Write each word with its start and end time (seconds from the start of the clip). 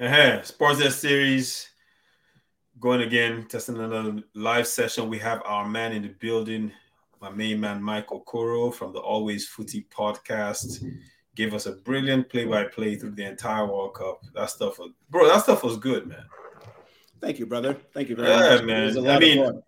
Uh-huh. 0.00 0.42
Sports 0.42 0.78
Desk 0.78 0.98
series 0.98 1.68
going 2.78 3.02
again, 3.02 3.44
testing 3.46 3.76
another 3.76 4.22
live 4.34 4.66
session. 4.66 5.10
We 5.10 5.18
have 5.18 5.42
our 5.44 5.68
man 5.68 5.92
in 5.92 6.00
the 6.00 6.08
building, 6.08 6.72
my 7.20 7.28
main 7.28 7.60
man 7.60 7.82
Michael 7.82 8.20
Koro 8.20 8.70
from 8.70 8.94
the 8.94 8.98
Always 8.98 9.46
Footy 9.46 9.86
podcast. 9.94 10.82
Gave 11.34 11.52
us 11.52 11.66
a 11.66 11.72
brilliant 11.72 12.30
play-by-play 12.30 12.96
through 12.96 13.10
the 13.10 13.24
entire 13.24 13.66
World 13.66 13.92
Cup. 13.92 14.22
That 14.34 14.48
stuff 14.48 14.78
was, 14.78 14.88
bro. 15.10 15.28
That 15.28 15.42
stuff 15.42 15.62
was 15.62 15.76
good, 15.76 16.06
man. 16.06 16.24
Thank 17.20 17.38
you, 17.38 17.44
brother. 17.44 17.76
Thank 17.92 18.08
you 18.08 18.16
very 18.16 18.30
yeah, 18.30 18.54
much. 18.54 18.64
man. 18.64 19.06
I 19.06 19.18
mean, 19.18 19.62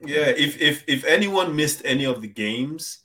yeah. 0.00 0.28
If 0.28 0.60
if 0.60 0.84
if 0.86 1.04
anyone 1.04 1.56
missed 1.56 1.82
any 1.84 2.04
of 2.04 2.22
the 2.22 2.28
games 2.28 3.00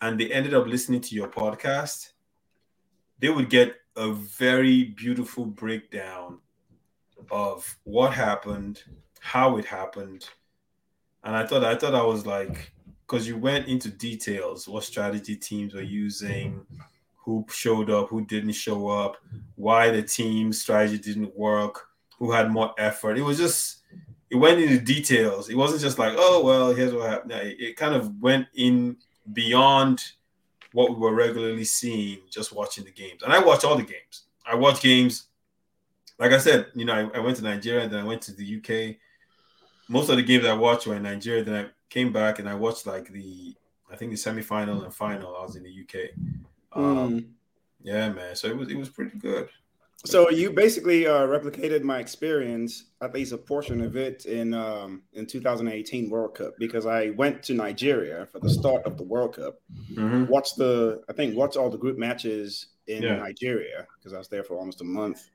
and 0.00 0.18
they 0.18 0.32
ended 0.32 0.54
up 0.54 0.66
listening 0.66 1.02
to 1.02 1.14
your 1.14 1.28
podcast, 1.28 2.10
they 3.20 3.28
would 3.28 3.48
get 3.48 3.76
a 3.96 4.12
very 4.12 4.84
beautiful 4.84 5.46
breakdown 5.46 6.38
of 7.30 7.76
what 7.84 8.12
happened, 8.12 8.82
how 9.20 9.56
it 9.56 9.64
happened. 9.64 10.28
And 11.24 11.34
I 11.34 11.46
thought 11.46 11.64
I 11.64 11.74
thought 11.74 11.94
I 11.94 12.02
was 12.02 12.26
like 12.26 12.72
because 13.06 13.26
you 13.26 13.36
went 13.36 13.68
into 13.68 13.88
details, 13.88 14.68
what 14.68 14.84
strategy 14.84 15.36
teams 15.36 15.74
were 15.74 15.80
using, 15.80 16.66
who 17.16 17.44
showed 17.48 17.90
up, 17.90 18.08
who 18.08 18.24
didn't 18.24 18.52
show 18.52 18.88
up, 18.88 19.16
why 19.54 19.90
the 19.90 20.02
team 20.02 20.52
strategy 20.52 20.98
didn't 20.98 21.36
work, 21.36 21.88
who 22.18 22.32
had 22.32 22.50
more 22.50 22.74
effort. 22.78 23.18
It 23.18 23.22
was 23.22 23.38
just 23.38 23.82
it 24.30 24.36
went 24.36 24.60
into 24.60 24.78
details. 24.78 25.48
It 25.48 25.56
wasn't 25.56 25.82
just 25.82 25.98
like, 25.98 26.14
oh 26.16 26.42
well, 26.44 26.74
here's 26.74 26.92
what 26.92 27.08
happened. 27.08 27.32
It, 27.32 27.76
kind 27.76 27.94
of 27.94 28.20
went 28.20 28.46
in 28.54 28.96
beyond 29.32 30.04
what 30.76 30.90
we 30.90 30.96
were 30.96 31.14
regularly 31.14 31.64
seeing 31.64 32.18
just 32.28 32.52
watching 32.52 32.84
the 32.84 32.90
games. 32.90 33.22
And 33.22 33.32
I 33.32 33.42
watch 33.42 33.64
all 33.64 33.76
the 33.76 33.82
games. 33.82 34.24
I 34.44 34.54
watch 34.54 34.82
games. 34.82 35.28
Like 36.18 36.32
I 36.32 36.38
said, 36.38 36.66
you 36.74 36.84
know, 36.84 36.92
I, 36.92 37.16
I 37.16 37.20
went 37.20 37.38
to 37.38 37.42
Nigeria 37.42 37.84
and 37.84 37.92
then 37.92 38.00
I 38.00 38.04
went 38.04 38.20
to 38.22 38.34
the 38.34 38.56
UK. 38.58 38.96
Most 39.88 40.10
of 40.10 40.16
the 40.16 40.22
games 40.22 40.44
I 40.44 40.52
watched 40.52 40.86
were 40.86 40.96
in 40.96 41.02
Nigeria. 41.02 41.42
Then 41.42 41.64
I 41.64 41.68
came 41.88 42.12
back 42.12 42.40
and 42.40 42.48
I 42.48 42.54
watched 42.54 42.86
like 42.86 43.10
the, 43.10 43.54
I 43.90 43.96
think 43.96 44.10
the 44.10 44.18
semifinal 44.18 44.84
and 44.84 44.92
final. 44.92 45.34
I 45.34 45.44
was 45.44 45.56
in 45.56 45.62
the 45.62 45.70
UK. 45.70 46.10
Um, 46.72 47.20
mm. 47.20 47.26
Yeah, 47.82 48.10
man. 48.10 48.36
So 48.36 48.48
it 48.48 48.56
was 48.58 48.68
it 48.68 48.76
was 48.76 48.90
pretty 48.90 49.16
good. 49.16 49.48
So 50.04 50.30
you 50.30 50.52
basically 50.52 51.06
uh, 51.06 51.26
replicated 51.26 51.82
my 51.82 51.98
experience, 51.98 52.84
at 53.00 53.14
least 53.14 53.32
a 53.32 53.38
portion 53.38 53.80
of 53.80 53.96
it, 53.96 54.26
in 54.26 54.52
um, 54.52 55.02
in 55.14 55.26
2018 55.26 56.10
World 56.10 56.34
Cup 56.34 56.54
because 56.58 56.86
I 56.86 57.10
went 57.10 57.42
to 57.44 57.54
Nigeria 57.54 58.26
for 58.30 58.38
the 58.38 58.50
start 58.50 58.84
of 58.84 58.98
the 58.98 59.04
World 59.04 59.36
Cup, 59.36 59.58
mm-hmm. 59.90 60.26
watched 60.26 60.56
the 60.56 61.02
I 61.08 61.12
think 61.12 61.36
watched 61.36 61.56
all 61.56 61.70
the 61.70 61.78
group 61.78 61.98
matches 61.98 62.68
in 62.86 63.02
yeah. 63.02 63.16
Nigeria 63.16 63.86
because 63.98 64.12
I 64.12 64.18
was 64.18 64.28
there 64.28 64.44
for 64.44 64.56
almost 64.56 64.80
a 64.82 64.84
month, 64.84 65.30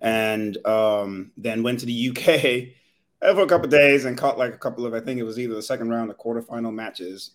and 0.00 0.64
um, 0.66 1.32
then 1.36 1.62
went 1.62 1.80
to 1.80 1.86
the 1.86 2.08
UK 2.10 3.34
for 3.34 3.42
a 3.42 3.46
couple 3.46 3.68
days 3.68 4.04
and 4.04 4.16
caught 4.16 4.38
like 4.38 4.54
a 4.54 4.58
couple 4.58 4.86
of 4.86 4.94
I 4.94 5.00
think 5.00 5.18
it 5.18 5.24
was 5.24 5.38
either 5.38 5.54
the 5.54 5.62
second 5.62 5.90
round 5.90 6.10
or 6.10 6.14
quarterfinal 6.14 6.72
matches, 6.72 7.32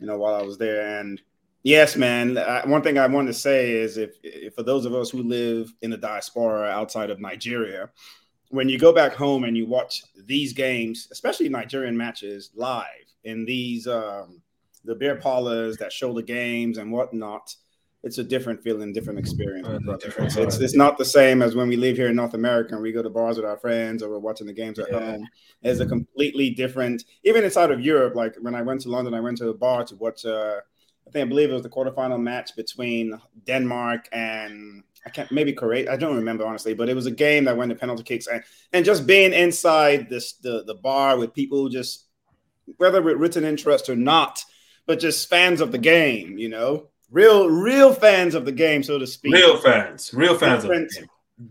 you 0.00 0.06
know, 0.06 0.18
while 0.18 0.34
I 0.34 0.42
was 0.42 0.58
there 0.58 0.98
and 1.00 1.22
Yes, 1.66 1.96
man. 1.96 2.36
one 2.70 2.80
thing 2.82 2.96
I 2.96 3.08
want 3.08 3.26
to 3.26 3.34
say 3.34 3.72
is 3.72 3.96
if, 3.96 4.14
if, 4.22 4.54
for 4.54 4.62
those 4.62 4.84
of 4.84 4.94
us 4.94 5.10
who 5.10 5.24
live 5.24 5.74
in 5.82 5.90
the 5.90 5.96
diaspora 5.96 6.68
outside 6.68 7.10
of 7.10 7.18
Nigeria, 7.18 7.90
when 8.50 8.68
you 8.68 8.78
go 8.78 8.92
back 8.92 9.14
home 9.14 9.42
and 9.42 9.56
you 9.56 9.66
watch 9.66 10.04
these 10.26 10.52
games, 10.52 11.08
especially 11.10 11.48
Nigerian 11.48 11.96
matches 11.96 12.52
live 12.54 12.84
in 13.24 13.44
these 13.44 13.88
um, 13.88 14.40
the 14.84 14.94
beer 14.94 15.16
parlors 15.16 15.76
that 15.78 15.92
show 15.92 16.12
the 16.12 16.22
games 16.22 16.78
and 16.78 16.92
whatnot, 16.92 17.52
it's 18.04 18.18
a 18.18 18.22
different 18.22 18.62
feeling, 18.62 18.92
different 18.92 19.18
experience. 19.18 19.66
It's, 19.68 20.36
it's, 20.36 20.58
it's, 20.58 20.76
not 20.76 20.96
the 20.96 21.04
same 21.04 21.42
as 21.42 21.56
when 21.56 21.66
we 21.66 21.74
live 21.74 21.96
here 21.96 22.10
in 22.10 22.14
North 22.14 22.34
America 22.34 22.74
and 22.74 22.82
we 22.82 22.92
go 22.92 23.02
to 23.02 23.10
bars 23.10 23.38
with 23.38 23.44
our 23.44 23.58
friends 23.58 24.04
or 24.04 24.10
we're 24.10 24.20
watching 24.20 24.46
the 24.46 24.52
games 24.52 24.78
at 24.78 24.86
yeah. 24.92 25.00
home. 25.00 25.26
It's 25.62 25.80
a 25.80 25.86
completely 25.86 26.50
different, 26.50 27.02
even 27.24 27.42
inside 27.42 27.72
of 27.72 27.80
Europe. 27.80 28.14
Like 28.14 28.36
when 28.36 28.54
I 28.54 28.62
went 28.62 28.82
to 28.82 28.88
London, 28.88 29.14
I 29.14 29.20
went 29.20 29.38
to 29.38 29.48
a 29.48 29.54
bar 29.54 29.82
to 29.86 29.96
watch. 29.96 30.24
Uh, 30.24 30.60
I 31.06 31.10
think 31.10 31.26
I 31.26 31.28
believe 31.28 31.50
it 31.50 31.54
was 31.54 31.62
the 31.62 31.68
quarterfinal 31.68 32.20
match 32.20 32.56
between 32.56 33.20
Denmark 33.44 34.08
and 34.12 34.82
I 35.06 35.10
can't 35.10 35.30
maybe 35.30 35.52
Korea. 35.52 35.92
I 35.92 35.96
don't 35.96 36.16
remember 36.16 36.44
honestly, 36.44 36.74
but 36.74 36.88
it 36.88 36.94
was 36.94 37.06
a 37.06 37.12
game 37.12 37.44
that 37.44 37.56
went 37.56 37.70
to 37.70 37.76
penalty 37.76 38.02
kicks 38.02 38.26
and, 38.26 38.42
and 38.72 38.84
just 38.84 39.06
being 39.06 39.32
inside 39.32 40.08
this 40.08 40.32
the, 40.34 40.64
the 40.64 40.74
bar 40.74 41.16
with 41.16 41.32
people 41.32 41.68
just 41.68 42.06
whether 42.78 43.00
with 43.00 43.16
written 43.16 43.44
interest 43.44 43.88
or 43.88 43.94
not, 43.94 44.42
but 44.86 44.98
just 44.98 45.28
fans 45.30 45.60
of 45.60 45.70
the 45.70 45.78
game, 45.78 46.36
you 46.38 46.48
know, 46.48 46.88
real 47.10 47.48
real 47.48 47.92
fans 47.94 48.34
of 48.34 48.44
the 48.44 48.52
game, 48.52 48.82
so 48.82 48.98
to 48.98 49.06
speak. 49.06 49.32
Real 49.32 49.56
fans, 49.56 50.12
real 50.12 50.36
fans 50.36 50.62
different, 50.62 50.92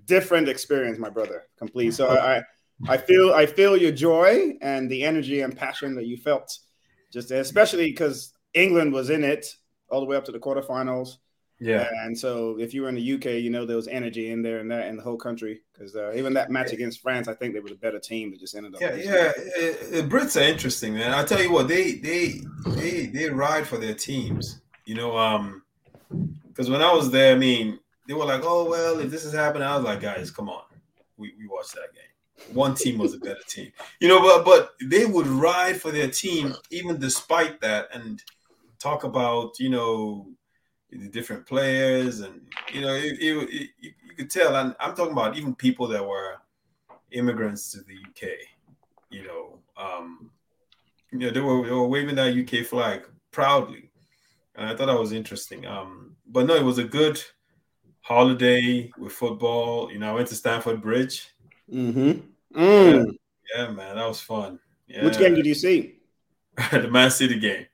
Different 0.05 0.49
experience, 0.49 0.97
my 0.97 1.11
brother. 1.11 1.43
Complete. 1.59 1.93
So 1.93 2.09
I 2.09 2.41
I 2.89 2.97
feel 2.97 3.33
I 3.33 3.45
feel 3.45 3.77
your 3.77 3.91
joy 3.91 4.57
and 4.61 4.89
the 4.89 5.03
energy 5.03 5.41
and 5.41 5.55
passion 5.55 5.93
that 5.95 6.07
you 6.07 6.17
felt, 6.17 6.57
just 7.13 7.29
especially 7.29 7.91
because 7.91 8.33
England 8.55 8.93
was 8.93 9.09
in 9.09 9.23
it 9.23 9.45
all 9.89 9.99
the 9.99 10.05
way 10.07 10.17
up 10.17 10.25
to 10.25 10.31
the 10.31 10.39
quarterfinals. 10.39 11.17
Yeah. 11.59 11.87
And 12.03 12.17
so 12.17 12.57
if 12.59 12.73
you 12.73 12.81
were 12.81 12.89
in 12.89 12.95
the 12.95 13.13
UK, 13.13 13.25
you 13.41 13.49
know 13.49 13.65
there 13.65 13.77
was 13.77 13.87
energy 13.87 14.31
in 14.31 14.41
there 14.41 14.59
and 14.59 14.69
that 14.71 14.87
in 14.87 14.97
the 14.97 15.03
whole 15.03 15.17
country 15.17 15.61
because 15.71 15.95
uh, 15.95 16.11
even 16.13 16.33
that 16.33 16.49
match 16.49 16.73
against 16.73 17.01
France, 17.01 17.27
I 17.27 17.33
think 17.33 17.53
they 17.53 17.61
were 17.61 17.69
the 17.69 17.75
better 17.75 17.99
team 17.99 18.31
that 18.31 18.39
just 18.39 18.55
ended 18.55 18.75
up. 18.75 18.81
Yeah, 18.81 18.95
yeah. 18.95 19.31
The 19.91 20.05
Brits 20.07 20.39
are 20.39 20.43
interesting, 20.43 20.95
man. 20.95 21.13
I 21.13 21.23
tell 21.23 21.41
you 21.41 21.51
what, 21.51 21.67
they 21.67 21.93
they 21.93 22.41
they 22.67 23.05
they 23.05 23.29
ride 23.29 23.67
for 23.67 23.77
their 23.77 23.93
teams. 23.93 24.61
You 24.85 24.95
know, 24.95 25.17
um, 25.17 25.63
because 26.47 26.69
when 26.69 26.81
I 26.81 26.93
was 26.93 27.09
there, 27.09 27.33
I 27.33 27.37
mean, 27.37 27.79
they 28.07 28.13
were 28.13 28.25
like, 28.25 28.41
"Oh 28.43 28.69
well, 28.69 28.99
if 28.99 29.09
this 29.09 29.23
is 29.23 29.33
happening," 29.33 29.67
I 29.67 29.77
was 29.77 29.85
like, 29.85 30.01
"Guys, 30.01 30.31
come 30.31 30.49
on, 30.49 30.63
we 31.15 31.33
we 31.39 31.47
watched 31.47 31.73
that 31.75 31.93
game." 31.93 32.03
one 32.53 32.75
team 32.75 32.97
was 32.97 33.13
a 33.13 33.17
better 33.17 33.41
team, 33.47 33.71
you 33.99 34.07
know. 34.07 34.21
But 34.21 34.43
but 34.45 34.71
they 34.89 35.05
would 35.05 35.27
ride 35.27 35.81
for 35.81 35.91
their 35.91 36.09
team 36.09 36.53
even 36.69 36.99
despite 36.99 37.61
that, 37.61 37.87
and 37.93 38.21
talk 38.79 39.03
about 39.03 39.59
you 39.59 39.69
know 39.69 40.27
the 40.91 41.09
different 41.09 41.45
players 41.45 42.21
and 42.21 42.41
you 42.73 42.81
know 42.81 42.93
it, 42.93 43.17
it, 43.19 43.49
it, 43.49 43.69
you, 43.79 43.91
could 44.15 44.29
tell 44.29 44.55
and 44.55 44.73
i'm 44.79 44.95
talking 44.95 45.11
about 45.11 45.35
even 45.35 45.53
people 45.53 45.87
that 45.87 46.05
were 46.05 46.35
immigrants 47.11 47.71
to 47.71 47.79
the 47.79 47.95
uk 48.07 48.29
you 49.09 49.23
know 49.23 49.59
um 49.77 50.31
you 51.11 51.19
know 51.19 51.31
they 51.31 51.39
were, 51.39 51.65
they 51.65 51.71
were 51.71 51.87
waving 51.87 52.15
that 52.15 52.35
uk 52.37 52.65
flag 52.65 53.05
proudly. 53.31 53.89
And 54.55 54.67
i 54.67 54.75
thought 54.75 54.87
that 54.87 54.99
was 54.99 55.11
interesting. 55.11 55.65
Um 55.65 56.15
but 56.27 56.45
no 56.45 56.55
it 56.55 56.63
was 56.63 56.77
a 56.77 56.83
good 56.83 57.21
holiday 58.01 58.89
with 58.97 59.13
football. 59.13 59.91
You 59.91 59.99
know 59.99 60.09
i 60.11 60.13
went 60.13 60.27
to 60.29 60.35
stamford 60.35 60.81
bridge. 60.81 61.29
Mm-hmm. 61.71 62.59
Mm. 62.59 63.15
Yeah, 63.53 63.63
yeah, 63.63 63.71
man 63.71 63.95
that 63.95 64.07
was 64.07 64.21
fun. 64.21 64.59
Yeah. 64.87 65.03
which 65.03 65.17
game 65.17 65.35
did 65.35 65.45
you 65.45 65.55
see? 65.55 65.99
The 66.71 66.89
man 66.89 67.11
city 67.11 67.39
game 67.39 67.65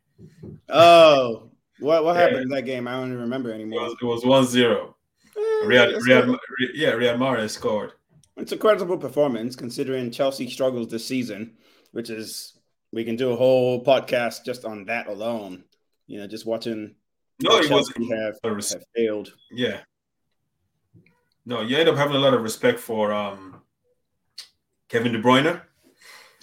Oh, 0.69 1.49
what 1.79 2.03
what 2.03 2.15
happened 2.15 2.37
yeah. 2.37 2.43
in 2.43 2.49
that 2.49 2.61
game? 2.63 2.87
I 2.87 2.91
don't 2.93 3.09
even 3.09 3.21
remember 3.21 3.51
anymore. 3.51 3.87
It 4.01 4.05
was, 4.05 4.25
one 4.25 4.45
zero. 4.45 4.95
Eh, 5.35 5.39
Riyad, 5.65 5.99
Riyad, 5.99 6.37
yeah, 6.73 6.91
Riyad 6.91 7.17
Mahrez 7.17 7.51
scored. 7.51 7.93
It's 8.37 8.51
a 8.51 8.57
credible 8.57 8.97
performance 8.97 9.55
considering 9.55 10.11
Chelsea 10.11 10.49
struggles 10.49 10.87
this 10.87 11.05
season, 11.05 11.57
which 11.91 12.09
is 12.09 12.57
we 12.91 13.03
can 13.03 13.15
do 13.15 13.31
a 13.31 13.35
whole 13.35 13.83
podcast 13.83 14.45
just 14.45 14.65
on 14.65 14.85
that 14.85 15.07
alone. 15.07 15.63
You 16.07 16.19
know, 16.19 16.27
just 16.27 16.45
watching. 16.45 16.95
No, 17.41 17.57
it 17.57 17.69
was 17.71 17.91
have, 18.11 18.37
have 18.43 18.83
failed. 18.95 19.33
Yeah. 19.51 19.79
No, 21.45 21.61
you 21.61 21.75
end 21.75 21.89
up 21.89 21.95
having 21.95 22.15
a 22.15 22.19
lot 22.19 22.35
of 22.35 22.43
respect 22.43 22.79
for 22.79 23.11
um, 23.11 23.61
Kevin 24.89 25.11
De 25.11 25.21
Bruyne 25.21 25.61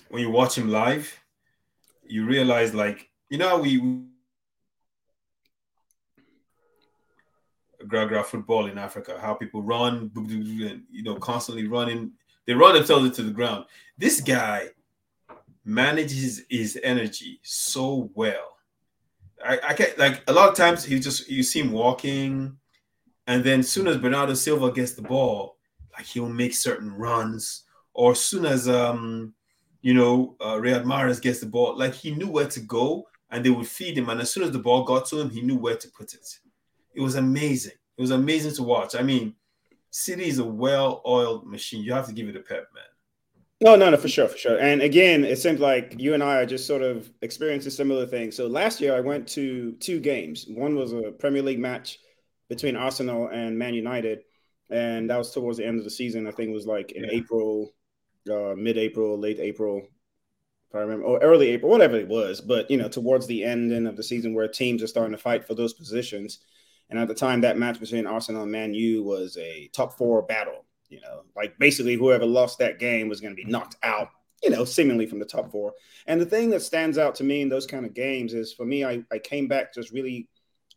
when 0.09 0.23
you 0.23 0.31
watch 0.31 0.59
him 0.59 0.69
live. 0.69 1.21
You 2.05 2.27
realize 2.27 2.75
like 2.75 3.08
you 3.31 3.39
know 3.39 3.59
we 3.59 4.09
Gragra 7.85 8.25
football 8.25 8.67
in 8.67 8.79
Africa, 8.79 9.19
how 9.21 9.35
people 9.35 9.63
run, 9.63 10.11
you 10.91 11.03
know, 11.03 11.15
constantly 11.17 11.67
running. 11.67 12.13
They 12.47 12.55
run 12.55 12.75
themselves 12.75 13.07
into 13.07 13.23
the 13.23 13.31
ground. 13.31 13.65
This 13.97 14.21
guy 14.21 14.69
manages 15.65 16.43
his 16.49 16.79
energy 16.83 17.41
so 17.43 18.11
well. 18.15 18.57
I, 19.45 19.59
I 19.69 19.75
can't 19.75 19.97
like 19.99 20.23
a 20.27 20.33
lot 20.33 20.49
of 20.49 20.57
times 20.57 20.85
he 20.85 20.99
just 20.99 21.29
you 21.29 21.43
see 21.43 21.61
him 21.61 21.73
walking, 21.73 22.57
and 23.27 23.45
then 23.45 23.63
soon 23.63 23.87
as 23.87 23.97
Bernardo 23.99 24.35
Silva 24.35 24.73
gets 24.73 24.93
the 24.93 25.03
ball, 25.03 25.57
like 25.97 26.07
he'll 26.07 26.29
make 26.29 26.55
certain 26.55 26.93
runs, 26.93 27.65
or 27.95 28.15
soon 28.15 28.45
as 28.45 28.69
um 28.69 29.35
you 29.83 29.95
know 29.95 30.37
uh, 30.41 30.55
Riyad 30.55 30.85
Mahrez 30.85 31.23
gets 31.23 31.39
the 31.39 31.47
ball, 31.47 31.79
like 31.79 31.95
he 31.95 32.11
knew 32.11 32.29
where 32.29 32.49
to 32.49 32.61
go 32.61 33.07
and 33.31 33.45
they 33.45 33.51
would 33.51 33.67
feed 33.67 33.97
him. 33.97 34.09
And 34.09 34.21
as 34.21 34.31
soon 34.31 34.43
as 34.43 34.51
the 34.51 34.59
ball 34.59 34.85
got 34.85 35.07
to 35.07 35.21
him, 35.21 35.31
he 35.31 35.43
knew 35.43 35.57
where 35.57 35.77
to 35.77 35.89
put 35.89 36.15
it. 36.15 36.39
It 36.95 37.01
was 37.01 37.15
amazing. 37.15 37.73
It 37.97 38.01
was 38.01 38.11
amazing 38.11 38.55
to 38.55 38.63
watch. 38.63 38.95
I 38.95 39.03
mean, 39.03 39.35
City 39.91 40.29
is 40.29 40.39
a 40.39 40.45
well-oiled 40.45 41.47
machine. 41.47 41.83
You 41.83 41.93
have 41.93 42.07
to 42.07 42.13
give 42.13 42.29
it 42.29 42.37
a 42.37 42.41
pep, 42.41 42.69
man. 42.75 42.85
No, 43.61 43.75
no, 43.75 43.91
no, 43.91 43.97
for 43.97 44.09
sure, 44.09 44.29
for 44.29 44.39
sure. 44.39 44.59
And 44.59 44.83
again, 44.83 45.25
it 45.25 45.39
seems 45.39 45.59
like 45.59 45.97
you 45.99 46.15
and 46.15 46.23
I 46.23 46.37
are 46.37 46.47
just 46.47 46.67
sort 46.67 46.83
of 46.83 47.11
experiencing 47.23 47.73
similar 47.73 48.07
things. 48.07 48.37
So 48.37 48.47
last 48.47 48.81
year, 48.81 48.95
I 48.95 49.01
went 49.01 49.27
to 49.31 49.73
two 49.81 49.99
games. 49.99 50.47
One 50.49 50.77
was 50.77 50.93
a 50.93 51.11
Premier 51.19 51.43
League 51.43 51.59
match 51.59 51.99
between 52.49 52.77
Arsenal 52.77 53.29
and 53.29 53.59
Man 53.59 53.75
United, 53.75 54.23
and 54.71 55.11
that 55.11 55.19
was 55.19 55.33
towards 55.33 55.59
the 55.59 55.67
end 55.67 55.79
of 55.79 55.85
the 55.85 55.91
season. 55.91 56.29
I 56.29 56.31
think 56.31 56.51
it 56.51 56.55
was 56.55 56.67
like 56.67 56.93
in 56.93 57.03
yeah. 57.05 57.11
April, 57.13 57.75
uh, 58.31 58.55
mid-April, 58.57 59.19
late 59.19 59.41
April, 59.41 59.89
if 60.69 60.75
I 60.75 60.81
remember, 60.81 61.07
or 61.07 61.19
early 61.21 61.51
April, 61.51 61.71
whatever 61.71 61.97
it 61.97 62.09
was. 62.09 62.41
But 62.41 62.71
you 62.71 62.77
know, 62.77 62.89
towards 62.89 63.27
the 63.27 63.45
ending 63.45 63.87
of 63.87 63.97
the 63.97 64.03
season, 64.03 64.35
where 64.35 64.49
teams 64.49 64.83
are 64.83 64.87
starting 64.87 65.13
to 65.13 65.23
fight 65.23 65.47
for 65.47 65.55
those 65.55 65.73
positions, 65.73 66.41
and 66.91 66.99
at 66.99 67.09
the 67.09 67.15
time, 67.15 67.41
that 67.43 67.59
match 67.59 67.81
between 67.81 68.07
Arsenal 68.07 68.43
and 68.43 68.53
Man 68.53 68.75
U 68.75 69.03
was 69.03 69.37
a 69.39 69.69
top 69.73 69.97
four 69.97 70.23
battle. 70.23 70.65
You 70.89 71.01
know, 71.01 71.23
like 71.37 71.59
basically 71.59 71.95
whoever 71.97 72.25
lost 72.25 72.59
that 72.59 72.79
game 72.79 73.09
was 73.09 73.21
going 73.21 73.35
to 73.35 73.43
be 73.43 73.51
knocked 73.51 73.77
out. 73.83 74.09
You 74.43 74.51
know, 74.51 74.65
seemingly 74.65 75.07
from 75.07 75.19
the 75.19 75.25
top 75.25 75.51
four. 75.51 75.73
And 76.07 76.21
the 76.21 76.27
thing 76.27 76.51
that 76.51 76.63
stands 76.63 76.97
out 76.97 77.17
to 77.17 77.25
me 77.25 77.41
in 77.43 77.49
those 77.49 77.67
kind 77.67 77.85
of 77.85 77.93
games 77.93 78.35
is, 78.35 78.53
for 78.53 78.65
me, 78.65 78.85
I, 78.85 79.03
I 79.11 79.19
came 79.19 79.49
back 79.49 79.75
just 79.75 79.91
really 79.91 80.29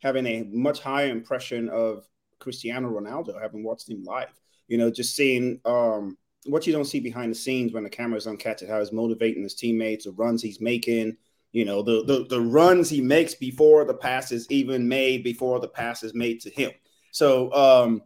having 0.02 0.26
a 0.26 0.44
much 0.50 0.80
higher 0.80 1.12
impression 1.12 1.70
of 1.70 2.08
Cristiano 2.40 2.90
Ronaldo, 2.90 3.40
having 3.40 3.64
watched 3.64 3.88
him 3.88 4.04
live. 4.04 4.34
You 4.68 4.80
know, 4.80 4.90
just 4.90 5.16
seeing 5.16 5.62
um, 5.64 6.18
what 6.46 6.66
you 6.66 6.74
don't 6.74 6.86
see 6.86 7.00
behind 7.00 7.32
the 7.32 7.36
scenes 7.36 7.74
when 7.74 7.84
the 7.84 7.90
camera's 7.90 8.28
on 8.28 8.38
catch 8.38 8.62
it, 8.62 8.70
how 8.70 8.80
he's 8.80 8.92
motivating 8.92 9.44
his 9.44 9.56
teammates, 9.56 10.06
the 10.06 10.12
runs 10.12 10.42
he's 10.42 10.60
making, 10.60 11.16
you 11.52 11.66
know, 11.66 11.82
the, 11.82 12.04
the 12.06 12.26
the 12.30 12.42
runs 12.42 12.90
he 12.90 13.02
makes 13.02 13.36
before 13.36 13.86
the 13.86 13.94
pass 13.94 14.32
is 14.32 14.48
even 14.50 14.88
made, 14.88 15.24
before 15.24 15.60
the 15.60 15.68
pass 15.68 16.04
is 16.04 16.14
made 16.14 16.42
to 16.42 16.50
him. 16.50 16.72
So 17.12 17.54
um, 17.54 18.02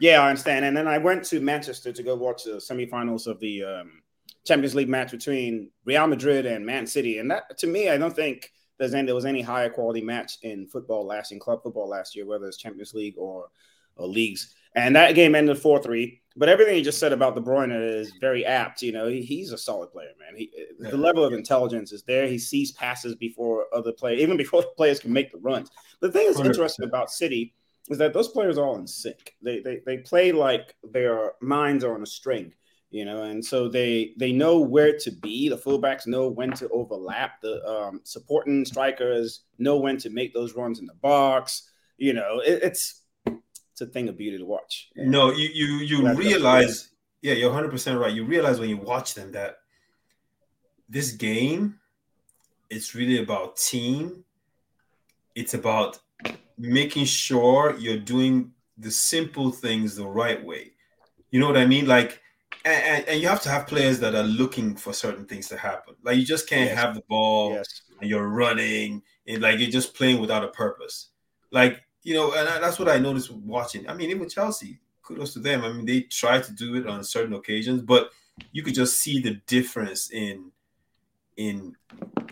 yeah, 0.00 0.20
I 0.20 0.28
understand. 0.28 0.64
And 0.64 0.76
then 0.76 0.86
I 0.86 0.98
went 0.98 1.24
to 1.24 1.40
Manchester 1.40 1.92
to 1.92 2.02
go 2.02 2.14
watch 2.14 2.44
the 2.44 2.52
semifinals 2.52 3.26
of 3.26 3.40
the 3.40 3.64
um, 3.64 4.02
Champions 4.44 4.74
League 4.74 4.88
match 4.88 5.10
between 5.10 5.70
Real 5.84 6.06
Madrid 6.06 6.46
and 6.46 6.64
Man 6.64 6.86
City. 6.86 7.18
And 7.18 7.30
that 7.30 7.58
to 7.58 7.66
me, 7.66 7.88
I 7.88 7.98
don't 7.98 8.14
think 8.14 8.52
there's 8.78 8.94
any, 8.94 9.06
there 9.06 9.14
was 9.14 9.26
any 9.26 9.42
higher 9.42 9.70
quality 9.70 10.00
match 10.00 10.38
in 10.42 10.66
football 10.66 11.04
last 11.06 11.32
in 11.32 11.40
club 11.40 11.62
football 11.62 11.88
last 11.88 12.14
year, 12.14 12.26
whether 12.26 12.46
it's 12.46 12.56
Champions 12.56 12.94
League 12.94 13.14
or, 13.16 13.48
or 13.96 14.06
leagues. 14.06 14.54
And 14.74 14.94
that 14.96 15.14
game 15.14 15.34
ended 15.34 15.58
4 15.58 15.82
3. 15.82 16.20
But 16.36 16.48
everything 16.48 16.76
you 16.76 16.84
just 16.84 17.00
said 17.00 17.12
about 17.12 17.34
De 17.34 17.40
Bruyne 17.40 17.72
is 17.72 18.12
very 18.20 18.46
apt. 18.46 18.80
You 18.80 18.92
know, 18.92 19.08
he, 19.08 19.22
he's 19.22 19.50
a 19.50 19.58
solid 19.58 19.90
player, 19.90 20.10
man. 20.20 20.38
He, 20.38 20.52
yeah. 20.78 20.90
The 20.90 20.96
level 20.96 21.24
of 21.24 21.32
intelligence 21.32 21.90
is 21.90 22.04
there. 22.04 22.28
He 22.28 22.38
sees 22.38 22.70
passes 22.72 23.16
before 23.16 23.66
other 23.74 23.90
players, 23.90 24.20
even 24.20 24.36
before 24.36 24.62
the 24.62 24.68
players 24.76 25.00
can 25.00 25.12
make 25.12 25.32
the 25.32 25.38
runs. 25.38 25.70
The 26.00 26.12
thing 26.12 26.26
that's 26.26 26.38
100%. 26.38 26.46
interesting 26.46 26.84
about 26.84 27.10
City 27.10 27.54
is 27.88 27.98
that 27.98 28.12
those 28.12 28.28
players 28.28 28.56
are 28.56 28.66
all 28.66 28.76
in 28.76 28.86
sync. 28.86 29.34
They, 29.42 29.60
they, 29.60 29.80
they 29.84 29.98
play 29.98 30.30
like 30.30 30.76
their 30.84 31.32
minds 31.40 31.82
are 31.82 31.94
on 31.94 32.02
a 32.02 32.06
string 32.06 32.52
you 32.90 33.04
know, 33.04 33.24
and 33.24 33.44
so 33.44 33.68
they 33.68 34.14
they 34.16 34.32
know 34.32 34.60
where 34.60 34.96
to 34.98 35.10
be. 35.10 35.48
The 35.48 35.58
fullbacks 35.58 36.06
know 36.06 36.28
when 36.28 36.52
to 36.52 36.68
overlap. 36.70 37.40
The 37.42 37.62
um, 37.66 38.00
supporting 38.04 38.64
strikers 38.64 39.42
know 39.58 39.76
when 39.76 39.98
to 39.98 40.10
make 40.10 40.32
those 40.32 40.54
runs 40.54 40.78
in 40.78 40.86
the 40.86 40.94
box. 40.94 41.70
You 41.98 42.14
know, 42.14 42.40
it, 42.40 42.62
it's 42.62 43.02
it's 43.80 43.88
a 43.88 43.92
thing 43.92 44.08
of 44.08 44.16
beauty 44.16 44.38
to 44.38 44.44
watch. 44.44 44.90
No, 44.96 45.30
you 45.30 45.48
you 45.54 45.66
you 45.78 46.14
realize, 46.14 46.90
yeah, 47.22 47.34
you're 47.34 47.50
100 47.50 47.70
percent 47.70 47.98
right. 48.00 48.12
You 48.12 48.24
realize 48.24 48.58
when 48.58 48.68
you 48.68 48.76
watch 48.76 49.14
them 49.14 49.30
that 49.32 49.58
this 50.88 51.12
game, 51.12 51.78
it's 52.70 52.96
really 52.96 53.22
about 53.22 53.56
team. 53.56 54.24
It's 55.36 55.54
about 55.54 56.00
making 56.58 57.04
sure 57.04 57.76
you're 57.78 57.98
doing 57.98 58.52
the 58.76 58.90
simple 58.90 59.52
things 59.52 59.94
the 59.94 60.06
right 60.06 60.44
way. 60.44 60.72
You 61.30 61.38
know 61.38 61.46
what 61.46 61.56
I 61.56 61.66
mean? 61.66 61.86
Like 61.86 62.20
and, 62.64 63.08
and, 63.08 63.20
you 63.20 63.28
have 63.28 63.42
to 63.42 63.48
have 63.48 63.68
players 63.68 64.00
that 64.00 64.16
are 64.16 64.24
looking 64.24 64.74
for 64.74 64.92
certain 64.92 65.24
things 65.24 65.46
to 65.48 65.56
happen. 65.56 65.94
Like 66.02 66.16
you 66.16 66.24
just 66.24 66.48
can't 66.48 66.70
yes. 66.70 66.78
have 66.78 66.94
the 66.96 67.02
ball 67.08 67.52
yes. 67.52 67.82
and 68.00 68.10
you're 68.10 68.26
running 68.26 69.02
and 69.28 69.40
like 69.40 69.60
you're 69.60 69.70
just 69.70 69.94
playing 69.94 70.20
without 70.20 70.42
a 70.42 70.48
purpose. 70.48 71.10
Like 71.52 71.84
you 72.08 72.14
know, 72.14 72.32
and 72.32 72.48
that's 72.62 72.78
what 72.78 72.88
I 72.88 72.98
noticed 72.98 73.30
watching. 73.30 73.86
I 73.86 73.92
mean, 73.92 74.08
even 74.08 74.30
Chelsea, 74.30 74.80
kudos 75.02 75.34
to 75.34 75.40
them. 75.40 75.62
I 75.62 75.70
mean, 75.70 75.84
they 75.84 76.00
try 76.00 76.40
to 76.40 76.52
do 76.52 76.76
it 76.76 76.86
on 76.86 77.04
certain 77.04 77.34
occasions, 77.34 77.82
but 77.82 78.12
you 78.50 78.62
could 78.62 78.72
just 78.72 78.98
see 78.98 79.20
the 79.20 79.34
difference 79.46 80.10
in 80.10 80.50
in 81.36 81.76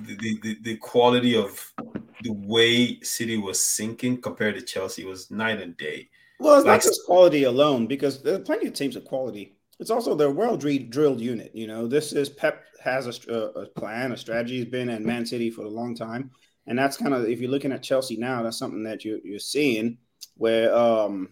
the, 0.01 0.39
the, 0.43 0.57
the 0.63 0.77
quality 0.79 1.37
of 1.37 1.75
the 2.23 2.33
way 2.33 2.99
City 3.03 3.37
was 3.37 3.59
syncing 3.59 4.23
compared 4.23 4.55
to 4.55 4.63
Chelsea 4.63 5.03
it 5.03 5.09
was 5.09 5.31
night 5.31 5.61
and 5.61 5.77
day. 5.77 6.09
Well, 6.41 6.57
it's 6.57 6.67
like, 6.67 6.79
not 6.79 6.83
just 6.83 7.05
quality 7.05 7.45
alone 7.45 7.87
because 7.87 8.23
there 8.23 8.37
are 8.37 8.41
plenty 8.41 8.69
of 8.69 8.73
teams 8.73 8.97
of 8.97 9.05
quality 9.05 9.57
it's 9.79 9.91
also 9.91 10.15
their 10.15 10.31
well 10.31 10.57
drilled 10.57 11.21
unit. 11.21 11.51
You 11.55 11.67
know, 11.67 11.87
this 11.87 12.13
is 12.13 12.29
Pep 12.29 12.65
has 12.83 13.07
a, 13.29 13.35
a, 13.35 13.67
plan, 13.67 14.13
a 14.13 14.17
strategy. 14.17 14.57
He's 14.57 14.65
been 14.65 14.89
in 14.89 15.05
Man 15.05 15.27
City 15.27 15.51
for 15.51 15.63
a 15.63 15.69
long 15.69 15.95
time, 15.95 16.31
and 16.67 16.79
that's 16.79 16.97
kind 16.97 17.15
of 17.15 17.29
if 17.29 17.41
you're 17.41 17.51
looking 17.51 17.73
at 17.73 17.83
Chelsea 17.83 18.17
now, 18.17 18.43
that's 18.43 18.59
something 18.59 18.85
that 18.85 19.05
you, 19.05 19.21
you're 19.25 19.39
seeing 19.39 19.99
where 20.37 20.75
um, 20.75 21.31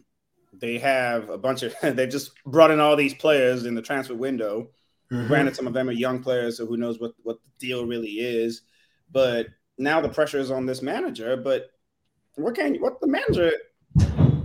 they 0.53 0.79
have 0.79 1.29
a 1.29 1.39
bunch 1.39 1.63
of 1.63 1.75
they've 1.83 2.09
just 2.09 2.33
brought 2.45 2.71
in 2.71 2.81
all 2.81 2.97
these 2.97 3.15
players 3.15 3.65
in 3.65 3.75
the 3.75 3.83
transfer 3.83 4.15
window. 4.15 4.71
Mm-hmm. 5.13 5.27
Granted, 5.27 5.57
some 5.57 5.67
of 5.67 5.75
them 5.75 5.89
are 5.89 5.93
young 5.93 6.23
players, 6.23 6.59
so 6.59 6.67
who 6.67 6.77
knows 6.77 7.01
what 7.01 7.13
what 7.23 7.39
the 7.43 7.67
deal 7.67 7.87
really 7.87 8.09
is. 8.09 8.63
But 9.13 9.49
now 9.79 10.01
the 10.01 10.09
pressure 10.09 10.39
is 10.39 10.51
on 10.51 10.67
this 10.67 10.83
manager. 10.83 11.37
But 11.37 11.71
what 12.37 12.55
can 12.55 12.75
you 12.75 12.81
what 12.81 13.01
the 13.01 13.07
manager 13.07 13.53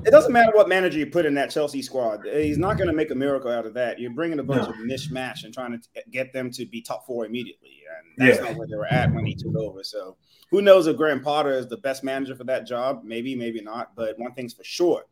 it 0.06 0.12
doesn't 0.12 0.32
matter 0.32 0.52
what 0.54 0.70
manager 0.70 0.98
you 0.98 1.08
put 1.08 1.26
in 1.26 1.34
that 1.36 1.50
Chelsea 1.50 1.82
squad. 1.82 2.26
He's 2.26 2.58
not 2.58 2.78
going 2.78 2.88
to 2.88 2.94
make 2.94 3.12
a 3.12 3.16
miracle 3.16 3.52
out 3.52 3.66
of 3.66 3.74
that. 3.74 4.00
You're 4.00 4.12
bringing 4.12 4.40
a 4.40 4.44
bunch 4.44 4.64
no. 4.64 4.70
of 4.70 4.76
mishmash 4.78 5.44
and 5.44 5.54
trying 5.54 5.80
to 5.80 6.04
get 6.12 6.32
them 6.32 6.52
to 6.52 6.66
be 6.66 6.82
top 6.82 7.06
four 7.06 7.26
immediately, 7.26 7.82
and 7.98 8.28
that's 8.28 8.40
yeah. 8.40 8.50
not 8.50 8.58
where 8.58 8.68
they 8.68 8.76
were 8.76 8.88
at 8.88 9.14
when 9.14 9.26
he 9.26 9.36
took 9.36 9.56
over. 9.56 9.84
So, 9.84 10.16
who 10.52 10.62
knows 10.62 10.88
if 10.88 10.98
Graham 10.98 11.22
Potter 11.22 11.52
is 11.52 11.68
the 11.68 11.78
best 11.78 12.04
manager 12.04 12.36
for 12.36 12.44
that 12.46 12.66
job? 12.66 13.02
Maybe, 13.04 13.36
maybe 13.36 13.62
not. 13.62 13.96
But 13.96 14.18
one 14.18 14.34
thing's 14.34 14.54
for 14.54 14.64
sure: 14.64 15.06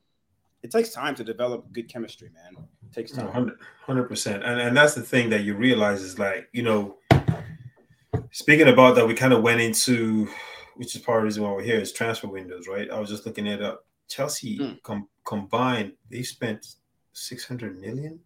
it 0.63 0.71
takes 0.71 0.89
time 0.89 1.15
to 1.15 1.23
develop 1.23 1.71
good 1.71 1.89
chemistry, 1.89 2.29
man. 2.33 2.63
It 2.89 2.93
takes 2.93 3.11
time. 3.11 3.55
Hundred 3.85 4.09
percent, 4.09 4.43
and 4.43 4.59
and 4.59 4.75
that's 4.75 4.95
the 4.95 5.01
thing 5.01 5.29
that 5.29 5.43
you 5.43 5.55
realize 5.55 6.01
is 6.01 6.19
like 6.19 6.49
you 6.53 6.63
know, 6.63 6.97
speaking 8.31 8.67
about 8.67 8.95
that, 8.95 9.07
we 9.07 9.13
kind 9.13 9.33
of 9.33 9.41
went 9.41 9.61
into, 9.61 10.27
which 10.75 10.95
is 10.95 11.01
part 11.01 11.19
of 11.19 11.23
the 11.23 11.25
reason 11.25 11.43
why 11.43 11.51
we're 11.51 11.63
here 11.63 11.79
is 11.79 11.91
transfer 11.91 12.27
windows, 12.27 12.67
right? 12.67 12.89
I 12.89 12.99
was 12.99 13.09
just 13.09 13.25
looking 13.25 13.47
it 13.47 13.61
up 13.61 13.87
Chelsea 14.07 14.57
mm. 14.57 14.81
com- 14.83 15.09
combined, 15.25 15.93
they 16.09 16.23
spent 16.23 16.65
600 17.13 17.79
million. 17.79 18.19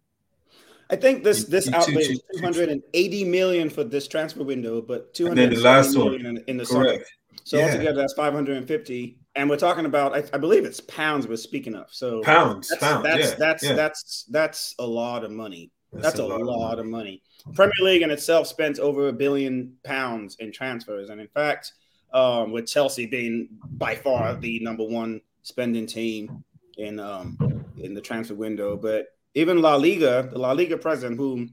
I 0.90 0.96
think 0.96 1.24
this 1.24 1.44
this 1.44 1.72
outlay 1.72 2.02
is 2.02 2.22
280 2.36 3.24
million 3.24 3.70
for 3.70 3.84
this 3.84 4.06
transfer 4.06 4.42
window, 4.42 4.82
but 4.82 5.14
200 5.14 5.36
then 5.36 5.54
the 5.54 5.60
last 5.60 5.96
one 5.96 6.14
in, 6.14 6.38
in, 6.46 6.56
the 6.56 6.66
summer. 6.66 6.98
So 7.44 7.58
yeah. 7.58 7.66
altogether, 7.66 7.94
that's 7.94 8.14
550. 8.14 9.18
And 9.34 9.48
we're 9.48 9.56
talking 9.56 9.86
about, 9.86 10.14
I, 10.14 10.24
I, 10.34 10.38
believe 10.38 10.64
it's 10.64 10.80
pounds 10.80 11.26
we're 11.26 11.36
speaking 11.36 11.74
of. 11.74 11.86
So 11.90 12.22
pounds, 12.22 12.68
that's 12.68 12.82
pounds, 12.82 13.02
that's 13.02 13.30
yeah. 13.30 13.34
that's, 13.38 13.62
yeah. 13.64 13.72
that's 13.72 14.24
that's 14.30 14.74
a 14.78 14.86
lot 14.86 15.24
of 15.24 15.30
money. 15.30 15.70
That's, 15.92 16.04
that's 16.04 16.18
a, 16.18 16.26
lot, 16.26 16.42
lot 16.42 16.78
of, 16.78 16.86
money. 16.86 17.22
of 17.44 17.46
money. 17.46 17.54
Premier 17.54 17.72
League 17.80 18.02
in 18.02 18.10
itself 18.10 18.46
spent 18.46 18.78
over 18.78 19.08
a 19.08 19.12
billion 19.12 19.74
pounds 19.84 20.36
in 20.38 20.52
transfers, 20.52 21.10
and 21.10 21.20
in 21.20 21.28
fact, 21.28 21.72
um, 22.12 22.52
with 22.52 22.66
Chelsea 22.66 23.06
being 23.06 23.48
by 23.72 23.94
far 23.94 24.34
the 24.36 24.60
number 24.60 24.84
one 24.84 25.20
spending 25.42 25.86
team 25.86 26.44
in 26.78 27.00
um 27.00 27.36
in 27.78 27.94
the 27.94 28.00
transfer 28.00 28.34
window. 28.34 28.76
But 28.76 29.06
even 29.34 29.62
La 29.62 29.76
Liga, 29.76 30.28
the 30.30 30.38
La 30.38 30.52
Liga 30.52 30.76
president, 30.76 31.18
who 31.18 31.48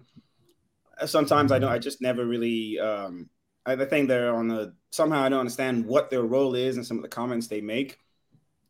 sometimes 1.06 1.52
I 1.52 1.60
don't, 1.60 1.72
I 1.72 1.80
just 1.80 2.02
never 2.02 2.26
really 2.26 2.80
um 2.80 3.30
I 3.66 3.76
think 3.86 4.08
they're 4.08 4.34
on 4.34 4.48
the 4.48 4.74
somehow 4.90 5.22
I 5.22 5.30
don't 5.30 5.40
understand 5.40 5.86
what 5.86 6.10
their 6.10 6.24
role 6.24 6.56
is 6.56 6.78
and 6.78 6.86
some 6.86 6.98
of 6.98 7.04
the 7.04 7.10
comments 7.10 7.48
they 7.48 7.62
make 7.62 8.00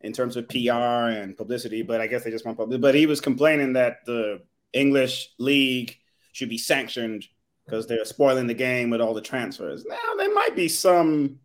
in 0.01 0.13
terms 0.13 0.35
of 0.35 0.47
PR 0.47 1.09
and 1.11 1.37
publicity, 1.37 1.81
but 1.81 2.01
I 2.01 2.07
guess 2.07 2.23
they 2.23 2.31
just 2.31 2.45
want 2.45 2.57
publicity. 2.57 2.81
But 2.81 2.95
he 2.95 3.05
was 3.05 3.21
complaining 3.21 3.73
that 3.73 4.05
the 4.05 4.41
English 4.73 5.29
league 5.37 5.97
should 6.31 6.49
be 6.49 6.57
sanctioned 6.57 7.25
because 7.65 7.87
they're 7.87 8.05
spoiling 8.05 8.47
the 8.47 8.53
game 8.53 8.89
with 8.89 9.01
all 9.01 9.13
the 9.13 9.21
transfers. 9.21 9.85
Now 9.85 10.15
there 10.17 10.33
might 10.33 10.55
be 10.55 10.67
some 10.67 11.39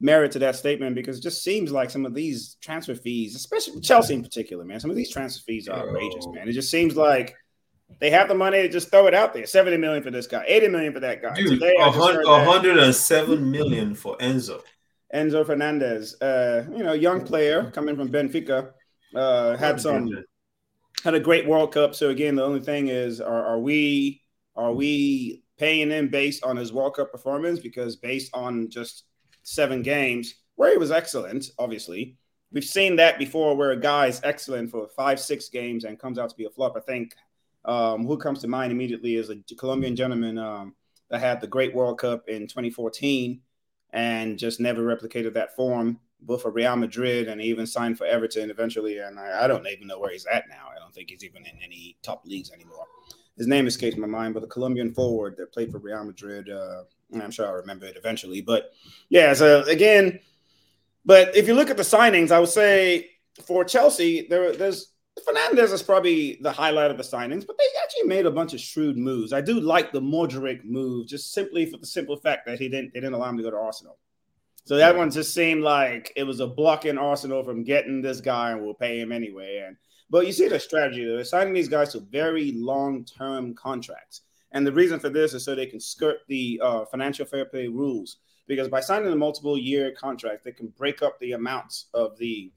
merit 0.00 0.32
to 0.32 0.38
that 0.40 0.56
statement 0.56 0.94
because 0.94 1.18
it 1.18 1.22
just 1.22 1.42
seems 1.42 1.72
like 1.72 1.90
some 1.90 2.04
of 2.04 2.14
these 2.14 2.56
transfer 2.60 2.94
fees, 2.94 3.34
especially 3.34 3.80
Chelsea 3.80 4.14
in 4.14 4.22
particular, 4.22 4.64
man, 4.64 4.80
some 4.80 4.90
of 4.90 4.96
these 4.96 5.10
transfer 5.10 5.42
fees 5.44 5.68
are 5.68 5.88
outrageous, 5.88 6.26
man. 6.32 6.48
It 6.48 6.52
just 6.52 6.70
seems 6.70 6.96
like 6.96 7.34
they 8.00 8.10
have 8.10 8.28
the 8.28 8.34
money 8.34 8.62
to 8.62 8.68
just 8.68 8.90
throw 8.90 9.06
it 9.06 9.14
out 9.14 9.32
there. 9.32 9.46
70 9.46 9.76
million 9.78 10.02
for 10.02 10.10
this 10.10 10.26
guy, 10.26 10.44
80 10.46 10.68
million 10.68 10.92
for 10.92 11.00
that 11.00 11.22
guy. 11.22 11.34
Dude, 11.34 11.60
Today, 11.60 11.74
107 11.78 13.50
million 13.50 13.94
for 13.94 14.16
Enzo. 14.18 14.60
Enzo 15.14 15.46
Fernandez, 15.46 16.20
uh, 16.20 16.66
you 16.70 16.82
know, 16.82 16.92
young 16.92 17.24
player 17.24 17.70
coming 17.70 17.96
from 17.96 18.10
Benfica, 18.10 18.72
uh, 19.14 19.56
had 19.56 19.80
some 19.80 20.10
had 21.04 21.14
a 21.14 21.20
great 21.20 21.46
World 21.46 21.72
Cup. 21.72 21.94
So 21.94 22.10
again, 22.10 22.34
the 22.34 22.44
only 22.44 22.60
thing 22.60 22.88
is, 22.88 23.20
are, 23.20 23.46
are 23.46 23.58
we 23.58 24.20
are 24.56 24.72
we 24.72 25.44
paying 25.58 25.90
him 25.90 26.08
based 26.08 26.44
on 26.44 26.56
his 26.56 26.72
World 26.72 26.96
Cup 26.96 27.12
performance? 27.12 27.60
Because 27.60 27.96
based 27.96 28.30
on 28.34 28.68
just 28.68 29.04
seven 29.46 29.80
games 29.80 30.34
where 30.56 30.72
he 30.72 30.76
was 30.76 30.90
excellent, 30.90 31.50
obviously. 31.58 32.16
We've 32.52 32.64
seen 32.64 32.96
that 32.96 33.18
before 33.18 33.56
where 33.56 33.70
a 33.70 33.80
guy 33.80 34.06
is 34.06 34.20
excellent 34.24 34.70
for 34.70 34.88
five, 34.88 35.20
six 35.20 35.48
games 35.48 35.84
and 35.84 35.98
comes 35.98 36.18
out 36.18 36.30
to 36.30 36.36
be 36.36 36.46
a 36.46 36.50
flop. 36.50 36.76
I 36.76 36.80
think 36.80 37.14
um, 37.64 38.06
who 38.06 38.16
comes 38.18 38.40
to 38.40 38.48
mind 38.48 38.72
immediately 38.72 39.14
is 39.16 39.30
a 39.30 39.36
Colombian 39.56 39.94
gentleman 39.94 40.36
um, 40.36 40.74
that 41.10 41.20
had 41.20 41.40
the 41.40 41.46
great 41.46 41.74
World 41.74 41.98
Cup 41.98 42.28
in 42.28 42.48
2014 42.48 43.40
and 43.92 44.38
just 44.38 44.58
never 44.58 44.82
replicated 44.82 45.34
that 45.34 45.54
form, 45.54 46.00
both 46.20 46.42
for 46.42 46.50
Real 46.50 46.74
Madrid 46.74 47.28
and 47.28 47.40
even 47.40 47.66
signed 47.66 47.98
for 47.98 48.06
Everton 48.06 48.50
eventually. 48.50 48.98
And 48.98 49.18
I, 49.18 49.44
I 49.44 49.46
don't 49.46 49.66
even 49.68 49.86
know 49.86 50.00
where 50.00 50.10
he's 50.10 50.26
at 50.26 50.48
now. 50.48 50.68
I 50.74 50.78
don't 50.80 50.92
think 50.92 51.10
he's 51.10 51.24
even 51.24 51.46
in 51.46 51.58
any 51.62 51.96
top 52.02 52.24
leagues 52.24 52.50
anymore. 52.50 52.86
His 53.38 53.46
name 53.46 53.66
escapes 53.68 53.96
my 53.96 54.08
mind, 54.08 54.34
but 54.34 54.40
the 54.40 54.48
Colombian 54.48 54.92
forward 54.92 55.36
that 55.36 55.52
played 55.52 55.70
for 55.70 55.78
Real 55.78 56.02
Madrid. 56.04 56.50
Uh, 56.50 56.82
I'm 57.14 57.30
sure 57.30 57.46
I'll 57.46 57.54
remember 57.54 57.86
it 57.86 57.96
eventually. 57.96 58.40
But 58.40 58.72
yeah, 59.08 59.32
so 59.34 59.62
again, 59.64 60.20
but 61.04 61.36
if 61.36 61.46
you 61.46 61.54
look 61.54 61.70
at 61.70 61.76
the 61.76 61.82
signings, 61.82 62.32
I 62.32 62.40
would 62.40 62.48
say 62.48 63.10
for 63.44 63.64
Chelsea, 63.64 64.26
there, 64.28 64.52
there's 64.52 64.92
Fernandez 65.24 65.72
is 65.72 65.82
probably 65.82 66.38
the 66.42 66.52
highlight 66.52 66.90
of 66.90 66.98
the 66.98 67.02
signings, 67.02 67.46
but 67.46 67.56
they 67.58 67.64
actually 67.82 68.08
made 68.08 68.26
a 68.26 68.30
bunch 68.30 68.52
of 68.52 68.60
shrewd 68.60 68.98
moves. 68.98 69.32
I 69.32 69.40
do 69.40 69.60
like 69.60 69.92
the 69.92 70.00
Mudryk 70.00 70.64
move, 70.64 71.06
just 71.06 71.32
simply 71.32 71.64
for 71.64 71.78
the 71.78 71.86
simple 71.86 72.16
fact 72.16 72.46
that 72.46 72.58
he 72.58 72.68
didn't 72.68 72.92
they 72.92 73.00
didn't 73.00 73.14
allow 73.14 73.30
him 73.30 73.36
to 73.38 73.42
go 73.42 73.50
to 73.50 73.56
Arsenal. 73.56 73.98
So 74.64 74.76
that 74.76 74.96
one 74.96 75.10
just 75.10 75.32
seemed 75.32 75.62
like 75.62 76.12
it 76.16 76.24
was 76.24 76.40
a 76.40 76.46
blocking 76.46 76.98
Arsenal 76.98 77.44
from 77.44 77.62
getting 77.62 78.02
this 78.02 78.20
guy, 78.20 78.50
and 78.50 78.62
we'll 78.62 78.74
pay 78.74 78.98
him 78.98 79.12
anyway. 79.12 79.64
And 79.66 79.76
but 80.10 80.26
you 80.26 80.32
see 80.32 80.48
the 80.48 80.60
strategy; 80.60 81.04
they're 81.04 81.24
signing 81.24 81.54
these 81.54 81.68
guys 81.68 81.92
to 81.92 82.00
very 82.00 82.52
long-term 82.52 83.54
contracts, 83.54 84.22
and 84.56 84.66
the 84.66 84.72
reason 84.72 84.98
for 84.98 85.10
this 85.10 85.34
is 85.34 85.44
so 85.44 85.54
they 85.54 85.66
can 85.66 85.80
skirt 85.80 86.20
the 86.28 86.58
uh, 86.62 86.86
financial 86.86 87.26
fair 87.26 87.44
play 87.44 87.68
rules. 87.68 88.16
Because 88.46 88.68
by 88.68 88.80
signing 88.80 89.12
a 89.12 89.16
multiple-year 89.16 89.92
contract, 89.92 90.44
they 90.44 90.52
can 90.52 90.68
break 90.68 91.02
up 91.02 91.18
the 91.18 91.32
amounts 91.32 91.86
of 91.92 92.16
the 92.16 92.52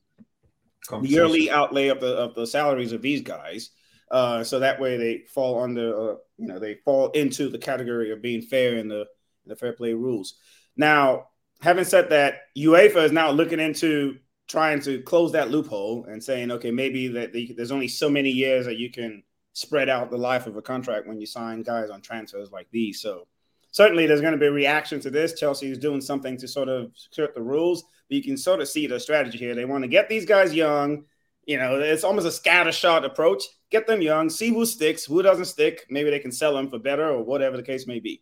the 0.90 1.08
yearly 1.08 1.52
outlay 1.52 1.90
of 1.90 2.00
the 2.00 2.16
of 2.16 2.36
the 2.36 2.48
salaries 2.48 2.94
of 2.94 3.02
these 3.02 3.22
guys. 3.22 3.72
Uh, 4.10 4.44
so 4.44 4.60
that 4.60 4.80
way 4.80 4.96
they 4.96 5.26
fall 5.34 5.62
under, 5.62 6.12
uh, 6.12 6.16
you 6.38 6.48
know, 6.48 6.58
they 6.58 6.76
fall 6.86 7.12
into 7.12 7.50
the 7.50 7.58
category 7.58 8.12
of 8.12 8.22
being 8.22 8.42
fair 8.42 8.78
in 8.78 8.88
the 8.88 9.02
in 9.02 9.48
the 9.48 9.56
fair 9.56 9.74
play 9.74 9.94
rules. 9.94 10.36
Now, 10.78 11.28
having 11.62 11.84
said 11.84 12.10
that, 12.12 12.36
UEFA 12.58 13.04
is 13.04 13.12
now 13.12 13.30
looking 13.32 13.60
into 13.60 14.20
trying 14.48 14.82
to 14.82 15.02
close 15.02 15.34
that 15.34 15.52
loophole 15.52 16.06
and 16.06 16.24
saying, 16.24 16.50
okay, 16.52 16.72
maybe 16.72 17.10
that 17.10 17.34
the, 17.34 17.54
there's 17.58 17.72
only 17.72 17.90
so 17.90 18.10
many 18.10 18.30
years 18.30 18.66
that 18.66 18.78
you 18.78 18.90
can 18.90 19.22
spread 19.54 19.90
out 19.90 20.12
the 20.12 20.18
life 20.18 20.48
of 20.48 20.56
a 20.56 20.62
contract 20.62 21.08
when 21.08 21.20
you 21.20 21.26
sign 21.26 21.64
guys 21.64 21.90
on 21.90 22.02
transfers 22.02 22.52
like 22.52 22.68
these. 22.72 23.02
So 23.02 23.28
certainly 23.72 24.06
there's 24.06 24.22
going 24.22 24.34
to 24.34 24.40
be 24.40 24.48
a 24.48 24.52
reaction 24.52 25.00
to 25.02 25.10
this. 25.10 25.40
Chelsea 25.40 25.72
is 25.72 25.78
doing 25.78 26.02
something 26.02 26.38
to 26.38 26.48
sort 26.48 26.70
of 26.70 26.92
skirt 26.96 27.34
the 27.34 27.42
rules, 27.42 27.84
but 27.84 28.18
you 28.18 28.24
can 28.24 28.38
sort 28.38 28.62
of 28.62 28.68
see 28.68 28.88
the 28.88 29.00
strategy 29.00 29.38
here. 29.38 29.56
They 29.56 29.66
want 29.66 29.84
to 29.84 29.90
get 29.90 30.10
these 30.10 30.26
guys 30.26 30.54
young. 30.54 31.06
You 31.46 31.58
know, 31.58 31.80
it's 31.80 32.04
almost 32.04 32.28
a 32.28 32.32
scatter 32.32 32.72
shot 32.72 33.06
approach. 33.06 33.44
Get 33.72 33.88
them 33.88 34.02
young, 34.02 34.30
see 34.30 34.50
who 34.50 34.66
sticks, 34.66 35.06
who 35.06 35.22
doesn't 35.22 35.46
stick. 35.46 35.86
Maybe 35.90 36.10
they 36.10 36.20
can 36.20 36.32
sell 36.32 36.56
them 36.56 36.70
for 36.70 36.80
better 36.80 37.08
or 37.10 37.24
whatever 37.24 37.58
the 37.58 37.64
case 37.64 37.88
may 37.88 38.00
be. 38.00 38.22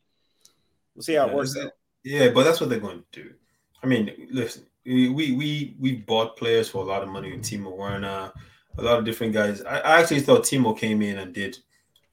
We'll 0.95 1.03
see 1.03 1.13
how 1.13 1.25
yeah, 1.25 1.31
it 1.31 1.35
works 1.35 1.57
out. 1.57 1.71
Yeah, 2.03 2.29
but 2.29 2.43
that's 2.43 2.59
what 2.59 2.69
they're 2.69 2.79
going 2.79 3.03
to 3.11 3.23
do. 3.23 3.33
I 3.83 3.87
mean, 3.87 4.29
listen, 4.31 4.65
we 4.85 5.09
we 5.09 5.75
we 5.79 5.95
bought 5.95 6.37
players 6.37 6.69
for 6.69 6.79
a 6.79 6.85
lot 6.85 7.03
of 7.03 7.09
money 7.09 7.31
with 7.31 7.41
Timo 7.41 7.75
Werner, 7.75 8.31
a 8.77 8.81
lot 8.81 8.99
of 8.99 9.05
different 9.05 9.33
guys. 9.33 9.61
I, 9.63 9.79
I 9.79 10.01
actually 10.01 10.21
thought 10.21 10.43
Timo 10.43 10.77
came 10.77 11.01
in 11.01 11.17
and 11.17 11.33
did 11.33 11.57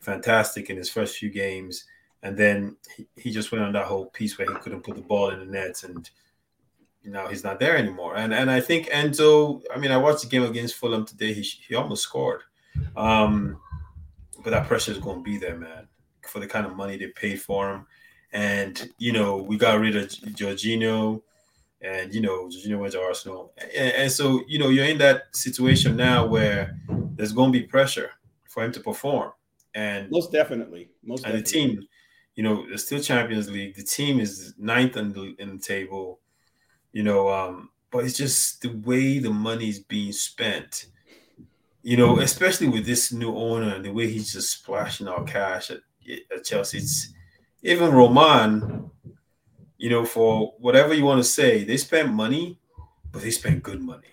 fantastic 0.01 0.71
in 0.71 0.77
his 0.77 0.91
first 0.91 1.17
few 1.17 1.31
games, 1.31 1.85
and 2.23 2.37
then 2.37 2.77
he, 2.97 3.07
he 3.17 3.31
just 3.31 3.53
went 3.53 3.65
on 3.65 3.73
that 3.73 3.87
whole 3.87 4.07
piece 4.07 4.39
where 4.39 4.49
he 4.49 4.59
couldn't 4.61 4.83
put 4.83 4.97
the 4.97 5.03
ball 5.03 5.31
in 5.31 5.41
the 5.41 5.47
nets, 5.47 5.85
and 5.85 6.09
now 7.05 7.29
he's 7.29 7.45
not 7.45 7.61
there 7.61 7.77
anymore. 7.77 8.17
And 8.17 8.33
and 8.33 8.51
I 8.51 8.61
think 8.61 8.89
Enzo. 8.89 9.63
I 9.75 9.79
mean, 9.79 9.91
I 9.91 9.97
watched 9.97 10.23
the 10.23 10.29
game 10.29 10.45
against 10.45 10.75
Fulham 10.75 11.05
today. 11.05 11.33
He 11.33 11.43
he 11.43 11.75
almost 11.75 12.03
scored, 12.03 12.43
um, 12.97 13.59
but 14.43 14.51
that 14.51 14.67
pressure 14.67 14.93
is 14.93 14.99
going 14.99 15.19
to 15.19 15.23
be 15.23 15.37
there, 15.37 15.57
man, 15.57 15.89
for 16.27 16.41
the 16.41 16.47
kind 16.47 16.67
of 16.67 16.77
money 16.77 16.97
they 16.97 17.09
paid 17.09 17.41
for 17.41 17.71
him. 17.71 17.87
And 18.33 18.91
you 18.99 19.13
know, 19.13 19.37
we 19.37 19.57
got 19.57 19.81
rid 19.81 19.97
of 19.97 20.09
Jorginho 20.09 21.23
and 21.85 22.15
you 22.15 22.21
know 22.21 22.49
Jorginho 22.49 22.81
went 22.81 22.93
to 22.95 23.03
Arsenal, 23.03 23.53
and, 23.77 23.93
and, 23.93 24.11
so 24.11 24.43
you 24.49 24.59
know 24.59 24.71
you're 24.71 24.87
in 24.87 24.99
that 24.99 25.25
situation 25.33 25.97
now 25.97 26.27
where 26.27 26.77
there's 27.17 27.33
going 27.33 27.53
to 27.53 27.59
be 27.59 27.67
pressure 27.67 28.11
for 28.49 28.65
him 28.65 28.73
to 28.73 28.81
perform, 28.81 29.33
and 29.75 30.11
most 30.11 30.33
definitely, 30.33 30.91
most 31.05 31.25
and 31.25 31.35
definitely. 31.35 31.67
the 31.67 31.77
team, 31.77 31.89
you 32.35 32.43
know, 32.43 32.65
it's 32.71 32.85
still 32.87 33.01
Champions 33.01 33.51
League. 33.51 33.77
The 33.77 33.83
team 33.83 34.19
is 34.19 34.55
ninth 34.59 34.97
in 34.97 35.13
the 35.13 35.35
in 35.39 35.57
the 35.57 35.63
table, 35.63 36.21
you 36.93 37.03
know, 37.03 37.29
um, 37.29 37.69
but 37.91 38.05
it's 38.05 38.17
just 38.17 38.63
the 38.63 38.69
way 38.69 39.19
the 39.19 39.31
money's 39.31 39.79
being 39.79 40.13
spent. 40.13 40.87
You 41.83 41.99
know, 41.99 42.19
especially 42.19 42.69
with 42.69 42.87
this 42.87 43.13
new 43.13 43.37
owner 43.37 43.75
and 43.75 43.85
the 43.85 43.93
way 43.93 44.11
he's 44.11 44.33
just 44.33 44.51
splashing 44.51 45.07
out 45.07 45.27
cash 45.27 45.71
at, 45.71 45.81
at 46.35 46.43
Chelsea. 46.43 46.79
It's 46.79 47.13
even 47.63 47.93
Roman 47.93 48.91
you 49.79 49.91
know, 49.91 50.05
for 50.05 50.55
whatever 50.59 50.95
you 50.95 51.05
want 51.05 51.23
to 51.23 51.29
say, 51.29 51.65
they 51.65 51.77
spent 51.77 52.13
money, 52.13 52.59
but 53.11 53.23
they 53.23 53.31
spent 53.31 53.63
good 53.63 53.83
money. 53.83 54.09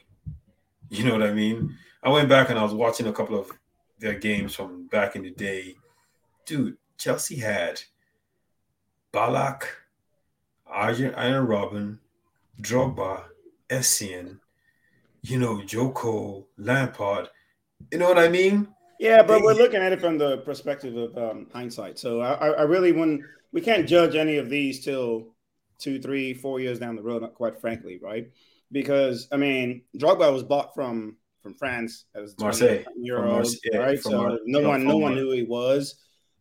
You 0.90 1.06
know 1.06 1.14
what 1.14 1.24
I 1.24 1.34
mean? 1.34 1.78
I 2.04 2.10
went 2.10 2.30
back 2.30 2.50
and 2.50 2.60
I 2.60 2.64
was 2.64 2.74
watching 2.74 3.08
a 3.08 3.14
couple 3.14 3.40
of 3.40 3.52
their 4.00 4.16
games 4.16 4.56
from 4.56 4.88
back 4.88 5.16
in 5.16 5.24
the 5.24 5.32
day. 5.32 5.76
Dude, 6.46 6.78
Chelsea 6.98 7.38
had 7.38 7.82
Arjen, 9.14 9.70
Arjen 10.68 11.48
Robben, 11.48 12.00
Drogba, 12.62 13.24
Essien, 13.70 14.40
you 15.22 15.38
know, 15.38 15.64
Joko, 15.64 16.48
Lampard. 16.58 17.30
You 17.92 18.00
know 18.00 18.08
what 18.08 18.20
I 18.20 18.28
mean? 18.30 18.68
Yeah, 19.00 19.24
but 19.24 19.40
they, 19.40 19.44
we're 19.44 19.54
looking 19.54 19.82
at 19.82 19.92
it 19.92 20.00
from 20.00 20.18
the 20.18 20.38
perspective 20.40 20.96
of 20.96 21.18
um, 21.18 21.48
hindsight. 21.54 21.98
So 21.98 22.22
I, 22.22 22.50
I 22.50 22.62
really 22.64 22.92
wouldn't. 22.92 23.22
We 23.52 23.62
can't 23.62 23.88
judge 23.88 24.16
any 24.16 24.38
of 24.38 24.50
these 24.50 24.84
till 24.84 25.31
two, 25.82 26.00
three, 26.00 26.34
four 26.34 26.60
years 26.60 26.80
down 26.80 26.96
the 26.96 27.02
road, 27.02 27.24
quite 27.34 27.60
frankly, 27.60 28.00
right? 28.02 28.30
Because 28.72 29.28
I 29.32 29.38
mean, 29.38 29.84
Drogba 29.98 30.32
was 30.32 30.44
bought 30.44 30.74
from 30.74 31.18
from 31.42 31.56
France 31.56 32.06
as 32.16 32.36
Marseille, 32.40 32.84
euros, 33.00 33.56
yeah, 33.64 33.80
right? 33.80 34.02
So 34.02 34.12
Mar- 34.12 34.40
no 34.46 34.68
one, 34.68 34.86
no 34.86 34.98
one 34.98 35.16
knew 35.16 35.26
who 35.26 35.32
he 35.32 35.44
was. 35.44 35.96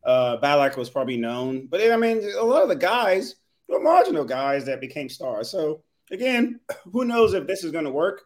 Uh, 0.04 0.36
Ballack 0.40 0.76
was 0.76 0.90
probably 0.90 1.16
known, 1.16 1.66
but 1.66 1.80
I 1.80 1.96
mean, 1.96 2.22
a 2.38 2.44
lot 2.44 2.62
of 2.62 2.68
the 2.68 2.76
guys 2.76 3.36
were 3.68 3.80
marginal 3.80 4.24
guys 4.24 4.64
that 4.66 4.80
became 4.80 5.08
stars. 5.08 5.50
So 5.50 5.82
again, 6.10 6.60
who 6.92 7.04
knows 7.04 7.34
if 7.34 7.46
this 7.46 7.64
is 7.64 7.72
going 7.72 7.84
to 7.84 7.90
work? 7.90 8.22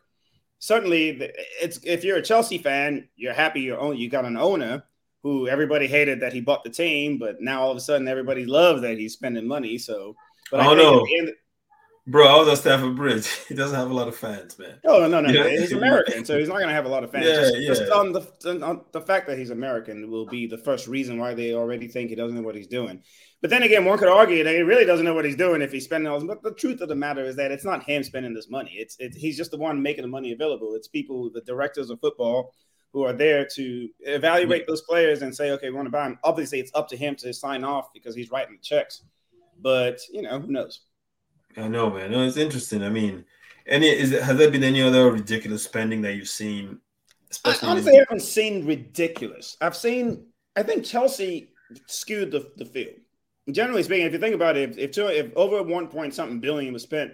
Certainly, 0.58 1.32
it's 1.60 1.78
if 1.84 2.04
you're 2.04 2.18
a 2.18 2.22
Chelsea 2.22 2.58
fan, 2.58 3.08
you're 3.16 3.34
happy 3.34 3.60
you 3.60 3.76
own 3.76 3.96
you 3.96 4.08
got 4.08 4.24
an 4.24 4.36
owner 4.36 4.84
who 5.22 5.48
everybody 5.48 5.86
hated 5.86 6.20
that 6.20 6.34
he 6.34 6.40
bought 6.40 6.64
the 6.64 6.70
team, 6.70 7.18
but 7.18 7.40
now 7.40 7.62
all 7.62 7.70
of 7.70 7.76
a 7.76 7.80
sudden 7.80 8.06
everybody 8.06 8.44
loves 8.44 8.82
that 8.82 8.98
he's 8.98 9.14
spending 9.14 9.48
money. 9.48 9.78
So 9.78 10.14
but 10.50 10.60
I, 10.60 10.64
don't 10.64 10.78
know. 10.78 11.06
End, 11.18 11.30
Bro, 12.06 12.26
I 12.26 12.38
was 12.38 12.48
at 12.48 12.58
Stamford 12.58 12.96
Bridge. 12.96 13.26
He 13.48 13.54
doesn't 13.54 13.78
have 13.78 13.90
a 13.90 13.94
lot 13.94 14.08
of 14.08 14.16
fans, 14.16 14.58
man. 14.58 14.78
Oh 14.84 15.06
no, 15.06 15.20
no, 15.20 15.30
no. 15.30 15.48
He's 15.48 15.72
American, 15.72 16.24
so 16.24 16.38
he's 16.38 16.48
not 16.48 16.58
gonna 16.58 16.72
have 16.72 16.84
a 16.84 16.88
lot 16.88 17.04
of 17.04 17.10
fans. 17.10 17.26
Yeah, 17.26 17.40
just, 17.40 17.58
yeah. 17.58 17.68
Just 17.68 17.92
on 17.92 18.12
the 18.12 18.20
on 18.62 18.84
the 18.92 19.00
fact 19.00 19.26
that 19.26 19.38
he's 19.38 19.50
American 19.50 20.10
will 20.10 20.26
be 20.26 20.46
the 20.46 20.58
first 20.58 20.86
reason 20.86 21.18
why 21.18 21.34
they 21.34 21.54
already 21.54 21.88
think 21.88 22.10
he 22.10 22.16
doesn't 22.16 22.36
know 22.36 22.42
what 22.42 22.56
he's 22.56 22.66
doing. 22.66 23.02
But 23.40 23.50
then 23.50 23.62
again, 23.62 23.84
one 23.84 23.98
could 23.98 24.08
argue 24.08 24.44
that 24.44 24.54
he 24.54 24.62
really 24.62 24.84
doesn't 24.84 25.04
know 25.04 25.14
what 25.14 25.24
he's 25.24 25.36
doing 25.36 25.62
if 25.62 25.72
he's 25.72 25.84
spending 25.84 26.10
all. 26.10 26.18
This, 26.18 26.28
but 26.28 26.42
the 26.42 26.54
truth 26.54 26.80
of 26.80 26.88
the 26.88 26.94
matter 26.94 27.24
is 27.24 27.36
that 27.36 27.52
it's 27.52 27.64
not 27.64 27.84
him 27.84 28.02
spending 28.02 28.34
this 28.34 28.50
money. 28.50 28.72
It's 28.76 28.96
it's 28.98 29.16
he's 29.16 29.36
just 29.36 29.50
the 29.50 29.58
one 29.58 29.82
making 29.82 30.02
the 30.02 30.08
money 30.08 30.32
available. 30.32 30.74
It's 30.74 30.88
people, 30.88 31.30
the 31.30 31.42
directors 31.42 31.88
of 31.88 32.00
football, 32.00 32.54
who 32.92 33.02
are 33.02 33.12
there 33.12 33.46
to 33.54 33.88
evaluate 34.00 34.62
mm-hmm. 34.62 34.72
those 34.72 34.82
players 34.82 35.22
and 35.22 35.34
say, 35.34 35.50
okay, 35.52 35.68
we 35.68 35.76
want 35.76 35.86
to 35.86 35.90
buy 35.90 36.06
him. 36.06 36.18
Obviously, 36.22 36.60
it's 36.60 36.72
up 36.74 36.88
to 36.88 36.96
him 36.96 37.16
to 37.16 37.32
sign 37.32 37.64
off 37.64 37.92
because 37.94 38.14
he's 38.14 38.30
writing 38.30 38.56
the 38.56 38.62
checks. 38.62 39.02
But 39.64 39.98
you 40.12 40.22
know, 40.22 40.38
who 40.38 40.52
knows? 40.52 40.82
I 41.56 41.66
know, 41.66 41.90
man. 41.90 42.10
No, 42.10 42.22
it's 42.22 42.36
interesting. 42.36 42.84
I 42.84 42.90
mean, 42.90 43.24
any 43.66 43.88
is 43.88 44.12
it, 44.12 44.22
has 44.22 44.36
there 44.36 44.50
been 44.50 44.62
any 44.62 44.82
other 44.82 45.10
ridiculous 45.10 45.64
spending 45.64 46.02
that 46.02 46.14
you've 46.14 46.28
seen? 46.28 46.78
I 47.44 47.56
honestly 47.62 47.96
haven't 47.96 48.20
seen 48.20 48.66
ridiculous. 48.66 49.56
I've 49.60 49.74
seen. 49.74 50.26
I 50.54 50.62
think 50.62 50.84
Chelsea 50.84 51.54
skewed 51.86 52.30
the, 52.30 52.52
the 52.56 52.66
field. 52.66 52.94
Generally 53.50 53.82
speaking, 53.84 54.06
if 54.06 54.12
you 54.12 54.18
think 54.18 54.34
about 54.34 54.56
it, 54.56 54.70
if 54.70 54.78
if, 54.78 54.90
two, 54.92 55.06
if 55.06 55.34
over 55.34 55.62
one 55.62 55.88
point 55.88 56.14
something 56.14 56.40
billion 56.40 56.74
was 56.74 56.82
spent, 56.82 57.12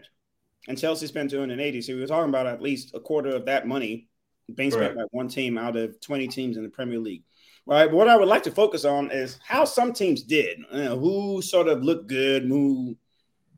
and 0.69 0.77
Chelsea 0.77 1.07
spent 1.07 1.31
280, 1.31 1.81
so 1.81 1.95
we 1.95 2.01
were 2.01 2.07
talking 2.09 2.29
about 2.29 2.49
at 2.49 2.61
least 2.61 2.95
a 2.95 3.01
quarter 3.01 3.31
of 3.31 3.47
that 3.47 3.67
money 3.67 4.09
being 4.57 4.73
spent 4.73 4.97
right. 4.97 5.05
by 5.05 5.09
one 5.13 5.29
team 5.29 5.57
out 5.57 5.77
of 5.77 6.01
20 6.01 6.27
teams 6.27 6.57
in 6.57 6.65
the 6.65 6.69
Premier 6.69 6.99
League. 6.99 7.23
Right. 7.67 7.91
What 7.91 8.09
I 8.09 8.17
would 8.17 8.27
like 8.27 8.43
to 8.45 8.51
focus 8.51 8.85
on 8.85 9.11
is 9.13 9.39
how 9.45 9.65
some 9.65 9.93
teams 9.93 10.23
did, 10.23 10.59
you 10.73 10.85
know, 10.85 10.99
who 10.99 11.41
sort 11.41 11.69
of 11.69 11.85
looked 11.85 12.09
good, 12.09 12.45
who 12.45 12.97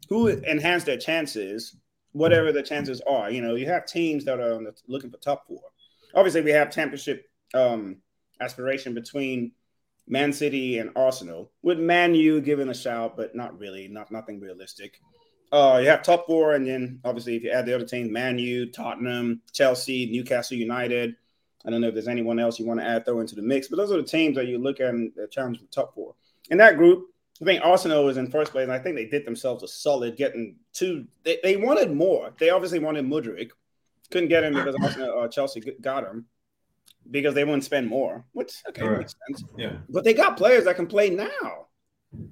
who 0.08 0.26
enhanced 0.26 0.86
their 0.86 0.98
chances, 0.98 1.76
whatever 2.12 2.52
the 2.52 2.62
chances 2.62 3.00
are. 3.08 3.30
You 3.30 3.40
know, 3.40 3.54
you 3.54 3.66
have 3.66 3.86
teams 3.86 4.24
that 4.26 4.38
are 4.40 4.60
looking 4.86 5.10
for 5.10 5.16
top 5.18 5.46
four. 5.46 5.62
Obviously, 6.14 6.42
we 6.42 6.50
have 6.50 6.70
championship 6.70 7.30
um, 7.54 7.96
aspiration 8.40 8.92
between 8.92 9.52
Man 10.06 10.32
City 10.32 10.78
and 10.78 10.90
Arsenal, 10.94 11.50
with 11.62 11.78
Man 11.78 12.14
U 12.14 12.40
giving 12.40 12.68
a 12.68 12.74
shout, 12.74 13.16
but 13.16 13.34
not 13.34 13.58
really, 13.58 13.88
not 13.88 14.10
nothing 14.10 14.40
realistic. 14.40 14.98
Uh, 15.52 15.78
you 15.82 15.88
have 15.88 16.02
top 16.02 16.26
four, 16.26 16.54
and 16.54 16.66
then 16.66 17.00
obviously, 17.04 17.36
if 17.36 17.44
you 17.44 17.50
add 17.50 17.66
the 17.66 17.74
other 17.74 17.86
teams, 17.86 18.10
Man 18.10 18.38
U, 18.38 18.70
Tottenham, 18.70 19.40
Chelsea, 19.52 20.10
Newcastle 20.10 20.56
United, 20.56 21.14
I 21.64 21.70
don't 21.70 21.80
know 21.80 21.88
if 21.88 21.94
there's 21.94 22.08
anyone 22.08 22.38
else 22.38 22.58
you 22.58 22.66
want 22.66 22.80
to 22.80 22.86
add 22.86 23.04
throw 23.04 23.20
into 23.20 23.34
the 23.34 23.42
mix, 23.42 23.68
but 23.68 23.76
those 23.76 23.92
are 23.92 23.96
the 23.96 24.02
teams 24.02 24.36
that 24.36 24.46
you 24.46 24.58
look 24.58 24.80
at 24.80 24.90
and 24.90 25.12
challenge 25.30 25.60
the 25.60 25.66
top 25.66 25.94
four. 25.94 26.14
In 26.50 26.58
that 26.58 26.76
group, 26.76 27.06
I 27.40 27.44
think 27.44 27.64
Arsenal 27.64 28.04
was 28.04 28.16
in 28.16 28.30
first 28.30 28.52
place, 28.52 28.64
and 28.64 28.72
I 28.72 28.78
think 28.78 28.96
they 28.96 29.06
did 29.06 29.24
themselves 29.24 29.62
a 29.62 29.68
solid 29.68 30.16
getting 30.16 30.56
two. 30.72 31.06
They, 31.24 31.38
they 31.42 31.56
wanted 31.56 31.92
more. 31.92 32.32
They 32.38 32.50
obviously 32.50 32.78
wanted 32.78 33.04
Mudryk, 33.06 33.50
couldn't 34.10 34.28
get 34.28 34.44
him 34.44 34.54
because 34.54 34.76
Arsenal, 34.82 35.20
uh, 35.20 35.28
Chelsea 35.28 35.60
got 35.80 36.04
him. 36.04 36.26
because 37.10 37.34
they 37.34 37.44
wouldn't 37.44 37.64
spend 37.64 37.88
more. 37.88 38.24
Which 38.32 38.52
okay 38.68 38.82
Correct. 38.82 38.98
makes 38.98 39.14
sense. 39.40 39.50
Yeah. 39.56 39.76
But 39.88 40.04
they 40.04 40.14
got 40.14 40.36
players 40.36 40.64
that 40.64 40.76
can 40.76 40.86
play 40.86 41.10
now, 41.10 41.66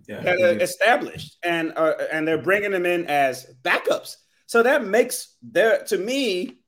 Yeah. 0.07 0.21
that 0.21 0.41
are 0.41 0.59
established, 0.61 1.39
and 1.43 1.73
uh, 1.77 1.95
and 2.13 2.27
they're 2.27 2.43
bringing 2.43 2.71
them 2.71 2.87
in 2.87 3.07
as 3.07 3.47
backups. 3.63 4.17
So 4.47 4.63
that 4.63 4.85
makes 4.85 5.37
their 5.43 5.83
to 5.85 5.99
me, 5.99 6.60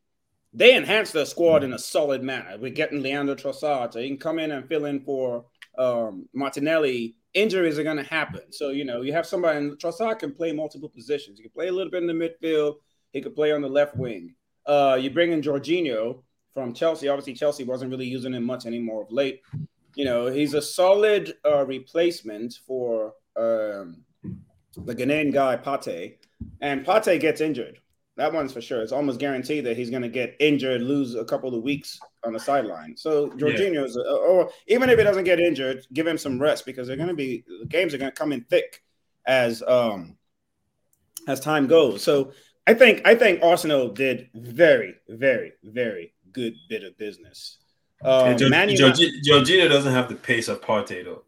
they 0.52 0.76
enhance 0.76 1.12
their 1.12 1.25
squad 1.25 1.64
in 1.64 1.73
a 1.73 1.78
solid 1.78 2.23
manner. 2.23 2.56
We're 2.59 2.71
getting 2.71 3.02
Leandro 3.02 3.35
Trossard, 3.35 3.92
so 3.92 4.00
he 4.00 4.09
can 4.09 4.18
come 4.18 4.38
in 4.38 4.50
and 4.50 4.68
fill 4.68 4.85
in 4.85 5.00
for 5.00 5.47
um, 5.78 6.28
Martinelli. 6.35 7.16
Injuries 7.35 7.78
are 7.78 7.82
going 7.82 7.97
to 7.97 8.02
happen, 8.02 8.52
so 8.52 8.71
you 8.71 8.85
know 8.85 9.00
you 9.00 9.12
have 9.14 9.26
somebody. 9.26 9.59
And 9.59 9.78
Trossard 9.78 10.18
can 10.18 10.32
play 10.32 10.52
multiple 10.52 10.90
positions. 10.90 11.38
He 11.38 11.42
can 11.42 11.52
play 11.52 11.68
a 11.68 11.73
little 11.73 11.90
bit 11.90 12.02
in 12.02 12.06
the 12.06 12.12
midfield. 12.12 12.76
He 13.12 13.23
could 13.23 13.35
play 13.35 13.52
on 13.52 13.62
the 13.62 13.68
left 13.68 13.97
wing. 13.97 14.35
Uh, 14.66 14.99
you 15.00 15.11
bring 15.11 15.32
in 15.32 15.40
Jorginho 15.40 16.23
from 16.52 16.75
Chelsea. 16.75 17.09
Obviously, 17.09 17.35
Chelsea 17.35 17.64
wasn't 17.64 17.90
really 17.90 18.06
using 18.06 18.35
him 18.35 18.44
much 18.44 18.66
anymore 18.66 19.02
of 19.02 19.11
late. 19.11 19.40
You 19.94 20.04
know, 20.04 20.26
he's 20.26 20.54
a 20.54 20.62
solid 20.62 21.35
uh, 21.44 21.64
replacement 21.66 22.59
for 22.66 23.14
um, 23.37 24.04
the 24.76 24.94
Ghanaian 24.94 25.32
guy 25.32 25.56
Partey, 25.56 26.16
and 26.61 26.85
Partey 26.85 27.18
gets 27.18 27.40
injured. 27.40 27.78
That 28.16 28.33
one's 28.33 28.52
for 28.52 28.61
sure. 28.61 28.83
It's 28.83 28.92
almost 28.92 29.19
guaranteed 29.19 29.64
that 29.64 29.76
he's 29.76 29.88
going 29.88 30.02
to 30.02 30.09
get 30.09 30.37
injured, 30.38 30.83
lose 30.83 31.14
a 31.14 31.25
couple 31.25 31.54
of 31.54 31.62
weeks 31.62 31.99
on 32.25 32.35
the 32.35 32.40
sideline. 32.40 32.95
So 32.97 33.28
Jorginho 33.31 33.85
is, 33.87 33.97
or 33.97 34.50
even 34.66 34.90
if 34.90 34.99
he 34.99 35.04
doesn't 35.04 35.25
get 35.25 35.40
injured, 35.40 35.87
give 35.95 36.07
him 36.07 36.19
some 36.19 36.38
rest 36.38 36.66
because 36.66 36.87
they're 36.87 36.97
going 36.97 37.09
to 37.09 37.14
be 37.14 37.42
the 37.61 37.66
games 37.66 37.95
are 37.95 37.99
going 37.99 38.11
to 38.11 38.16
come 38.16 38.33
in 38.33 38.42
thick 38.45 38.83
as 39.26 39.62
um 39.66 40.16
as 41.26 41.40
time 41.40 41.66
goes. 41.66 42.02
So 42.02 42.33
I 42.66 42.75
think 42.75 43.00
I 43.07 43.14
think 43.14 43.42
Arsenal 43.42 43.88
did 43.88 44.28
very 44.35 44.95
very 45.09 45.52
very 45.62 46.12
good 46.33 46.54
bit 46.69 46.85
of 46.85 46.97
business. 46.99 47.59
Um, 48.04 48.28
And 48.31 48.38
Jor- 48.38 48.49
Man 48.50 48.69
United- 48.69 49.11
Jorgi- 49.26 49.69
doesn't 49.69 49.92
have 49.92 50.09
the 50.09 50.16
pace 50.16 50.49
of 50.49 50.61
Partey 50.61 51.04
though. 51.04 51.25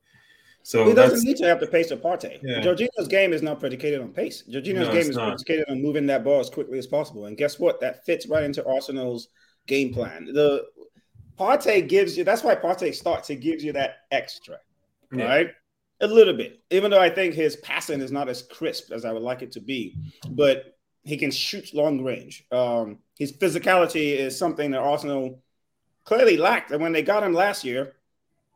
So 0.67 0.87
He 0.87 0.95
doesn't 0.95 1.27
need 1.27 1.37
to 1.37 1.45
have 1.45 1.61
the 1.61 1.67
pace 1.67 1.91
of 1.91 2.01
Partey. 2.01 2.41
Yeah. 2.43 2.61
Jorginho's 2.63 3.07
game 3.07 3.35
is 3.35 3.43
not 3.43 3.61
predicated 3.61 4.01
on 4.01 4.09
pace. 4.15 4.43
Jorginho's 4.51 4.89
No, 4.89 4.93
game 4.93 5.11
is 5.11 5.17
not. 5.17 5.29
predicated 5.29 5.67
on 5.69 5.83
moving 5.83 6.07
that 6.07 6.25
ball 6.25 6.41
as 6.41 6.49
quickly 6.49 6.79
as 6.79 6.87
possible. 6.87 7.27
And 7.27 7.37
guess 7.37 7.59
what? 7.59 7.81
That 7.83 8.05
fits 8.07 8.27
right 8.27 8.43
into 8.43 8.67
Arsenal's 8.67 9.29
game 9.67 9.93
plan. 9.93 10.25
The 10.25 10.65
Partey 11.39 11.87
gives 11.87 12.17
you. 12.17 12.25
That's 12.25 12.43
why 12.43 12.55
Partey 12.55 12.95
starts. 12.95 13.29
He 13.29 13.37
gives 13.37 13.63
you 13.63 13.73
that 13.75 13.97
extra, 14.11 14.57
Yeah. 15.15 15.25
right? 15.27 15.51
A 16.01 16.07
little 16.07 16.35
bit. 16.35 16.63
Even 16.71 16.91
though 16.91 17.01
I 17.01 17.11
think 17.11 17.35
his 17.35 17.57
passing 17.57 18.01
is 18.01 18.11
not 18.11 18.31
as 18.31 18.43
crisp 18.43 18.91
as 18.91 19.05
I 19.05 19.13
would 19.13 19.23
like 19.23 19.43
it 19.43 19.53
to 19.53 19.61
be, 19.61 19.97
but 20.31 20.79
he 21.03 21.19
can 21.19 21.31
shoot 21.31 21.75
long 21.75 22.03
range. 22.03 22.47
Um, 22.51 23.01
his 23.19 23.33
physicality 23.33 24.17
is 24.17 24.37
something 24.39 24.71
that 24.71 24.81
Arsenal 24.81 25.43
clearly 26.05 26.39
lacked. 26.39 26.71
And 26.71 26.81
when 26.83 26.93
they 26.93 27.03
got 27.03 27.23
him 27.23 27.35
last 27.35 27.65
year, 27.65 27.97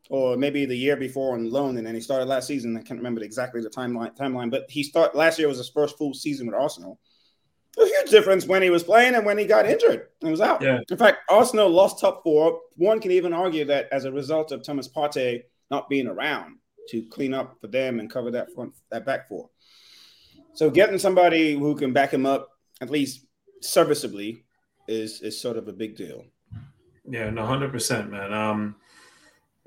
or 0.08 0.36
maybe 0.36 0.64
the 0.64 0.76
year 0.76 0.96
before 0.96 1.34
on 1.34 1.50
loan, 1.50 1.76
and 1.76 1.86
then 1.86 1.94
he 1.94 2.00
started 2.00 2.26
last 2.26 2.46
season. 2.46 2.76
I 2.76 2.82
can't 2.82 2.98
remember 2.98 3.22
exactly 3.22 3.60
the 3.60 3.70
timeline. 3.70 4.16
Timeline, 4.16 4.50
but 4.50 4.70
he 4.70 4.82
start 4.82 5.14
last 5.14 5.38
year 5.38 5.48
was 5.48 5.58
his 5.58 5.68
first 5.68 5.98
full 5.98 6.14
season 6.14 6.46
with 6.46 6.54
Arsenal. 6.54 6.98
A 7.78 7.84
huge 7.84 8.10
difference 8.10 8.46
when 8.46 8.62
he 8.62 8.70
was 8.70 8.82
playing 8.82 9.14
and 9.14 9.24
when 9.24 9.38
he 9.38 9.44
got 9.44 9.66
injured 9.66 10.08
and 10.22 10.30
was 10.30 10.40
out. 10.40 10.60
Yeah. 10.62 10.80
In 10.90 10.96
fact, 10.96 11.18
Arsenal 11.30 11.68
lost 11.68 12.00
top 12.00 12.24
four. 12.24 12.60
One 12.76 12.98
can 13.00 13.12
even 13.12 13.32
argue 13.32 13.64
that 13.66 13.88
as 13.92 14.04
a 14.04 14.10
result 14.10 14.50
of 14.50 14.64
Thomas 14.64 14.88
Partey 14.88 15.42
not 15.70 15.88
being 15.88 16.08
around 16.08 16.56
to 16.88 17.02
clean 17.02 17.34
up 17.34 17.56
for 17.60 17.68
them 17.68 18.00
and 18.00 18.10
cover 18.10 18.30
that 18.32 18.52
front 18.52 18.72
that 18.90 19.06
back 19.06 19.28
four. 19.28 19.50
So 20.54 20.70
getting 20.70 20.98
somebody 20.98 21.56
who 21.56 21.76
can 21.76 21.92
back 21.92 22.12
him 22.12 22.26
up 22.26 22.48
at 22.80 22.90
least 22.90 23.26
serviceably 23.60 24.44
is 24.88 25.20
is 25.20 25.40
sort 25.40 25.56
of 25.56 25.68
a 25.68 25.72
big 25.72 25.96
deal. 25.96 26.24
Yeah, 27.08 27.30
no, 27.30 27.46
hundred 27.46 27.70
percent, 27.70 28.10
man. 28.10 28.32
Um, 28.32 28.76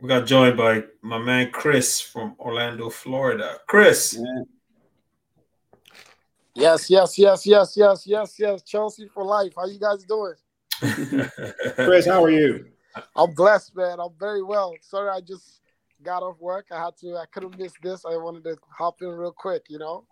we 0.01 0.07
got 0.07 0.25
joined 0.25 0.57
by 0.57 0.83
my 1.03 1.19
man 1.19 1.51
Chris 1.51 2.01
from 2.01 2.35
Orlando, 2.39 2.89
Florida. 2.89 3.59
Chris, 3.67 4.17
Yeah. 4.19 4.43
Yes, 6.53 6.89
yes, 6.89 7.17
yes, 7.17 7.45
yes, 7.45 7.77
yes, 7.77 8.05
yes, 8.05 8.35
yes. 8.37 8.61
Chelsea 8.63 9.07
for 9.07 9.23
life. 9.23 9.53
How 9.55 9.67
you 9.67 9.79
guys 9.79 10.03
doing? 10.03 10.33
Chris, 11.75 12.05
how 12.05 12.25
are 12.25 12.29
you? 12.29 12.65
I'm 13.15 13.33
blessed, 13.33 13.73
man. 13.73 14.01
I'm 14.01 14.11
very 14.19 14.43
well. 14.43 14.73
Sorry, 14.81 15.09
I 15.09 15.21
just 15.21 15.61
got 16.03 16.23
off 16.23 16.41
work. 16.41 16.65
I 16.71 16.83
had 16.83 16.97
to. 16.97 17.15
I 17.15 17.25
couldn't 17.31 17.57
miss 17.57 17.71
this. 17.81 18.03
I 18.03 18.17
wanted 18.17 18.43
to 18.43 18.57
hop 18.69 19.01
in 19.01 19.07
real 19.07 19.31
quick. 19.31 19.67
You 19.69 19.79
know. 19.79 20.03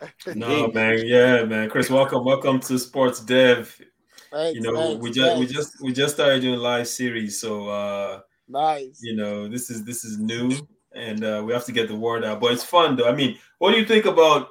no, 0.34 0.66
man, 0.68 1.06
yeah, 1.06 1.44
man. 1.44 1.70
Chris, 1.70 1.90
welcome, 1.90 2.24
welcome 2.24 2.58
to 2.60 2.78
Sports 2.78 3.20
Desk. 3.20 3.80
Thanks, 4.32 4.56
You 4.56 4.62
know, 4.62 4.74
thanks, 4.74 5.02
we 5.02 5.10
just 5.12 5.38
we 5.38 5.46
just 5.46 5.82
we 5.82 5.92
just 5.92 6.14
started 6.14 6.40
doing 6.40 6.58
live 6.58 6.88
series, 6.88 7.40
so 7.40 7.68
uh, 7.68 8.20
nice. 8.48 9.00
you 9.02 9.14
know, 9.16 9.48
this 9.48 9.70
is 9.70 9.84
this 9.84 10.04
is 10.04 10.18
new, 10.18 10.52
and 10.94 11.24
uh, 11.24 11.42
we 11.44 11.52
have 11.52 11.64
to 11.66 11.72
get 11.72 11.88
the 11.88 11.96
word 11.96 12.24
out. 12.24 12.40
But 12.40 12.52
it's 12.52 12.64
fun, 12.64 12.96
though. 12.96 13.08
I 13.08 13.14
mean, 13.14 13.38
what 13.58 13.72
do 13.72 13.78
you 13.78 13.86
think 13.86 14.04
about 14.04 14.48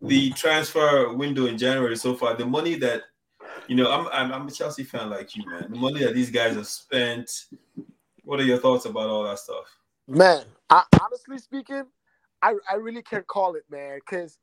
the 0.00 0.30
transfer 0.30 1.12
window 1.12 1.46
in 1.46 1.58
January 1.58 1.96
so 1.96 2.14
far? 2.14 2.34
The 2.34 2.46
money 2.46 2.74
that 2.76 3.02
you 3.68 3.76
know, 3.76 3.90
I'm 3.90 4.08
I'm, 4.12 4.32
I'm 4.32 4.48
a 4.48 4.50
Chelsea 4.50 4.84
fan 4.84 5.10
like 5.10 5.36
you, 5.36 5.44
man. 5.46 5.68
The 5.70 5.78
money 5.78 6.00
that 6.00 6.14
these 6.14 6.30
guys 6.30 6.54
have 6.54 6.66
spent. 6.66 7.30
What 8.24 8.38
are 8.38 8.44
your 8.44 8.58
thoughts 8.58 8.84
about 8.84 9.08
all 9.08 9.24
that 9.24 9.38
stuff? 9.40 9.64
Man, 10.06 10.44
I, 10.70 10.84
honestly 11.00 11.38
speaking, 11.38 11.84
I, 12.40 12.54
I 12.70 12.74
really 12.76 13.02
can't 13.02 13.26
call 13.26 13.56
it, 13.56 13.64
man, 13.68 13.98
because 13.98 14.38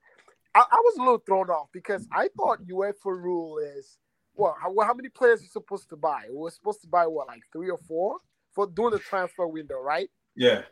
I, 0.54 0.60
I 0.60 0.75
was 0.84 0.97
a 0.97 0.99
little 0.99 1.23
thrown 1.25 1.49
off 1.49 1.69
because 1.71 2.06
I 2.12 2.28
thought 2.38 2.60
UEFA 2.67 3.06
rule 3.06 3.58
is 3.60 3.97
well, 4.36 4.56
how, 4.60 4.73
how 4.82 4.93
many 4.93 5.10
players 5.10 5.43
are 5.43 5.47
supposed 5.47 5.89
to 5.89 5.97
buy? 5.97 6.23
We're 6.30 6.49
supposed 6.49 6.82
to 6.82 6.88
buy 6.88 7.06
what, 7.08 7.28
like 7.28 7.43
three 7.52 7.69
or 7.69 7.78
four 7.78 8.17
for 8.53 8.67
doing 8.67 8.91
the 8.91 8.99
transfer 8.99 9.47
window, 9.47 9.79
right? 9.81 10.09
Yeah, 10.35 10.63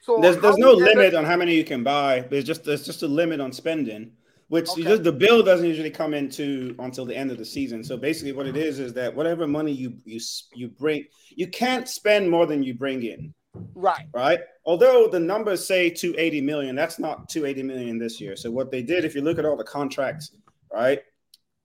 So 0.00 0.20
There's 0.20 0.36
there's 0.38 0.58
no 0.58 0.72
limit 0.72 1.14
on 1.14 1.24
how 1.24 1.36
many 1.36 1.54
you 1.54 1.64
can 1.64 1.82
buy. 1.82 2.20
There's 2.30 2.44
just 2.44 2.64
there's 2.64 2.84
just 2.84 3.02
a 3.02 3.08
limit 3.08 3.40
on 3.40 3.52
spending, 3.52 4.12
which 4.48 4.68
Okay. 4.70 4.82
just, 4.82 5.02
the 5.04 5.12
bill 5.12 5.42
doesn't 5.42 5.66
usually 5.66 5.90
come 5.90 6.12
into 6.14 6.74
until 6.78 7.04
the 7.04 7.16
end 7.16 7.30
of 7.30 7.38
the 7.38 7.44
season. 7.44 7.84
So 7.84 7.96
basically, 7.96 8.32
what 8.32 8.46
it 8.46 8.56
is 8.56 8.78
is 8.78 8.92
that 8.94 9.14
whatever 9.14 9.46
money 9.46 9.72
you 9.72 9.96
you 10.04 10.20
you 10.54 10.68
bring, 10.68 11.04
you 11.30 11.46
can't 11.48 11.88
spend 11.88 12.30
more 12.30 12.46
than 12.46 12.62
you 12.62 12.74
bring 12.74 13.02
in, 13.04 13.34
right. 13.74 14.06
right? 14.14 14.40
Although 14.64 15.08
the 15.08 15.20
numbers 15.20 15.66
say 15.66 15.90
280 15.90 16.40
million, 16.42 16.76
that's 16.76 16.98
not 16.98 17.28
280 17.28 17.62
million 17.66 17.98
this 17.98 18.20
year. 18.20 18.36
So 18.36 18.50
what 18.50 18.70
they 18.70 18.82
did, 18.82 19.04
if 19.04 19.14
you 19.14 19.22
look 19.22 19.38
at 19.38 19.44
all 19.44 19.56
the 19.56 19.64
contracts, 19.64 20.32
right, 20.72 21.00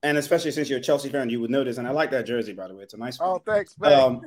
and 0.02 0.18
especially 0.18 0.50
since 0.50 0.68
you're 0.68 0.78
a 0.78 0.82
Chelsea 0.82 1.08
fan, 1.08 1.28
you 1.30 1.40
would 1.40 1.50
notice. 1.50 1.78
And 1.78 1.86
I 1.86 1.90
like 1.90 2.10
that 2.10 2.26
jersey 2.26 2.52
by 2.52 2.68
the 2.68 2.74
way; 2.74 2.82
it's 2.82 2.94
a 2.94 2.98
nice 2.98 3.18
one. 3.18 3.28
Oh, 3.30 3.42
thanks, 3.44 3.76
man. 3.78 3.92
Um, 3.92 4.20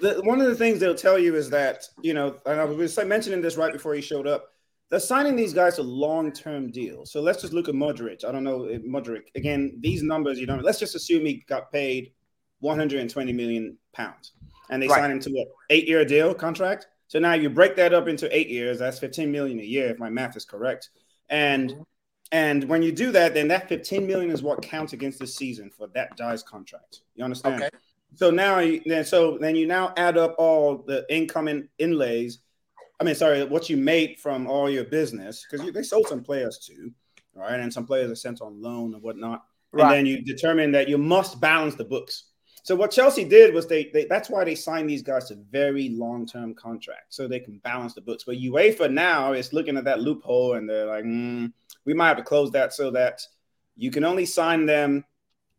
the, 0.00 0.20
one 0.24 0.40
of 0.40 0.46
the 0.46 0.54
things 0.54 0.80
they'll 0.80 0.94
tell 0.94 1.18
you 1.18 1.34
is 1.36 1.50
that 1.50 1.84
you 2.02 2.14
know, 2.14 2.38
and 2.46 2.60
I 2.60 2.64
was 2.64 2.96
mentioning 2.98 3.40
this 3.40 3.56
right 3.56 3.72
before 3.72 3.94
he 3.94 4.00
showed 4.00 4.26
up. 4.26 4.48
They're 4.90 5.00
signing 5.00 5.36
these 5.36 5.54
guys 5.54 5.76
to 5.76 5.82
long-term 5.82 6.70
deals. 6.70 7.12
So 7.12 7.22
let's 7.22 7.40
just 7.40 7.54
look 7.54 7.66
at 7.66 7.74
Mudryk. 7.74 8.26
I 8.26 8.32
don't 8.32 8.44
know 8.44 8.68
Mudryk 8.86 9.22
again. 9.34 9.78
These 9.80 10.02
numbers 10.02 10.38
you 10.38 10.44
don't. 10.46 10.62
Let's 10.62 10.78
just 10.78 10.94
assume 10.94 11.24
he 11.24 11.44
got 11.48 11.72
paid 11.72 12.12
120 12.60 13.32
million 13.32 13.78
pounds, 13.94 14.32
and 14.68 14.82
they 14.82 14.88
Right. 14.88 14.96
signed 14.98 15.12
him 15.12 15.20
to 15.20 15.30
an 15.30 15.46
eight-year 15.70 16.04
deal 16.04 16.34
contract. 16.34 16.88
So 17.08 17.18
now 17.18 17.32
you 17.34 17.48
break 17.50 17.74
that 17.76 17.92
up 17.94 18.06
into 18.08 18.34
eight 18.36 18.48
years. 18.48 18.78
That's 18.78 18.98
15 18.98 19.30
million 19.32 19.58
a 19.60 19.64
year, 19.64 19.88
if 19.88 19.98
my 19.98 20.10
math 20.10 20.36
is 20.36 20.44
correct. 20.44 20.90
And 21.28 21.70
Mhm. 21.70 21.86
And 22.32 22.64
when 22.64 22.82
you 22.82 22.90
do 22.92 23.12
that, 23.12 23.34
then 23.34 23.46
that 23.48 23.68
15 23.68 24.06
million 24.06 24.30
is 24.30 24.42
what 24.42 24.62
counts 24.62 24.94
against 24.94 25.18
the 25.18 25.26
season 25.26 25.70
for 25.70 25.86
that 25.88 26.16
guy's 26.16 26.42
contract. 26.42 27.02
You 27.14 27.24
understand? 27.24 27.62
Okay. 27.62 27.70
So 28.14 28.30
now, 28.30 28.58
you- 28.58 28.82
then 28.84 29.04
so 29.04 29.38
then 29.38 29.54
you 29.54 29.66
now 29.66 29.92
add 29.96 30.16
up 30.18 30.34
all 30.38 30.78
the 30.78 31.06
incoming 31.08 31.68
inlays. 31.78 32.38
I 33.00 33.04
mean, 33.04 33.14
sorry, 33.14 33.44
what 33.44 33.68
you 33.68 33.76
made 33.76 34.18
from 34.18 34.46
all 34.46 34.70
your 34.70 34.84
business 34.84 35.46
because 35.48 35.70
they 35.72 35.82
sold 35.82 36.08
some 36.08 36.22
players 36.22 36.58
too, 36.58 36.92
right? 37.34 37.58
and 37.60 37.72
some 37.72 37.86
players 37.86 38.10
are 38.10 38.16
sent 38.16 38.40
on 38.40 38.60
loan 38.62 38.94
and 38.94 39.02
whatnot. 39.02 39.44
Right. 39.72 39.84
And 39.84 39.92
then 39.92 40.06
you 40.06 40.22
determine 40.22 40.72
that 40.72 40.88
you 40.88 40.98
must 40.98 41.40
balance 41.40 41.74
the 41.74 41.84
books. 41.84 42.24
So 42.64 42.76
what 42.76 42.92
Chelsea 42.92 43.24
did 43.24 43.52
was 43.52 43.66
they, 43.66 43.90
they 43.92 44.04
that's 44.04 44.30
why 44.30 44.44
they 44.44 44.54
signed 44.54 44.88
these 44.88 45.02
guys 45.02 45.26
to 45.28 45.36
very 45.50 45.88
long 45.88 46.26
term 46.26 46.54
contracts 46.54 47.16
so 47.16 47.26
they 47.26 47.40
can 47.40 47.58
balance 47.58 47.94
the 47.94 48.00
books. 48.00 48.24
But 48.24 48.36
UEFA 48.36 48.92
now 48.92 49.32
is 49.32 49.52
looking 49.52 49.76
at 49.76 49.84
that 49.84 50.00
loophole 50.00 50.54
and 50.54 50.68
they're 50.68 50.86
like, 50.86 51.02
"Hmm, 51.04 51.46
we 51.84 51.94
might 51.94 52.08
have 52.08 52.16
to 52.18 52.22
close 52.22 52.50
that 52.52 52.72
so 52.72 52.90
that 52.90 53.20
you 53.76 53.90
can 53.90 54.04
only 54.04 54.26
sign 54.26 54.66
them 54.66 55.04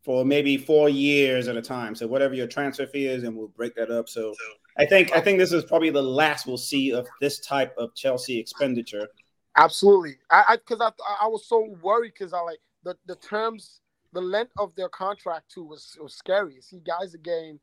for 0.04 0.24
maybe 0.24 0.56
four 0.56 0.88
years 0.88 1.48
at 1.48 1.56
a 1.56 1.62
time. 1.62 1.94
So 1.94 2.06
whatever 2.06 2.34
your 2.34 2.46
transfer 2.46 2.86
fee 2.86 3.06
is, 3.06 3.24
and 3.24 3.36
we'll 3.36 3.48
break 3.48 3.74
that 3.76 3.90
up. 3.90 4.08
So 4.08 4.34
I 4.76 4.86
think 4.86 5.14
I 5.14 5.20
think 5.20 5.38
this 5.38 5.52
is 5.52 5.64
probably 5.64 5.90
the 5.90 6.02
last 6.02 6.46
we'll 6.46 6.58
see 6.58 6.92
of 6.92 7.06
this 7.20 7.40
type 7.40 7.74
of 7.78 7.94
Chelsea 7.94 8.38
expenditure. 8.38 9.08
Absolutely. 9.56 10.16
I 10.30 10.56
because 10.56 10.80
I, 10.80 10.88
I 11.08 11.24
I 11.24 11.26
was 11.28 11.46
so 11.46 11.76
worried 11.82 12.12
because 12.18 12.32
I 12.32 12.40
like 12.40 12.58
the 12.82 12.96
the 13.06 13.16
terms, 13.16 13.80
the 14.12 14.20
length 14.20 14.52
of 14.58 14.74
their 14.74 14.88
contract 14.88 15.50
too 15.50 15.64
was 15.64 15.96
was 16.00 16.14
scary. 16.14 16.60
See, 16.60 16.80
guys 16.80 17.14
are 17.14 17.18
getting 17.18 17.58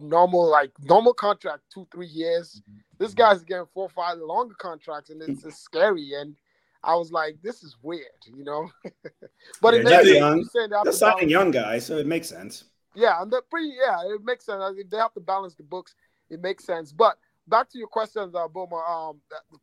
normal 0.00 0.48
like 0.50 0.72
normal 0.82 1.14
contract 1.14 1.62
two 1.72 1.86
three 1.92 2.08
years. 2.08 2.62
Mm-hmm. 2.68 2.78
This 2.98 3.14
guy's 3.14 3.44
getting 3.44 3.66
four 3.72 3.84
or 3.84 3.90
five 3.90 4.18
longer 4.18 4.54
contracts, 4.58 5.10
and 5.10 5.22
it's, 5.22 5.44
it's 5.44 5.58
scary. 5.58 6.12
And 6.14 6.36
I 6.84 6.94
was 6.94 7.10
like, 7.12 7.36
this 7.42 7.62
is 7.62 7.76
weird, 7.82 8.04
you 8.36 8.44
know. 8.44 8.70
but 9.62 9.74
it 9.74 9.78
Yeah, 9.78 9.82
makes 9.84 9.86
they're 9.86 10.04
sense. 10.04 10.18
young. 10.18 10.48
You're 10.54 10.68
they 10.68 10.76
have 10.76 10.84
They're 10.84 10.92
signing 10.92 11.28
young 11.28 11.50
guys, 11.50 11.86
so 11.86 11.96
it 11.98 12.06
makes 12.06 12.28
sense. 12.28 12.64
Yeah, 12.94 13.20
and 13.20 13.32
they're 13.32 13.42
pretty. 13.42 13.74
Yeah, 13.80 14.14
it 14.14 14.22
makes 14.24 14.46
sense. 14.46 14.62
If 14.76 14.90
they 14.90 14.98
have 14.98 15.14
to 15.14 15.20
balance 15.20 15.54
the 15.54 15.62
books, 15.62 15.94
it 16.30 16.40
makes 16.40 16.64
sense. 16.64 16.92
But 16.92 17.18
back 17.48 17.70
to 17.70 17.78
your 17.78 17.88
questions, 17.88 18.34
uh, 18.34 18.48
Boma. 18.48 18.76
Um, 18.76 19.20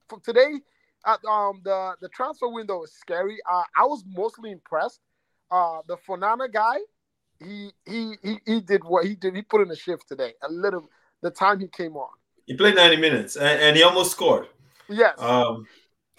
for 0.10 0.20
today, 0.20 0.60
uh, 1.06 1.18
um, 1.30 1.62
the 1.64 1.94
the 2.02 2.10
transfer 2.10 2.50
window 2.50 2.84
is 2.84 2.94
scary. 2.94 3.38
Uh, 3.50 3.64
I 3.78 3.86
was 3.86 4.04
mostly 4.08 4.52
impressed. 4.52 5.00
Uh, 5.50 5.80
the 5.88 5.98
Fofana 5.98 6.52
guy, 6.52 6.78
he 7.40 7.72
he 7.86 8.14
he 8.24 8.40
he 8.46 8.62
did 8.62 8.84
what 8.84 9.06
he 9.06 9.16
did. 9.16 9.36
He 9.36 9.42
put 9.42 9.62
in 9.62 9.72
a 9.72 9.76
shift 9.76 10.08
today. 10.08 10.34
A 10.44 10.52
little 10.52 10.90
the 11.22 11.32
time 11.32 11.60
he 11.60 11.68
came 11.68 11.96
on. 11.96 12.10
He 12.48 12.56
played 12.56 12.76
90 12.76 12.98
minutes 12.98 13.36
and, 13.36 13.62
and 13.62 13.78
he 13.78 13.84
almost 13.84 14.12
scored. 14.12 14.48
Yes. 14.90 15.20
Um, 15.20 15.68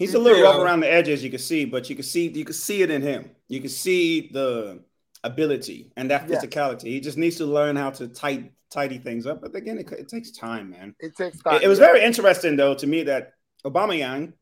He's 0.03 0.15
a 0.15 0.19
little 0.19 0.39
yeah. 0.39 0.45
rough 0.45 0.61
around 0.61 0.81
the 0.81 0.93
edges, 0.93 1.23
you 1.23 1.31
can 1.31 1.39
see, 1.39 1.65
but 1.65 1.89
you 1.89 1.95
can 1.95 2.03
see 2.03 2.29
you 2.29 2.45
can 2.45 2.55
see 2.55 2.83
it 2.83 2.91
in 2.91 3.03
him. 3.03 3.31
You 3.49 3.61
can 3.61 3.71
see 3.71 4.29
the 4.33 4.81
ability 5.23 5.93
and 5.97 6.11
that 6.11 6.27
physicality. 6.27 6.85
Yeah. 6.85 6.91
He 6.91 7.01
just 7.01 7.17
needs 7.17 7.37
to 7.37 7.47
learn 7.47 7.77
how 7.77 7.91
to 7.91 8.09
tight 8.09 8.53
tidy 8.69 8.99
things 8.99 9.27
up. 9.27 9.41
But 9.41 9.55
again, 9.55 9.79
it, 9.79 9.91
it 9.93 10.09
takes 10.09 10.33
time, 10.33 10.71
man. 10.71 10.97
It 10.99 11.17
takes 11.17 11.41
time. 11.41 11.57
It, 11.57 11.63
it 11.63 11.69
was 11.69 11.79
yeah. 11.79 11.87
very 11.87 12.03
interesting 12.03 12.57
though 12.57 12.75
to 12.75 12.87
me 12.87 13.05
that 13.05 13.35
Aubameyang 13.65 14.33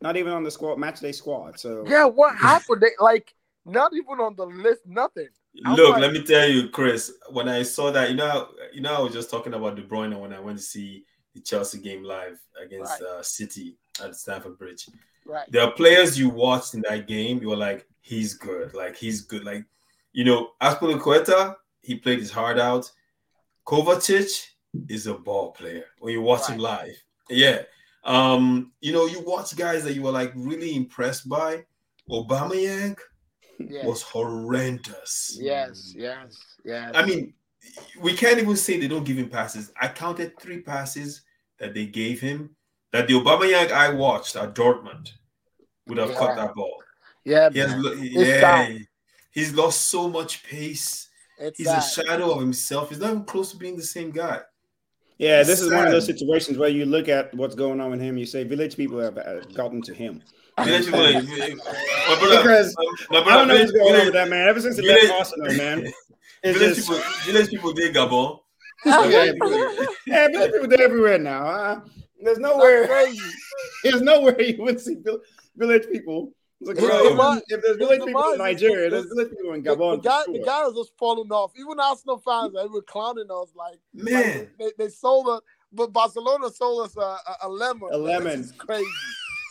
not 0.00 0.16
even 0.16 0.32
on 0.32 0.42
the 0.42 0.50
squad 0.50 0.76
match 0.78 1.00
day 1.00 1.12
squad. 1.12 1.60
So 1.60 1.84
yeah, 1.86 2.04
what 2.04 2.36
happened? 2.36 2.80
They, 2.80 2.90
like 2.98 3.32
not 3.64 3.92
even 3.94 4.20
on 4.20 4.34
the 4.36 4.46
list, 4.46 4.82
nothing. 4.86 5.28
Look, 5.54 5.92
like, 5.92 6.02
let 6.02 6.12
me 6.12 6.22
tell 6.22 6.48
you, 6.48 6.68
Chris. 6.68 7.12
When 7.30 7.48
I 7.48 7.62
saw 7.62 7.90
that, 7.92 8.10
you 8.10 8.16
know, 8.16 8.48
you 8.72 8.80
know, 8.80 8.94
I 8.94 9.00
was 9.00 9.12
just 9.12 9.30
talking 9.30 9.54
about 9.54 9.76
De 9.76 9.82
Bruyne 9.82 10.18
when 10.20 10.32
I 10.32 10.40
went 10.40 10.58
to 10.58 10.64
see 10.64 11.04
the 11.34 11.40
Chelsea 11.40 11.78
game 11.78 12.02
live 12.02 12.38
against 12.62 13.00
right. 13.00 13.10
uh, 13.18 13.22
City 13.22 13.76
at 14.02 14.14
Stamford 14.16 14.58
Bridge. 14.58 14.88
Right. 15.24 15.50
There 15.50 15.62
are 15.62 15.72
players 15.72 16.18
you 16.18 16.28
watched 16.28 16.74
in 16.74 16.82
that 16.88 17.06
game. 17.06 17.40
You 17.40 17.48
were 17.48 17.56
like, 17.56 17.86
he's 18.00 18.34
good. 18.34 18.74
Like 18.74 18.96
he's 18.96 19.22
good. 19.22 19.44
Like 19.44 19.64
you 20.12 20.24
know, 20.24 20.50
Azpilicueta, 20.62 21.56
he 21.82 21.96
played 21.96 22.18
his 22.18 22.30
heart 22.30 22.58
out. 22.58 22.90
Kovacic 23.66 24.46
is 24.88 25.06
a 25.06 25.14
ball 25.14 25.52
player 25.52 25.84
when 25.98 26.12
you 26.12 26.22
watch 26.22 26.42
right. 26.42 26.54
him 26.54 26.58
live. 26.58 27.02
Yeah. 27.28 27.62
Um, 28.04 28.72
you 28.80 28.92
know, 28.92 29.06
you 29.06 29.20
watch 29.20 29.56
guys 29.56 29.82
that 29.84 29.94
you 29.94 30.02
were 30.02 30.12
like 30.12 30.32
really 30.34 30.76
impressed 30.76 31.28
by. 31.28 31.64
Aubameyang 32.08 32.96
yes. 33.58 33.84
was 33.84 34.02
horrendous. 34.02 35.36
Yes, 35.40 35.92
yes, 35.96 36.36
yes. 36.64 36.92
I 36.94 37.04
mean, 37.04 37.34
we 38.00 38.14
can't 38.14 38.38
even 38.38 38.56
say 38.56 38.78
they 38.78 38.88
don't 38.88 39.04
give 39.04 39.18
him 39.18 39.28
passes. 39.28 39.72
I 39.80 39.88
counted 39.88 40.38
three 40.38 40.60
passes 40.60 41.22
that 41.58 41.74
they 41.74 41.86
gave 41.86 42.20
him 42.20 42.54
that 42.92 43.08
the 43.08 43.14
Aubameyang 43.14 43.72
I 43.72 43.90
watched 43.90 44.36
at 44.36 44.54
Dortmund 44.54 45.10
would 45.86 45.98
have 45.98 46.10
yeah. 46.10 46.16
caught 46.16 46.36
that 46.36 46.54
ball. 46.54 46.82
Yeah, 47.24 47.50
he 47.50 47.58
has, 47.58 47.74
yeah, 48.00 48.78
he's 49.32 49.52
lost 49.52 49.90
so 49.90 50.08
much 50.08 50.44
pace. 50.44 51.08
It's 51.38 51.58
he's 51.58 51.66
sad. 51.66 51.78
a 51.78 52.06
shadow 52.06 52.30
of 52.32 52.40
himself. 52.40 52.90
He's 52.90 53.00
not 53.00 53.10
even 53.10 53.24
close 53.24 53.50
to 53.50 53.56
being 53.56 53.76
the 53.76 53.82
same 53.82 54.10
guy. 54.10 54.40
Yeah, 55.18 55.40
it's 55.40 55.48
this 55.48 55.58
sad. 55.58 55.66
is 55.66 55.72
one 55.72 55.86
of 55.86 55.92
those 55.92 56.06
situations 56.06 56.58
where 56.58 56.68
you 56.68 56.86
look 56.86 57.08
at 57.08 57.34
what's 57.34 57.54
going 57.54 57.80
on 57.80 57.90
with 57.90 58.00
him. 58.00 58.16
You 58.16 58.26
say 58.26 58.44
village 58.44 58.76
people 58.76 58.98
have 59.00 59.16
gotten 59.54 59.82
to 59.82 59.94
him. 59.94 60.22
Village 60.64 60.86
people, 60.86 61.02
because 61.20 62.74
my 63.10 63.22
brother, 63.22 63.30
I 63.30 63.36
don't 63.36 63.48
know 63.48 63.54
what's 63.56 63.72
going 63.72 63.94
on 63.94 64.04
with 64.06 64.14
that 64.14 64.28
man. 64.30 64.48
Ever 64.48 64.60
since 64.60 64.78
he 64.78 64.88
left 64.88 65.12
Arsenal, 65.12 65.54
man, 65.54 65.92
village 66.42 66.76
people, 66.78 67.00
village 67.24 67.50
people 67.50 67.72
did 67.72 67.94
Gabon. 67.94 68.38
yeah, 68.86 69.32
yeah, 70.06 70.28
village 70.28 70.52
people 70.52 70.68
did 70.68 70.80
everywhere 70.80 71.18
now. 71.18 71.46
Uh, 71.46 71.80
there's 72.22 72.38
nowhere. 72.38 72.88
There's 73.82 74.02
nowhere 74.02 74.40
you 74.40 74.62
would 74.62 74.80
see 74.80 74.96
village 75.56 75.86
people. 75.90 76.32
Like, 76.60 76.78
bro, 76.78 77.38
if 77.48 77.62
there's 77.62 77.76
village 77.76 78.02
people 78.04 78.32
in 78.32 78.38
Nigeria, 78.38 78.88
there's 78.88 79.06
village 79.06 79.30
people 79.30 79.52
in 79.52 79.62
Gabon. 79.62 80.02
The, 80.02 80.08
guy, 80.08 80.22
sure. 80.24 80.34
the 80.34 80.44
guy 80.44 80.64
was 80.64 80.74
just 80.74 80.96
falling 80.98 81.30
off. 81.30 81.52
Even 81.56 81.78
Arsenal 81.78 82.18
fans, 82.18 82.54
they 82.54 82.66
were 82.66 82.82
clowning 82.82 83.26
us. 83.30 83.52
Like, 83.54 83.78
man, 83.92 84.38
like 84.38 84.50
they, 84.58 84.84
they 84.84 84.88
sold 84.88 85.28
us, 85.28 85.42
but 85.72 85.92
Barcelona 85.92 86.48
sold 86.50 86.86
us 86.86 86.96
a, 86.96 87.00
a, 87.00 87.36
a 87.42 87.48
lemon. 87.48 87.88
A 87.92 87.98
lemon. 87.98 88.40
This 88.40 88.46
is 88.46 88.52
crazy. 88.52 88.86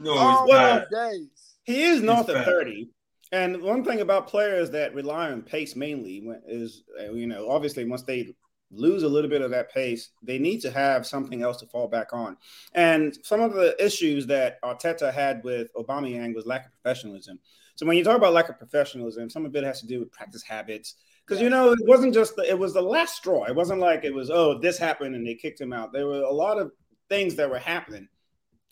no, 0.00 0.12
oh, 0.12 0.46
well, 0.48 0.84
days. 0.90 1.56
He 1.62 1.84
is 1.84 2.02
north 2.02 2.28
of 2.28 2.44
30. 2.44 2.90
And 3.32 3.62
one 3.62 3.84
thing 3.84 4.00
about 4.00 4.26
players 4.26 4.70
that 4.70 4.92
rely 4.92 5.30
on 5.30 5.42
pace 5.42 5.76
mainly 5.76 6.28
is, 6.48 6.82
uh, 7.00 7.12
you 7.12 7.28
know, 7.28 7.48
obviously 7.48 7.84
once 7.84 8.02
they 8.02 8.34
lose 8.70 9.02
a 9.02 9.08
little 9.08 9.30
bit 9.30 9.42
of 9.42 9.50
that 9.50 9.72
pace, 9.72 10.10
they 10.22 10.38
need 10.38 10.60
to 10.60 10.70
have 10.70 11.06
something 11.06 11.42
else 11.42 11.58
to 11.58 11.66
fall 11.66 11.88
back 11.88 12.12
on. 12.12 12.36
And 12.74 13.16
some 13.22 13.40
of 13.40 13.54
the 13.54 13.74
issues 13.84 14.26
that 14.28 14.60
Arteta 14.62 15.12
had 15.12 15.42
with 15.44 15.72
Aubameyang 15.74 16.34
was 16.34 16.46
lack 16.46 16.66
of 16.66 16.72
professionalism. 16.72 17.38
So 17.74 17.86
when 17.86 17.96
you 17.96 18.04
talk 18.04 18.16
about 18.16 18.32
lack 18.32 18.48
of 18.48 18.58
professionalism, 18.58 19.30
some 19.30 19.46
of 19.46 19.56
it 19.56 19.64
has 19.64 19.80
to 19.80 19.86
do 19.86 20.00
with 20.00 20.12
practice 20.12 20.42
habits. 20.42 20.96
Because 21.26 21.42
you 21.42 21.50
know, 21.50 21.72
it 21.72 21.86
wasn't 21.86 22.14
just 22.14 22.36
the, 22.36 22.48
it 22.48 22.58
was 22.58 22.74
the 22.74 22.82
last 22.82 23.16
straw. 23.16 23.44
It 23.44 23.54
wasn't 23.54 23.80
like 23.80 24.04
it 24.04 24.12
was 24.12 24.30
oh 24.30 24.58
this 24.58 24.78
happened 24.78 25.14
and 25.14 25.26
they 25.26 25.34
kicked 25.34 25.60
him 25.60 25.72
out. 25.72 25.92
There 25.92 26.06
were 26.06 26.22
a 26.22 26.32
lot 26.32 26.58
of 26.58 26.72
things 27.08 27.36
that 27.36 27.48
were 27.48 27.58
happening 27.58 28.08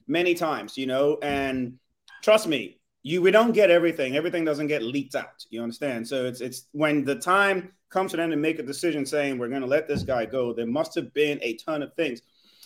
many 0.07 0.35
times, 0.35 0.77
you 0.77 0.87
know, 0.87 1.19
and 1.23 1.79
trust 2.23 2.49
me, 2.49 2.81
you 3.03 3.23
we 3.23 3.31
don't 3.31 3.53
get 3.53 3.71
everything. 3.71 4.17
Everything 4.17 4.45
doesn't 4.45 4.67
get 4.67 4.83
leaked 4.83 5.15
out. 5.15 5.45
You 5.51 5.63
understand? 5.63 6.07
So 6.07 6.27
it's 6.27 6.41
it's 6.41 6.67
when 6.73 7.05
the 7.05 7.17
time 7.17 7.73
comes 7.91 8.11
to 8.13 8.17
them 8.17 8.31
to 8.31 8.37
make 8.37 8.59
a 8.59 8.63
decision 8.63 9.07
saying 9.07 9.39
we're 9.39 9.49
going 9.49 9.63
to 9.63 9.67
let 9.67 9.89
this 9.89 10.03
guy 10.03 10.27
go, 10.27 10.53
there 10.53 10.67
must 10.67 10.95
have 10.95 11.13
been 11.15 11.39
a 11.43 11.55
ton 11.55 11.83
of 11.83 11.95
things. 11.95 12.23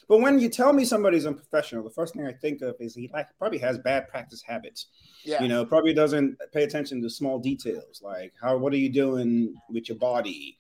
But 0.09 0.21
when 0.21 0.39
you 0.39 0.49
tell 0.49 0.73
me 0.73 0.85
somebody's 0.85 1.27
unprofessional, 1.27 1.85
the 1.85 1.91
first 1.91 2.15
thing 2.15 2.27
I 2.27 2.33
think 2.33 2.61
of 2.61 2.75
is 2.81 2.95
he 2.95 3.09
like 3.13 3.29
probably 3.39 3.59
has 3.59 3.79
bad 3.79 4.09
practice 4.09 4.43
habits. 4.43 4.87
Yeah. 5.25 5.41
You 5.41 5.49
know, 5.49 5.65
probably 5.65 5.95
doesn't 5.95 6.37
pay 6.53 6.65
attention 6.65 7.01
to 7.03 7.09
small 7.09 7.39
details 7.39 8.03
like 8.03 8.35
how 8.41 8.57
what 8.57 8.73
are 8.73 8.79
you 8.79 8.89
doing 8.89 9.55
with 9.71 9.89
your 9.89 9.97
body? 9.99 10.59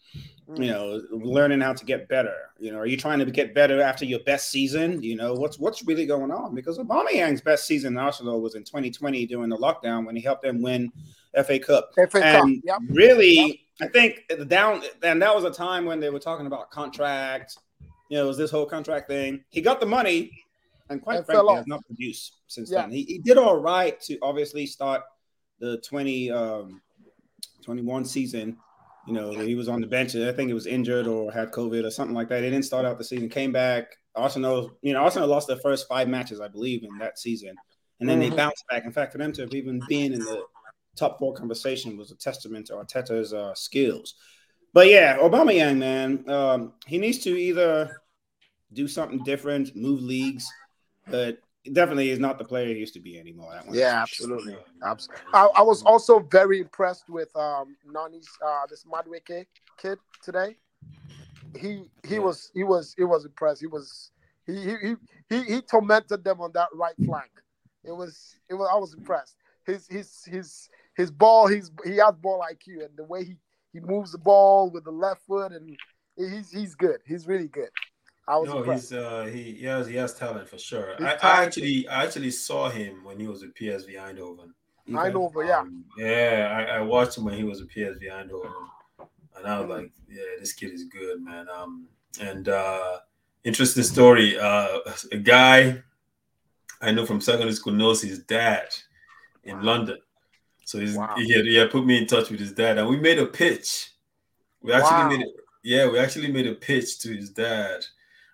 Mm. 0.48 0.59
You 0.59 0.70
know, 0.70 1.03
learning 1.11 1.61
how 1.61 1.72
to 1.72 1.85
get 1.85 2.09
better. 2.09 2.37
You 2.59 2.72
know, 2.72 2.79
are 2.79 2.87
you 2.87 2.96
trying 2.96 3.18
to 3.18 3.25
get 3.27 3.55
better 3.55 3.83
after 3.83 4.05
your 4.05 4.20
best 4.20 4.51
season? 4.51 5.03
You 5.03 5.16
know, 5.16 5.35
what's 5.35 5.59
what's 5.59 5.85
really 5.85 6.07
going 6.07 6.31
on? 6.31 6.55
Because 6.55 6.79
Aubameyang's 6.79 7.40
best 7.40 7.66
season 7.66 7.94
in 7.94 7.98
Arsenal 7.98 8.40
was 8.40 8.55
in 8.55 8.62
2020 8.62 9.27
during 9.27 9.51
the 9.51 9.59
lockdown 9.59 10.07
when 10.07 10.14
he 10.14 10.22
helped 10.22 10.44
them 10.44 10.62
win 10.62 10.92
FA 11.44 11.59
Cup. 11.59 11.90
FA 11.94 12.25
and 12.25 12.62
Cup. 12.62 12.64
Yep. 12.64 12.79
Really, 12.90 13.35
yep. 13.35 13.57
I 13.81 13.89
think 13.89 14.25
the 14.29 14.45
down 14.45 14.83
and 15.03 15.23
that 15.23 15.35
was 15.35 15.45
a 15.45 15.51
time 15.51 15.85
when 15.87 15.99
they 15.99 16.11
were 16.11 16.19
talking 16.19 16.47
about 16.47 16.71
contracts 16.71 17.59
you 18.13 18.19
know, 18.19 18.25
it 18.25 18.29
was 18.29 18.37
this 18.37 18.51
whole 18.51 18.67
contract 18.67 19.09
thing. 19.09 19.43
He 19.49 19.63
got 19.63 19.81
the 19.81 19.87
money, 19.87 20.31
and 20.91 21.01
quite 21.01 21.17
and 21.17 21.25
frankly, 21.25 21.55
has 21.55 21.67
not 21.67 21.83
produced 21.87 22.41
since 22.47 22.71
yeah. 22.71 22.83
then. 22.83 22.91
He, 22.91 23.05
he 23.05 23.17
did 23.17 23.39
all 23.39 23.57
right 23.57 23.99
to 24.03 24.19
obviously 24.21 24.67
start 24.67 25.01
the 25.61 25.79
20, 25.79 26.31
um, 26.31 26.83
21 27.65 28.05
season. 28.05 28.59
You 29.07 29.15
know, 29.15 29.31
he 29.31 29.55
was 29.55 29.67
on 29.67 29.81
the 29.81 29.87
bench. 29.87 30.15
I 30.15 30.31
think 30.31 30.49
he 30.49 30.53
was 30.53 30.67
injured 30.67 31.07
or 31.07 31.33
had 31.33 31.53
COVID 31.53 31.87
or 31.87 31.91
something 31.91 32.15
like 32.15 32.29
that. 32.29 32.45
He 32.45 32.51
didn't 32.51 32.67
start 32.67 32.85
out 32.85 32.99
the 32.99 33.05
season, 33.05 33.31
came 33.31 33.51
back. 33.51 33.97
Arsenal, 34.15 34.77
you 34.83 34.93
know, 34.93 35.01
Arsenal 35.01 35.27
lost 35.27 35.49
their 35.49 35.57
first 35.57 35.89
five 35.89 36.07
matches, 36.07 36.39
I 36.39 36.49
believe, 36.49 36.85
in 36.85 36.99
that 36.99 37.19
season. 37.19 37.57
And 37.99 38.07
then 38.07 38.21
mm-hmm. 38.21 38.29
they 38.29 38.37
bounced 38.37 38.65
back. 38.69 38.85
In 38.85 38.93
fact, 38.93 39.13
for 39.13 39.19
them 39.19 39.33
to 39.33 39.41
have 39.41 39.55
even 39.55 39.81
been 39.89 40.13
in 40.13 40.19
the 40.19 40.45
top 40.96 41.18
four 41.18 41.35
conversation 41.35 41.96
was 41.96 42.11
a 42.11 42.16
testament 42.16 42.66
to 42.66 42.74
Arteta's 42.74 43.33
uh, 43.33 43.55
skills. 43.55 44.14
But 44.74 44.88
yeah, 44.88 45.18
Aubameyang, 45.18 45.78
man, 45.78 46.28
um, 46.31 46.72
he 46.87 46.98
needs 46.98 47.18
to 47.18 47.31
either 47.31 48.00
do 48.72 48.88
something 48.88 49.22
different, 49.22 49.76
move 49.76 50.02
leagues, 50.02 50.46
but 51.09 51.38
definitely 51.72 52.11
is 52.11 52.18
not 52.18 52.38
the 52.38 52.44
player 52.44 52.68
he 52.68 52.74
used 52.74 52.94
to 52.94 53.00
be 53.00 53.18
anymore. 53.18 53.52
That 53.52 53.74
yeah, 53.74 54.02
absolutely. 54.02 54.57
absolutely. 54.85 55.24
I, 55.35 55.48
I, 55.57 55.62
was 55.62 55.83
also 55.83 56.20
very 56.20 56.61
impressed 56.61 57.09
with 57.09 57.35
um 57.37 57.76
Nani's 57.87 58.28
uh 58.44 58.66
this 58.68 58.85
Madueke 58.85 59.46
kid 59.76 59.98
today. 60.22 60.57
He 61.59 61.85
he 62.02 62.14
yeah. 62.14 62.20
was 62.20 62.50
he 62.55 62.64
was 62.64 62.94
he 62.96 63.05
was 63.05 63.24
impressed. 63.24 63.61
He 63.61 63.66
was 63.66 64.11
he 64.46 64.55
he 64.55 64.94
he 65.28 65.42
he 65.44 65.61
tormented 65.61 66.24
them 66.24 66.40
on 66.40 66.50
that 66.55 66.68
right 66.74 66.94
flank. 67.05 67.31
It 67.85 67.92
was 67.92 68.37
it 68.48 68.55
was 68.55 68.68
I 68.72 68.76
was 68.76 68.94
impressed. 68.94 69.37
His 69.66 69.87
his 69.87 70.24
his 70.24 70.68
his 70.96 71.11
ball 71.11 71.46
he's 71.46 71.70
he 71.85 71.96
has 71.96 72.14
ball 72.16 72.44
IQ 72.50 72.85
and 72.85 72.96
the 72.96 73.05
way 73.05 73.24
he 73.24 73.37
he 73.72 73.81
moves 73.81 74.12
the 74.12 74.18
ball 74.18 74.70
with 74.70 74.85
the 74.85 74.90
left 74.90 75.22
foot 75.26 75.52
and 75.52 75.76
he's 76.16 76.50
he's 76.50 76.74
good. 76.74 77.00
He's 77.07 77.26
really 77.26 77.48
good. 77.48 77.70
I 78.28 78.37
was 78.37 78.48
no, 78.48 78.59
impressed. 78.59 78.90
he's 78.90 78.98
uh 78.98 79.28
he, 79.33 79.55
he 79.55 79.66
has 79.66 79.87
he 79.87 79.96
has 79.96 80.14
talent 80.14 80.48
for 80.48 80.59
sure. 80.59 80.94
I, 81.02 81.14
I, 81.14 81.44
actually 81.44 81.88
I 81.88 82.05
actually 82.05 82.31
saw 82.31 82.68
him 82.68 83.05
when 83.05 83.18
he 83.18 83.26
was 83.26 83.42
with 83.42 83.55
PSV 83.55 83.96
Eindhoven. 83.96 84.50
Eindhoven, 84.88 85.48
yeah. 85.48 85.61
Um, 85.61 85.85
yeah, 85.96 86.55
I, 86.57 86.78
I, 86.78 86.81
watched 86.81 87.16
him 87.16 87.24
when 87.24 87.35
he 87.35 87.44
was 87.44 87.61
with 87.61 87.70
PSV 87.70 88.02
Eindhoven, 88.02 88.52
and 89.37 89.46
I 89.46 89.61
was 89.61 89.68
mm. 89.68 89.83
like, 89.83 89.92
yeah, 90.09 90.22
this 90.40 90.52
kid 90.52 90.72
is 90.72 90.85
good, 90.85 91.22
man. 91.22 91.46
Um, 91.48 91.87
and 92.20 92.48
uh, 92.48 92.98
interesting 93.44 93.85
story. 93.85 94.38
Uh, 94.38 94.78
a 95.12 95.18
guy 95.18 95.83
I 96.81 96.90
know 96.90 97.07
from 97.07 97.20
secondary 97.20 97.55
school 97.55 97.72
knows 97.72 98.02
his 98.02 98.18
dad 98.24 98.68
in. 99.44 99.62
London, 99.62 99.98
so 100.73 100.81
he's, 100.81 100.97
wow. 100.97 101.13
he, 101.19 101.31
had, 101.31 101.45
he 101.45 101.55
had 101.57 101.71
put 101.71 101.85
me 101.85 101.99
in 101.99 102.07
touch 102.07 102.31
with 102.31 102.41
his 102.41 102.53
dad, 102.53 102.79
and 102.79 102.89
we 102.89 102.97
made 102.97 103.19
a 103.19 103.27
pitch. 103.27 103.91
We 104.63 104.73
actually 104.73 104.91
wow. 104.91 105.09
made 105.11 105.21
it. 105.21 105.29
Yeah, 105.63 105.91
we 105.91 105.99
actually 105.99 106.33
made 106.33 106.47
a 106.47 106.55
pitch 106.55 106.99
to 107.01 107.15
his 107.15 107.29
dad 107.29 107.85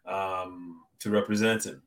um, 0.06 0.82
to 1.00 1.10
represent 1.10 1.66
him. 1.66 1.82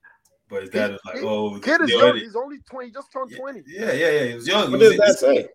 But 0.50 0.64
his 0.64 0.70
dad 0.72 0.88
he, 0.88 0.92
was 0.92 1.02
like, 1.06 1.24
"Oh, 1.24 1.58
kid 1.62 1.80
is 1.80 1.90
young. 1.90 2.18
He's 2.18 2.36
only 2.36 2.58
twenty. 2.70 2.88
He 2.88 2.92
just 2.92 3.14
turned 3.14 3.34
twenty. 3.34 3.64
Yeah, 3.66 3.94
yeah, 3.94 4.10
yeah. 4.10 4.26
He 4.26 4.36
was 4.36 4.46
young. 4.46 4.72
What 4.72 4.82
does 4.82 4.98
that 4.98 5.20
say? 5.20 5.48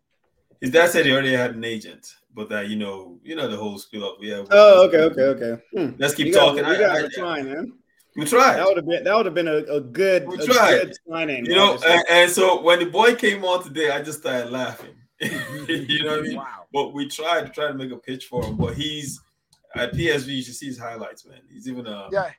his 0.63 0.71
dad 0.71 0.89
said 0.89 1.05
he 1.05 1.13
already 1.13 1.35
had 1.35 1.55
an 1.55 1.63
agent, 1.63 2.11
but 2.35 2.49
that 2.49 2.71
you 2.71 2.77
know, 2.77 3.19
you 3.23 3.37
know 3.37 3.49
the 3.49 3.57
whole 3.59 3.79
spiel 3.79 4.07
up. 4.07 4.17
Yeah. 4.23 4.45
Oh, 4.51 4.87
okay, 4.87 5.01
okay, 5.01 5.23
okay. 5.25 5.63
Hmm. 5.77 5.91
Let's 5.99 6.15
keep 6.15 6.29
you 6.29 6.33
talking. 6.33 6.63
Got, 6.63 6.79
got 6.79 7.05
I, 7.05 7.09
try, 7.09 7.43
man. 7.43 7.71
We 8.17 8.25
tried. 8.25 8.57
That 8.57 8.67
would 8.67 8.77
have 8.79 8.87
been 8.87 9.05
that 9.05 9.15
would 9.15 9.27
have 9.27 9.35
been 9.35 9.49
a, 9.49 9.57
a 9.57 9.81
good. 9.81 10.27
We 10.27 10.39
tried. 10.39 10.81
Good 10.81 10.97
signing, 11.09 11.47
you 11.47 11.55
know, 11.55 11.79
and, 11.87 12.05
and, 12.11 12.31
so 12.31 12.63
when 12.63 12.79
the 12.79 12.87
boy 12.87 13.15
came 13.15 13.45
on 13.45 13.63
today, 13.63 13.91
I 13.91 14.03
just 14.03 14.21
started 14.21 14.51
laughing. 14.51 14.95
you 15.21 16.03
know 16.03 16.11
what 16.11 16.19
I 16.19 16.23
mean? 16.23 16.37
Wow. 16.37 16.67
But 16.73 16.95
we 16.95 17.09
tried 17.09 17.43
to 17.47 17.49
try 17.51 17.69
to 17.69 17.75
make 17.75 17.91
a 17.91 17.97
pitch 17.97 18.27
for 18.27 18.45
him, 18.45 18.57
but 18.57 18.75
he's 18.75 19.21
at 19.75 19.93
PSV. 19.93 20.29
You 20.29 20.43
should 20.43 20.55
see 20.55 20.67
his 20.67 20.79
highlights, 20.79 21.27
man. 21.27 21.41
He's 21.53 21.69
even 21.69 21.87
uh 21.87 22.09
yeah. 22.11 22.31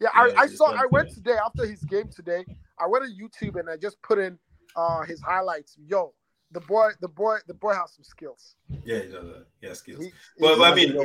Yeah, 0.00 0.08
I, 0.14 0.32
I 0.36 0.46
saw. 0.48 0.72
I 0.72 0.86
went 0.90 1.10
today 1.10 1.36
after 1.44 1.64
his 1.64 1.84
game 1.84 2.08
today. 2.08 2.44
I 2.76 2.88
went 2.88 3.04
to 3.04 3.10
YouTube 3.10 3.60
and 3.60 3.70
I 3.70 3.76
just 3.76 4.02
put 4.02 4.18
in 4.18 4.38
uh 4.74 5.02
his 5.02 5.20
highlights. 5.20 5.76
Yo, 5.86 6.14
the 6.50 6.60
boy, 6.60 6.90
the 7.00 7.08
boy, 7.08 7.38
the 7.46 7.54
boy 7.54 7.74
has 7.74 7.92
some 7.92 8.04
skills. 8.04 8.56
Yeah, 8.84 8.98
he 8.98 9.08
does. 9.12 9.26
He 9.60 9.66
has 9.68 9.78
skills. 9.78 10.04
He, 10.04 10.12
but, 10.38 10.58
but 10.58 10.72
I 10.72 10.74
mean, 10.74 10.96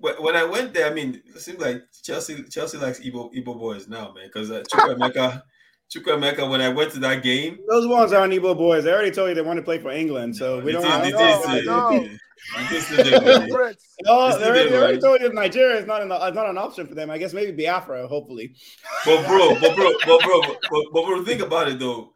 when 0.00 0.36
I 0.36 0.44
went 0.44 0.74
there, 0.74 0.90
I 0.90 0.94
mean, 0.94 1.22
it 1.26 1.40
seems 1.40 1.58
like 1.60 1.82
Chelsea 2.02 2.42
Chelsea 2.44 2.78
likes 2.78 3.00
Igbo 3.00 3.32
Igbo 3.34 3.58
boys 3.58 3.88
now, 3.88 4.12
man. 4.12 4.26
Because 4.26 4.50
uh, 4.50 4.62
Chukwuemeka, 4.70 5.42
Chukwuemeka, 5.94 6.48
when 6.48 6.60
I 6.60 6.68
went 6.68 6.92
to 6.92 7.00
that 7.00 7.22
game, 7.22 7.58
those 7.68 7.86
ones 7.86 8.12
aren't 8.12 8.32
Igbo 8.32 8.56
boys. 8.56 8.86
I 8.86 8.90
already 8.90 9.10
told 9.10 9.28
you 9.30 9.34
they 9.34 9.42
want 9.42 9.58
to 9.58 9.62
play 9.62 9.78
for 9.78 9.90
England, 9.90 10.36
so 10.36 10.60
we 10.60 10.72
don't. 10.72 10.84
Is, 10.84 10.88
have, 10.88 11.64
no, 11.64 11.90
no. 11.90 12.08
no, 14.04 14.38
they 14.38 14.46
already, 14.46 14.74
already 14.74 15.00
told 15.00 15.20
you 15.20 15.32
Nigeria 15.32 15.78
is 15.78 15.86
not 15.86 16.02
an 16.02 16.08
not 16.08 16.48
an 16.48 16.58
option 16.58 16.86
for 16.86 16.94
them. 16.94 17.10
I 17.10 17.18
guess 17.18 17.32
maybe 17.32 17.52
Biafra, 17.52 18.06
hopefully. 18.06 18.54
But 19.04 19.26
bro, 19.26 19.54
but 19.60 19.74
bro, 19.74 19.92
but 20.06 20.20
bro, 20.22 20.40
but, 20.42 20.58
but, 20.70 20.84
but 20.92 21.04
bro, 21.06 21.24
think 21.24 21.42
about 21.42 21.68
it 21.68 21.78
though. 21.78 22.12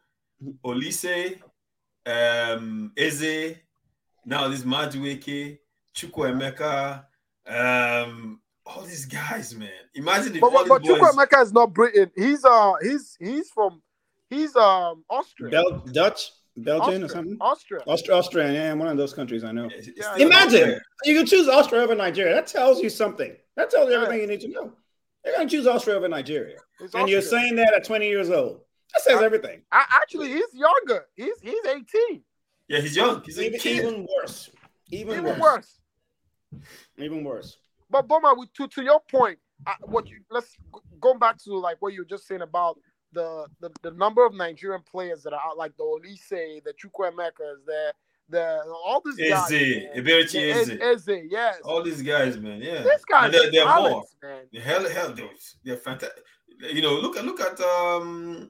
Olise, 0.65 1.39
um, 2.05 2.91
Eze, 2.97 3.55
now 4.25 4.47
this 4.47 4.63
Madueke, 4.63 5.59
Chukwuemeka, 5.95 7.05
um, 7.47 8.39
all 8.65 8.81
these 8.83 9.05
guys, 9.05 9.55
man. 9.55 9.69
Imagine 9.95 10.35
if 10.35 10.41
but, 10.41 10.51
but, 10.51 10.67
but 10.67 10.83
Chukwuemeka 10.83 11.41
is 11.41 11.53
not 11.53 11.73
Britain. 11.73 12.11
He's 12.15 12.45
uh 12.45 12.73
he's 12.81 13.17
he's 13.19 13.49
from 13.49 13.81
he's 14.29 14.55
um 14.55 15.03
Austrian. 15.09 15.51
Bel- 15.51 15.79
Dutch. 15.91 16.31
Belgian 16.55 17.03
Austria. 17.03 17.05
or 17.05 17.09
something? 17.09 17.37
Austria. 17.41 17.81
Austria, 17.87 18.17
Austrian, 18.17 18.53
yeah, 18.53 18.73
one 18.73 18.87
of 18.87 18.95
those 18.95 19.11
countries 19.11 19.43
I 19.43 19.51
know. 19.51 19.69
Yeah, 19.97 20.17
Imagine 20.17 20.79
you 21.03 21.15
can 21.15 21.25
choose 21.25 21.47
Austria 21.47 21.81
over 21.81 21.95
Nigeria. 21.95 22.35
That 22.35 22.45
tells 22.45 22.79
you 22.79 22.91
something. 22.91 23.35
That 23.55 23.71
tells 23.71 23.89
you 23.89 23.95
everything 23.95 24.21
you 24.21 24.27
need 24.27 24.41
to 24.41 24.49
know. 24.49 24.71
They're 25.23 25.35
gonna 25.35 25.49
choose 25.49 25.65
Austria 25.65 25.95
over 25.95 26.07
Nigeria, 26.07 26.57
it's 26.79 26.93
and 26.93 27.03
Austria. 27.03 27.07
you're 27.07 27.21
saying 27.21 27.55
that 27.55 27.73
at 27.73 27.85
20 27.85 28.07
years 28.07 28.29
old. 28.29 28.61
That 28.93 29.01
says 29.01 29.21
I, 29.21 29.25
everything. 29.25 29.61
I, 29.71 29.83
actually, 29.89 30.29
he's 30.29 30.53
younger. 30.53 31.07
He's 31.15 31.39
he's 31.41 31.65
18. 31.65 32.21
Yeah, 32.67 32.81
he's 32.81 32.95
young. 32.95 33.23
He's 33.25 33.39
even, 33.39 33.59
even 33.65 34.07
worse. 34.15 34.49
Even, 34.91 35.13
even 35.13 35.25
worse. 35.25 35.39
worse. 35.39 35.79
Even 36.97 37.23
worse. 37.23 37.57
But 37.89 38.07
Boma, 38.07 38.35
to 38.57 38.67
to 38.67 38.83
your 38.83 39.01
point, 39.09 39.37
uh, 39.67 39.73
what 39.81 40.09
you 40.09 40.19
let's 40.31 40.55
go 40.99 41.13
back 41.13 41.37
to 41.43 41.53
like 41.57 41.77
what 41.79 41.93
you 41.93 42.01
were 42.01 42.09
just 42.09 42.27
saying 42.27 42.41
about 42.41 42.77
the, 43.13 43.45
the 43.61 43.71
the 43.83 43.91
number 43.91 44.25
of 44.25 44.33
Nigerian 44.33 44.81
players 44.81 45.23
that 45.23 45.33
are 45.33 45.41
out, 45.45 45.57
like 45.57 45.75
the 45.77 45.83
Olise, 45.83 46.63
the 46.63 46.73
Chukwuemekas, 46.73 47.65
the 47.65 47.93
the 48.29 48.63
all 48.85 49.01
these 49.05 49.19
Eze, 49.19 49.29
guys, 49.29 49.51
Eberechi 49.95 50.53
Eze, 50.53 50.69
Eze, 50.81 51.21
yes, 51.29 51.57
all 51.63 51.83
these 51.83 52.01
guys, 52.01 52.37
man, 52.37 52.61
yeah, 52.61 52.83
these 52.83 53.05
guys, 53.05 53.31
they're, 53.31 53.51
they're 53.51 53.63
talents, 53.63 54.15
more, 54.21 54.31
man. 54.31 54.61
hell, 54.61 54.89
hell, 54.89 55.13
those 55.13 55.55
they're 55.63 55.77
fantastic. 55.77 56.23
You 56.59 56.81
know, 56.81 56.95
look 56.95 57.17
at 57.17 57.25
look 57.25 57.39
at 57.39 57.59
um, 57.59 58.49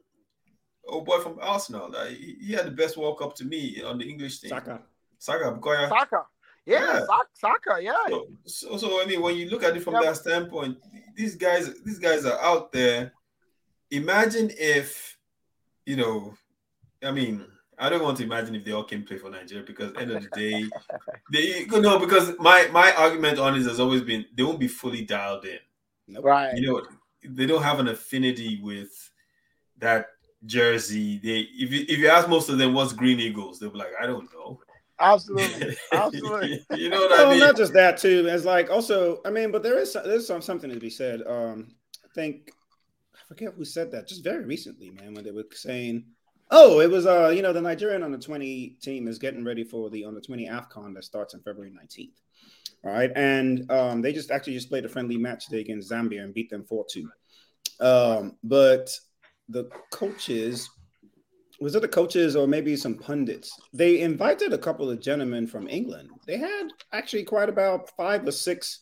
oh 0.87 1.01
boy 1.01 1.19
from 1.19 1.37
Arsenal, 1.41 1.91
like, 1.91 2.09
he, 2.09 2.37
he, 2.39 2.53
had 2.53 2.65
the 2.65 2.71
best 2.71 2.97
World 2.97 3.19
Cup 3.19 3.35
to 3.35 3.45
me 3.45 3.81
on 3.83 3.97
the 3.97 4.07
English 4.07 4.39
team. 4.39 4.49
Saka, 4.49 4.81
Saka, 5.17 5.51
Bukayo. 5.51 5.89
Saka. 5.89 6.23
Yeah, 6.65 6.99
yeah. 6.99 7.05
Saka, 7.33 7.81
yeah. 7.81 7.93
So, 8.07 8.27
so, 8.45 8.77
so, 8.77 9.01
I 9.01 9.05
mean, 9.05 9.21
when 9.21 9.35
you 9.35 9.49
look 9.49 9.63
at 9.63 9.75
it 9.75 9.81
from 9.81 9.95
yeah. 9.95 10.01
that 10.03 10.17
standpoint, 10.17 10.77
these 11.15 11.35
guys, 11.35 11.73
these 11.83 11.99
guys 11.99 12.25
are 12.25 12.39
out 12.41 12.71
there. 12.71 13.11
Imagine 13.91 14.49
if, 14.57 15.17
you 15.85 15.97
know, 15.97 16.33
I 17.03 17.11
mean, 17.11 17.45
I 17.77 17.89
don't 17.89 18.03
want 18.03 18.17
to 18.17 18.23
imagine 18.23 18.55
if 18.55 18.63
they 18.63 18.71
all 18.71 18.83
came 18.83 19.03
play 19.03 19.17
for 19.17 19.29
Nigeria 19.29 19.63
because 19.65 19.91
end 19.97 20.11
of 20.11 20.23
the 20.23 20.29
day, 20.29 20.65
they 21.31 21.65
you 21.69 21.81
know 21.81 21.99
because 21.99 22.33
my 22.39 22.67
my 22.71 22.93
argument 22.93 23.39
on 23.39 23.57
this 23.57 23.67
has 23.67 23.79
always 23.79 24.01
been 24.01 24.25
they 24.35 24.43
won't 24.43 24.59
be 24.59 24.67
fully 24.67 25.03
dialed 25.03 25.45
in. 25.45 26.21
Right. 26.21 26.55
You 26.55 26.67
know, 26.67 26.81
they 27.23 27.45
don't 27.45 27.63
have 27.63 27.79
an 27.79 27.87
affinity 27.87 28.59
with 28.61 28.91
that 29.79 30.07
jersey. 30.45 31.19
They 31.19 31.39
if 31.39 31.71
you 31.71 31.85
if 31.89 31.97
you 31.97 32.09
ask 32.09 32.29
most 32.29 32.49
of 32.49 32.57
them 32.57 32.73
what's 32.73 32.93
Green 32.93 33.19
Eagles, 33.19 33.59
they'll 33.59 33.71
be 33.71 33.79
like, 33.79 33.93
I 34.01 34.05
don't 34.05 34.31
know. 34.33 34.59
Absolutely, 35.03 35.75
absolutely. 35.91 36.65
you 36.75 36.89
know 36.89 37.01
what 37.01 37.19
I 37.19 37.29
mean? 37.29 37.39
Not 37.39 37.57
just 37.57 37.73
that 37.73 37.97
too. 37.97 38.25
It's 38.27 38.45
like 38.45 38.69
also, 38.69 39.19
I 39.25 39.29
mean, 39.29 39.51
but 39.51 39.61
there 39.61 39.77
is 39.77 39.93
there's 39.93 40.25
some, 40.27 40.41
something 40.41 40.69
to 40.69 40.79
be 40.79 40.89
said. 40.89 41.21
Um, 41.27 41.75
I 42.03 42.07
think 42.15 42.51
I 43.13 43.19
forget 43.27 43.53
who 43.55 43.65
said 43.65 43.91
that 43.91 44.07
just 44.07 44.23
very 44.23 44.45
recently, 44.45 44.91
man, 44.91 45.13
when 45.13 45.25
they 45.25 45.31
were 45.31 45.45
saying, 45.51 46.05
"Oh, 46.51 46.79
it 46.79 46.89
was 46.89 47.05
uh, 47.05 47.29
you 47.35 47.41
know, 47.41 47.53
the 47.53 47.61
Nigerian 47.61 48.03
under 48.03 48.17
twenty 48.17 48.77
team 48.81 49.07
is 49.07 49.19
getting 49.19 49.43
ready 49.43 49.65
for 49.65 49.89
the 49.89 50.05
under 50.05 50.21
twenty 50.21 50.47
Afcon 50.47 50.93
that 50.95 51.03
starts 51.03 51.33
on 51.33 51.41
February 51.41 51.71
nineteenth." 51.71 52.19
All 52.85 52.91
right, 52.91 53.11
and 53.15 53.69
um, 53.71 54.01
they 54.01 54.13
just 54.13 54.31
actually 54.31 54.53
just 54.53 54.69
played 54.69 54.85
a 54.85 54.89
friendly 54.89 55.17
match 55.17 55.45
today 55.45 55.61
against 55.61 55.91
Zambia 55.91 56.23
and 56.23 56.33
beat 56.33 56.49
them 56.49 56.63
four 56.63 56.85
two. 56.89 57.09
Um, 57.79 58.37
but 58.43 58.89
the 59.49 59.69
coaches 59.91 60.69
was 61.63 61.75
it 61.75 61.81
the 61.81 61.87
coaches 61.87 62.35
or 62.35 62.45
maybe 62.45 62.75
some 62.75 62.93
pundits? 62.93 63.57
They 63.71 64.01
invited 64.01 64.51
a 64.51 64.57
couple 64.57 64.89
of 64.89 64.99
gentlemen 64.99 65.47
from 65.47 65.69
England. 65.69 66.09
They 66.27 66.37
had 66.37 66.67
actually 66.91 67.23
quite 67.23 67.47
about 67.47 67.89
five 67.95 68.27
or 68.27 68.33
six 68.33 68.79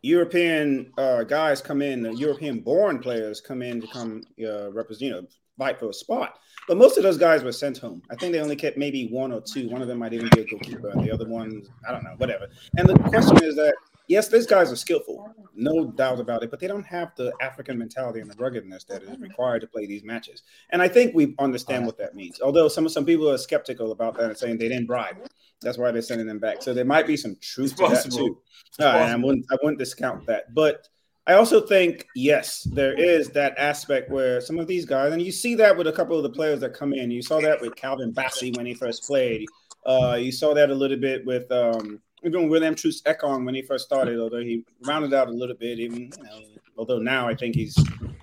European 0.00 0.90
uh, 0.96 1.24
guys 1.24 1.60
come 1.60 1.82
in, 1.82 2.16
European 2.16 2.60
born 2.60 2.98
players 2.98 3.42
come 3.42 3.60
in 3.60 3.82
to 3.82 3.86
come 3.88 4.22
uh, 4.42 4.72
represent, 4.72 5.02
you 5.02 5.10
know, 5.10 5.26
fight 5.58 5.78
for 5.78 5.90
a 5.90 5.92
spot. 5.92 6.38
But 6.66 6.78
most 6.78 6.96
of 6.96 7.02
those 7.02 7.18
guys 7.18 7.44
were 7.44 7.52
sent 7.52 7.76
home. 7.76 8.00
I 8.10 8.16
think 8.16 8.32
they 8.32 8.40
only 8.40 8.56
kept 8.56 8.78
maybe 8.78 9.08
one 9.08 9.30
or 9.30 9.42
two. 9.42 9.68
One 9.68 9.82
of 9.82 9.88
them 9.88 9.98
might 9.98 10.14
even 10.14 10.30
be 10.34 10.40
a 10.40 10.46
goalkeeper, 10.46 10.88
and 10.88 11.04
the 11.04 11.12
other 11.12 11.28
one, 11.28 11.62
I 11.86 11.92
don't 11.92 12.04
know, 12.04 12.14
whatever. 12.16 12.48
And 12.78 12.88
the 12.88 12.94
question 12.94 13.44
is 13.44 13.54
that 13.56 13.74
yes, 14.12 14.28
these 14.28 14.46
guys 14.46 14.70
are 14.70 14.76
skillful, 14.76 15.34
no 15.54 15.86
doubt 15.86 16.20
about 16.20 16.42
it, 16.42 16.50
but 16.50 16.60
they 16.60 16.66
don't 16.66 16.84
have 16.84 17.12
the 17.16 17.32
African 17.40 17.78
mentality 17.78 18.20
and 18.20 18.30
the 18.30 18.36
ruggedness 18.36 18.84
that 18.84 19.02
is 19.02 19.18
required 19.18 19.60
to 19.62 19.66
play 19.66 19.86
these 19.86 20.04
matches. 20.04 20.42
And 20.70 20.82
I 20.82 20.88
think 20.88 21.14
we 21.14 21.34
understand 21.38 21.86
what 21.86 21.96
that 21.98 22.14
means. 22.14 22.40
Although 22.40 22.68
some 22.68 22.88
some 22.88 23.06
people 23.06 23.28
are 23.30 23.38
skeptical 23.38 23.90
about 23.90 24.16
that 24.18 24.24
and 24.24 24.36
saying 24.36 24.58
they 24.58 24.68
didn't 24.68 24.86
bribe. 24.86 25.16
That's 25.62 25.78
why 25.78 25.90
they're 25.90 26.02
sending 26.02 26.26
them 26.26 26.38
back. 26.38 26.62
So 26.62 26.74
there 26.74 26.84
might 26.84 27.06
be 27.06 27.16
some 27.16 27.36
truth 27.40 27.76
to 27.76 27.88
that 27.88 28.10
too. 28.10 28.38
Uh, 28.78 28.86
I 28.86 29.16
wouldn't 29.16 29.46
I 29.50 29.56
wouldn't 29.62 29.78
discount 29.78 30.26
that. 30.26 30.54
But 30.54 30.88
I 31.26 31.34
also 31.34 31.60
think, 31.60 32.06
yes, 32.16 32.64
there 32.72 32.94
is 32.94 33.28
that 33.30 33.54
aspect 33.56 34.10
where 34.10 34.40
some 34.40 34.58
of 34.58 34.66
these 34.66 34.84
guys, 34.84 35.12
and 35.12 35.22
you 35.22 35.30
see 35.30 35.54
that 35.54 35.76
with 35.76 35.86
a 35.86 35.92
couple 35.92 36.16
of 36.16 36.24
the 36.24 36.30
players 36.30 36.60
that 36.60 36.74
come 36.74 36.92
in. 36.92 37.10
You 37.10 37.22
saw 37.22 37.40
that 37.40 37.60
with 37.60 37.76
Calvin 37.76 38.12
Bassey 38.12 38.54
when 38.56 38.66
he 38.66 38.74
first 38.74 39.06
played. 39.06 39.46
Uh, 39.86 40.18
you 40.20 40.32
saw 40.32 40.52
that 40.54 40.70
a 40.70 40.74
little 40.74 40.98
bit 40.98 41.24
with 41.24 41.50
um, 41.52 42.00
even 42.24 42.48
William 42.48 42.74
Troost-Ekong 42.74 43.44
when 43.44 43.54
he 43.54 43.62
first 43.62 43.84
started, 43.84 44.18
although 44.18 44.42
he 44.42 44.64
rounded 44.84 45.12
out 45.14 45.28
a 45.28 45.32
little 45.32 45.56
bit, 45.56 45.78
even 45.78 46.00
you 46.00 46.22
know, 46.22 46.40
although 46.76 46.98
now 46.98 47.28
I 47.28 47.34
think 47.34 47.54
he's 47.54 47.76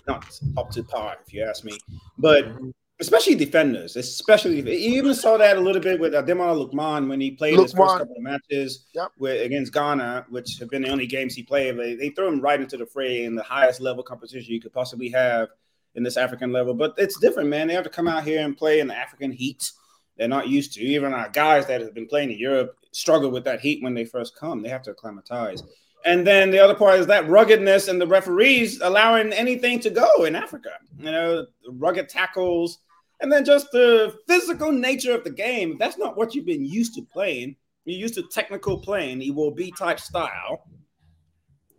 not 0.08 0.40
up 0.58 0.70
to 0.72 0.84
par, 0.84 1.18
if 1.26 1.34
you 1.34 1.44
ask 1.44 1.64
me. 1.64 1.78
But 2.18 2.48
especially 3.00 3.36
defenders, 3.36 3.96
especially 3.96 4.60
you 4.60 4.98
even 4.98 5.14
saw 5.14 5.38
that 5.38 5.58
a 5.58 5.60
little 5.60 5.82
bit 5.82 6.00
with 6.00 6.14
Ademola 6.14 6.70
Lookman 6.70 7.08
when 7.08 7.22
he 7.22 7.32
played 7.32 7.56
Lookman. 7.56 7.64
his 7.64 7.74
first 7.74 7.98
couple 7.98 8.16
of 8.16 8.22
matches 8.22 8.86
yep. 8.94 9.12
with, 9.18 9.42
against 9.42 9.74
Ghana, 9.74 10.26
which 10.30 10.58
have 10.60 10.70
been 10.70 10.82
the 10.82 10.90
only 10.90 11.08
games 11.08 11.34
he 11.34 11.44
played. 11.44 11.78
They, 11.78 11.96
they 11.96 12.10
threw 12.10 12.28
him 12.28 12.42
right 12.42 12.60
into 12.60 12.78
the 12.78 12.86
fray 12.86 13.24
in 13.24 13.36
the 13.36 13.44
highest 13.44 13.80
level 13.80 14.04
competition 14.04 14.54
you 14.54 14.62
could 14.62 14.74
possibly 14.74 15.10
have 15.10 15.50
in 15.96 16.04
this 16.04 16.18
African 16.18 16.52
level. 16.52 16.74
But 16.74 16.94
it's 16.98 17.20
different, 17.20 17.50
man. 17.50 17.68
They 17.68 17.74
have 17.74 17.86
to 17.86 17.90
come 17.90 18.08
out 18.08 18.24
here 18.24 18.44
and 18.44 18.56
play 18.56 18.80
in 18.80 18.88
the 18.88 18.96
African 18.96 19.32
heat. 19.32 19.72
They're 20.20 20.28
not 20.28 20.50
used 20.50 20.74
to. 20.74 20.82
Even 20.82 21.14
our 21.14 21.30
guys 21.30 21.66
that 21.68 21.82
have 21.82 21.96
been 21.96 22.06
playing 22.06 22.32
in 22.32 22.38
Europe 22.38 22.76
struggle 22.92 23.32
with 23.32 23.46
that 23.46 23.62
heat 23.62 23.82
when 23.82 23.94
they 23.94 24.06
first 24.06 24.36
come. 24.36 24.62
They 24.62 24.70
have 24.70 24.84
to 24.84 24.92
acclimatize. 24.92 25.64
And 26.06 26.28
then 26.28 26.52
the 26.52 26.60
other 26.60 26.76
part 26.76 27.00
is 27.00 27.08
that 27.08 27.28
ruggedness 27.28 27.88
and 27.88 28.00
the 28.00 28.08
referees 28.08 28.82
allowing 28.82 29.34
anything 29.34 29.80
to 29.80 29.90
go 29.90 30.26
in 30.26 30.36
Africa. 30.36 30.72
You 30.98 31.12
know, 31.12 31.48
rugged 31.70 32.10
tackles, 32.10 32.80
and 33.22 33.32
then 33.32 33.46
just 33.46 33.72
the 33.72 34.16
physical 34.28 34.72
nature 34.72 35.16
of 35.16 35.24
the 35.24 35.32
game. 35.32 35.78
That's 35.80 35.98
not 35.98 36.18
what 36.18 36.36
you've 36.36 36.46
been 36.46 36.66
used 36.66 36.96
to 36.96 37.02
playing. 37.02 37.56
You're 37.86 38.00
used 38.00 38.16
to 38.16 38.24
technical 38.24 38.78
playing, 38.78 39.22
you 39.22 39.34
will 39.34 39.52
be 39.52 39.72
type 39.72 40.00
style. 40.00 40.68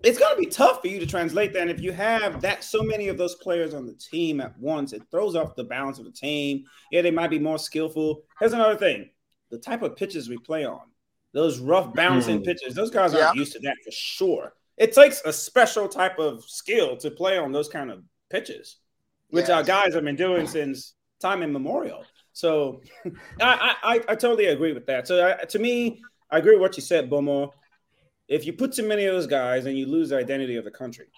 It's 0.03 0.19
going 0.19 0.35
to 0.35 0.41
be 0.41 0.47
tough 0.47 0.81
for 0.81 0.89
you 0.89 0.99
to 0.99 1.07
translate 1.07 1.53
that. 1.53 1.63
And 1.63 1.71
if 1.71 1.81
you 1.81 1.93
have 1.93 2.41
that 2.41 2.65
so 2.65 2.83
many 2.83 3.09
of 3.09 3.19
those 3.19 3.35
players 3.37 3.75
on 3.75 3.87
the 3.87 3.95
team 3.95 4.41
at 4.41 4.59
once, 4.59 4.93
it 4.93 5.03
throws 5.11 5.37
off 5.37 5.57
the 5.57 5.65
balance 5.65 5.99
of 5.99 6.05
the 6.05 6.11
team. 6.11 6.65
Yeah, 6.91 7.03
they 7.03 7.11
might 7.11 7.31
be 7.31 7.39
more 7.39 7.59
skillful. 7.59 8.23
Here's 8.39 8.53
another 8.53 8.77
thing: 8.77 9.11
the 9.51 9.59
type 9.59 9.83
of 9.83 9.97
pitches 9.97 10.29
we 10.29 10.39
play 10.39 10.65
on 10.65 10.81
those 11.33 11.61
rough 11.61 11.95
bouncing 11.95 12.41
mm. 12.41 12.45
pitches. 12.45 12.75
Those 12.75 12.91
guys 12.91 13.15
aren't 13.15 13.35
yeah. 13.35 13.39
used 13.39 13.53
to 13.53 13.61
that 13.61 13.77
for 13.85 13.91
sure. 13.91 14.55
It 14.77 14.93
takes 14.93 15.23
a 15.25 15.33
special 15.33 15.89
type 15.89 16.19
of 16.19 16.45
skill 16.45 16.97
to 16.99 17.11
play 17.11 17.39
on 17.39 17.53
those 17.53 17.69
kind 17.69 17.91
of 17.91 18.03
pitches, 18.31 18.77
which 19.29 19.49
yes. 19.49 19.51
our 19.51 19.63
guys 19.63 19.95
have 19.95 20.05
been 20.05 20.17
doing 20.17 20.47
since 20.47 20.95
time 21.21 21.43
immemorial. 21.43 22.05
So 22.33 22.81
I, 23.41 23.77
I, 23.83 23.95
I 24.09 24.15
totally 24.15 24.47
agree 24.47 24.73
with 24.73 24.87
that. 24.87 25.07
So 25.07 25.37
I, 25.41 25.45
to 25.45 25.59
me, 25.59 26.03
I 26.31 26.39
agree 26.39 26.53
with 26.53 26.63
what 26.63 26.77
you 26.77 26.83
said, 26.83 27.11
Boma. 27.11 27.51
If 28.31 28.47
you 28.47 28.55
put 28.55 28.73
too 28.73 28.87
many 28.87 29.05
of 29.05 29.15
those 29.15 29.27
guys 29.27 29.67
and 29.67 29.77
you 29.77 29.87
lose 29.87 30.09
the 30.09 30.17
identity 30.17 30.57
of 30.57 30.65
the 30.65 30.71
country, 30.71 31.09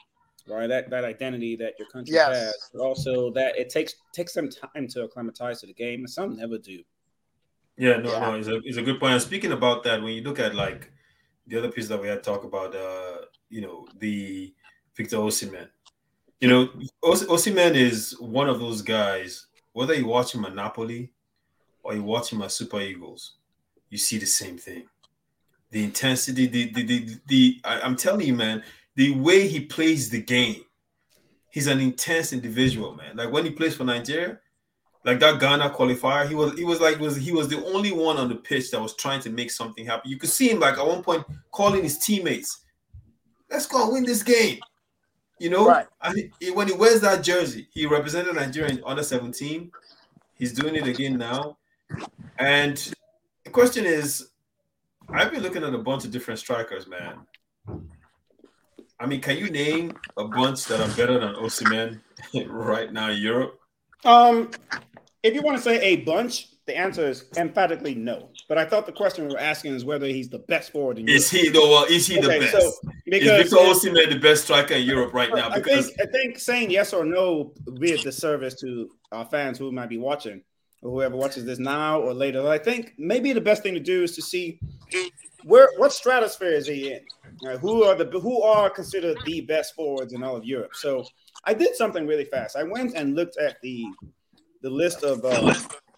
right? 0.49 0.67
That 0.67 0.91
that 0.91 1.05
identity 1.05 1.55
that 1.57 1.75
your 1.79 1.87
country 1.89 2.15
yes. 2.15 2.29
has, 2.29 2.71
but 2.73 2.81
also 2.81 3.31
that 3.33 3.57
it 3.57 3.69
takes 3.69 3.95
takes 4.13 4.33
some 4.35 4.49
time 4.49 4.89
to 4.89 5.05
acclimatize 5.05 5.61
to 5.61 5.67
the 5.67 5.75
game, 5.75 6.01
and 6.01 6.11
some 6.11 6.37
never 6.37 6.59
do. 6.59 6.83
Yeah, 7.77 7.99
no, 7.99 8.11
yeah. 8.11 8.19
no, 8.19 8.35
it's 8.35 8.49
a 8.49 8.61
it's 8.65 8.79
a 8.79 8.83
good 8.83 8.99
point. 8.99 9.13
And 9.13 9.23
speaking 9.23 9.53
about 9.53 9.85
that, 9.85 10.03
when 10.03 10.15
you 10.15 10.23
look 10.23 10.39
at 10.41 10.55
like 10.55 10.91
the 11.47 11.59
other 11.59 11.71
piece 11.71 11.89
that 11.89 12.01
we 12.01 12.09
had 12.09 12.23
talk 12.23 12.45
about, 12.45 12.75
uh, 12.75 13.27
you 13.51 13.61
know, 13.61 13.87
the 13.99 14.53
Victor 14.97 15.17
Osimhen. 15.17 15.69
You 16.41 16.49
know, 16.49 16.69
Os- 17.03 17.27
Osimhen 17.27 17.75
is 17.75 18.19
one 18.21 18.49
of 18.49 18.59
those 18.59 18.83
guys. 18.83 19.47
Whether 19.73 19.95
you 19.95 20.07
watch 20.07 20.35
him 20.35 20.45
at 20.45 20.55
Napoli 20.55 21.13
or 21.83 21.95
you 21.95 22.03
watch 22.03 22.33
him 22.33 22.43
at 22.43 22.53
Super 22.53 22.81
Eagles, 22.81 23.37
you 23.91 23.99
see 23.99 24.19
the 24.19 24.27
same 24.27 24.59
thing. 24.59 24.85
The 25.73 25.83
intensity, 25.83 26.47
the 26.47 26.73
the 26.73 26.83
the, 26.85 27.19
the, 27.27 27.61
I, 27.65 27.81
I'm 27.81 27.97
telling 27.97 28.27
you, 28.27 28.35
man, 28.35 28.63
the 28.95 29.15
way 29.15 29.49
he 29.49 29.61
plays 29.61 30.11
the 30.11 30.21
game, 30.21 30.63
he's 31.51 31.67
an 31.67 31.81
intense 31.81 32.33
individual, 32.33 32.95
man. 32.95 33.17
Like 33.17 33.33
when 33.33 33.45
he 33.45 33.51
plays 33.51 33.75
for 33.75 33.85
Nigeria, 33.85 34.39
like 35.05 35.19
that 35.21 35.41
Ghana 35.41 35.71
qualifier, 35.71 36.29
he 36.29 36.35
was 36.35 36.57
he 36.57 36.65
was 36.65 36.81
like 36.81 37.01
was 37.01 37.17
he 37.17 37.33
was 37.33 37.49
the 37.49 37.65
only 37.67 37.91
one 37.91 38.19
on 38.19 38.29
the 38.29 38.37
pitch 38.37 38.71
that 38.71 38.81
was 38.81 38.95
trying 38.95 39.21
to 39.23 39.31
make 39.31 39.51
something 39.51 39.85
happen. 39.85 40.11
You 40.11 40.19
could 40.19 40.31
see 40.31 40.51
him 40.51 40.61
like 40.61 40.79
at 40.79 40.87
one 40.87 41.03
point 41.03 41.25
calling 41.51 41.83
his 41.83 41.99
teammates, 41.99 42.65
"Let's 43.51 43.67
go 43.67 43.85
and 43.85 43.93
win 43.93 44.05
this 44.05 44.23
game." 44.23 44.61
You 45.41 45.51
know, 45.51 45.67
right. 45.67 45.87
and 46.03 46.31
he, 46.39 46.51
when 46.53 46.69
he 46.69 46.75
wears 46.75 47.01
that 47.01 47.25
jersey, 47.25 47.67
he 47.73 47.87
represented 47.87 48.37
Nigeria 48.37 48.71
in 48.71 48.83
under 48.87 49.03
17. 49.03 49.73
He's 50.35 50.53
doing 50.53 50.77
it 50.77 50.87
again 50.87 51.19
now. 51.19 51.59
And 52.39 52.77
the 53.45 53.51
question 53.51 53.85
is, 53.85 54.29
I've 55.09 55.31
been 55.31 55.43
looking 55.43 55.65
at 55.65 55.75
a 55.75 55.79
bunch 55.79 56.05
of 56.05 56.11
different 56.11 56.41
strikers, 56.41 56.87
man. 56.87 57.27
I 58.99 59.07
mean, 59.07 59.21
can 59.21 59.37
you 59.37 59.51
name 59.51 59.93
a 60.17 60.25
bunch 60.25 60.67
that 60.67 60.81
are 60.81 60.97
better 60.97 61.19
than 61.19 61.35
Osimhen 61.35 62.01
right 62.49 62.93
now 62.93 63.11
in 63.11 63.19
Europe? 63.19 63.59
Um, 64.05 64.51
if 65.23 65.35
you 65.35 65.43
want 65.43 65.57
to 65.57 65.63
say 65.63 65.81
a 65.81 65.97
bunch, 65.97 66.49
the 66.67 66.77
answer 66.77 67.09
is 67.09 67.25
emphatically 67.37 67.95
no. 67.95 68.31
But 68.49 68.59
I 68.59 68.65
thought 68.65 68.87
the 68.87 68.93
question 68.93 69.27
we 69.27 69.35
were 69.35 69.41
asking 69.41 69.75
is 69.75 69.85
whether 69.85 70.07
he's 70.07 70.29
the 70.29 70.39
best 70.41 70.71
forward 70.71 70.99
in 70.99 71.07
Europe. 71.07 71.17
Is 71.17 71.31
he 71.31 71.49
though? 71.49 71.85
Is 71.87 72.07
he 72.07 72.19
okay, 72.19 72.39
the 72.39 72.45
best? 72.45 72.53
So 72.53 72.91
because, 73.05 73.29
is 73.29 73.51
Victor 73.51 73.57
Osimhen 73.57 74.11
the 74.11 74.19
best 74.19 74.45
striker 74.45 74.75
in 74.75 74.85
Europe 74.85 75.13
right 75.13 75.35
now? 75.35 75.53
Because 75.53 75.91
I 75.91 75.97
think, 75.97 76.01
I 76.01 76.13
think 76.13 76.39
saying 76.39 76.71
yes 76.71 76.93
or 76.93 77.05
no 77.05 77.53
would 77.67 77.81
be 77.81 77.93
a 77.93 77.99
disservice 77.99 78.55
to 78.61 78.89
our 79.11 79.25
fans 79.27 79.59
who 79.59 79.73
might 79.73 79.89
be 79.89 79.99
watching 79.99 80.43
or 80.83 80.91
whoever 80.91 81.17
watches 81.17 81.45
this 81.45 81.59
now 81.59 82.01
or 82.01 82.13
later. 82.13 82.47
I 82.49 82.59
think 82.59 82.95
maybe 82.99 83.33
the 83.33 83.41
best 83.41 83.63
thing 83.63 83.75
to 83.75 83.81
do 83.81 84.03
is 84.03 84.15
to 84.17 84.23
see 84.23 84.59
where 85.45 85.69
what 85.79 85.93
stratosphere 85.93 86.53
is 86.53 86.67
he 86.67 86.93
in. 86.93 87.01
Right, 87.43 87.59
who 87.59 87.85
are 87.85 87.95
the 87.95 88.07
who 88.21 88.43
are 88.43 88.69
considered 88.69 89.17
the 89.25 89.41
best 89.43 89.75
forwards 89.75 90.13
in 90.13 90.23
all 90.23 90.37
of 90.37 90.45
Europe? 90.45 90.75
So 90.75 91.05
I 91.45 91.55
did 91.55 91.75
something 91.75 92.07
really 92.07 92.27
fast. 92.27 92.57
I 92.57 92.63
went 92.63 92.95
and 92.95 93.15
looked 93.17 93.39
at 93.39 93.61
the 93.63 93.85
the 94.61 94.71
list 94.71 95.03
of 95.03 95.25
uh, 95.25 95.55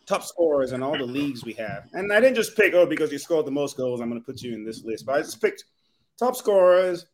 top 0.06 0.22
scorers 0.22 0.72
in 0.72 0.82
all 0.82 0.96
the 0.96 1.04
leagues 1.04 1.44
we 1.44 1.52
have, 1.54 1.88
and 1.92 2.12
I 2.12 2.20
didn't 2.20 2.36
just 2.36 2.56
pick 2.56 2.72
oh 2.74 2.86
because 2.86 3.10
you 3.10 3.18
scored 3.18 3.46
the 3.46 3.50
most 3.50 3.76
goals, 3.76 4.00
I'm 4.00 4.08
going 4.08 4.20
to 4.20 4.24
put 4.24 4.42
you 4.42 4.54
in 4.54 4.64
this 4.64 4.84
list. 4.84 5.06
But 5.06 5.16
I 5.16 5.22
just 5.22 5.40
picked 5.40 5.64
top 6.18 6.36
scorers 6.36 7.06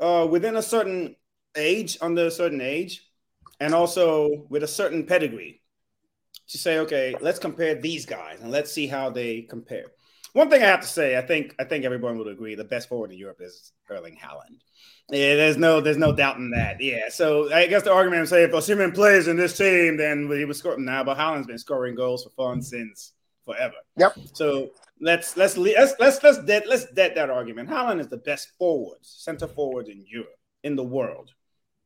uh, 0.00 0.26
within 0.30 0.56
a 0.56 0.62
certain 0.62 1.16
age, 1.56 1.98
under 2.00 2.26
a 2.26 2.30
certain 2.30 2.60
age, 2.60 3.10
and 3.60 3.74
also 3.74 4.46
with 4.48 4.62
a 4.62 4.68
certain 4.68 5.04
pedigree. 5.04 5.60
To 6.48 6.58
say, 6.58 6.78
okay, 6.80 7.14
let's 7.20 7.38
compare 7.38 7.74
these 7.74 8.04
guys 8.04 8.40
and 8.40 8.50
let's 8.50 8.70
see 8.70 8.86
how 8.86 9.10
they 9.10 9.42
compare. 9.42 9.86
One 10.34 10.50
thing 10.50 10.62
I 10.62 10.66
have 10.66 10.82
to 10.82 10.86
say, 10.86 11.16
I 11.16 11.22
think 11.22 11.54
I 11.58 11.64
think 11.64 11.84
everyone 11.84 12.18
would 12.18 12.28
agree 12.28 12.54
the 12.54 12.64
best 12.64 12.88
forward 12.88 13.12
in 13.12 13.18
Europe 13.18 13.38
is 13.40 13.72
Erling 13.88 14.18
Haaland. 14.22 14.58
Yeah, 15.10 15.36
there's 15.36 15.56
no 15.56 15.80
there's 15.80 15.96
no 15.96 16.14
doubt 16.14 16.36
in 16.36 16.50
that. 16.50 16.80
Yeah, 16.80 17.08
so 17.08 17.52
I 17.52 17.66
guess 17.66 17.82
the 17.82 17.92
argument 17.92 18.22
would 18.22 18.28
say 18.28 18.42
if 18.42 18.50
Osimhen 18.50 18.94
plays 18.94 19.28
in 19.28 19.36
this 19.36 19.56
team, 19.56 19.96
then 19.96 20.30
he 20.30 20.44
was 20.44 20.58
scoring 20.58 20.84
now. 20.84 21.04
But 21.04 21.18
Haaland's 21.18 21.46
been 21.46 21.58
scoring 21.58 21.94
goals 21.94 22.24
for 22.24 22.30
fun 22.30 22.62
since 22.62 23.12
forever. 23.44 23.74
Yep. 23.96 24.16
So 24.32 24.70
let's 25.00 25.36
let's 25.36 25.56
let's 25.56 25.94
let's 25.98 26.22
let's 26.22 26.38
dead 26.44 26.64
let's 26.66 26.90
dead 26.92 27.14
that 27.14 27.30
argument. 27.30 27.68
Haaland 27.68 28.00
is 28.00 28.08
the 28.08 28.16
best 28.16 28.48
forward, 28.58 28.98
center 29.02 29.46
forward 29.46 29.88
in 29.88 30.04
Europe, 30.06 30.38
in 30.62 30.74
the 30.74 30.84
world, 30.84 31.30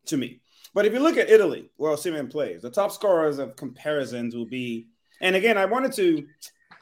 to 0.07 0.17
me. 0.17 0.41
But 0.79 0.87
if 0.87 0.93
you 0.93 1.01
look 1.01 1.17
at 1.17 1.29
Italy, 1.29 1.73
where 1.77 1.91
Osimhen 1.91 2.31
plays, 2.31 2.63
the 2.63 2.71
top 2.71 2.93
scorers 2.93 3.41
of 3.41 3.57
comparisons 3.57 4.37
will 4.37 4.47
be. 4.47 4.87
And 5.21 5.35
again, 5.35 5.59
I 5.59 5.65
wanted 5.65 5.93
to 5.95 6.25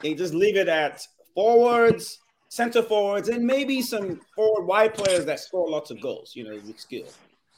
eh, 0.03 0.13
just 0.13 0.35
leave 0.35 0.55
it 0.55 0.67
at 0.67 1.01
forwards, 1.33 2.19
center 2.47 2.83
forwards, 2.83 3.27
and 3.27 3.43
maybe 3.43 3.81
some 3.81 4.21
forward 4.35 4.67
wide 4.67 4.93
players 4.93 5.25
that 5.25 5.39
score 5.39 5.67
lots 5.67 5.89
of 5.89 5.99
goals, 5.99 6.35
you 6.35 6.43
know, 6.43 6.61
with 6.63 6.79
skill. 6.79 7.07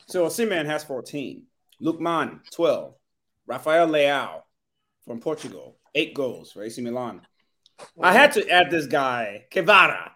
So 0.05 0.25
Osimhen 0.25 0.65
has 0.65 0.81
14. 0.85 1.43
Lookman, 1.81 2.39
12. 2.53 2.93
Rafael 3.45 3.89
Leao 3.89 4.43
from 5.05 5.19
Portugal, 5.19 5.75
eight 5.93 6.13
goals 6.13 6.53
for 6.53 6.63
AC 6.63 6.81
Milan. 6.81 7.19
I 8.01 8.13
had 8.13 8.31
to 8.31 8.49
add 8.49 8.71
this 8.71 8.85
guy, 8.87 9.43
Kvara. 9.51 10.11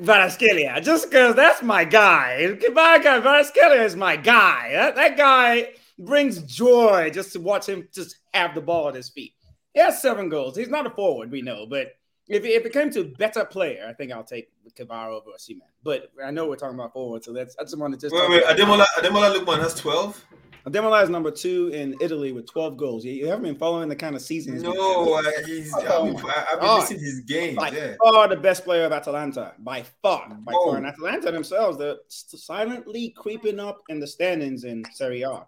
Kvaratskhelia, 0.00 0.82
just 0.82 1.10
because 1.10 1.34
that's 1.34 1.62
my 1.62 1.84
guy. 1.84 2.56
Kvaratskhelia 2.60 3.84
is 3.84 3.96
my 3.96 4.16
guy. 4.16 4.72
That, 4.72 4.96
that 4.96 5.16
guy 5.16 5.74
brings 5.98 6.42
joy 6.42 7.10
just 7.12 7.32
to 7.34 7.40
watch 7.40 7.68
him 7.68 7.88
just 7.92 8.16
have 8.32 8.54
the 8.54 8.60
ball 8.60 8.88
at 8.88 8.94
his 8.94 9.08
feet. 9.08 9.34
He 9.72 9.80
has 9.80 10.02
seven 10.02 10.28
goals. 10.28 10.56
He's 10.56 10.68
not 10.68 10.86
a 10.86 10.90
forward, 10.90 11.30
we 11.30 11.42
know, 11.42 11.66
but 11.66 11.96
if, 12.26 12.44
if 12.44 12.64
it 12.64 12.72
came 12.72 12.90
to 12.92 13.04
better 13.04 13.44
player, 13.44 13.86
I 13.88 13.92
think 13.92 14.10
I'll 14.12 14.24
take 14.24 14.50
Kvara 14.78 15.12
over 15.12 15.30
Osimhen. 15.30 15.60
But 15.82 16.10
I 16.22 16.30
know 16.30 16.48
we're 16.48 16.56
talking 16.56 16.78
about 16.78 16.92
forward, 16.92 17.22
so 17.22 17.32
that's 17.32 17.54
I 17.58 17.64
just 17.64 17.78
wanted 17.78 18.00
to 18.00 18.06
just. 18.08 18.14
Wait, 18.14 18.30
wait, 18.30 18.44
Ademola, 18.44 18.84
Ademola 18.96 19.34
Lookman 19.34 19.60
has 19.60 19.74
twelve. 19.74 20.24
Ademola 20.66 21.02
is 21.02 21.10
number 21.10 21.30
two 21.30 21.68
in 21.74 21.94
Italy 22.00 22.32
with 22.32 22.50
twelve 22.50 22.78
goals. 22.78 23.04
You, 23.04 23.26
haven't 23.26 23.44
been 23.44 23.56
following 23.56 23.88
the 23.88 23.96
kind 23.96 24.16
of 24.16 24.22
season. 24.22 24.62
No, 24.62 25.14
uh, 25.14 25.22
he's. 25.44 25.74
Oh, 25.74 26.06
I've 26.06 26.16
been, 26.16 26.26
I've 26.26 26.60
been 26.60 26.78
missing 26.78 27.00
his 27.00 27.20
games. 27.20 27.56
By 27.56 27.68
yeah. 27.70 27.94
far 28.02 28.28
the 28.28 28.36
best 28.36 28.64
player 28.64 28.84
of 28.86 28.92
Atalanta, 28.92 29.52
by 29.58 29.82
far, 30.00 30.28
by 30.28 30.52
oh. 30.54 30.70
far. 30.70 30.76
And 30.78 30.86
Atalanta 30.86 31.30
themselves, 31.32 31.76
they're 31.76 31.96
silently 32.08 33.10
creeping 33.10 33.60
up 33.60 33.82
in 33.90 34.00
the 34.00 34.06
standings 34.06 34.64
in 34.64 34.84
Serie 34.92 35.22
A. 35.22 35.46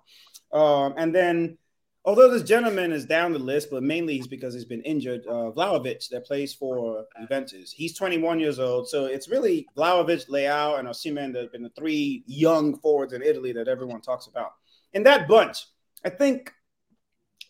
Um, 0.57 0.95
and 0.99 1.15
then 1.15 1.57
although 2.05 2.31
this 2.31 2.43
gentleman 2.43 2.93
is 2.93 3.05
down 3.05 3.33
the 3.33 3.39
list, 3.39 3.69
but 3.71 3.83
mainly 3.83 4.17
he's 4.17 4.29
because 4.29 4.53
he's 4.55 4.65
been 4.65 4.83
injured. 4.83 5.27
Uh, 5.27 5.51
Vlahovic, 5.51 6.09
that 6.11 6.25
plays 6.25 6.55
for 6.55 7.05
Juventus, 7.21 7.73
he's 7.73 7.97
21 7.97 8.39
years 8.39 8.59
old. 8.59 8.89
So 8.89 9.07
it's 9.07 9.29
really 9.29 9.67
Vlahovic, 9.77 10.29
Leao, 10.29 10.79
and 10.79 10.89
Osimhen 10.89 11.33
that 11.33 11.43
have 11.43 11.53
been 11.53 11.65
the 11.65 11.71
three 11.71 12.23
young 12.27 12.79
forwards 12.79 13.13
in 13.13 13.23
Italy 13.23 13.53
that 13.53 13.69
everyone 13.69 14.01
talks 14.01 14.27
about. 14.27 14.53
In 14.97 15.03
that 15.03 15.29
bunch, 15.29 15.67
I 16.03 16.09
think 16.09 16.55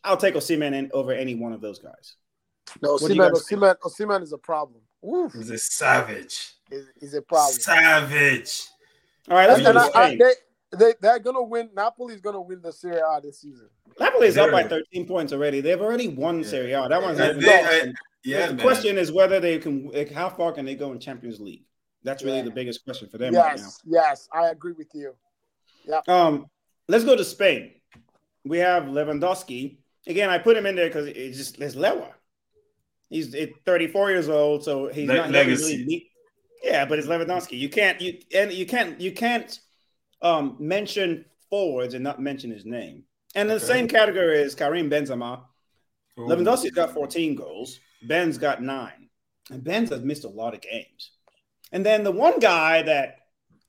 I'll 0.03 0.17
take 0.17 0.35
Osimhen 0.35 0.75
in 0.75 0.91
over 0.93 1.13
any 1.13 1.37
one 1.37 1.53
of 1.53 1.61
those 1.61 1.79
guys. 1.79 2.17
No, 2.83 2.97
Osimhen, 2.97 3.31
Osimhen, 3.31 3.77
Osimhen 3.85 4.23
is 4.25 4.33
a 4.33 4.39
problem. 4.39 4.81
Oof. 5.09 5.33
He's 5.33 5.51
a 5.51 5.59
savage. 5.59 6.55
He's, 6.69 6.87
he's 6.99 7.15
a 7.15 7.23
problem. 7.23 7.53
Savage. 7.53 8.67
All 9.29 9.37
right, 9.37 9.49
let's 9.49 9.63
go 9.63 9.73
to 9.73 9.81
Spain. 9.81 10.19
They, 10.19 10.33
they, 10.77 10.95
they're 11.01 11.21
gonna 11.21 11.45
win. 11.45 11.71
Napoli's 11.73 12.21
gonna 12.21 12.41
win 12.41 12.61
the 12.63 12.73
Serie 12.73 12.99
A 12.99 13.21
this 13.21 13.43
season. 13.43 13.69
Napoli's 14.01 14.37
up 14.37 14.51
by 14.51 14.65
13 14.65 15.07
points 15.07 15.33
already. 15.33 15.61
They've 15.61 15.81
already 15.81 16.09
won 16.09 16.41
yeah. 16.41 16.49
Serie 16.49 16.73
A. 16.73 16.89
That 16.89 17.01
one's 17.01 17.21
yeah, 17.21 17.31
they, 17.31 17.49
I, 17.49 17.93
yeah. 18.25 18.47
The 18.49 18.55
man. 18.55 18.67
question 18.67 18.99
is 18.99 19.13
whether 19.13 19.39
they 19.39 19.61
can. 19.61 19.93
How 20.13 20.31
far 20.31 20.51
can 20.51 20.65
they 20.65 20.75
go 20.75 20.91
in 20.91 20.99
Champions 20.99 21.39
League? 21.39 21.63
That's 22.03 22.25
really 22.25 22.39
yeah. 22.39 22.45
the 22.45 22.51
biggest 22.51 22.85
question 22.85 23.09
for 23.09 23.19
them 23.19 23.35
yes, 23.35 23.45
right 23.45 23.61
now. 23.61 24.01
Yes, 24.01 24.29
I 24.33 24.49
agree 24.49 24.73
with 24.73 24.89
you. 24.95 25.15
Yeah. 25.87 26.01
Um, 26.09 26.47
let's 26.89 27.05
go 27.05 27.17
to 27.17 27.25
Spain. 27.25 27.73
We 28.45 28.59
have 28.59 28.85
Lewandowski. 28.85 29.79
Again, 30.07 30.31
I 30.31 30.39
put 30.39 30.57
him 30.57 30.67
in 30.67 30.77
there 30.77 30.87
because 30.87 31.07
it's 31.07 31.37
just 31.37 31.61
it's 31.61 31.75
Lewa. 31.75 32.13
He's 33.09 33.35
34 33.65 34.11
years 34.11 34.29
old, 34.29 34.65
so 34.65 34.89
he's 34.89 35.09
Le- 35.09 35.15
not 35.15 35.31
legacy. 35.31 35.85
Really 35.85 36.11
yeah, 36.63 36.85
but 36.85 36.99
it's 36.99 37.09
Lewandowski. 37.09 37.59
You 37.59 37.69
can't 37.69 38.01
you 38.01 38.19
and 38.35 38.53
you 38.53 38.67
can't 38.67 39.01
you 39.01 39.13
can't 39.13 39.59
um 40.23 40.57
mention 40.59 41.25
forwards 41.51 41.95
and 41.95 42.03
not 42.03 42.21
mention 42.21 42.51
his 42.51 42.65
name. 42.65 43.05
And 43.35 43.51
in 43.51 43.55
the 43.55 43.61
same 43.61 43.87
category 43.87 44.39
is 44.39 44.55
Karim 44.55 44.91
Benzema. 44.91 45.43
Ooh. 46.19 46.23
Lewandowski's 46.23 46.71
got 46.71 46.95
14 46.95 47.35
goals. 47.35 47.79
Ben's 48.03 48.39
got 48.39 48.63
nine. 48.63 49.09
And 49.51 49.63
Ben's 49.63 49.91
has 49.91 50.03
missed 50.03 50.25
a 50.25 50.29
lot 50.29 50.55
of 50.55 50.61
games. 50.61 51.13
And 51.71 51.85
then 51.85 52.03
the 52.03 52.13
one 52.13 52.39
guy 52.39 52.83
that 52.83 53.26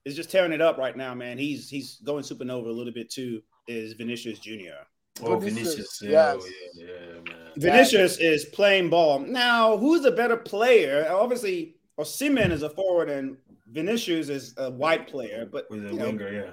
is 0.08 0.16
just 0.16 0.32
tearing 0.32 0.52
it 0.52 0.62
up 0.62 0.78
right 0.78 0.96
now, 0.96 1.14
man, 1.14 1.38
he's 1.38 1.70
he's 1.70 1.98
going 2.04 2.24
supernova 2.24 2.68
a 2.68 2.72
little 2.72 2.94
bit 2.94 3.10
too, 3.10 3.42
is 3.68 3.94
Vinicius 3.94 4.40
Jr. 4.40 4.84
Oh, 5.22 5.38
Vinicius. 5.38 6.02
Yeah, 6.02 6.36
yes. 6.36 6.46
yeah, 6.76 6.86
yeah, 6.86 7.14
man. 7.14 7.52
Vinicius 7.56 8.18
is 8.18 8.46
playing 8.46 8.90
ball. 8.90 9.20
Now, 9.20 9.76
who's 9.78 10.06
a 10.06 10.12
better 10.12 10.38
player? 10.38 11.08
Obviously, 11.10 11.76
Osimhen 12.00 12.52
is 12.52 12.62
a 12.62 12.70
forward 12.70 13.10
and 13.10 13.38
Vinicius 13.72 14.30
is 14.30 14.54
a 14.58 14.70
wide 14.70 15.08
player, 15.08 15.48
but 15.52 15.70
with 15.72 15.90
a 15.90 15.96
winger, 15.96 16.32
yeah. 16.32 16.52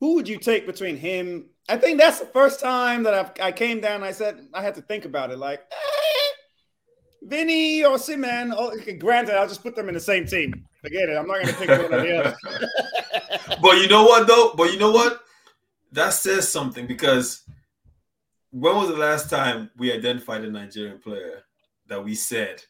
Who 0.00 0.14
would 0.14 0.28
you 0.28 0.38
take 0.38 0.64
between 0.64 0.96
him 0.96 1.50
I 1.68 1.76
think 1.76 1.98
that's 1.98 2.18
the 2.18 2.26
first 2.26 2.60
time 2.60 3.02
that 3.02 3.14
I've, 3.14 3.30
i 3.42 3.52
came 3.52 3.80
down. 3.80 4.02
I 4.02 4.12
said 4.12 4.48
I 4.54 4.62
had 4.62 4.74
to 4.76 4.82
think 4.82 5.04
about 5.04 5.30
it. 5.30 5.38
Like, 5.38 5.60
eh, 5.70 5.74
Vinny 7.22 7.84
or 7.84 7.96
Siman. 7.96 8.54
Oh, 8.56 8.74
granted, 8.98 9.36
I'll 9.36 9.48
just 9.48 9.62
put 9.62 9.74
them 9.76 9.88
in 9.88 9.94
the 9.94 10.00
same 10.00 10.26
team. 10.26 10.64
Forget 10.82 11.08
it. 11.08 11.16
I'm 11.16 11.26
not 11.26 11.42
going 11.42 11.48
to 11.48 11.54
pick 11.54 11.68
one 11.68 11.94
or 11.94 12.02
the 12.02 12.18
other. 12.18 12.36
but 13.62 13.78
you 13.78 13.88
know 13.88 14.04
what, 14.04 14.26
though? 14.26 14.52
But 14.56 14.72
you 14.72 14.78
know 14.78 14.92
what? 14.92 15.20
That 15.92 16.12
says 16.12 16.48
something 16.48 16.86
because 16.86 17.42
when 18.50 18.76
was 18.76 18.88
the 18.88 18.96
last 18.96 19.30
time 19.30 19.70
we 19.76 19.92
identified 19.92 20.44
a 20.44 20.50
Nigerian 20.50 20.98
player 20.98 21.42
that 21.88 22.04
we 22.04 22.14
said 22.14 22.62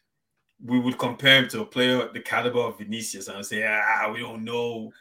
we 0.65 0.81
would 0.81 0.99
compare 0.99 1.43
him 1.43 1.49
to 1.49 1.63
a 1.63 1.67
player 1.67 2.09
the 2.13 2.21
caliber 2.21 2.61
of 2.61 2.79
Vinicius 2.79 3.29
and 3.29 3.45
say, 3.45 3.65
ah, 3.67 4.11
we 4.13 4.21
don't 4.21 4.45
know. 4.45 4.93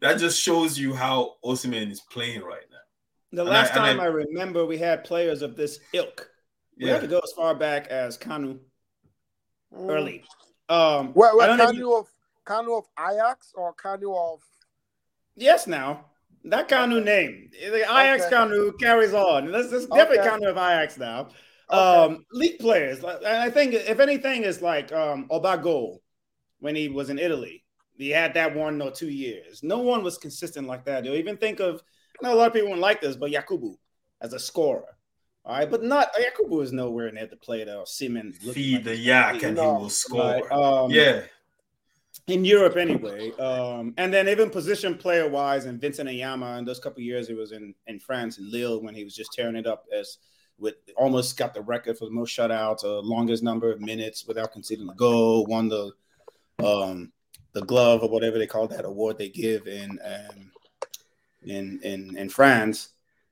That 0.00 0.18
just 0.18 0.40
shows 0.40 0.78
you 0.78 0.94
how 0.94 1.34
Osimhen 1.44 1.90
is 1.90 2.00
playing 2.00 2.42
right 2.42 2.62
now. 2.70 2.76
The 3.32 3.42
and 3.42 3.50
last 3.50 3.72
I, 3.72 3.76
time 3.76 4.00
I, 4.00 4.04
I, 4.04 4.06
remember 4.06 4.64
we 4.64 4.78
had 4.78 5.04
players 5.04 5.42
of 5.42 5.56
this 5.56 5.80
ilk. 5.92 6.28
We 6.78 6.86
yeah. 6.86 6.92
have 6.92 7.02
to 7.02 7.08
go 7.08 7.20
as 7.22 7.32
far 7.32 7.54
back 7.54 7.88
as 7.88 8.16
Kanu. 8.16 8.58
Early. 9.76 10.24
Um, 10.68 11.12
well, 11.14 11.36
well 11.36 11.56
Kanu 11.58 11.74
you... 11.74 11.96
of 11.96 12.06
Kanu 12.46 12.78
of 12.78 12.84
Ajax 12.98 13.52
or 13.54 13.74
Kanu 13.74 14.16
of 14.16 14.40
Yes, 15.36 15.66
now. 15.66 16.06
That 16.44 16.68
Kanu 16.68 17.02
name. 17.02 17.50
The 17.60 17.82
Ajax 17.82 18.24
okay. 18.24 18.36
Kanu 18.36 18.78
carries 18.78 19.14
on. 19.14 19.50
That's, 19.50 19.70
that's 19.70 19.86
definitely 19.86 20.20
okay. 20.20 20.28
Kanu 20.28 20.50
of 20.50 20.56
Ajax 20.56 20.98
now. 20.98 21.28
Okay. 21.70 22.14
Um, 22.14 22.24
league 22.32 22.58
players. 22.58 23.04
I 23.04 23.50
think 23.50 23.74
if 23.74 24.00
anything 24.00 24.42
is 24.42 24.60
like 24.60 24.92
um 24.92 25.28
Obago 25.30 25.98
when 26.60 26.76
he 26.76 26.88
was 26.88 27.10
in 27.10 27.18
Italy. 27.18 27.64
He 27.96 28.08
had 28.10 28.32
that 28.34 28.54
one 28.54 28.80
or 28.80 28.90
two 28.90 29.10
years. 29.10 29.62
No 29.62 29.78
one 29.78 30.02
was 30.02 30.16
consistent 30.16 30.66
like 30.66 30.86
that. 30.86 31.04
You 31.04 31.14
even 31.14 31.36
think 31.36 31.60
of 31.60 31.82
I 32.22 32.26
know 32.26 32.34
a 32.34 32.36
lot 32.36 32.46
of 32.48 32.52
people 32.52 32.68
wouldn't 32.68 32.82
like 32.82 33.00
this, 33.00 33.16
but 33.16 33.30
Yakubu 33.30 33.74
as 34.20 34.32
a 34.32 34.38
scorer. 34.38 34.96
All 35.50 35.56
right, 35.56 35.68
but 35.68 35.82
not 35.82 36.12
Yakubu 36.14 36.62
is 36.62 36.70
nowhere 36.70 37.10
near 37.10 37.26
the 37.26 37.34
player 37.34 37.64
that 37.64 37.88
Siemens 37.88 38.38
feed 38.38 38.74
like 38.76 38.84
the 38.84 38.96
yak 38.96 39.42
and 39.42 39.58
he 39.58 39.64
will 39.64 39.90
score. 39.90 40.52
Um, 40.52 40.92
yeah, 40.92 41.22
in 42.28 42.44
Europe 42.44 42.76
anyway. 42.76 43.32
Um, 43.32 43.92
and 43.96 44.14
then 44.14 44.28
even 44.28 44.48
position 44.48 44.96
player 44.96 45.28
wise, 45.28 45.64
and 45.64 45.80
Vincent 45.80 46.08
Enyeama, 46.08 46.60
in 46.60 46.64
those 46.64 46.78
couple 46.78 47.02
years, 47.02 47.26
he 47.26 47.34
was 47.34 47.50
in 47.50 47.74
in 47.88 47.98
France 47.98 48.38
in 48.38 48.48
Lille 48.48 48.80
when 48.80 48.94
he 48.94 49.02
was 49.02 49.12
just 49.12 49.32
tearing 49.32 49.56
it 49.56 49.66
up 49.66 49.86
as 49.92 50.18
with 50.56 50.76
almost 50.96 51.36
got 51.36 51.52
the 51.52 51.62
record 51.62 51.98
for 51.98 52.04
the 52.04 52.12
most 52.12 52.30
shutouts, 52.38 52.84
uh, 52.84 53.00
longest 53.00 53.42
number 53.42 53.72
of 53.72 53.80
minutes 53.80 54.24
without 54.28 54.52
conceding 54.52 54.88
a 54.88 54.94
goal, 54.94 55.46
won 55.46 55.68
the 55.68 55.90
um 56.64 57.10
the 57.54 57.62
glove 57.62 58.04
or 58.04 58.08
whatever 58.08 58.38
they 58.38 58.46
call 58.46 58.68
that 58.68 58.84
award 58.84 59.18
they 59.18 59.28
give 59.28 59.66
in 59.66 59.98
um, 60.04 60.52
in 61.42 61.80
in 61.82 62.16
in 62.16 62.28
France, 62.28 62.90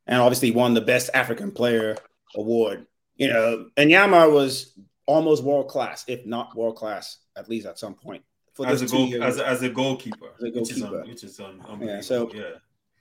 and 0.08 0.20
obviously 0.20 0.50
won 0.50 0.74
the 0.74 0.80
best 0.80 1.10
African 1.14 1.52
player 1.52 1.96
award. 2.36 2.86
You 3.16 3.28
know, 3.28 3.66
and 3.76 3.90
Enyeama 3.90 4.32
was 4.32 4.78
almost 5.06 5.42
world 5.42 5.68
class, 5.68 6.04
if 6.06 6.24
not 6.24 6.56
world 6.56 6.76
class, 6.76 7.18
at 7.36 7.48
least 7.48 7.66
at 7.66 7.78
some 7.78 7.94
point 7.94 8.22
for 8.58 8.66
as 8.66 8.82
a 8.82 8.86
goal 8.86 9.22
as 9.22 9.38
a, 9.38 9.46
as 9.46 9.62
a 9.62 9.68
goalkeeper, 9.68 10.30
as 10.36 10.42
a 10.42 10.50
goalkeeper. 10.50 11.02
which 11.06 11.22
is, 11.24 11.40
un, 11.40 11.60
which 11.60 11.64
is 11.68 11.70
un, 11.70 11.80
yeah. 11.80 12.00
So 12.00 12.30
yeah. 12.34 12.42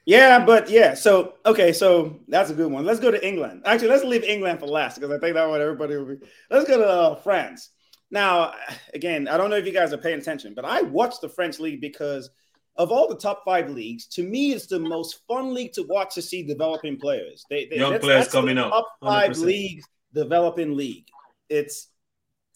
Yeah, 0.05 0.45
but 0.45 0.69
yeah. 0.69 0.93
So 0.93 1.34
okay, 1.45 1.73
so 1.73 2.21
that's 2.30 2.49
a 2.49 2.53
good 2.53 2.71
one. 2.71 2.86
Let's 2.86 2.99
go 2.99 3.11
to 3.11 3.28
England. 3.28 3.63
Actually, 3.65 3.89
let's 3.89 4.05
leave 4.05 4.23
England 4.23 4.59
for 4.59 4.67
last 4.67 4.95
because 4.95 5.11
I 5.11 5.19
think 5.19 5.34
that 5.34 5.49
one 5.49 5.59
everybody 5.59 5.97
will 5.97 6.05
be. 6.05 6.25
Let's 6.49 6.67
go 6.67 6.78
to 6.78 6.88
uh, 6.88 7.15
France. 7.15 7.71
Now, 8.09 8.53
again, 8.93 9.28
I 9.28 9.36
don't 9.36 9.49
know 9.49 9.57
if 9.57 9.65
you 9.65 9.73
guys 9.73 9.91
are 9.91 9.97
paying 9.97 10.19
attention, 10.19 10.53
but 10.53 10.63
I 10.63 10.82
watch 10.82 11.19
the 11.19 11.28
French 11.28 11.59
league 11.59 11.82
because 11.82 12.30
of 12.78 12.91
all 12.91 13.07
the 13.07 13.17
top 13.17 13.43
five 13.45 13.69
leagues. 13.69 14.05
To 14.07 14.23
me, 14.23 14.51
it's 14.51 14.67
the 14.67 14.80
most 14.80 15.25
fun 15.28 15.53
league 15.53 15.73
to 15.73 15.84
watch 15.84 16.15
to 16.15 16.21
see 16.21 16.43
developing 16.43 16.97
players. 16.97 17.45
They, 17.49 17.65
they 17.65 17.78
young 17.78 17.93
that's, 17.93 18.05
players 18.05 18.23
that's 18.25 18.34
coming 18.34 18.57
up. 18.57 18.71
Top 18.71 18.88
5 19.01 19.32
100%. 19.32 19.38
leagues 19.41 19.86
developing 20.13 20.75
league. 20.75 21.07
It's 21.49 21.88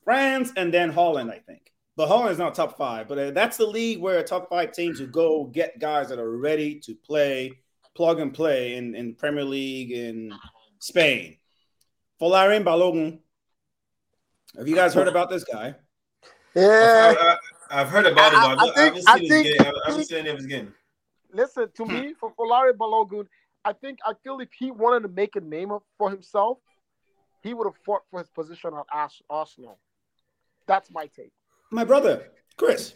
France 0.03 0.51
and 0.57 0.73
then 0.73 0.91
Holland, 0.91 1.31
I 1.31 1.39
think. 1.39 1.71
But 1.97 2.07
Holland 2.07 2.31
is 2.31 2.37
not 2.37 2.55
top 2.55 2.77
five, 2.77 3.07
but 3.07 3.17
uh, 3.17 3.31
that's 3.31 3.57
the 3.57 3.65
league 3.65 3.99
where 3.99 4.23
top 4.23 4.49
five 4.49 4.71
teams 4.71 4.99
will 4.99 5.07
go 5.07 5.43
get 5.45 5.79
guys 5.79 6.09
that 6.09 6.19
are 6.19 6.37
ready 6.37 6.79
to 6.79 6.95
play, 6.95 7.51
plug 7.95 8.19
and 8.19 8.33
play 8.33 8.75
in, 8.75 8.95
in 8.95 9.13
Premier 9.13 9.43
League 9.43 9.91
in 9.91 10.33
Spain. 10.79 11.37
Folarin 12.19 12.63
Balogun. 12.63 13.19
Have 14.57 14.67
you 14.67 14.75
guys 14.75 14.93
heard 14.93 15.09
about 15.09 15.29
this 15.29 15.43
guy? 15.43 15.75
Yeah. 16.55 17.15
I've, 17.19 17.37
I've 17.71 17.89
heard 17.89 18.05
about 18.05 18.33
I, 18.33 18.53
it, 18.53 18.57
but 18.57 18.59
I, 18.59 18.63
I, 18.63 18.73
think, 18.73 19.07
I 19.07 19.11
haven't 19.11 19.29
seen 19.29 19.31
his 19.31 19.57
game. 19.57 19.61
I 19.61 19.89
haven't 19.89 20.05
seen 20.05 20.17
any 20.19 20.29
of 20.29 20.37
his 20.37 20.45
game. 20.45 20.73
Listen, 21.33 21.69
to 21.75 21.85
me, 21.85 22.13
for 22.19 22.33
Folarin 22.35 22.73
Balogun, 22.73 23.25
I 23.63 23.73
think 23.73 23.99
I 24.05 24.13
feel 24.23 24.39
if 24.39 24.49
he 24.57 24.71
wanted 24.71 25.07
to 25.07 25.07
make 25.07 25.35
a 25.35 25.41
name 25.41 25.71
for 25.97 26.09
himself, 26.09 26.57
he 27.41 27.53
would 27.53 27.65
have 27.65 27.77
fought 27.85 28.01
for 28.11 28.19
his 28.19 28.29
position 28.29 28.71
at 28.73 29.09
Arsenal. 29.29 29.79
That's 30.67 30.91
my 30.91 31.07
take 31.07 31.31
my 31.71 31.83
brother, 31.83 32.27
Chris. 32.57 32.93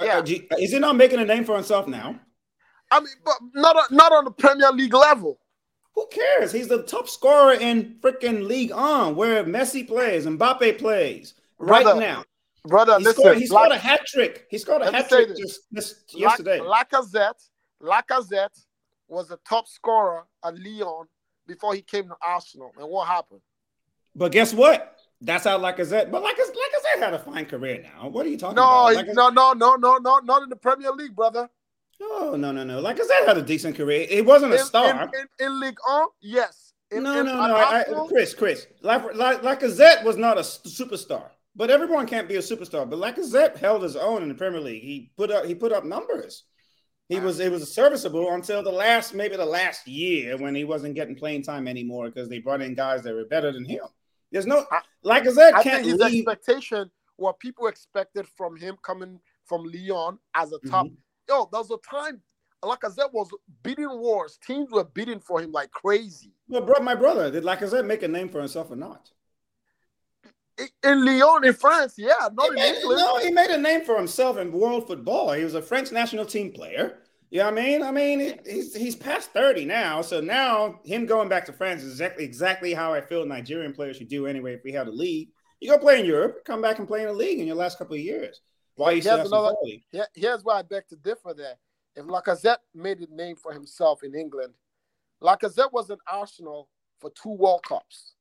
Uh, 0.00 0.04
yeah. 0.04 0.18
Uh, 0.18 0.56
is 0.58 0.72
he 0.72 0.78
not 0.78 0.96
making 0.96 1.20
a 1.20 1.24
name 1.24 1.44
for 1.44 1.56
himself 1.56 1.86
now? 1.86 2.18
I 2.90 3.00
mean, 3.00 3.08
but 3.24 3.34
not 3.54 3.92
not 3.92 4.12
on 4.12 4.24
the 4.24 4.30
Premier 4.30 4.70
League 4.72 4.94
level. 4.94 5.38
Who 5.94 6.06
cares? 6.10 6.52
He's 6.52 6.68
the 6.68 6.82
top 6.82 7.08
scorer 7.08 7.52
in 7.52 7.96
freaking 8.00 8.48
Ligue 8.48 8.72
1, 8.72 9.14
where 9.14 9.44
Messi 9.44 9.86
plays, 9.86 10.26
Mbappe 10.26 10.78
plays 10.78 11.34
brother, 11.56 11.90
right 11.90 11.96
now. 12.00 12.24
Brother, 12.66 12.98
he 12.98 13.04
listen, 13.04 13.22
scored, 13.22 13.38
he 13.38 13.46
scored 13.46 13.72
a 13.72 13.78
hat 13.78 14.06
trick. 14.06 14.46
He 14.50 14.58
scored 14.58 14.82
a 14.82 14.90
hat 14.90 15.08
trick 15.08 15.36
just 15.36 15.60
this, 15.70 16.04
yesterday. 16.08 16.60
Lacazette, 16.60 17.48
Lacazette 17.82 18.64
was 19.06 19.28
the 19.28 19.38
top 19.46 19.68
scorer 19.68 20.24
at 20.42 20.58
Lyon 20.58 21.06
before 21.46 21.74
he 21.74 21.82
came 21.82 22.08
to 22.08 22.16
Arsenal. 22.26 22.72
And 22.78 22.88
what 22.88 23.06
happened? 23.06 23.40
But 24.16 24.32
guess 24.32 24.54
what? 24.54 24.96
That's 25.20 25.44
how 25.44 25.58
Lacazette, 25.58 26.10
but 26.10 26.22
like 26.22 26.36
Lacazette 26.36 27.00
had 27.00 27.14
a 27.14 27.18
fine 27.18 27.46
career 27.46 27.82
now. 27.82 28.08
What 28.08 28.26
are 28.26 28.28
you 28.28 28.38
talking 28.38 28.56
no, 28.56 28.88
about? 28.88 29.06
no, 29.14 29.28
no, 29.28 29.52
no, 29.52 29.76
no, 29.76 29.96
no, 29.98 30.18
not 30.18 30.42
in 30.42 30.48
the 30.48 30.56
Premier 30.56 30.92
League, 30.92 31.14
brother. 31.16 31.48
Oh 32.00 32.36
no, 32.38 32.52
no, 32.52 32.64
no. 32.64 32.82
Lacazette 32.82 33.26
had 33.26 33.38
a 33.38 33.42
decent 33.42 33.76
career. 33.76 34.06
It 34.08 34.24
wasn't 34.24 34.52
a 34.52 34.58
in, 34.58 34.64
star 34.64 34.90
in, 34.90 35.08
in, 35.40 35.46
in 35.46 35.60
Ligue 35.60 35.78
1, 35.86 36.06
yes. 36.20 36.72
In, 36.90 37.02
no, 37.02 37.22
no, 37.22 37.34
no. 37.34 37.56
I, 37.56 37.80
I, 37.80 38.06
Chris, 38.08 38.34
Chris, 38.34 38.66
Lacazette 38.82 40.04
was 40.04 40.16
not 40.16 40.36
a 40.36 40.42
superstar, 40.42 41.30
but 41.56 41.70
everyone 41.70 42.06
can't 42.06 42.28
be 42.28 42.36
a 42.36 42.40
superstar. 42.40 42.88
But 42.88 42.98
Lacazette 42.98 43.56
held 43.56 43.82
his 43.82 43.96
own 43.96 44.22
in 44.22 44.28
the 44.28 44.34
Premier 44.34 44.60
League. 44.60 44.82
He 44.82 45.12
put 45.16 45.30
up, 45.30 45.44
he 45.44 45.54
put 45.54 45.72
up 45.72 45.84
numbers. 45.84 46.44
He 47.08 47.20
was 47.20 47.38
it 47.38 47.52
was 47.52 47.74
serviceable 47.74 48.32
until 48.32 48.62
the 48.62 48.72
last 48.72 49.14
maybe 49.14 49.36
the 49.36 49.44
last 49.44 49.86
year 49.86 50.38
when 50.38 50.54
he 50.54 50.64
wasn't 50.64 50.94
getting 50.94 51.14
playing 51.14 51.42
time 51.42 51.68
anymore 51.68 52.08
because 52.08 52.30
they 52.30 52.38
brought 52.38 52.62
in 52.62 52.74
guys 52.74 53.02
that 53.02 53.14
were 53.14 53.26
better 53.26 53.52
than 53.52 53.64
him. 53.64 53.82
There's 54.32 54.46
no 54.46 54.64
like 55.02 55.26
I 55.26 55.32
said, 55.32 55.54
I 55.54 55.62
can't 55.62 55.84
think 55.84 56.00
his 56.00 56.00
leave. 56.00 56.26
expectation 56.26 56.90
what 57.16 57.38
people 57.38 57.66
expected 57.66 58.26
from 58.26 58.56
him 58.56 58.76
coming 58.82 59.20
from 59.44 59.64
Lyon 59.64 60.18
as 60.34 60.52
a 60.52 60.58
top. 60.66 60.86
Mm-hmm. 60.86 60.94
Yo, 61.28 61.48
there 61.52 61.60
was 61.60 61.70
a 61.70 61.78
time 61.88 62.22
Lacazette 62.64 63.12
was 63.12 63.28
beating 63.62 63.90
wars. 63.90 64.38
Teams 64.44 64.70
were 64.70 64.84
beating 64.84 65.20
for 65.20 65.40
him 65.40 65.52
like 65.52 65.70
crazy. 65.70 66.32
Well, 66.48 66.62
bro, 66.62 66.82
my 66.82 66.94
brother, 66.94 67.30
did 67.30 67.44
Lacazette 67.44 67.86
make 67.86 68.02
a 68.02 68.08
name 68.08 68.28
for 68.28 68.38
himself 68.38 68.70
or 68.70 68.76
not? 68.76 69.10
In 70.84 71.04
Lyon, 71.04 71.44
in 71.44 71.52
France, 71.54 71.94
yeah, 71.96 72.28
not 72.32 72.44
he 72.44 72.48
in 72.50 72.54
made, 72.54 72.74
England. 72.76 73.00
No, 73.00 73.18
he 73.18 73.30
made 73.30 73.50
a 73.50 73.58
name 73.58 73.84
for 73.84 73.96
himself 73.96 74.38
in 74.38 74.52
world 74.52 74.86
football. 74.86 75.32
He 75.32 75.42
was 75.42 75.54
a 75.54 75.62
French 75.62 75.90
national 75.90 76.26
team 76.26 76.52
player. 76.52 77.00
You 77.30 77.40
know 77.40 77.50
what 77.50 77.58
I 77.58 77.62
mean? 77.64 77.82
I 77.82 77.90
mean, 77.90 78.38
he's 78.46 78.76
he's 78.76 78.94
past 78.94 79.30
30 79.30 79.64
now. 79.64 80.02
So 80.02 80.20
now 80.20 80.78
him 80.84 81.06
going 81.06 81.28
back 81.28 81.44
to 81.46 81.52
France 81.52 81.82
is 81.82 81.92
exactly 81.92 82.24
exactly 82.24 82.72
how 82.72 82.94
I 82.94 83.00
feel 83.00 83.26
Nigerian 83.26 83.72
players 83.72 83.96
should 83.96 84.08
do 84.08 84.26
anyway 84.26 84.54
if 84.54 84.62
we 84.62 84.70
have 84.72 84.86
a 84.86 84.92
league. 84.92 85.30
You 85.60 85.70
go 85.70 85.78
play 85.78 85.98
in 85.98 86.06
Europe, 86.06 86.44
come 86.44 86.62
back 86.62 86.78
and 86.78 86.86
play 86.86 87.02
in 87.02 87.08
a 87.08 87.12
league 87.12 87.40
in 87.40 87.46
your 87.46 87.56
last 87.56 87.78
couple 87.78 87.94
of 87.94 88.00
years. 88.00 88.40
Why 88.76 88.92
you 88.92 89.02
here's, 89.02 89.26
another, 89.26 89.54
here's 90.14 90.44
why 90.44 90.58
I 90.58 90.62
beg 90.62 90.86
to 90.88 90.96
differ 90.96 91.32
there. 91.34 91.54
If 91.96 92.06
Lacazette 92.06 92.58
made 92.74 93.00
a 93.00 93.12
name 93.12 93.36
for 93.36 93.52
himself 93.52 94.02
in 94.02 94.14
England, 94.14 94.54
Lacazette 95.22 95.72
was 95.72 95.90
in 95.90 95.98
Arsenal 96.10 96.68
for 97.00 97.10
two 97.10 97.30
World 97.30 97.62
Cups. 97.66 98.14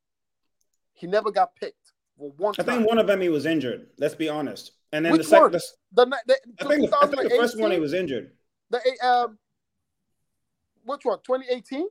He 0.93 1.07
never 1.07 1.31
got 1.31 1.55
picked 1.55 1.82
for 2.17 2.31
one. 2.37 2.53
I 2.59 2.63
think 2.63 2.87
one 2.87 2.99
of 2.99 3.07
them 3.07 3.21
he 3.21 3.29
was 3.29 3.45
injured. 3.45 3.87
Let's 3.97 4.15
be 4.15 4.29
honest. 4.29 4.71
And 4.91 5.03
then 5.03 5.11
Which 5.11 5.23
the 5.23 5.27
second, 5.27 5.51
the, 5.51 5.61
the, 5.93 6.05
the, 6.27 6.37
I, 6.59 6.67
think, 6.67 6.93
I 7.01 7.07
think 7.07 7.23
the 7.23 7.37
first 7.39 7.59
one 7.59 7.71
he 7.71 7.79
was 7.79 7.93
injured. 7.93 8.31
The 8.69 8.79
um, 9.03 9.39
which 10.85 11.03
one? 11.03 11.19
2018. 11.25 11.87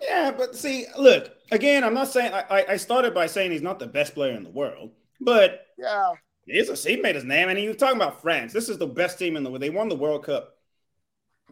Yeah, 0.00 0.32
but 0.32 0.56
see, 0.56 0.86
look 0.98 1.30
again. 1.52 1.84
I'm 1.84 1.94
not 1.94 2.08
saying 2.08 2.32
I, 2.32 2.64
I 2.70 2.76
started 2.76 3.14
by 3.14 3.26
saying 3.26 3.52
he's 3.52 3.62
not 3.62 3.78
the 3.78 3.86
best 3.86 4.14
player 4.14 4.32
in 4.32 4.42
the 4.42 4.50
world, 4.50 4.90
but 5.20 5.66
yeah, 5.78 6.12
he's 6.44 6.68
a 6.68 6.74
he 6.88 6.96
made 6.96 7.14
his 7.14 7.24
name, 7.24 7.48
and 7.48 7.58
he 7.58 7.68
was 7.68 7.76
talking 7.76 7.96
about 7.96 8.20
France. 8.20 8.52
This 8.52 8.68
is 8.68 8.78
the 8.78 8.86
best 8.86 9.18
team 9.18 9.36
in 9.36 9.44
the 9.44 9.50
world. 9.50 9.62
They 9.62 9.70
won 9.70 9.88
the 9.88 9.94
World 9.94 10.24
Cup. 10.24 10.56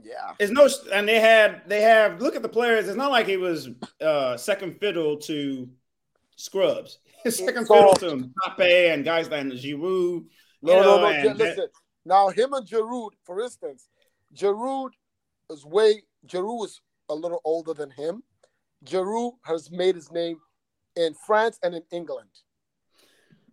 Yeah, 0.02 0.32
it's 0.40 0.50
no, 0.50 0.68
and 0.92 1.06
they 1.06 1.20
had 1.20 1.62
they 1.68 1.82
have 1.82 2.20
look 2.20 2.34
at 2.34 2.42
the 2.42 2.48
players. 2.48 2.88
It's 2.88 2.96
not 2.96 3.12
like 3.12 3.26
he 3.26 3.36
was 3.36 3.68
uh 4.00 4.36
second 4.36 4.80
fiddle 4.80 5.18
to 5.18 5.68
scrubs. 6.40 6.98
second 7.28 7.66
fiddle 7.66 7.94
to 7.94 8.30
Mbappe 8.48 8.94
and 8.94 9.04
guys 9.04 9.28
like 9.30 9.44
Giroud. 9.46 10.24
No, 10.62 10.82
no, 10.82 11.22
no. 11.22 11.32
Listen, 11.32 11.68
now 12.04 12.28
him 12.28 12.52
and 12.52 12.66
Giroud, 12.66 13.10
for 13.24 13.40
instance, 13.40 13.88
Giroud 14.34 14.90
is 15.50 15.64
way 15.64 16.02
Giroud 16.26 16.64
is 16.66 16.80
a 17.08 17.14
little 17.14 17.40
older 17.44 17.74
than 17.74 17.90
him, 17.90 18.22
Giroud 18.84 19.32
has 19.44 19.70
made 19.70 19.94
his 19.94 20.10
name 20.10 20.38
in 20.96 21.14
France 21.26 21.58
and 21.62 21.74
in 21.74 21.82
England. 21.90 22.30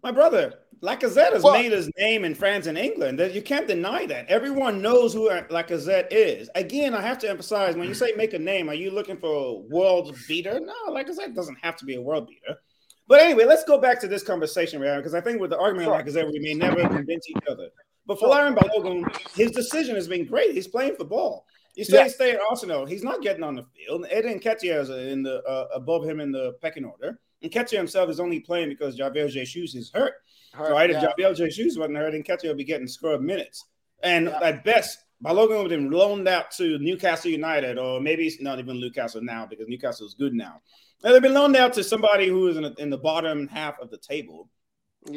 My 0.03 0.11
brother, 0.11 0.53
Lacazette 0.81 1.33
has 1.33 1.43
made 1.43 1.71
his 1.71 1.89
name 1.97 2.23
in 2.23 2.35
France 2.35 2.67
and 2.67 2.77
England. 2.77 3.19
You 3.33 3.41
can't 3.41 3.67
deny 3.67 4.05
that. 4.05 4.27
Everyone 4.27 4.81
knows 4.81 5.11
who 5.11 5.29
Lacazette 5.29 6.07
is. 6.11 6.49
Again, 6.55 6.93
I 6.93 7.01
have 7.01 7.17
to 7.19 7.29
emphasize 7.29 7.75
when 7.75 7.87
you 7.87 7.95
say 7.95 8.13
make 8.15 8.33
a 8.33 8.39
name, 8.39 8.69
are 8.69 8.75
you 8.75 8.91
looking 8.91 9.17
for 9.17 9.33
a 9.33 9.53
world 9.53 10.15
beater? 10.27 10.59
No, 10.59 10.73
Lacazette 10.89 11.33
doesn't 11.33 11.57
have 11.61 11.75
to 11.77 11.85
be 11.85 11.95
a 11.95 12.01
world 12.01 12.27
beater. 12.27 12.59
But 13.07 13.21
anyway, 13.21 13.45
let's 13.45 13.63
go 13.63 13.77
back 13.77 14.01
to 14.01 14.07
this 14.07 14.23
conversation, 14.23 14.81
Ryan, 14.81 14.99
because 14.99 15.13
I 15.13 15.21
think 15.21 15.39
with 15.39 15.51
the 15.51 15.59
argument 15.59 15.87
sure. 15.87 15.95
Lacazette, 15.95 16.31
we 16.31 16.39
may 16.39 16.53
never 16.53 16.87
convince 16.87 17.29
each 17.29 17.43
other. 17.49 17.69
But 18.05 18.19
for 18.19 18.29
Folarin 18.29 18.55
Balogun, 18.55 19.35
his 19.35 19.51
decision 19.51 19.95
has 19.95 20.07
been 20.07 20.25
great. 20.25 20.53
He's 20.53 20.67
playing 20.67 20.95
for 20.95 21.05
ball. 21.05 21.45
He's 21.75 21.89
saying 21.89 22.07
yeah. 22.07 22.11
stay 22.11 22.31
at 22.31 22.39
Arsenal. 22.49 22.85
He's 22.85 23.03
not 23.03 23.21
getting 23.21 23.43
on 23.43 23.55
the 23.55 23.63
field. 23.63 24.07
Eddie 24.09 24.39
Nketiah 24.39 24.81
is 24.81 24.89
in 24.89 25.23
the 25.23 25.43
uh, 25.43 25.67
above 25.73 26.03
him 26.05 26.19
in 26.19 26.31
the 26.31 26.53
pecking 26.61 26.85
order. 26.85 27.19
And 27.41 27.51
Nketiah 27.51 27.77
himself 27.77 28.09
is 28.09 28.19
only 28.19 28.39
playing 28.39 28.69
because 28.69 28.97
Javier 28.97 29.29
Jesus 29.29 29.75
is 29.75 29.91
hurt. 29.93 30.13
hurt 30.53 30.71
right? 30.71 30.89
Yeah. 30.89 31.03
If 31.03 31.15
Javier 31.17 31.49
Jesus 31.51 31.77
wasn't 31.77 31.97
hurt, 31.97 32.13
Nketiah 32.13 32.47
would 32.47 32.57
be 32.57 32.63
getting 32.63 32.87
scrub 32.87 33.21
minutes. 33.21 33.63
And 34.01 34.25
yeah. 34.25 34.39
at 34.41 34.63
best, 34.63 34.97
Balogun 35.23 35.63
would 35.63 35.71
have 35.71 35.79
been 35.79 35.91
loaned 35.91 36.27
out 36.27 36.51
to 36.51 36.79
Newcastle 36.79 37.31
United, 37.31 37.77
or 37.77 37.99
maybe 37.99 38.35
not 38.39 38.59
even 38.59 38.79
Newcastle 38.79 39.21
now 39.21 39.45
because 39.45 39.67
Newcastle 39.67 40.07
is 40.07 40.15
good 40.15 40.33
now. 40.33 40.61
They've 41.01 41.21
been 41.21 41.33
loaned 41.33 41.55
out 41.55 41.73
to 41.73 41.83
somebody 41.83 42.27
who 42.27 42.47
is 42.47 42.57
in, 42.57 42.65
a, 42.65 42.73
in 42.77 42.89
the 42.89 42.97
bottom 42.97 43.47
half 43.47 43.79
of 43.79 43.89
the 43.89 43.97
table. 43.97 44.49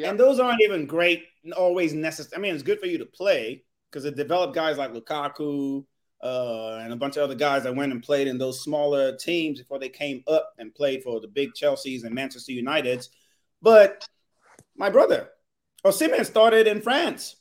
And 0.03 0.19
those 0.19 0.39
aren't 0.39 0.61
even 0.61 0.85
great, 0.85 1.25
always 1.55 1.93
necessary. 1.93 2.37
I 2.37 2.41
mean, 2.41 2.53
it's 2.53 2.63
good 2.63 2.79
for 2.79 2.85
you 2.85 2.97
to 2.99 3.05
play 3.05 3.63
because 3.89 4.05
it 4.05 4.15
developed 4.15 4.55
guys 4.55 4.77
like 4.77 4.93
Lukaku 4.93 5.83
uh, 6.23 6.79
and 6.81 6.93
a 6.93 6.95
bunch 6.95 7.17
of 7.17 7.23
other 7.23 7.35
guys 7.35 7.63
that 7.63 7.75
went 7.75 7.91
and 7.91 8.01
played 8.01 8.27
in 8.27 8.37
those 8.37 8.63
smaller 8.63 9.17
teams 9.17 9.59
before 9.59 9.79
they 9.79 9.89
came 9.89 10.23
up 10.27 10.53
and 10.59 10.73
played 10.73 11.03
for 11.03 11.19
the 11.19 11.27
big 11.27 11.53
Chelseas 11.53 12.03
and 12.03 12.15
Manchester 12.15 12.53
Uniteds. 12.53 13.09
But 13.61 14.07
my 14.75 14.89
brother, 14.89 15.29
Osimhen 15.83 16.25
started 16.25 16.67
in 16.67 16.81
France. 16.81 17.35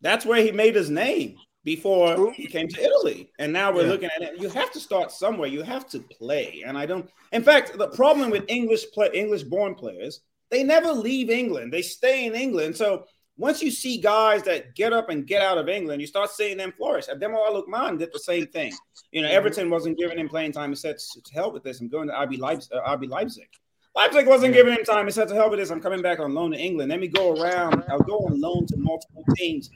That's 0.00 0.24
where 0.24 0.42
he 0.42 0.52
made 0.52 0.74
his 0.74 0.90
name 0.90 1.36
before 1.64 2.32
he 2.32 2.46
came 2.46 2.68
to 2.68 2.82
Italy. 2.82 3.30
And 3.38 3.52
now 3.52 3.72
we're 3.72 3.82
yeah. 3.82 3.88
looking 3.88 4.10
at 4.16 4.22
it. 4.22 4.40
You 4.40 4.48
have 4.50 4.72
to 4.72 4.80
start 4.80 5.12
somewhere. 5.12 5.48
You 5.48 5.62
have 5.62 5.88
to 5.90 6.00
play. 6.00 6.62
And 6.66 6.76
I 6.76 6.86
don't. 6.86 7.08
In 7.32 7.42
fact, 7.42 7.78
the 7.78 7.88
problem 7.88 8.30
with 8.30 8.44
English 8.48 8.90
play, 8.92 9.10
English 9.14 9.44
born 9.44 9.74
players 9.74 10.20
they 10.52 10.62
never 10.62 10.92
leave 10.92 11.30
England. 11.30 11.72
They 11.72 11.82
stay 11.82 12.26
in 12.26 12.34
England. 12.34 12.76
So 12.76 13.06
once 13.38 13.62
you 13.62 13.70
see 13.70 13.98
guys 13.98 14.42
that 14.42 14.74
get 14.76 14.92
up 14.92 15.08
and 15.08 15.26
get 15.26 15.40
out 15.40 15.56
of 15.56 15.68
England, 15.68 16.02
you 16.02 16.06
start 16.06 16.30
seeing 16.30 16.58
them 16.58 16.72
flourish. 16.76 17.06
Ademola 17.08 17.64
Lookman 17.64 17.98
did 17.98 18.12
the 18.12 18.18
same 18.18 18.46
thing. 18.46 18.72
You 19.10 19.22
know, 19.22 19.28
mm-hmm. 19.28 19.36
Everton 19.38 19.70
wasn't 19.70 19.98
giving 19.98 20.18
him 20.18 20.28
playing 20.28 20.52
time. 20.52 20.68
He 20.68 20.76
said, 20.76 20.98
"To 20.98 21.34
hell 21.34 21.50
with 21.50 21.64
this. 21.64 21.80
I'm 21.80 21.88
going 21.88 22.08
to 22.08 22.14
RB 22.14 22.38
Leipzig." 22.38 22.70
Uh, 22.72 22.96
RB 22.96 23.08
Leipzig. 23.08 23.48
Leipzig 23.96 24.26
wasn't 24.26 24.54
giving 24.54 24.74
him 24.74 24.84
time. 24.84 25.06
He 25.06 25.10
said, 25.10 25.28
"To 25.28 25.34
hell 25.34 25.48
with 25.48 25.58
this. 25.58 25.70
I'm 25.70 25.80
coming 25.80 26.02
back 26.02 26.20
on 26.20 26.34
loan 26.34 26.50
to 26.52 26.58
England." 26.58 26.90
Let 26.90 27.00
me 27.00 27.08
go 27.08 27.32
around. 27.32 27.82
I'll 27.88 27.98
go 28.00 28.18
on 28.18 28.38
loan 28.38 28.66
to 28.66 28.76
multiple 28.76 29.24
teams. 29.36 29.70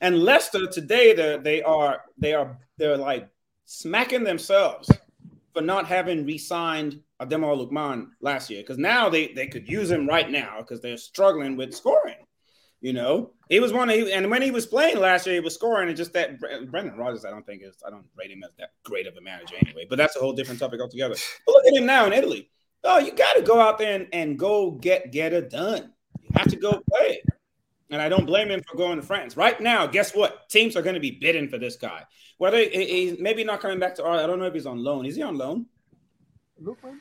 And 0.00 0.22
Leicester 0.22 0.66
today, 0.66 1.12
they 1.12 1.38
they 1.38 1.62
are 1.62 2.02
they 2.18 2.34
are 2.34 2.58
they're 2.76 2.96
like 2.96 3.28
smacking 3.64 4.24
themselves 4.24 4.90
for 5.52 5.62
not 5.62 5.86
having 5.86 6.24
re-signed 6.24 7.00
Ademola 7.20 7.68
Lookman 7.68 8.08
last 8.20 8.48
year 8.48 8.62
because 8.62 8.78
now 8.78 9.08
they, 9.08 9.32
they 9.32 9.46
could 9.46 9.68
use 9.68 9.90
him 9.90 10.06
right 10.06 10.30
now 10.30 10.58
because 10.58 10.80
they're 10.80 10.96
struggling 10.96 11.56
with 11.56 11.74
scoring. 11.74 12.16
You 12.80 12.92
know, 12.92 13.32
he 13.48 13.58
was 13.58 13.72
one 13.72 13.90
of, 13.90 13.96
and 13.96 14.30
when 14.30 14.40
he 14.40 14.52
was 14.52 14.64
playing 14.64 15.00
last 15.00 15.26
year, 15.26 15.34
he 15.34 15.40
was 15.40 15.54
scoring. 15.54 15.88
And 15.88 15.96
just 15.96 16.12
that 16.12 16.38
Brendan 16.38 16.96
Rodgers, 16.96 17.24
I 17.24 17.30
don't 17.30 17.44
think 17.44 17.62
is, 17.64 17.74
I 17.84 17.90
don't 17.90 18.06
rate 18.16 18.30
him 18.30 18.44
as 18.44 18.50
that 18.58 18.70
great 18.84 19.08
of 19.08 19.16
a 19.16 19.20
manager 19.20 19.56
anyway. 19.60 19.84
But 19.90 19.98
that's 19.98 20.14
a 20.14 20.20
whole 20.20 20.32
different 20.32 20.60
topic 20.60 20.80
altogether. 20.80 21.16
But 21.44 21.52
look 21.52 21.66
at 21.66 21.74
him 21.74 21.86
now 21.86 22.06
in 22.06 22.12
Italy. 22.12 22.50
Oh, 22.84 22.98
you 22.98 23.12
got 23.12 23.34
to 23.34 23.42
go 23.42 23.60
out 23.60 23.78
there 23.78 23.96
and, 23.96 24.06
and 24.12 24.38
go 24.38 24.70
get 24.70 25.10
get 25.10 25.32
it 25.32 25.50
done. 25.50 25.92
You 26.22 26.30
have 26.36 26.48
to 26.48 26.56
go 26.56 26.80
play. 26.88 27.20
And 27.90 28.02
I 28.02 28.08
don't 28.08 28.26
blame 28.26 28.50
him 28.50 28.62
for 28.62 28.76
going 28.76 28.96
to 29.00 29.02
France. 29.02 29.36
Right 29.36 29.58
now, 29.60 29.86
guess 29.86 30.14
what? 30.14 30.48
Teams 30.48 30.76
are 30.76 30.82
going 30.82 30.94
to 30.94 31.00
be 31.00 31.12
bidding 31.12 31.48
for 31.48 31.58
this 31.58 31.76
guy. 31.76 32.04
Whether 32.36 32.58
he's 32.58 33.18
maybe 33.18 33.44
not 33.44 33.60
coming 33.60 33.78
back 33.78 33.94
to 33.96 34.04
I 34.04 34.26
don't 34.26 34.38
know 34.38 34.44
if 34.44 34.54
he's 34.54 34.66
on 34.66 34.82
loan. 34.82 35.06
Is 35.06 35.16
he 35.16 35.22
on 35.22 35.36
loan? 35.36 35.66
Lookman? 36.62 36.98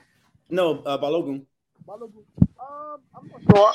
No, 0.50 0.80
uh, 0.84 0.98
Balogun. 0.98 1.46
Balogun. 1.88 2.24
Um, 2.60 3.00
I'm 3.16 3.28
not 3.28 3.56
sure. 3.56 3.74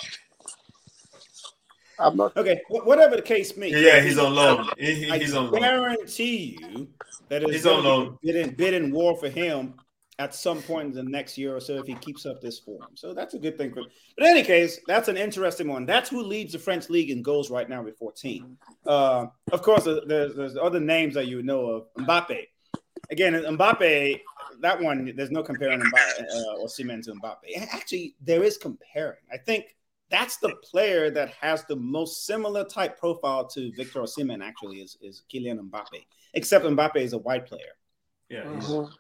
I'm 1.99 2.17
not 2.17 2.37
okay. 2.37 2.61
Whatever 2.69 3.17
the 3.17 3.23
case 3.23 3.57
may. 3.57 3.69
Yeah, 3.69 4.01
he's 4.01 4.19
on 4.19 4.35
loan. 4.35 4.69
He, 4.79 4.95
he's 5.11 5.35
I 5.35 5.39
on 5.39 5.51
loan. 5.51 5.61
guarantee 5.61 6.59
you 6.61 6.89
that 7.29 7.43
he's 7.43 7.67
on 7.67 7.85
loan. 7.85 8.19
Bidding, 8.23 8.51
bidding 8.51 8.91
war 8.91 9.17
for 9.17 9.29
him 9.29 9.75
at 10.19 10.35
some 10.35 10.63
point 10.63 10.91
in 10.91 10.95
the 10.95 11.03
next 11.03 11.39
year 11.39 11.57
or 11.57 11.61
so 11.61 11.79
if 11.79 11.87
he 11.87 11.95
keeps 11.95 12.27
up 12.27 12.41
this 12.41 12.59
form. 12.59 12.89
So 12.95 13.15
that's 13.15 13.35
a 13.35 13.39
good 13.39 13.57
thing 13.57 13.73
for. 13.73 13.83
But 14.17 14.27
in 14.27 14.33
any 14.33 14.43
case, 14.43 14.79
that's 14.87 15.09
an 15.09 15.17
interesting 15.17 15.69
one. 15.69 15.87
That's 15.87 16.11
who 16.11 16.23
leads 16.23 16.53
the 16.53 16.59
French 16.59 16.91
league 16.91 17.11
in 17.11 17.23
goals 17.23 17.51
right 17.51 17.69
now 17.69 17.83
with 17.83 17.97
14. 17.99 18.57
Uh, 18.87 19.27
of 19.51 19.63
course, 19.63 19.85
there's, 19.85 20.35
there's 20.35 20.57
other 20.57 20.81
names 20.81 21.15
that 21.15 21.27
you 21.27 21.43
know 21.43 21.67
of. 21.67 21.95
Mbappe. 21.95 22.47
Again, 23.11 23.33
Mbappe 23.33 24.21
that 24.61 24.81
one, 24.81 25.13
there's 25.17 25.31
no 25.31 25.43
comparing 25.43 25.81
Mbappe, 25.81 26.21
uh, 26.21 26.57
or 26.57 26.67
Osimhen 26.67 27.03
to 27.05 27.13
Mbappe. 27.13 27.67
Actually, 27.73 28.15
there 28.21 28.43
is 28.43 28.57
comparing. 28.57 29.19
I 29.33 29.37
think 29.37 29.77
that's 30.11 30.37
the 30.39 30.55
player 30.63 31.11
that 31.11 31.31
has 31.41 31.65
the 31.65 31.77
most 31.77 32.27
similar 32.27 32.65
type 32.65 32.99
profile 32.99 33.47
to 33.49 33.73
Victor 33.77 34.01
Osimhen. 34.01 34.43
Actually, 34.43 34.79
is 34.79 34.97
is 35.01 35.23
Kylian 35.33 35.59
Mbappe, 35.71 36.05
except 36.35 36.65
Mbappe 36.65 36.97
is 36.97 37.13
a 37.13 37.19
white 37.19 37.47
player. 37.47 37.75
Yeah, 38.29 38.45
mm-hmm. 38.45 38.93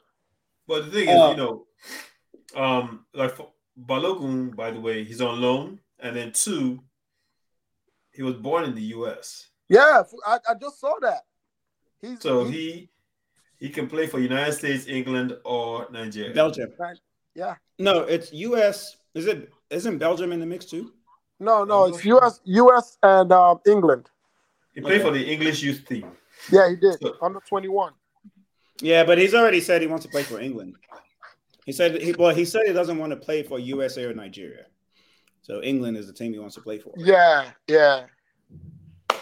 But 0.67 0.87
the 0.87 0.91
thing 0.91 1.09
is, 1.09 1.19
uh, 1.19 1.31
you 1.31 1.37
know, 1.37 1.67
um, 2.55 3.07
like 3.15 3.37
Balogun, 3.87 4.55
by 4.55 4.71
the 4.71 4.81
way, 4.81 5.05
he's 5.05 5.21
on 5.21 5.41
loan, 5.41 5.81
and 5.99 6.17
then 6.17 6.33
two, 6.33 6.83
he 8.13 8.23
was 8.23 8.35
born 8.35 8.65
in 8.65 8.75
the 8.75 8.83
U.S. 8.97 9.49
Yeah, 9.69 10.03
I, 10.27 10.39
I 10.49 10.55
just 10.61 10.81
saw 10.81 10.95
that. 11.01 11.23
He's, 12.01 12.21
so 12.21 12.45
he's, 12.45 12.55
he 12.55 12.91
he 13.59 13.69
can 13.69 13.87
play 13.89 14.07
for 14.07 14.19
United 14.19 14.53
States, 14.53 14.87
England, 14.89 15.37
or 15.45 15.87
Nigeria. 15.91 16.35
Belgium. 16.35 16.73
Right. 16.79 16.99
Yeah. 17.35 17.55
No, 17.79 18.01
it's 18.01 18.33
U.S. 18.33 18.97
Is 19.15 19.27
it? 19.27 19.51
Isn't 19.71 19.99
Belgium 19.99 20.33
in 20.33 20.41
the 20.41 20.47
mix 20.47 20.67
too? 20.67 20.93
No, 21.39 21.65
no, 21.65 21.87
it's 21.87 22.05
U.S. 22.05 22.41
U.S. 22.45 22.99
and 23.03 23.33
um, 23.33 23.61
England. 23.67 24.11
He 24.75 24.81
played 24.81 25.01
okay. 25.01 25.05
for 25.05 25.11
the 25.13 25.25
English 25.33 25.63
youth 25.63 25.87
team. 25.87 26.07
Yeah, 26.51 26.69
he 26.71 26.77
did. 26.77 27.01
So, 27.01 27.15
Under 27.23 27.41
twenty-one. 27.49 27.93
Yeah, 28.83 29.05
but 29.05 29.17
he's 29.17 29.33
already 29.33 29.61
said 29.61 29.81
he 29.81 29.87
wants 29.87 30.05
to 30.05 30.11
play 30.11 30.25
for 30.25 30.41
England. 30.41 30.75
He 31.65 31.73
said 31.73 32.03
he 32.03 32.13
well, 32.13 32.35
he 32.35 32.45
said 32.45 32.63
he 32.67 32.73
doesn't 32.73 32.99
want 32.99 33.11
to 33.13 33.17
play 33.17 33.45
for 33.45 33.59
USA 33.59 34.05
or 34.05 34.13
Nigeria. 34.13 34.67
So 35.43 35.63
England 35.63 35.97
is 35.97 36.09
the 36.09 36.13
team 36.13 36.33
he 36.33 36.39
wants 36.41 36.57
to 36.57 36.61
play 36.61 36.79
for. 36.79 36.93
Yeah, 36.97 37.51
yeah. 37.69 38.07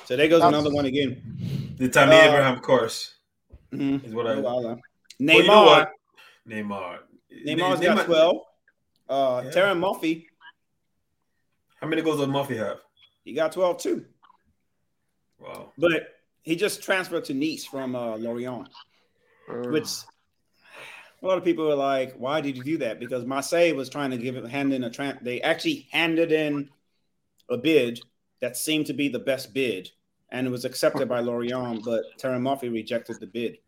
So 0.07 0.17
there 0.17 0.29
goes 0.29 0.41
That's, 0.41 0.55
another 0.55 0.75
one 0.75 0.87
again. 0.87 1.75
The 1.77 1.89
Tammy 1.89 2.17
uh, 2.17 2.23
Abraham 2.23 2.61
course. 2.61 3.15
Mm-hmm. 3.73 4.07
Is 4.07 4.15
what 4.15 4.27
I. 4.27 4.37
Neymar. 4.37 4.81
Well, 5.21 5.37
you 5.37 5.47
know 5.47 5.65
what? 5.65 5.93
Neymar. 6.49 6.99
Neymar's 7.47 7.81
Neymar, 7.81 7.97
got 7.97 8.07
twelve. 8.07 8.37
Uh, 9.09 9.43
yeah. 9.45 9.51
Terem 9.51 9.79
Moffi. 9.79 10.25
How 11.81 11.87
many 11.87 12.03
goals 12.03 12.19
does 12.19 12.29
Moffi 12.29 12.57
have? 12.57 12.79
He 13.25 13.35
got 13.35 13.53
twelve 13.53 13.79
too. 13.79 14.07
Wow. 15.39 15.73
But 15.77 16.15
he 16.43 16.57
just 16.57 16.83
transferred 16.83 17.25
to 17.27 17.35
Nice 17.35 17.65
from 17.65 17.95
uh, 17.95 18.17
Lorient, 18.17 18.69
mm. 19.51 19.73
which 19.73 19.89
a 21.23 21.27
lot 21.27 21.39
of 21.39 21.45
people 21.45 21.71
are 21.71 21.77
like, 21.77 22.15
"Why 22.15 22.41
did 22.41 22.57
you 22.57 22.65
do 22.65 22.79
that?" 22.79 23.01
Because 23.01 23.25
Marseille 23.25 23.75
was 23.75 23.89
trying 23.89 24.11
to 24.11 24.19
give 24.19 24.37
it 24.37 24.47
hand 24.49 24.73
in 24.73 24.85
a 24.85 24.91
tran. 24.91 25.23
They 25.23 25.41
actually 25.41 25.89
handed 25.91 26.33
in 26.33 26.71
a 27.49 27.57
bid 27.57 28.01
that 28.41 28.57
seemed 28.57 28.87
to 28.87 28.93
be 28.93 29.09
the 29.09 29.19
best 29.19 29.53
bid 29.53 29.91
and 30.33 30.47
it 30.47 30.51
was 30.51 30.65
accepted 30.65 31.09
by 31.09 31.21
Lorient, 31.21 31.83
but 31.85 32.03
Terem 32.19 32.43
Moffi 32.43 32.73
rejected 32.73 33.21
the 33.21 33.27
bid. 33.27 33.59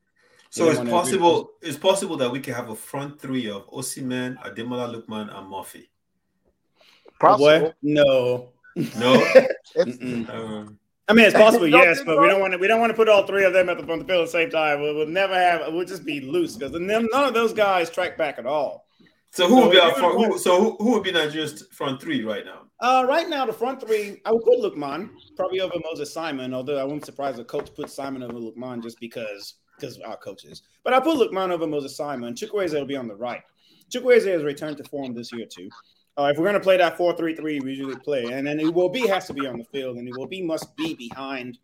So 0.51 0.68
it's 0.68 0.80
possible. 0.80 1.53
It's 1.62 1.78
possible 1.78 2.16
that 2.18 2.30
we 2.30 2.39
can 2.41 2.53
have 2.53 2.68
a 2.68 2.76
front 2.76 3.18
three 3.18 3.49
of 3.49 3.66
Osimhen, 3.70 4.37
Ademola 4.43 4.95
Lookman, 4.95 5.35
and 5.35 5.51
Moffi. 5.51 5.89
Possible? 7.18 7.72
No. 7.83 8.51
No. 8.76 9.14
um, 9.78 10.78
I 11.09 11.14
mean, 11.14 11.26
it's 11.26 11.36
possible, 11.36 11.66
yes, 11.68 12.00
but 12.05 12.20
we 12.20 12.28
don't 12.28 12.40
want 12.40 12.53
to. 12.53 12.59
We 12.59 12.68
don't 12.68 12.80
want 12.80 12.90
to 12.90 12.96
put 12.96 13.09
all 13.09 13.26
three 13.26 13.44
of 13.44 13.53
them 13.53 13.68
at 13.68 13.76
the 13.76 13.84
front 13.84 14.00
of 14.00 14.07
the 14.07 14.12
field 14.12 14.22
at 14.22 14.26
the 14.26 14.38
same 14.38 14.50
time. 14.50 14.80
We'll, 14.80 14.94
we'll 14.94 15.07
never 15.07 15.34
have. 15.34 15.72
We'll 15.72 15.84
just 15.84 16.05
be 16.05 16.20
loose 16.20 16.57
because 16.57 16.72
none 16.72 17.09
of 17.12 17.34
those 17.34 17.53
guys 17.53 17.90
track 17.90 18.16
back 18.16 18.38
at 18.38 18.46
all. 18.46 18.86
So 19.32 19.48
who 19.48 19.57
so 19.57 19.62
would 19.62 19.72
be 19.72 19.80
our 19.80 19.94
front? 19.94 20.16
Who, 20.16 20.38
so 20.38 20.61
who, 20.61 20.76
who 20.78 20.90
would 20.92 21.03
be 21.03 21.12
Nigeria's 21.12 21.66
front 21.72 22.00
three 22.00 22.22
right 22.22 22.44
now? 22.44 22.62
Uh, 22.80 23.05
right 23.09 23.28
now, 23.28 23.46
the 23.46 23.53
front 23.53 23.80
three, 23.80 24.20
I 24.24 24.32
would 24.32 24.42
put 24.42 24.61
Lookman 24.61 25.11
probably 25.36 25.61
over 25.61 25.74
Moses 25.84 26.12
Simon. 26.12 26.53
Although 26.53 26.78
I 26.78 26.84
wouldn't 26.84 27.07
surprise 27.07 27.36
the 27.36 27.44
coach 27.44 27.74
put 27.74 27.90
Simon 27.90 28.22
over 28.22 28.34
Lookman 28.34 28.82
just 28.82 29.00
because 29.00 29.55
because 29.78 29.98
our 30.00 30.16
coaches. 30.16 30.62
But 30.84 30.92
I 30.92 31.00
put 31.00 31.16
Lookman 31.16 31.50
over 31.50 31.66
Moses 31.66 31.96
Simon. 31.96 32.34
Chukwueze 32.34 32.72
will 32.72 32.84
be 32.84 32.96
on 32.96 33.09
the 33.09 33.16
right. 33.16 33.42
Chukwueze 33.92 34.26
has 34.26 34.42
returned 34.42 34.76
to 34.78 34.84
form 34.84 35.14
this 35.14 35.32
year 35.32 35.46
too. 35.46 35.68
Uh, 36.18 36.24
if 36.24 36.36
we're 36.36 36.44
going 36.44 36.54
to 36.54 36.60
play 36.60 36.76
that 36.76 36.98
4-3-3, 36.98 37.62
we 37.62 37.70
usually 37.70 37.96
play, 37.96 38.24
and 38.24 38.46
then 38.46 38.60
it 38.60 38.72
will 38.72 38.90
be 38.90 39.06
has 39.06 39.26
to 39.26 39.32
be 39.32 39.46
on 39.46 39.56
the 39.56 39.64
field, 39.64 39.96
and 39.96 40.06
it 40.06 40.14
will 40.16 40.26
be 40.26 40.42
must 40.42 40.76
be 40.76 40.94
behind 40.94 41.58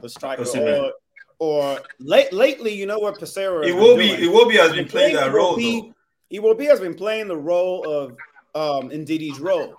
the 0.00 0.08
striker. 0.08 0.42
Or, 0.42 0.92
or 1.38 1.80
late, 1.98 2.32
lately, 2.32 2.72
you 2.72 2.86
know 2.86 2.98
what 2.98 3.18
Peseiro. 3.18 3.66
It 3.66 3.74
will 3.74 3.96
be. 3.96 4.08
Doing? 4.08 4.22
It 4.22 4.32
will 4.32 4.48
be 4.48 4.58
as 4.58 4.72
we 4.72 4.84
play 4.84 5.12
that 5.14 5.32
role. 5.32 5.56
Be, 5.56 5.92
Iwobi 6.32 6.66
has 6.66 6.80
been 6.80 6.94
playing 6.94 7.28
the 7.28 7.36
role 7.36 7.86
of 7.86 8.12
um 8.54 8.90
Ndidi's 8.90 9.38
role. 9.38 9.76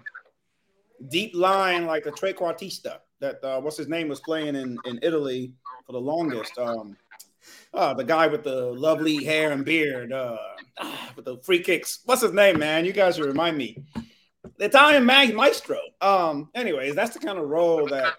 Deep 1.10 1.36
line 1.36 1.86
like 1.86 2.04
the 2.04 2.12
trequartista 2.12 3.00
that 3.20 3.44
uh, 3.44 3.60
what's 3.60 3.78
his 3.78 3.88
name 3.88 4.08
was 4.08 4.20
playing 4.20 4.56
in, 4.56 4.78
in 4.86 5.00
Italy 5.02 5.54
for 5.86 5.94
the 5.94 6.02
longest. 6.02 6.58
Um 6.58 6.96
uh, 7.74 7.94
the 7.94 8.04
guy 8.04 8.28
with 8.28 8.44
the 8.44 8.72
lovely 8.74 9.24
hair 9.24 9.52
and 9.52 9.66
beard, 9.66 10.12
uh, 10.12 10.38
with 11.16 11.26
the 11.26 11.38
free 11.38 11.60
kicks. 11.60 12.00
What's 12.06 12.22
his 12.22 12.34
name, 12.34 12.60
man? 12.60 12.86
You 12.86 12.94
guys 12.94 13.16
should 13.16 13.26
remind 13.26 13.58
me. 13.58 13.84
The 14.58 14.66
Italian 14.66 15.06
maestro. 15.06 15.80
Um, 16.02 16.50
anyways, 16.54 16.96
that's 16.96 17.14
the 17.14 17.20
kind 17.20 17.40
of 17.40 17.48
role 17.48 17.88
that 17.88 18.14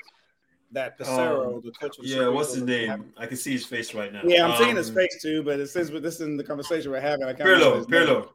that 0.75 0.99
Peseiro, 0.99 1.57
um, 1.57 1.63
the 1.65 1.71
coach. 1.73 1.99
Of 1.99 2.05
yeah, 2.05 2.29
what's 2.29 2.55
his 2.55 2.65
name? 2.65 3.13
I 3.17 3.27
can 3.27 3.37
see 3.37 3.53
his 3.53 3.65
face 3.65 3.95
right 3.95 4.13
now. 4.13 4.23
Yeah, 4.25 4.45
I'm 4.45 4.53
um, 4.53 4.59
seeing 4.59 4.77
his 4.77 4.91
um, 4.91 4.97
face 4.97 5.23
too, 5.23 5.43
but 5.43 5.59
it 5.61 5.69
says 5.69 5.91
this 5.91 6.17
is 6.17 6.21
in 6.21 6.37
the 6.37 6.45
conversation 6.45 6.91
we're 6.91 7.01
having. 7.01 7.25
I 7.25 7.33
can't 7.33 7.49
Pirlo, 7.49 7.85
Pirlo. 7.87 8.29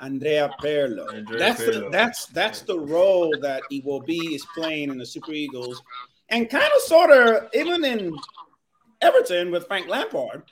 Andrea 0.00 0.50
Pirlo. 0.60 1.12
Andrea 1.12 1.38
that's 1.38 1.62
Pirlo. 1.62 1.84
The, 1.84 1.88
that's 1.90 2.26
that's 2.26 2.60
the 2.62 2.78
role 2.78 3.34
that 3.40 3.62
Iwobi 3.72 4.34
is 4.34 4.46
playing 4.54 4.90
in 4.90 4.98
the 4.98 5.06
Super 5.06 5.32
Eagles, 5.32 5.82
and 6.28 6.48
kind 6.48 6.70
of 6.74 6.82
sort 6.82 7.10
of 7.10 7.48
even 7.54 7.84
in 7.84 8.16
Everton 9.00 9.50
with 9.50 9.66
Frank 9.66 9.88
Lampard, 9.88 10.42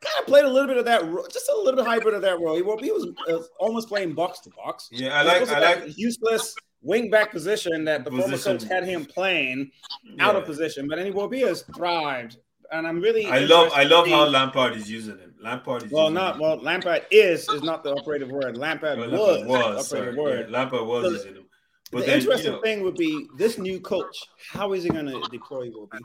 kind 0.00 0.14
of 0.20 0.26
played 0.26 0.44
a 0.44 0.48
little 0.48 0.68
bit 0.68 0.76
of 0.76 0.84
that, 0.84 1.02
just 1.32 1.48
a 1.48 1.56
little 1.56 1.76
bit 1.76 1.86
hybrid 1.86 2.14
of 2.14 2.22
that 2.22 2.40
role. 2.40 2.56
He, 2.56 2.62
was 2.62 3.08
uh, 3.28 3.38
almost 3.58 3.88
playing 3.88 4.14
box 4.14 4.40
to 4.40 4.50
box. 4.50 4.88
Yeah, 4.90 5.18
I 5.18 5.22
like, 5.22 5.48
I 5.48 5.58
like 5.60 5.98
useless 5.98 6.54
wing 6.82 7.10
back 7.10 7.30
position 7.30 7.84
that 7.84 8.04
the 8.04 8.10
position. 8.10 8.38
former 8.38 8.58
coach 8.58 8.68
had 8.68 8.84
him 8.84 9.04
playing 9.04 9.70
yeah. 10.04 10.26
out 10.26 10.36
of 10.36 10.44
position. 10.44 10.88
But 10.88 10.98
anyway, 10.98 11.28
he 11.32 11.42
has 11.42 11.62
thrived, 11.74 12.38
and 12.70 12.86
I'm 12.86 13.00
really. 13.00 13.26
I 13.26 13.38
love, 13.40 13.72
I 13.74 13.84
love 13.84 14.08
how 14.08 14.26
Lampard 14.26 14.76
is 14.76 14.90
using 14.90 15.18
him. 15.18 15.34
Lampard 15.40 15.84
is 15.84 15.92
well, 15.92 16.10
not 16.10 16.34
him. 16.34 16.40
well. 16.42 16.56
Lampard 16.56 17.06
is 17.10 17.48
is 17.48 17.62
not 17.62 17.82
the 17.82 17.92
operative 17.92 18.30
word. 18.30 18.56
Lampard 18.56 18.98
well, 18.98 19.10
was, 19.10 19.44
was 19.44 19.92
operative 19.92 20.14
sorry. 20.14 20.16
word. 20.16 20.46
Yeah, 20.50 20.58
Lampard 20.58 20.86
was 20.86 21.04
so, 21.04 21.10
using 21.10 21.34
him. 21.36 21.44
But 21.90 22.00
the 22.00 22.06
then, 22.06 22.20
interesting 22.20 22.52
you 22.52 22.56
know, 22.56 22.62
thing 22.62 22.82
would 22.82 22.94
be 22.94 23.26
this 23.36 23.58
new 23.58 23.78
coach. 23.78 24.16
How 24.50 24.72
is 24.72 24.82
he 24.82 24.88
going 24.88 25.06
to 25.06 25.20
deploy 25.30 25.68
Iwobi? 25.68 25.98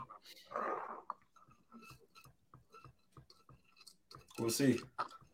We'll 4.38 4.50
see. 4.50 4.78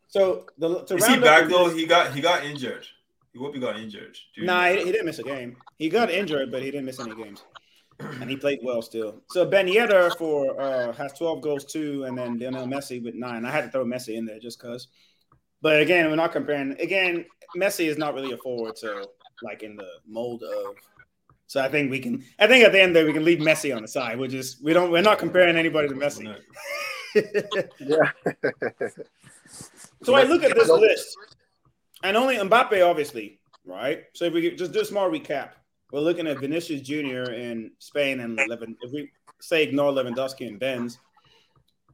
So 0.07 0.45
the 0.57 0.83
to 0.83 0.95
is 0.95 1.05
he 1.07 1.19
back 1.19 1.49
though? 1.49 1.69
He 1.69 1.85
got 1.85 2.13
he 2.13 2.21
got 2.21 2.45
injured. 2.45 2.85
He 3.33 3.51
be 3.51 3.59
got 3.59 3.77
injured. 3.77 4.17
Nah, 4.37 4.67
he, 4.67 4.77
he, 4.77 4.91
didn't 4.93 5.07
miss 5.07 5.19
a 5.19 5.23
game. 5.23 5.57
He 5.77 5.89
got 5.89 6.09
injured, 6.09 6.53
but 6.53 6.61
he 6.61 6.71
didn't 6.71 6.85
miss 6.85 7.01
any 7.01 7.13
games, 7.15 7.43
and 7.99 8.29
he 8.29 8.37
played 8.37 8.59
well 8.63 8.81
still. 8.81 9.21
So 9.29 9.45
Ben 9.45 9.67
Yedder 9.67 10.17
for 10.17 10.59
uh, 10.59 10.93
has 10.93 11.11
twelve 11.13 11.41
goals 11.41 11.65
too, 11.65 12.05
and 12.05 12.17
then 12.17 12.39
Lionel 12.39 12.65
Messi 12.65 13.03
with 13.03 13.13
nine. 13.13 13.43
I 13.43 13.51
had 13.51 13.65
to 13.65 13.71
throw 13.71 13.83
Messi 13.83 14.15
in 14.15 14.25
there 14.25 14.39
just 14.39 14.59
cause. 14.59 14.87
But 15.61 15.81
again, 15.81 16.09
we're 16.09 16.15
not 16.15 16.31
comparing. 16.31 16.79
Again, 16.79 17.25
Messi 17.57 17.87
is 17.87 17.97
not 17.97 18.13
really 18.13 18.31
a 18.31 18.37
forward, 18.37 18.77
so 18.77 19.05
like 19.43 19.63
in 19.63 19.75
the 19.75 19.89
mold 20.07 20.41
of. 20.43 20.75
So 21.47 21.61
I 21.61 21.67
think 21.67 21.91
we 21.91 21.99
can. 21.99 22.23
I 22.39 22.47
think 22.47 22.63
at 22.63 22.71
the 22.71 22.81
end 22.81 22.95
there 22.95 23.05
we 23.05 23.11
can 23.11 23.25
leave 23.25 23.39
Messi 23.39 23.75
on 23.75 23.81
the 23.81 23.87
side. 23.89 24.17
We're 24.17 24.29
just 24.29 24.63
we 24.63 24.71
don't. 24.71 24.91
We're 24.91 25.01
not 25.01 25.19
comparing 25.19 25.57
anybody 25.57 25.89
to 25.89 25.95
Messi. 25.95 26.33
yeah. 27.79 28.11
so 30.03 30.15
I 30.15 30.23
look 30.23 30.43
at 30.43 30.55
this 30.55 30.69
list, 30.69 31.17
and 32.03 32.17
only 32.17 32.35
Mbappe, 32.37 32.87
obviously, 32.87 33.39
right? 33.65 34.03
So 34.13 34.25
if 34.25 34.33
we 34.33 34.55
just 34.55 34.71
do 34.71 34.81
a 34.81 34.85
small 34.85 35.09
recap, 35.09 35.51
we're 35.91 36.01
looking 36.01 36.27
at 36.27 36.39
Vinicius 36.39 36.81
Jr. 36.81 37.31
in 37.31 37.71
Spain 37.79 38.19
and 38.19 38.39
Levin. 38.49 38.75
If 38.81 38.91
we 38.91 39.11
say 39.39 39.63
ignore 39.63 39.91
Lewandowski 39.91 40.47
and 40.47 40.59
Benz, 40.59 40.99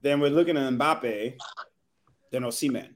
then 0.01 0.19
we're 0.19 0.29
looking 0.29 0.57
at 0.57 0.73
Mbappe, 0.73 1.35
then 2.31 2.41
Osimhen. 2.43 2.89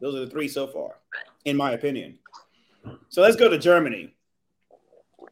Those 0.00 0.16
are 0.16 0.20
the 0.20 0.30
three 0.30 0.48
so 0.48 0.66
far, 0.66 0.96
in 1.44 1.56
my 1.56 1.72
opinion. 1.72 2.18
So 3.08 3.22
let's 3.22 3.36
go 3.36 3.48
to 3.48 3.58
Germany. 3.58 4.14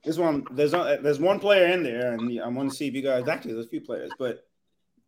This 0.05 0.16
one, 0.16 0.45
there's 0.53 0.70
there's 0.70 1.18
one 1.18 1.41
player 1.41 1.66
in 1.66 1.83
there, 1.83 2.12
and 2.12 2.41
I 2.41 2.49
want 2.49 2.70
to 2.70 2.76
see 2.76 2.87
if 2.87 2.95
you 2.95 3.03
guys 3.03 3.28
actually 3.28 3.55
there's 3.55 3.66
a 3.66 3.70
few 3.70 3.81
players, 3.81 4.11
but 4.18 4.47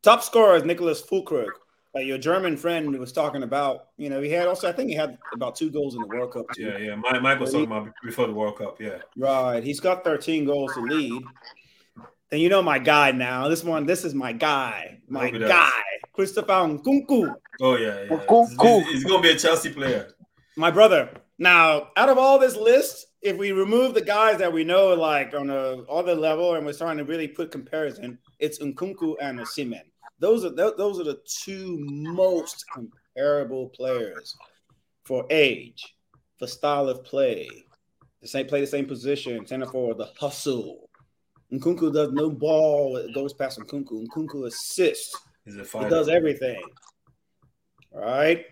Top 0.03 0.23
scorer 0.23 0.57
is 0.57 0.65
Niclas 0.65 1.07
Füllkrug. 1.07 1.51
Like 1.95 2.07
your 2.07 2.19
German 2.19 2.57
friend 2.57 2.99
was 2.99 3.13
talking 3.13 3.43
about, 3.43 3.89
you 3.99 4.09
know, 4.09 4.23
he 4.23 4.31
had 4.31 4.49
also, 4.49 4.69
I 4.69 4.73
think 4.73 4.89
he 4.89 4.97
had 4.97 5.19
about 5.35 5.55
two 5.55 5.71
goals 5.71 5.95
in 5.95 6.01
the 6.01 6.09
World 6.09 6.33
Cup. 6.33 6.47
Too. 6.55 6.63
Yeah, 6.63 6.79
yeah. 6.79 6.95
My, 6.95 7.19
Mike 7.19 7.39
was 7.39 7.53
talking 7.53 7.67
about 7.67 7.93
before 8.03 8.27
the 8.27 8.33
World 8.33 8.57
Cup. 8.57 8.81
Yeah. 8.81 8.99
Right. 9.17 9.63
He's 9.63 9.79
got 9.79 10.03
13 10.03 10.47
goals 10.47 10.73
to 10.75 10.81
lead. 10.81 11.23
Then 12.31 12.41
you 12.41 12.49
know 12.49 12.63
my 12.63 12.79
guy 12.79 13.13
now. 13.13 13.47
This 13.49 13.63
one, 13.63 13.85
this 13.85 14.07
is 14.07 14.15
my 14.15 14.33
guy. 14.33 15.01
My 15.07 15.31
guy. 15.31 15.71
Christopher 16.15 16.53
Nkunku. 16.53 17.35
Oh, 17.61 17.77
yeah. 17.77 18.05
yeah. 18.11 18.19
He's, 18.29 18.89
he's 18.89 19.05
going 19.05 19.23
to 19.23 19.29
be 19.29 19.35
a 19.35 19.39
Chelsea 19.39 19.71
player. 19.71 20.09
My 20.57 20.71
brother. 20.71 21.11
Now, 21.39 21.91
out 21.97 22.09
of 22.09 22.17
all 22.17 22.39
this 22.39 22.57
list, 22.57 23.07
if 23.21 23.37
we 23.37 23.53
remove 23.53 23.95
the 23.95 24.01
guys 24.01 24.39
that 24.39 24.53
we 24.53 24.65
know, 24.65 24.95
like 24.95 25.35
on 25.35 25.51
a 25.51 25.83
other 25.91 26.15
level, 26.15 26.55
and 26.55 26.65
we're 26.65 26.73
starting 26.73 26.99
to 26.99 27.05
really 27.05 27.29
put 27.29 27.51
comparison, 27.51 28.19
it's 28.39 28.59
Nkunku 28.59 29.17
and 29.21 29.39
Osimhen. 29.39 29.83
Those 30.23 30.45
are 30.45 30.51
those 30.51 31.01
are 31.01 31.05
the 31.05 31.21
two 31.27 31.77
most 31.81 32.65
comparable 32.73 33.71
players 33.71 34.37
for 35.05 35.27
age, 35.31 35.97
for 36.39 36.47
style 36.47 36.89
of 36.89 37.03
play. 37.03 37.49
The 38.21 38.29
same 38.29 38.47
play 38.47 38.61
the 38.61 38.67
same 38.69 38.87
position, 38.87 39.45
center 39.45 39.67
for 39.67 39.95
the 39.95 40.09
hustle. 40.19 40.89
Nkunku 41.53 41.93
does 41.93 42.13
no 42.13 42.31
ball, 42.31 42.97
it 42.99 43.13
goes 43.13 43.33
past 43.33 43.59
Nkunku. 43.59 44.07
Nkunku 44.07 44.47
assists. 44.47 45.19
He 45.45 45.53
does 45.89 46.09
everything. 46.09 46.63
All 47.93 48.03
right. 48.03 48.47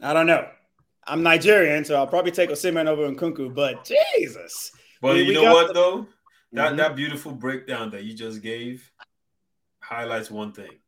I 0.00 0.12
don't 0.12 0.28
know. 0.28 0.46
I'm 1.08 1.24
Nigerian, 1.24 1.84
so 1.84 1.96
I'll 1.96 2.06
probably 2.06 2.30
take 2.30 2.50
Osimhen 2.50 2.86
over 2.86 3.10
Nkunku, 3.10 3.52
but 3.52 3.84
Jesus. 4.16 4.70
But 5.02 5.16
we, 5.16 5.22
you 5.22 5.32
know 5.32 5.52
what 5.54 5.68
the... 5.68 5.72
though? 5.74 6.06
That 6.52 6.68
mm-hmm. 6.68 6.76
that 6.76 6.94
beautiful 6.94 7.32
breakdown 7.32 7.90
that 7.90 8.04
you 8.04 8.14
just 8.14 8.42
gave 8.42 8.88
highlights 9.80 10.30
one 10.30 10.52
thing. 10.52 10.79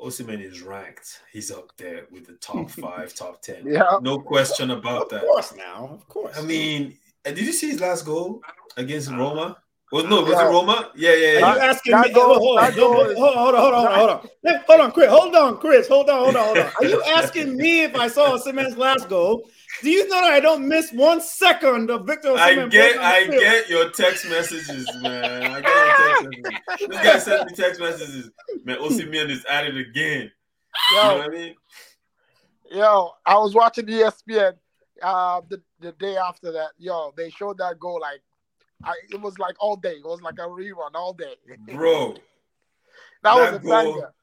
Osimhen 0.00 0.42
is 0.42 0.62
ranked. 0.62 1.20
He's 1.32 1.50
up 1.50 1.76
there 1.76 2.06
with 2.10 2.26
the 2.26 2.34
top 2.34 2.70
five, 2.82 3.14
top 3.14 3.42
ten. 3.42 3.66
Yeah, 3.66 3.98
no 4.02 4.18
question 4.18 4.70
about 4.70 5.08
that. 5.10 5.22
Of 5.22 5.28
course, 5.28 5.54
now, 5.56 5.90
of 5.92 6.08
course. 6.08 6.36
I 6.36 6.42
mean, 6.42 6.98
uh, 7.24 7.30
did 7.30 7.46
you 7.46 7.52
see 7.52 7.70
his 7.70 7.80
last 7.80 8.04
goal 8.04 8.42
against 8.76 9.10
uh, 9.10 9.16
Roma? 9.16 9.56
Well, 9.94 10.08
no, 10.08 10.22
was 10.22 10.32
yeah. 10.32 10.48
it 10.48 10.50
Roma? 10.50 10.90
Yeah, 10.96 11.14
yeah, 11.14 11.38
yeah. 11.38 11.46
Are 11.46 11.54
you 11.54 11.62
asking 11.62 12.00
me? 12.00 12.12
Goal, 12.12 12.34
hold, 12.34 12.58
on, 12.58 12.72
hold, 12.72 12.96
on, 12.96 13.14
hold 13.14 13.36
on, 13.36 13.36
hold 13.36 13.54
on, 13.54 13.60
hold 13.60 13.74
on, 13.74 13.94
hold 13.94 14.10
on. 14.10 14.28
Hold 14.66 14.80
on, 14.80 14.90
Chris. 14.90 15.08
Hold 15.08 15.34
on, 15.36 15.58
Chris. 15.58 15.86
Hold 15.86 16.10
on, 16.10 16.18
hold 16.18 16.36
on, 16.36 16.44
hold 16.46 16.58
on. 16.58 16.72
Are 16.80 16.84
you 16.84 17.00
asking 17.04 17.56
me 17.56 17.84
if 17.84 17.94
I 17.94 18.08
saw 18.08 18.36
Simmons' 18.36 18.76
last 18.76 19.08
goal? 19.08 19.48
Do 19.84 19.90
you 19.90 20.08
know 20.08 20.20
that 20.20 20.32
I 20.32 20.40
don't 20.40 20.66
miss 20.66 20.90
one 20.90 21.20
second 21.20 21.90
of 21.90 22.08
Victor 22.08 22.30
Osimhen? 22.30 22.64
I 22.64 22.66
get, 22.66 22.98
I 22.98 23.26
get 23.28 23.68
your 23.68 23.90
text 23.90 24.28
messages, 24.28 24.84
man. 25.00 25.44
I 25.52 25.60
get 25.60 25.70
your 25.70 26.32
text 26.32 26.42
messages. 26.42 26.88
This 26.88 26.98
guy 26.98 27.18
sent 27.20 27.50
me 27.50 27.56
text 27.56 27.80
messages. 27.80 28.30
Man, 28.64 28.78
Osimhen 28.78 29.30
is 29.30 29.44
at 29.48 29.64
it 29.64 29.76
again. 29.76 30.28
Yo, 30.92 31.02
you 31.02 31.08
know 31.08 31.18
what 31.18 31.26
I 31.26 31.28
mean? 31.28 31.54
Yo, 32.72 33.10
I 33.24 33.38
was 33.38 33.54
watching 33.54 33.86
ESPN 33.86 34.54
uh, 35.00 35.40
the 35.48 35.62
the 35.78 35.92
day 35.92 36.16
after 36.16 36.50
that. 36.50 36.70
Yo, 36.78 37.12
they 37.16 37.30
showed 37.30 37.58
that 37.58 37.78
goal 37.78 38.00
like, 38.00 38.22
I 38.84 38.94
it 39.10 39.20
was 39.20 39.38
like 39.38 39.56
all 39.60 39.76
day. 39.76 39.94
It 39.94 40.04
was 40.04 40.22
like 40.22 40.38
a 40.38 40.42
rerun 40.42 40.94
all 40.94 41.12
day, 41.12 41.34
bro. 41.74 42.14
that, 42.14 42.20
that, 43.22 43.34
was 43.34 43.54
a 43.54 43.58
goal, 43.58 43.92
banger. 43.92 44.14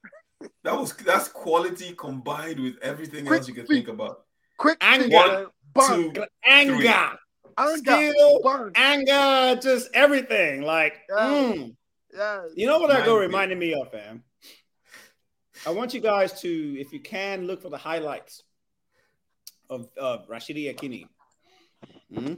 That 0.64 0.78
was 0.78 0.92
that's 0.94 1.28
quality 1.28 1.94
combined 1.94 2.60
with 2.60 2.76
everything 2.82 3.26
quick 3.26 3.40
else 3.40 3.48
you 3.48 3.54
can 3.54 3.66
think 3.66 3.88
about. 3.88 4.24
Quick 4.58 4.78
anger, 4.80 5.48
one, 5.72 5.86
two, 5.88 6.12
anger, 6.44 7.18
anger, 7.58 8.72
anger, 8.74 9.60
just 9.60 9.88
everything. 9.94 10.62
Like, 10.62 10.94
yeah. 11.08 11.16
Mm. 11.16 11.76
yeah. 12.14 12.42
You 12.54 12.66
know 12.66 12.78
what 12.78 12.90
that 12.90 13.04
go 13.04 13.18
reminded 13.18 13.58
me 13.58 13.74
of, 13.74 13.90
fam? 13.90 14.22
I 15.66 15.70
want 15.70 15.94
you 15.94 16.00
guys 16.00 16.40
to, 16.40 16.80
if 16.80 16.92
you 16.92 17.00
can, 17.00 17.46
look 17.46 17.62
for 17.62 17.68
the 17.68 17.78
highlights 17.78 18.42
of 19.70 19.88
uh, 20.00 20.18
Rashidi 20.28 20.72
Yekini. 20.72 21.06
Mm-hmm. 22.12 22.34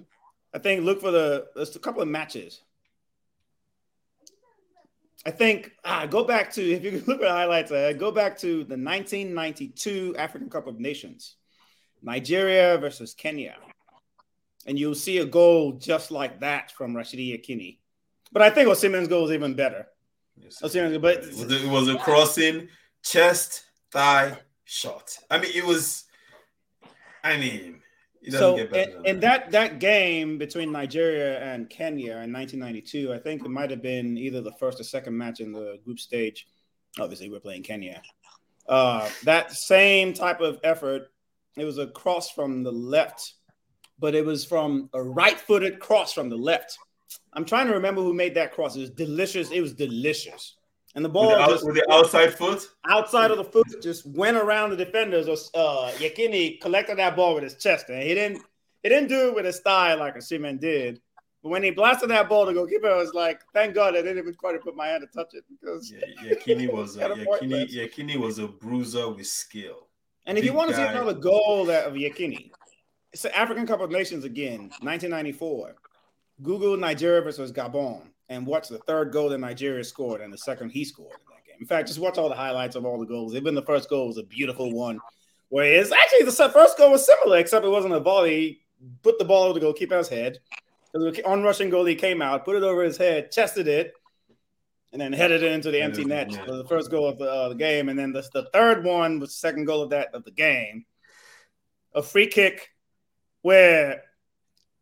I 0.55 0.59
think 0.59 0.84
look 0.84 1.00
for 1.00 1.11
the 1.11 1.46
there's 1.55 1.74
a 1.74 1.80
couple 1.80 2.00
of 2.00 2.09
matches. 2.09 2.61
I 5.26 5.30
think 5.30 5.72
ah, 5.84 6.07
go 6.07 6.24
back 6.24 6.52
to 6.52 6.62
if 6.62 6.84
you 6.84 7.02
look 7.07 7.20
at 7.20 7.26
the 7.26 7.30
highlights, 7.30 7.72
uh, 7.72 7.92
go 7.92 8.12
back 8.12 8.38
to 8.38 8.64
the 8.64 8.76
1992 8.76 10.14
African 10.16 10.48
Cup 10.48 10.66
of 10.66 10.78
Nations. 10.78 11.36
Nigeria 12.05 12.76
versus 12.78 13.14
Kenya. 13.14 13.57
And 14.66 14.78
you'll 14.78 14.94
see 14.94 15.18
a 15.18 15.24
goal 15.24 15.72
just 15.72 16.11
like 16.11 16.40
that 16.40 16.70
from 16.72 16.94
Rashidi 16.94 17.32
Yekini. 17.32 17.78
But 18.30 18.42
I 18.42 18.50
think 18.50 18.68
Osimhen's 18.68 19.09
goal 19.09 19.26
is 19.26 19.32
even 19.32 19.55
better. 19.55 19.86
Yes, 20.36 20.59
but 20.61 20.74
it 20.74 21.68
was 21.68 21.88
a 21.88 21.96
crossing, 21.96 22.68
chest, 23.02 23.64
thigh, 23.92 24.36
shot. 24.64 25.16
I 25.30 25.38
mean, 25.38 25.52
it 25.55 25.64
was. 25.64 26.05
I 27.22 27.36
mean, 27.36 27.80
so 28.30 28.56
in, 28.56 29.04
in 29.04 29.20
that 29.20 29.50
that 29.50 29.78
game 29.78 30.38
between 30.38 30.72
Nigeria 30.72 31.40
and 31.40 31.68
Kenya 31.68 32.18
in 32.18 32.32
1992, 32.32 33.12
I 33.12 33.18
think 33.18 33.44
it 33.44 33.50
might 33.50 33.70
have 33.70 33.82
been 33.82 34.16
either 34.16 34.40
the 34.40 34.52
first 34.52 34.80
or 34.80 34.84
second 34.84 35.16
match 35.16 35.40
in 35.40 35.52
the 35.52 35.78
group 35.84 35.98
stage. 35.98 36.46
Obviously, 36.98 37.28
we're 37.28 37.40
playing 37.40 37.62
Kenya. 37.62 38.02
Uh, 38.68 39.08
that 39.24 39.52
same 39.52 40.12
type 40.12 40.40
of 40.40 40.58
effort 40.64 41.10
it 41.56 41.64
was 41.64 41.78
a 41.78 41.86
cross 41.88 42.30
from 42.30 42.62
the 42.62 42.72
left 42.72 43.34
but 43.98 44.14
it 44.14 44.24
was 44.24 44.44
from 44.44 44.88
a 44.92 45.02
right-footed 45.02 45.78
cross 45.80 46.12
from 46.12 46.28
the 46.28 46.36
left. 46.36 46.78
I'm 47.32 47.44
trying 47.44 47.66
to 47.68 47.74
remember 47.74 48.02
who 48.02 48.14
made 48.14 48.34
that 48.34 48.52
cross. 48.52 48.76
It 48.76 48.80
was 48.80 48.90
delicious. 48.90 49.50
It 49.50 49.60
was 49.60 49.72
delicious. 49.72 50.56
And 50.95 51.05
the 51.05 51.09
ball 51.09 51.28
with 51.28 51.38
the, 51.38 51.47
just, 51.53 51.66
with 51.66 51.74
the 51.74 51.92
outside 51.92 52.34
foot, 52.34 52.68
outside 52.88 53.32
of 53.32 53.36
the 53.36 53.45
foot, 53.45 53.66
just 53.82 54.07
went 54.07 54.36
around 54.36 54.70
the 54.70 54.76
defenders. 54.76 55.26
Or 55.26 55.36
uh, 55.55 55.90
Yekini 55.97 56.61
collected 56.61 56.99
that 56.99 57.16
ball 57.16 57.34
with 57.34 57.42
his 57.42 57.57
chest, 57.57 57.88
and 57.88 58.03
he 58.03 58.14
didn't. 58.14 58.42
He 58.82 58.90
didn't 58.90 59.09
do 59.09 59.28
it 59.28 59.34
with 59.34 59.47
his 59.47 59.61
thigh 59.61 59.95
like 59.95 60.14
Osimhen 60.14 60.61
did. 60.61 61.01
But 61.42 61.49
when 61.49 61.62
he 61.62 61.70
blasted 61.70 62.11
that 62.11 62.28
ball 62.28 62.47
to 62.47 62.55
go 62.55 62.66
keep 62.66 62.84
it, 62.84 62.90
I 62.90 62.97
was 62.97 63.12
like, 63.12 63.40
thank 63.53 63.74
God 63.74 63.95
I 63.95 64.03
didn't 64.03 64.18
even 64.18 64.34
try 64.40 64.53
to 64.53 64.59
put 64.59 64.76
my 64.76 64.88
hand 64.88 65.03
to 65.03 65.18
touch 65.18 65.34
it 65.34 65.45
because 65.49 65.90
yeah, 65.90 66.34
Yekini 66.34 66.72
was 66.72 66.97
a, 66.99 67.09
Yekini, 67.09 67.70
Yekini 67.70 68.16
was 68.16 68.38
a 68.38 68.47
bruiser 68.47 69.09
with 69.11 69.26
skill. 69.26 69.88
And 70.26 70.38
if 70.38 70.42
Big 70.42 70.53
you 70.53 70.57
want 70.57 70.70
to 70.70 70.76
see 70.76 70.82
another 70.82 71.14
goal 71.14 71.64
that 71.66 71.86
of 71.86 71.95
Yekini, 71.95 72.51
it's 73.12 73.22
the 73.22 73.36
African 73.36 73.66
Cup 73.66 73.80
of 73.80 73.90
Nations 73.90 74.24
again, 74.24 74.70
1994. 74.80 75.74
Google 76.42 76.76
Nigeria 76.76 77.20
versus 77.20 77.53
Gabon 77.53 78.03
and 78.28 78.46
watch 78.46 78.68
the 78.68 78.78
third 78.78 79.12
goal 79.12 79.28
that 79.28 79.38
Nigeria 79.38 79.84
scored 79.84 80.20
and 80.20 80.32
the 80.32 80.38
second 80.38 80.70
he 80.70 80.84
scored 80.84 81.12
in 81.12 81.34
that 81.34 81.44
game. 81.46 81.56
In 81.60 81.66
fact, 81.66 81.88
just 81.88 82.00
watch 82.00 82.18
all 82.18 82.28
the 82.28 82.34
highlights 82.34 82.76
of 82.76 82.84
all 82.84 82.98
the 82.98 83.06
goals. 83.06 83.34
Even 83.34 83.54
the 83.54 83.62
first 83.62 83.88
goal 83.88 84.06
was 84.06 84.18
a 84.18 84.22
beautiful 84.22 84.72
one. 84.72 84.98
where 85.54 85.72
it's 85.72 85.92
actually 85.92 86.24
the 86.24 86.50
first 86.52 86.76
goal 86.76 86.90
was 86.90 87.06
similar, 87.06 87.38
except 87.38 87.64
it 87.64 87.68
wasn't 87.68 87.94
a 87.94 88.00
volley. 88.00 88.36
He 88.36 88.60
put 89.02 89.20
the 89.20 89.24
ball 89.24 89.44
over 89.44 89.58
the 89.58 89.64
goalkeeper's 89.64 90.08
head. 90.08 90.38
The 90.92 91.22
on-rushing 91.24 91.70
goalie 91.70 91.96
came 91.96 92.20
out, 92.20 92.44
put 92.44 92.56
it 92.56 92.64
over 92.64 92.82
his 92.82 92.96
head, 92.96 93.30
chested 93.30 93.68
it, 93.68 93.92
and 94.92 95.00
then 95.00 95.12
headed 95.12 95.44
it 95.44 95.52
into 95.52 95.70
the 95.70 95.80
empty 95.80 96.04
net 96.04 96.32
yeah. 96.32 96.44
for 96.44 96.56
the 96.56 96.64
first 96.64 96.90
goal 96.90 97.06
of 97.06 97.18
the, 97.18 97.30
uh, 97.30 97.48
the 97.50 97.54
game. 97.54 97.88
And 97.88 97.96
then 97.96 98.12
the, 98.12 98.28
the 98.32 98.48
third 98.52 98.82
one 98.84 99.20
was 99.20 99.30
the 99.30 99.34
second 99.36 99.66
goal 99.66 99.82
of 99.82 99.90
that 99.90 100.12
of 100.12 100.24
the 100.24 100.32
game. 100.32 100.86
A 101.94 102.02
free 102.02 102.26
kick 102.26 102.70
where 103.42 104.02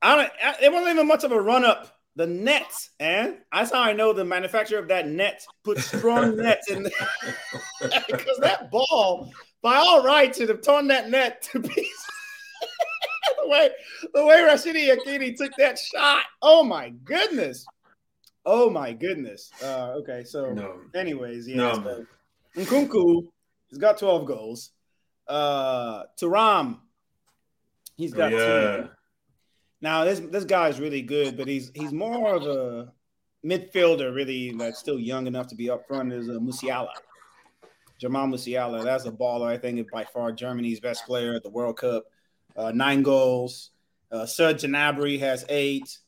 I 0.01 0.16
don't. 0.16 0.32
It 0.62 0.72
wasn't 0.72 0.95
even 0.95 1.07
much 1.07 1.24
of 1.24 1.32
a 1.32 1.40
run 1.40 1.66
up. 1.66 1.99
The 2.15 2.27
nets, 2.27 2.91
and 3.01 3.39
that's 3.51 3.73
how 3.73 3.81
I 3.81 3.95
know 3.95 4.13
the 4.13 4.25
manufacturer 4.25 4.79
of 4.79 4.89
that 4.89 5.09
net 5.09 5.43
put 5.65 5.79
strong 5.79 6.37
nets 6.43 6.71
in 6.71 6.83
there 6.83 7.41
because 8.11 8.39
that 8.41 8.71
ball, 8.71 9.31
by 9.63 9.77
all 9.77 10.05
rights, 10.05 10.37
should 10.37 10.51
have 10.51 10.61
torn 10.61 10.89
that 10.89 11.09
net 11.09 11.41
to 11.53 11.61
pieces. 11.61 12.05
the 13.43 13.49
way 13.49 13.71
the 14.13 14.27
way 14.27 14.37
Rashidi 14.41 14.95
Yekini 14.95 15.35
took 15.37 15.53
that 15.57 15.79
shot. 15.79 16.25
Oh 16.43 16.63
my 16.63 16.91
goodness. 17.05 17.65
Oh 18.45 18.69
my 18.69 18.93
goodness. 18.93 19.51
Uh, 19.63 19.95
okay, 19.99 20.25
so 20.25 20.53
no. 20.53 20.81
anyways, 20.95 21.49
yeah. 21.49 21.57
No. 21.57 22.07
Nkunku, 22.57 23.27
he's 23.71 23.79
got 23.79 23.99
12 23.99 24.27
goals. 24.27 24.71
Uh 25.27 26.03
Thuram, 26.21 26.81
he's 27.97 28.13
got 28.13 28.33
oh, 28.33 28.37
yeah. 28.37 28.77
two. 28.77 28.89
Now 29.83 30.05
this 30.05 30.20
this 30.20 30.45
guy 30.45 30.68
is 30.68 30.80
really 30.80 31.03
good, 31.03 31.37
but 31.37 31.49
he's 31.49 31.72
he's 31.74 31.93
more 31.93 32.37
of 32.37 32.45
a 32.45 32.93
midfielder, 33.45 34.14
really 34.14 34.53
that's 34.53 34.78
still 34.78 34.99
young 34.99 35.26
enough 35.26 35.49
to 35.49 35.57
be 35.57 35.68
up 35.68 35.87
front. 35.87 36.12
Is 36.12 36.28
a 36.28 36.37
uh, 36.37 36.39
Musiala, 36.39 36.95
Jamal 37.99 38.28
Musiala. 38.28 38.85
That's 38.85 39.07
a 39.07 39.11
baller. 39.11 39.49
I 39.49 39.59
think 39.59 39.80
is 39.80 39.87
by 39.93 40.05
far 40.05 40.30
Germany's 40.33 40.78
best 40.78 41.05
player 41.05 41.35
at 41.35 41.43
the 41.43 41.51
World 41.51 41.78
Cup. 41.78 42.05
Uh, 42.57 42.70
nine 42.70 43.03
goals. 43.03 43.72
Uh, 44.11 44.24
Serge 44.24 44.62
Gnabry 44.62 45.18
has 45.18 45.45
eight. 45.49 45.99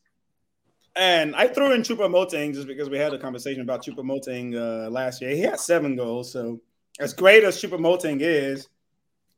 And 0.96 1.34
I 1.34 1.48
threw 1.48 1.72
in 1.72 1.82
Choupo-Moting 1.82 2.54
just 2.54 2.68
because 2.68 2.88
we 2.88 2.98
had 2.98 3.12
a 3.12 3.18
conversation 3.18 3.62
about 3.62 3.84
Choupo-Moting 3.84 4.54
uh, 4.54 4.90
last 4.90 5.20
year. 5.20 5.34
He 5.34 5.40
had 5.40 5.58
seven 5.58 5.96
goals. 5.96 6.30
So 6.30 6.60
as 7.00 7.12
great 7.12 7.42
as 7.42 7.60
Choupo-Moting 7.60 8.20
is, 8.20 8.68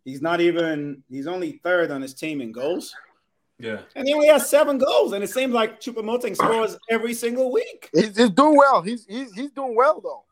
he's 0.05 0.20
not 0.20 0.43
even 0.43 1.03
he's 1.09 1.26
only 1.26 1.61
third 1.64 1.91
on 1.91 2.03
his 2.03 2.12
team 2.12 2.43
in 2.43 2.53
goals. 2.53 2.95
Yeah. 3.59 3.81
And 3.95 4.07
he 4.07 4.15
only 4.15 4.27
has 4.27 4.49
seven 4.49 4.79
goals, 4.79 5.13
and 5.13 5.25
it 5.25 5.31
seems 5.31 5.53
like 5.53 5.81
Choupo-Moting 5.81 6.37
scores 6.37 6.77
every 6.91 7.15
single 7.15 7.51
week. 7.51 7.89
He's, 7.93 8.17
he's, 8.17 8.31
doing 8.31 8.57
well. 8.57 8.83
He's 8.83 9.07
he's 9.07 9.33
he's 9.33 9.51
doing 9.51 9.75
well 9.75 10.01
though. 10.01 10.25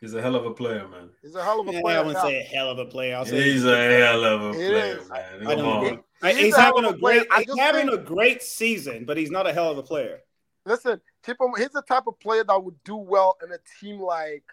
He's 0.00 0.14
a 0.14 0.22
hell 0.22 0.34
of 0.34 0.46
a 0.46 0.52
player, 0.52 0.88
man. 0.88 1.10
He's 1.22 1.34
a 1.34 1.44
hell 1.44 1.60
of 1.60 1.68
a 1.68 1.72
yeah, 1.72 1.80
player. 1.82 1.98
I 1.98 2.02
wouldn't 2.02 2.24
say 2.24 2.40
a 2.40 2.42
hell 2.42 2.70
of 2.70 2.78
a 2.78 2.86
player. 2.86 3.16
I'll 3.16 3.26
say 3.26 3.42
he's, 3.42 3.64
a 3.64 3.76
hell 3.76 4.24
of 4.24 4.42
a 4.42 4.52
player, 4.54 4.98
man. 5.08 5.46
I, 5.46 5.54
don't 5.54 6.04
he's, 6.22 6.36
he's 6.38 6.56
having 6.56 6.86
a 6.86 6.96
great 6.96 7.26
he's 7.36 7.58
having 7.58 7.88
think, 7.88 8.00
a 8.00 8.02
great 8.02 8.42
season, 8.42 9.04
but 9.04 9.18
he's 9.18 9.30
not 9.30 9.46
a 9.46 9.52
hell 9.52 9.70
of 9.70 9.78
a 9.78 9.82
player. 9.82 10.20
Listen, 10.64 11.00
Chippo, 11.26 11.56
he's 11.56 11.70
the 11.70 11.82
type 11.82 12.04
of 12.06 12.18
player 12.20 12.44
that 12.44 12.64
would 12.64 12.82
do 12.84 12.96
well 12.96 13.36
in 13.44 13.52
a 13.52 13.58
team 13.80 14.00
like 14.00 14.44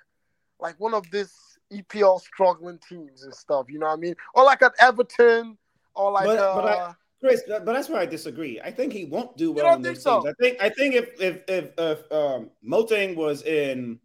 like 0.60 0.78
one 0.80 0.94
of 0.94 1.10
this 1.12 1.58
EPL 1.72 2.20
struggling 2.20 2.80
teams 2.88 3.24
and 3.24 3.34
stuff. 3.34 3.68
You 3.70 3.80
know 3.80 3.88
what 3.88 3.94
I 3.94 3.98
mean? 3.98 4.16
Or 4.34 4.44
like 4.44 4.62
at 4.62 4.74
Everton, 4.80 5.58
or 5.96 6.12
like. 6.12 6.26
But, 6.26 6.40
uh, 6.40 6.56
but 6.56 6.66
I, 6.66 6.74
uh, 6.74 6.94
Chris, 7.20 7.42
but 7.48 7.66
that's 7.66 7.90
where 7.90 8.00
I 8.00 8.06
disagree. 8.06 8.62
I 8.62 8.70
think 8.70 8.94
he 8.94 9.06
won't 9.06 9.36
do 9.38 9.52
well 9.52 9.76
in 9.76 9.82
those 9.82 10.04
so? 10.04 10.22
teams. 10.22 10.36
I 10.40 10.44
think 10.44 10.62
I 10.62 10.70
think 10.70 10.96
if 10.96 11.20
if 11.20 11.42
if, 11.48 11.72
if 11.78 12.12
um, 12.12 12.52
Moting 12.62 13.16
was 13.16 13.42
in 13.44 14.00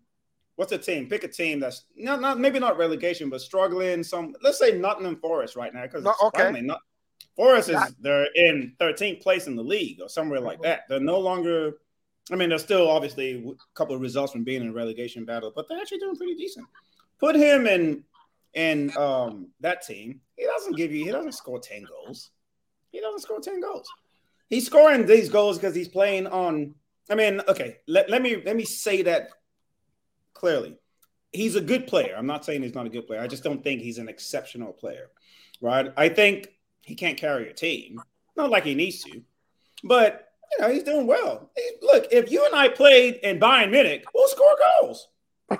what's 0.56 0.72
a 0.72 0.78
team? 0.78 1.08
Pick 1.08 1.24
a 1.24 1.28
team 1.28 1.60
that's 1.60 1.84
not, 1.96 2.20
not 2.20 2.38
maybe 2.38 2.58
not 2.58 2.78
relegation, 2.78 3.28
but 3.28 3.40
struggling. 3.40 4.02
Some 4.02 4.34
let's 4.42 4.58
say 4.58 4.78
Nottingham 4.78 5.16
Forest 5.16 5.56
right 5.56 5.74
now 5.74 5.82
because 5.82 6.04
no, 6.04 6.14
okay. 6.24 6.60
Not, 6.60 6.80
Forest 7.36 7.70
is 7.70 7.80
they're 8.00 8.28
in 8.34 8.74
13th 8.80 9.22
place 9.22 9.46
in 9.46 9.56
the 9.56 9.62
league 9.62 10.00
or 10.00 10.08
somewhere 10.08 10.40
like 10.40 10.60
that. 10.62 10.82
They're 10.88 11.00
no 11.00 11.18
longer. 11.18 11.72
I 12.30 12.36
mean, 12.36 12.50
they're 12.50 12.58
still 12.58 12.88
obviously 12.88 13.44
a 13.46 13.74
couple 13.74 13.94
of 13.94 14.00
results 14.00 14.32
from 14.32 14.44
being 14.44 14.62
in 14.62 14.68
a 14.68 14.72
relegation 14.72 15.24
battle, 15.24 15.52
but 15.54 15.68
they're 15.68 15.78
actually 15.78 15.98
doing 15.98 16.16
pretty 16.16 16.34
decent. 16.34 16.66
Put 17.18 17.34
him 17.34 17.66
in 17.66 18.04
in 18.54 18.96
um, 18.96 19.48
that 19.60 19.82
team. 19.82 20.20
He 20.36 20.44
doesn't 20.44 20.76
give 20.76 20.92
you. 20.92 21.04
He 21.04 21.10
doesn't 21.10 21.32
score 21.32 21.58
10 21.58 21.84
goals. 21.84 22.30
He 22.92 23.00
doesn't 23.00 23.20
score 23.20 23.40
10 23.40 23.60
goals. 23.60 23.90
He's 24.48 24.66
scoring 24.66 25.06
these 25.06 25.30
goals 25.30 25.58
because 25.58 25.74
he's 25.74 25.88
playing 25.88 26.26
on. 26.26 26.74
I 27.10 27.14
mean, 27.14 27.40
okay, 27.48 27.78
let, 27.88 28.10
let 28.10 28.22
me 28.22 28.42
let 28.44 28.54
me 28.54 28.64
say 28.64 29.02
that 29.02 29.30
clearly. 30.34 30.78
He's 31.32 31.56
a 31.56 31.60
good 31.62 31.86
player. 31.86 32.14
I'm 32.16 32.26
not 32.26 32.44
saying 32.44 32.62
he's 32.62 32.74
not 32.74 32.84
a 32.84 32.90
good 32.90 33.06
player. 33.06 33.20
I 33.20 33.26
just 33.26 33.42
don't 33.42 33.64
think 33.64 33.80
he's 33.80 33.96
an 33.96 34.10
exceptional 34.10 34.74
player. 34.74 35.08
Right? 35.62 35.90
I 35.96 36.10
think 36.10 36.48
he 36.82 36.94
can't 36.94 37.16
carry 37.16 37.48
a 37.48 37.54
team. 37.54 37.98
Not 38.36 38.50
like 38.50 38.64
he 38.64 38.74
needs 38.74 39.02
to. 39.04 39.22
But 39.84 40.28
you 40.52 40.62
know, 40.66 40.70
he's 40.70 40.82
doing 40.82 41.06
well. 41.06 41.50
He, 41.56 41.70
look, 41.80 42.08
if 42.12 42.30
you 42.30 42.44
and 42.44 42.54
I 42.54 42.68
played 42.68 43.20
in 43.22 43.40
Bayern 43.40 43.70
Munich, 43.70 44.04
we'll 44.14 44.28
score 44.28 44.58
goals. 44.80 45.08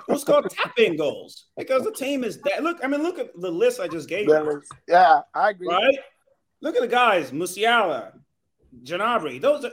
We'll 0.07 0.19
score 0.19 0.43
tapping 0.49 0.97
goals 0.97 1.47
because 1.57 1.83
the 1.83 1.91
team 1.91 2.23
is 2.23 2.39
that. 2.43 2.63
Look, 2.63 2.77
I 2.83 2.87
mean, 2.87 3.01
look 3.01 3.17
at 3.17 3.31
the 3.39 3.51
list 3.51 3.79
I 3.79 3.87
just 3.87 4.07
gave. 4.07 4.27
You. 4.27 4.61
Yeah, 4.87 5.21
I 5.33 5.49
agree. 5.49 5.67
Right? 5.67 5.97
Look 6.63 6.77
at 6.77 6.81
the 6.81 6.87
guys, 6.87 7.31
Musiala, 7.31 8.13
Gnabry. 8.85 9.41
Those 9.41 9.65
are, 9.65 9.71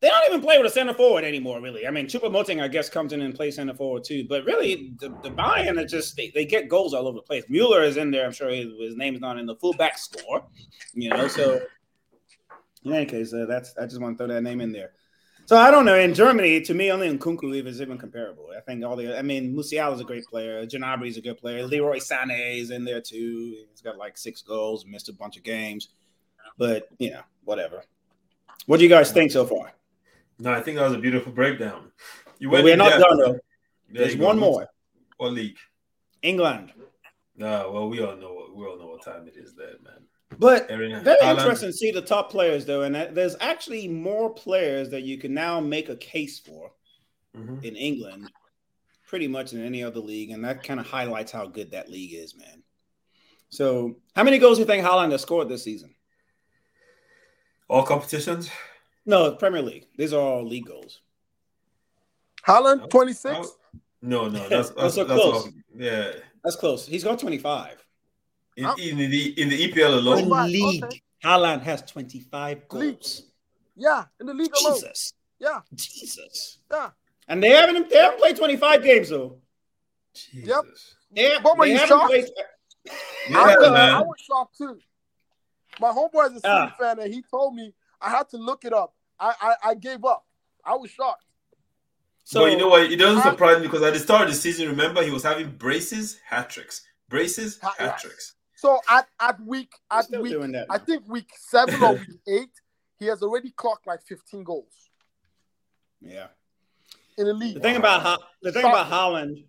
they 0.00 0.08
don't 0.08 0.28
even 0.28 0.40
play 0.40 0.56
with 0.56 0.68
a 0.68 0.70
center 0.70 0.94
forward 0.94 1.24
anymore, 1.24 1.60
really. 1.60 1.84
I 1.84 1.90
mean, 1.90 2.06
Choupo-Moting, 2.06 2.60
I 2.60 2.68
guess, 2.68 2.88
comes 2.88 3.12
in 3.12 3.20
and 3.22 3.34
plays 3.34 3.56
center 3.56 3.74
forward 3.74 4.04
too. 4.04 4.24
But 4.28 4.44
really, 4.44 4.94
the, 5.00 5.08
the 5.24 5.30
Bayern 5.30 5.80
are 5.80 5.84
just 5.84 6.16
they, 6.16 6.30
they 6.32 6.44
get 6.44 6.68
goals 6.68 6.94
all 6.94 7.08
over 7.08 7.16
the 7.16 7.22
place. 7.22 7.42
Mueller 7.48 7.82
is 7.82 7.96
in 7.96 8.12
there. 8.12 8.24
I'm 8.24 8.30
sure 8.30 8.50
his, 8.50 8.96
name 8.96 9.16
is 9.16 9.20
not 9.20 9.36
in 9.36 9.46
the 9.46 9.56
fullback 9.56 9.98
score. 9.98 10.46
You 10.94 11.10
know, 11.10 11.26
so 11.26 11.60
in 12.84 12.92
any 12.92 13.06
case, 13.06 13.34
uh, 13.34 13.46
that's 13.48 13.76
I 13.76 13.86
just 13.86 14.00
want 14.00 14.16
to 14.16 14.24
throw 14.24 14.32
that 14.32 14.42
name 14.42 14.60
in 14.60 14.70
there. 14.70 14.92
So 15.46 15.56
I 15.56 15.72
don't 15.72 15.84
know. 15.84 15.98
In 15.98 16.14
Germany, 16.14 16.60
to 16.60 16.72
me, 16.72 16.92
only 16.92 17.08
in 17.08 17.18
Nkunku 17.18 17.66
is 17.66 17.80
even 17.80 17.98
comparable. 17.98 18.50
I 18.56 18.60
think 18.60 18.84
all 18.84 18.94
the. 18.94 19.18
I 19.18 19.22
mean, 19.22 19.56
Musiala 19.56 19.94
is 19.94 20.00
a 20.00 20.04
great 20.04 20.24
player. 20.26 20.64
Gnabry 20.66 21.08
is 21.08 21.16
a 21.16 21.20
good 21.20 21.38
player. 21.38 21.66
Leroy 21.66 21.98
Sané 21.98 22.60
is 22.60 22.70
in 22.70 22.84
there 22.84 23.00
too. 23.00 23.64
He's 23.72 23.80
got 23.82 23.98
like 23.98 24.16
six 24.16 24.40
goals, 24.40 24.86
missed 24.86 25.08
a 25.08 25.12
bunch 25.12 25.36
of 25.36 25.42
games. 25.42 25.88
But 26.58 26.88
you 26.98 27.10
know, 27.10 27.22
whatever. 27.44 27.82
What 28.66 28.78
do 28.78 28.84
you 28.84 28.90
guys 28.90 29.12
think 29.12 29.30
so 29.32 29.46
far? 29.46 29.72
No, 30.38 30.52
I 30.52 30.60
think 30.60 30.78
that 30.78 30.84
was 30.84 30.94
a 30.94 30.98
beautiful 30.98 31.32
breakdown. 31.32 31.90
You 32.38 32.50
went 32.50 32.64
we're 32.64 32.76
not 32.76 32.98
done 32.98 33.18
though. 33.18 33.38
There's 33.90 34.16
one 34.16 34.38
more. 34.38 34.68
What 35.16 35.32
league? 35.32 35.58
England. 36.22 36.72
No, 37.36 37.70
well, 37.72 37.88
we 37.88 38.00
all 38.00 38.16
know 38.16 38.32
what 38.32 38.56
we 38.56 38.64
all 38.64 38.78
know 38.78 38.86
what 38.86 39.04
time 39.04 39.26
it 39.26 39.36
is 39.36 39.54
there, 39.54 39.74
man. 39.84 40.02
But 40.38 40.68
very 40.68 40.92
interesting 40.92 41.68
to 41.68 41.72
see 41.72 41.90
the 41.90 42.02
top 42.02 42.30
players 42.30 42.64
though, 42.64 42.82
and 42.82 42.94
there's 42.94 43.36
actually 43.40 43.88
more 43.88 44.32
players 44.32 44.90
that 44.90 45.02
you 45.02 45.18
can 45.18 45.34
now 45.34 45.60
make 45.60 45.88
a 45.88 45.96
case 45.96 46.38
for 46.38 46.72
mm-hmm. 47.36 47.64
in 47.64 47.76
England, 47.76 48.30
pretty 49.06 49.28
much 49.28 49.52
in 49.52 49.64
any 49.64 49.82
other 49.82 50.00
league, 50.00 50.30
and 50.30 50.44
that 50.44 50.62
kind 50.62 50.80
of 50.80 50.86
highlights 50.86 51.32
how 51.32 51.46
good 51.46 51.70
that 51.72 51.90
league 51.90 52.14
is, 52.14 52.36
man. 52.36 52.62
So, 53.50 53.96
how 54.16 54.24
many 54.24 54.38
goals 54.38 54.56
do 54.56 54.62
you 54.62 54.66
think 54.66 54.84
Haaland 54.84 55.12
has 55.12 55.22
scored 55.22 55.48
this 55.48 55.64
season? 55.64 55.94
All 57.72 57.84
competitions? 57.84 58.50
No, 59.06 59.32
Premier 59.32 59.62
League. 59.62 59.86
These 59.96 60.12
are 60.12 60.20
all 60.20 60.46
league 60.46 60.66
goals. 60.66 61.00
Haaland, 62.46 62.90
26? 62.90 63.48
No, 64.02 64.28
no, 64.28 64.46
that's, 64.50 64.68
that's, 64.70 64.96
that's, 64.96 65.06
close. 65.06 65.46
All, 65.46 65.48
yeah. 65.74 66.10
That's 66.44 66.56
close. 66.56 66.86
He's 66.86 67.02
got 67.02 67.18
25. 67.18 67.82
In, 68.58 68.66
in, 68.78 68.98
the 68.98 69.40
in 69.40 69.48
the 69.48 69.68
EPL 69.68 69.96
alone. 69.96 70.18
In 70.18 70.52
league, 70.52 70.84
okay. 70.84 71.00
Haaland 71.24 71.62
has 71.62 71.80
25 71.80 72.68
goals. 72.68 72.82
League. 72.82 73.02
Yeah, 73.76 74.04
in 74.20 74.26
the 74.26 74.34
league 74.34 74.52
alone. 74.60 74.74
Jesus. 74.74 75.14
Yeah. 75.38 75.60
Jesus. 75.74 76.58
Yeah. 76.70 76.90
And 77.26 77.42
they 77.42 77.48
haven't 77.48 77.88
they 77.88 77.96
haven't 77.96 78.18
played 78.18 78.36
25 78.36 78.82
games 78.82 79.08
though. 79.08 79.38
Jesus. 80.12 80.46
Yep. 80.46 80.64
They, 81.10 81.38
they 81.58 81.72
you 81.72 81.78
shocked? 81.86 82.06
Played... 82.06 82.26
Yeah, 83.30 83.38
I, 83.38 83.56
was, 83.56 83.66
I 83.66 84.00
was 84.02 84.20
shocked 84.20 84.58
too. 84.58 84.78
My 85.80 85.90
homeboy 85.90 86.30
is 86.30 86.36
a 86.36 86.40
City 86.40 86.46
uh, 86.48 86.70
fan, 86.78 86.98
and 87.00 87.12
he 87.12 87.22
told 87.30 87.54
me 87.54 87.72
I 88.00 88.10
had 88.10 88.28
to 88.30 88.36
look 88.36 88.64
it 88.64 88.72
up. 88.72 88.94
I 89.18 89.34
I, 89.40 89.70
I 89.70 89.74
gave 89.74 90.04
up. 90.04 90.26
I 90.64 90.74
was 90.74 90.90
shocked. 90.90 91.24
So 92.24 92.40
but 92.40 92.52
you 92.52 92.58
know 92.58 92.68
what? 92.68 92.82
It 92.90 92.96
doesn't 92.96 93.22
surprise 93.22 93.58
me 93.58 93.66
because 93.66 93.82
at 93.82 93.92
the 93.92 93.98
start 93.98 94.22
of 94.22 94.28
the 94.28 94.34
season, 94.34 94.68
remember 94.68 95.02
he 95.02 95.10
was 95.10 95.24
having 95.24 95.50
braces, 95.50 96.20
hat 96.24 96.50
tricks, 96.50 96.82
braces, 97.08 97.58
hat 97.60 97.98
tricks. 97.98 98.34
So 98.62 98.78
at, 98.88 99.08
at 99.18 99.40
week 99.40 99.72
at 99.90 100.08
week, 100.20 100.36
I 100.70 100.78
think 100.78 101.08
week 101.08 101.30
seven 101.36 101.82
or 101.82 101.94
week 101.94 102.08
eight, 102.28 102.60
he 102.96 103.06
has 103.06 103.20
already 103.20 103.50
clocked 103.50 103.88
like 103.88 104.02
15 104.02 104.44
goals. 104.44 104.72
Yeah. 106.00 106.28
In 107.18 107.26
the 107.26 107.34
league. 107.34 107.54
The 107.54 107.60
thing 107.60 107.82
wow. 107.82 107.98
about 107.98 108.20
the 108.40 108.52
thing 108.52 108.64
about 108.64 108.88
Haaland, 108.88 109.44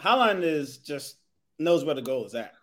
Haaland 0.00 0.44
is 0.44 0.78
just 0.78 1.16
knows 1.58 1.84
where 1.84 1.96
the 1.96 2.02
goal 2.02 2.26
is 2.26 2.34
at. 2.36 2.54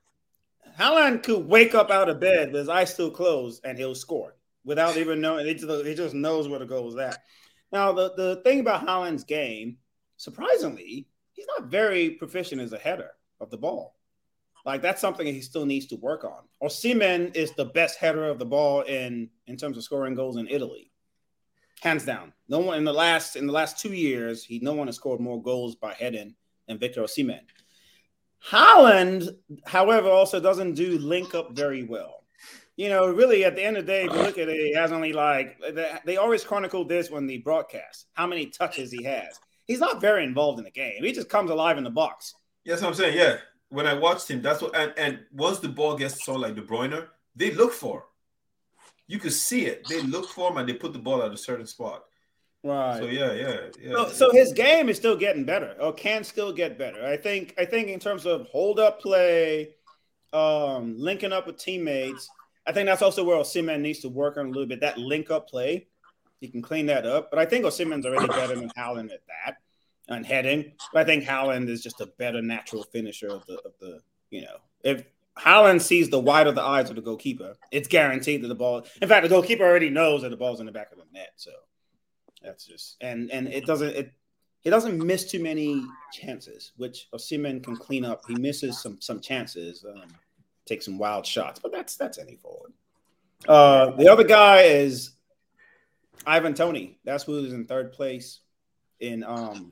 Haaland 0.78 1.24
could 1.24 1.48
wake 1.48 1.76
up 1.76 1.92
out 1.92 2.10
of 2.10 2.20
bed 2.20 2.52
with 2.52 2.62
his 2.62 2.70
eyes 2.70 2.94
still 2.94 3.12
closed 3.12 3.62
and 3.64 3.78
he'll 3.78 3.96
score 3.96 4.36
without 4.64 4.98
even 4.98 5.22
knowing. 5.22 5.46
He 5.46 5.54
just, 5.54 6.14
knows 6.14 6.48
where 6.48 6.60
the 6.60 6.66
goal 6.66 6.90
is 6.90 6.98
at. 6.98 7.20
Now, 7.72 7.92
the, 7.92 8.14
the 8.16 8.42
thing 8.44 8.60
about 8.60 8.86
Haaland's 8.86 9.24
game, 9.24 9.78
surprisingly, 10.18 11.08
he's 11.34 11.48
not 11.58 11.70
very 11.70 12.12
proficient 12.12 12.62
as 12.62 12.74
a 12.74 12.78
header 12.78 13.12
of 13.40 13.50
the 13.50 13.58
ball. 13.58 13.96
Like 14.66 14.82
that's 14.82 15.02
something 15.02 15.26
he 15.26 15.42
still 15.42 15.66
needs 15.66 15.88
to 15.88 15.96
work 15.96 16.24
on. 16.24 16.44
Osimhen 16.62 17.36
is 17.36 17.52
the 17.54 17.66
best 17.66 17.98
header 17.98 18.26
of 18.26 18.40
the 18.40 18.46
ball 18.46 18.82
in 18.82 19.30
in 19.48 19.58
terms 19.58 19.78
of 19.78 19.84
scoring 19.84 20.14
goals 20.14 20.38
in 20.38 20.48
Italy, 20.48 20.92
hands 21.82 22.06
down. 22.06 22.32
No 22.48 22.60
one 22.60 22.78
in 22.78 22.84
the 22.84 22.94
last 22.94 23.36
in 23.36 23.48
the 23.48 23.54
last 23.54 23.80
two 23.80 23.94
years, 23.94 24.44
he 24.44 24.60
no 24.60 24.74
one 24.74 24.88
has 24.88 24.98
scored 24.98 25.20
more 25.20 25.42
goals 25.42 25.76
by 25.76 25.94
heading 25.94 26.36
than 26.68 26.78
Victor 26.78 27.02
Osimhen. 27.02 27.42
Haaland, 28.50 29.36
however, 29.66 30.10
also 30.10 30.40
doesn't 30.40 30.74
do 30.74 30.98
link 30.98 31.36
up 31.36 31.52
very 31.52 31.84
well. 31.84 32.24
You 32.76 32.90
know, 32.90 33.08
really, 33.08 33.46
at 33.46 33.56
the 33.56 33.64
end 33.64 33.78
of 33.78 33.86
the 33.86 33.92
day, 33.92 34.06
if 34.06 34.14
you 34.14 34.20
look 34.20 34.38
at 34.38 34.50
it, 34.50 34.58
he 34.58 34.74
has 34.74 34.92
only 34.92 35.14
like 35.14 35.62
they 36.06 36.18
always 36.18 36.44
chronicle 36.44 36.86
this 36.86 37.12
when 37.12 37.28
they 37.28 37.38
broadcast 37.38 38.08
how 38.14 38.26
many 38.26 38.48
touches 38.48 38.92
he 38.92 39.04
has. 39.04 39.40
He's 39.68 39.80
not 39.80 40.02
very 40.02 40.24
involved 40.24 40.58
in 40.58 40.66
the 40.66 40.72
game. 40.72 41.04
He 41.04 41.12
just 41.12 41.30
comes 41.30 41.52
alive 41.52 41.78
in 41.78 41.84
the 41.84 41.92
box. 41.92 42.34
Yes, 42.64 42.82
I'm 42.82 42.94
saying. 42.94 43.16
Yeah, 43.16 43.38
when 43.70 43.86
I 43.86 43.94
watched 43.94 44.30
him, 44.30 44.42
that's 44.42 44.62
what. 44.62 44.76
And, 44.76 44.94
and 44.98 45.20
once 45.32 45.60
the 45.60 45.70
ball 45.70 45.96
gets 45.96 46.26
so 46.26 46.34
like 46.34 46.56
De 46.56 46.62
Bruyne, 46.62 47.08
they 47.36 47.52
look 47.52 47.74
for. 47.74 47.98
Him. 47.98 48.04
You 49.08 49.20
could 49.20 49.34
see 49.34 49.66
it. 49.66 49.86
They 49.88 50.02
look 50.02 50.30
for 50.30 50.50
him 50.50 50.58
and 50.58 50.68
they 50.68 50.74
put 50.74 50.94
the 50.94 51.00
ball 51.00 51.22
at 51.22 51.34
a 51.34 51.38
certain 51.38 51.68
spot. 51.68 52.06
Right. 52.64 53.00
So 53.00 53.06
yeah, 53.06 53.34
yeah, 53.34 53.58
yeah. 53.82 53.94
So, 53.94 54.10
so, 54.10 54.32
his 54.32 54.54
game 54.54 54.88
is 54.88 54.98
still 54.98 55.16
getting 55.16 55.46
better, 55.46 55.76
or 55.80 55.94
can 55.94 56.24
still 56.24 56.54
get 56.54 56.78
better. 56.78 57.04
I 57.04 57.18
think. 57.18 57.56
I 57.58 57.66
think 57.66 57.88
in 57.88 58.00
terms 58.00 58.28
of 58.28 58.46
hold 58.48 58.80
up 58.80 59.02
play, 59.02 59.70
um, 60.34 60.96
linking 60.98 61.34
up 61.34 61.48
with 61.48 61.58
teammates. 61.58 62.30
I 62.68 62.72
think 62.72 62.86
that's 62.86 63.02
also 63.02 63.24
where 63.24 63.38
Osimhen 63.38 63.82
needs 63.82 64.00
to 64.00 64.10
work 64.10 64.38
on 64.38 64.46
a 64.46 64.50
little 64.50 64.68
bit. 64.68 64.82
That 64.82 65.00
link 65.00 65.32
up 65.32 65.50
play, 65.50 65.88
he 66.40 66.48
can 66.48 66.62
clean 66.62 66.86
that 66.88 67.06
up. 67.06 67.32
But 67.32 67.40
I 67.40 67.46
think 67.46 67.66
Osimhen's 67.66 68.06
already 68.06 68.28
better 68.28 68.56
than 68.56 68.70
Haaland 68.70 69.12
at 69.12 69.22
that 69.28 69.58
and 70.08 70.26
heading. 70.26 70.74
But 70.94 71.02
I 71.02 71.04
think 71.06 71.24
Haaland 71.24 71.68
is 71.70 71.82
just 71.82 72.02
a 72.02 72.06
better 72.06 72.42
natural 72.42 72.84
finisher 72.84 73.30
of 73.30 73.46
the 73.48 73.56
of 73.66 73.74
the. 73.80 74.02
You 74.30 74.42
know, 74.44 74.58
if 74.84 75.04
Haaland 75.38 75.82
sees 75.82 76.10
the 76.10 76.20
white 76.20 76.48
of 76.48 76.56
the 76.56 76.62
eyes 76.62 76.90
of 76.90 76.96
the 76.96 77.02
goalkeeper, 77.02 77.56
it's 77.72 77.88
guaranteed 77.88 78.44
that 78.44 78.48
the 78.48 78.56
ball. 78.56 78.86
In 79.02 79.08
fact, 79.08 79.24
the 79.24 79.30
goalkeeper 79.30 79.64
already 79.64 79.90
knows 79.90 80.22
that 80.22 80.30
the 80.30 80.38
ball's 80.38 80.60
in 80.60 80.68
the 80.68 80.72
back 80.72 80.92
of 80.92 81.00
the 81.00 81.06
net. 81.12 81.34
So 81.36 81.52
that's 82.42 82.66
just 82.66 82.98
and 83.02 83.32
and 83.32 83.48
it 83.48 83.66
doesn't 83.66 83.90
it 83.90 84.14
he 84.62 84.70
doesn't 84.70 85.04
miss 85.04 85.26
too 85.26 85.42
many 85.42 85.84
chances, 86.14 86.72
which 86.78 87.08
Osimhen 87.14 87.64
can 87.64 87.76
clean 87.76 88.06
up. 88.06 88.22
He 88.28 88.36
misses 88.36 88.80
some 88.80 89.02
some 89.02 89.20
chances, 89.20 89.84
um, 89.84 90.10
take 90.66 90.84
some 90.84 90.98
wild 90.98 91.26
shots, 91.26 91.60
but 91.60 91.72
that's 91.72 91.96
that's 91.96 92.20
any 92.20 92.36
forward. 92.36 92.74
Uh, 93.48 93.92
the 93.92 94.08
other 94.08 94.24
guy 94.24 94.62
is 94.62 95.12
Ivan 96.26 96.54
Toney. 96.54 97.00
That's 97.04 97.24
who's 97.24 97.54
in 97.54 97.66
third 97.66 97.92
place 97.92 98.40
in 99.00 99.24
um 99.24 99.72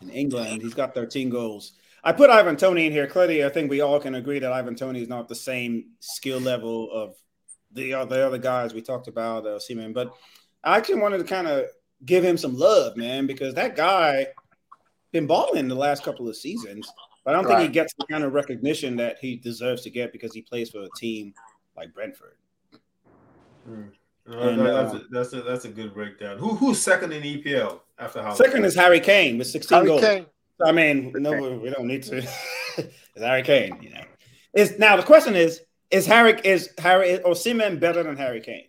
in 0.00 0.10
England. 0.10 0.62
He's 0.62 0.74
got 0.74 0.94
13 0.94 1.28
goals. 1.28 1.72
I 2.04 2.12
put 2.12 2.30
Ivan 2.30 2.56
Toney 2.56 2.86
in 2.86 2.92
here. 2.92 3.08
Clearly, 3.08 3.44
I 3.44 3.48
think 3.48 3.68
we 3.68 3.80
all 3.80 3.98
can 3.98 4.14
agree 4.14 4.38
that 4.38 4.52
Ivan 4.52 4.76
Toney 4.76 5.02
is 5.02 5.08
not 5.08 5.28
the 5.28 5.34
same 5.34 5.86
skill 5.98 6.38
level 6.38 6.88
of 6.92 7.16
the 7.72 7.90
the 8.04 8.24
other 8.24 8.38
guys 8.38 8.74
we 8.74 8.80
talked 8.80 9.08
about, 9.08 9.44
uh, 9.44 9.58
Osimhen. 9.58 9.92
But 9.92 10.14
I 10.64 10.76
actually 10.76 11.00
wanted 11.00 11.18
to 11.18 11.24
kind 11.24 11.46
of 11.46 11.66
give 12.04 12.24
him 12.24 12.36
some 12.36 12.56
love, 12.56 12.96
man, 12.96 13.26
because 13.26 13.54
that 13.54 13.76
guy 13.76 14.28
been 15.12 15.26
balling 15.26 15.68
the 15.68 15.74
last 15.74 16.02
couple 16.02 16.28
of 16.28 16.36
seasons. 16.36 16.90
But 17.24 17.34
I 17.34 17.38
don't 17.38 17.50
right. 17.50 17.58
think 17.58 17.70
he 17.70 17.74
gets 17.74 17.94
the 17.98 18.06
kind 18.06 18.24
of 18.24 18.32
recognition 18.32 18.96
that 18.96 19.18
he 19.20 19.36
deserves 19.36 19.82
to 19.82 19.90
get 19.90 20.12
because 20.12 20.32
he 20.32 20.42
plays 20.42 20.70
for 20.70 20.82
a 20.82 20.88
team 20.96 21.34
like 21.76 21.92
Brentford. 21.92 22.36
Mm. 23.68 23.90
and, 24.26 24.60
that's, 24.60 24.94
uh, 24.94 24.96
a, 24.96 25.00
that's, 25.10 25.32
a, 25.32 25.42
that's 25.42 25.64
a 25.64 25.68
good 25.68 25.92
breakdown. 25.92 26.38
Who 26.38 26.54
who's 26.54 26.80
second 26.80 27.12
in 27.12 27.22
EPL 27.22 27.80
after 27.98 28.20
Haaland? 28.20 28.36
Second 28.36 28.64
is 28.64 28.74
Harry 28.74 29.00
Kane 29.00 29.38
with 29.38 29.48
16 29.48 29.76
Harry 29.76 29.88
goals. 29.88 30.00
Kane. 30.02 30.26
I 30.64 30.72
mean, 30.72 31.12
no, 31.16 31.58
we 31.58 31.70
don't 31.70 31.86
need 31.86 32.04
to. 32.04 32.18
it's 32.78 32.94
Harry 33.16 33.42
Kane, 33.42 33.76
you 33.82 33.90
know. 33.90 34.04
Is 34.54 34.78
now 34.78 34.96
the 34.96 35.02
question 35.02 35.34
is: 35.34 35.60
Is 35.90 36.06
Harry 36.06 36.40
is 36.44 36.70
Harry 36.78 37.18
Osimhen 37.18 37.80
better 37.80 38.02
than 38.02 38.16
Harry 38.16 38.40
Kane? 38.40 38.68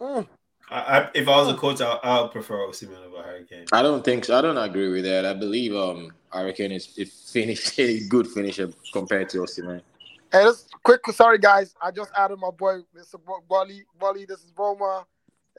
Mm. 0.00 0.28
I, 0.70 0.78
I, 0.78 1.10
if 1.14 1.26
I 1.26 1.36
was 1.36 1.48
a 1.48 1.54
coach, 1.56 1.80
I, 1.80 1.98
I 2.02 2.22
would 2.22 2.30
prefer 2.30 2.58
Osimhen 2.58 3.04
over 3.04 3.22
Harry 3.22 3.44
Kane. 3.44 3.64
I 3.72 3.82
don't 3.82 4.04
think 4.04 4.24
so. 4.24 4.38
I 4.38 4.40
don't 4.40 4.56
agree 4.56 4.88
with 4.88 5.04
that. 5.04 5.26
I 5.26 5.34
believe 5.34 5.74
um 5.74 6.12
Harry 6.32 6.52
Kane 6.52 6.72
is 6.72 6.96
a 6.98 7.04
finish 7.04 7.78
a 7.78 8.06
good 8.08 8.28
finisher 8.28 8.70
compared 8.92 9.28
to 9.30 9.38
Osimhen. 9.38 9.82
Hey, 10.30 10.44
just 10.44 10.70
quick. 10.84 11.00
Sorry, 11.12 11.38
guys. 11.38 11.74
I 11.82 11.90
just 11.90 12.12
added 12.16 12.38
my 12.38 12.50
boy, 12.50 12.78
Mr. 12.96 13.16
Wally. 13.48 13.82
Wally, 14.00 14.24
this 14.26 14.38
is 14.38 14.52
Roma. 14.56 15.04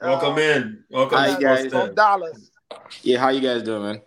Welcome 0.00 0.34
uh, 0.34 0.38
in. 0.38 0.84
Welcome, 0.90 1.18
Hi, 1.18 1.38
guys. 1.38 1.66
From 1.66 1.94
Dallas. 1.94 2.50
Yeah, 3.02 3.18
how 3.18 3.28
you 3.28 3.40
guys 3.40 3.62
doing, 3.62 3.82
man? 3.82 4.00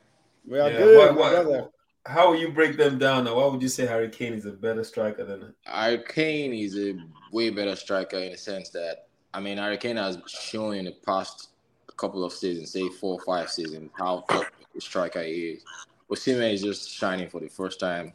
We 0.47 0.59
are 0.59 0.71
yeah, 0.71 0.77
good, 0.77 1.15
what, 1.15 1.45
what, 1.47 1.71
How 2.07 2.31
would 2.31 2.39
you 2.39 2.51
break 2.51 2.77
them 2.77 2.97
down? 2.97 3.25
Now, 3.25 3.35
why 3.35 3.45
would 3.45 3.61
you 3.61 3.67
say 3.67 3.85
Harry 3.85 4.09
Kane 4.09 4.33
is 4.33 4.45
a 4.45 4.51
better 4.51 4.83
striker 4.83 5.23
than 5.23 5.53
Harry 5.65 6.03
Kane? 6.07 6.53
Is 6.53 6.75
a 6.77 6.95
way 7.31 7.51
better 7.51 7.75
striker 7.75 8.17
in 8.17 8.31
the 8.31 8.37
sense 8.37 8.69
that 8.71 9.07
I 9.35 9.41
mean, 9.41 9.59
Kane 9.79 9.97
has 9.97 10.17
shown 10.27 10.75
in 10.75 10.85
the 10.85 10.95
past 11.05 11.49
couple 11.97 12.23
of 12.23 12.31
seasons, 12.31 12.71
say 12.71 12.87
four 12.87 13.15
or 13.15 13.19
five 13.19 13.49
seasons, 13.49 13.91
how 13.97 14.23
top 14.29 14.45
striker 14.79 15.21
he 15.21 15.57
is. 15.57 15.63
Osimhen 16.09 16.53
is 16.53 16.61
just 16.61 16.89
shining 16.89 17.27
for 17.27 17.41
the 17.41 17.49
first 17.49 17.79
time 17.79 18.13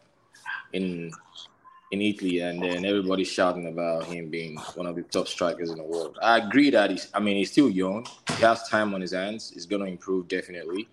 in 0.72 1.10
in 1.92 2.00
Italy, 2.00 2.38
and 2.38 2.62
then 2.62 2.84
everybody's 2.84 3.28
shouting 3.28 3.66
about 3.66 4.04
him 4.04 4.30
being 4.30 4.56
one 4.76 4.86
of 4.86 4.94
the 4.94 5.02
top 5.02 5.26
strikers 5.26 5.70
in 5.70 5.76
the 5.78 5.84
world. 5.84 6.16
I 6.22 6.38
agree 6.38 6.70
that 6.70 6.90
he's. 6.90 7.08
I 7.12 7.20
mean, 7.20 7.36
he's 7.36 7.52
still 7.52 7.68
young. 7.68 8.06
He 8.36 8.42
has 8.42 8.66
time 8.68 8.94
on 8.94 9.02
his 9.02 9.12
hands. 9.12 9.50
He's 9.52 9.66
gonna 9.66 9.86
improve 9.86 10.28
definitely. 10.28 10.88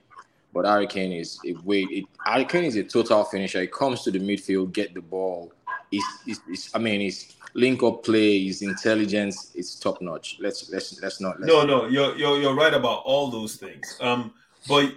But 0.54 0.66
Harry 0.66 0.88
Kane 0.88 1.14
is 1.14 1.40
a 1.46 1.54
way. 1.64 1.84
It, 1.84 2.06
Harry 2.26 2.46
Kane 2.46 2.66
is 2.66 2.76
a 2.76 2.84
total 2.84 3.24
finisher. 3.24 3.62
He 3.62 3.68
comes 3.68 4.02
to 4.04 4.12
the 4.12 4.20
midfield, 4.20 4.74
get 4.74 4.94
the 4.94 5.02
ball. 5.02 5.54
He's, 5.92 6.04
he's, 6.26 6.42
he's 6.48 6.72
I 6.74 6.80
mean, 6.80 7.00
he's 7.00 7.36
link 7.54 7.84
up 7.84 8.04
play, 8.04 8.46
his 8.46 8.62
intelligence 8.62 9.52
is 9.56 9.76
top 9.76 10.02
notch. 10.02 10.38
Let's 10.40 10.70
let's 10.70 11.02
let's 11.02 11.20
not. 11.20 11.40
Let's 11.40 11.52
no, 11.52 11.66
no, 11.66 11.88
you're, 11.88 12.16
you're 12.16 12.40
you're 12.40 12.56
right 12.56 12.74
about 12.74 13.04
all 13.06 13.30
those 13.30 13.56
things. 13.56 13.98
Um, 14.02 14.34
but 14.68 14.94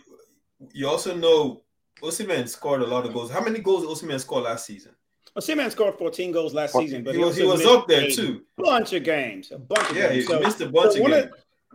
you 0.73 0.89
also 0.89 1.15
know 1.15 1.63
Osimhen 2.03 2.49
scored 2.49 2.83
a 2.83 2.87
lot 2.87 3.07
of 3.07 3.13
goals. 3.13 3.31
How 3.31 3.41
many 3.41 3.61
goals 3.61 3.85
Osimhen 3.85 4.21
scored 4.21 4.45
last 4.45 4.67
season? 4.67 4.93
Osimhen 5.37 5.71
scored 5.71 5.97
14 5.97 6.33
goals 6.33 6.55
last 6.55 6.75
season, 6.75 7.05
but 7.05 7.15
he, 7.15 7.21
he 7.21 7.25
was, 7.25 7.37
he 7.37 7.45
was 7.45 7.65
up 7.65 7.87
there 7.87 8.11
too. 8.11 8.43
Bunch 8.57 8.93
of 8.93 9.05
games, 9.05 9.53
a 9.53 9.59
bunch 9.59 9.91
of 9.91 9.97
yeah, 9.97 10.09
games. 10.13 10.29
Yeah, 10.29 10.39
he 10.39 10.45
missed 10.45 10.61
a 10.61 10.69
bunch 10.69 10.95
so 10.95 11.05
of 11.05 11.11
games. 11.11 11.31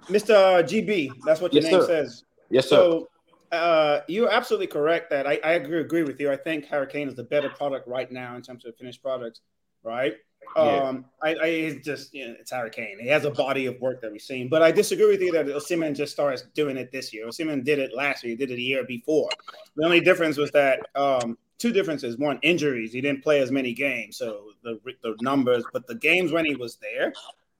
Mr. 0.10 0.64
GB, 0.64 1.12
that's 1.26 1.42
what 1.42 1.54
your 1.54 1.64
yes, 1.64 1.72
name 1.72 1.82
sir. 1.82 1.88
says. 1.88 2.24
Yes, 2.50 2.70
sir. 2.70 2.76
So 2.76 3.10
uh, 3.52 4.02
you're 4.08 4.30
absolutely 4.30 4.68
correct 4.68 5.10
that 5.10 5.26
I, 5.26 5.40
I 5.44 5.54
agree, 5.54 5.80
agree 5.80 6.04
with 6.04 6.20
you. 6.20 6.32
I 6.32 6.36
think 6.36 6.66
Harry 6.66 6.88
Kane 6.88 7.08
is 7.08 7.16
the 7.16 7.24
better 7.24 7.50
product 7.50 7.88
right 7.88 8.12
now 8.12 8.36
in 8.36 8.42
terms 8.42 8.66
of 8.66 8.76
finished 8.76 9.02
products, 9.02 9.42
right? 9.84 10.16
Um, 10.56 11.06
I, 11.22 11.36
I 11.36 11.46
it's 11.48 11.86
just 11.86 12.14
you 12.14 12.28
know, 12.28 12.36
it's 12.39 12.52
Harry 12.52 12.70
Kane. 12.70 12.98
He 13.00 13.08
has 13.08 13.26
a 13.26 13.32
body 13.32 13.66
of 13.66 13.80
work 13.80 14.02
that 14.02 14.12
we've 14.12 14.22
seen, 14.22 14.50
but 14.50 14.62
I 14.62 14.72
disagree 14.72 15.08
with 15.08 15.22
you 15.22 15.32
that 15.34 15.46
Osimhen 15.48 15.96
just 15.96 16.14
starts 16.14 16.43
doing 16.54 16.78
it 16.78 16.91
this 16.91 17.14
year. 17.14 17.28
Osimhen 17.28 17.64
did 17.64 17.80
it 17.80 17.96
last 17.96 18.24
year. 18.24 18.32
He 18.32 18.38
did 18.38 18.52
it 18.52 18.56
a 18.56 18.62
year 18.62 18.84
before. 18.84 19.30
The 19.76 19.86
only 19.86 20.00
difference 20.00 20.38
was 20.38 20.52
that 20.52 20.80
um, 20.96 21.38
two 21.58 21.72
differences. 21.72 22.18
One, 22.18 22.39
injuries. 22.41 22.93
He 22.93 23.02
didn't 23.02 23.24
play 23.24 23.41
as 23.41 23.52
many 23.52 23.74
games, 23.74 24.18
so 24.18 24.52
the 24.64 24.80
the 25.04 25.16
numbers. 25.22 25.64
But 25.74 25.88
the 25.88 25.96
games 25.96 26.32
when 26.32 26.46
he 26.46 26.56
was 26.56 26.78
there, 26.78 27.14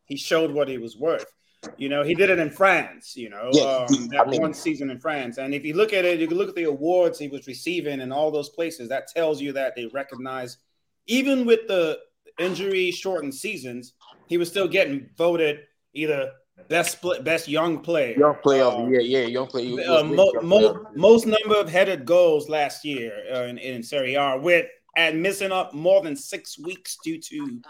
he 0.06 0.16
showed 0.16 0.52
what 0.52 0.68
he 0.68 0.78
was 0.78 0.98
worth. 0.98 1.26
You 1.78 1.90
know, 1.90 2.04
he 2.04 2.14
did 2.14 2.30
it 2.30 2.40
in 2.40 2.50
France. 2.50 3.16
You 3.18 3.30
know, 3.30 3.50
yeah, 3.52 3.64
um, 3.90 4.08
that 4.10 4.28
I 4.28 4.30
mean, 4.30 4.42
one 4.42 4.54
season 4.54 4.90
in 4.90 5.00
France. 5.00 5.38
And 5.38 5.54
if 5.54 5.66
you 5.66 5.76
look 5.76 5.94
at 5.94 6.06
it, 6.06 6.20
you 6.20 6.28
can 6.28 6.38
look 6.38 6.50
at 6.50 6.56
the 6.56 6.64
awards 6.64 7.20
he 7.20 7.28
was 7.28 7.48
receiving 7.48 8.02
in 8.02 8.12
all 8.12 8.32
those 8.32 8.50
places. 8.50 8.90
That 8.90 9.08
tells 9.08 9.42
you 9.42 9.52
that 9.54 9.76
they 9.76 9.88
recognize, 9.88 10.58
even 11.08 11.46
with 11.46 11.68
the 11.68 12.00
injury 12.40 12.92
shortened 12.92 13.34
seasons, 13.34 13.94
he 14.28 14.38
was 14.38 14.50
still 14.50 14.68
getting 14.68 15.10
voted 15.18 15.62
either 15.94 16.32
best 16.70 16.94
split, 16.94 17.24
best 17.24 17.48
young 17.48 17.80
player, 17.80 18.18
young 18.18 18.36
player 18.36 18.64
um, 18.64 18.92
yeah, 18.92 19.00
yeah, 19.00 19.26
young 19.26 19.48
player. 19.48 19.80
Uh, 19.88 20.04
mo- 20.04 20.34
mo- 20.42 20.86
most 20.96 21.26
number 21.26 21.56
of 21.56 21.70
headed 21.70 22.06
goals 22.06 22.50
last 22.50 22.86
year 22.86 23.14
uh, 23.34 23.44
in, 23.44 23.58
in 23.58 23.84
Serie 23.84 24.16
A, 24.16 24.38
with 24.38 24.68
and 24.98 25.22
missing 25.22 25.52
up 25.52 25.74
more 25.74 26.02
than 26.02 26.16
six 26.16 26.58
weeks 26.58 26.98
due 27.04 27.20
to 27.20 27.62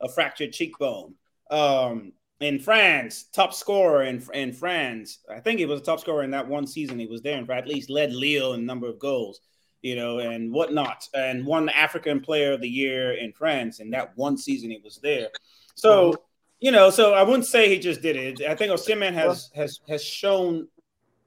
a 0.00 0.08
fractured 0.08 0.52
cheekbone. 0.52 1.14
Um, 1.50 2.12
in 2.40 2.58
France, 2.58 3.24
top 3.32 3.54
scorer 3.54 4.04
in 4.04 4.22
in 4.34 4.52
France. 4.52 5.20
I 5.30 5.40
think 5.40 5.58
he 5.58 5.66
was 5.66 5.80
a 5.80 5.84
top 5.84 6.00
scorer 6.00 6.24
in 6.24 6.30
that 6.32 6.48
one 6.48 6.66
season 6.66 6.98
he 6.98 7.06
was 7.06 7.22
there, 7.22 7.38
and 7.38 7.48
at 7.50 7.68
least 7.68 7.90
led 7.90 8.12
Lille 8.12 8.54
in 8.54 8.66
number 8.66 8.88
of 8.88 8.98
goals, 8.98 9.40
you 9.84 9.96
know, 9.96 10.18
and 10.18 10.50
whatnot, 10.50 11.06
and 11.14 11.44
won 11.44 11.66
the 11.66 11.76
African 11.76 12.20
Player 12.20 12.52
of 12.52 12.60
the 12.60 12.68
Year 12.68 13.12
in 13.12 13.32
France 13.32 13.80
in 13.80 13.90
that 13.90 14.16
one 14.16 14.36
season 14.36 14.70
he 14.70 14.80
was 14.82 14.98
there. 14.98 15.28
So, 15.74 16.12
mm-hmm. 16.12 16.22
you 16.60 16.72
know, 16.72 16.90
so 16.90 17.14
I 17.14 17.22
wouldn't 17.22 17.46
say 17.46 17.68
he 17.68 17.78
just 17.78 18.00
did 18.00 18.16
it. 18.16 18.40
I 18.48 18.54
think 18.54 18.72
Osimhen 18.72 19.12
has 19.12 19.50
has 19.54 19.80
has 19.88 20.02
shown 20.02 20.68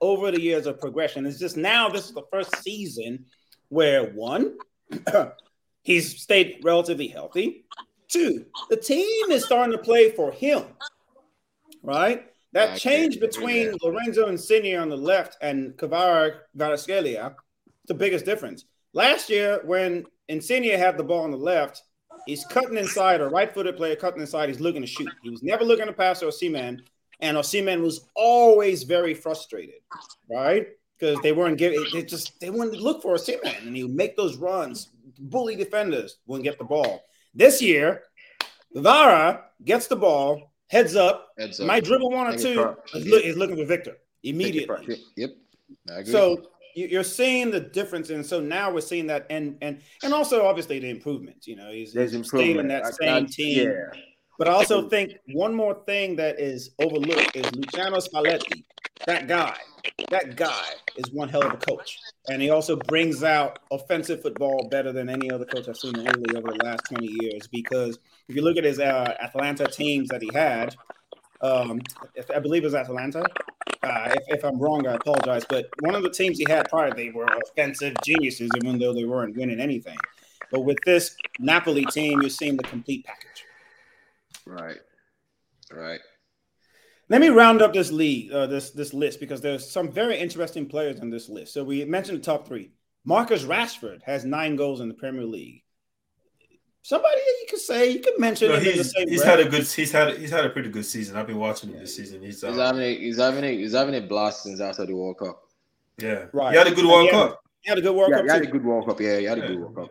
over 0.00 0.30
the 0.30 0.40
years 0.40 0.66
of 0.66 0.80
progression. 0.80 1.24
It's 1.24 1.38
just 1.38 1.56
now 1.56 1.88
this 1.88 2.06
is 2.06 2.12
the 2.12 2.26
first 2.30 2.56
season 2.62 3.26
where 3.68 4.10
one, 4.10 4.56
he's 5.82 6.20
stayed 6.20 6.60
relatively 6.64 7.08
healthy. 7.08 7.64
Two, 8.08 8.46
the 8.70 8.76
team 8.76 9.30
is 9.30 9.44
starting 9.44 9.72
to 9.72 9.82
play 9.82 10.10
for 10.10 10.32
him 10.32 10.64
right? 11.82 12.26
That 12.52 12.78
change 12.78 13.20
between 13.20 13.74
Lorenzo 13.82 14.28
Insigne 14.28 14.76
on 14.76 14.88
the 14.88 14.96
left 14.96 15.36
and 15.40 15.76
Kvara 15.76 16.34
Kvaratskhelia, 16.56 17.34
the 17.88 17.94
biggest 17.94 18.24
difference. 18.24 18.64
Last 18.92 19.28
year, 19.28 19.60
when 19.64 20.06
Insigne 20.28 20.78
had 20.78 20.96
the 20.96 21.02
ball 21.02 21.24
on 21.24 21.30
the 21.30 21.36
left, 21.36 21.82
he's 22.26 22.44
cutting 22.44 22.78
inside, 22.78 23.20
a 23.20 23.28
right-footed 23.28 23.76
player 23.76 23.96
cutting 23.96 24.20
inside, 24.20 24.48
he's 24.48 24.60
looking 24.60 24.82
to 24.82 24.86
shoot. 24.86 25.08
He 25.22 25.30
was 25.30 25.42
never 25.42 25.64
looking 25.64 25.86
to 25.86 25.92
pass 25.92 26.20
to 26.20 26.26
Osimhen, 26.26 26.80
and 27.20 27.36
Osimhen 27.36 27.82
was 27.82 28.08
always 28.14 28.84
very 28.84 29.14
frustrated, 29.14 29.80
right? 30.30 30.68
Because 30.98 31.18
they 31.22 31.32
weren't 31.32 31.58
giving, 31.58 31.84
they 31.92 32.02
just 32.02 32.38
they 32.40 32.50
wouldn't 32.50 32.80
look 32.80 33.02
for 33.02 33.14
Osimhen, 33.14 33.66
and 33.66 33.76
he 33.76 33.84
would 33.84 33.94
make 33.94 34.16
those 34.16 34.36
runs, 34.36 34.90
bully 35.18 35.56
defenders, 35.56 36.18
wouldn't 36.26 36.44
get 36.44 36.58
the 36.58 36.64
ball. 36.64 37.02
This 37.34 37.60
year, 37.60 38.02
Kvara 38.74 39.42
gets 39.64 39.86
the 39.86 39.96
ball, 39.96 40.52
heads 40.68 40.96
up, 40.96 41.28
heads 41.38 41.60
up. 41.60 41.66
might 41.66 41.84
dribble 41.84 42.10
one 42.10 42.26
or 42.26 42.36
two. 42.36 42.74
Is, 42.94 43.06
look, 43.06 43.24
is 43.24 43.36
looking 43.36 43.56
for 43.56 43.64
Victor 43.64 43.96
immediately. 44.22 44.98
Yep. 45.16 45.30
So 46.04 46.50
you're 46.86 47.02
seeing 47.02 47.50
the 47.50 47.60
difference, 47.60 48.10
and 48.10 48.24
so 48.24 48.40
now 48.40 48.70
we're 48.70 48.80
seeing 48.80 49.06
that, 49.08 49.26
and 49.30 49.56
and 49.62 49.80
and 50.02 50.12
also 50.12 50.46
obviously 50.46 50.78
the 50.78 50.90
improvement. 50.90 51.46
You 51.46 51.56
know, 51.56 51.70
he's, 51.70 51.92
he's 51.92 52.26
staying 52.26 52.58
in 52.58 52.68
that 52.68 52.84
I, 52.84 52.90
same 52.90 53.26
team. 53.26 53.68
Yeah. 53.68 54.00
But 54.38 54.48
I 54.48 54.52
also 54.52 54.88
think 54.88 55.14
one 55.32 55.52
more 55.52 55.82
thing 55.84 56.14
that 56.16 56.38
is 56.38 56.70
overlooked 56.78 57.34
is 57.34 57.44
Luciano 57.56 57.98
Spalletti. 57.98 58.62
That 59.06 59.26
guy, 59.26 59.56
that 60.10 60.36
guy 60.36 60.64
is 60.96 61.10
one 61.12 61.28
hell 61.28 61.44
of 61.44 61.54
a 61.54 61.56
coach, 61.56 61.98
and 62.28 62.40
he 62.40 62.50
also 62.50 62.76
brings 62.76 63.24
out 63.24 63.58
offensive 63.72 64.22
football 64.22 64.68
better 64.70 64.92
than 64.92 65.08
any 65.08 65.30
other 65.30 65.44
coach 65.44 65.68
I've 65.68 65.76
seen 65.76 65.98
in 65.98 66.06
Italy 66.06 66.36
over 66.36 66.52
the 66.52 66.64
last 66.64 66.82
twenty 66.88 67.08
years. 67.20 67.48
Because 67.48 67.98
if 68.28 68.36
you 68.36 68.42
look 68.42 68.56
at 68.56 68.64
his 68.64 68.78
uh, 68.78 69.14
Atalanta 69.20 69.66
teams 69.66 70.08
that 70.10 70.22
he 70.22 70.30
had, 70.32 70.76
um, 71.40 71.80
if, 72.14 72.30
I 72.30 72.38
believe 72.38 72.62
it 72.62 72.66
was 72.66 72.74
Atalanta. 72.74 73.24
Uh, 73.82 74.14
if, 74.16 74.38
if, 74.38 74.44
I'm 74.44 74.58
wrong, 74.58 74.86
I 74.86 74.94
apologize. 74.94 75.44
But 75.48 75.68
one 75.80 75.94
of 75.94 76.02
the 76.02 76.10
teams 76.10 76.38
he 76.38 76.46
had 76.48 76.68
prior, 76.68 76.92
they 76.92 77.10
were 77.10 77.26
offensive 77.26 77.94
geniuses, 78.04 78.50
even 78.56 78.78
though 78.78 78.92
they 78.92 79.04
weren't 79.04 79.36
winning 79.36 79.60
anything. 79.60 79.96
But 80.50 80.60
with 80.60 80.78
this 80.84 81.16
Napoli 81.38 81.84
team, 81.86 82.20
you're 82.20 82.30
seeing 82.30 82.56
the 82.56 82.64
complete 82.64 83.04
package. 83.04 83.44
Right. 84.46 84.78
Right. 85.70 86.00
Let 87.10 87.20
me 87.20 87.28
round 87.28 87.62
up 87.62 87.72
this 87.72 87.90
league, 87.90 88.32
uh, 88.32 88.46
this 88.46 88.70
this 88.70 88.92
list, 88.92 89.18
because 89.18 89.40
there's 89.40 89.68
some 89.68 89.90
very 89.90 90.18
interesting 90.18 90.66
players 90.66 91.00
on 91.00 91.08
this 91.08 91.28
list. 91.28 91.54
So 91.54 91.64
we 91.64 91.84
mentioned 91.84 92.18
the 92.18 92.22
top 92.22 92.46
three. 92.46 92.72
Marcus 93.04 93.44
Rashford 93.44 94.02
has 94.02 94.24
nine 94.24 94.56
goals 94.56 94.80
in 94.80 94.88
the 94.88 94.94
Premier 94.94 95.24
League. 95.24 95.62
Somebody 96.82 97.16
you 97.40 97.46
could 97.50 97.58
say 97.58 97.90
you 97.90 98.00
could 98.00 98.18
mention. 98.18 98.48
No, 98.48 98.58
he's, 98.58 98.92
he's 98.92 99.22
had 99.22 99.40
a 99.40 99.48
good. 99.48 99.66
He's 99.66 99.92
had 99.92 100.16
he's 100.16 100.30
had 100.30 100.44
a 100.44 100.50
pretty 100.50 100.70
good 100.70 100.86
season. 100.86 101.16
I've 101.16 101.26
been 101.26 101.38
watching 101.38 101.70
him 101.70 101.80
this 101.80 101.96
season. 101.96 102.22
He's, 102.22 102.42
uh, 102.42 102.48
he's 102.48 102.56
having 102.56 102.82
a 102.82 102.96
he's 102.96 103.18
having 103.18 103.44
a 103.44 103.56
he's 103.56 103.74
having 103.74 103.94
a 103.94 104.00
blast 104.00 104.44
since 104.44 104.60
after 104.60 104.86
the 104.86 104.94
World 104.94 105.18
Cup. 105.18 105.42
Yeah, 105.98 106.26
right. 106.32 106.52
He 106.52 106.58
had 106.58 106.66
a 106.66 106.74
good 106.74 106.86
World 106.86 107.10
Cup. 107.10 107.40
He 107.60 107.68
had 107.68 107.78
a 107.78 107.82
good 107.82 107.94
World 107.94 108.10
yeah, 108.10 108.18
Cup. 108.18 108.26
He 108.26 108.32
had 108.32 108.42
too. 108.42 108.48
a 108.48 108.52
good 108.52 108.64
World 108.64 108.86
Cup. 108.86 109.00
Yeah, 109.00 109.18
he 109.18 109.24
had 109.24 109.38
a 109.38 109.46
good 109.46 109.60
World 109.60 109.74
Cup. 109.74 109.90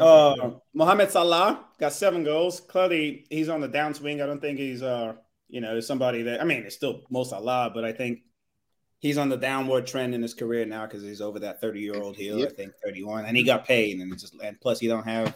Uh, 0.00 0.50
Mohamed 0.74 1.10
Salah 1.10 1.64
got 1.78 1.92
seven 1.92 2.22
goals. 2.22 2.60
Clearly, 2.60 3.26
he's 3.30 3.48
on 3.48 3.60
the 3.60 3.68
downswing. 3.68 4.22
I 4.22 4.26
don't 4.26 4.40
think 4.40 4.58
he's, 4.58 4.82
uh, 4.82 5.14
you 5.48 5.60
know, 5.60 5.80
somebody 5.80 6.22
that 6.22 6.40
I 6.40 6.44
mean, 6.44 6.64
it's 6.64 6.76
still 6.76 7.02
Mo 7.10 7.24
Salah, 7.24 7.70
but 7.72 7.84
I 7.84 7.92
think 7.92 8.20
he's 8.98 9.18
on 9.18 9.28
the 9.28 9.36
downward 9.36 9.86
trend 9.86 10.14
in 10.14 10.22
his 10.22 10.34
career 10.34 10.66
now 10.66 10.86
because 10.86 11.02
he's 11.02 11.20
over 11.20 11.38
that 11.40 11.60
thirty 11.60 11.80
year 11.80 11.96
old 11.96 12.16
hill. 12.16 12.38
Yep. 12.38 12.52
I 12.52 12.54
think 12.54 12.72
thirty 12.84 13.02
one, 13.04 13.24
and 13.24 13.36
he 13.36 13.42
got 13.42 13.66
paid, 13.66 13.98
and 13.98 14.18
just 14.18 14.34
and 14.42 14.60
plus 14.60 14.80
he 14.80 14.88
don't 14.88 15.06
have 15.06 15.34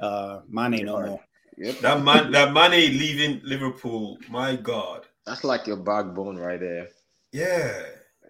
uh 0.00 0.40
Mane 0.48 0.84
no 0.84 1.00
more. 1.00 1.20
Yep. 1.56 1.78
That 1.80 2.02
man, 2.02 2.32
that 2.32 2.52
Mane 2.52 2.98
leaving 2.98 3.40
Liverpool, 3.44 4.18
my 4.28 4.56
God, 4.56 5.06
that's 5.26 5.44
like 5.44 5.66
your 5.66 5.76
backbone 5.76 6.36
right 6.36 6.60
there. 6.60 6.88
Yeah, 7.32 7.82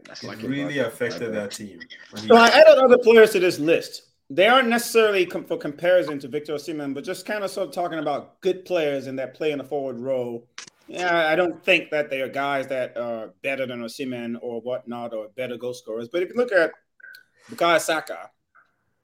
that's 0.06 0.24
like 0.24 0.42
really 0.42 0.78
affected 0.78 1.34
that 1.34 1.52
team. 1.52 1.80
So 2.14 2.36
I 2.36 2.48
added 2.48 2.82
other 2.82 2.98
players 2.98 3.32
to 3.32 3.40
this 3.40 3.58
list 3.58 4.02
they 4.30 4.48
aren't 4.48 4.68
necessarily 4.68 5.26
com- 5.26 5.44
for 5.44 5.56
comparison 5.56 6.18
to 6.20 6.28
Victor 6.28 6.54
Osimhen, 6.54 6.94
but 6.94 7.04
just 7.04 7.26
kind 7.26 7.44
of 7.44 7.50
sort 7.50 7.68
of 7.68 7.74
talking 7.74 7.98
about 7.98 8.40
good 8.40 8.64
players 8.64 9.06
and 9.06 9.18
that 9.18 9.34
play 9.34 9.52
in 9.52 9.58
the 9.58 9.64
forward 9.64 9.98
row. 10.00 10.44
Yeah, 10.86 11.28
I 11.28 11.36
don't 11.36 11.62
think 11.64 11.90
that 11.90 12.10
they 12.10 12.20
are 12.20 12.28
guys 12.28 12.66
that 12.68 12.96
are 12.96 13.32
better 13.42 13.66
than 13.66 13.80
Osimhen 13.80 14.36
or 14.40 14.60
whatnot 14.60 15.14
or 15.14 15.28
better 15.36 15.56
goal 15.56 15.74
scorers. 15.74 16.08
But 16.08 16.22
if 16.22 16.30
you 16.30 16.36
look 16.36 16.52
at 16.52 16.72
Bukayo 17.50 17.80
Saka, 17.80 18.30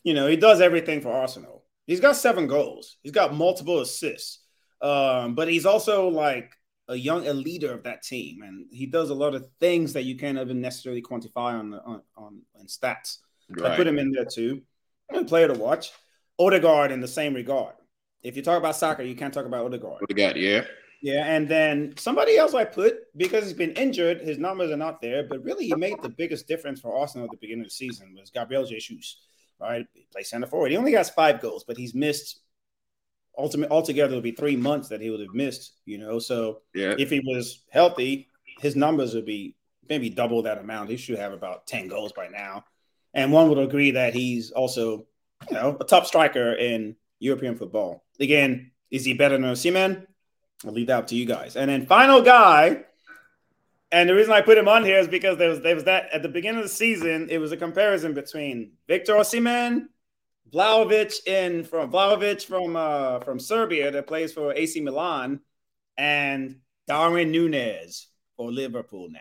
you 0.03 0.15
know 0.15 0.27
he 0.27 0.37
does 0.37 0.61
everything 0.61 1.01
for 1.01 1.13
Arsenal. 1.13 1.60
He's 1.91 1.99
got 1.99 2.15
seven 2.15 2.47
goals. 2.47 2.99
He's 3.03 3.11
got 3.11 3.35
multiple 3.35 3.81
assists. 3.81 4.45
Um, 4.81 5.35
but 5.35 5.49
he's 5.49 5.67
also 5.67 6.07
like 6.07 6.53
a 6.87 6.95
young 6.95 7.27
a 7.27 7.33
leader 7.33 7.73
of 7.73 7.83
that 7.83 8.05
team, 8.05 8.43
and 8.43 8.67
he 8.71 8.87
does 8.87 9.11
a 9.11 9.15
lot 9.15 9.35
of 9.35 9.45
things 9.59 9.93
that 9.95 10.05
you 10.05 10.17
can't 10.17 10.39
even 10.39 10.61
necessarily 10.61 11.03
quantify 11.03 11.59
on 11.59 11.75
on 11.75 12.03
on, 12.17 12.43
on 12.55 12.67
stats. 12.67 13.19
Right. 13.49 13.73
I 13.73 13.77
put 13.77 13.89
him 13.89 13.99
in 13.99 14.13
there 14.13 14.25
too 14.25 14.63
a 15.13 15.25
player 15.25 15.49
to 15.49 15.55
watch. 15.55 15.91
Odegaard 16.39 16.93
in 16.93 17.01
the 17.01 17.09
same 17.09 17.35
regard. 17.35 17.75
If 18.23 18.37
you 18.37 18.43
talk 18.43 18.59
about 18.59 18.77
soccer, 18.77 19.03
you 19.03 19.17
can't 19.17 19.35
talk 19.35 19.47
about 19.47 19.67
Odegaard. 19.67 20.05
Odegaard, 20.05 20.37
yeah. 20.37 20.63
Yeah, 21.03 21.25
and 21.25 21.49
then 21.49 21.95
somebody 21.97 22.37
else 22.37 22.55
I 22.55 22.67
put 22.67 22.99
because 23.17 23.45
he's 23.45 23.55
been 23.55 23.73
injured, 23.73 24.21
his 24.21 24.39
numbers 24.39 24.71
are 24.71 24.77
not 24.77 25.01
there, 25.01 25.27
but 25.29 25.43
really 25.43 25.67
he 25.67 25.75
made 25.75 26.01
the 26.03 26.09
biggest 26.11 26.47
difference 26.47 26.81
for 26.81 26.97
Arsenal 26.97 27.25
at 27.25 27.33
the 27.33 27.39
beginning 27.41 27.63
of 27.63 27.67
the 27.67 27.75
season 27.75 28.15
was 28.17 28.31
Gabriel 28.31 28.65
Jesus. 28.65 29.17
Right, 29.61 29.87
he 29.93 30.07
plays 30.11 30.31
center 30.31 30.47
forward. 30.47 30.71
He 30.71 30.77
only 30.77 30.93
got 30.93 31.07
five 31.09 31.41
goals, 31.41 31.65
but 31.65 31.77
he's 31.77 31.95
missed 31.95 32.41
ultimate 33.37 33.71
altogether. 33.71 34.13
It'll 34.13 34.23
be 34.23 34.33
three 34.33 34.57
months 34.57 34.89
that 34.89 35.01
he 35.01 35.11
would 35.11 35.21
have 35.21 35.35
missed. 35.35 35.75
You 35.85 35.99
know, 35.99 36.19
so 36.19 36.63
yeah. 36.75 36.95
if 36.99 37.11
he 37.11 37.21
was 37.21 37.65
healthy, 37.71 38.29
his 38.61 38.77
numbers 38.77 39.15
would 39.15 39.27
be 39.27 39.57
maybe 39.89 40.09
double 40.09 40.43
that 40.43 40.59
amount. 40.59 40.91
He 40.91 40.97
should 40.97 41.19
have 41.19 41.33
about 41.33 41.67
ten 41.67 41.89
goals 41.89 42.13
by 42.13 42.29
now. 42.29 42.65
And 43.13 43.33
one 43.33 43.49
would 43.49 43.59
agree 43.59 43.93
that 43.93 44.15
he's 44.15 44.51
also, 44.53 45.07
you 45.49 45.55
know, 45.55 45.77
a 45.81 45.85
top 45.85 46.07
striker 46.07 46.53
in 46.53 46.97
European 47.19 47.57
football. 47.57 48.05
Again, 48.21 48.71
is 48.91 49.05
he 49.05 49.15
better 49.15 49.37
than 49.37 49.51
Osimhen? 49.51 50.07
I'll 50.65 50.73
leave 50.73 50.89
that 50.89 50.99
up 50.99 51.07
to 51.09 51.17
you 51.17 51.27
guys. 51.27 51.57
And 51.57 51.71
then 51.71 51.87
final 51.87 52.23
guy, 52.23 52.83
and 53.93 54.09
the 54.09 54.15
reason 54.15 54.33
I 54.33 54.41
put 54.41 54.59
him 54.59 54.69
on 54.69 54.85
here 54.85 54.99
is 54.99 55.09
because 55.09 55.39
there 55.39 55.49
was 55.49 55.61
there 55.61 55.75
was 55.75 55.85
that 55.85 56.11
at 56.13 56.23
the 56.23 56.29
beginning 56.29 56.59
of 56.59 56.65
the 56.65 56.75
season, 56.75 57.29
it 57.31 57.39
was 57.39 57.53
a 57.53 57.57
comparison 57.57 58.15
between 58.15 58.73
Victor 58.89 59.15
Osimhen, 59.15 59.87
Vlahovic 60.53 61.27
in 61.27 61.65
from 61.65 61.91
Vlahovic 61.91 62.45
from 62.45 62.77
uh, 62.77 63.21
from 63.21 63.39
Serbia 63.39 63.91
that 63.91 64.07
plays 64.07 64.33
for 64.33 64.53
AC 64.55 64.81
Milan, 64.81 65.41
and 65.97 66.57
Darwin 66.87 67.31
Nunez 67.31 68.09
for 68.37 68.51
Liverpool 68.51 69.09
now. 69.11 69.21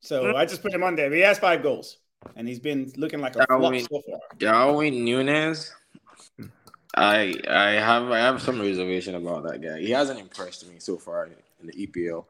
So 0.00 0.36
I 0.36 0.46
just 0.46 0.62
put 0.62 0.72
him 0.72 0.82
on 0.82 0.96
there. 0.96 1.12
He 1.12 1.20
has 1.20 1.38
five 1.38 1.62
goals 1.62 1.98
and 2.36 2.48
he's 2.48 2.58
been 2.58 2.92
looking 2.96 3.20
like 3.20 3.36
a 3.36 3.46
Darwin, 3.46 3.84
flop 3.86 4.02
so 4.04 4.10
far. 4.10 4.20
Darwin 4.38 5.04
Nunez. 5.04 5.72
I 6.96 7.34
I 7.48 7.70
have 7.72 8.10
I 8.10 8.18
have 8.18 8.42
some 8.42 8.60
reservation 8.60 9.14
about 9.14 9.44
that 9.44 9.60
guy. 9.60 9.80
He 9.80 9.90
hasn't 9.90 10.18
impressed 10.18 10.68
me 10.68 10.78
so 10.78 10.96
far 10.96 11.28
in 11.60 11.66
the 11.66 11.86
EPL. 11.86 12.24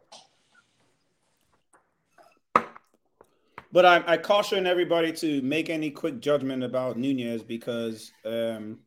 But 3.70 3.84
I, 3.84 4.02
I 4.06 4.16
caution 4.16 4.66
everybody 4.66 5.12
to 5.12 5.42
make 5.42 5.68
any 5.68 5.90
quick 5.90 6.20
judgment 6.20 6.62
about 6.64 6.96
Nunez 6.96 7.42
because 7.42 8.12
um, 8.24 8.78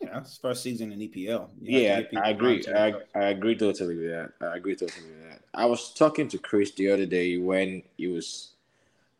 you 0.00 0.06
know 0.06 0.18
it's 0.18 0.38
first 0.38 0.62
season 0.62 0.92
in 0.92 1.00
EPL. 1.00 1.48
You 1.60 1.80
yeah, 1.80 2.02
I 2.16 2.30
agree. 2.30 2.64
I, 2.72 2.94
I 3.16 3.24
agree 3.30 3.56
totally 3.56 3.96
with 3.96 4.10
that. 4.10 4.32
I 4.40 4.56
agree 4.56 4.76
totally 4.76 5.08
with 5.08 5.28
that. 5.28 5.40
I 5.54 5.66
was 5.66 5.92
talking 5.92 6.28
to 6.28 6.38
Chris 6.38 6.70
the 6.72 6.90
other 6.90 7.06
day 7.06 7.38
when 7.38 7.82
he 7.96 8.06
was 8.06 8.50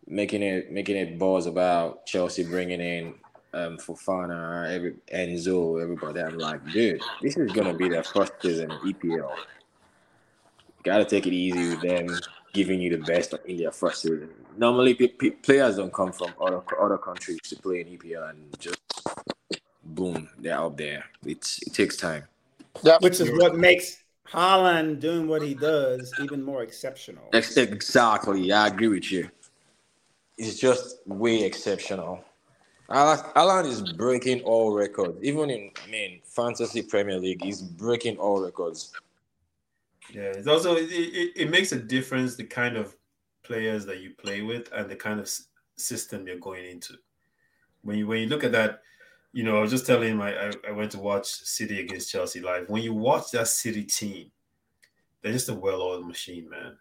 making 0.07 0.43
it 0.43 0.71
making 0.71 0.97
it 0.97 1.19
buzz 1.19 1.47
about 1.47 2.07
Chelsea 2.07 2.45
bringing 2.45 2.81
in 2.81 3.15
um, 3.55 3.77
Fofana, 3.77 4.71
every 4.73 4.95
Enzo, 5.13 5.83
everybody. 5.83 6.21
I'm 6.21 6.39
like, 6.39 6.65
dude, 6.71 7.03
this 7.23 7.37
is 7.37 7.51
gonna 7.53 7.75
be 7.75 7.89
their 7.89 8.05
first 8.05 8.33
season 8.41 8.71
in 8.71 8.93
EPL. 8.93 9.33
Got 10.85 10.99
to 10.99 11.05
take 11.05 11.27
it 11.27 11.33
easy 11.33 11.71
with 11.71 11.81
them 11.81 12.09
giving 12.53 12.81
you 12.81 12.97
the 12.97 13.05
best 13.05 13.35
in 13.47 13.57
their 13.57 13.73
first 13.73 14.03
season. 14.03 14.31
Normally, 14.57 14.95
p- 14.95 15.09
p- 15.09 15.31
players 15.31 15.77
don't 15.77 15.93
come 15.93 16.13
from 16.13 16.33
other 16.41 16.63
other 16.81 16.99
countries 16.99 17.41
to 17.45 17.57
play 17.57 17.81
in 17.81 17.89
EPL 17.89 18.31
and 18.31 18.59
just 18.59 18.81
boom, 19.85 20.29
they're 20.39 20.55
out 20.55 20.77
there. 20.77 21.05
It's 21.25 21.63
it 21.63 21.75
takes 21.75 21.97
time. 21.97 22.25
Yeah, 22.83 22.99
which 23.01 23.21
is 23.21 23.31
what 23.33 23.57
makes 23.57 24.03
Haaland 24.33 25.01
doing 25.01 25.27
what 25.27 25.43
he 25.43 25.55
does 25.55 26.13
even 26.21 26.43
more 26.43 26.63
exceptional. 26.63 27.29
Exactly. 27.33 28.53
I 28.53 28.69
agree 28.69 28.89
with 28.89 29.11
you. 29.11 29.31
It's 30.37 30.59
just 30.59 30.99
way 31.07 31.43
exceptional. 31.45 32.25
Haaland 32.89 33.67
is 33.67 33.83
breaking 33.83 34.41
all 34.43 34.73
records. 34.73 35.19
Even 35.23 35.51
in, 35.51 35.71
I 35.85 35.91
mean, 35.91 36.21
fantasy 36.25 36.83
Premier 36.83 37.19
League, 37.19 37.43
he's 37.43 37.61
breaking 37.61 38.17
all 38.17 38.43
records. 38.43 38.93
Yeah, 40.13 40.33
it's 40.35 40.47
also 40.47 40.77
it, 40.77 40.91
it, 40.91 41.33
it 41.37 41.51
makes 41.51 41.73
a 41.73 41.79
difference 41.79 42.35
the 42.35 42.45
kind 42.45 42.77
of 42.77 42.97
players 43.43 43.85
that 43.87 44.01
you 44.01 44.15
play 44.15 44.43
with 44.43 44.71
and 44.73 44.91
the 44.91 44.97
kind 44.97 45.21
of 45.21 45.31
system 45.77 46.27
you're 46.27 46.39
going 46.39 46.65
into. 46.67 46.95
When 47.83 47.99
you 47.99 48.07
when 48.07 48.21
you 48.21 48.29
look 48.29 48.45
at 48.45 48.53
that, 48.53 48.83
you 49.33 49.45
know, 49.45 49.59
I 49.59 49.61
was 49.61 49.71
just 49.71 49.87
telling 49.87 50.13
him 50.13 50.21
I, 50.21 50.53
I 50.67 50.73
went 50.73 50.93
to 50.93 50.99
watch 50.99 51.27
City 51.27 51.81
against 51.81 52.11
Chelsea 52.11 52.41
live. 52.41 52.69
When 52.69 52.83
you 52.83 52.95
watch 52.95 53.31
that 53.33 53.49
City 53.49 53.85
team, 53.85 54.31
they're 55.23 55.33
just 55.33 55.49
a 55.49 55.55
well-oiled 55.55 56.07
machine, 56.07 56.49
man. 56.49 56.77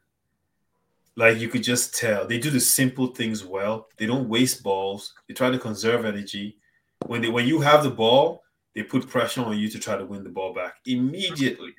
Like 1.15 1.39
you 1.39 1.49
could 1.49 1.63
just 1.63 1.95
tell 1.95 2.27
they 2.27 2.37
do 2.37 2.49
the 2.49 2.59
simple 2.59 3.07
things 3.07 3.43
well. 3.43 3.87
They 3.97 4.05
don't 4.05 4.29
waste 4.29 4.63
balls. 4.63 5.13
They 5.27 5.33
try 5.33 5.49
to 5.49 5.59
conserve 5.59 6.05
energy. 6.05 6.57
When 7.05 7.21
they 7.21 7.29
when 7.29 7.47
you 7.47 7.59
have 7.61 7.83
the 7.83 7.89
ball, 7.89 8.43
they 8.75 8.83
put 8.83 9.09
pressure 9.09 9.41
on 9.41 9.57
you 9.57 9.67
to 9.69 9.79
try 9.79 9.97
to 9.97 10.05
win 10.05 10.23
the 10.23 10.29
ball 10.29 10.53
back 10.53 10.75
immediately. 10.85 11.73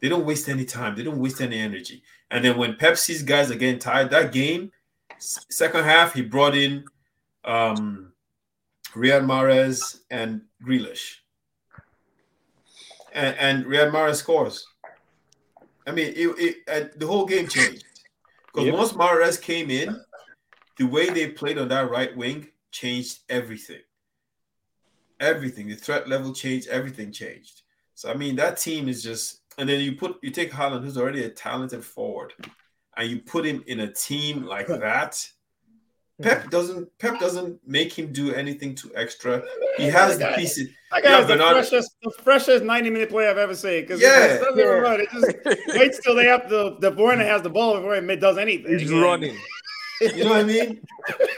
They 0.00 0.08
don't 0.08 0.24
waste 0.24 0.48
any 0.48 0.64
time. 0.64 0.94
They 0.94 1.02
don't 1.02 1.18
waste 1.18 1.40
any 1.40 1.58
energy. 1.58 2.02
And 2.30 2.44
then 2.44 2.56
when 2.56 2.74
Pepsi's 2.74 3.22
guys 3.22 3.50
are 3.50 3.56
getting 3.56 3.78
tired, 3.80 4.10
that 4.10 4.32
game, 4.32 4.70
second 5.18 5.84
half, 5.84 6.14
he 6.14 6.22
brought 6.22 6.54
in 6.54 6.84
um, 7.44 8.12
Riyad 8.94 9.24
Mahrez 9.24 10.00
and 10.10 10.42
Grealish. 10.64 11.16
And, 13.12 13.36
and 13.36 13.64
Riyad 13.64 13.90
Mahrez 13.90 14.16
scores. 14.16 14.66
I 15.86 15.90
mean, 15.90 16.12
it, 16.14 16.56
it 16.66 16.98
the 17.00 17.06
whole 17.06 17.24
game 17.24 17.48
changed. 17.48 17.84
Because 18.46 18.66
yep. 18.66 18.74
once 18.74 18.92
Mahrez 18.92 19.40
came 19.40 19.70
in, 19.70 19.98
the 20.76 20.84
way 20.84 21.08
they 21.10 21.28
played 21.28 21.58
on 21.58 21.68
that 21.68 21.90
right 21.90 22.14
wing 22.16 22.48
changed 22.70 23.20
everything. 23.28 23.80
Everything. 25.18 25.68
The 25.68 25.76
threat 25.76 26.08
level 26.08 26.32
changed. 26.34 26.68
Everything 26.68 27.10
changed. 27.10 27.62
So 27.94 28.10
I 28.10 28.14
mean, 28.14 28.36
that 28.36 28.58
team 28.58 28.88
is 28.88 29.02
just. 29.02 29.40
And 29.58 29.68
then 29.68 29.80
you 29.80 29.96
put 29.96 30.16
you 30.22 30.30
take 30.30 30.52
Haaland, 30.52 30.84
who's 30.84 30.96
already 30.96 31.24
a 31.24 31.28
talented 31.28 31.84
forward, 31.84 32.32
and 32.96 33.10
you 33.10 33.20
put 33.20 33.44
him 33.44 33.62
in 33.66 33.80
a 33.80 33.92
team 33.92 34.44
like 34.44 34.68
that. 34.68 35.28
Hmm. 36.18 36.24
Pep 36.24 36.50
doesn't 36.50 36.98
Pep 36.98 37.20
doesn't 37.20 37.60
make 37.66 37.92
him 37.92 38.12
do 38.12 38.32
anything 38.32 38.74
too 38.74 38.90
extra. 38.94 39.42
He 39.76 39.84
has 39.84 40.18
the 40.18 40.32
pieces. 40.36 40.68
That 40.90 41.02
guy's 41.02 41.28
yeah, 41.28 41.36
the 41.36 41.42
freshest, 41.52 41.96
the 42.02 42.10
freshest 42.22 42.64
90 42.64 42.90
minute 42.90 43.10
play 43.10 43.28
I've 43.28 43.36
ever 43.38 43.54
seen. 43.54 43.82
Because 43.82 44.00
yeah, 44.00 44.40
yeah. 44.56 44.64
Run. 44.64 45.00
It 45.00 45.10
just 45.10 45.68
waits 45.78 46.00
till 46.00 46.14
they 46.14 46.26
have 46.26 46.48
the 46.48 46.76
the 46.80 46.90
Borna 46.90 47.26
has 47.26 47.42
the 47.42 47.50
ball 47.50 47.74
before 47.76 47.96
it 47.96 48.20
does 48.20 48.38
anything. 48.38 48.78
He's 48.78 48.90
running. 48.90 49.36
You 50.00 50.24
know 50.24 50.30
what 50.30 50.40
I 50.40 50.44
mean? 50.44 50.80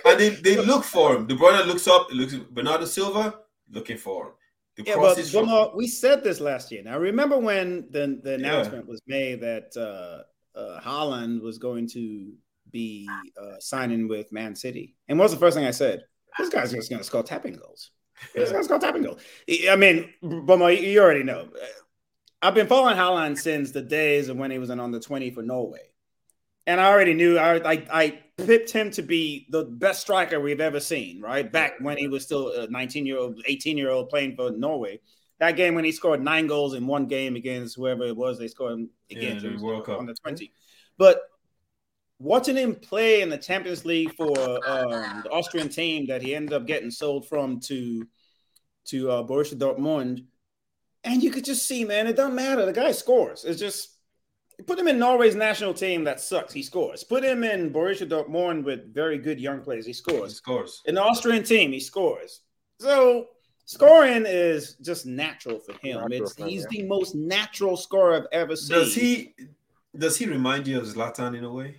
And 0.04 0.20
they, 0.20 0.28
they 0.30 0.56
look 0.56 0.84
for 0.84 1.16
him. 1.16 1.26
De 1.26 1.34
Bruyne 1.34 1.66
looks 1.66 1.86
up, 1.86 2.10
it 2.10 2.14
looks 2.14 2.34
Bernardo 2.34 2.84
Silva 2.84 3.34
looking 3.70 3.96
for 3.96 4.26
him. 4.26 4.32
The 4.84 4.90
yeah, 4.90 4.96
but 4.96 5.18
from... 5.26 5.76
we 5.76 5.86
said 5.86 6.24
this 6.24 6.40
last 6.40 6.72
year. 6.72 6.82
Now 6.82 6.98
remember 6.98 7.38
when 7.38 7.86
the, 7.90 8.20
the 8.22 8.34
announcement 8.34 8.84
yeah. 8.86 8.90
was 8.90 9.00
made 9.06 9.40
that 9.40 9.76
uh, 9.76 10.58
uh, 10.58 10.80
Haaland 10.80 11.42
was 11.42 11.58
going 11.58 11.88
to 11.88 12.32
be 12.70 13.08
uh, 13.40 13.56
signing 13.58 14.08
with 14.08 14.32
Man 14.32 14.54
City. 14.54 14.94
And 15.08 15.18
what's 15.18 15.32
the 15.32 15.38
first 15.38 15.56
thing 15.56 15.66
I 15.66 15.70
said? 15.72 16.02
This 16.38 16.48
guy's 16.48 16.72
just 16.72 16.88
going 16.88 17.00
to 17.00 17.04
score 17.04 17.22
tapping 17.22 17.54
goals. 17.54 17.90
This 18.34 18.52
guy's 18.52 18.68
going 18.68 18.80
to 18.80 18.86
tapping 18.86 19.02
goals. 19.02 19.20
I 19.68 19.76
mean, 19.76 20.10
Boma, 20.22 20.70
you 20.70 21.00
already 21.00 21.22
know. 21.22 21.48
I've 22.42 22.54
been 22.54 22.68
following 22.68 22.96
Haaland 22.96 23.38
since 23.38 23.70
the 23.72 23.82
days 23.82 24.28
of 24.28 24.36
when 24.36 24.50
he 24.50 24.58
was 24.58 24.70
an 24.70 24.80
under 24.80 24.98
20 24.98 25.30
for 25.32 25.42
Norway. 25.42 25.90
And 26.66 26.80
I 26.80 26.86
already 26.86 27.14
knew 27.14 27.38
I, 27.38 27.72
I, 27.72 27.86
I 27.92 28.20
picked 28.46 28.70
him 28.70 28.90
to 28.92 29.02
be 29.02 29.46
the 29.50 29.64
best 29.64 30.00
striker 30.00 30.40
we've 30.40 30.60
ever 30.60 30.80
seen, 30.80 31.20
right? 31.20 31.50
Back 31.50 31.74
when 31.80 31.96
he 31.96 32.08
was 32.08 32.24
still 32.24 32.52
a 32.52 32.66
19 32.68 33.06
year 33.06 33.18
old, 33.18 33.42
18 33.46 33.78
year 33.78 33.90
old 33.90 34.08
playing 34.08 34.36
for 34.36 34.50
Norway. 34.50 35.00
That 35.38 35.56
game 35.56 35.74
when 35.74 35.84
he 35.84 35.92
scored 35.92 36.22
nine 36.22 36.46
goals 36.46 36.74
in 36.74 36.86
one 36.86 37.06
game 37.06 37.36
against 37.36 37.76
whoever 37.76 38.04
it 38.04 38.16
was, 38.16 38.38
they 38.38 38.48
scored 38.48 38.86
against 39.10 39.44
yeah, 39.44 39.56
the 39.56 39.62
World 39.62 39.86
Cup. 39.86 39.98
on 39.98 40.06
the 40.06 40.14
20. 40.14 40.52
But 40.98 41.22
watching 42.18 42.56
him 42.56 42.74
play 42.74 43.22
in 43.22 43.30
the 43.30 43.38
Champions 43.38 43.84
League 43.84 44.14
for 44.14 44.38
um, 44.68 45.22
the 45.24 45.30
Austrian 45.30 45.68
team 45.68 46.06
that 46.08 46.22
he 46.22 46.34
ended 46.34 46.52
up 46.52 46.66
getting 46.66 46.90
sold 46.90 47.26
from 47.28 47.58
to 47.60 48.06
to 48.86 49.10
uh, 49.10 49.22
Borussia 49.22 49.54
Dortmund, 49.54 50.24
and 51.04 51.22
you 51.22 51.30
could 51.30 51.44
just 51.44 51.66
see, 51.66 51.84
man, 51.84 52.06
it 52.06 52.16
doesn't 52.16 52.34
matter. 52.34 52.66
The 52.66 52.72
guy 52.72 52.92
scores. 52.92 53.44
It's 53.44 53.60
just 53.60 53.99
put 54.66 54.78
him 54.78 54.88
in 54.88 54.98
Norway's 54.98 55.36
national 55.36 55.74
team 55.74 56.04
that 56.04 56.20
sucks. 56.20 56.52
He 56.52 56.62
scores. 56.62 57.04
Put 57.04 57.24
him 57.24 57.44
in 57.44 57.72
Borussia 57.72 58.08
Dortmund 58.08 58.64
with 58.64 58.92
very 58.94 59.18
good 59.18 59.40
young 59.40 59.60
players. 59.60 59.86
He 59.86 59.92
scores. 59.92 60.32
He 60.32 60.36
scores. 60.36 60.82
In 60.86 60.94
the 60.94 61.02
Austrian 61.02 61.42
team, 61.44 61.72
he 61.72 61.80
scores. 61.80 62.40
So 62.78 63.28
scoring 63.64 64.24
is 64.26 64.74
just 64.82 65.06
natural 65.06 65.58
for 65.58 65.72
him. 65.74 66.00
Natural 66.00 66.22
it's, 66.22 66.36
he's 66.36 66.66
the 66.66 66.82
most 66.84 67.14
natural 67.14 67.76
scorer 67.76 68.16
I've 68.16 68.26
ever 68.32 68.56
seen. 68.56 68.78
Does 68.78 68.94
he? 68.94 69.34
Does 69.96 70.16
he 70.16 70.26
remind 70.26 70.66
you 70.66 70.78
of 70.78 70.86
Zlatan 70.86 71.36
in 71.36 71.44
a 71.44 71.52
way? 71.52 71.76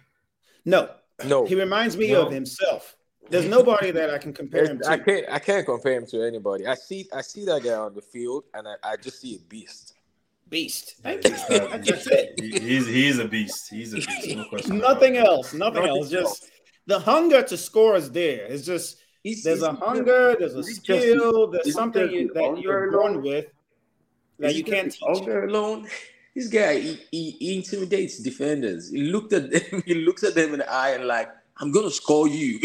No, 0.66 0.90
no. 1.26 1.46
He 1.46 1.56
reminds 1.56 1.98
me 1.98 2.12
no. 2.12 2.26
of 2.26 2.34
himself. 2.34 2.96
There's 3.30 3.46
nobody 3.46 3.92
that 3.92 4.10
I 4.10 4.18
can 4.18 4.34
compare 4.34 4.66
him 4.66 4.80
to. 4.80 4.90
I 4.90 4.98
can't. 4.98 5.26
I 5.30 5.40
can't 5.40 5.66
compare 5.66 5.94
him 5.94 6.06
to 6.08 6.22
anybody. 6.22 6.68
I 6.68 6.76
see. 6.76 7.08
I 7.14 7.22
see 7.22 7.46
that 7.46 7.64
guy 7.64 7.74
on 7.74 7.94
the 7.94 8.02
field, 8.02 8.44
and 8.54 8.68
I, 8.68 8.76
I 8.84 8.96
just 8.98 9.22
see 9.22 9.36
a 9.36 9.40
beast. 9.40 9.94
Beast. 10.52 10.96
Thank 11.02 11.24
you. 11.24 11.30
That's 11.50 12.08
it. 12.08 12.38
He's 12.38 12.86
he's 12.86 13.20
a 13.20 13.26
beast. 13.26 13.70
He's 13.70 13.94
a 13.94 13.96
beast. 13.96 14.36
No 14.36 14.44
question. 14.50 14.80
Nothing 14.80 15.16
else. 15.16 15.54
Nothing, 15.54 15.88
else. 15.88 16.10
Just 16.10 16.52
the 16.88 17.00
hunger 17.00 17.42
to 17.42 17.56
score 17.56 17.96
is 17.96 18.12
there. 18.12 18.48
It's 18.48 18.66
just 18.66 18.98
he's, 19.24 19.44
there's 19.44 19.60
he's, 19.60 19.68
a 19.68 19.72
hunger. 19.72 20.36
There's 20.38 20.56
a 20.56 20.64
skill. 20.64 21.48
There's 21.48 21.74
something 21.74 22.12
you, 22.12 22.34
that 22.34 22.60
you're 22.62 22.92
born 22.92 23.22
with 23.22 23.46
that 24.40 24.54
you 24.54 24.66
can't 24.66 24.92
teach. 24.92 25.02
Hunger 25.02 25.46
alone. 25.46 25.88
This 26.36 26.48
guy, 26.48 26.80
he, 26.80 27.00
he, 27.12 27.32
he, 27.32 27.56
intimidates 27.58 28.20
defenders. 28.20 28.90
He 28.90 29.04
looked 29.04 29.34
at 29.34 29.52
them, 29.52 29.84
he 29.86 29.96
looks 29.96 30.24
at 30.24 30.36
them 30.36 30.54
in 30.54 30.60
the 30.60 30.72
eye 30.72 30.92
and 30.92 31.06
like, 31.06 31.30
I'm 31.58 31.72
gonna 31.72 31.92
score 31.92 32.28
you. 32.28 32.60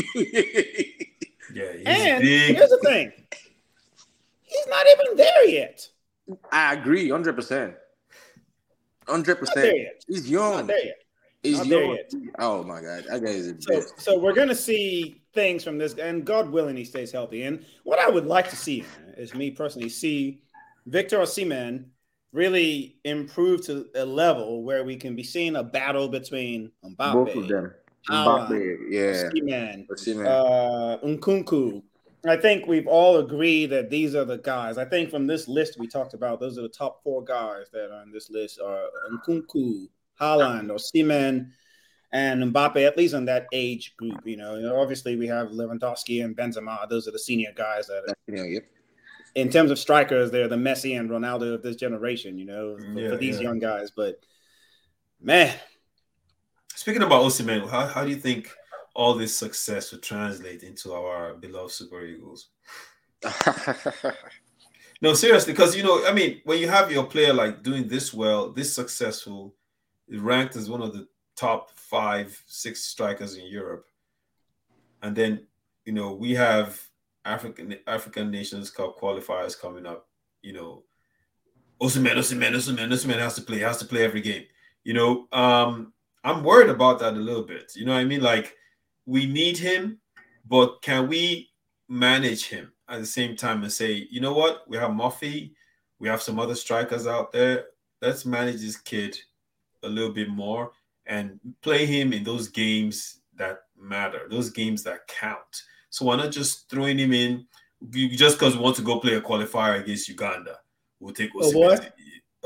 yeah, 1.52 1.72
and 1.84 2.22
big. 2.22 2.56
here's 2.56 2.70
the 2.70 2.80
thing. 2.82 3.12
He's 4.42 4.66
not 4.66 4.86
even 4.86 5.16
there 5.16 5.48
yet. 5.48 5.88
I 6.50 6.74
agree, 6.74 7.08
hundred 7.08 7.34
percent. 7.34 7.74
Hundred 9.06 9.36
percent. 9.36 9.76
He's 10.08 10.28
young. 10.28 10.52
Not 10.52 10.66
there 10.66 10.84
yet. 10.84 11.02
He's 11.42 11.64
young. 11.66 11.98
Oh 12.38 12.64
my 12.64 12.80
god, 12.80 13.04
that 13.08 13.22
guy 13.22 13.30
is 13.30 13.48
a 13.48 13.60
so, 13.60 13.82
so 13.96 14.18
we're 14.18 14.34
gonna 14.34 14.54
see 14.54 15.22
things 15.32 15.62
from 15.62 15.78
this, 15.78 15.94
and 15.94 16.24
God 16.24 16.50
willing, 16.50 16.76
he 16.76 16.84
stays 16.84 17.12
healthy. 17.12 17.42
And 17.44 17.64
what 17.84 17.98
I 17.98 18.08
would 18.08 18.26
like 18.26 18.50
to 18.50 18.56
see 18.56 18.84
is 19.16 19.34
me 19.34 19.50
personally 19.50 19.88
see 19.88 20.42
Victor 20.86 21.18
Osimhen 21.18 21.84
really 22.32 22.96
improve 23.04 23.64
to 23.66 23.86
a 23.94 24.04
level 24.04 24.62
where 24.64 24.84
we 24.84 24.96
can 24.96 25.14
be 25.14 25.22
seeing 25.22 25.56
a 25.56 25.62
battle 25.62 26.08
between 26.08 26.72
Mbappe, 26.84 27.12
both 27.12 27.36
of 27.36 27.48
them, 27.48 27.74
Mbappe, 28.10 28.78
yeah, 28.90 29.30
Osimhen, 29.32 29.86
uh, 30.26 30.98
Nkunku. 30.98 31.82
I 32.30 32.36
think 32.36 32.66
we've 32.66 32.86
all 32.86 33.18
agreed 33.18 33.66
that 33.66 33.90
these 33.90 34.14
are 34.14 34.24
the 34.24 34.38
guys. 34.38 34.78
I 34.78 34.84
think 34.84 35.10
from 35.10 35.26
this 35.26 35.48
list 35.48 35.78
we 35.78 35.86
talked 35.86 36.14
about, 36.14 36.40
those 36.40 36.58
are 36.58 36.62
the 36.62 36.68
top 36.68 37.02
four 37.02 37.22
guys 37.22 37.66
that 37.72 37.90
are 37.90 38.00
on 38.00 38.10
this 38.10 38.30
list: 38.30 38.60
are 38.60 38.86
Nkunku, 39.12 39.88
Haaland, 40.20 40.68
Osimhen, 40.70 41.50
and 42.12 42.52
Mbappe. 42.52 42.86
At 42.86 42.96
least 42.96 43.14
on 43.14 43.24
that 43.26 43.46
age 43.52 43.96
group, 43.96 44.26
you 44.26 44.36
know. 44.36 44.80
Obviously, 44.80 45.16
we 45.16 45.26
have 45.26 45.48
Lewandowski 45.48 46.24
and 46.24 46.36
Benzema. 46.36 46.88
Those 46.88 47.06
are 47.06 47.12
the 47.12 47.18
senior 47.18 47.52
guys 47.54 47.86
that. 47.86 48.04
Are, 48.08 48.34
yeah, 48.34 48.44
yep 48.44 48.64
in 49.36 49.50
terms 49.50 49.70
of 49.70 49.78
strikers, 49.78 50.30
they're 50.30 50.48
the 50.48 50.56
Messi 50.56 50.98
and 50.98 51.10
Ronaldo 51.10 51.54
of 51.54 51.62
this 51.62 51.76
generation, 51.76 52.38
you 52.38 52.46
know, 52.46 52.78
for, 52.78 52.98
yeah, 52.98 53.10
for 53.10 53.16
these 53.18 53.36
yeah. 53.36 53.42
young 53.42 53.58
guys. 53.58 53.90
But 53.90 54.18
man, 55.20 55.54
speaking 56.74 57.02
about 57.02 57.22
Osimhen, 57.22 57.68
how, 57.68 57.86
how 57.86 58.02
do 58.02 58.10
you 58.10 58.16
think 58.16 58.50
all 58.96 59.14
this 59.14 59.36
success 59.36 59.92
would 59.92 60.02
translate 60.02 60.62
into 60.62 60.94
our 60.94 61.34
beloved 61.34 61.70
Super 61.70 62.04
Eagles? 62.04 62.48
no, 65.02 65.12
seriously, 65.12 65.52
because 65.52 65.76
you 65.76 65.82
know, 65.82 66.06
I 66.06 66.12
mean, 66.12 66.40
when 66.44 66.58
you 66.58 66.68
have 66.68 66.90
your 66.90 67.04
player 67.04 67.34
like 67.34 67.62
doing 67.62 67.86
this 67.86 68.14
well, 68.14 68.50
this 68.50 68.74
successful, 68.74 69.54
ranked 70.10 70.56
as 70.56 70.70
one 70.70 70.80
of 70.80 70.94
the 70.94 71.06
top 71.36 71.70
five, 71.76 72.42
six 72.46 72.84
strikers 72.84 73.36
in 73.36 73.46
Europe, 73.46 73.86
and 75.02 75.14
then 75.14 75.46
you 75.84 75.92
know 75.92 76.14
we 76.14 76.32
have 76.34 76.80
African 77.26 77.76
African 77.86 78.30
Nations 78.30 78.70
Cup 78.70 78.98
qualifiers 78.98 79.60
coming 79.60 79.84
up, 79.84 80.08
you 80.40 80.54
know, 80.54 80.84
Osimhen, 81.82 82.14
Osimhen, 82.14 82.52
Osimhen, 82.52 82.88
Osimhen 82.88 83.18
has 83.18 83.34
to 83.34 83.42
play, 83.42 83.58
has 83.58 83.76
to 83.78 83.84
play 83.84 84.04
every 84.04 84.22
game. 84.22 84.44
You 84.84 84.94
know, 84.94 85.28
um, 85.32 85.92
I'm 86.24 86.42
worried 86.42 86.70
about 86.70 87.00
that 87.00 87.12
a 87.12 87.16
little 87.16 87.42
bit. 87.42 87.72
You 87.76 87.84
know 87.84 87.92
what 87.92 88.00
I 88.00 88.04
mean? 88.04 88.22
Like, 88.22 88.54
we 89.06 89.26
need 89.26 89.56
him, 89.56 89.98
but 90.46 90.82
can 90.82 91.08
we 91.08 91.50
manage 91.88 92.48
him 92.48 92.72
at 92.88 93.00
the 93.00 93.06
same 93.06 93.36
time 93.36 93.62
and 93.62 93.72
say, 93.72 94.06
you 94.10 94.20
know 94.20 94.32
what, 94.32 94.68
we 94.68 94.76
have 94.76 94.90
Moffi, 94.90 95.52
we 95.98 96.08
have 96.08 96.22
some 96.22 96.38
other 96.38 96.54
strikers 96.54 97.06
out 97.06 97.32
there 97.32 97.66
let's 98.02 98.26
manage 98.26 98.60
this 98.60 98.76
kid 98.76 99.18
a 99.82 99.88
little 99.88 100.12
bit 100.12 100.28
more 100.28 100.72
and 101.06 101.38
play 101.62 101.86
him 101.86 102.12
in 102.12 102.24
those 102.24 102.48
games 102.48 103.20
that 103.36 103.60
matter, 103.78 104.22
those 104.30 104.50
games 104.50 104.82
that 104.82 105.06
count. 105.06 105.62
So 105.90 106.06
why 106.06 106.16
not 106.16 106.32
just 106.32 106.68
throwing 106.68 106.98
him 106.98 107.12
in 107.12 107.46
just 107.92 108.38
because 108.38 108.56
we 108.56 108.62
want 108.62 108.76
to 108.76 108.82
go 108.82 108.98
play 108.98 109.14
a 109.14 109.20
qualifier 109.20 109.80
against 109.80 110.08
Uganda? 110.08 110.58
We'll 111.00 111.14
take 111.14 111.30
a 111.30 111.38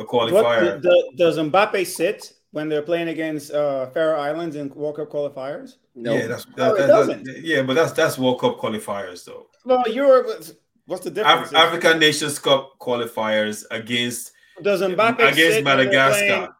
qualifier. 0.04 0.74
What, 0.74 0.82
the, 0.82 1.12
does 1.16 1.38
Mbappe 1.38 1.86
sit 1.86 2.32
when 2.52 2.68
they're 2.68 2.82
playing 2.82 3.08
against 3.08 3.52
uh, 3.52 3.86
Faroe 3.90 4.18
Islands 4.18 4.56
in 4.56 4.70
World 4.70 4.96
Cup 4.96 5.10
qualifiers? 5.10 5.76
No, 5.94 6.14
yeah, 6.14 6.26
that's, 6.26 6.44
that, 6.44 6.56
no, 6.56 6.76
that, 6.76 6.86
doesn't. 6.86 7.24
That, 7.24 7.40
yeah, 7.42 7.62
but 7.62 7.74
that's 7.74 7.92
that's 7.92 8.18
World 8.18 8.40
Cup 8.40 8.58
qualifiers 8.58 9.24
though. 9.24 9.46
Well, 9.64 9.84
Europe. 9.88 10.44
What's 10.86 11.04
the 11.04 11.10
difference? 11.10 11.50
Af- 11.50 11.56
African 11.56 11.98
Nations 11.98 12.38
Cup 12.38 12.78
qualifiers 12.80 13.64
against 13.70 14.32
does 14.62 14.82
Mbappe 14.82 15.32
against 15.32 15.62
Madagascar. 15.62 16.54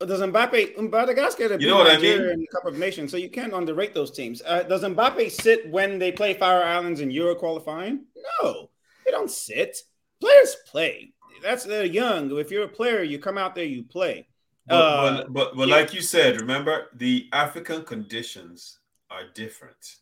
Does 0.00 0.20
Mbappe 0.20 0.90
Madagascar? 0.90 1.58
You 1.58 1.68
know 1.68 1.76
what 1.76 1.92
Nigeria 1.92 2.16
I 2.16 2.20
mean? 2.22 2.32
In 2.32 2.40
the 2.40 2.46
Cup 2.48 2.66
of 2.66 2.76
Nations, 2.76 3.10
so 3.10 3.16
you 3.16 3.30
can't 3.30 3.52
underrate 3.52 3.94
those 3.94 4.10
teams. 4.10 4.42
Uh, 4.44 4.64
does 4.64 4.82
Mbappe 4.82 5.30
sit 5.30 5.70
when 5.70 5.98
they 5.98 6.10
play 6.12 6.34
Faroe 6.34 6.62
Islands 6.62 7.00
in 7.00 7.10
Euro 7.12 7.34
qualifying? 7.34 8.04
No, 8.42 8.70
they 9.04 9.10
don't 9.10 9.30
sit. 9.30 9.78
Players 10.20 10.56
play. 10.66 11.12
That's 11.42 11.64
they're 11.64 11.84
young. 11.84 12.36
If 12.38 12.50
you're 12.50 12.64
a 12.64 12.68
player, 12.68 13.02
you 13.02 13.18
come 13.18 13.38
out 13.38 13.54
there, 13.54 13.64
you 13.64 13.84
play. 13.84 14.28
But, 14.66 14.74
uh, 14.74 15.16
but, 15.16 15.32
but, 15.32 15.56
but 15.56 15.68
yeah. 15.68 15.74
like 15.74 15.92
you 15.92 16.02
said, 16.02 16.40
remember 16.40 16.86
the 16.94 17.28
African 17.32 17.84
conditions 17.84 18.78
are 19.10 19.22
different 19.34 19.96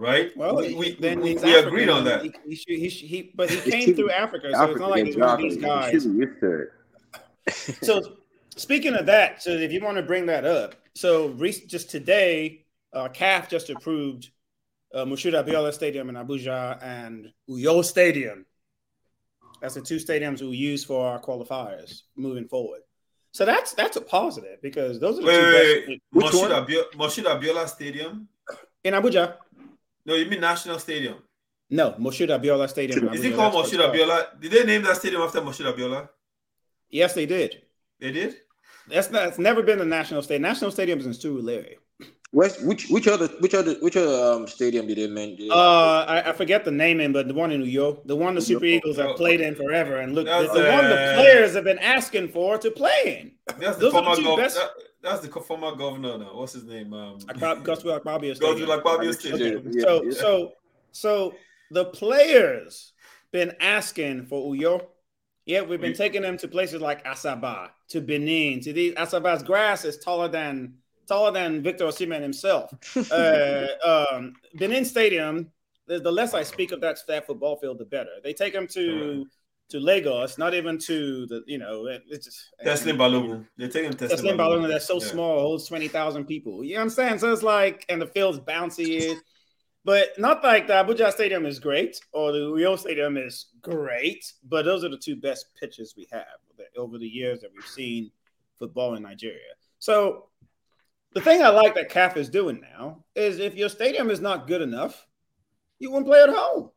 right? 0.00 0.34
Well, 0.36 0.56
we, 0.56 0.74
we, 0.74 0.94
then 0.96 1.20
we, 1.20 1.36
we 1.36 1.54
agreed 1.54 1.90
on 1.90 2.04
that. 2.04 2.22
He, 2.22 2.32
he, 2.46 2.78
he, 2.78 2.88
he, 2.88 3.32
but 3.34 3.50
he 3.50 3.70
came 3.70 3.94
through 3.94 4.10
Africa, 4.10 4.50
so 4.52 4.70
it's 4.70 4.80
not 4.80 4.90
like 4.90 5.06
he's 5.06 5.16
one 5.16 5.28
of 5.28 5.38
these 5.38 5.56
guys. 5.58 6.06
so 7.82 8.16
speaking 8.56 8.94
of 8.94 9.06
that, 9.06 9.42
so 9.42 9.50
if 9.50 9.70
you 9.70 9.80
want 9.80 9.98
to 9.98 10.02
bring 10.02 10.26
that 10.26 10.44
up, 10.44 10.74
so 10.94 11.34
just 11.66 11.90
today, 11.90 12.64
uh, 12.92 13.08
CAF 13.08 13.48
just 13.48 13.70
approved 13.70 14.30
uh, 14.94 15.04
Moshood 15.04 15.34
Abiola 15.34 15.72
Stadium 15.72 16.08
in 16.08 16.16
Abuja 16.16 16.82
and 16.82 17.30
Uyo 17.48 17.84
Stadium. 17.84 18.46
That's 19.60 19.74
the 19.74 19.82
two 19.82 19.96
stadiums 19.96 20.40
we 20.40 20.56
use 20.56 20.84
for 20.84 21.06
our 21.06 21.20
qualifiers 21.20 22.02
moving 22.16 22.48
forward. 22.48 22.80
So 23.32 23.44
that's 23.44 23.74
that's 23.74 23.96
a 23.96 24.00
positive 24.00 24.60
because 24.60 24.98
those 24.98 25.18
are 25.18 25.22
the 25.22 25.26
wait, 25.28 25.86
two 25.86 25.98
wait, 26.12 26.32
best. 26.32 26.34
Moshood, 26.34 26.66
Moshood 26.94 27.40
Abiola 27.40 27.68
Stadium 27.68 28.28
in 28.82 28.94
Abuja. 28.94 29.36
No, 30.04 30.14
you 30.14 30.26
mean 30.26 30.40
National 30.40 30.78
Stadium? 30.78 31.16
No, 31.68 31.92
Moshood 31.92 32.28
Abiola 32.28 32.68
Stadium. 32.68 33.08
Is 33.10 33.24
it 33.24 33.36
called 33.36 33.54
Moshood 33.54 33.78
Abiola? 33.88 34.40
Did 34.40 34.50
they 34.50 34.64
name 34.64 34.82
that 34.82 34.96
stadium 34.96 35.22
after 35.22 35.40
Moshood 35.40 35.72
Abiola? 35.72 36.08
Yes, 36.88 37.14
they 37.14 37.26
did. 37.26 37.62
They 38.00 38.10
did. 38.10 38.34
That's 38.88 39.10
not. 39.10 39.28
It's 39.28 39.38
never 39.38 39.62
been 39.62 39.80
a 39.80 39.84
national 39.84 40.22
stadium. 40.22 40.42
National 40.42 40.72
stadium 40.72 40.98
is 40.98 41.06
in 41.06 41.12
Surulere. 41.12 41.76
West, 42.32 42.62
which 42.64 42.88
which 42.90 43.08
other 43.08 43.26
which 43.40 43.54
other 43.54 43.74
which 43.80 43.96
other 43.96 44.34
um, 44.34 44.46
stadium 44.46 44.86
did 44.86 44.98
they 44.98 45.08
mention? 45.08 45.50
Uh, 45.50 46.04
I, 46.06 46.30
I, 46.30 46.32
forget 46.32 46.64
the 46.64 46.70
naming, 46.70 47.12
but 47.12 47.26
the 47.26 47.34
one 47.34 47.50
in 47.50 47.60
New 47.60 47.66
York, 47.66 48.06
the 48.06 48.14
one 48.14 48.36
the 48.36 48.40
Super 48.40 48.66
Eagles 48.66 48.98
have 48.98 49.16
played 49.16 49.40
in 49.40 49.56
forever, 49.56 49.96
and 49.96 50.14
look, 50.14 50.26
that's, 50.26 50.52
the, 50.52 50.60
the 50.60 50.72
uh, 50.72 50.76
one 50.76 50.88
the 50.88 51.12
players 51.16 51.54
have 51.54 51.64
been 51.64 51.80
asking 51.80 52.28
for 52.28 52.56
to 52.58 52.70
play 52.70 53.20
in. 53.20 53.56
That's 53.58 53.78
the 53.78 53.90
former 53.90 54.14
gov- 54.14 54.36
best... 54.36 54.56
that, 54.56 54.70
that's 55.02 55.26
the 55.26 55.40
former 55.40 55.74
governor 55.74 56.18
now. 56.18 56.36
What's 56.36 56.52
his 56.52 56.64
name? 56.64 56.92
Um, 56.92 57.18
Godswill 57.18 58.00
Akpabio 58.00 58.36
Stadium. 58.36 58.68
Godswill 58.68 58.80
Akpabio 58.80 59.12
Stadium. 59.12 59.66
Okay. 59.66 59.80
So 59.80 60.04
yeah. 60.04 60.12
so 60.12 60.52
so 60.92 61.34
the 61.72 61.86
players 61.86 62.92
been 63.32 63.54
asking 63.60 64.26
for 64.26 64.52
Uyo. 64.54 64.86
Yeah, 65.46 65.62
we've 65.62 65.80
been 65.80 65.94
taking 65.94 66.22
them 66.22 66.36
to 66.36 66.46
places 66.46 66.80
like 66.80 67.04
Asaba, 67.04 67.70
to 67.88 68.00
Benin, 68.00 68.60
to 68.60 68.72
these 68.72 68.94
Asaba's 68.94 69.42
grass 69.42 69.84
is 69.84 69.98
taller 69.98 70.28
than 70.28 70.74
taller 71.10 71.32
than 71.32 71.62
Victor 71.62 71.84
Osimhen 71.86 72.22
himself. 72.22 72.72
uh, 73.10 73.66
um, 74.12 74.34
Benin 74.54 74.84
Stadium, 74.84 75.50
the, 75.86 75.98
the, 75.98 76.12
less 76.12 76.34
I 76.34 76.42
speak 76.44 76.72
of 76.72 76.80
that 76.82 76.98
staff 76.98 77.26
football 77.26 77.56
field, 77.56 77.78
the 77.78 77.84
better. 77.84 78.14
They 78.22 78.32
take 78.32 78.52
them 78.52 78.66
to 78.68 79.26
to 79.70 79.78
Lagos, 79.78 80.36
not 80.36 80.52
even 80.52 80.78
to 80.78 81.26
the, 81.26 81.42
you 81.46 81.56
know, 81.56 81.86
it's 81.86 82.26
just 82.26 82.50
Teslim 82.64 82.96
Balogun. 82.96 83.46
They 83.56 83.68
take 83.68 83.84
them 83.88 83.94
Teslim, 83.94 84.16
Teslim 84.16 84.36
Balogun. 84.36 84.68
That's 84.68 84.86
so 84.86 85.00
yeah. 85.00 85.06
small, 85.06 85.40
holds 85.40 85.68
20,000 85.68 86.24
people. 86.24 86.64
You 86.64 86.78
understand? 86.78 87.20
So 87.20 87.32
it's 87.32 87.44
like, 87.44 87.86
and 87.88 88.02
the 88.02 88.06
field's 88.08 88.40
bouncy. 88.40 89.14
But 89.84 90.18
not 90.18 90.42
like 90.42 90.66
the 90.66 90.72
Abuja 90.72 91.12
Stadium 91.12 91.46
is 91.46 91.60
great 91.60 92.00
or 92.12 92.32
the 92.32 92.50
Rio 92.50 92.74
Stadium 92.74 93.16
is 93.16 93.46
great, 93.62 94.24
but 94.42 94.64
those 94.64 94.82
are 94.82 94.88
the 94.88 94.98
two 94.98 95.14
best 95.16 95.46
pitches 95.58 95.94
we 95.96 96.08
have 96.10 96.26
over 96.76 96.98
the 96.98 97.06
years 97.06 97.40
that 97.40 97.50
we've 97.54 97.64
seen 97.64 98.10
football 98.58 98.96
in 98.96 99.04
Nigeria. 99.04 99.54
So 99.78 100.29
the 101.12 101.20
thing 101.20 101.42
I 101.42 101.48
like 101.48 101.74
that 101.74 101.90
CAF 101.90 102.16
is 102.16 102.28
doing 102.28 102.60
now 102.60 103.04
is 103.14 103.38
if 103.38 103.54
your 103.54 103.68
stadium 103.68 104.10
is 104.10 104.20
not 104.20 104.46
good 104.46 104.62
enough, 104.62 105.06
you 105.78 105.90
won't 105.90 106.06
play 106.06 106.22
at 106.22 106.28
home. 106.28 106.70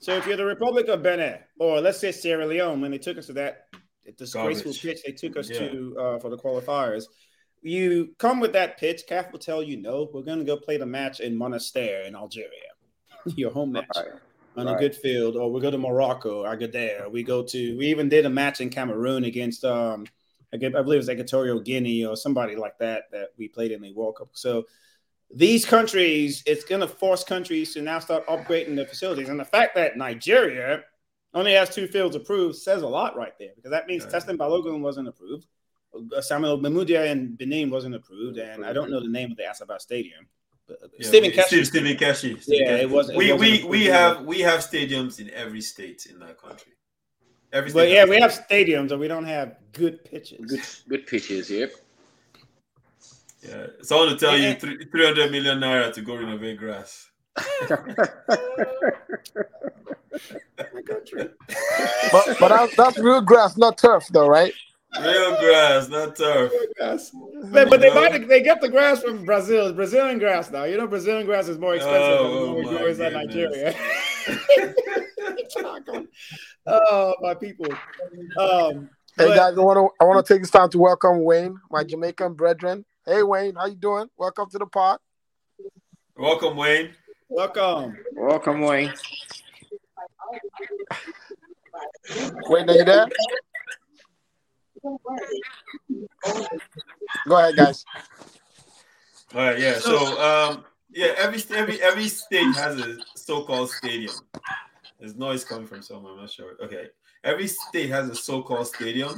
So 0.00 0.14
if 0.14 0.26
you're 0.26 0.36
the 0.36 0.44
Republic 0.44 0.88
of 0.88 1.02
Benin, 1.02 1.38
or 1.58 1.80
let's 1.80 1.98
say 1.98 2.12
Sierra 2.12 2.46
Leone, 2.46 2.80
when 2.80 2.92
they 2.92 2.98
took 2.98 3.18
us 3.18 3.26
to 3.26 3.32
that 3.34 3.66
disgraceful 4.16 4.72
Garbage. 4.72 4.82
pitch 4.82 5.00
they 5.04 5.12
took 5.12 5.36
us 5.36 5.50
yeah. 5.50 5.58
to 5.68 5.96
uh, 5.98 6.18
for 6.18 6.30
the 6.30 6.38
qualifiers, 6.38 7.04
you 7.62 8.14
come 8.18 8.40
with 8.40 8.52
that 8.52 8.78
pitch. 8.78 9.02
CAF 9.08 9.32
will 9.32 9.38
tell 9.38 9.62
you, 9.62 9.76
no, 9.76 10.08
we're 10.12 10.22
going 10.22 10.38
to 10.38 10.44
go 10.44 10.56
play 10.56 10.76
the 10.76 10.86
match 10.86 11.20
in 11.20 11.36
Monastir 11.36 12.06
in 12.06 12.14
Algeria, 12.14 12.48
your 13.36 13.50
home 13.50 13.72
match. 13.72 13.88
Right. 13.96 14.06
On 14.56 14.64
right. 14.64 14.76
a 14.76 14.78
good 14.78 14.94
field, 14.94 15.36
or 15.36 15.52
we 15.52 15.60
go 15.60 15.70
to 15.70 15.76
Morocco, 15.76 16.44
Agadir. 16.44 17.10
We 17.10 17.22
go 17.22 17.42
to. 17.42 17.76
We 17.76 17.88
even 17.88 18.08
did 18.08 18.24
a 18.24 18.30
match 18.30 18.62
in 18.62 18.70
Cameroon 18.70 19.24
against 19.24 19.66
um, 19.66 20.06
I, 20.52 20.56
I 20.56 20.82
believe 20.82 21.00
it's 21.00 21.08
Equatorial 21.08 21.60
Guinea 21.60 22.04
or 22.04 22.16
somebody 22.16 22.56
like 22.56 22.78
that 22.78 23.04
that 23.12 23.30
we 23.36 23.48
played 23.48 23.72
in 23.72 23.82
the 23.82 23.92
World 23.92 24.16
Cup. 24.16 24.28
So 24.32 24.64
these 25.30 25.64
countries, 25.64 26.42
it's 26.46 26.64
going 26.64 26.80
to 26.80 26.88
force 26.88 27.24
countries 27.24 27.74
to 27.74 27.82
now 27.82 27.98
start 27.98 28.26
upgrading 28.26 28.76
their 28.76 28.86
facilities. 28.86 29.28
And 29.28 29.40
the 29.40 29.44
fact 29.44 29.74
that 29.74 29.96
Nigeria 29.96 30.84
only 31.34 31.52
has 31.52 31.74
two 31.74 31.86
fields 31.86 32.16
approved 32.16 32.56
says 32.56 32.82
a 32.82 32.88
lot 32.88 33.16
right 33.16 33.36
there 33.38 33.50
because 33.56 33.70
that 33.70 33.86
means 33.86 34.04
right. 34.04 34.14
Teslim 34.14 34.38
Balogun 34.38 34.80
wasn't 34.80 35.08
approved. 35.08 35.46
Uh, 35.94 36.20
Samuel 36.20 36.58
Ogbemudia 36.58 37.10
in 37.10 37.34
Benin 37.36 37.70
wasn't 37.70 37.94
approved, 37.94 38.38
and 38.38 38.64
I 38.64 38.72
don't 38.72 38.90
know 38.90 39.00
the 39.00 39.08
name 39.08 39.30
of 39.30 39.36
the 39.36 39.44
Asaba 39.44 39.80
Stadium. 39.80 40.26
Uh, 40.68 40.74
yeah, 40.98 41.08
Stephen 41.08 41.30
Keshi. 41.30 41.64
Stephen 41.64 41.96
Keshi. 41.96 42.42
Yeah, 42.46 42.76
it 42.76 42.90
wasn't. 42.90 43.18
We 43.18 43.30
it 43.30 43.38
wasn't 43.38 43.64
we 43.64 43.68
we 43.68 43.84
have 43.86 44.24
we 44.24 44.40
have 44.40 44.60
stadiums 44.60 45.20
in 45.20 45.30
every 45.30 45.60
state 45.60 46.06
in 46.06 46.18
that 46.18 46.38
country. 46.38 46.72
Every 47.56 47.72
but 47.72 47.88
yeah, 47.88 48.04
we 48.04 48.20
have 48.20 48.32
stadiums, 48.32 48.90
and 48.90 49.00
we 49.00 49.08
don't 49.08 49.24
have 49.24 49.56
good 49.72 50.04
pitches. 50.04 50.44
Good, 50.44 50.60
good 50.90 51.06
pitches. 51.06 51.50
Yep. 51.50 51.72
Yeah, 53.48 53.66
someone 53.80 54.10
to 54.10 54.16
tell 54.16 54.36
you 54.36 54.54
three, 54.56 54.84
300 54.84 55.32
million 55.32 55.58
naira 55.58 55.90
to 55.94 56.02
go 56.02 56.16
renovate 56.16 56.58
grass. 56.58 57.08
but 62.12 62.36
but 62.38 62.48
that's, 62.48 62.76
that's 62.76 62.98
real 62.98 63.22
grass, 63.22 63.56
not 63.56 63.78
turf, 63.78 64.06
though, 64.10 64.28
right? 64.28 64.52
Real 65.00 65.38
grass, 65.40 65.88
not 65.88 66.16
turf. 66.16 66.52
Grass. 66.76 67.10
But, 67.50 67.70
but 67.70 67.80
they 67.80 67.90
buy 67.90 68.10
the, 68.10 68.24
they 68.24 68.42
get 68.42 68.60
the 68.60 68.68
grass 68.68 69.02
from 69.02 69.24
Brazil. 69.24 69.72
Brazilian 69.72 70.18
grass 70.18 70.50
now. 70.50 70.64
You 70.64 70.76
know, 70.78 70.86
Brazilian 70.86 71.26
grass 71.26 71.48
is 71.48 71.58
more 71.58 71.74
expensive 71.74 72.18
oh, 72.20 72.62
than 72.64 72.76
oh 72.76 73.06
in 73.06 73.12
Nigeria. 73.12 73.74
oh, 76.66 77.14
my 77.20 77.34
people. 77.34 77.66
Um, 78.38 78.90
hey 79.16 79.28
but, 79.28 79.36
guys, 79.36 79.56
I 79.56 79.60
want 79.60 79.76
to 79.76 79.88
I 80.00 80.04
want 80.04 80.24
to 80.24 80.32
take 80.32 80.42
this 80.42 80.50
time 80.50 80.68
to 80.70 80.78
welcome 80.78 81.24
Wayne, 81.24 81.58
my 81.70 81.84
Jamaican 81.84 82.34
brethren. 82.34 82.84
Hey 83.04 83.22
Wayne, 83.22 83.54
how 83.54 83.66
you 83.66 83.76
doing? 83.76 84.08
Welcome 84.16 84.50
to 84.50 84.58
the 84.58 84.66
pod. 84.66 84.98
Welcome, 86.16 86.56
Wayne. 86.56 86.94
Welcome. 87.28 87.96
Welcome, 88.14 88.60
Wayne. 88.62 88.94
Wayne, 92.48 92.70
are 92.70 92.74
you 92.74 92.84
there? 92.84 93.06
Go 97.26 97.38
ahead, 97.38 97.56
guys. 97.56 97.84
All 99.34 99.40
right, 99.40 99.58
yeah. 99.58 99.78
So, 99.78 100.20
um, 100.20 100.64
yeah, 100.90 101.12
every 101.18 101.42
every 101.54 101.82
every 101.82 102.08
state 102.08 102.54
has 102.54 102.78
a 102.78 102.98
so-called 103.14 103.70
stadium. 103.70 104.14
There's 104.98 105.16
noise 105.16 105.44
coming 105.44 105.66
from 105.66 105.82
somewhere. 105.82 106.12
I'm 106.12 106.20
not 106.20 106.30
sure. 106.30 106.54
Okay, 106.62 106.88
every 107.24 107.48
state 107.48 107.90
has 107.90 108.08
a 108.08 108.14
so-called 108.14 108.68
stadium, 108.68 109.14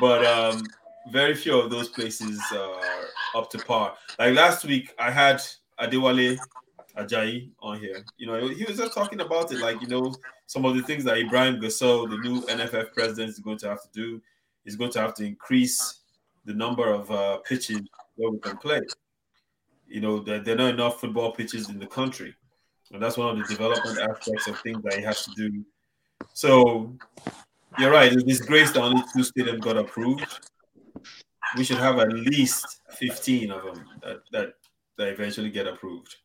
but 0.00 0.24
um, 0.24 0.66
very 1.12 1.34
few 1.34 1.58
of 1.58 1.70
those 1.70 1.88
places 1.88 2.40
are 2.52 2.80
up 3.34 3.50
to 3.50 3.58
par. 3.58 3.94
Like 4.18 4.34
last 4.34 4.64
week, 4.64 4.94
I 4.98 5.10
had 5.10 5.40
Adewale 5.80 6.38
Ajayi 6.96 7.50
on 7.60 7.78
here. 7.78 8.04
You 8.16 8.26
know, 8.26 8.48
he 8.48 8.64
was 8.64 8.78
just 8.78 8.94
talking 8.94 9.20
about 9.20 9.52
it, 9.52 9.60
like 9.60 9.80
you 9.80 9.88
know, 9.88 10.14
some 10.46 10.64
of 10.64 10.74
the 10.74 10.82
things 10.82 11.04
that 11.04 11.18
Ibrahim 11.18 11.60
Gusau, 11.60 12.08
the 12.08 12.18
new 12.18 12.40
NFF 12.42 12.92
president, 12.92 13.30
is 13.30 13.38
going 13.38 13.58
to 13.58 13.68
have 13.68 13.82
to 13.82 13.88
do. 13.92 14.20
He's 14.64 14.76
going 14.76 14.90
to 14.92 15.00
have 15.00 15.14
to 15.14 15.24
increase 15.24 16.00
the 16.44 16.54
number 16.54 16.90
of 16.90 17.10
uh, 17.10 17.38
pitches 17.38 17.80
where 18.16 18.30
we 18.30 18.38
can 18.38 18.56
play. 18.56 18.80
You 19.86 20.00
know, 20.00 20.18
there, 20.20 20.40
there 20.40 20.54
are 20.54 20.58
not 20.58 20.74
enough 20.74 21.00
football 21.00 21.32
pitches 21.32 21.68
in 21.68 21.78
the 21.78 21.86
country. 21.86 22.34
And 22.92 23.02
that's 23.02 23.18
one 23.18 23.28
of 23.28 23.36
the 23.38 23.54
development 23.54 23.98
aspects 23.98 24.48
of 24.48 24.58
things 24.60 24.82
that 24.82 24.94
he 24.94 25.02
has 25.02 25.24
to 25.24 25.30
do. 25.36 25.64
So 26.32 26.96
you're 27.78 27.90
right. 27.90 28.12
It's 28.12 28.22
disgrace 28.22 28.72
that 28.72 28.82
only 28.82 29.02
two 29.12 29.20
stadiums 29.20 29.60
got 29.60 29.76
approved. 29.76 30.26
We 31.56 31.64
should 31.64 31.78
have 31.78 31.98
at 31.98 32.12
least 32.12 32.80
15 32.90 33.50
of 33.50 33.62
them 33.64 33.84
that, 34.02 34.20
that, 34.32 34.54
that 34.96 35.08
eventually 35.08 35.50
get 35.50 35.66
approved. 35.66 36.16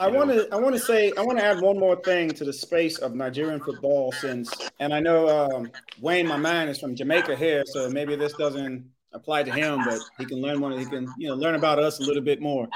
I 0.00 0.08
want 0.08 0.30
to 0.30 0.48
I 0.50 0.56
want 0.56 0.74
to 0.74 0.80
say 0.80 1.12
I 1.18 1.22
want 1.22 1.38
to 1.38 1.44
add 1.44 1.60
one 1.60 1.78
more 1.78 1.94
thing 1.94 2.30
to 2.30 2.44
the 2.44 2.54
space 2.54 2.96
of 2.98 3.14
Nigerian 3.14 3.60
football 3.60 4.12
since 4.12 4.50
and 4.80 4.94
I 4.94 5.00
know 5.00 5.28
um, 5.28 5.70
Wayne 6.00 6.26
my 6.26 6.38
man 6.38 6.68
is 6.68 6.78
from 6.78 6.96
Jamaica 6.96 7.36
here 7.36 7.64
so 7.66 7.90
maybe 7.90 8.16
this 8.16 8.32
doesn't 8.32 8.88
apply 9.12 9.42
to 9.42 9.52
him 9.52 9.84
but 9.84 10.00
he 10.16 10.24
can 10.24 10.40
learn 10.40 10.60
one 10.60 10.76
he 10.78 10.86
can 10.86 11.06
you 11.18 11.28
know 11.28 11.34
learn 11.34 11.54
about 11.54 11.78
us 11.78 12.00
a 12.00 12.02
little 12.02 12.22
bit 12.22 12.40
more 12.40 12.66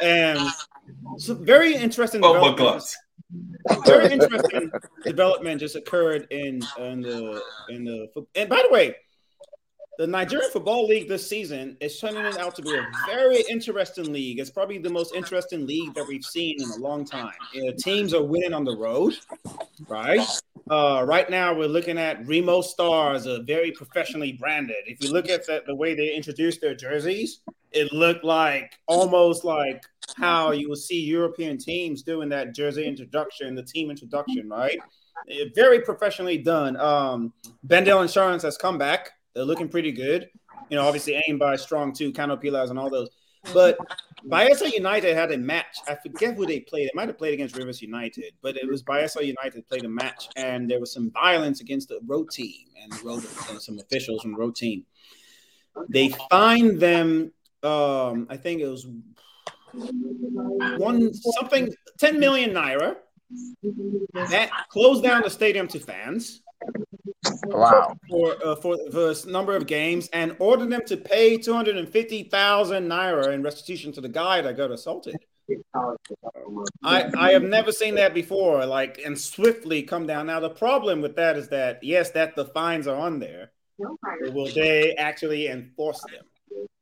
and 0.00 0.40
so 1.18 1.34
very 1.34 1.74
interesting 1.74 2.22
oh 2.24 2.40
my 2.40 2.56
God. 2.56 2.80
very 3.84 4.10
interesting 4.10 4.72
development 5.04 5.60
just 5.60 5.76
occurred 5.76 6.26
in 6.30 6.62
in 6.78 7.02
the 7.02 7.42
in 7.68 7.84
the 7.84 8.08
and 8.34 8.48
by 8.48 8.62
the 8.66 8.72
way 8.72 8.96
the 10.00 10.06
Nigerian 10.06 10.50
Football 10.50 10.86
League 10.86 11.08
this 11.08 11.28
season 11.28 11.76
is 11.78 12.00
turning 12.00 12.24
out 12.38 12.54
to 12.54 12.62
be 12.62 12.74
a 12.74 12.86
very 13.04 13.44
interesting 13.50 14.10
league. 14.14 14.38
It's 14.38 14.48
probably 14.48 14.78
the 14.78 14.88
most 14.88 15.14
interesting 15.14 15.66
league 15.66 15.92
that 15.92 16.06
we've 16.08 16.24
seen 16.24 16.56
in 16.58 16.70
a 16.70 16.76
long 16.76 17.04
time. 17.04 17.34
You 17.52 17.66
know, 17.66 17.72
teams 17.76 18.14
are 18.14 18.22
winning 18.22 18.54
on 18.54 18.64
the 18.64 18.74
road, 18.74 19.18
right? 19.88 20.26
Uh, 20.70 21.04
right 21.06 21.28
now, 21.28 21.52
we're 21.52 21.68
looking 21.68 21.98
at 21.98 22.26
Remo 22.26 22.62
Stars, 22.62 23.26
a 23.26 23.42
very 23.42 23.72
professionally 23.72 24.32
branded. 24.32 24.84
If 24.86 25.04
you 25.04 25.12
look 25.12 25.28
at 25.28 25.44
the, 25.44 25.64
the 25.66 25.74
way 25.74 25.94
they 25.94 26.14
introduced 26.14 26.62
their 26.62 26.74
jerseys, 26.74 27.42
it 27.70 27.92
looked 27.92 28.24
like 28.24 28.72
almost 28.86 29.44
like 29.44 29.82
how 30.16 30.52
you 30.52 30.70
will 30.70 30.76
see 30.76 30.98
European 30.98 31.58
teams 31.58 32.02
doing 32.02 32.30
that 32.30 32.54
jersey 32.54 32.86
introduction, 32.86 33.54
the 33.54 33.64
team 33.64 33.90
introduction, 33.90 34.48
right? 34.48 34.78
Very 35.54 35.82
professionally 35.82 36.38
done. 36.38 36.78
Um, 36.78 37.34
Bendel 37.64 38.00
Insurance 38.00 38.42
has 38.44 38.56
come 38.56 38.78
back 38.78 39.10
they're 39.34 39.44
looking 39.44 39.68
pretty 39.68 39.92
good. 39.92 40.28
You 40.68 40.76
know, 40.76 40.86
obviously 40.86 41.20
aimed 41.26 41.38
by 41.38 41.56
strong 41.56 41.92
two, 41.92 42.12
Kano 42.12 42.36
Pillars 42.36 42.70
and 42.70 42.78
all 42.78 42.90
those. 42.90 43.08
But 43.54 43.78
Bayelsa 44.28 44.72
United 44.72 45.16
had 45.16 45.32
a 45.32 45.38
match. 45.38 45.78
I 45.88 45.94
forget 45.94 46.36
who 46.36 46.46
they 46.46 46.60
played. 46.60 46.86
They 46.86 46.92
might 46.94 47.08
have 47.08 47.18
played 47.18 47.34
against 47.34 47.56
Rivers 47.56 47.80
United, 47.80 48.34
but 48.42 48.56
it 48.56 48.68
was 48.68 48.82
Bayelsa 48.82 49.24
United 49.24 49.66
played 49.66 49.84
a 49.84 49.88
match, 49.88 50.28
and 50.36 50.70
there 50.70 50.78
was 50.78 50.92
some 50.92 51.10
violence 51.10 51.60
against 51.60 51.88
the 51.88 52.00
road 52.06 52.30
team 52.30 52.66
and 52.82 52.92
some 53.62 53.78
officials 53.78 54.22
from 54.22 54.32
the 54.32 54.38
road 54.38 54.56
team. 54.56 54.84
They 55.88 56.10
fined 56.30 56.80
them. 56.80 57.32
Um, 57.62 58.26
I 58.30 58.36
think 58.36 58.60
it 58.60 58.68
was 58.68 58.86
one 60.76 61.12
something 61.14 61.72
10 61.98 62.20
million 62.20 62.50
naira. 62.50 62.96
That 64.12 64.50
closed 64.70 65.02
down 65.04 65.22
the 65.22 65.30
stadium 65.30 65.68
to 65.68 65.78
fans. 65.78 66.42
Wow. 67.44 67.96
For, 68.08 68.36
uh, 68.44 68.56
for 68.56 69.14
number 69.26 69.56
of 69.56 69.66
games 69.66 70.08
and 70.12 70.36
ordered 70.38 70.70
them 70.70 70.82
to 70.86 70.96
pay 70.96 71.36
250,000 71.36 72.88
naira 72.88 73.32
in 73.32 73.42
restitution 73.42 73.92
to 73.92 74.00
the 74.00 74.08
guy 74.08 74.40
that 74.40 74.56
got 74.56 74.70
assaulted. 74.70 75.16
I 76.84 77.10
I 77.16 77.32
have 77.32 77.42
never 77.42 77.72
seen 77.72 77.96
that 77.96 78.14
before 78.14 78.64
like 78.66 79.00
and 79.04 79.18
swiftly 79.18 79.82
come 79.82 80.06
down. 80.06 80.26
Now 80.26 80.40
the 80.40 80.50
problem 80.50 81.00
with 81.00 81.16
that 81.16 81.36
is 81.36 81.48
that 81.48 81.82
yes 81.82 82.10
that 82.10 82.36
the 82.36 82.44
fines 82.46 82.86
are 82.86 82.96
on 82.96 83.18
there. 83.18 83.50
Will 84.32 84.48
they 84.52 84.94
actually 84.94 85.48
enforce 85.48 86.00
them? 86.02 86.24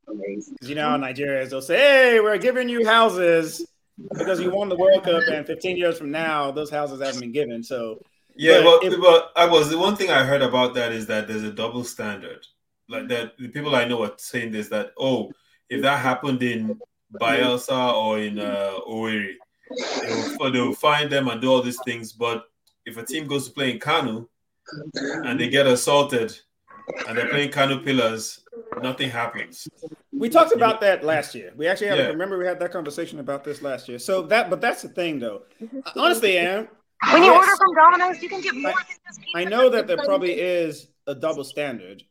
Because 0.07 0.69
you 0.69 0.75
know 0.75 0.97
Nigeria 0.97 1.47
they'll 1.47 1.63
say, 1.63 1.79
"Hey, 1.79 2.21
we're 2.21 2.39
giving 2.39 2.69
you 2.69 2.85
houses 2.85 3.67
because 4.13 4.41
you 4.41 4.51
won 4.51 4.69
the 4.69 4.77
World 4.77 5.05
Cup, 5.05 5.23
and 5.29 5.47
15 5.47 5.77
years 5.77 5.99
from 5.99 6.11
now, 6.11 6.51
those 6.51 6.71
houses 6.71 7.01
haven't 7.01 7.21
been 7.21 7.33
given." 7.33 7.63
So 7.63 8.01
yeah, 8.39 8.63
but, 8.63 8.85
if, 8.85 9.01
but 9.01 9.33
I 9.37 9.47
was 9.47 9.69
the 9.69 9.79
one 9.79 9.97
thing 9.97 10.11
I 10.11 10.25
heard 10.25 10.43
about 10.43 10.75
that 10.75 10.93
is 10.93 11.07
that 11.07 11.27
there's 11.27 11.43
a 11.43 11.53
double 11.53 11.85
standard. 11.85 12.47
Like 12.89 13.09
that, 13.09 13.37
the 13.37 13.49
people 13.49 13.75
I 13.75 13.85
know 13.85 14.03
are 14.05 14.13
saying 14.17 14.53
this 14.53 14.69
that 14.69 14.93
oh, 14.99 15.31
if 15.69 15.83
that 15.83 15.99
happened 15.99 16.43
in 16.43 16.79
Bayelsa 17.21 17.95
or 17.95 18.19
in 18.19 18.39
uh, 18.39 18.75
Owerri, 18.89 19.35
they'll, 20.39 20.53
they'll 20.53 20.75
find 20.75 21.11
them 21.11 21.29
and 21.29 21.41
do 21.41 21.51
all 21.51 21.63
these 21.63 21.81
things. 21.85 22.13
But 22.13 22.45
if 22.87 22.97
a 22.97 23.05
team 23.05 23.27
goes 23.27 23.49
to 23.49 23.53
play 23.53 23.73
in 23.73 23.79
Kano 23.79 24.29
and 24.95 25.39
they 25.39 25.49
get 25.49 25.67
assaulted 25.67 26.39
and 27.07 27.19
they're 27.19 27.29
playing 27.29 27.51
Kano 27.51 27.79
Pillars, 27.79 28.45
nothing 28.83 29.11
happens. 29.11 29.69
We 30.13 30.29
talked 30.29 30.53
about 30.53 30.81
that 30.81 31.05
last 31.05 31.35
year. 31.35 31.53
We 31.57 31.67
actually 31.67 31.89
had 31.89 31.99
yeah. 31.99 32.07
remember 32.07 32.39
we 32.39 32.47
had 32.47 32.59
that 32.61 32.73
conversation 32.73 33.21
about 33.21 33.45
this 33.45 33.63
last 33.63 33.89
year. 33.89 33.99
So 33.99 34.23
that, 34.23 34.51
but 34.51 34.61
that's 34.61 34.83
the 34.83 34.89
thing 34.89 35.19
though. 35.19 35.43
Honestly, 35.95 36.39
Aaron, 36.39 36.69
when 37.13 37.23
you 37.23 37.31
yes. 37.31 37.37
order 37.37 37.57
from 37.57 37.75
Domino's, 37.75 38.23
you 38.23 38.29
can 38.29 38.41
get 38.41 38.55
more 38.55 38.73
than 38.73 38.97
just 39.07 39.21
I 39.35 39.45
know 39.45 39.69
that 39.71 39.87
there 39.87 39.99
probably 39.99 40.33
is 40.33 40.89
a 41.07 41.15
double 41.15 41.45
standard, 41.45 42.03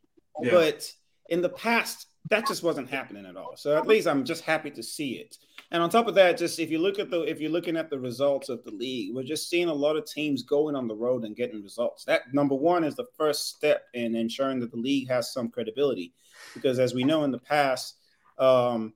yeah. 0.41 0.51
but 0.51 0.91
in 1.30 1.41
the 1.41 1.49
past, 1.49 2.07
that 2.30 2.47
just 2.47 2.64
wasn't 2.64 2.89
happening 2.89 3.26
at 3.26 3.35
all. 3.35 3.55
So 3.55 3.77
at 3.77 3.88
least 3.88 4.07
I'm 4.07 4.23
just 4.23 4.43
happy 4.43 4.72
to 4.72 4.84
see 4.84 5.14
it. 5.14 5.35
And 5.72 5.84
on 5.84 5.89
top 5.89 6.07
of 6.07 6.15
that, 6.15 6.38
just 6.38 6.59
if 6.59 6.72
you 6.72 6.80
look 6.80 6.99
at 6.99 7.09
the 7.09 7.23
if 7.23 7.41
you're 7.41 7.51
looking 7.51 7.76
at 7.76 7.89
the 7.89 7.99
results 7.99 8.47
of 8.47 8.64
the 8.64 8.72
league, 8.72 9.14
we're 9.14 9.23
just 9.23 9.49
seeing 9.49 9.68
a 9.68 9.73
lot 9.73 9.97
of 9.97 10.05
teams 10.05 10.43
going 10.43 10.76
on 10.76 10.88
the 10.88 10.95
road 10.95 11.26
and 11.26 11.35
getting 11.35 11.61
results. 11.61 12.05
That 12.05 12.34
number 12.34 12.55
one 12.55 12.85
is 12.85 12.95
the 12.95 13.07
first 13.18 13.49
step 13.49 13.84
in 13.93 14.15
ensuring 14.15 14.59
that 14.61 14.72
the 14.72 14.77
league 14.77 15.09
has 15.09 15.34
some 15.34 15.49
credibility, 15.49 16.14
because 16.53 16.80
as 16.80 16.93
we 16.93 17.03
know 17.03 17.26
in 17.26 17.31
the 17.31 17.39
past, 17.39 17.95
um, 18.38 18.93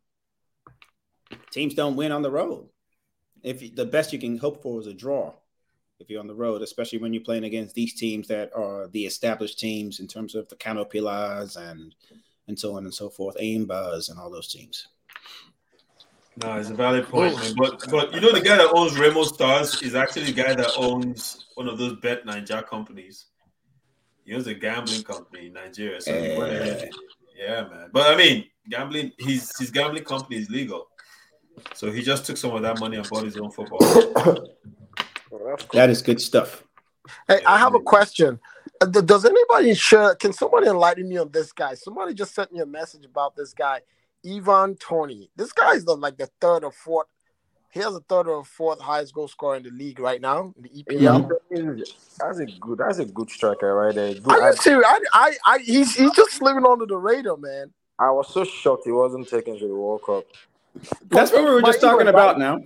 teams 1.52 1.74
don't 1.74 1.98
win 1.98 2.14
on 2.14 2.22
the 2.22 2.32
road. 2.32 2.70
If 3.44 3.76
the 3.76 3.86
best 3.86 4.14
you 4.14 4.20
can 4.20 4.38
hope 4.38 4.62
for 4.62 4.80
is 4.80 4.88
a 4.88 4.94
draw, 4.94 5.34
if 6.02 6.10
you're 6.10 6.20
on 6.20 6.28
the 6.28 6.36
road, 6.36 6.62
especially 6.62 7.00
when 7.00 7.14
you're 7.14 7.24
playing 7.24 7.46
against 7.46 7.76
these 7.76 7.94
teams 7.94 8.28
that 8.28 8.52
are 8.56 8.88
the 8.88 9.06
established 9.06 9.60
teams 9.60 10.00
in 10.00 10.08
terms 10.08 10.36
of 10.36 10.50
the 10.50 10.56
Kano 10.56 10.84
Pillars 10.84 11.56
and 11.56 11.96
and 12.48 12.60
so 12.60 12.76
on 12.76 12.84
and 12.84 12.94
so 12.94 13.10
forth, 13.10 13.38
Enyimbas 13.38 14.10
and 14.10 14.20
all 14.20 14.30
those 14.30 14.52
teams. 14.52 14.88
No, 16.38 16.58
it's 16.58 16.70
a 16.70 16.74
valid 16.74 17.08
point, 17.08 17.36
man. 17.38 17.54
But 17.56 17.84
but 17.90 18.14
you 18.14 18.22
know 18.22 18.32
the 18.32 18.42
guy 18.42 18.58
that 18.58 18.72
owns 18.74 18.98
Remo 18.98 19.24
Stars 19.24 19.82
is 19.82 19.96
actually 19.96 20.26
the 20.26 20.44
guy 20.44 20.54
that 20.54 20.72
owns 20.78 21.46
one 21.56 21.68
of 21.68 21.78
those 21.78 21.94
Bet9ja 22.00 22.68
companies. 22.68 23.26
He 24.26 24.34
owns 24.34 24.48
a 24.48 24.54
gambling 24.54 25.04
company 25.04 25.48
in 25.48 25.54
Nigeria. 25.54 26.02
So 26.02 26.12
uh, 26.12 26.86
yeah, 27.38 27.68
man. 27.68 27.90
But 27.92 28.14
I 28.14 28.18
mean, 28.18 28.46
gambling 28.70 29.12
his 29.20 29.52
his 29.60 29.72
gambling 29.72 30.04
company 30.04 30.38
is 30.38 30.50
legal. 30.50 30.88
So 31.76 31.92
he 31.92 32.02
just 32.02 32.26
took 32.26 32.38
some 32.38 32.56
of 32.56 32.62
that 32.64 32.80
money 32.80 32.98
and 32.98 33.08
bought 33.08 33.26
his 33.26 33.38
own 33.38 33.52
football. 33.52 34.48
cool. 35.32 35.58
That 35.74 35.90
is 35.90 36.02
good 36.02 36.22
stuff. 36.22 36.64
Hey, 37.28 37.42
I 37.46 37.58
have 37.58 37.74
a 37.74 37.80
question. 37.80 38.40
Uh, 38.80 38.86
does 38.86 39.26
anybody 39.26 39.74
share? 39.74 40.16
Can 40.16 40.34
somebody 40.34 40.68
enlighten 40.68 41.08
me 41.08 41.18
on 41.18 41.30
this 41.32 41.52
guy? 41.52 41.74
Somebody 41.76 42.14
just 42.14 42.34
sent 42.34 42.52
me 42.52 42.60
a 42.60 42.66
message 42.66 43.06
about 43.06 43.36
this 43.36 43.54
guy, 43.54 43.82
Ivan 44.26 44.76
Toney. 44.76 45.30
This 45.36 45.52
guy 45.52 45.74
is 45.74 45.86
the, 45.86 45.96
like 45.96 46.18
the 46.18 46.30
third 46.40 46.64
or 46.64 46.72
fourth. 46.72 47.08
He 47.72 47.80
has 47.80 47.94
the 47.94 48.02
third 48.02 48.28
or 48.28 48.44
fourth 48.44 48.82
highest 48.82 49.14
goal 49.14 49.30
scorer 49.30 49.56
in 49.56 49.64
the 49.64 49.70
league 49.70 50.00
right 50.00 50.20
now 50.20 50.54
in 50.58 50.64
the 50.64 50.84
EPL. 50.84 51.30
That's 52.20 52.40
a 52.40 52.46
good. 52.46 52.80
That's 52.80 53.00
a 53.00 53.06
good 53.06 53.30
striker 53.30 53.74
right 53.74 53.96
there. 53.96 54.14
Good. 54.14 54.28
Are 54.28 54.52
you 54.52 54.58
serious? 54.58 54.86
I, 54.86 55.00
I, 55.14 55.34
I, 55.46 55.58
he's 55.60 55.96
he's 55.96 56.12
just 56.12 56.42
living 56.42 56.66
under 56.66 56.86
the 56.86 56.98
radar, 56.98 57.38
man. 57.38 57.72
I 57.98 58.10
was 58.12 58.34
so 58.34 58.44
shocked 58.44 58.84
he 58.86 58.92
wasn't 58.92 59.30
taken 59.30 59.58
to 59.58 59.68
the 59.68 59.76
World 59.76 60.02
Cup. 60.06 60.26
That's 61.08 61.32
what 61.32 61.44
we 61.44 61.52
were 61.52 61.62
just 61.62 61.80
talking 61.80 62.08
about 62.08 62.38
now. 62.40 62.60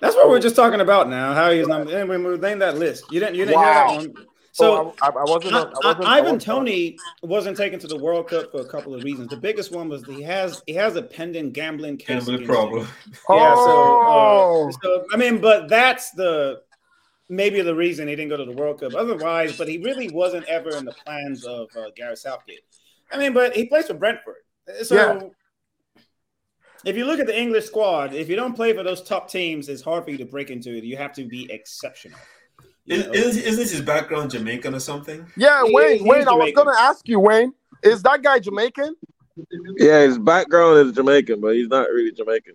That's 0.00 0.16
what 0.16 0.28
we're 0.28 0.40
just 0.40 0.56
talking 0.56 0.80
about 0.80 1.08
now. 1.08 1.34
How 1.34 1.50
he's 1.50 1.66
number. 1.66 1.96
And 1.96 2.08
we 2.08 2.36
named 2.38 2.62
that 2.62 2.76
list. 2.76 3.04
You 3.10 3.20
didn't. 3.20 3.36
You 3.36 3.44
didn't 3.44 3.60
wow. 3.60 3.90
hear 3.90 4.00
that 4.02 4.14
one. 4.14 4.26
So 4.52 4.72
oh, 4.72 4.94
I, 5.02 5.08
I, 5.08 5.24
wasn't, 5.24 5.54
I, 5.54 5.64
wasn't, 5.64 6.04
I, 6.04 6.18
Ivan 6.18 6.38
Toney 6.38 6.96
wasn't 7.24 7.56
taken 7.56 7.80
to 7.80 7.88
the 7.88 7.96
World 7.96 8.28
Cup 8.28 8.52
for 8.52 8.60
a 8.60 8.64
couple 8.64 8.94
of 8.94 9.02
reasons. 9.02 9.28
The 9.30 9.36
biggest 9.36 9.72
one 9.72 9.88
was 9.88 10.04
he 10.04 10.22
has 10.22 10.62
he 10.66 10.74
has 10.74 10.94
a 10.94 11.02
pending 11.02 11.50
gambling 11.50 11.96
case. 11.96 12.24
Gambling 12.24 12.46
problem. 12.46 12.86
Yeah. 13.28 13.54
So, 13.56 14.68
uh, 14.68 14.72
so 14.80 15.06
I 15.12 15.16
mean, 15.16 15.40
but 15.40 15.68
that's 15.68 16.12
the 16.12 16.62
maybe 17.28 17.62
the 17.62 17.74
reason 17.74 18.06
he 18.06 18.14
didn't 18.14 18.30
go 18.30 18.36
to 18.36 18.44
the 18.44 18.52
World 18.52 18.78
Cup. 18.78 18.94
Otherwise, 18.94 19.58
but 19.58 19.66
he 19.66 19.78
really 19.78 20.08
wasn't 20.10 20.44
ever 20.46 20.70
in 20.76 20.84
the 20.84 20.92
plans 21.04 21.44
of 21.44 21.68
uh, 21.76 21.90
Gareth 21.96 22.20
Southgate. 22.20 22.60
I 23.10 23.18
mean, 23.18 23.32
but 23.32 23.56
he 23.56 23.66
plays 23.66 23.88
for 23.88 23.94
Brentford. 23.94 24.36
So 24.84 24.94
yeah 24.94 25.28
if 26.84 26.96
you 26.96 27.04
look 27.04 27.20
at 27.20 27.26
the 27.26 27.38
English 27.38 27.66
squad, 27.66 28.14
if 28.14 28.28
you 28.28 28.36
don't 28.36 28.54
play 28.54 28.72
for 28.72 28.82
those 28.82 29.02
top 29.02 29.30
teams, 29.30 29.68
it's 29.68 29.82
hard 29.82 30.04
for 30.04 30.10
you 30.10 30.18
to 30.18 30.24
break 30.24 30.50
into 30.50 30.76
it. 30.76 30.84
You 30.84 30.96
have 30.96 31.12
to 31.14 31.24
be 31.24 31.50
exceptional. 31.50 32.18
Is, 32.86 33.06
is, 33.06 33.36
isn't 33.38 33.70
his 33.70 33.80
background 33.80 34.30
Jamaican 34.30 34.74
or 34.74 34.80
something? 34.80 35.26
Yeah, 35.36 35.62
Wayne. 35.64 36.04
Wayne, 36.04 36.28
I 36.28 36.34
was 36.34 36.52
gonna 36.52 36.78
ask 36.78 37.08
you, 37.08 37.18
Wayne, 37.18 37.54
is 37.82 38.02
that 38.02 38.22
guy 38.22 38.38
Jamaican? 38.38 38.94
Yeah, 39.78 40.02
his 40.02 40.18
background 40.18 40.86
is 40.86 40.92
Jamaican, 40.92 41.40
but 41.40 41.54
he's 41.54 41.68
not 41.68 41.88
really 41.88 42.12
Jamaican. 42.12 42.54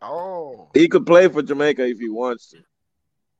Oh, 0.00 0.70
he 0.74 0.88
could 0.88 1.04
play 1.04 1.28
for 1.28 1.42
Jamaica 1.42 1.86
if 1.86 1.98
he 1.98 2.08
wants 2.08 2.50
to. 2.50 2.58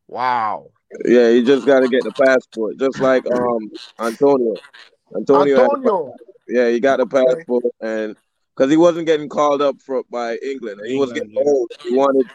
Wow. 0.09 0.71
Yeah, 1.05 1.31
he 1.31 1.43
just 1.43 1.67
got 1.67 1.81
to 1.81 1.89
get 1.89 2.03
the 2.03 2.13
passport, 2.13 2.77
just 2.79 3.01
like 3.01 3.25
um 3.31 3.71
Antonio. 4.01 4.55
Antonio. 5.17 5.63
Antonio. 5.63 6.15
yeah, 6.49 6.69
he 6.69 6.81
got 6.81 6.99
the 6.99 7.07
passport, 7.07 7.65
and 7.81 8.17
because 8.57 8.71
he 8.71 8.77
wasn't 8.77 9.07
getting 9.07 9.29
called 9.29 9.63
up 9.63 9.77
for 9.83 10.03
by 10.11 10.37
England. 10.37 10.81
He 10.87 10.97
was 10.97 11.13
getting 11.13 11.35
old. 11.37 11.71
He 11.83 11.95
wanted, 11.95 12.31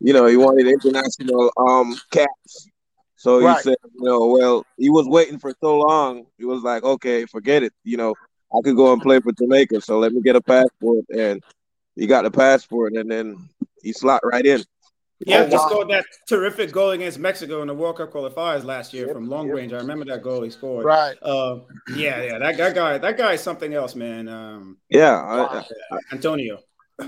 you 0.00 0.12
know, 0.12 0.26
he 0.26 0.36
wanted 0.36 0.66
international 0.66 1.52
um 1.56 2.00
caps. 2.10 2.68
So 3.16 3.40
he 3.40 3.46
Right. 3.46 3.62
said, 3.64 3.76
you 3.94 4.04
know, 4.04 4.26
well, 4.26 4.66
he 4.76 4.90
was 4.90 5.06
waiting 5.06 5.38
for 5.38 5.52
so 5.60 5.78
long. 5.78 6.26
He 6.38 6.44
was 6.44 6.62
like, 6.62 6.82
okay, 6.82 7.26
forget 7.26 7.62
it. 7.62 7.72
You 7.84 7.96
know, 7.98 8.14
I 8.52 8.60
could 8.64 8.76
go 8.76 8.92
and 8.92 9.02
play 9.02 9.20
for 9.20 9.32
Jamaica, 9.32 9.80
so 9.80 9.98
let 9.98 10.12
me 10.12 10.20
get 10.22 10.36
a 10.36 10.40
passport. 10.42 11.04
And 11.10 11.42
he 11.96 12.06
got 12.06 12.22
the 12.24 12.30
passport, 12.30 12.94
and 12.94 13.10
then 13.10 13.48
he 13.82 13.92
slot 13.92 14.20
right 14.24 14.44
in. 14.46 14.64
Yeah, 15.26 15.42
Oh, 15.42 15.46
he 15.48 15.58
scored 15.58 15.88
that 15.90 16.04
terrific 16.26 16.72
goal 16.72 16.90
against 16.90 17.18
Mexico 17.18 17.60
in 17.60 17.68
the 17.68 17.74
World 17.74 17.98
Cup 17.98 18.10
qualifiers 18.10 18.64
last 18.64 18.94
year 18.94 19.06
Yep, 19.06 19.14
from 19.14 19.28
long 19.28 19.48
yep. 19.48 19.56
range. 19.56 19.72
I 19.72 19.76
remember 19.76 20.06
that 20.06 20.22
goal 20.22 20.42
he 20.42 20.50
scored. 20.50 20.84
Right. 20.84 21.16
Uh, 21.20 21.60
yeah, 21.94 22.22
yeah, 22.22 22.38
that, 22.38 22.56
that 22.56 22.74
guy, 22.74 22.96
that 22.98 23.18
guy 23.18 23.34
is 23.34 23.42
something 23.42 23.74
else, 23.74 23.94
man. 23.94 24.28
Um, 24.28 24.78
Yeah, 24.88 25.16
I, 25.16 25.62
Antonio. 26.12 26.58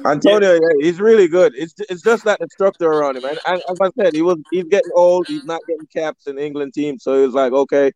Antonio, 0.04 0.54
yeah, 0.54 0.60
he's 0.80 1.00
really 1.00 1.28
good. 1.28 1.52
It's 1.54 1.74
it's 1.90 2.00
just 2.02 2.24
that 2.24 2.38
the 2.40 2.48
structure 2.50 2.86
around 2.86 3.16
him. 3.18 3.24
And, 3.24 3.38
and 3.46 3.62
as 3.68 3.76
I 3.80 3.90
said, 3.98 4.14
he 4.14 4.22
was 4.22 4.38
he's 4.50 4.64
getting 4.64 4.90
old. 4.94 5.26
He's 5.26 5.44
not 5.44 5.60
getting 5.68 5.86
caps 5.86 6.26
in 6.26 6.36
the 6.36 6.44
England 6.44 6.72
team, 6.72 6.98
so 6.98 7.18
he 7.18 7.26
was 7.26 7.34
like, 7.34 7.52
okay, 7.52 7.92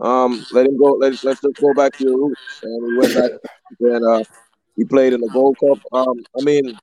um, 0.00 0.44
let 0.52 0.66
him 0.66 0.76
go. 0.78 0.92
Let's 0.92 1.24
let's 1.24 1.40
just 1.40 1.56
go 1.56 1.72
back 1.74 1.96
to 1.98 2.04
your 2.04 2.18
roots. 2.18 2.40
And 2.62 2.92
he 2.92 2.98
went 2.98 3.14
back 3.14 3.52
and 3.80 4.06
uh, 4.06 4.24
he 4.76 4.84
played 4.84 5.12
in 5.14 5.20
the 5.20 5.28
Gold 5.28 5.56
Cup. 5.58 5.78
Um, 5.92 6.22
I 6.38 6.42
mean, 6.42 6.78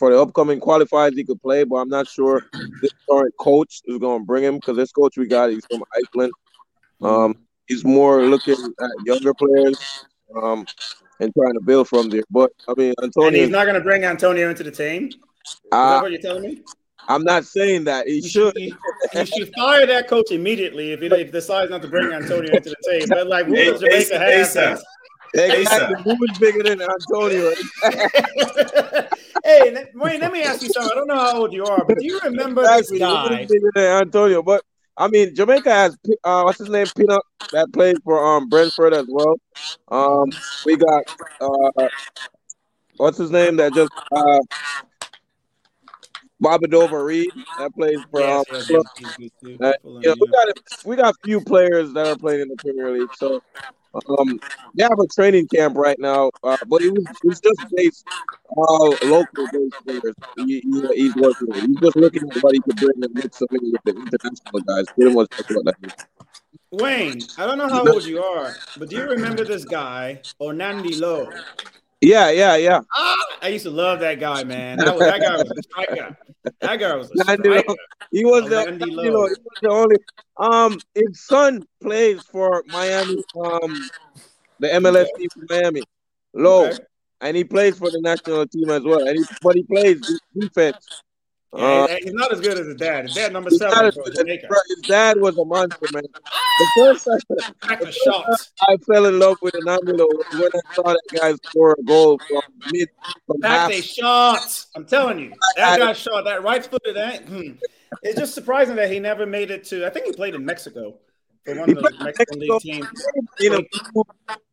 for 0.00 0.10
the 0.10 0.20
upcoming 0.20 0.58
qualifiers, 0.58 1.14
he 1.14 1.22
could 1.22 1.40
play, 1.40 1.62
but 1.62 1.76
I'm 1.76 1.88
not 1.88 2.08
sure 2.08 2.42
this 2.80 2.90
current 3.08 3.34
coach 3.38 3.82
is 3.84 3.98
going 3.98 4.22
to 4.22 4.24
bring 4.24 4.42
him 4.42 4.56
because 4.56 4.76
this 4.76 4.90
coach 4.90 5.16
we 5.16 5.26
got, 5.26 5.50
he's 5.50 5.66
from 5.66 5.84
Iceland. 5.94 6.32
Um, 7.02 7.36
he's 7.68 7.84
more 7.84 8.22
looking 8.22 8.56
at 8.80 8.90
younger 9.04 9.34
players. 9.34 10.04
Um, 10.34 10.66
and 11.20 11.32
trying 11.34 11.52
to 11.52 11.60
build 11.60 11.88
from 11.88 12.08
there. 12.08 12.22
But 12.30 12.50
I 12.66 12.72
mean, 12.76 12.94
Antonio. 13.02 13.28
And 13.28 13.36
he's 13.36 13.50
not 13.50 13.64
going 13.64 13.74
to 13.74 13.80
bring 13.82 14.04
Antonio 14.04 14.48
into 14.48 14.62
the 14.62 14.70
team. 14.70 15.08
Is 15.08 15.58
uh, 15.70 15.90
that 15.90 16.02
what 16.02 16.10
you're 16.12 16.20
telling 16.20 16.42
me? 16.42 16.62
I'm 17.08 17.24
not 17.24 17.44
saying 17.44 17.84
that 17.84 18.06
he 18.06 18.20
You 18.20 18.28
should. 18.28 18.54
should, 18.56 18.62
you, 18.62 18.76
you 19.14 19.26
should 19.26 19.52
fire 19.54 19.86
that 19.86 20.08
coach 20.08 20.30
immediately 20.30 20.92
if 20.92 21.00
he, 21.00 21.06
if 21.06 21.16
he 21.18 21.24
decides 21.24 21.70
not 21.70 21.82
to 21.82 21.88
bring 21.88 22.12
Antonio 22.12 22.56
into 22.56 22.70
the 22.70 22.76
team. 22.90 23.08
But 23.08 23.26
like, 23.26 23.46
who 23.46 23.54
Hey, 23.54 23.66
does 23.66 23.80
Jamaica 23.80 24.14
ASAP, 24.14 24.54
have? 24.54 24.82
ASAP. 25.36 25.54
Exactly. 25.60 25.96
Who 26.04 26.24
is 26.24 26.38
bigger 26.38 26.62
than 26.62 26.80
Antonio? 26.82 27.52
hey, 29.44 29.70
let- 29.72 29.94
Wayne, 29.94 30.20
let 30.20 30.32
me 30.32 30.42
ask 30.42 30.62
you 30.62 30.68
something. 30.68 30.90
I 30.90 30.94
don't 30.94 31.06
know 31.08 31.14
how 31.18 31.38
old 31.40 31.52
you 31.52 31.64
are, 31.66 31.84
but 31.84 31.98
do 31.98 32.04
you 32.04 32.20
remember 32.24 32.62
this 32.62 32.90
Exactly. 32.90 32.98
Who 32.98 33.04
guy? 33.06 33.46
bigger 33.48 33.70
than 33.74 33.84
Antonio? 34.02 34.42
But 34.42 34.62
I 34.96 35.08
mean, 35.08 35.34
Jamaica 35.34 35.70
has 35.70 35.96
uh, 36.24 36.42
what's 36.42 36.58
his 36.58 36.68
name, 36.68 36.88
Pinnock, 36.96 37.24
that 37.52 37.72
plays 37.72 37.96
for 38.04 38.24
um 38.24 38.48
Brentford 38.48 38.92
as 38.94 39.06
well. 39.08 39.36
Um, 39.88 40.30
we 40.66 40.76
got 40.76 41.04
uh, 41.40 41.88
what's 42.96 43.18
his 43.18 43.30
name 43.30 43.56
that 43.56 43.74
just 43.74 43.90
uh, 44.12 44.38
Bobby 46.40 46.66
Decordova-Reid 46.66 47.32
that 47.58 47.74
plays 47.74 47.98
for 48.10 48.22
um. 48.22 48.44
Yes, 48.50 48.84
Uh, 49.60 49.72
yeah, 50.00 50.14
we 50.18 50.26
got 50.28 50.48
a, 50.48 50.54
we 50.84 50.96
got 50.96 51.14
a 51.14 51.18
few 51.24 51.40
players 51.40 51.92
that 51.92 52.06
are 52.06 52.16
playing 52.16 52.40
in 52.42 52.48
the 52.48 52.56
Premier 52.56 52.90
League. 52.92 53.14
So 53.14 53.40
um, 53.94 54.40
they 54.74 54.82
have 54.84 54.98
a 54.98 55.06
training 55.06 55.48
camp 55.48 55.76
right 55.76 55.98
now, 55.98 56.30
uh, 56.44 56.56
but 56.68 56.82
it 56.82 56.92
was 56.92 57.04
it's 57.24 57.40
just 57.40 57.64
based 57.74 58.06
uh, 58.56 59.06
local 59.06 59.46
based 59.52 59.74
players. 59.84 60.14
He, 60.36 60.60
he, 60.60 60.88
he's 60.94 61.16
working. 61.16 61.48
with. 61.48 61.62
He's 61.64 61.76
just 61.80 61.96
looking 61.96 62.30
at 62.30 62.36
what 62.42 62.54
he 62.54 62.60
could 62.60 62.76
bring 62.76 63.02
and 63.02 63.14
mix 63.14 63.38
them 63.38 63.48
with 63.50 63.82
the 63.84 63.90
international 63.90 64.60
guys. 64.66 64.84
Pretty 64.94 65.14
much 65.14 65.28
that's 65.30 65.54
what 65.54 65.64
that 65.64 65.76
is. 65.82 65.92
Wayne, 66.72 67.20
I 67.36 67.46
don't 67.46 67.58
know 67.58 67.68
how 67.68 67.84
old 67.84 68.04
you 68.04 68.22
are, 68.22 68.54
but 68.76 68.88
do 68.90 68.96
you 68.96 69.02
remember 69.08 69.44
this 69.44 69.64
guy, 69.64 70.20
Onandi 70.40 71.00
Lowe? 71.00 71.28
Yeah, 72.00 72.30
yeah, 72.30 72.56
yeah. 72.56 72.80
I 73.42 73.48
used 73.48 73.64
to 73.64 73.70
love 73.70 74.00
that 74.00 74.20
guy, 74.20 74.42
man. 74.44 74.78
That, 74.78 74.94
was, 74.94 75.00
that 75.00 75.20
guy 75.20 75.36
was 75.36 75.50
a 75.50 75.62
striker. 75.62 76.16
That 76.60 76.76
guy 76.78 76.94
was 76.94 77.10
a 77.10 77.16
striker. 77.18 77.64
He 78.10 78.24
was 78.24 78.48
the 78.48 78.78
you 78.86 78.96
know, 78.96 79.02
he 79.02 79.10
was 79.10 79.38
the 79.60 79.68
only. 79.68 79.96
Um, 80.38 80.80
his 80.94 81.20
son 81.20 81.66
plays 81.82 82.22
for 82.22 82.64
Miami. 82.68 83.22
Um, 83.38 83.90
the 84.58 84.68
MLS 84.68 85.06
team 85.16 85.28
from 85.30 85.46
Miami. 85.48 85.82
Low. 86.32 86.68
Okay. 86.68 86.78
and 87.20 87.36
he 87.36 87.44
plays 87.44 87.78
for 87.78 87.90
the 87.90 88.00
national 88.00 88.46
team 88.46 88.70
as 88.70 88.82
well. 88.82 89.06
And 89.06 89.18
he, 89.18 89.24
but 89.42 89.56
he 89.56 89.62
plays 89.64 90.20
defense. 90.38 91.02
Yeah, 91.56 91.64
Uh, 91.64 91.86
he's- 91.88 92.04
he's 92.04 92.12
not 92.12 92.32
as 92.32 92.40
good 92.40 92.58
as 92.58 92.66
his 92.66 92.76
dad. 92.76 93.06
His 93.06 93.14
dad, 93.14 93.32
number 93.32 93.50
seven 93.50 93.86
as 93.86 93.94
for 93.94 94.04
good 94.04 94.14
Jamaica. 94.16 94.46
bro, 94.46 94.58
his 94.68 94.80
dad 94.82 95.18
was 95.20 95.36
a 95.36 95.44
monster, 95.44 95.86
man. 95.92 96.02
The 96.04 96.66
first 96.76 97.08
Crack 97.60 97.80
the 97.80 97.90
shots. 97.90 98.52
I 98.68 98.76
fell 98.86 99.06
in 99.06 99.18
love 99.18 99.36
with 99.42 99.54
Onandi 99.54 99.98
Lowe 99.98 100.06
was 100.06 100.26
when 100.32 100.50
I 100.54 100.74
saw 100.74 100.82
that 100.84 101.00
guy 101.12 101.34
score 101.48 101.76
a 101.78 101.82
goal 101.82 102.20
from 102.28 102.42
mid 102.72 102.88
from 103.26 103.36
half. 103.42 103.68
Back 103.68 103.70
they 103.70 103.80
shots. 103.80 104.68
I'm 104.76 104.84
telling 104.84 105.18
you, 105.18 105.32
that 105.56 105.78
guy 105.80 105.92
shot 105.92 106.24
that 106.24 106.44
right 106.44 106.64
footed. 106.64 106.94
That, 106.94 107.22
hmm. 107.26 107.52
It's 108.04 108.18
just 108.20 108.34
surprising 108.34 108.76
that 108.76 108.88
he 108.92 109.00
never 109.00 109.26
made 109.26 109.50
it 109.50 109.64
to. 109.64 109.84
I 109.84 109.90
think 109.90 110.06
he 110.06 110.12
played 110.12 110.36
in 110.36 110.44
Mexico 110.44 110.98
for 111.44 111.56
one 111.58 111.68
He 111.68 111.74
of 111.74 111.82
the 111.82 111.88
played 111.90 111.94
in 112.00 112.04
Mexican 112.04 112.38
Mexico. 112.38 112.54
league 112.54 112.62
teams. 112.62 113.04
You 113.40 113.50
know, 113.50 114.04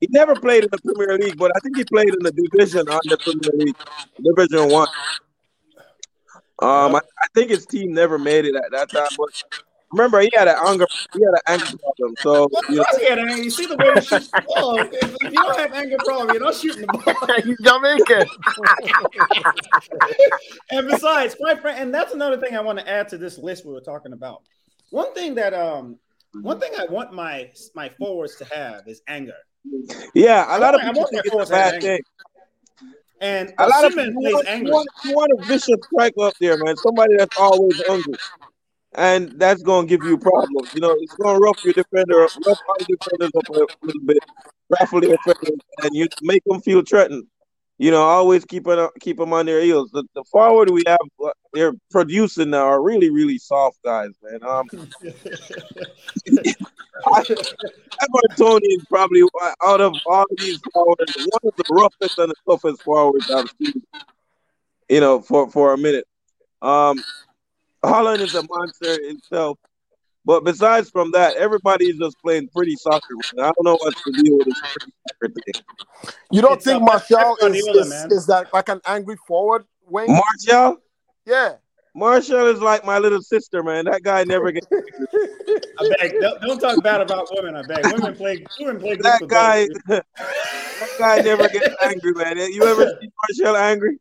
he 0.01 0.07
never 0.09 0.33
played 0.35 0.63
in 0.63 0.69
the 0.71 0.79
Premier 0.79 1.15
League, 1.19 1.37
but 1.37 1.51
I 1.55 1.59
think 1.59 1.77
he 1.77 1.83
played 1.83 2.09
in 2.09 2.23
the 2.23 2.31
division 2.31 2.89
on 2.89 2.99
the 3.03 3.17
Premier 3.17 3.51
League, 3.65 3.75
Division 4.23 4.71
One. 4.71 4.87
Um, 6.59 6.95
I, 6.95 6.99
I 6.99 7.27
think 7.35 7.51
his 7.51 7.65
team 7.65 7.93
never 7.93 8.17
made 8.17 8.45
it 8.45 8.55
at 8.55 8.71
that 8.71 8.89
time, 8.89 9.09
but 9.17 9.43
remember 9.91 10.19
he 10.21 10.29
had 10.33 10.47
an 10.47 10.55
anger, 10.65 10.85
he 11.13 11.19
had 11.19 11.33
an 11.33 11.41
anger 11.47 11.77
problem. 11.77 12.15
So 12.19 12.45
Of 12.45 12.51
you 12.69 12.75
know, 12.77 12.85
he 12.99 13.05
had 13.05 13.19
anger. 13.19 13.37
You 13.37 13.49
see 13.49 13.65
the 13.65 13.77
way 13.77 13.93
he 13.93 14.01
shoots 14.01 14.31
the 14.31 14.43
ball. 14.47 14.79
If, 14.79 14.93
if 14.93 15.21
you 15.21 15.31
don't 15.31 15.57
have 15.57 15.73
anger 15.73 15.97
problem, 15.99 16.29
you're 16.29 16.43
not 16.43 16.55
shooting 16.55 16.81
the 16.81 16.87
ball. 16.87 17.13
He's 17.43 17.57
Jamaican. 17.61 18.27
and 20.71 20.87
besides, 20.87 21.35
quite 21.35 21.61
frank, 21.61 21.79
and 21.79 21.93
that's 21.93 22.13
another 22.13 22.37
thing 22.37 22.55
I 22.55 22.61
want 22.61 22.79
to 22.79 22.89
add 22.89 23.07
to 23.09 23.17
this 23.17 23.37
list 23.37 23.65
we 23.65 23.73
were 23.73 23.81
talking 23.81 24.13
about. 24.13 24.41
One 24.89 25.13
thing 25.13 25.35
that 25.35 25.53
um, 25.53 25.97
one 26.41 26.59
thing 26.59 26.71
I 26.77 26.85
want 26.85 27.13
my 27.13 27.51
my 27.75 27.89
forwards 27.89 28.35
to 28.37 28.45
have 28.45 28.87
is 28.87 29.01
anger. 29.07 29.35
yeah, 30.13 30.57
a 30.57 30.59
lot 30.59 30.75
of 30.75 30.81
I 30.81 30.85
people 30.85 31.01
want 31.01 31.11
think 31.11 31.25
it's 31.25 31.49
a 31.49 31.53
bad 31.53 31.69
to 31.69 31.73
have 31.73 31.81
thing. 31.81 32.01
And 33.19 33.53
A 33.57 33.67
lot 33.67 33.85
of 33.85 33.93
Osimhen 33.93 34.07
people 34.09 34.21
plays 34.21 34.45
angry. 34.47 34.71
want, 34.71 34.89
you 35.03 35.11
want 35.13 35.31
a 35.39 35.45
vicious 35.45 35.77
striker 35.91 36.21
up 36.21 36.33
there, 36.39 36.63
man. 36.63 36.75
Somebody 36.77 37.15
that's 37.17 37.37
always 37.39 37.81
hungry. 37.87 38.15
And 38.93 39.31
that's 39.39 39.61
gonna 39.63 39.87
give 39.87 40.03
you 40.03 40.17
problems. 40.17 40.73
You 40.73 40.81
know, 40.81 40.95
it's 40.99 41.15
gonna 41.15 41.39
rough 41.39 41.57
your 41.63 41.73
defender 41.73 42.23
up, 42.23 42.31
rough 42.45 42.59
your 42.87 42.97
defenders 42.97 43.31
up 43.35 43.49
a 43.49 43.85
little 43.85 44.01
bit, 44.05 44.17
raffle 44.79 45.01
the 45.01 45.07
defenders, 45.07 45.59
and 45.83 45.95
you 45.95 46.07
make 46.21 46.43
them 46.45 46.61
feel 46.61 46.81
threatened. 46.81 47.25
You 47.79 47.91
know, 47.91 48.01
always 48.01 48.43
keep 48.43 48.67
it, 48.67 48.91
keep 48.99 49.17
them 49.17 49.33
on 49.33 49.45
their 49.45 49.61
heels. 49.61 49.91
The, 49.91 50.03
the 50.15 50.23
forward 50.23 50.71
we 50.71 50.81
have, 50.87 50.97
uh, 51.23 51.29
they're 51.53 51.73
producing 51.91 52.49
now 52.49 52.65
are 52.65 52.81
really, 52.81 53.11
really 53.11 53.37
soft 53.37 53.77
guys, 53.83 54.09
man. 54.23 54.39
Um, 54.43 54.67
Everton 58.01 58.59
is 58.63 58.85
probably 58.89 59.21
out 59.63 59.81
of 59.81 59.93
all 60.07 60.23
of 60.23 60.37
these 60.37 60.59
forwards, 60.73 61.15
one 61.15 61.51
of 61.51 61.55
the 61.55 61.63
roughest 61.69 62.17
and 62.17 62.31
the 62.31 62.35
toughest 62.49 62.81
forwards 62.81 63.29
I've 63.29 63.53
seen. 63.61 63.83
You 64.89 65.01
know, 65.01 65.21
for 65.21 65.51
for 65.51 65.73
a 65.73 65.77
minute. 65.77 66.05
Um, 66.61 67.03
Haaland 67.83 68.19
is 68.19 68.33
a 68.33 68.43
monster 68.49 69.07
himself, 69.07 69.59
but 70.27 70.43
besides 70.43 70.89
from 70.89 71.09
that, 71.11 71.35
everybody 71.37 71.85
is 71.85 71.97
just 71.97 72.19
playing 72.21 72.49
pretty 72.49 72.75
soccer. 72.75 73.15
Man. 73.33 73.45
I 73.45 73.51
don't 73.53 73.63
know 73.63 73.77
what's 73.81 74.03
the 74.03 74.11
deal 74.21 74.37
with 74.37 74.45
this 74.47 74.59
pretty 74.59 74.91
soccer 75.07 75.33
thing. 75.33 76.13
You 76.31 76.41
don't 76.41 76.57
It's 76.57 76.65
think 76.65 76.81
a- 76.81 76.85
Martial 76.85 77.17
Pep 77.39 77.49
is, 77.51 77.65
is, 77.65 78.05
is 78.11 78.25
that 78.27 78.53
like 78.53 78.67
an 78.69 78.81
angry 78.85 79.15
forward, 79.25 79.65
Wayne? 79.87 80.07
Martial, 80.11 80.77
yeah. 81.25 81.53
Martial 81.95 82.45
is 82.45 82.61
like 82.61 82.85
my 82.85 82.99
little 82.99 83.21
sister, 83.21 83.63
man. 83.63 83.85
That 83.85 84.03
guy 84.03 84.23
never 84.25 84.51
gets. 84.51 84.67
I 84.71 85.89
beg. 85.97 86.19
Don't, 86.21 86.41
don't 86.41 86.59
talk 86.59 86.83
bad 86.83 87.01
about 87.01 87.27
women. 87.31 87.55
I 87.55 87.63
beg. 87.63 87.85
Women 87.91 88.13
play. 88.15 88.45
Women 88.59 88.79
play. 88.79 88.97
good 88.97 89.05
That 89.05 89.27
guy, 89.27 89.65
that 89.87 90.05
guy 90.99 91.21
never 91.21 91.47
gets 91.47 91.73
angry, 91.81 92.11
man. 92.13 92.37
You 92.37 92.65
ever 92.65 92.85
see 93.01 93.09
Martial 93.39 93.57
angry? 93.57 93.97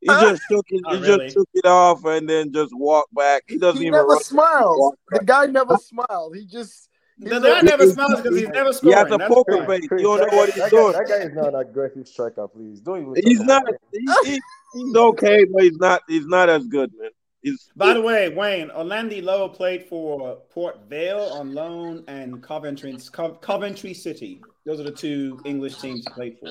He 0.00 0.06
just 0.08 0.42
took 0.50 0.66
it. 0.70 0.80
Not 0.82 0.94
He 0.96 1.00
really. 1.02 1.24
just 1.26 1.36
took 1.38 1.48
it 1.54 1.64
off 1.66 2.04
and 2.04 2.28
then 2.28 2.52
just 2.52 2.72
walked 2.76 3.12
back. 3.14 3.42
He 3.48 3.58
doesn't 3.58 3.80
He 3.80 3.88
even 3.88 3.98
never 3.98 4.08
run. 4.08 4.92
The 5.10 5.20
guy 5.24 5.46
never 5.46 5.76
smiles. 5.76 6.34
He 6.36 6.44
just. 6.46 6.88
he's 7.18 7.30
The 7.30 7.36
a- 7.38 7.40
guy 7.40 7.60
never 7.62 7.86
smiles 7.90 8.20
because 8.20 8.38
he's 8.38 8.48
never 8.48 8.72
scoring. 8.72 8.96
He 8.96 9.02
has 9.02 9.12
a 9.12 9.18
That's 9.18 9.34
poker 9.34 9.56
why. 9.58 9.66
face. 9.66 9.88
You 9.90 9.98
don't 9.98 10.20
know 10.20 10.36
what 10.36 10.50
he's 10.50 10.62
that, 10.62 10.70
doing. 10.70 10.92
guy, 10.92 10.98
that 10.98 11.08
guy 11.08 11.16
is 11.16 11.34
not 11.34 11.54
an 11.54 11.60
aggressive 11.60 12.06
striker, 12.06 12.46
please. 12.46 12.80
Don't 12.80 13.00
even 13.02 13.14
He's 13.28 13.40
not. 13.40 13.64
He, 13.92 14.30
he, 14.30 14.40
he's 14.74 14.94
okay, 14.96 15.44
but 15.52 15.62
he's 15.64 15.76
not. 15.78 16.02
He's 16.06 16.26
not 16.26 16.48
as 16.48 16.64
good, 16.66 16.92
man. 16.96 17.10
He's. 17.42 17.68
By 17.74 17.94
the 17.94 18.00
way, 18.02 18.28
Wayne 18.28 18.68
Onandi 18.68 19.20
Lowe 19.22 19.48
played 19.48 19.86
for 19.88 20.36
Port 20.50 20.78
Vale 20.88 21.28
on 21.32 21.54
loan 21.54 22.04
and 22.06 22.40
Coventry 22.40 22.96
Co- 23.12 23.34
Coventry 23.34 23.94
City. 23.94 24.42
Those 24.64 24.78
are 24.78 24.84
the 24.84 24.92
two 24.92 25.40
English 25.44 25.80
teams 25.80 26.04
he 26.06 26.12
played 26.14 26.36
for. 26.38 26.50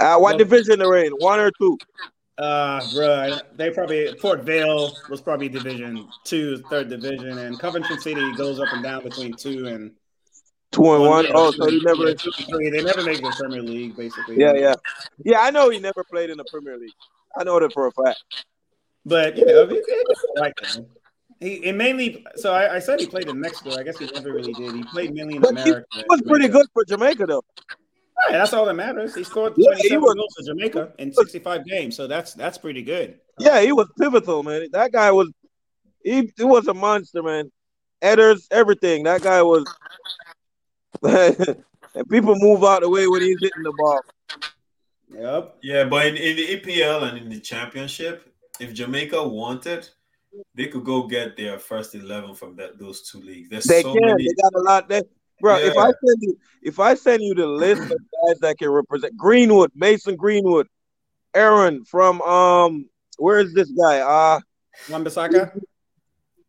Uh, 0.00 0.18
what 0.18 0.38
division 0.38 0.78
they're 0.78 1.04
in? 1.04 1.12
One 1.18 1.38
or 1.38 1.50
two? 1.60 1.78
Uh, 2.38 2.80
bro, 2.94 3.38
they 3.56 3.70
probably 3.70 4.14
Port 4.14 4.42
Vale 4.42 4.92
was 5.10 5.20
probably 5.20 5.48
Division 5.48 6.08
Two, 6.24 6.58
third 6.70 6.88
division, 6.88 7.38
and 7.38 7.58
Coventry 7.58 7.96
City 7.98 8.32
goes 8.34 8.58
up 8.58 8.68
and 8.72 8.82
down 8.82 9.02
between 9.02 9.34
two 9.34 9.66
and 9.66 9.92
Two 10.72 10.94
and 10.94 11.02
one. 11.02 11.24
yeah, 11.26 11.32
Oh, 11.34 11.50
so 11.50 11.66
he 11.68 11.80
never. 11.84 12.08
yeah, 12.08 12.14
three. 12.48 12.70
They 12.70 12.82
never 12.82 13.02
make 13.02 13.20
the 13.20 13.34
Premier 13.38 13.62
League, 13.62 13.94
basically. 13.94 14.38
Yeah, 14.38 14.54
yeah, 14.54 14.74
yeah. 15.22 15.40
I 15.40 15.50
know 15.50 15.68
he 15.68 15.78
never 15.78 16.02
played 16.02 16.30
in 16.30 16.38
the 16.38 16.44
Premier 16.50 16.78
League. 16.78 16.94
I 17.38 17.44
know 17.44 17.60
that 17.60 17.74
for 17.74 17.88
a 17.88 17.92
fact. 17.92 18.22
But 19.04 19.36
you 19.36 19.44
know, 19.44 19.68
it- 19.70 19.84
right, 20.40 20.52
man. 20.62 20.86
He, 21.40 21.58
he 21.60 21.72
mainly. 21.72 22.24
So 22.36 22.54
I, 22.54 22.76
I, 22.76 22.78
said 22.78 23.00
he 23.00 23.06
played 23.06 23.28
in 23.28 23.38
Mexico. 23.38 23.76
I 23.76 23.82
guess 23.82 23.98
he 23.98 24.06
never 24.06 24.32
really 24.32 24.52
did. 24.52 24.74
He 24.76 24.84
played 24.84 25.12
mainly 25.12 25.36
in 25.36 25.42
but 25.42 25.50
America. 25.50 25.84
He 25.92 26.04
was 26.08 26.22
pretty 26.22 26.48
good 26.48 26.66
for 26.72 26.84
Jamaica, 26.84 27.26
though. 27.26 27.44
Right, 28.24 28.32
that's 28.32 28.52
all 28.52 28.64
that 28.66 28.74
matters. 28.74 29.14
He 29.14 29.24
scored 29.24 29.54
27 29.54 29.78
yeah, 29.82 29.88
he 29.88 29.96
was, 29.96 30.14
goals 30.14 30.34
for 30.36 30.44
Jamaica 30.44 30.92
in 30.98 31.12
65 31.12 31.66
games, 31.66 31.96
so 31.96 32.06
that's 32.06 32.34
that's 32.34 32.56
pretty 32.56 32.82
good. 32.82 33.18
Yeah, 33.38 33.60
he 33.60 33.72
was 33.72 33.88
pivotal, 33.98 34.42
man. 34.42 34.68
That 34.72 34.92
guy 34.92 35.10
was 35.10 35.30
he, 36.04 36.32
he 36.36 36.44
was 36.44 36.68
a 36.68 36.74
monster, 36.74 37.22
man. 37.22 37.50
Headers, 38.00 38.46
everything. 38.50 39.04
That 39.04 39.22
guy 39.22 39.42
was 39.42 39.64
and 41.02 42.08
people 42.08 42.34
move 42.38 42.64
out 42.64 42.82
the 42.82 42.88
way 42.88 43.08
when 43.08 43.22
he's 43.22 43.38
hitting 43.40 43.62
the 43.62 43.72
ball. 43.76 44.00
Yep. 45.10 45.56
Yeah, 45.62 45.84
but 45.84 46.06
in, 46.06 46.16
in 46.16 46.36
the 46.36 46.56
EPL 46.56 47.08
and 47.08 47.18
in 47.18 47.28
the 47.28 47.40
championship, 47.40 48.32
if 48.60 48.72
Jamaica 48.72 49.26
wanted, 49.26 49.88
they 50.54 50.66
could 50.66 50.84
go 50.84 51.06
get 51.06 51.36
their 51.36 51.58
first 51.58 51.94
eleven 51.94 52.34
from 52.34 52.56
that 52.56 52.78
those 52.78 53.02
two 53.02 53.20
leagues. 53.20 53.48
There's 53.48 53.64
they 53.64 53.82
so 53.82 53.92
can. 53.92 54.06
many. 54.06 54.24
They 54.24 54.42
got 54.42 54.54
a 54.54 54.62
lot 54.62 54.88
there. 54.88 55.02
Bro, 55.42 55.58
yeah. 55.58 55.66
if 55.66 55.76
I 55.76 55.86
send 55.86 56.18
you 56.20 56.38
if 56.62 56.78
I 56.78 56.94
send 56.94 57.22
you 57.22 57.34
the 57.34 57.48
list 57.48 57.82
of 57.82 57.88
guys 57.90 58.38
that 58.42 58.58
can 58.58 58.70
represent 58.70 59.16
Greenwood, 59.16 59.72
Mason 59.74 60.14
Greenwood, 60.14 60.68
Aaron 61.34 61.84
from 61.84 62.22
um 62.22 62.88
where 63.18 63.40
is 63.40 63.52
this 63.52 63.68
guy? 63.72 63.98
Uh 63.98 64.38
Wan-Bissaka? 64.88 65.60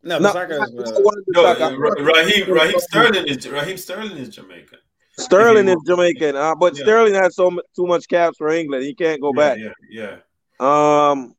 No, 0.03 0.19
no, 0.19 0.31
Bissaka 0.31 0.51
is 0.51 0.91
uh, 0.91 1.69
no, 1.69 1.77
Raheem 2.03 2.53
Raheem 2.53 2.79
Sterling 2.79 3.27
is 3.27 3.49
Raheem 3.49 3.77
Sterling 3.77 4.17
is 4.17 4.29
Jamaican. 4.29 4.77
Sterling 5.17 5.67
is 5.69 5.77
Jamaican, 5.87 6.35
uh, 6.35 6.53
but 6.53 6.77
yeah. 6.77 6.83
Sterling 6.83 7.15
has 7.15 7.35
so 7.35 7.49
too 7.75 7.87
much 7.87 8.07
caps 8.07 8.37
for 8.37 8.49
England. 8.49 8.83
He 8.83 8.93
can't 8.93 9.19
go 9.19 9.31
yeah, 9.35 9.41
back. 9.41 9.57
Yeah, 9.89 10.13
yeah. 10.59 11.09
Um, 11.09 11.35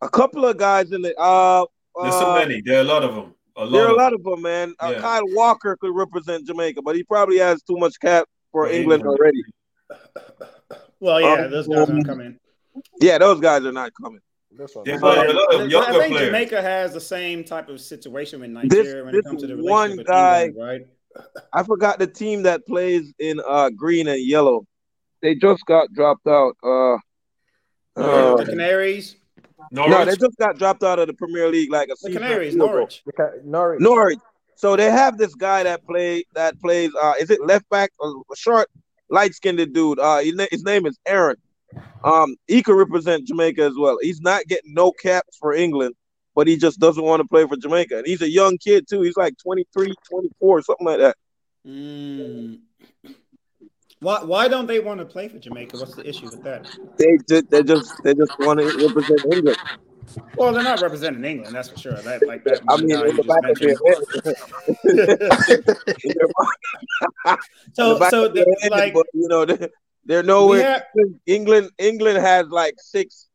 a 0.00 0.08
couple 0.08 0.44
of 0.44 0.56
guys 0.56 0.92
in 0.92 1.02
the 1.02 1.16
uh, 1.18 1.64
there's 2.00 2.14
so 2.14 2.34
many. 2.34 2.60
There 2.60 2.78
are 2.78 2.82
a 2.82 2.84
lot 2.84 3.02
of 3.02 3.16
them. 3.16 3.33
A 3.56 3.64
lot 3.64 3.72
there 3.72 3.86
are 3.86 3.90
a 3.90 3.96
lot 3.96 4.12
of 4.12 4.22
them, 4.24 4.42
man. 4.42 4.74
Uh, 4.80 4.94
Kyle 4.94 5.22
Walker 5.26 5.76
could 5.80 5.94
represent 5.94 6.46
Jamaica, 6.46 6.82
but 6.82 6.96
he 6.96 7.04
probably 7.04 7.38
has 7.38 7.62
too 7.62 7.76
much 7.76 7.98
cap 8.00 8.26
for 8.50 8.68
England 8.68 9.04
already. 9.04 9.42
Well, 11.00 11.20
yeah, 11.20 11.44
um, 11.44 11.50
those 11.50 11.68
guys 11.68 11.90
aren't 11.90 12.06
coming. 12.06 12.38
Yeah, 13.00 13.18
those 13.18 13.40
guys 13.40 13.64
are 13.64 13.72
not 13.72 13.92
coming. 14.00 14.20
This 14.50 14.74
one. 14.74 14.84
Yeah, 14.86 14.98
but, 15.00 15.18
I 15.18 15.98
think 15.98 16.14
players. 16.14 16.26
Jamaica 16.26 16.62
has 16.62 16.92
the 16.92 17.00
same 17.00 17.44
type 17.44 17.68
of 17.68 17.80
situation 17.80 18.40
with 18.40 18.50
Nigeria 18.50 18.84
this, 18.84 19.04
when 19.04 19.14
it 19.14 19.24
comes 19.24 19.42
to 19.42 19.48
the 19.48 19.62
one 19.62 19.96
guy, 19.96 20.44
England, 20.44 20.68
right? 20.68 20.86
I 21.52 21.62
forgot 21.62 21.98
the 21.98 22.06
team 22.06 22.42
that 22.44 22.66
plays 22.66 23.12
in 23.18 23.40
uh 23.46 23.70
green 23.70 24.08
and 24.08 24.24
yellow. 24.24 24.66
They 25.22 25.34
just 25.34 25.64
got 25.66 25.92
dropped 25.92 26.26
out. 26.26 26.54
Uh, 26.62 26.94
uh 27.96 28.36
the 28.36 28.46
Canaries. 28.46 29.16
Norwich? 29.74 29.90
No, 29.90 30.04
they 30.04 30.16
just 30.16 30.38
got 30.38 30.56
dropped 30.56 30.84
out 30.84 31.00
of 31.00 31.08
the 31.08 31.14
Premier 31.14 31.48
League 31.48 31.70
like 31.70 31.88
a 31.88 31.94
the 32.00 32.12
Canaries, 32.12 32.54
Norwich. 32.54 33.02
Norwich. 33.44 33.80
Norwich. 33.80 34.18
So 34.54 34.76
they 34.76 34.88
have 34.90 35.18
this 35.18 35.34
guy 35.34 35.64
that 35.64 35.84
play 35.84 36.24
that 36.34 36.60
plays. 36.60 36.92
Uh, 37.00 37.14
is 37.18 37.28
it 37.30 37.44
left 37.44 37.68
back? 37.70 37.90
A 38.00 38.36
short, 38.36 38.68
light 39.10 39.34
skinned 39.34 39.72
dude. 39.72 39.98
Uh, 39.98 40.18
his 40.18 40.62
name 40.62 40.86
is 40.86 40.96
Aaron. 41.06 41.36
Um, 42.04 42.36
he 42.46 42.62
could 42.62 42.76
represent 42.76 43.26
Jamaica 43.26 43.62
as 43.62 43.74
well. 43.76 43.98
He's 44.00 44.20
not 44.20 44.46
getting 44.46 44.74
no 44.74 44.92
caps 44.92 45.36
for 45.38 45.52
England, 45.52 45.96
but 46.36 46.46
he 46.46 46.56
just 46.56 46.78
doesn't 46.78 47.02
want 47.02 47.20
to 47.20 47.26
play 47.26 47.44
for 47.46 47.56
Jamaica. 47.56 47.98
And 47.98 48.06
he's 48.06 48.22
a 48.22 48.30
young 48.30 48.58
kid 48.58 48.86
too. 48.88 49.00
He's 49.00 49.16
like 49.16 49.36
23, 49.38 49.92
24, 50.08 50.62
something 50.62 50.86
like 50.86 50.98
that. 50.98 51.16
Mm. 51.66 52.60
Why 54.04 54.22
why 54.22 54.48
don't 54.48 54.66
they 54.66 54.80
want 54.80 55.00
to 55.00 55.06
play 55.06 55.28
for 55.28 55.38
Jamaica? 55.38 55.78
What's 55.78 55.94
the 55.94 56.06
issue 56.06 56.26
with 56.26 56.42
that? 56.42 56.68
They 56.98 57.16
just 57.26 57.50
they 57.50 57.62
just 57.62 58.02
they 58.04 58.12
just 58.12 58.38
want 58.38 58.60
to 58.60 58.66
represent 58.66 59.24
England. 59.32 59.56
Well, 60.36 60.52
they're 60.52 60.62
not 60.62 60.82
representing 60.82 61.24
England, 61.24 61.56
that's 61.56 61.70
for 61.70 61.78
sure. 61.78 61.94
That 61.94 62.26
like 62.26 62.44
that. 62.44 62.60
I 62.68 62.76
mean, 62.76 62.90
in 62.90 63.16
the 63.16 63.24
back 63.24 63.50
of 63.50 63.58
their 63.58 63.70
head. 63.80 63.96
so 67.72 67.98
so 68.10 68.28
the, 68.28 68.44
head, 68.60 68.70
like 68.70 68.92
but, 68.92 69.06
you 69.14 69.26
know 69.26 69.46
they're 70.04 70.22
nowhere. 70.22 70.62
Have, 70.62 70.82
England 71.24 71.70
England 71.78 72.18
has 72.18 72.46
like 72.48 72.74
six 72.76 73.28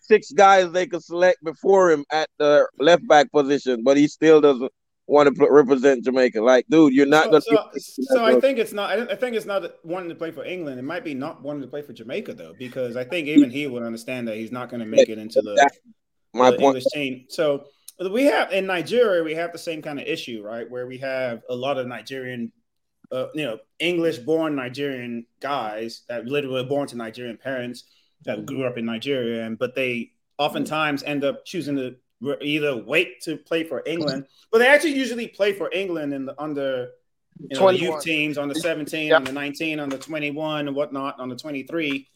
six 0.00 0.32
guys 0.32 0.72
they 0.72 0.86
could 0.86 1.04
select 1.04 1.44
before 1.44 1.90
him 1.90 2.06
at 2.10 2.30
the 2.38 2.66
left 2.78 3.06
back 3.06 3.30
position, 3.30 3.82
but 3.84 3.98
he 3.98 4.08
still 4.08 4.40
doesn't 4.40 4.72
want 5.06 5.34
to 5.34 5.48
represent 5.50 6.04
Jamaica. 6.04 6.40
Like, 6.40 6.66
dude, 6.68 6.92
you're 6.94 7.06
not 7.06 7.24
so, 7.24 7.30
gonna. 7.30 7.70
So, 7.78 8.02
so 8.06 8.24
I 8.24 8.40
think 8.40 8.58
it's 8.58 8.72
not. 8.72 9.10
I 9.10 9.16
think 9.16 9.36
it's 9.36 9.46
not 9.46 9.62
wanting 9.84 10.08
to 10.08 10.14
play 10.14 10.30
for 10.30 10.44
England. 10.44 10.78
It 10.78 10.84
might 10.84 11.04
be 11.04 11.14
not 11.14 11.42
wanting 11.42 11.62
to 11.62 11.68
play 11.68 11.82
for 11.82 11.92
Jamaica 11.92 12.34
though, 12.34 12.54
because 12.58 12.96
I 12.96 13.04
think 13.04 13.28
even 13.28 13.50
he 13.50 13.66
would 13.66 13.82
understand 13.82 14.28
that 14.28 14.36
he's 14.36 14.52
not 14.52 14.70
going 14.70 14.80
to 14.80 14.86
make 14.86 15.08
it 15.08 15.18
into 15.18 15.42
the, 15.42 15.70
my 16.32 16.50
the 16.50 16.56
point. 16.56 16.76
English 16.76 16.84
team. 16.92 17.26
So 17.28 17.66
we 18.10 18.24
have 18.24 18.52
in 18.52 18.66
Nigeria, 18.66 19.22
we 19.22 19.34
have 19.34 19.52
the 19.52 19.58
same 19.58 19.82
kind 19.82 20.00
of 20.00 20.06
issue, 20.06 20.42
right? 20.42 20.68
Where 20.68 20.86
we 20.86 20.98
have 20.98 21.42
a 21.48 21.54
lot 21.54 21.78
of 21.78 21.86
Nigerian, 21.86 22.50
uh, 23.12 23.26
you 23.34 23.44
know, 23.44 23.58
English-born 23.78 24.56
Nigerian 24.56 25.26
guys 25.40 26.02
that 26.08 26.24
literally 26.24 26.62
were 26.62 26.68
born 26.68 26.88
to 26.88 26.96
Nigerian 26.96 27.36
parents 27.36 27.84
that 28.24 28.46
grew 28.46 28.64
up 28.64 28.78
in 28.78 28.86
Nigeria, 28.86 29.44
and 29.44 29.58
but 29.58 29.74
they 29.74 30.12
oftentimes 30.38 31.02
end 31.02 31.24
up 31.24 31.44
choosing 31.44 31.76
to 31.76 31.94
either 32.40 32.76
wait 32.76 33.20
to 33.22 33.36
play 33.36 33.64
for 33.64 33.82
England, 33.86 34.26
but 34.50 34.58
they 34.58 34.68
actually 34.68 34.94
usually 34.94 35.28
play 35.28 35.52
for 35.52 35.70
England 35.72 36.14
in 36.14 36.26
the 36.26 36.40
under 36.40 36.90
you 37.40 37.58
know, 37.58 37.72
the 37.72 37.78
youth 37.78 38.02
teams 38.02 38.38
on 38.38 38.48
the 38.48 38.54
17, 38.54 39.08
yep. 39.08 39.16
on 39.18 39.24
the 39.24 39.32
19, 39.32 39.80
on 39.80 39.88
the 39.88 39.98
21, 39.98 40.68
and 40.68 40.76
whatnot, 40.76 41.18
on 41.18 41.28
the 41.28 41.36
23. 41.36 42.06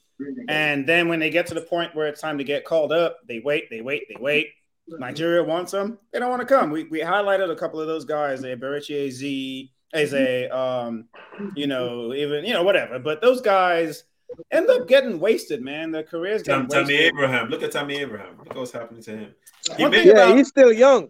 And 0.49 0.87
then 0.87 1.09
when 1.09 1.21
they 1.21 1.31
get 1.31 1.47
to 1.49 1.55
the 1.55 1.61
point 1.61 1.95
where 1.95 2.07
it's 2.09 2.21
time 2.21 2.39
to 2.39 2.45
get 2.45 2.65
called 2.65 2.93
up, 2.93 3.19
they 3.27 3.41
wait, 3.41 3.71
they 3.71 3.81
wait, 3.81 4.05
they 4.09 4.21
wait. 4.21 4.49
Nigeria 4.89 5.45
wants 5.45 5.73
them. 5.73 5.99
They 6.13 6.19
don't 6.19 6.31
want 6.31 6.41
to 6.41 6.47
come. 6.47 6.71
We, 6.71 6.85
we 6.85 7.01
highlighted 7.01 7.51
a 7.51 7.57
couple 7.57 7.81
of 7.81 7.87
those 7.87 8.05
guys, 8.05 8.43
Eberechi 8.43 9.07
Eze, 9.07 9.69
as 9.93 10.15
a 10.15 10.49
um, 10.49 11.07
you 11.55 11.67
know, 11.67 12.15
even 12.15 12.45
you 12.45 12.55
know, 12.55 12.63
whatever. 12.63 12.99
But 12.99 13.21
those 13.21 13.41
guys 13.41 14.05
end 14.51 14.69
up 14.71 14.89
getting 14.89 15.21
wasted, 15.21 15.63
man. 15.63 15.91
Their 15.91 16.03
careers 16.03 16.43
Tam, 16.43 16.67
getting 16.67 16.87
Tammy 16.87 16.99
Abraham. 17.01 17.49
Look 17.49 17.63
at 17.63 17.73
Tammy 17.73 17.97
Abraham. 17.97 18.39
Look 18.39 18.55
what's 18.55 18.73
happening 18.73 19.03
to 19.03 19.11
him. 19.17 19.35
He 19.77 19.83
yeah, 19.83 20.13
about, 20.13 20.37
he's 20.37 20.49
still 20.49 20.73
young. 20.73 21.09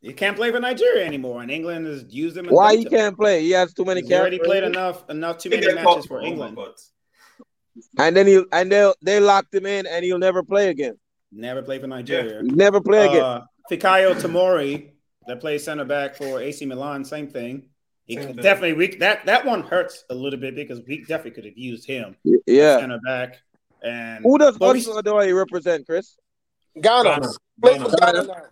He 0.00 0.12
can't 0.12 0.36
play 0.36 0.52
for 0.52 0.60
Nigeria 0.60 1.04
anymore, 1.04 1.42
and 1.42 1.50
England 1.50 1.86
has 1.86 2.04
used 2.08 2.36
him. 2.36 2.46
Why 2.46 2.76
he 2.76 2.84
can't 2.84 3.16
play? 3.16 3.42
He 3.42 3.50
has 3.50 3.74
too 3.74 3.84
many. 3.84 4.02
Caps. 4.02 4.10
He 4.10 4.16
already 4.16 4.38
played 4.38 4.62
enough, 4.62 5.08
enough 5.10 5.38
too 5.38 5.50
many 5.50 5.74
matches 5.74 6.06
for 6.06 6.20
England. 6.20 6.56
And 7.98 8.16
then 8.16 8.26
he 8.26 8.42
and 8.52 8.70
they 8.70 8.92
they 9.02 9.20
locked 9.20 9.54
him 9.54 9.66
in, 9.66 9.86
and 9.86 10.04
he'll 10.04 10.18
never 10.18 10.42
play 10.42 10.68
again. 10.68 10.96
Never 11.32 11.62
play 11.62 11.78
for 11.78 11.86
Nigeria. 11.86 12.42
Yeah. 12.42 12.54
Never 12.54 12.80
play 12.80 13.06
again. 13.06 13.22
Uh, 13.22 13.44
Fikayo 13.70 14.14
Tomori, 14.14 14.90
that 15.26 15.40
plays 15.40 15.64
center 15.64 15.84
back 15.84 16.14
for 16.14 16.40
AC 16.40 16.64
Milan, 16.66 17.04
same 17.04 17.26
thing. 17.26 17.68
He 18.04 18.14
definitely 18.14 18.74
we 18.74 18.96
that 18.98 19.26
that 19.26 19.44
one 19.44 19.62
hurts 19.62 20.04
a 20.10 20.14
little 20.14 20.38
bit 20.38 20.54
because 20.54 20.80
we 20.86 21.00
definitely 21.00 21.32
could 21.32 21.44
have 21.44 21.58
used 21.58 21.86
him. 21.86 22.16
Yeah, 22.46 22.78
center 22.78 23.00
back. 23.04 23.40
And 23.82 24.22
who 24.22 24.38
does 24.38 24.56
Hudson 24.56 24.92
Odoi 24.94 25.36
represent, 25.36 25.86
Chris? 25.86 26.16
Ghana. 26.80 27.20
Ghana. 27.60 27.90
Ghana. 28.00 28.42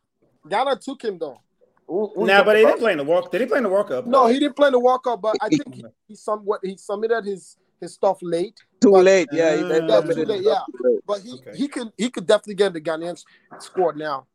Ghana 0.48 0.76
took 0.76 1.02
him 1.02 1.18
though. 1.18 1.40
Now, 1.88 2.08
nah, 2.16 2.44
but 2.44 2.56
he 2.56 2.64
didn't 2.64 2.78
play 2.78 2.92
in 2.92 2.98
the 2.98 3.04
World. 3.04 3.30
Did 3.30 3.42
he 3.42 3.46
play 3.46 3.58
in 3.58 3.64
the 3.64 3.68
World 3.68 3.88
Cup? 3.88 4.06
No, 4.06 4.26
he 4.26 4.38
didn't 4.38 4.56
play 4.56 4.68
in 4.68 4.72
the 4.72 4.78
World 4.78 5.02
Cup. 5.04 5.20
But 5.20 5.36
I 5.40 5.48
think 5.48 5.74
he, 5.74 5.84
he 6.08 6.14
somewhat 6.14 6.60
he 6.62 6.76
submitted 6.76 7.24
his 7.24 7.58
his 7.80 7.94
stuff 7.94 8.18
late. 8.22 8.58
Too 8.80 8.92
but, 8.92 9.04
late, 9.04 9.28
yeah. 9.32 9.48
Uh, 9.48 9.86
yeah, 9.86 10.00
too 10.00 10.24
late, 10.24 10.42
yeah. 10.42 10.60
But 11.06 11.20
he, 11.20 11.32
okay. 11.34 11.56
he 11.56 11.68
could 11.68 11.92
he 11.96 12.10
could 12.10 12.26
definitely 12.26 12.54
get 12.54 12.68
in 12.68 12.72
the 12.74 12.80
Ghanaian 12.80 13.22
squad 13.58 13.96
now. 13.96 14.26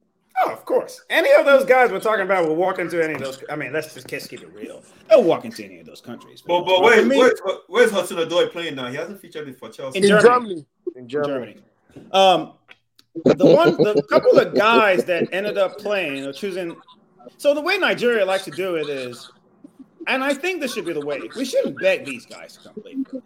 Oh, 0.42 0.54
of 0.54 0.64
course. 0.64 1.04
Any 1.10 1.34
of 1.34 1.46
those 1.46 1.66
guys 1.66 1.92
we're 1.92 2.00
talking 2.00 2.24
about 2.24 2.48
will 2.48 2.56
walk 2.56 2.80
into 2.80 3.04
any 3.04 3.16
of 3.16 3.20
those. 3.20 3.44
I 3.50 3.58
mean, 3.58 3.74
let's 3.74 3.94
just 3.94 4.08
keep 4.08 4.42
it 4.42 4.54
real. 4.54 4.82
They'll 5.10 5.24
walk 5.24 5.44
into 5.44 5.66
any 5.66 5.80
of 5.80 5.86
those 5.86 6.00
countries. 6.00 6.42
But, 6.42 6.64
but 6.64 6.82
where, 6.82 7.06
where, 7.06 7.34
where's 7.68 7.92
Hudson 7.92 8.18
Odoi 8.18 8.50
playing 8.50 8.76
now? 8.76 8.88
He 8.88 8.96
hasn't 8.96 9.20
featured 9.20 9.54
for 9.58 9.68
Chelsea. 9.68 9.98
In, 9.98 10.06
in 10.06 10.22
Germany. 10.22 10.24
Germany. 10.24 10.66
In 10.96 11.10
Germany. 11.10 11.58
Um, 12.12 12.54
the 13.26 13.46
one, 13.46 13.78
the 13.78 14.02
couple 14.10 14.38
of 14.38 14.54
guys 14.54 15.06
that 15.06 15.28
ended 15.32 15.58
up 15.58 15.78
playing 15.78 16.26
or 16.26 16.34
choosing. 16.34 16.76
So 17.38 17.54
the 17.54 17.62
way 17.62 17.78
Nigeria 17.78 18.26
likes 18.26 18.46
to 18.46 18.52
do 18.52 18.76
it 18.76 18.90
is 18.90 19.32
and 20.10 20.24
I 20.24 20.34
think 20.34 20.60
this 20.60 20.74
should 20.74 20.86
be 20.86 20.94
the 20.94 21.06
way. 21.06 21.22
We 21.36 21.46
shouldn't 21.46 21.80
beg 21.80 22.04
these 22.04 22.26
guys 22.26 22.58
to 22.58 22.64
come 22.64 22.74
play 22.82 22.96
for. 23.10 23.22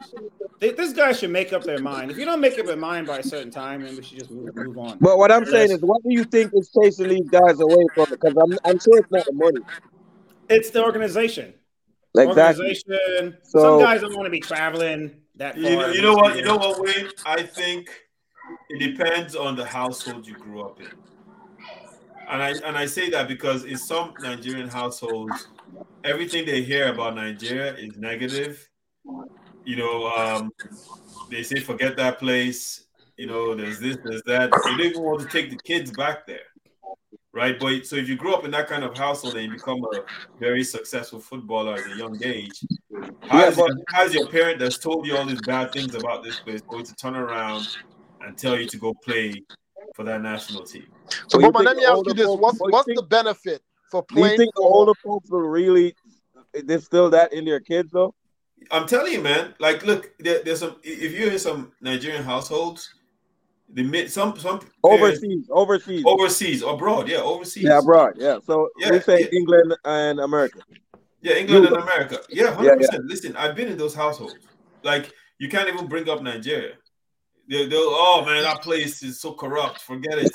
They, 0.59 0.71
this 0.71 0.91
guy 0.91 1.13
should 1.13 1.29
make 1.29 1.53
up 1.53 1.63
their 1.63 1.79
mind. 1.79 2.11
If 2.11 2.17
you 2.17 2.25
don't 2.25 2.41
make 2.41 2.59
up 2.59 2.65
your 2.65 2.75
mind 2.75 3.07
by 3.07 3.19
a 3.19 3.23
certain 3.23 3.51
time, 3.51 3.83
then 3.83 3.95
we 3.95 4.03
should 4.03 4.19
just 4.19 4.31
move, 4.31 4.53
move 4.53 4.77
on. 4.77 4.97
But 4.99 5.17
what 5.17 5.31
I'm 5.31 5.45
saying 5.45 5.71
is, 5.71 5.79
what 5.81 6.03
do 6.03 6.09
you 6.11 6.25
think 6.25 6.51
is 6.53 6.69
chasing 6.77 7.07
these 7.07 7.29
guys 7.29 7.59
away 7.61 7.85
from? 7.95 8.07
Because 8.09 8.33
I'm, 8.35 8.57
I'm 8.65 8.79
sure 8.79 8.97
it's 8.97 9.11
not 9.11 9.25
the 9.25 9.33
money. 9.33 9.61
It's 10.49 10.71
the 10.71 10.83
organization. 10.83 11.53
Exactly. 12.15 12.43
Organization. 12.65 13.37
So, 13.43 13.59
Some 13.59 13.79
guys 13.79 14.01
don't 14.01 14.15
want 14.15 14.25
to 14.25 14.31
be 14.31 14.41
traveling 14.41 15.21
that 15.35 15.55
far. 15.55 15.63
You 15.63 15.77
know, 15.77 15.87
you 15.87 16.01
know 16.01 16.15
what? 16.15 16.35
You 16.35 16.43
know 16.43 16.57
what, 16.57 16.81
Wayne? 16.81 17.09
I 17.25 17.43
think 17.43 17.89
it 18.69 18.79
depends 18.79 19.35
on 19.35 19.55
the 19.55 19.65
household 19.65 20.25
you 20.27 20.35
grew 20.35 20.61
up 20.61 20.79
in. 20.79 20.87
And 22.29 22.41
I 22.41 22.49
and 22.65 22.77
I 22.77 22.85
say 22.85 23.09
that 23.09 23.27
because 23.27 23.65
in 23.65 23.77
some 23.77 24.13
Nigerian 24.21 24.69
households, 24.69 25.47
everything 26.03 26.45
they 26.45 26.61
hear 26.61 26.87
about 26.87 27.15
Nigeria 27.15 27.73
is 27.75 27.97
negative. 27.97 28.69
You 29.65 29.75
know, 29.75 30.07
um, 30.07 30.51
they 31.29 31.43
say 31.43 31.59
forget 31.59 31.97
that 31.97 32.19
place. 32.19 32.85
You 33.17 33.27
know, 33.27 33.55
there's 33.55 33.79
this, 33.79 33.97
there's 34.03 34.23
that. 34.25 34.51
They 34.51 34.71
don't 34.71 34.81
even 34.81 35.03
want 35.03 35.19
to 35.21 35.27
take 35.27 35.49
the 35.49 35.57
kids 35.57 35.91
back 35.91 36.25
there. 36.25 36.39
right? 37.33 37.59
But 37.59 37.85
so 37.85 37.95
if 37.95 38.07
you 38.09 38.15
grow 38.15 38.33
up 38.33 38.45
in 38.45 38.51
that 38.51 38.67
kind 38.67 38.83
of 38.83 38.97
household 38.97 39.35
and 39.35 39.45
you 39.45 39.51
become 39.51 39.83
a 39.83 40.01
very 40.39 40.63
successful 40.63 41.19
footballer 41.19 41.75
at 41.75 41.91
a 41.91 41.97
young 41.97 42.17
age, 42.23 42.63
how's, 43.23 43.55
but- 43.55 43.67
your, 43.67 43.77
how's 43.89 44.13
your 44.13 44.27
parent 44.27 44.59
that's 44.59 44.77
told 44.77 45.05
you 45.05 45.15
all 45.17 45.25
these 45.25 45.41
bad 45.41 45.71
things 45.71 45.93
about 45.93 46.23
this 46.23 46.39
place 46.39 46.61
going 46.61 46.85
to 46.85 46.95
turn 46.95 47.15
around 47.15 47.67
and 48.23 48.37
tell 48.37 48.57
you 48.59 48.67
to 48.67 48.77
go 48.77 48.93
play 48.93 49.33
for 49.95 50.03
that 50.05 50.21
national 50.21 50.63
team? 50.63 50.87
So, 51.27 51.37
Well, 51.37 51.47
you 51.47 51.51
Boma, 51.51 51.65
let 51.65 51.77
me 51.77 51.85
ask 51.85 52.05
you 52.05 52.13
this: 52.13 52.27
what's 52.27 52.57
what's 52.59 52.85
think- 52.85 52.99
the 52.99 53.05
benefit 53.05 53.61
for 53.91 54.03
Do 54.07 54.15
you 54.15 54.21
playing 54.21 54.37
think 54.37 54.55
the 54.55 54.61
for? 54.61 54.73
older 54.73 54.93
folks 55.03 55.29
will 55.29 55.41
really 55.41 55.95
distill 56.65 57.09
that 57.11 57.33
in 57.33 57.45
their 57.45 57.59
kids 57.59 57.91
though? 57.91 58.13
I'm 58.71 58.87
telling 58.87 59.11
you, 59.11 59.21
man. 59.21 59.53
Like, 59.59 59.85
look, 59.85 60.11
there, 60.19 60.41
there's 60.43 60.59
some. 60.59 60.77
If 60.83 61.11
you're 61.13 61.31
in 61.31 61.39
some 61.39 61.73
Nigerian 61.81 62.23
households, 62.23 62.89
the 63.69 63.83
mid 63.83 64.09
some 64.11 64.37
some 64.39 64.59
parents- 64.59 64.71
Overseas, 64.83 65.47
overseas. 65.51 66.03
overseas, 66.05 66.61
abroad, 66.63 67.09
yeah, 67.09 67.17
overseas, 67.17 67.63
Yeah, 67.63 67.79
abroad. 67.79 68.13
Yeah. 68.17 68.39
So 68.45 68.69
Yeah, 68.79 68.91
we 68.91 68.99
say 69.01 69.21
yeah. 69.21 69.37
England 69.39 69.75
and 69.83 70.19
America. 70.21 70.59
Yeah, 71.21 71.35
England 71.35 71.65
Cuba. 71.67 71.75
and 71.81 71.83
America. 71.89 72.19
Yeah, 72.29 72.43
Yeah, 72.45 72.53
hundred 72.55 72.77
percent. 72.79 73.05
Listen, 73.05 73.35
I've 73.35 73.55
been 73.55 73.67
in 73.67 73.77
those 73.77 73.93
households. 73.95 74.35
Like, 74.83 75.11
you 75.39 75.49
can't 75.49 75.67
even 75.69 75.87
bring 75.87 76.07
up 76.09 76.21
Nigeria. 76.21 76.73
They, 77.53 77.67
they'll, 77.67 77.79
oh 77.81 78.23
man, 78.25 78.41
that 78.43 78.63
place 78.63 79.03
is 79.03 79.21
so 79.21 79.33
corrupt. 79.33 79.79
Forget 79.81 80.17
it. 80.17 80.31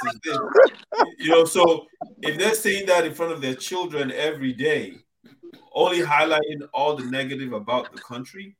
You 1.18 1.30
know, 1.30 1.44
so 1.44 1.86
if 2.22 2.38
they're 2.38 2.54
saying 2.54 2.86
that 2.86 3.04
in 3.04 3.12
front 3.12 3.32
of 3.32 3.40
their 3.40 3.54
children 3.54 4.12
every 4.12 4.52
day, 4.52 4.94
only 5.74 6.00
highlighting 6.00 6.60
all 6.72 6.94
the 6.94 7.04
negative 7.06 7.52
about 7.52 7.92
the 7.92 8.00
country, 8.00 8.56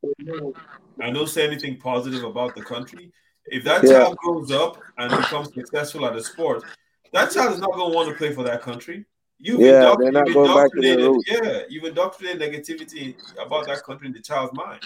and 1.01 1.15
don't 1.15 1.29
say 1.29 1.47
anything 1.47 1.79
positive 1.79 2.25
about 2.25 2.57
the 2.57 2.63
country. 2.63 3.13
If 3.47 3.63
that 3.65 3.85
Yeah. 3.85 3.91
child 3.91 4.17
grows 4.17 4.51
up 4.51 4.83
and 4.99 5.17
becomes 5.17 5.55
successful 5.55 6.05
at 6.05 6.17
a 6.17 6.23
sport, 6.23 6.65
that 7.13 7.31
child 7.31 7.53
is 7.53 7.61
not 7.61 7.73
going 7.75 7.91
to 7.91 7.95
want 7.95 8.09
to 8.09 8.17
play 8.17 8.35
for 8.35 8.43
that 8.43 8.63
country. 8.63 9.07
You've 9.41 9.61
Yeah, 9.61 9.85
indoctr- 9.85 9.99
they're 10.03 10.13
not 10.13 10.33
going 10.33 10.55
back 10.55 10.71
to 10.73 10.81
their 10.81 10.99
indoctrinated- 10.99 11.07
roots. 11.07 11.31
Yeah, 11.31 11.63
you've 11.69 11.85
indoctrinated 11.85 12.41
negativity 12.43 13.15
about 13.41 13.67
that 13.67 13.85
country 13.85 14.09
in 14.09 14.13
the 14.13 14.21
child's 14.21 14.53
mind. 14.55 14.81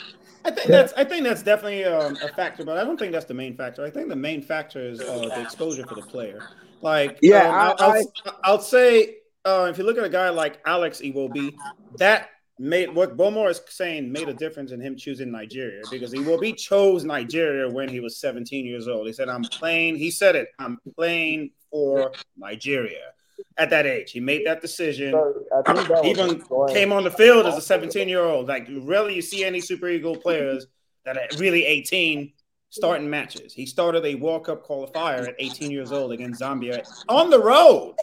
I 0.44 0.50
think 0.50 0.66
that's 0.68 0.92
I 0.94 1.04
think 1.04 1.24
that's 1.24 1.42
definitely 1.42 1.84
um, 1.84 2.16
a 2.22 2.28
factor, 2.28 2.64
but 2.64 2.76
I 2.76 2.84
don't 2.84 2.98
think 2.98 3.12
that's 3.12 3.24
the 3.26 3.34
main 3.34 3.56
factor. 3.56 3.84
I 3.84 3.90
think 3.90 4.08
the 4.08 4.16
main 4.16 4.42
factor 4.42 4.80
is 4.80 5.00
uh, 5.00 5.30
the 5.34 5.40
exposure 5.40 5.84
for 5.86 5.94
the 5.94 6.02
player. 6.02 6.40
Like, 6.82 7.18
Yeah, 7.22 7.48
um, 7.48 7.54
I- 7.54 7.74
I'll, 7.78 7.92
I'll, 8.26 8.38
I'll 8.44 8.60
say 8.60 9.16
uh, 9.44 9.68
if 9.70 9.78
you 9.78 9.84
look 9.84 9.96
at 9.98 10.04
a 10.04 10.08
guy 10.08 10.28
like 10.30 10.60
Alex 10.66 11.00
Iwobi, 11.00 11.54
that 11.98 12.28
made 12.58 12.94
what 12.94 13.16
Boma 13.16 13.42
is 13.44 13.60
saying 13.68 14.10
made 14.12 14.28
a 14.28 14.34
difference 14.34 14.72
in 14.72 14.80
him 14.80 14.96
choosing 14.96 15.30
Nigeria 15.30 15.82
because 15.90 16.12
Iwobi 16.12 16.56
chose 16.56 17.04
Nigeria 17.04 17.68
when 17.72 17.88
he 17.88 18.00
was 18.00 18.18
17 18.18 18.66
years 18.66 18.86
old. 18.88 19.06
He 19.06 19.12
said, 19.12 19.28
"I'm 19.28 19.42
playing." 19.42 19.96
He 19.96 20.10
said 20.10 20.36
it. 20.36 20.48
I'm 20.58 20.78
playing 20.96 21.52
for 21.70 22.12
Nigeria. 22.36 23.12
At 23.59 23.70
that 23.70 23.86
age, 23.86 24.12
he 24.12 24.20
made 24.20 24.46
that 24.46 24.60
decision 24.60 25.12
So 25.12 25.44
that 25.64 26.04
even 26.06 26.42
came 26.72 26.92
on 26.92 27.04
the 27.04 27.10
field 27.10 27.46
as 27.46 27.56
a 27.56 27.60
17 27.60 28.09
year 28.09 28.22
old. 28.22 28.48
Like 28.48 28.66
rarely 28.70 29.14
you 29.14 29.22
see 29.22 29.44
any 29.44 29.60
Super 29.60 29.88
Eagle 29.88 30.16
players 30.16 30.66
that 31.04 31.16
are 31.16 31.26
really 31.38 31.64
18 31.64 32.32
starting 32.70 33.10
matches. 33.10 33.52
He 33.52 33.66
started 33.66 34.04
a 34.06 34.14
World 34.14 34.44
Cup 34.46 34.66
qualifier 34.66 35.28
at 35.28 35.34
18 35.38 35.70
years 35.70 35.92
old 35.92 36.12
against 36.12 36.40
Zambia 36.40 36.82
on 37.09 37.28
the 37.30 37.38
road 37.38 37.96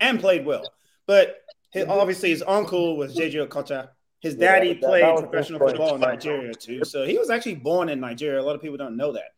and 0.00 0.18
played 0.20 0.46
well. 0.46 0.64
But 1.06 1.42
his, 1.70 1.84
obviously 1.86 2.30
his 2.30 2.42
uncle 2.46 2.96
was 2.96 3.14
JJ 3.14 3.46
Okocha. 3.48 3.88
His 4.20 4.36
daddy 4.36 4.68
that- 4.74 4.80
that 4.80 4.86
played 4.88 5.02
was 5.02 5.20
his 5.20 5.28
professional 5.28 5.58
football 5.60 5.94
in 5.96 6.00
Nigeria 6.00 6.54
too. 6.54 6.84
So 6.84 7.04
he 7.04 7.18
was 7.18 7.28
actually 7.28 7.56
born 7.56 7.90
in 7.90 8.00
Nigeria. 8.00 8.40
A 8.40 8.42
lot 8.42 8.54
of 8.54 8.62
people 8.62 8.78
don't 8.78 8.96
know 8.96 9.12
that. 9.12 9.32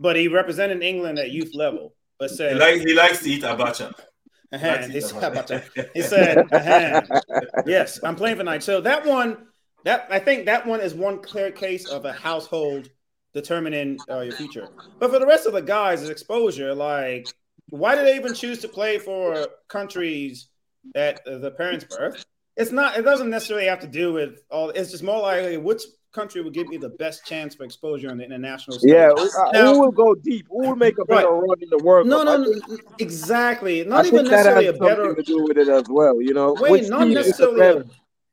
But 0.00 0.16
he 0.16 0.28
represented 0.28 0.82
England 0.82 1.18
at 1.18 1.30
youth 1.30 1.54
level. 1.54 1.94
But 2.18 2.30
He, 2.30 2.36
said, 2.36 2.56
like, 2.58 2.80
he 2.80 2.94
likes 2.94 3.22
to 3.22 3.30
eat 3.30 3.42
abacha. 3.42 3.94
Uh-huh, 4.52 4.88
he 4.88 5.00
said, 5.00 5.22
abacha. 5.22 5.90
he 5.94 6.02
said, 6.02 6.38
uh-huh. 6.52 7.20
yes, 7.66 8.00
I'm 8.02 8.16
playing 8.16 8.36
for 8.36 8.42
night. 8.42 8.62
So 8.62 8.80
that 8.80 9.06
one, 9.06 9.46
that 9.84 10.08
I 10.10 10.18
think 10.18 10.46
that 10.46 10.66
one 10.66 10.80
is 10.80 10.94
one 10.94 11.22
clear 11.22 11.50
case 11.50 11.86
of 11.86 12.04
a 12.04 12.12
household 12.12 12.88
determining 13.32 13.98
uh, 14.10 14.20
your 14.20 14.34
future. 14.34 14.68
But 14.98 15.10
for 15.10 15.18
the 15.18 15.26
rest 15.26 15.46
of 15.46 15.52
the 15.52 15.62
guys, 15.62 16.02
it's 16.02 16.10
exposure. 16.10 16.74
Like, 16.74 17.28
why 17.68 17.94
do 17.94 18.02
they 18.02 18.16
even 18.16 18.34
choose 18.34 18.58
to 18.60 18.68
play 18.68 18.98
for 18.98 19.46
countries 19.68 20.48
that 20.94 21.20
uh, 21.26 21.38
the 21.38 21.52
parents 21.52 21.84
birth? 21.84 22.24
It's 22.56 22.72
not. 22.72 22.98
It 22.98 23.02
doesn't 23.02 23.30
necessarily 23.30 23.66
have 23.66 23.80
to 23.80 23.86
do 23.86 24.12
with 24.12 24.42
all. 24.50 24.70
It's 24.70 24.90
just 24.90 25.04
more 25.04 25.20
likely 25.20 25.56
which 25.56 25.82
country 26.12 26.42
will 26.42 26.50
give 26.50 26.66
you 26.72 26.78
the 26.78 26.88
best 26.90 27.24
chance 27.24 27.54
for 27.54 27.64
exposure 27.64 28.10
on 28.10 28.18
the 28.18 28.24
international 28.24 28.78
stage. 28.78 28.92
Yeah, 28.92 29.10
who, 29.10 29.22
uh, 29.22 29.50
Now- 29.52 29.72
who 29.74 29.80
will 29.80 29.92
go 29.92 30.14
deep? 30.14 30.46
Who 30.50 30.68
will 30.68 30.76
make 30.76 30.98
a 30.98 31.04
better 31.04 31.28
Right. 31.28 31.48
run 31.48 31.62
in 31.62 31.68
the 31.70 31.78
World 31.78 32.06
No, 32.06 32.22
no, 32.22 32.34
I 32.34 32.36
no, 32.38 32.44
think- 32.52 32.80
exactly. 32.98 33.82
I 33.82 33.84
Not 33.84 34.02
think 34.04 34.14
even 34.14 34.24
that 34.26 34.30
necessarily 34.32 34.66
has 34.66 34.76
a 34.76 34.78
better. 34.78 35.14
to 35.14 35.22
do 35.22 35.42
with 35.44 35.58
it 35.58 35.68
as 35.68 35.84
well. 35.88 36.20
You 36.20 36.34
know, 36.34 36.54
Wait, 36.58 36.70
Which 36.72 36.88
not 36.88 37.04
team 37.04 37.16
is 37.16 37.36
the 37.36 37.44
necessarily 37.52 37.80
a? 37.80 37.84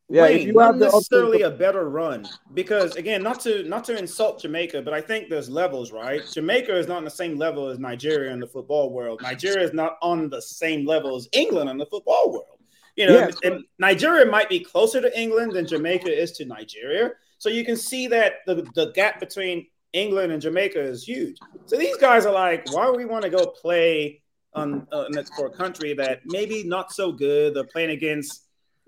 Yeah, 0.09 0.21
Wayne, 0.21 0.37
if 0.39 0.45
you 0.47 0.53
not 0.53 0.65
have 0.67 0.77
necessarily 0.77 1.41
a 1.41 1.49
better 1.49 1.89
run 1.89 2.25
because 2.53 2.95
again, 2.95 3.21
not 3.21 3.41
to 3.41 3.63
not 3.63 3.83
to 3.85 3.97
insult 3.97 4.41
Jamaica, 4.41 4.81
but 4.81 4.93
I 4.93 5.01
think 5.01 5.29
there's 5.29 5.49
levels, 5.49 5.91
right? 5.91 6.21
Jamaica 6.33 6.77
is 6.77 6.87
not 6.87 6.97
on 6.97 7.03
the 7.03 7.09
same 7.09 7.37
level 7.37 7.67
as 7.67 7.77
Nigeria 7.77 8.31
in 8.31 8.39
the 8.39 8.47
football 8.47 8.89
world. 8.91 9.21
Nigeria 9.21 9.65
is 9.65 9.73
not 9.73 9.97
on 10.01 10.29
the 10.29 10.41
same 10.41 10.85
level 10.87 11.15
as 11.17 11.27
England 11.33 11.69
in 11.69 11.77
the 11.77 11.85
football 11.85 12.31
world. 12.31 12.57
You 12.95 13.07
know, 13.07 13.13
Yes. 13.15 13.35
and 13.43 13.65
Nigeria 13.79 14.25
might 14.25 14.47
be 14.49 14.61
closer 14.61 15.01
to 15.01 15.19
England 15.19 15.51
than 15.51 15.67
Jamaica 15.67 16.09
is 16.09 16.31
to 16.37 16.45
Nigeria. 16.45 17.11
So 17.37 17.49
you 17.49 17.63
can 17.63 17.77
see 17.77 18.07
that 18.07 18.45
the, 18.45 18.67
the 18.75 18.91
gap 18.93 19.19
between 19.19 19.67
England 19.93 20.31
and 20.31 20.41
Jamaica 20.41 20.81
is 20.81 21.03
huge. 21.03 21.37
So 21.65 21.77
these 21.77 21.97
guys 21.97 22.25
are 22.25 22.33
like, 22.33 22.71
why 22.73 22.87
would 22.89 22.97
we 22.97 23.05
want 23.05 23.23
to 23.23 23.29
go 23.29 23.45
play 23.45 24.21
on 24.53 24.87
uh, 24.91 25.05
for 25.35 25.47
a 25.47 25.51
country 25.51 25.93
that 25.93 26.21
maybe 26.25 26.63
not 26.63 26.91
so 26.91 27.11
good? 27.11 27.53
They're 27.53 27.63
playing 27.63 27.91
against 27.91 28.47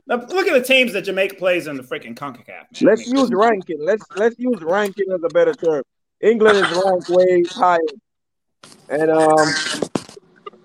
now, 0.10 0.16
look 0.16 0.48
at 0.48 0.54
the 0.54 0.64
teams 0.64 0.92
that 0.94 1.04
Jamaica 1.04 1.36
plays 1.36 1.68
in 1.68 1.78
the 1.78 1.84
freaking 1.84 2.16
CONCACAF. 2.16 2.82
Let's 2.82 3.06
use 3.06 3.30
ranking. 3.32 3.78
Let's 3.80 4.04
let's 4.16 4.40
use 4.40 4.60
ranking 4.62 5.06
as 5.14 5.22
a 5.24 5.30
better 5.30 5.54
term. 5.54 5.84
England 6.20 6.58
is 6.58 6.84
ranked 6.84 7.10
way 7.10 7.44
higher, 7.48 7.80
and 8.90 9.12
um, 9.12 9.48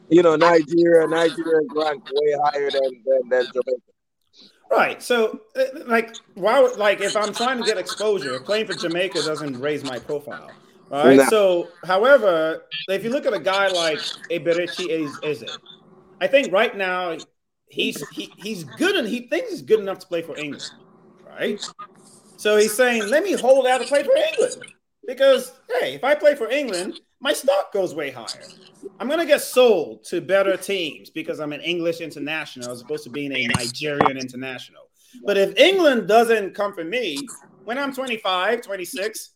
you 0.08 0.22
know 0.22 0.36
Nigeria, 0.36 1.06
Nigeria 1.06 1.58
is 1.58 1.68
ranked 1.76 2.10
way 2.10 2.34
higher 2.42 2.70
than 2.70 3.02
than, 3.04 3.28
than 3.28 3.46
Jamaica. 3.52 3.93
Right. 4.76 5.02
So, 5.02 5.40
uh, 5.56 5.64
like, 5.86 6.14
why? 6.34 6.60
would- 6.60 6.76
Like, 6.76 7.00
if 7.00 7.16
I'm 7.16 7.32
trying 7.32 7.58
to 7.58 7.64
get 7.64 7.78
exposure, 7.78 8.38
playing 8.40 8.66
for 8.66 8.74
Jamaica 8.74 9.22
doesn't 9.22 9.60
raise 9.60 9.84
my 9.84 9.98
profile. 9.98 10.50
All 10.90 11.04
right. 11.06 11.16
Nah. 11.16 11.26
So, 11.28 11.68
however, 11.84 12.64
if 12.88 13.02
you 13.04 13.10
look 13.10 13.26
at 13.26 13.32
a 13.32 13.38
guy 13.40 13.68
like 13.68 13.98
Eberechi 14.30 15.14
Eze, 15.22 15.44
I 16.20 16.26
think 16.26 16.52
right 16.52 16.76
now 16.76 17.16
he's 17.68 18.06
he, 18.10 18.32
he's 18.36 18.64
good 18.64 18.94
and 18.96 19.08
he 19.08 19.20
thinks 19.28 19.50
he's 19.50 19.62
good 19.62 19.80
enough 19.80 19.98
to 20.00 20.06
play 20.06 20.22
for 20.22 20.36
England. 20.36 20.70
Right. 21.26 21.60
So 22.36 22.56
he's 22.56 22.74
saying, 22.74 23.08
let 23.08 23.24
me 23.24 23.32
hold 23.32 23.66
out 23.66 23.80
to 23.80 23.86
play 23.86 24.02
for 24.02 24.14
England 24.14 24.62
because 25.06 25.52
hey, 25.80 25.94
if 25.94 26.04
I 26.04 26.14
play 26.14 26.34
for 26.34 26.48
England, 26.50 27.00
my 27.24 27.32
stock 27.32 27.72
goes 27.72 27.94
way 27.94 28.10
higher. 28.10 28.44
I'm 29.00 29.08
gonna 29.08 29.24
get 29.24 29.40
sold 29.40 30.04
to 30.04 30.20
better 30.20 30.58
teams 30.58 31.08
because 31.08 31.40
I'm 31.40 31.54
an 31.54 31.62
English 31.62 32.02
international 32.02 32.70
as 32.70 32.82
opposed 32.82 33.04
to 33.04 33.10
being 33.10 33.32
a 33.32 33.46
Nigerian 33.46 34.18
international. 34.18 34.82
But 35.24 35.38
if 35.38 35.56
England 35.56 36.06
doesn't 36.06 36.54
come 36.54 36.74
for 36.74 36.84
me 36.84 37.26
when 37.64 37.78
I'm 37.78 37.94
25, 37.94 38.60
26, 38.60 39.30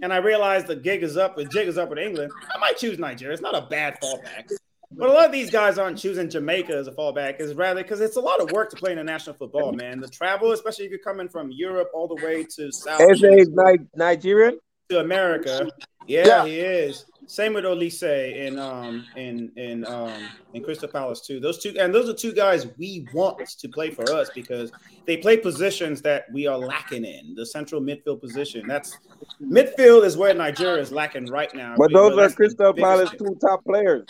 and 0.00 0.10
I 0.10 0.16
realize 0.16 0.64
the 0.64 0.74
gig 0.74 1.02
is 1.02 1.18
up, 1.18 1.36
the 1.36 1.44
jig 1.44 1.68
is 1.68 1.76
up 1.76 1.90
with 1.90 1.98
England, 1.98 2.32
I 2.54 2.58
might 2.58 2.78
choose 2.78 2.98
Nigeria. 2.98 3.34
It's 3.34 3.42
not 3.42 3.54
a 3.54 3.66
bad 3.68 3.98
fallback. 4.02 4.50
But 4.92 5.10
a 5.10 5.12
lot 5.12 5.26
of 5.26 5.32
these 5.32 5.50
guys 5.50 5.76
aren't 5.78 5.98
choosing 5.98 6.30
Jamaica 6.30 6.74
as 6.74 6.86
a 6.86 6.92
fallback, 6.92 7.40
is 7.40 7.52
rather 7.54 7.82
because 7.82 8.00
it's 8.00 8.16
a 8.16 8.20
lot 8.20 8.40
of 8.40 8.52
work 8.52 8.70
to 8.70 8.76
play 8.76 8.92
international 8.92 9.36
football, 9.36 9.72
man. 9.72 10.00
The 10.00 10.08
travel, 10.08 10.52
especially 10.52 10.86
if 10.86 10.90
you're 10.90 11.00
coming 11.00 11.28
from 11.28 11.50
Europe 11.50 11.90
all 11.92 12.08
the 12.08 12.24
way 12.24 12.46
to 12.56 12.72
South 12.72 13.00
is 13.02 13.20
Ni- 13.20 13.84
Nigerian. 13.94 14.58
to 14.88 15.00
America. 15.00 15.68
Yeah, 16.06 16.26
Yeah. 16.26 16.44
he 16.46 16.58
is. 16.60 17.04
Same 17.28 17.54
with 17.54 17.64
Olise 17.64 18.46
and 18.46 18.60
um 18.60 19.04
in 19.16 19.50
in 19.56 19.84
um 19.86 20.28
in 20.54 20.62
Crystal 20.62 20.88
Palace 20.88 21.20
too. 21.20 21.40
Those 21.40 21.58
two 21.58 21.74
and 21.78 21.92
those 21.92 22.08
are 22.08 22.14
two 22.14 22.32
guys 22.32 22.68
we 22.78 23.08
want 23.12 23.38
to 23.58 23.68
play 23.68 23.90
for 23.90 24.08
us 24.12 24.30
because 24.34 24.70
they 25.06 25.16
play 25.16 25.36
positions 25.36 26.00
that 26.02 26.26
we 26.32 26.46
are 26.46 26.56
lacking 26.58 27.04
in. 27.04 27.34
The 27.34 27.44
central 27.44 27.80
midfield 27.80 28.20
position. 28.20 28.66
That's 28.68 28.96
midfield 29.42 30.04
is 30.04 30.16
where 30.16 30.34
Nigeria 30.34 30.80
is 30.80 30.92
lacking 30.92 31.26
right 31.30 31.52
now. 31.54 31.74
But 31.76 31.88
We- 31.88 31.94
those 31.94 32.16
are 32.18 32.30
Crystal 32.34 32.72
Palace 32.72 33.10
two 33.18 33.36
top 33.40 33.64
players. 33.64 34.06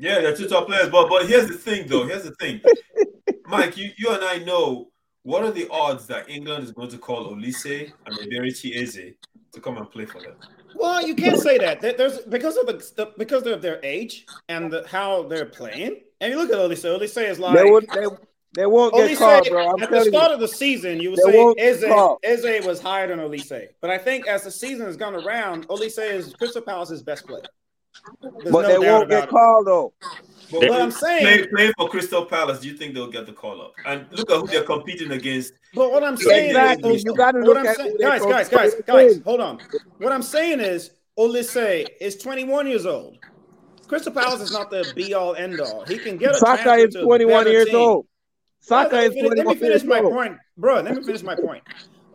Yeah, 0.00 0.20
they're 0.22 0.36
two 0.36 0.48
top 0.48 0.66
players. 0.66 0.88
But 0.88 1.08
but 1.10 1.26
here's 1.26 1.48
the 1.48 1.54
thing, 1.58 1.86
though. 1.86 2.06
Here's 2.06 2.24
the 2.24 2.34
thing, 2.40 2.60
Mike. 3.46 3.76
You 3.76 3.90
you 3.98 4.10
and 4.10 4.24
I 4.24 4.38
know 4.38 4.90
what 5.22 5.44
are 5.44 5.50
the 5.52 5.68
odds 5.70 6.06
that 6.06 6.28
England 6.30 6.64
is 6.64 6.72
going 6.72 6.88
to 6.90 6.98
call 6.98 7.30
Olise 7.32 7.92
and 8.06 8.16
Eberechi 8.18 8.74
Eze 8.76 9.14
to 9.52 9.60
come 9.60 9.76
and 9.76 9.90
play 9.90 10.06
for 10.06 10.20
them? 10.20 10.34
Well, 10.74 11.06
you 11.06 11.14
can't 11.14 11.40
say 11.40 11.58
that. 11.58 11.80
There's 11.80 12.20
because 12.20 12.56
of 12.56 12.66
the, 12.66 12.74
the 12.96 13.12
because 13.18 13.46
of 13.46 13.62
their 13.62 13.80
age 13.82 14.26
and 14.48 14.72
the, 14.72 14.86
how 14.86 15.24
they're 15.24 15.46
playing. 15.46 16.00
And 16.20 16.32
you 16.32 16.38
look 16.38 16.50
at 16.50 16.56
Olise. 16.56 16.84
Olise 16.84 17.28
is 17.28 17.38
like 17.38 17.56
They 17.56 17.64
would 17.64 17.86
they, 17.94 18.06
they 18.54 18.66
won't 18.66 18.94
get 18.94 19.10
Olise, 19.10 19.18
called, 19.18 19.48
bro. 19.48 19.70
I'm 19.70 19.82
at 19.82 19.90
the 19.90 20.04
start 20.04 20.28
you. 20.28 20.34
of 20.34 20.40
the 20.40 20.48
season, 20.48 21.00
you 21.00 21.10
would 21.10 21.20
say 21.20 21.54
Eze. 21.58 21.84
Eze 22.22 22.64
was 22.66 22.80
higher 22.80 23.08
than 23.08 23.18
Olise. 23.18 23.68
But 23.80 23.90
I 23.90 23.98
think 23.98 24.26
as 24.26 24.44
the 24.44 24.50
season 24.50 24.86
has 24.86 24.96
gone 24.96 25.14
around, 25.14 25.68
Olise 25.68 25.98
is 25.98 26.34
Crystal 26.34 26.62
Palace's 26.62 27.02
best 27.02 27.26
player. 27.26 27.42
There's 28.20 28.52
But 28.52 28.62
no 28.62 28.68
they 28.68 28.78
won't 28.90 29.10
get 29.10 29.28
called 29.28 29.66
though. 29.66 29.92
But 30.50 30.60
what 30.68 30.80
I'm 30.80 30.90
saying, 30.90 31.22
play, 31.22 31.46
play 31.48 31.72
for 31.76 31.88
Crystal 31.88 32.24
Palace. 32.26 32.60
Do 32.60 32.68
you 32.68 32.76
think 32.76 32.94
they'll 32.94 33.10
get 33.10 33.26
the 33.26 33.32
call 33.32 33.60
up? 33.62 33.72
And 33.86 34.06
look 34.12 34.30
at 34.30 34.40
who 34.40 34.46
they're 34.46 34.62
competing 34.62 35.10
against. 35.12 35.54
But 35.74 35.90
what 35.92 36.04
I'm 36.04 36.16
saying 36.16 36.50
Exactly. 36.50 36.94
is, 36.94 37.04
You 37.04 37.14
gotta 37.16 37.38
look 37.40 37.56
I'm 37.56 37.66
at 37.66 37.76
saying, 37.76 37.92
who 37.92 37.98
guys, 37.98 38.20
guys, 38.22 38.48
guys, 38.48 38.74
guys, 38.86 39.20
hold 39.24 39.40
on. 39.40 39.58
What 39.98 40.12
I'm 40.12 40.22
saying 40.22 40.60
is, 40.60 40.90
Olise 41.18 41.86
is 42.00 42.16
21 42.16 42.66
years 42.66 42.86
old. 42.86 43.18
Crystal 43.86 44.12
Palace 44.12 44.40
is 44.40 44.52
not 44.52 44.70
the 44.70 44.90
be 44.94 45.14
all 45.14 45.34
end 45.34 45.60
all. 45.60 45.84
He 45.84 45.98
can 45.98 46.16
get 46.16 46.32
a 46.34 46.38
Saka 46.38 46.74
is 46.74 46.94
21 46.94 47.46
years 47.46 47.66
team. 47.66 47.76
old. 47.76 48.06
Saka 48.60 48.94
let, 48.96 49.04
is 49.04 49.14
me 49.14 49.20
finish, 49.22 49.36
let 49.36 49.46
me 49.46 49.54
21 49.54 49.58
finish 49.58 49.70
years 49.70 49.84
my 49.84 50.00
old. 50.00 50.12
point, 50.14 50.36
bro. 50.56 50.80
Let 50.80 50.96
me 50.96 51.02
finish 51.04 51.22
my 51.22 51.34
point. 51.36 51.62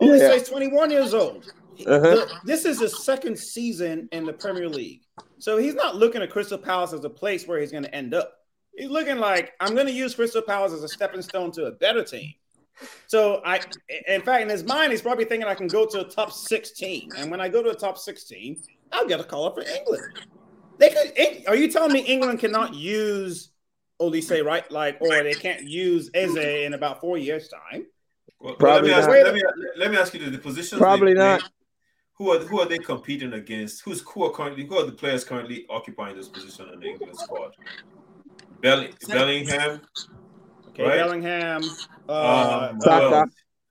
Yeah. 0.00 0.08
Olise 0.08 0.36
is 0.36 0.48
21 0.48 0.90
years 0.90 1.14
old. 1.14 1.52
Uh-huh. 1.86 2.00
The- 2.00 2.40
this 2.44 2.64
is 2.64 2.80
his 2.80 3.04
second 3.04 3.38
season 3.38 4.08
in 4.12 4.24
the 4.24 4.32
Premier 4.32 4.68
League, 4.68 5.02
so 5.38 5.56
he's 5.56 5.74
not 5.74 5.96
looking 5.96 6.22
at 6.22 6.30
Crystal 6.30 6.58
Palace 6.58 6.92
as 6.92 7.04
a 7.04 7.10
place 7.10 7.46
where 7.46 7.60
he's 7.60 7.72
going 7.72 7.84
to 7.84 7.94
end 7.94 8.14
up. 8.14 8.34
He's 8.76 8.90
looking 8.90 9.18
like 9.18 9.52
I'm 9.60 9.74
going 9.74 9.86
to 9.86 9.92
use 9.92 10.14
Crystal 10.14 10.42
Palace 10.42 10.72
as 10.72 10.82
a 10.82 10.88
stepping 10.88 11.22
stone 11.22 11.50
to 11.52 11.66
a 11.66 11.72
better 11.72 12.04
team. 12.04 12.32
So 13.06 13.42
I, 13.44 13.60
in 14.08 14.22
fact, 14.22 14.42
in 14.42 14.48
his 14.48 14.64
mind, 14.64 14.92
he's 14.92 15.02
probably 15.02 15.24
thinking 15.24 15.46
I 15.46 15.54
can 15.54 15.66
go 15.66 15.84
to 15.86 16.00
a 16.00 16.04
top 16.04 16.32
16, 16.32 17.10
and 17.16 17.30
when 17.30 17.40
I 17.40 17.48
go 17.48 17.62
to 17.62 17.70
a 17.70 17.74
top 17.74 17.98
16, 17.98 18.62
I'll 18.92 19.06
get 19.06 19.20
a 19.20 19.24
call 19.24 19.46
up 19.46 19.54
for 19.54 19.62
England. 19.62 20.20
They 20.78 20.90
could. 20.90 21.46
Are 21.46 21.56
you 21.56 21.70
telling 21.70 21.92
me 21.92 22.00
England 22.00 22.38
cannot 22.38 22.74
use 22.74 23.50
Olise 24.00 24.44
right? 24.44 24.70
Like, 24.70 24.96
or 25.00 25.22
they 25.22 25.34
can't 25.34 25.62
use 25.62 26.10
Eze 26.14 26.36
in 26.36 26.72
about 26.74 27.00
four 27.00 27.18
years' 27.18 27.48
time? 27.48 27.86
Well, 28.40 28.54
Probably 28.54 28.90
let, 28.90 29.04
me 29.06 29.12
ask, 29.12 29.24
let, 29.24 29.34
me, 29.34 29.42
let 29.76 29.90
me 29.90 29.96
ask 29.98 30.14
you 30.14 30.20
the, 30.20 30.30
the 30.30 30.38
positions. 30.38 30.80
Probably 30.80 31.12
they 31.12 31.20
play, 31.20 31.38
not. 31.38 31.50
Who 32.20 32.32
are 32.32 32.38
who 32.40 32.60
are 32.60 32.66
they 32.68 32.76
competing 32.76 33.32
against? 33.32 33.80
Who's 33.82 34.02
who 34.02 34.24
are 34.24 34.30
currently 34.30 34.66
who 34.66 34.76
are 34.76 34.84
the 34.84 34.92
players 34.92 35.24
currently 35.24 35.64
occupying 35.70 36.16
this 36.16 36.28
position 36.28 36.68
in 36.70 36.78
the 36.78 36.86
England 36.88 37.16
squad? 37.16 37.56
Belling, 38.60 38.92
Bellingham, 39.08 39.80
Okay, 40.68 40.82
Right. 40.82 40.96
Bellingham, 40.98 41.62
uh, 42.10 42.68
um, 42.72 42.80
Saka. 42.82 43.10
well, 43.10 43.24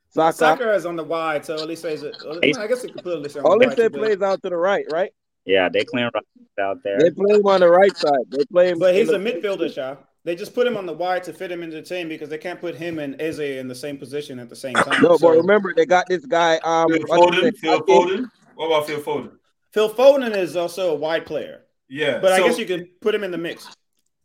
Saka. 0.10 0.36
Soccer 0.36 0.72
is 0.74 0.88
on 0.88 0.96
the 0.96 1.04
wide, 1.04 1.46
so 1.46 1.58
Olise 1.58 1.86
is. 1.86 2.58
I 2.58 2.66
guess 2.66 2.84
it 2.84 2.94
could 2.94 3.04
put 3.04 3.20
Olise 3.22 3.34
the 3.34 3.42
Olise 3.42 3.68
wide. 3.68 3.78
too, 3.78 3.90
but- 3.92 4.00
plays 4.00 4.22
out 4.24 4.42
to 4.42 4.50
the 4.50 4.58
right, 4.58 4.86
right? 4.92 5.12
Yeah, 5.46 5.70
they 5.70 5.84
clean 5.86 6.10
right 6.12 6.24
out 6.60 6.82
there. 6.84 6.98
They 7.00 7.12
play 7.12 7.36
him 7.36 7.46
on 7.46 7.60
the 7.60 7.70
right 7.70 7.96
side. 7.96 8.18
They 8.30 8.46
play 8.46 8.70
him. 8.70 8.80
But 8.80 8.96
he's 8.96 9.10
a 9.10 9.14
in 9.16 9.24
the- 9.24 9.32
midfielder, 9.32 9.72
Shaw. 9.72 9.96
They 10.26 10.36
just 10.36 10.54
put 10.54 10.66
him 10.68 10.76
on 10.76 10.86
the 10.88 10.94
wide 10.94 11.24
to 11.26 11.34
fit 11.34 11.52
him 11.52 11.62
into 11.64 11.78
the 11.78 11.82
team 11.82 12.10
because 12.10 12.30
they 12.30 12.38
can't 12.38 12.60
put 12.60 12.76
him 12.76 12.98
and 13.00 13.20
Eze 13.22 13.40
in 13.40 13.68
the 13.68 13.76
same 13.76 13.98
position 13.98 14.38
at 14.40 14.50
the 14.50 14.56
same 14.56 14.74
time. 14.74 15.02
No, 15.02 15.18
So, 15.18 15.28
but 15.30 15.38
remember 15.38 15.74
they 15.74 15.86
got 15.86 16.08
this 16.08 16.26
guy. 16.26 16.58
Um, 16.64 16.90
Phil 16.90 17.04
Foden. 17.08 17.58
Phil 17.58 17.80
Foden. 17.84 18.30
What 18.60 18.66
about 18.66 18.88
Phil 18.88 19.00
Foden? 19.00 19.32
Phil 19.72 19.90
Foden 19.90 20.36
is 20.36 20.58
also 20.58 20.92
a 20.92 20.96
wide 20.96 21.26
player, 21.26 21.62
Yeah, 21.88 22.20
but 22.20 22.34
I 22.34 22.42
guess 22.42 22.58
you 22.60 22.66
can 22.66 22.90
put 23.00 23.16
him 23.16 23.24
in 23.24 23.32
the 23.32 23.38
mix. 23.38 23.66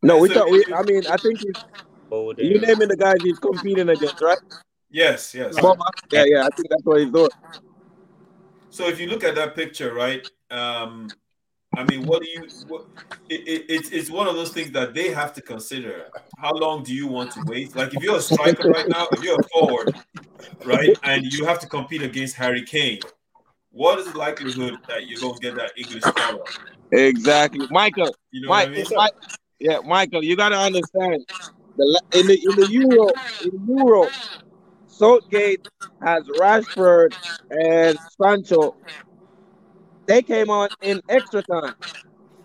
No, 0.03 0.19
we 0.19 0.27
So- 0.29 0.35
thought. 0.35 0.51
We, 0.51 0.65
I 0.75 0.83
mean, 0.83 1.07
I 1.07 1.17
think 1.19 1.39
he's, 1.39 1.55
Foden. 2.11 2.39
you 2.43 2.61
naming 2.61 2.89
the 2.89 2.97
guys 2.97 3.15
he's 3.23 3.39
competing 3.39 3.89
against, 3.91 4.21
right? 4.21 4.39
yes, 4.91 5.37
yes. 5.37 5.55
Yeah, 6.11 6.25
yeah. 6.27 6.47
I 6.47 6.49
think 6.49 6.69
that's 6.69 6.83
what 6.83 6.99
he's 6.99 7.13
doing. 7.13 7.31
So 8.71 8.89
if 8.89 8.99
you 8.99 9.07
look 9.07 9.23
at 9.23 9.37
that 9.37 9.55
picture, 9.55 9.95
right? 9.95 10.29
Um, 10.51 11.11
I 11.77 11.85
mean, 11.85 12.05
what 12.05 12.21
do 12.23 12.29
you? 12.29 12.49
What, 12.67 12.87
it, 13.29 13.47
it, 13.47 13.65
it's 13.69 13.91
it's 13.91 14.11
one 14.11 14.27
of 14.27 14.35
those 14.35 14.51
things 14.51 14.73
that 14.73 14.95
they 14.95 15.11
have 15.13 15.33
to 15.35 15.43
consider. 15.43 16.07
How 16.39 16.53
long 16.55 16.83
do 16.83 16.93
you 16.93 17.07
want 17.07 17.31
to 17.33 17.43
wait? 17.47 17.77
Like 17.77 17.95
if 17.95 18.03
you're 18.03 18.17
a 18.17 18.21
striker 18.21 18.69
right 18.69 18.89
now, 18.89 19.07
if 19.13 19.23
you're 19.23 19.39
a 19.39 19.45
forward, 19.53 19.95
right, 20.65 20.97
and 21.05 21.25
you 21.25 21.45
have 21.47 21.61
to 21.61 21.69
compete 21.69 22.03
against 22.03 22.35
Harry 22.35 22.63
Kane, 22.63 22.99
what 23.75 23.99
is 23.99 24.13
the 24.13 24.19
likelihood 24.19 24.79
that 24.89 25.07
you're 25.09 25.21
gonna 25.21 25.39
get 25.41 25.57
that 25.57 25.73
English 25.77 26.05
call? 26.05 26.49
Exactly, 26.93 27.67
Michael. 27.71 28.17
You 28.31 28.43
know 28.43 28.49
Mike, 28.51 28.69
what 28.69 28.79
I 28.79 28.83
mean? 28.83 28.87
Mike, 28.95 29.13
yeah, 29.59 29.79
Michael. 29.85 30.25
You 30.25 30.37
got 30.37 30.51
to 30.51 30.57
understand. 30.59 31.25
The 31.77 32.03
in 32.13 32.29
the 32.29 32.35
in 32.35 32.55
the 32.57 32.67
Euro 32.69 33.13
in 33.41 33.67
Euro, 33.69 34.09
Southgate 34.87 35.61
has 36.01 36.23
Rashford 36.29 37.11
and 37.51 37.99
Sancho. 38.23 38.77
They 40.07 40.23
came 40.23 40.51
on 40.51 40.69
in 40.83 41.01
extra 41.09 41.43
time. 41.43 41.75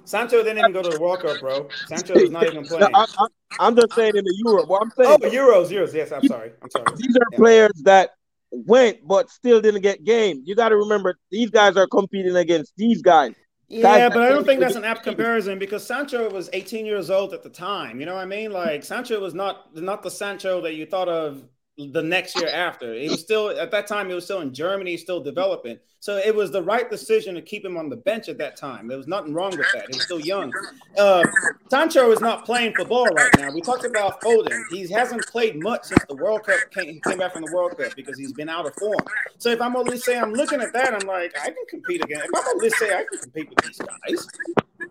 Sancho 0.05 0.37
didn't 0.43 0.57
even 0.57 0.71
go 0.71 0.81
to 0.81 0.89
the 0.89 0.97
World 0.97 1.21
Cup, 1.21 1.39
bro. 1.39 1.67
Sancho 1.85 2.15
is 2.15 2.31
not 2.31 2.47
even 2.47 2.65
No, 2.79 2.87
playing. 2.87 2.95
I, 2.95 3.05
I, 3.19 3.27
I'm 3.59 3.75
just 3.75 3.93
saying 3.95 4.13
in 4.15 4.23
the 4.23 4.35
Euro. 4.45 4.65
Well, 4.65 4.79
I'm 4.81 4.89
saying 4.97 5.19
Oh, 5.21 5.29
Euros, 5.29 5.69
Euros. 5.69 5.93
Yes, 5.93 6.11
I'm 6.11 6.23
sorry. 6.23 6.51
I'm 6.63 6.71
sorry. 6.71 6.87
these 6.97 7.15
are 7.15 7.31
Yeah. 7.31 7.37
players 7.37 7.81
that 7.83 8.11
went 8.51 9.05
but 9.07 9.29
still 9.29 9.61
didn't 9.61 9.81
get 9.81 10.03
game. 10.03 10.41
You 10.45 10.55
got 10.55 10.69
to 10.69 10.77
remember 10.77 11.17
these 11.31 11.49
guys 11.49 11.77
are 11.77 11.87
competing 11.87 12.35
against 12.35 12.73
these 12.77 13.01
guys. 13.01 13.33
Yeah, 13.67 13.83
Guys, 13.83 14.13
but 14.15 14.23
I 14.23 14.29
don't 14.29 14.45
think 14.45 14.59
that's- 14.61 14.75
an 14.75 14.83
apt 14.83 15.03
comparison 15.03 15.59
because 15.59 15.85
Sancho 15.85 16.27
was 16.31 16.49
18 16.53 16.87
years 16.87 17.11
old 17.11 17.33
at 17.33 17.43
the 17.43 17.49
time. 17.51 17.99
You 17.99 18.07
know 18.07 18.15
what 18.15 18.21
I 18.21 18.25
mean? 18.25 18.51
Like 18.51 18.83
Sancho 18.83 19.19
was 19.19 19.35
not 19.35 19.75
not 19.75 20.01
the 20.01 20.09
Sancho 20.09 20.61
that 20.61 20.73
you 20.73 20.87
thought 20.87 21.07
of 21.07 21.43
the 21.87 22.03
next 22.03 22.35
year 22.39 22.49
after. 22.49 22.93
He 22.93 23.09
was 23.09 23.21
still 23.21 23.49
at 23.49 23.71
that 23.71 23.87
time. 23.87 24.09
He 24.09 24.15
was 24.15 24.25
still 24.25 24.41
in 24.41 24.53
Germany, 24.53 24.97
still 24.97 25.21
developing. 25.21 25.79
So 26.01 26.15
it 26.15 26.33
was 26.33 26.49
the 26.49 26.63
right 26.63 26.89
decision 26.89 27.35
to 27.35 27.41
keep 27.41 27.65
him 27.65 27.75
on 27.75 27.89
the 27.89 27.97
bench 27.97 28.29
at 28.29 28.37
that 28.37 28.55
time. 28.55 28.87
There 28.87 28.97
was 28.97 29.07
nothing 29.07 29.33
wrong 29.33 29.51
with 29.51 29.67
that. 29.73 29.87
He's 29.91 30.03
still 30.03 30.19
young. 30.19 30.53
Uh, 30.97 31.25
Sancho 31.69 32.09
is 32.11 32.21
not 32.21 32.45
playing 32.45 32.73
football 32.75 33.05
right 33.07 33.31
now. 33.37 33.51
We 33.51 33.59
talked 33.59 33.83
about 33.83 34.21
Foden. 34.21 34.61
He 34.71 34.87
hasn't 34.87 35.25
played 35.27 35.61
much 35.61 35.85
since 35.85 36.03
the 36.07 36.15
World 36.15 36.45
Cup 36.45 36.57
came, 36.71 36.93
he 36.93 37.01
came 37.01 37.17
back 37.17 37.33
from 37.33 37.43
the 37.43 37.51
World 37.53 37.77
Cup 37.77 37.95
because 37.95 38.17
he's 38.17 38.31
been 38.31 38.47
out 38.47 38.65
of 38.65 38.73
form. 38.75 38.99
So 39.39 39.49
if 39.49 39.61
I'm 39.61 39.75
only 39.75 39.97
saying 39.97 40.21
I'm 40.21 40.33
looking 40.33 40.61
at 40.61 40.71
that, 40.71 40.93
I'm 40.93 41.07
like, 41.07 41.33
I 41.37 41.47
can 41.47 41.65
compete 41.69 42.03
again. 42.03 42.21
If 42.23 42.29
I'm 42.33 42.47
only 42.47 42.69
say 42.69 42.93
I 42.93 43.03
can 43.09 43.19
compete 43.19 43.49
with 43.49 43.57
these 43.65 43.77
guys. 43.77 44.27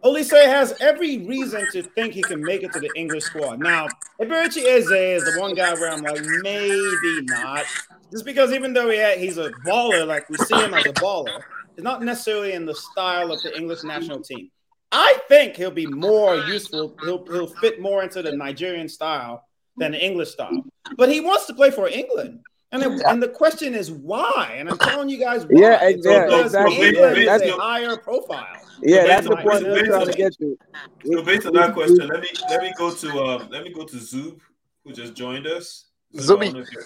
Olise 0.05 0.31
has 0.47 0.75
every 0.81 1.19
reason 1.27 1.67
to 1.73 1.83
think 1.83 2.15
he 2.15 2.23
can 2.23 2.41
make 2.41 2.63
it 2.63 2.73
to 2.73 2.81
the 2.81 2.91
English 2.95 3.25
squad. 3.25 3.59
Now, 3.59 3.89
Eberechi 4.21 4.65
Eze 4.65 4.91
is 4.91 5.25
the 5.25 5.41
one 5.41 5.55
guy 5.55 5.75
where 5.75 5.91
I'm 5.91 6.03
like, 6.03 6.21
maybe 6.43 7.23
not. 7.23 7.65
Just 8.13 8.25
because 8.25 8.53
even 8.53 8.73
though 8.73 8.89
he 8.91 8.99
had, 8.99 9.19
he's 9.19 9.39
a 9.39 9.51
baller, 9.67 10.07
like 10.07 10.29
we 10.31 10.37
see 10.37 10.55
him 10.57 10.73
as 10.75 10.87
a 10.87 10.93
baller, 10.93 11.41
it's 11.77 11.83
not 11.83 12.03
necessarily 12.03 12.53
in 12.53 12.65
the 12.65 12.75
style 12.75 13.33
of 13.33 13.43
the 13.43 13.57
English 13.57 13.83
national 13.83 14.21
team. 14.21 14.51
I 14.93 15.19
think 15.29 15.57
he'll 15.57 15.71
be 15.71 15.87
more 15.87 16.37
useful. 16.37 16.97
He'll, 17.05 17.25
he'll 17.27 17.47
fit 17.47 17.81
more 17.81 18.03
into 18.03 18.23
the 18.23 18.33
Nigerian 18.33 18.89
style 18.89 19.45
than 19.77 19.93
the 19.93 20.03
English 20.05 20.31
style. 20.31 20.65
But 20.97 21.11
he 21.13 21.21
wants 21.21 21.47
to 21.47 21.55
play 21.55 21.71
for 21.71 21.89
England. 21.89 22.41
And, 22.73 22.83
then, 22.83 23.01
and 23.07 23.23
the 23.23 23.29
question 23.29 23.75
is 23.75 23.91
why? 23.91 24.55
And 24.59 24.69
I'm 24.69 24.79
telling 24.79 25.09
you 25.09 25.19
guys 25.19 25.45
why. 25.45 25.61
Yeah, 25.61 25.79
It's 25.89 26.07
yeah, 26.07 26.25
because 26.25 26.45
exactly. 26.47 26.89
England 26.89 27.17
Yeah, 27.17 27.23
is 27.23 27.27
that's- 27.43 27.51
a 27.59 27.61
higher 27.61 27.97
profile. 27.97 28.47
Yeah, 28.83 29.03
So 29.03 29.07
that's 29.09 29.29
the 29.29 29.37
point 29.37 29.47
on- 29.57 29.65
we're 29.65 29.75
based 29.75 29.87
trying 29.87 30.01
on- 30.03 30.07
to 30.07 30.13
get 30.13 30.33
to. 30.39 30.59
So 31.05 31.23
based 31.23 31.47
on 31.47 31.53
that 31.55 31.75
question, 31.75 32.09
let 32.09 32.21
me 32.21 32.29
let 32.49 32.63
me 32.63 32.73
go 32.77 32.95
to 32.95 33.11
um 33.25 33.49
let 33.51 33.65
me 33.65 33.73
go 33.73 33.85
to 33.85 33.97
Zub, 33.97 34.39
who 34.85 34.93
just 34.93 35.15
joined 35.15 35.47
us. 35.47 35.87
Zub, 36.15 36.21
I 36.21 36.23
Zubi. 36.23 36.45
don't 36.45 36.55
know 36.55 36.61
if 36.61 36.73
you're- 36.73 36.85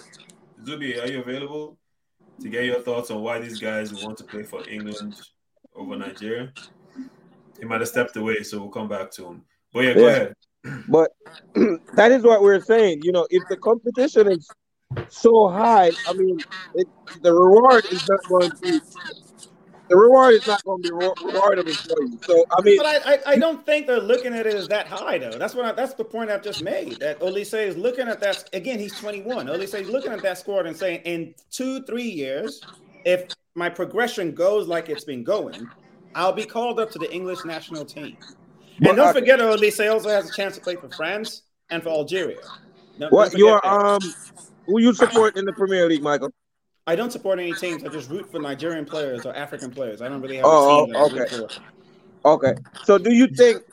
Zubi, 0.65 1.03
are 1.03 1.11
you 1.11 1.19
available 1.21 1.77
to 2.41 2.49
get 2.49 2.65
your 2.65 2.79
thoughts 2.81 3.11
on 3.11 3.21
why 3.21 3.39
these 3.39 3.59
guys 3.59 3.93
want 4.03 4.17
to 4.17 4.23
play 4.23 4.43
for 4.43 4.67
England 4.67 5.15
over 5.75 5.95
Nigeria? 5.95 6.51
He 7.59 7.65
might 7.65 7.81
have 7.81 7.89
stepped 7.89 8.15
away, 8.17 8.43
so 8.43 8.59
we'll 8.59 8.69
come 8.69 8.87
back 8.89 9.11
to 9.11 9.25
him. 9.27 9.45
But 9.73 9.83
yeah, 9.85 9.93
go 9.93 10.01
Yeah. 10.01 10.07
ahead. 10.07 10.33
But 10.87 11.11
that 11.95 12.11
is 12.11 12.23
what 12.23 12.41
we're 12.41 12.61
saying. 12.61 13.01
You 13.03 13.11
know, 13.11 13.27
if 13.29 13.43
the 13.49 13.57
competition 13.57 14.31
is 14.31 14.49
so 15.09 15.49
high, 15.49 15.91
I 16.07 16.13
mean, 16.13 16.39
it, 16.75 16.87
the 17.21 17.33
reward 17.33 17.85
is 17.91 18.07
not 18.09 18.23
going 18.29 18.51
to 18.51 18.57
be. 18.61 18.79
The 19.93 19.99
reward 19.99 20.33
is 20.33 20.47
not 20.47 20.63
going 20.63 20.81
to 20.81 20.89
be 20.89 20.91
reward- 20.91 21.17
rewardable 21.19 21.75
for 21.75 22.01
you. 22.01 22.19
So 22.25 22.43
I 22.57 22.61
mean, 22.63 22.77
But 22.77 22.87
I, 22.87 23.13
I, 23.13 23.19
I 23.27 23.35
don't 23.35 23.63
think 23.63 23.85
they're 23.85 23.99
looking 24.01 24.33
at 24.33 24.47
it 24.47 24.55
as 24.55 24.67
that 24.69 24.87
high 24.87 25.19
though. 25.19 25.37
That's 25.37 25.53
what 25.53 25.65
I, 25.65 25.71
that's 25.71 25.93
the 25.93 26.03
point 26.03 26.31
I've 26.31 26.41
just 26.41 26.63
made. 26.63 26.99
That 26.99 27.19
Olise 27.19 27.53
is 27.67 27.77
looking 27.77 28.07
at 28.07 28.19
that 28.21 28.49
again. 28.53 28.79
He's 28.79 28.99
21. 28.99 29.45
Olise 29.45 29.79
is 29.79 29.89
looking 29.89 30.11
at 30.11 30.23
that 30.23 30.39
squad 30.39 30.65
and 30.65 30.75
saying, 30.75 31.01
in 31.05 31.35
two 31.51 31.83
three 31.83 32.09
years, 32.09 32.59
if 33.05 33.27
my 33.53 33.69
progression 33.69 34.33
goes 34.33 34.67
like 34.67 34.89
it's 34.89 35.03
been 35.03 35.23
going, 35.23 35.69
I'll 36.15 36.33
be 36.33 36.45
called 36.45 36.79
up 36.79 36.89
to 36.93 36.97
the 36.97 37.13
English 37.13 37.45
national 37.45 37.85
team. 37.85 38.17
And 38.77 38.97
don't 38.97 38.99
uh, 39.09 39.13
forget, 39.13 39.37
Olise 39.37 39.93
also 39.93 40.09
has 40.09 40.27
a 40.27 40.33
chance 40.33 40.55
to 40.55 40.61
play 40.61 40.75
for 40.75 40.89
France 40.89 41.43
and 41.69 41.83
for 41.83 41.89
Algeria. 41.89 42.39
Don't- 42.97 43.13
what 43.13 43.31
don't 43.31 43.37
you 43.37 43.47
are? 43.49 43.95
um, 43.95 44.01
who 44.65 44.81
you 44.81 44.91
support 44.91 45.37
in 45.37 45.45
the 45.45 45.53
Premier 45.53 45.87
League, 45.87 46.01
Michael? 46.01 46.33
I 46.85 46.95
don't 46.95 47.11
support 47.11 47.39
any 47.39 47.53
teams. 47.53 47.83
I 47.83 47.87
just 47.87 48.09
root 48.09 48.29
for 48.29 48.39
Nigerian 48.39 48.83
players 48.83 49.25
or 49.25 49.33
African 49.35 49.71
players. 49.71 50.01
I 50.01 50.09
don't 50.09 50.21
really 50.21 50.35
have 50.37 50.45
Oh, 50.45 50.83
a 50.83 50.85
team 50.85 50.95
oh, 50.97 51.09
root 51.09 51.33
okay. 51.33 51.59
Okay. 52.25 52.53
So 52.83 52.97
do 52.97 53.13
you 53.13 53.27
think 53.27 53.63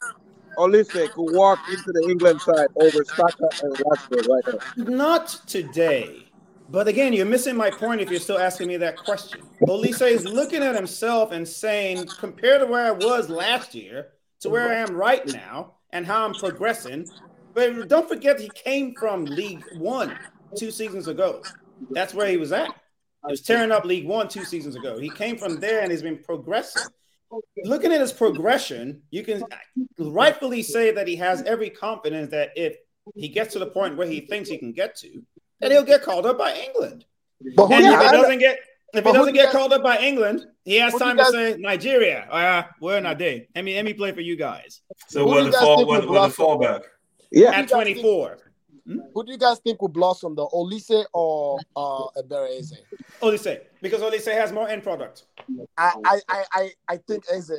Olise 0.56 1.10
could 1.12 1.32
walk 1.32 1.58
into 1.68 1.92
the 1.92 2.08
England 2.08 2.40
side 2.40 2.68
over 2.76 3.04
Saka 3.04 3.48
and 3.62 3.74
Rashford 3.74 4.28
right 4.28 4.54
now? 4.76 4.84
Not 4.96 5.40
today. 5.46 6.26
But 6.68 6.86
again, 6.86 7.12
you're 7.12 7.26
missing 7.26 7.56
my 7.56 7.70
point 7.70 8.00
if 8.00 8.10
you're 8.10 8.20
still 8.20 8.38
asking 8.38 8.68
me 8.68 8.76
that 8.76 8.96
question. 8.96 9.40
Olise 9.62 10.02
is 10.02 10.24
looking 10.24 10.62
at 10.62 10.76
himself 10.76 11.32
and 11.32 11.46
saying, 11.46 12.06
compared 12.18 12.60
to 12.60 12.66
where 12.66 12.86
I 12.86 12.92
was 12.92 13.28
last 13.28 13.74
year 13.74 14.08
to 14.40 14.50
where 14.50 14.68
I 14.68 14.76
am 14.76 14.94
right 14.94 15.26
now 15.26 15.74
and 15.90 16.06
how 16.06 16.24
I'm 16.24 16.34
progressing. 16.34 17.08
But 17.54 17.88
don't 17.88 18.08
forget, 18.08 18.38
he 18.38 18.50
came 18.50 18.94
from 18.94 19.24
League 19.24 19.64
One 19.78 20.16
two 20.56 20.70
seasons 20.70 21.08
ago. 21.08 21.42
That's 21.90 22.14
where 22.14 22.28
he 22.28 22.36
was 22.36 22.52
at. 22.52 22.72
He 23.26 23.32
was 23.32 23.42
tearing 23.42 23.70
up 23.70 23.84
League 23.84 24.06
One 24.06 24.28
two 24.28 24.44
seasons 24.44 24.76
ago. 24.76 24.98
He 24.98 25.10
came 25.10 25.36
from 25.36 25.60
there 25.60 25.80
and 25.80 25.90
he's 25.90 26.02
been 26.02 26.18
progressing. 26.18 26.82
looking 27.64 27.92
at 27.92 28.00
his 28.00 28.12
progression, 28.12 29.02
you 29.10 29.22
can 29.22 29.44
rightfully 29.98 30.62
say 30.62 30.90
that 30.92 31.06
he 31.06 31.16
has 31.16 31.42
every 31.42 31.70
confidence 31.70 32.30
that 32.30 32.50
if 32.56 32.76
he 33.14 33.28
gets 33.28 33.52
to 33.52 33.58
the 33.58 33.66
point 33.66 33.96
where 33.96 34.06
he 34.06 34.20
thinks 34.20 34.48
he 34.48 34.58
can 34.58 34.72
get 34.72 34.96
to, 34.96 35.22
that 35.60 35.70
he'll 35.70 35.84
get 35.84 36.02
called 36.02 36.26
up 36.26 36.38
by 36.38 36.54
England. 36.54 37.04
But 37.56 37.70
and 37.72 37.84
who 37.84 37.92
if 37.92 38.00
do 38.00 38.06
he 38.06 38.10
doesn't 38.22 38.38
get 38.38 38.58
if 38.92 39.04
but 39.04 39.10
he 39.12 39.18
doesn't 39.18 39.34
get 39.34 39.44
guys- 39.46 39.52
called 39.52 39.72
up 39.72 39.82
by 39.82 39.98
England, 39.98 40.46
he 40.64 40.76
has 40.76 40.92
who 40.92 40.98
do 40.98 41.04
you 41.04 41.08
time 41.10 41.16
guys- 41.18 41.26
to 41.26 41.32
say 41.32 41.56
Nigeria. 41.58 42.26
Uh, 42.30 42.62
we're 42.80 43.00
not 43.00 43.18
there. 43.18 43.42
Let 43.54 43.64
me 43.64 43.74
let 43.76 43.84
me 43.84 43.92
play 43.92 44.12
for 44.12 44.20
you 44.22 44.36
guys 44.36 44.80
So 45.08 45.20
Who 45.20 45.26
do 45.26 45.30
we're 45.30 45.44
the 45.44 45.52
fall, 45.52 45.76
think 45.76 45.88
we're, 45.88 46.08
we're 46.08 46.28
the 46.28 46.34
fallback. 46.34 46.82
Yeah, 47.30 47.50
at 47.52 47.68
24. 48.94 49.10
Who 49.14 49.24
do 49.26 49.32
you 49.32 49.38
guys 49.38 49.58
think 49.60 49.80
will 49.80 49.88
blossom, 49.88 50.34
the 50.34 50.46
Olise 50.46 51.04
or 51.12 51.58
uh, 51.76 52.06
Ebereze? 52.22 52.72
Olise, 53.22 53.60
because 53.82 54.00
Olise 54.00 54.32
has 54.32 54.52
more 54.52 54.68
end 54.68 54.82
product. 54.82 55.24
I, 55.76 55.92
I, 56.04 56.20
I, 56.28 56.44
I, 56.52 56.70
I 56.88 56.96
think 56.96 57.24
Eze. 57.32 57.50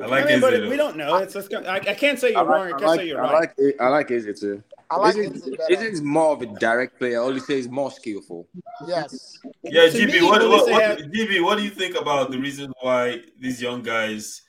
I 0.00 0.06
like 0.06 0.22
I 0.24 0.26
mean, 0.26 0.34
Eze, 0.36 0.40
but 0.40 0.50
though. 0.52 0.68
we 0.70 0.76
don't 0.76 0.96
know. 0.96 1.16
It's 1.16 1.34
just, 1.34 1.52
I, 1.52 1.76
I 1.76 1.80
can't 1.94 2.18
say 2.18 2.32
you're 2.32 2.44
wrong. 2.44 2.68
I 2.68 2.70
like, 2.70 2.74
I 2.74 2.78
can't 2.78 2.82
like, 2.88 3.00
say 3.00 3.06
you're 3.08 3.20
I 3.24 3.32
right. 3.32 3.50
like, 3.58 3.76
I 3.80 3.88
like 3.88 4.10
Izzy 4.10 4.32
too. 4.32 4.62
I 4.88 4.96
like 4.96 5.16
Izzy, 5.16 5.34
Eze 5.34 5.42
better. 5.56 5.72
Izzy's 5.84 6.02
more 6.02 6.32
of 6.32 6.42
a 6.42 6.46
direct 6.46 6.98
player. 6.98 7.18
Olise 7.18 7.50
is 7.50 7.68
more 7.68 7.90
skillful. 7.90 8.46
Yes. 8.86 9.38
Yeah, 9.64 9.88
To 9.88 9.98
GB, 9.98 10.12
me, 10.12 10.22
what, 10.22 10.48
what, 10.48 10.70
what, 10.70 10.82
had- 10.82 10.98
GB, 11.12 11.42
what 11.44 11.58
do 11.58 11.64
you 11.64 11.70
think 11.70 11.98
about 12.00 12.30
the 12.30 12.38
reason 12.38 12.72
why 12.80 13.22
these 13.38 13.60
young 13.60 13.82
guys, 13.82 14.42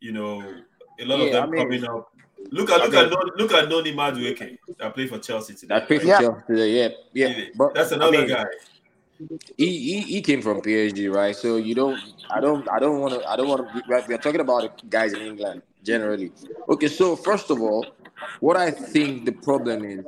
you 0.00 0.12
know, 0.12 0.40
a 1.00 1.04
lot 1.04 1.20
of 1.20 1.32
them 1.32 1.42
I 1.42 1.46
mean- 1.46 1.62
coming 1.62 1.84
up? 1.84 2.11
Look 2.50 2.70
at 2.70 2.80
look 2.80 2.94
at 2.94 3.10
No- 3.10 3.30
look 3.36 3.52
at 3.52 3.68
Noni 3.68 3.92
Madueke 3.94 4.58
that 4.78 4.94
played 4.94 5.08
for 5.08 5.18
Chelsea 5.18 5.54
today. 5.54 5.74
That 5.74 5.86
played 5.86 6.02
for 6.02 6.08
Yeah. 6.08 6.20
Chelsea 6.20 6.42
today. 6.48 6.94
Yeah, 7.12 7.28
yeah. 7.28 7.44
But 7.54 7.74
That's 7.74 7.92
I 7.92 7.96
another 7.96 8.18
mean, 8.18 8.28
guy. 8.28 8.44
He, 9.56 9.78
he 9.78 10.00
he 10.00 10.22
came 10.22 10.42
from 10.42 10.60
PSG, 10.60 11.12
right? 11.12 11.36
So 11.36 11.56
you 11.56 11.74
don't. 11.74 12.00
I 12.30 12.40
don't. 12.40 12.68
I 12.68 12.78
don't 12.78 13.00
want 13.00 13.14
to. 13.14 13.28
I 13.28 13.36
don't 13.36 13.48
want 13.48 13.72
to. 13.72 13.82
Right? 13.86 14.06
We 14.08 14.14
are 14.14 14.18
talking 14.18 14.40
about 14.40 14.88
guys 14.90 15.12
in 15.12 15.20
England 15.20 15.62
generally. 15.82 16.32
Okay, 16.68 16.88
so 16.88 17.16
first 17.16 17.50
of 17.50 17.60
all, 17.60 17.86
what 18.40 18.56
I 18.56 18.70
think 18.70 19.24
the 19.24 19.32
problem 19.32 19.84
is 19.84 20.04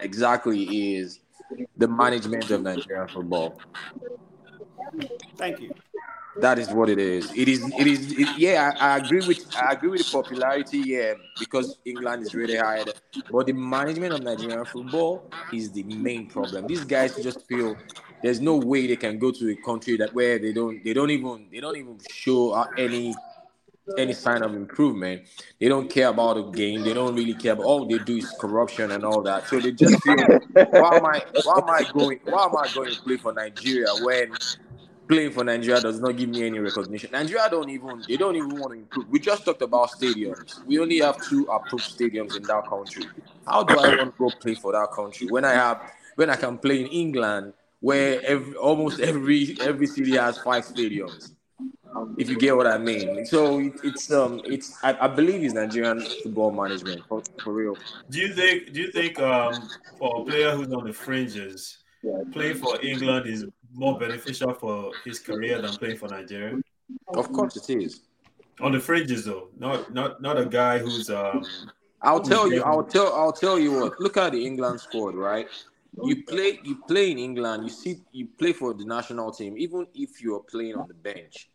exactly 0.00 0.94
is 0.94 1.20
the 1.76 1.88
management 1.88 2.50
of 2.50 2.62
Nigerian 2.62 3.08
football. 3.08 3.60
Thank 5.36 5.60
you. 5.60 5.74
That 6.40 6.58
is 6.58 6.68
what 6.70 6.88
it 6.88 6.98
is. 6.98 7.32
It 7.32 7.48
is. 7.48 7.72
It 7.78 7.86
is. 7.86 8.12
It, 8.12 8.28
yeah, 8.36 8.72
I, 8.80 8.94
I 8.94 8.96
agree 8.98 9.20
with. 9.20 9.38
I 9.54 9.72
agree 9.72 9.90
with 9.90 10.04
the 10.04 10.10
popularity. 10.10 10.78
Yeah, 10.78 11.14
because 11.38 11.78
England 11.84 12.22
is 12.22 12.34
really 12.34 12.56
high, 12.56 12.84
but 13.30 13.46
the 13.46 13.52
management 13.52 14.12
of 14.14 14.22
Nigerian 14.22 14.64
football 14.64 15.30
is 15.52 15.70
the 15.70 15.84
main 15.84 16.26
problem. 16.28 16.66
These 16.66 16.84
guys 16.84 17.16
just 17.22 17.46
feel 17.46 17.76
there's 18.22 18.40
no 18.40 18.56
way 18.56 18.86
they 18.86 18.96
can 18.96 19.18
go 19.18 19.30
to 19.30 19.50
a 19.50 19.56
country 19.56 19.96
that 19.98 20.12
where 20.12 20.38
they 20.38 20.52
don't. 20.52 20.82
They 20.82 20.92
don't 20.92 21.10
even. 21.10 21.48
They 21.52 21.60
don't 21.60 21.76
even 21.76 21.98
show 22.10 22.66
any 22.76 23.14
any 23.98 24.12
sign 24.14 24.42
of 24.42 24.54
improvement. 24.54 25.22
They 25.60 25.68
don't 25.68 25.88
care 25.88 26.08
about 26.08 26.36
the 26.36 26.42
game. 26.50 26.82
They 26.82 26.94
don't 26.94 27.14
really 27.14 27.34
care. 27.34 27.52
About, 27.52 27.64
all 27.64 27.86
they 27.86 27.98
do 27.98 28.16
is 28.16 28.34
corruption 28.40 28.90
and 28.90 29.04
all 29.04 29.22
that. 29.22 29.46
So 29.48 29.60
they 29.60 29.72
just 29.72 30.02
feel, 30.02 30.16
why 30.16 30.96
am 30.96 31.06
I? 31.06 31.22
Why 31.44 31.58
am 31.58 31.70
I 31.70 31.84
going? 31.92 32.18
Why 32.24 32.44
am 32.44 32.56
I 32.56 32.66
going 32.74 32.90
to 32.94 33.00
play 33.02 33.18
for 33.18 33.32
Nigeria 33.32 33.88
when 34.02 34.32
playing 35.08 35.32
for 35.32 35.44
Nigeria 35.44 35.80
does 35.80 36.00
not 36.00 36.16
give 36.16 36.28
me 36.28 36.46
any 36.46 36.58
recognition? 36.58 37.10
Nigeria 37.12 37.48
don't 37.50 37.70
even. 37.70 38.02
They 38.08 38.16
don't 38.16 38.36
even 38.36 38.58
want 38.58 38.72
to 38.72 38.78
improve. 38.78 39.08
We 39.08 39.18
just 39.20 39.44
talked 39.44 39.62
about 39.62 39.90
stadiums. 39.90 40.64
We 40.66 40.78
only 40.78 40.98
have 41.00 41.22
two 41.28 41.44
approved 41.44 41.84
stadiums 41.84 42.36
in 42.36 42.42
that 42.44 42.66
country. 42.68 43.04
How 43.46 43.62
do 43.62 43.78
I 43.78 43.96
want 43.96 44.14
to 44.14 44.18
go 44.18 44.30
play 44.40 44.54
for 44.54 44.72
that 44.72 44.90
country 44.92 45.26
when 45.28 45.44
I 45.44 45.52
have 45.52 45.92
when 46.16 46.30
I 46.30 46.36
can 46.36 46.58
play 46.58 46.80
in 46.80 46.86
England 46.88 47.52
where 47.80 48.22
every, 48.24 48.54
almost 48.54 49.00
every 49.00 49.56
every 49.60 49.86
city 49.86 50.16
has 50.16 50.38
five 50.38 50.64
stadiums? 50.64 51.32
if 52.18 52.28
you 52.28 52.36
get 52.36 52.56
what 52.56 52.66
I 52.66 52.78
mean. 52.78 53.24
So 53.26 53.60
it, 53.60 53.72
it's 53.82 54.10
um 54.10 54.40
it's 54.44 54.82
I, 54.82 54.96
I 55.00 55.08
believe 55.08 55.42
it's 55.44 55.54
Nigerian 55.54 56.00
football 56.22 56.50
management 56.50 57.02
for, 57.08 57.22
for 57.42 57.52
real. 57.52 57.76
Do 58.10 58.18
you 58.18 58.34
think 58.34 58.72
do 58.72 58.80
you 58.80 58.92
think 58.92 59.18
um 59.20 59.68
for 59.98 60.22
a 60.22 60.24
player 60.24 60.50
who's 60.56 60.72
on 60.72 60.84
the 60.86 60.92
fringes, 60.92 61.78
playing 62.32 62.56
for 62.56 62.80
England 62.82 63.26
is 63.26 63.44
more 63.74 63.98
beneficial 63.98 64.54
for 64.54 64.92
his 65.04 65.18
career 65.18 65.60
than 65.60 65.72
playing 65.72 65.96
for 65.96 66.08
Nigeria? 66.08 66.56
Of 67.08 67.32
course 67.32 67.56
it 67.56 67.82
is. 67.82 68.00
On 68.60 68.72
the 68.72 68.80
fringes 68.80 69.24
though, 69.24 69.48
not 69.58 69.92
not 69.92 70.22
not 70.22 70.38
a 70.38 70.46
guy 70.46 70.78
who's 70.78 71.10
um 71.10 71.44
I'll 72.04 72.20
tell 72.20 72.52
you. 72.52 72.62
I'll 72.62 72.84
tell. 72.84 73.12
I'll 73.14 73.32
tell 73.32 73.58
you 73.58 73.72
what. 73.80 73.98
Look 73.98 74.16
at 74.18 74.32
the 74.32 74.46
England 74.46 74.80
squad, 74.80 75.14
right? 75.14 75.48
You 76.02 76.22
play. 76.24 76.60
You 76.62 76.76
play 76.86 77.10
in 77.10 77.18
England. 77.18 77.64
You 77.64 77.70
see. 77.70 78.00
You 78.12 78.28
play 78.38 78.52
for 78.52 78.74
the 78.74 78.84
national 78.84 79.32
team, 79.32 79.56
even 79.56 79.86
if 79.94 80.22
you 80.22 80.36
are 80.36 80.40
playing 80.40 80.76
on 80.76 80.86
the 80.86 80.94
bench. 80.94 81.48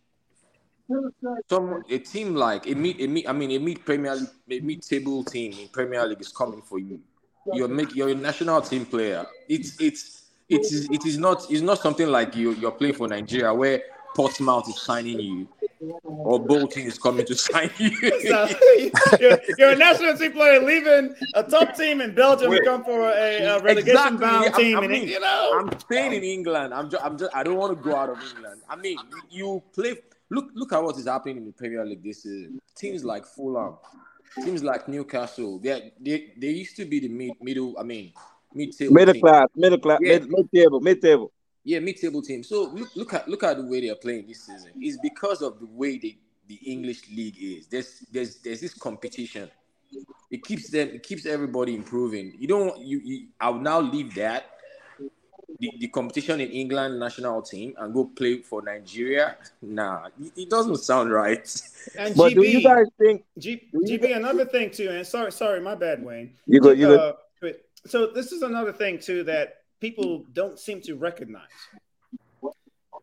Some 1.48 1.84
a 1.88 2.00
team 2.00 2.34
like 2.34 2.66
a 2.66 2.74
mid, 2.74 3.00
a 3.00 3.08
mid, 3.08 3.28
I 3.28 3.34
mean 3.34 3.52
a 3.52 3.60
mid 3.60 3.86
Premier 3.86 4.16
League, 4.16 4.30
a 4.50 4.60
mid 4.66 4.82
table 4.82 5.24
team 5.24 5.54
in 5.54 5.68
Premier 5.68 6.04
League 6.08 6.20
is 6.20 6.30
coming 6.30 6.64
for 6.64 6.80
you. 6.80 7.00
You're 7.54 7.68
make 7.68 7.96
you're 7.96 8.10
a 8.10 8.16
national 8.16 8.62
team 8.62 8.88
player. 8.88 9.28
It's 9.48 9.80
it's 9.80 10.19
it 10.50 10.62
is 10.62 10.90
it 10.92 11.06
is 11.06 11.18
not 11.18 11.50
it's 11.50 11.62
not 11.62 11.80
something 11.80 12.08
like 12.08 12.36
you 12.36 12.52
you're 12.54 12.72
playing 12.72 12.94
for 12.96 13.08
Nigeria 13.08 13.54
where 13.54 13.82
Portsmouth 14.16 14.68
is 14.68 14.82
signing 14.82 15.20
you 15.20 15.48
or 16.04 16.40
Bolton 16.40 16.84
is 16.84 16.98
coming 16.98 17.26
to 17.26 17.36
sign 17.48 17.70
you. 17.78 17.92
So, 18.28 18.50
you're, 19.20 19.40
you're 19.58 19.70
a 19.70 19.76
national 19.76 20.18
team 20.18 20.34
player 20.34 20.60
leaving 20.62 21.16
a 21.36 21.44
top 21.44 21.76
team 21.76 22.02
in 22.02 22.14
Belgium 22.16 22.50
Wait. 22.50 22.60
to 22.60 22.66
come 22.66 22.84
for 22.84 23.10
a, 23.10 23.38
a 23.44 23.62
relegation 23.62 24.18
bound 24.18 24.46
Exactly. 24.48 24.64
team, 24.66 24.78
I- 24.78 24.82
I 24.82 24.86
and 24.86 25.10
you 25.10 25.20
know. 25.20 25.60
I'm 25.60 25.70
playing 25.70 26.14
in 26.14 26.24
England. 26.24 26.74
I'm 26.74 26.90
just, 26.90 27.04
I'm 27.04 27.18
just, 27.18 27.34
I 27.34 27.44
don't 27.44 27.56
want 27.58 27.78
to 27.78 27.82
go 27.82 27.96
out 27.96 28.10
of 28.10 28.18
England. 28.36 28.62
I 28.68 28.76
mean, 28.76 28.98
you, 29.10 29.22
you 29.30 29.64
play. 29.74 29.96
Look, 30.32 30.50
look 30.54 30.74
at 30.74 30.84
what 30.84 30.98
is 30.98 31.08
happening 31.08 31.38
in 31.38 31.46
the 31.46 31.54
Premier 31.54 31.86
League 31.86 32.04
this 32.04 32.24
season. 32.24 32.60
Teams 32.76 33.04
like 33.06 33.26
Fulham, 33.26 33.76
teams 34.44 34.64
like 34.64 34.88
Newcastle. 34.88 35.60
They, 35.60 35.94
they, 36.00 36.34
they 36.38 36.50
used 36.50 36.76
to 36.78 36.86
be 36.86 37.00
the 37.00 37.08
mid, 37.08 37.32
middle. 37.42 37.76
I 37.80 37.84
mean, 37.84 38.12
mid 38.54 38.76
table. 38.78 38.94
middle 38.94 39.14
team. 39.14 39.22
class, 39.22 39.48
middle 39.56 39.80
class, 39.80 40.00
Yeah. 40.02 40.20
mid, 40.20 40.30
mid 40.30 40.52
table, 40.54 40.80
mid 40.80 41.02
table. 41.02 41.32
Yeah, 41.64 41.80
mid 41.80 41.98
table 41.98 42.22
team. 42.22 42.44
So 42.44 42.64
look, 42.74 42.96
look 42.96 43.14
at, 43.14 43.28
look 43.28 43.44
at 43.44 43.58
the 43.58 43.66
way 43.66 43.82
they 43.82 43.90
are 43.90 43.96
playing 43.96 44.28
this 44.28 44.46
season. 44.46 44.72
It's 44.80 44.98
because 45.02 45.42
of 45.42 45.60
the 45.60 45.68
way 45.68 45.98
they, 45.98 46.18
the 46.48 46.56
English 46.66 47.10
league 47.12 47.38
is. 47.40 47.68
There's, 47.68 48.00
there's, 48.12 48.38
there's 48.38 48.62
this 48.62 48.74
competition. 48.74 49.50
It 50.32 50.44
keeps 50.44 50.70
them, 50.70 50.90
it 50.90 51.04
keeps 51.04 51.26
everybody 51.26 51.76
improving. 51.76 52.34
You 52.38 52.48
don't, 52.48 52.78
you, 52.80 53.02
you 53.04 53.28
I 53.40 53.50
will 53.50 53.60
now 53.62 53.80
leave 53.82 54.16
that 54.16 54.46
the, 55.60 55.72
the 55.80 55.88
competition 55.88 56.40
in 56.40 56.50
England 56.50 57.00
national 57.00 57.42
team 57.42 57.74
and 57.78 57.94
go 57.94 58.06
play 58.06 58.38
for 58.42 58.62
Nigeria. 58.62 59.38
Nah, 59.62 60.08
it, 60.22 60.32
it 60.44 60.50
doesn't 60.50 60.78
sound 60.78 61.12
right. 61.12 61.62
And 61.98 62.16
But 62.16 62.34
do 62.34 62.44
you 62.44 62.64
guys 62.64 62.86
think 62.98 63.24
G, 63.38 63.68
GB, 63.74 64.16
another 64.16 64.46
thing 64.46 64.72
too, 64.72 64.90
and 64.90 65.06
sorry, 65.06 65.32
sorry, 65.32 65.60
my 65.62 65.76
bad, 65.76 66.04
Wayne. 66.04 66.34
you 66.46 66.62
go? 66.62 66.72
You 66.72 66.88
go. 66.88 66.96
Uh, 66.96 67.14
but- 67.42 67.66
so 67.86 68.08
this 68.08 68.32
is 68.32 68.42
another 68.42 68.74
thing 68.74 69.00
too 69.00 69.24
that 69.24 69.58
people 69.80 70.26
don't 70.34 70.60
seem 70.60 70.82
to 70.82 70.96
recognize. 70.96 71.48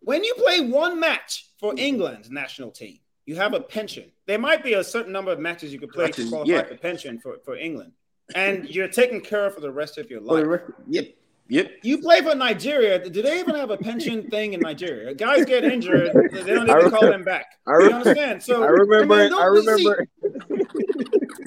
When 0.00 0.22
you 0.22 0.34
play 0.34 0.60
one 0.60 1.00
match 1.00 1.46
for 1.58 1.74
England's 1.76 2.30
national 2.30 2.70
team, 2.70 2.98
you 3.24 3.34
have 3.36 3.54
a 3.54 3.60
pension. 3.60 4.12
There 4.26 4.38
might 4.38 4.62
be 4.62 4.74
a 4.74 4.84
certain 4.84 5.12
number 5.12 5.32
of 5.32 5.40
matches 5.40 5.72
you 5.72 5.80
could 5.80 5.90
play 5.90 6.10
to 6.12 6.20
Matches, 6.20 6.28
qualify 6.30 6.52
yeah. 6.52 6.62
for 6.62 6.76
pension 6.76 7.18
for, 7.18 7.38
for 7.44 7.56
England, 7.56 7.92
and 8.34 8.68
you're 8.68 8.88
taken 8.88 9.20
care 9.20 9.46
of 9.46 9.54
for 9.54 9.60
the 9.60 9.70
rest 9.70 9.98
of 9.98 10.08
your 10.10 10.20
life. 10.20 10.44
rest- 10.46 10.64
yep, 10.86 11.06
yep. 11.48 11.72
You 11.82 11.98
play 11.98 12.20
for 12.20 12.36
Nigeria. 12.36 13.08
Do 13.08 13.20
they 13.22 13.40
even 13.40 13.56
have 13.56 13.70
a 13.70 13.76
pension 13.76 14.30
thing 14.30 14.52
in 14.52 14.60
Nigeria? 14.60 15.12
Guys 15.12 15.44
get 15.44 15.64
injured, 15.64 16.12
they 16.30 16.54
don't 16.54 16.70
I 16.70 16.78
even 16.78 16.90
call 16.90 17.02
them 17.10 17.24
back. 17.24 17.46
I 17.66 17.78
You 17.78 17.90
understand? 17.90 18.42
So 18.44 18.62
I 18.62 18.68
remember. 18.68 19.16
mean, 19.16 19.26
I 19.26 19.28
don't 19.28 19.62
see- 19.64 19.70
remember. 19.70 20.06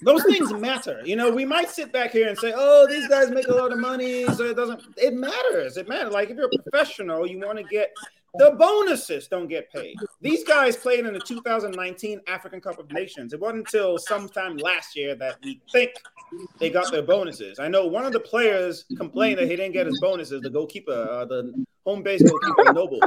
Those 0.04 0.24
things 0.24 0.54
matter. 0.54 1.02
You 1.04 1.16
know, 1.16 1.32
we 1.32 1.46
might 1.46 1.70
sit 1.70 1.92
back 1.92 2.12
here 2.12 2.28
and 2.28 2.38
say, 2.38 2.54
"Oh, 2.56 2.88
these 2.88 3.08
guys 3.08 3.30
make 3.30 3.48
a 3.48 3.54
lot 3.54 3.72
of 3.72 3.80
money," 3.80 4.26
so 4.36 4.46
it 4.46 4.56
doesn't. 4.56 4.82
It 4.98 5.14
matters. 5.14 5.78
It 5.78 5.88
matters. 5.88 6.14
Like 6.14 6.30
if 6.30 6.38
you're 6.38 6.48
a 6.48 6.64
professional, 6.64 7.28
you 7.28 7.40
want 7.40 7.58
to 7.58 7.64
get 7.64 7.92
the 8.36 8.52
bonuses. 8.52 9.28
Don't 9.28 9.48
get 9.48 9.72
paid. 9.72 9.98
These 10.22 10.44
guys 10.44 10.76
played 10.76 11.06
in 11.06 11.14
the 11.14 11.20
2019 11.20 12.22
African 12.28 12.62
Cup 12.62 12.80
of 12.80 12.92
Nations. 12.92 13.34
It 13.34 13.40
wasn't 13.40 13.60
until 13.60 13.98
sometime 13.98 14.58
last 14.58 14.96
year 14.96 15.16
that 15.16 15.38
we 15.44 15.62
think 15.72 15.92
they 16.60 16.70
got 16.70 16.92
their 16.92 17.02
bonuses. 17.02 17.60
I 17.60 17.68
know 17.68 17.88
one 17.88 18.06
of 18.06 18.14
the 18.14 18.20
players 18.20 18.86
complained 18.98 19.40
that 19.40 19.50
he 19.50 19.56
didn't 19.56 19.74
get 19.74 19.88
his 19.88 20.00
bonuses. 20.00 20.42
The 20.42 20.50
goalkeeper, 20.50 21.08
uh, 21.10 21.26
the 21.26 21.66
home 21.86 22.04
base 22.04 22.22
goalkeeper, 22.22 22.74
Noble. 22.74 23.00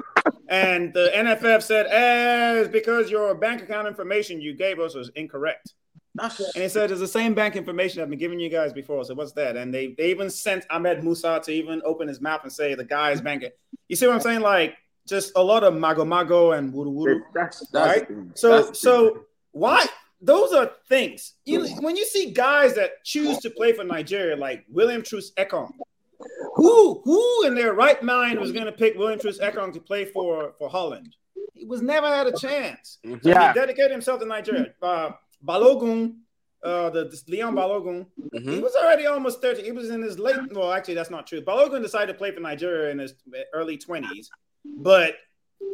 And 0.49 0.93
the 0.93 1.11
NFF 1.15 1.63
said, 1.63 1.87
eh, 1.87 2.61
it's 2.61 2.69
because 2.71 3.11
your 3.11 3.35
bank 3.35 3.63
account 3.63 3.87
information 3.89 4.41
you 4.41 4.55
gave 4.55 4.81
us 4.81 4.95
was 4.95 5.11
incorrect. 5.15 5.75
That's 6.15 6.41
And 6.41 6.63
he 6.63 6.69
said, 6.69 6.91
it's 6.91 7.01
the 7.01 7.09
same 7.09 7.33
bank 7.35 7.57
information 7.57 8.03
I've 8.03 8.11
been 8.11 8.19
giving 8.19 8.39
you 8.39 8.51
guys 8.51 8.73
before. 8.73 9.05
So 9.05 9.15
what's 9.15 9.33
that? 9.33 9.57
And 9.57 9.73
they, 9.73 9.95
they 9.97 10.11
even 10.11 10.29
sent 10.29 10.67
Ahmed 10.71 11.03
Musa 11.03 11.41
to 11.45 11.53
even 11.53 11.81
open 11.85 12.07
his 12.09 12.21
mouth 12.21 12.41
and 12.43 12.53
say 12.53 12.75
the 12.75 12.85
guy 12.85 13.13
is 13.13 13.21
banking. 13.21 13.51
You 13.89 13.97
see 13.97 14.07
what 14.07 14.15
I'm 14.17 14.21
saying? 14.21 14.41
Like 14.41 14.75
just 15.09 15.33
a 15.37 15.43
lot 15.43 15.65
of 15.65 15.75
mago 15.75 16.05
mago 16.05 16.53
and 16.53 16.73
wuru 16.73 16.93
wuru. 16.95 17.21
that's 17.35 17.67
that's 17.71 17.99
Right? 18.01 18.09
So 18.35 18.63
That's 18.67 18.81
so 18.81 19.25
why 19.53 19.87
those 20.21 20.53
are 20.53 20.71
things. 20.89 21.35
You 21.45 21.67
when 21.81 21.97
you 21.97 22.05
see 22.07 22.31
guys 22.31 22.75
that 22.75 23.03
choose 23.05 23.39
to 23.39 23.51
play 23.51 23.73
for 23.73 23.83
Nigeria, 23.85 24.37
like 24.37 24.65
William 24.71 25.03
Troost-Ekong, 25.03 25.73
who 26.55 27.01
who 27.05 27.47
in 27.47 27.55
their 27.55 27.73
right 27.73 28.03
mind 28.03 28.39
was 28.39 28.53
going 28.53 28.67
to 28.67 28.73
pick 28.73 28.97
William 28.97 29.19
Troost-Ekong 29.19 29.73
to 29.73 29.81
play 29.81 30.05
for 30.05 30.53
for 30.59 30.69
Holland? 30.69 31.17
he 31.55 31.65
was 31.67 31.81
never 31.83 32.07
had 32.09 32.27
a 32.27 32.37
chance. 32.37 32.99
So 33.05 33.19
Yeah. 33.23 33.53
he 33.53 33.59
dedicated 33.59 33.93
himself 33.93 34.21
to 34.21 34.27
Nigeria. 34.27 34.75
Uh, 34.83 35.13
Balogun, 35.45 36.17
uh, 36.63 36.91
the 36.91 37.05
this 37.09 37.29
Leon 37.29 37.55
Balogun, 37.55 38.07
he 38.33 38.39
Mhm. 38.39 38.63
was 38.63 38.75
already 38.77 39.07
almost 39.07 39.41
30. 39.43 39.63
He 39.63 39.73
was 39.73 39.91
in 39.91 40.03
his 40.03 40.19
late. 40.19 40.37
Well, 40.53 40.73
actually, 40.73 40.95
that's 40.95 41.11
not 41.11 41.27
true. 41.27 41.41
Balogun 41.43 41.83
decided 41.83 42.13
to 42.13 42.19
play 42.19 42.31
for 42.31 42.41
Nigeria 42.41 42.91
in 42.91 42.99
his 42.99 43.15
early 43.53 43.77
20s, 43.77 44.31
but 44.65 45.17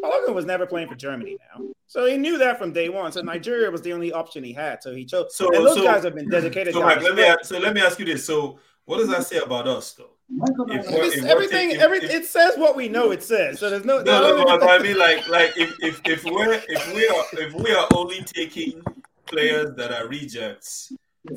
Balogun 0.02 0.34
was 0.34 0.44
never 0.44 0.66
playing 0.66 0.88
for 0.88 0.94
Germany 0.94 1.36
now. 1.54 1.64
So 1.86 2.04
he 2.06 2.16
knew 2.18 2.38
that 2.38 2.58
from 2.58 2.72
day 2.72 2.88
one. 2.88 3.10
So 3.12 3.20
Nigeria 3.22 3.70
was 3.70 3.82
the 3.82 3.92
only 3.92 4.12
option 4.12 4.44
he 4.44 4.52
had. 4.52 4.82
So 4.82 4.94
he 4.94 5.04
chose. 5.04 5.34
So- 5.34 5.46
and 5.54 5.64
those 5.66 5.76
so- 5.76 5.84
guys 5.84 6.04
have 6.04 6.14
been 6.14 6.28
dedicated. 6.28 6.74
So, 6.74 6.80
guys. 6.80 6.96
Mike, 6.96 7.04
let 7.04 7.14
me 7.14 7.22
ask, 7.24 7.44
so 7.44 7.58
let 7.58 7.74
me 7.74 7.80
ask 7.80 7.98
you 7.98 8.04
this. 8.04 8.24
So, 8.24 8.58
what 8.84 8.98
does 8.98 9.08
that 9.08 9.24
say 9.26 9.38
about 9.38 9.66
us, 9.66 9.92
though? 9.92 10.10
If 10.30 10.90
we're- 10.90 11.06
if 11.08 11.24
everything, 11.24 11.68
taking- 11.70 11.80
every 11.82 11.98
if- 11.98 12.10
it 12.10 12.26
says 12.26 12.58
what 12.58 12.76
we 12.76 12.88
know 12.88 13.10
it 13.12 13.22
says. 13.22 13.58
So 13.58 13.70
there's 13.70 13.86
no. 13.86 14.02
No, 14.02 14.20
no, 14.20 14.44
no, 14.44 14.58
but 14.58 14.68
I 14.68 14.78
mean, 14.78 14.98
like, 14.98 15.26
like 15.28 15.56
if 15.56 15.74
if 15.80 16.02
if 16.06 16.22
we're 16.24 16.52
if 16.68 16.94
we 16.94 17.08
are 17.08 17.24
if 17.32 17.54
we 17.54 17.72
are 17.72 17.88
only 17.94 18.22
taking 18.24 18.82
players 19.30 19.70
that 19.76 19.92
are 19.92 20.08
rejects 20.08 20.92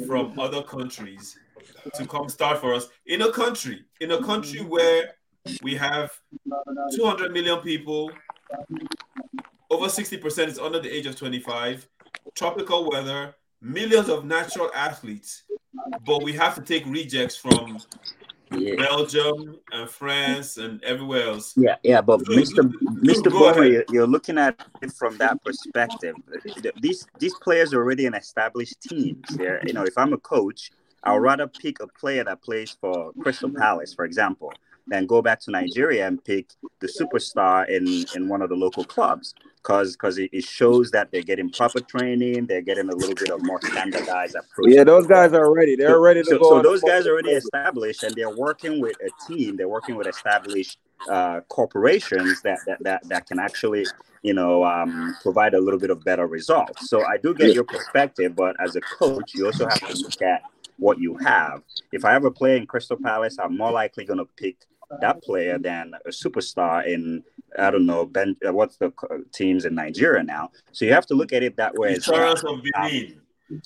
from 0.07 0.37
other 0.39 0.61
countries 0.63 1.37
to 1.95 2.05
come 2.05 2.29
start 2.29 2.59
for 2.59 2.73
us 2.73 2.87
in 3.05 3.21
a 3.23 3.31
country 3.31 3.83
in 3.99 4.11
a 4.11 4.23
country 4.23 4.61
where 4.61 5.15
we 5.63 5.75
have 5.75 6.11
200 6.95 7.31
million 7.31 7.59
people, 7.59 8.11
over 9.69 9.89
60 9.89 10.17
percent 10.17 10.51
is 10.51 10.59
under 10.59 10.79
the 10.79 10.89
age 10.89 11.05
of 11.07 11.15
25, 11.15 11.87
tropical 12.35 12.89
weather, 12.89 13.33
millions 13.61 14.09
of 14.09 14.25
natural 14.25 14.69
athletes, 14.75 15.43
but 16.05 16.23
we 16.23 16.33
have 16.33 16.55
to 16.55 16.61
take 16.61 16.85
rejects 16.85 17.35
from 17.35 17.79
Yeah. 18.51 18.75
Belgium 18.75 19.59
and 19.71 19.89
France 19.89 20.57
and 20.57 20.83
everywhere 20.83 21.27
else. 21.27 21.53
Yeah, 21.55 21.75
yeah, 21.83 22.01
but 22.01 22.19
Mr. 22.21 22.69
Mr. 23.01 23.31
Bowman, 23.31 23.71
you're, 23.71 23.85
you're 23.89 24.07
looking 24.07 24.37
at 24.37 24.61
it 24.81 24.91
from 24.91 25.17
that 25.17 25.41
perspective. 25.43 26.15
These 26.81 27.07
these 27.19 27.33
players 27.35 27.73
are 27.73 27.79
already 27.81 28.05
in 28.05 28.13
established 28.13 28.81
teams. 28.81 29.25
They're, 29.35 29.61
you 29.65 29.73
know, 29.73 29.83
if 29.83 29.97
I'm 29.97 30.11
a 30.11 30.17
coach, 30.17 30.71
I'll 31.03 31.19
rather 31.19 31.47
pick 31.47 31.81
a 31.81 31.87
player 31.87 32.23
that 32.25 32.41
plays 32.41 32.75
for 32.79 33.13
Crystal 33.21 33.49
Palace, 33.49 33.93
for 33.93 34.03
example, 34.03 34.51
than 34.85 35.05
go 35.07 35.21
back 35.21 35.39
to 35.41 35.51
Nigeria 35.51 36.07
and 36.07 36.23
pick 36.23 36.49
the 36.79 36.87
superstar 36.87 37.69
in 37.69 38.05
in 38.15 38.27
one 38.27 38.41
of 38.41 38.49
the 38.49 38.55
local 38.55 38.83
clubs. 38.83 39.33
Cause, 39.63 39.95
cause 39.95 40.17
it, 40.17 40.31
it 40.33 40.43
shows 40.43 40.89
that 40.89 41.11
they're 41.11 41.21
getting 41.21 41.51
proper 41.51 41.81
training, 41.81 42.47
they're 42.47 42.63
getting 42.63 42.89
a 42.89 42.95
little 42.95 43.13
bit 43.13 43.29
of 43.29 43.43
more 43.43 43.61
standardized 43.61 44.35
approach. 44.35 44.69
Yeah, 44.73 44.83
those 44.83 45.05
guys 45.05 45.33
are 45.33 45.53
ready. 45.53 45.75
They're 45.75 45.99
ready 45.99 46.23
to 46.23 46.29
so, 46.29 46.39
go. 46.39 46.49
so 46.49 46.61
those 46.63 46.81
guys 46.81 47.05
are 47.05 47.11
already 47.11 47.31
established 47.31 48.01
and 48.01 48.15
they're 48.15 48.35
working 48.35 48.81
with 48.81 48.95
a 49.01 49.27
team 49.27 49.55
they're 49.55 49.69
working 49.69 49.95
with 49.95 50.07
established 50.07 50.77
uh, 51.09 51.41
corporations 51.47 52.41
that, 52.41 52.59
that 52.65 52.77
that 52.83 53.07
that 53.09 53.25
can 53.27 53.39
actually 53.39 53.85
you 54.21 54.33
know 54.33 54.63
um, 54.63 55.15
provide 55.21 55.53
a 55.53 55.59
little 55.59 55.79
bit 55.79 55.89
of 55.89 56.03
better 56.03 56.27
results 56.27 56.89
so 56.89 57.03
i 57.05 57.17
do 57.17 57.33
get 57.33 57.53
your 57.53 57.63
perspective 57.63 58.35
but 58.35 58.55
as 58.59 58.75
a 58.75 58.81
coach 58.81 59.33
you 59.33 59.45
also 59.45 59.67
have 59.67 59.79
to 59.79 59.97
look 59.97 60.21
at 60.21 60.41
what 60.77 60.99
you 60.99 61.15
have 61.17 61.61
if 61.91 62.05
i 62.05 62.11
have 62.11 62.25
a 62.25 62.31
player 62.31 62.55
in 62.55 62.65
crystal 62.65 62.97
palace 62.97 63.37
i'm 63.39 63.57
more 63.57 63.71
likely 63.71 64.05
going 64.05 64.19
to 64.19 64.27
pick 64.37 64.57
that 64.99 65.23
player 65.23 65.57
than 65.57 65.93
a 66.05 66.09
superstar 66.09 66.85
in 66.85 67.23
I 67.57 67.69
don't 67.71 67.85
know 67.85 68.05
ben, 68.05 68.35
uh, 68.47 68.53
what's 68.53 68.77
the 68.77 68.91
teams 69.33 69.65
in 69.65 69.75
Nigeria 69.75 70.23
now. 70.23 70.51
So 70.71 70.85
you 70.85 70.93
have 70.93 71.05
to 71.07 71.15
look 71.15 71.33
at 71.33 71.43
it 71.43 71.57
that 71.57 71.73
way 71.75 71.89
well. 71.89 71.95
Insurance. 71.95 72.43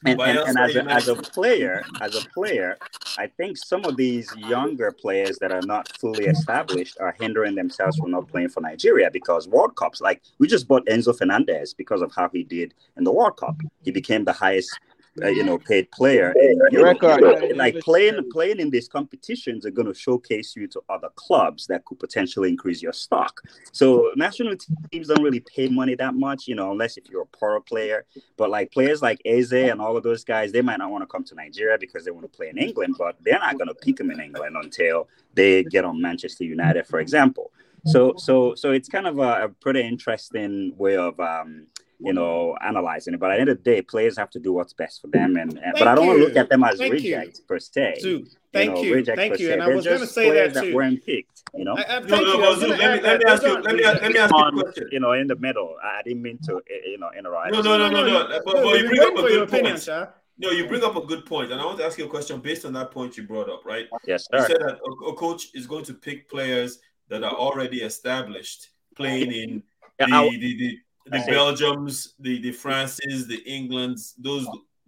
And, 0.04 0.20
and, 0.20 0.40
and 0.40 0.58
as, 0.58 0.76
a, 0.76 0.84
as 0.86 1.08
a 1.10 1.16
player, 1.16 1.84
as 2.02 2.16
a 2.16 2.28
player, 2.30 2.76
I 3.20 3.28
think 3.28 3.56
some 3.56 3.86
of 3.86 3.98
these 3.98 4.34
younger 4.36 4.92
players 4.92 5.38
that 5.40 5.52
are 5.52 5.62
not 5.62 5.88
fully 6.00 6.26
established 6.26 6.98
are 7.00 7.16
hindering 7.20 7.54
themselves 7.54 7.96
from 7.98 8.10
not 8.10 8.28
playing 8.28 8.50
for 8.50 8.62
Nigeria 8.62 9.12
because 9.12 9.48
World 9.48 9.76
Cups, 9.76 10.02
like 10.02 10.24
we 10.40 10.48
just 10.48 10.68
bought 10.68 10.88
Enzo 10.88 11.16
Fernandez 11.16 11.76
because 11.76 12.02
of 12.02 12.12
how 12.16 12.30
he 12.34 12.44
did 12.44 12.74
in 12.98 13.04
the 13.04 13.12
World 13.12 13.38
Cup. 13.38 13.58
He 13.84 13.92
became 13.92 14.26
the 14.26 14.34
highest, 14.34 14.76
uh, 15.24 15.28
you 15.28 15.44
know, 15.44 15.58
paid 15.58 15.90
player. 15.92 16.34
In 16.40 16.60
Europe. 16.72 17.02
Record, 17.02 17.44
yeah. 17.50 17.56
Like 17.56 17.80
playing 17.80 18.20
playing 18.32 18.60
in 18.60 18.70
these 18.70 18.88
competitions 18.88 19.66
are 19.66 19.72
going 19.72 19.88
to 19.88 19.94
showcase 19.94 20.56
you 20.56 20.68
to 20.68 20.82
other 20.90 21.10
clubs 21.16 21.68
that 21.68 21.86
could 21.86 22.00
potentially 22.00 22.50
increase 22.50 22.82
your 22.82 22.94
stock. 22.94 23.42
So 23.72 24.12
national 24.16 24.56
teams 24.92 25.08
don't 25.08 25.24
really 25.24 25.40
pay 25.40 25.70
money 25.70 25.96
that 25.96 26.16
much, 26.16 26.48
you 26.48 26.56
know, 26.56 26.72
unless 26.72 26.98
if 26.98 27.10
you're 27.10 27.24
a 27.24 27.26
poorer 27.26 27.62
player. 27.62 28.06
But 28.38 28.50
like 28.50 28.72
players 28.72 29.02
like 29.02 29.22
Eze 29.26 29.54
and 29.54 29.82
all 29.82 29.96
of 29.96 30.04
those 30.04 30.24
guys, 30.24 30.52
they 30.52 30.62
might 30.62 30.78
not 30.80 30.92
want 30.92 31.04
to 31.04 31.08
come 31.08 31.24
to 31.26 31.36
Nigeria 31.36 31.78
because 31.78 32.04
they 32.04 32.12
want 32.12 32.30
to 32.30 32.38
play 32.38 32.50
in 32.50 32.58
England, 32.58 32.96
but 32.98 33.16
they're 33.22 33.40
not 33.40 33.58
going 33.58 33.68
to 33.70 33.76
pick 33.76 33.98
them 33.98 34.12
in 34.12 34.20
England 34.20 34.56
until 34.62 35.08
they 35.34 35.64
get 35.64 35.86
on 35.86 36.02
Manchester 36.02 36.44
United, 36.44 36.88
for 36.88 37.00
example. 37.00 37.52
So, 37.86 38.16
so, 38.18 38.56
so 38.56 38.72
it's 38.72 38.90
kind 38.90 39.06
of 39.06 39.20
a, 39.20 39.46
a 39.46 39.50
pretty 39.50 39.82
interesting 39.82 40.74
way 40.76 40.98
of, 40.98 41.20
um, 41.20 41.68
you 42.00 42.14
know, 42.14 42.56
analyzing 42.66 43.14
it. 43.14 43.20
But 43.20 43.32
at 43.32 43.36
the 43.36 43.42
end 43.42 43.50
of 43.50 43.58
the 43.58 43.64
day, 43.64 43.82
players 43.82 44.18
have 44.18 44.30
to 44.32 44.40
do 44.40 44.52
what's 44.54 44.74
best 44.74 45.02
for 45.02 45.08
them. 45.08 45.38
And, 45.38 45.54
and 45.58 45.74
but 45.78 45.88
I 45.88 45.96
don't 45.96 46.08
want 46.08 46.18
to 46.18 46.22
you. 46.22 46.28
look 46.28 46.38
at 46.38 46.50
them 46.50 46.64
as 46.64 46.78
Thank 46.78 46.94
you. 47.02 47.16
rejects 47.18 47.40
per 47.40 47.60
se. 47.60 47.96
Zoo, 48.00 48.26
thank 48.54 48.74
know, 48.74 48.82
you, 48.84 49.06
thank 49.06 49.34
per 49.34 49.40
you. 49.40 49.48
se. 49.48 49.54
And 49.54 49.62
I 49.64 49.66
They're 49.68 49.76
was 49.76 49.86
going 49.86 49.98
to 50.00 50.04
just 50.04 50.14
say 50.16 50.30
that 50.50 50.62
too. 50.62 50.76
weren't 50.76 51.06
picked. 51.06 51.44
You 51.54 51.64
know. 51.64 51.78
I, 51.78 51.84
I, 51.84 52.00
No, 52.00 52.08
thank 52.08 52.10
no, 52.10 52.18
you. 52.20 52.34
I 52.34 52.38
but 52.38 52.60
gonna 52.60 52.68
let 52.76 52.96
me 52.96 53.02
let 53.08 53.20
me 53.20 53.26
ask 53.28 53.44
you 53.44 53.54
let 53.62 53.76
me 53.76 53.84
let 53.84 54.12
me 54.12 54.18
ask 54.20 54.34
you 54.34 54.40
a 54.46 54.52
question. 54.64 54.90
you 54.92 55.00
know, 55.00 55.14
in 55.14 55.28
the 55.28 55.36
middle. 55.38 55.76
I 55.84 56.00
I 56.00 56.02
didn't 56.04 56.22
mean 56.22 56.38
to, 56.46 56.58
eh, 56.70 56.90
you 56.92 56.98
know, 56.98 57.10
interrupt. 57.18 57.52
No, 57.54 57.62
no, 57.62 57.78
no, 57.78 57.90
no, 57.90 58.04
no. 58.06 58.28
But, 58.44 58.44
but 58.46 58.80
you 58.80 58.88
bring 58.90 59.02
up 59.02 59.16
a 59.18 59.22
good 59.22 59.50
point. 59.50 59.82
Sha. 59.82 60.08
No, 60.38 60.50
you 60.52 60.68
bring 60.68 60.84
up 60.84 60.98
a 60.98 61.02
good 61.06 61.26
point, 61.26 61.54
and 61.54 61.62
I 61.62 61.66
want 61.66 61.78
to 61.78 61.86
ask 61.86 61.98
you 61.98 62.06
a 62.06 62.10
question 62.10 62.42
based 62.42 62.66
on 62.66 62.74
that 62.74 62.92
point 62.92 63.16
you 63.16 63.24
brought 63.24 63.50
up. 63.50 63.64
Right? 63.66 63.88
Yes, 64.06 64.28
sir. 64.30 64.40
You 64.40 64.46
said 64.48 64.58
that 64.60 64.78
a, 64.86 65.06
a 65.06 65.14
coach 65.16 65.48
is 65.54 65.66
going 65.66 65.86
to 65.86 65.94
pick 65.94 66.30
players 66.30 66.80
that 67.08 67.24
are 67.24 67.32
already 67.34 67.82
established, 67.84 68.70
playing 68.98 69.32
in 69.32 69.64
Yeah, 70.00 70.08
I- 70.12 70.30
the, 70.30 70.58
the, 70.58 70.78
the 71.06 71.18
I. 71.18 71.28
Belgiums, 71.28 72.10
the 72.20 72.42
the 72.42 72.52
Frances, 72.52 73.28
the 73.28 73.42
Englands, 73.46 74.14
those 74.18 74.48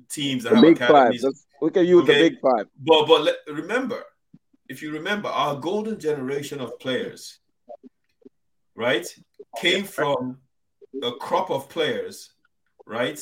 teams 0.10 0.44
that 0.44 0.50
The 0.50 0.56
have 0.56 0.64
big 0.64 0.78
five. 0.80 0.90
academies. 0.90 1.24
Let's- 1.24 1.46
we 1.62 1.72
can 1.72 1.86
use 1.86 2.04
Okay. 2.04 2.14
the 2.24 2.30
big 2.30 2.40
five. 2.40 2.68
But 2.80 3.06
but 3.08 3.22
let, 3.24 3.36
remember, 3.48 4.04
if 4.70 4.82
you 4.82 4.92
remember, 4.92 5.28
our 5.30 5.56
golden 5.60 6.00
generation 6.00 6.60
of 6.62 6.78
players, 6.80 7.40
right, 8.76 9.08
came 9.60 9.84
from 9.84 10.40
a 11.04 11.12
crop 11.14 11.50
of 11.50 11.68
players, 11.70 12.32
right, 12.86 13.20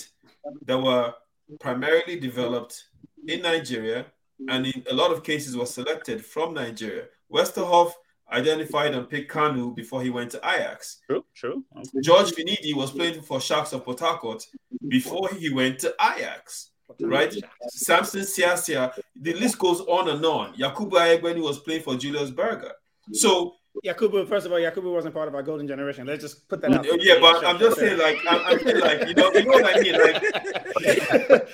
that 0.66 0.78
were 0.78 1.14
primarily 1.60 2.20
developed 2.20 2.86
in 3.28 3.42
Nigeria, 3.42 4.06
and 4.50 4.68
in 4.68 4.84
a 4.90 4.94
lot 4.94 5.12
of 5.12 5.24
cases 5.24 5.56
were 5.56 5.66
selected 5.66 6.26
from 6.26 6.54
Nigeria. 6.54 7.08
Westerhoff 7.32 7.94
identified 8.32 8.94
and 8.94 9.10
picked 9.10 9.32
Kanu 9.32 9.76
before 9.76 10.02
he 10.02 10.10
went 10.10 10.32
to 10.32 10.38
Ajax. 10.38 11.00
True, 11.08 11.24
true. 11.36 11.64
George 12.02 12.32
Finidi 12.32 12.74
was 12.74 12.92
playing 12.92 13.22
for 13.22 13.40
Sharks 13.40 13.74
of 13.74 13.84
Port 13.86 14.00
Harcourt 14.00 14.46
before 14.88 15.30
he 15.30 15.50
went 15.50 15.80
to 15.80 15.94
Ajax, 16.02 16.72
right? 17.00 17.34
Samson 17.70 18.22
Siasia, 18.22 18.94
the 19.16 19.34
list 19.34 19.60
goes 19.60 19.82
on 19.82 20.10
and 20.10 20.26
on. 20.26 20.54
Yakubu 20.56 20.92
Aiyegbeni 20.94 21.42
was 21.42 21.60
playing 21.60 21.82
for 21.84 21.96
Julius 21.96 22.32
Berger. 22.32 22.72
So, 23.14 23.56
Yakubu, 23.84 24.28
first 24.28 24.46
of 24.46 24.52
all, 24.52 24.58
Yakubu 24.60 24.94
wasn't 24.94 25.14
part 25.14 25.28
of 25.28 25.36
our 25.36 25.44
golden 25.44 25.68
generation. 25.68 26.08
Let's 26.08 26.22
just 26.22 26.48
put 26.48 26.62
that 26.62 26.74
out. 26.74 26.84
there. 26.84 26.98
yeah, 27.00 27.16
but 27.20 27.46
I'm 27.46 27.60
just 27.60 27.78
saying, 27.78 28.00
like, 28.00 28.18
I'm, 28.30 28.42
I'm 28.46 28.60
saying, 28.64 28.80
like, 28.80 29.08
you 29.08 29.14
know, 29.16 29.32
you 29.34 29.46
know 29.46 29.52
what 29.52 29.76
I 29.76 29.80
mean? 29.82 29.94
Like, 29.94 30.24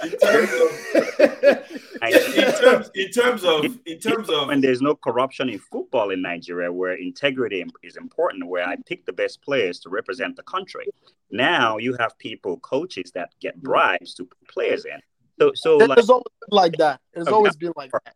in 0.03 0.19
terms 0.19 0.51
of, 0.53 2.31
in 2.35 2.51
terms, 2.51 2.91
in 2.95 3.11
terms 3.11 3.43
of, 3.43 3.79
in 3.85 3.99
terms 3.99 4.29
of, 4.29 4.47
when 4.47 4.61
there's 4.61 4.81
no 4.81 4.95
corruption 4.95 5.49
in 5.49 5.59
football 5.59 6.11
in 6.11 6.21
Nigeria, 6.21 6.71
where 6.71 6.93
integrity 6.93 7.65
is 7.83 7.97
important, 7.97 8.47
where 8.47 8.67
I 8.67 8.75
pick 8.85 9.05
the 9.05 9.13
best 9.13 9.41
players 9.41 9.79
to 9.81 9.89
represent 9.89 10.35
the 10.35 10.43
country. 10.43 10.85
Now 11.31 11.77
you 11.77 11.95
have 11.99 12.17
people, 12.17 12.57
coaches 12.57 13.11
that 13.15 13.29
get 13.39 13.61
bribes 13.61 14.13
to 14.15 14.25
put 14.25 14.47
players 14.47 14.85
in. 14.85 14.99
So, 15.39 15.51
so 15.55 15.77
like, 15.77 15.97
It's 15.97 16.09
always 16.09 16.23
been 16.41 16.55
like 16.55 16.77
that. 16.77 17.01
It's 17.13 17.27
always 17.27 17.55
been 17.55 17.73
like 17.75 17.91
that. 17.91 18.13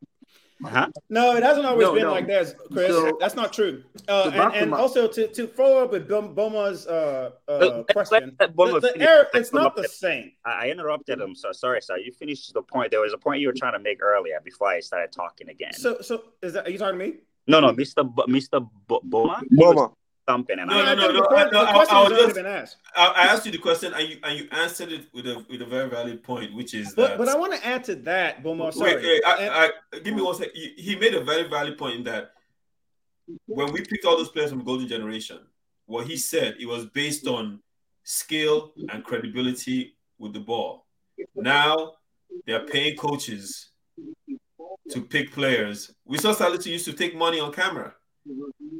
Huh? 0.63 0.87
No, 1.09 1.35
it 1.35 1.43
hasn't 1.43 1.65
always 1.65 1.85
No, 1.87 1.93
been 1.93 2.03
no. 2.03 2.11
like 2.11 2.27
that, 2.27 2.53
Chris. 2.71 2.89
So- 2.89 3.17
That's 3.19 3.35
not 3.35 3.51
true. 3.53 3.83
Uh, 4.07 4.23
So 4.23 4.29
and 4.31 4.53
and 4.55 4.73
also 4.73 5.07
to, 5.07 5.27
to 5.27 5.47
follow 5.47 5.83
up 5.83 5.91
with 5.91 6.07
Boma's 6.07 6.87
uh, 6.87 7.31
uh, 7.47 7.83
question, 7.91 8.35
let 8.39 8.55
Boma 8.55 8.79
the, 8.79 8.93
the 8.95 9.01
air, 9.01 9.27
it's 9.33 9.51
not 9.53 9.75
the 9.75 9.87
same. 9.87 10.31
I, 10.45 10.67
I 10.67 10.69
interrupted 10.69 11.19
him. 11.19 11.35
So 11.35 11.51
sorry, 11.51 11.81
sir. 11.81 11.97
You 11.97 12.11
finished 12.11 12.53
the 12.53 12.61
point. 12.61 12.91
There 12.91 13.01
was 13.01 13.13
a 13.13 13.17
point 13.17 13.41
you 13.41 13.47
were 13.47 13.53
trying 13.53 13.73
to 13.73 13.79
make 13.79 14.01
earlier 14.01 14.39
before 14.43 14.67
I 14.69 14.79
started 14.79 15.11
talking 15.11 15.49
again. 15.49 15.73
So, 15.73 16.01
so 16.01 16.23
is 16.41 16.53
that 16.53 16.67
are 16.67 16.69
you 16.69 16.77
talking 16.77 16.99
to 16.99 17.05
me? 17.05 17.13
no, 17.47 17.59
no, 17.59 17.71
Mr. 17.73 18.03
B- 18.15 18.23
Mr. 18.31 18.67
B- 18.87 18.99
Boma. 19.03 19.41
he 19.49 19.55
was 19.55 19.75
Boma. 19.75 19.91
Thumping 20.27 20.57
and 20.57 20.69
No, 20.69 20.81
I, 20.81 20.95
no, 20.95 21.07
no, 21.07 21.11
no, 21.11 21.21
The, 21.29 21.35
I- 21.35 21.43
no, 21.43 21.49
the 21.51 21.59
I- 21.59 21.73
question 21.73 21.95
I 21.95 22.01
was 22.03 22.11
already 22.11 22.33
been 22.33 22.45
asked. 22.47 22.77
I, 22.95 23.07
I 23.07 23.23
asked 23.25 23.45
you 23.45 23.51
the 23.51 23.57
question 23.59 23.93
and 23.93 24.09
you 24.09 24.17
and 24.23 24.39
you 24.39 24.47
answered 24.51 24.91
it 24.91 25.05
with 25.13 25.27
a 25.27 25.45
with 25.49 25.61
a 25.61 25.65
very 25.65 25.87
valid 25.89 26.23
point, 26.23 26.53
which 26.55 26.73
is 26.73 26.93
But 26.95 27.09
that. 27.09 27.17
but 27.19 27.27
I 27.29 27.35
want 27.37 27.53
to 27.53 27.63
add 27.65 27.83
to 27.85 27.95
that, 27.97 28.41
Boma. 28.41 28.71
Sorry. 28.71 28.95
Wait, 28.95 29.03
wait, 29.03 29.21
And- 29.25 29.51
I, 29.51 29.69
I, 29.93 29.99
give 29.99 30.15
me 30.15 30.21
one 30.23 30.33
second. 30.35 30.51
He, 30.55 30.73
he 30.77 30.95
made 30.95 31.13
a 31.13 31.23
very 31.23 31.47
valid 31.47 31.77
point 31.77 31.97
in 31.97 32.03
that 32.05 32.31
when 33.45 33.71
we 33.71 33.81
picked 33.81 34.05
all 34.05 34.17
those 34.17 34.29
players 34.29 34.49
from 34.49 34.63
Golden 34.63 34.87
Generation, 34.87 35.39
what 35.85 36.07
he 36.07 36.17
said 36.17 36.55
it 36.59 36.65
was 36.65 36.85
based 36.87 37.27
on 37.27 37.59
skill 38.03 38.73
and 38.89 39.03
credibility 39.03 39.95
with 40.17 40.33
the 40.33 40.39
ball. 40.39 40.85
Now 41.35 41.93
they're 42.47 42.65
paying 42.65 42.97
coaches 42.97 43.69
to 44.89 45.01
pick 45.01 45.31
players. 45.31 45.91
We 46.03 46.17
saw 46.17 46.33
Salisu 46.33 46.67
used 46.67 46.85
to 46.85 46.93
take 46.93 47.15
money 47.15 47.39
on 47.39 47.51
camera, 47.51 47.93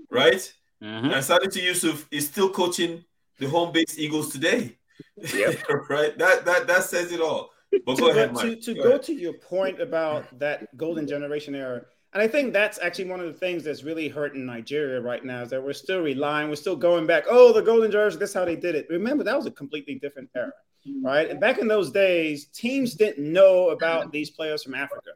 right? 0.09 0.51
Mhm. 0.84 1.06
And 1.06 1.14
Salisu 1.14 1.61
Yusuf 1.64 2.07
is 2.11 2.27
still 2.27 2.49
coaching 2.49 3.03
the 3.39 3.47
home 3.47 3.72
base 3.72 3.97
Eagles 3.97 4.31
today. 4.31 4.77
Yep. 5.18 5.64
right. 5.89 6.18
That 6.18 6.45
that 6.45 6.68
that 6.68 6.84
says 6.84 7.11
it 7.11 7.22
all. 7.22 7.49
But 7.85 7.95
to, 7.95 8.02
go 8.02 8.10
ahead, 8.11 8.34
but 8.34 8.41
to, 8.41 8.47
Mike. 8.47 8.61
to 8.61 8.73
Go 8.73 8.84
go 8.84 8.89
ahead. 8.89 9.03
to 9.03 9.14
your 9.14 9.34
point 9.34 9.81
about 9.81 10.39
that 10.39 10.76
golden 10.77 11.07
generation 11.07 11.56
era, 11.56 11.81
and 12.14 12.22
I 12.23 12.27
think 12.27 12.53
that's 12.53 12.80
actually 12.80 13.10
one 13.10 13.19
of 13.19 13.26
the 13.26 13.34
things 13.34 13.64
that's 13.65 13.84
really 13.84 14.07
hurting 14.07 14.45
Nigeria 14.45 15.02
right 15.02 15.23
now 15.26 15.41
is 15.41 15.49
that 15.49 15.61
we're 15.61 15.73
still 15.73 16.02
relying, 16.02 16.47
we're 16.49 16.56
still 16.56 16.77
going 16.77 17.06
back. 17.06 17.26
Oh, 17.30 17.52
the 17.52 17.61
golden 17.61 17.91
generation, 17.91 18.19
that's 18.19 18.34
how 18.34 18.45
they 18.45 18.56
did 18.56 18.76
it. 18.76 18.88
Remember, 18.89 19.23
that 19.26 19.35
was 19.35 19.45
a 19.45 19.52
completely 19.52 19.95
different 19.95 20.30
era, 20.35 20.53
right? 21.01 21.29
And 21.29 21.39
back 21.39 21.57
in 21.57 21.67
those 21.67 21.91
days, 21.91 22.45
teams 22.45 22.95
didn't 22.95 23.31
know 23.31 23.69
about 23.69 24.11
these 24.11 24.29
players 24.29 24.63
from 24.63 24.75
Africa. 24.75 25.11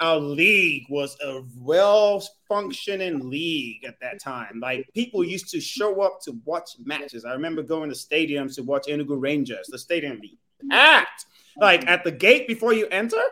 Our 0.00 0.18
league 0.18 0.84
was 0.88 1.16
a 1.22 1.42
well-functioning 1.58 3.30
league 3.30 3.84
at 3.84 4.00
that 4.00 4.20
time. 4.20 4.60
Like 4.60 4.88
people 4.94 5.24
used 5.24 5.50
to 5.50 5.60
show 5.60 6.02
up 6.02 6.20
to 6.22 6.32
watch 6.44 6.70
matches. 6.84 7.24
I 7.24 7.32
remember 7.32 7.62
going 7.62 7.90
to 7.90 7.96
stadiums 7.96 8.54
to 8.56 8.62
watch 8.62 8.86
Enugu 8.86 9.20
Rangers. 9.20 9.68
The 9.68 9.78
stadium 9.78 10.20
be 10.20 10.38
packed. 10.70 11.26
Like 11.56 11.86
at 11.86 12.04
the 12.04 12.12
gate 12.12 12.48
before 12.48 12.72
you 12.72 12.86
enter, 12.88 13.22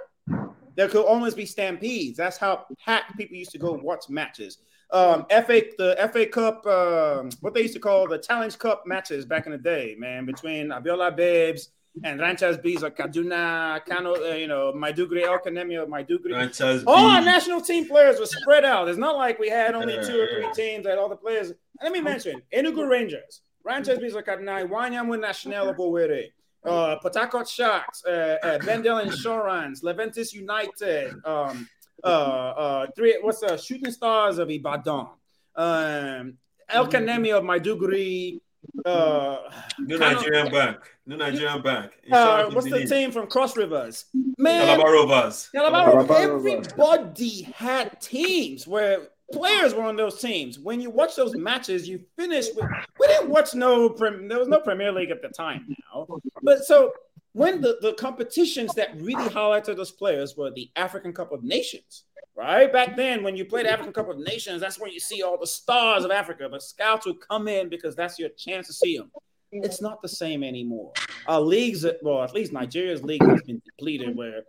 there 0.76 0.88
could 0.88 1.04
almost 1.04 1.36
be 1.36 1.44
stampedes. 1.44 2.16
That's 2.16 2.38
how 2.38 2.66
packed 2.84 3.16
people 3.16 3.36
used 3.36 3.50
to 3.52 3.58
go 3.58 3.72
watch 3.72 4.08
matches. 4.08 4.58
Um, 4.90 5.24
FA, 5.30 5.62
the 5.78 6.10
FA 6.12 6.26
Cup, 6.26 6.66
um, 6.66 7.30
what 7.40 7.54
they 7.54 7.62
used 7.62 7.74
to 7.74 7.80
call 7.80 8.06
the 8.06 8.18
Challenge 8.18 8.58
Cup 8.58 8.86
matches 8.86 9.24
back 9.24 9.46
in 9.46 9.52
the 9.52 9.58
day, 9.58 9.96
man, 9.98 10.26
between 10.26 10.68
Abiola 10.68 11.14
Babes 11.16 11.70
and 12.02 12.20
Ranchers 12.20 12.58
Bees 12.58 12.82
or 12.82 12.90
Kaduna, 12.90 13.84
Kano, 13.84 14.14
uh, 14.14 14.34
you 14.34 14.46
know, 14.46 14.72
Maiduguri, 14.74 15.22
El 15.24 15.38
Kanemi, 15.38 15.86
Maiduguri. 15.86 16.30
Franchise 16.30 16.84
All 16.86 17.10
our 17.10 17.20
national 17.20 17.60
team 17.60 17.86
players 17.86 18.18
were 18.18 18.26
spread 18.26 18.64
out. 18.64 18.88
It's 18.88 18.98
not 18.98 19.16
like 19.16 19.38
we 19.38 19.48
had 19.48 19.74
only 19.74 19.94
two 19.94 20.20
or 20.20 20.26
three 20.28 20.52
teams 20.54 20.84
that 20.84 20.98
all 20.98 21.08
the 21.08 21.16
players. 21.16 21.52
Let 21.82 21.92
me 21.92 22.00
mention 22.00 22.42
Enugu 22.54 22.88
Rangers, 22.88 23.42
Ranchers 23.64 23.98
Bees 23.98 24.14
or 24.14 24.22
Kaduna, 24.22 24.68
Wanyamu 24.68 25.20
National 25.20 25.68
of 25.68 25.76
Owerri, 25.76 26.28
uh, 26.64 26.96
Harcourt 27.02 27.48
Sharks, 27.48 28.04
uh, 28.04 28.38
uh, 28.42 28.58
Bendel 28.58 28.98
Insurance, 28.98 29.82
Leventis 29.82 30.32
United, 30.32 31.12
um, 31.24 31.68
uh, 32.04 32.06
uh, 32.06 32.86
three, 32.96 33.18
what's 33.20 33.40
the 33.40 33.56
Shooting 33.56 33.92
Stars 33.92 34.38
of 34.38 34.48
Ibadan, 34.50 35.08
um, 35.56 36.38
El 36.68 36.86
Kanemi 36.88 37.36
of 37.36 37.44
Maiduguri, 37.44 38.40
uh, 38.84 39.38
New 39.78 39.98
Nigerian 39.98 40.50
Bank. 40.50 40.78
New 41.06 41.16
Nigerian 41.16 41.62
Bank. 41.62 41.92
uh, 42.10 42.50
what's 42.50 42.66
the 42.66 42.72
Benin. 42.72 42.88
team 42.88 43.12
from 43.12 43.26
Cross 43.26 43.56
Rivers? 43.56 44.06
Man, 44.38 44.66
Calabar 44.66 44.92
Rovers. 44.92 45.48
Calabar, 45.52 45.90
Calabar 45.90 46.16
everybody 46.16 47.42
had 47.54 48.00
teams 48.00 48.66
where 48.66 49.08
players 49.32 49.74
were 49.74 49.82
on 49.82 49.96
those 49.96 50.20
teams. 50.20 50.58
When 50.58 50.80
you 50.80 50.90
watch 50.90 51.16
those 51.16 51.34
matches, 51.34 51.88
you 51.88 52.04
finish 52.16 52.46
with. 52.54 52.66
We 53.00 53.06
didn't 53.08 53.30
watch 53.30 53.54
no. 53.54 53.88
Prem, 53.88 54.28
there 54.28 54.38
was 54.38 54.48
no 54.48 54.60
Premier 54.60 54.92
League 54.92 55.10
at 55.10 55.22
the 55.22 55.28
time 55.28 55.74
now, 55.92 56.06
but 56.42 56.64
so 56.64 56.92
when 57.32 57.60
the, 57.60 57.78
the 57.80 57.94
competitions 57.94 58.74
that 58.74 59.00
really 59.00 59.28
highlighted 59.28 59.76
those 59.76 59.90
players 59.90 60.36
were 60.36 60.50
the 60.50 60.70
African 60.76 61.12
Cup 61.12 61.32
of 61.32 61.42
Nations, 61.42 62.04
right? 62.36 62.70
Back 62.72 62.96
then, 62.96 63.22
when 63.22 63.36
you 63.36 63.44
played 63.44 63.66
African 63.66 63.92
Cup 63.92 64.08
of 64.08 64.18
Nations, 64.18 64.60
that's 64.60 64.78
when 64.78 64.92
you 64.92 65.00
see 65.00 65.22
all 65.22 65.38
the 65.38 65.46
stars 65.46 66.04
of 66.04 66.10
Africa. 66.10 66.48
The 66.50 66.60
scouts 66.60 67.06
would 67.06 67.20
come 67.26 67.48
in 67.48 67.68
because 67.68 67.96
that's 67.96 68.18
your 68.18 68.28
chance 68.30 68.66
to 68.66 68.72
see 68.72 68.98
them. 68.98 69.10
It's 69.50 69.82
not 69.82 70.00
the 70.00 70.08
same 70.08 70.42
anymore. 70.42 70.92
Our 71.26 71.40
leagues, 71.40 71.86
well, 72.02 72.22
at 72.22 72.34
least 72.34 72.52
Nigeria's 72.52 73.02
league 73.02 73.22
has 73.22 73.42
been 73.42 73.60
depleted. 73.64 74.16
Where 74.16 74.42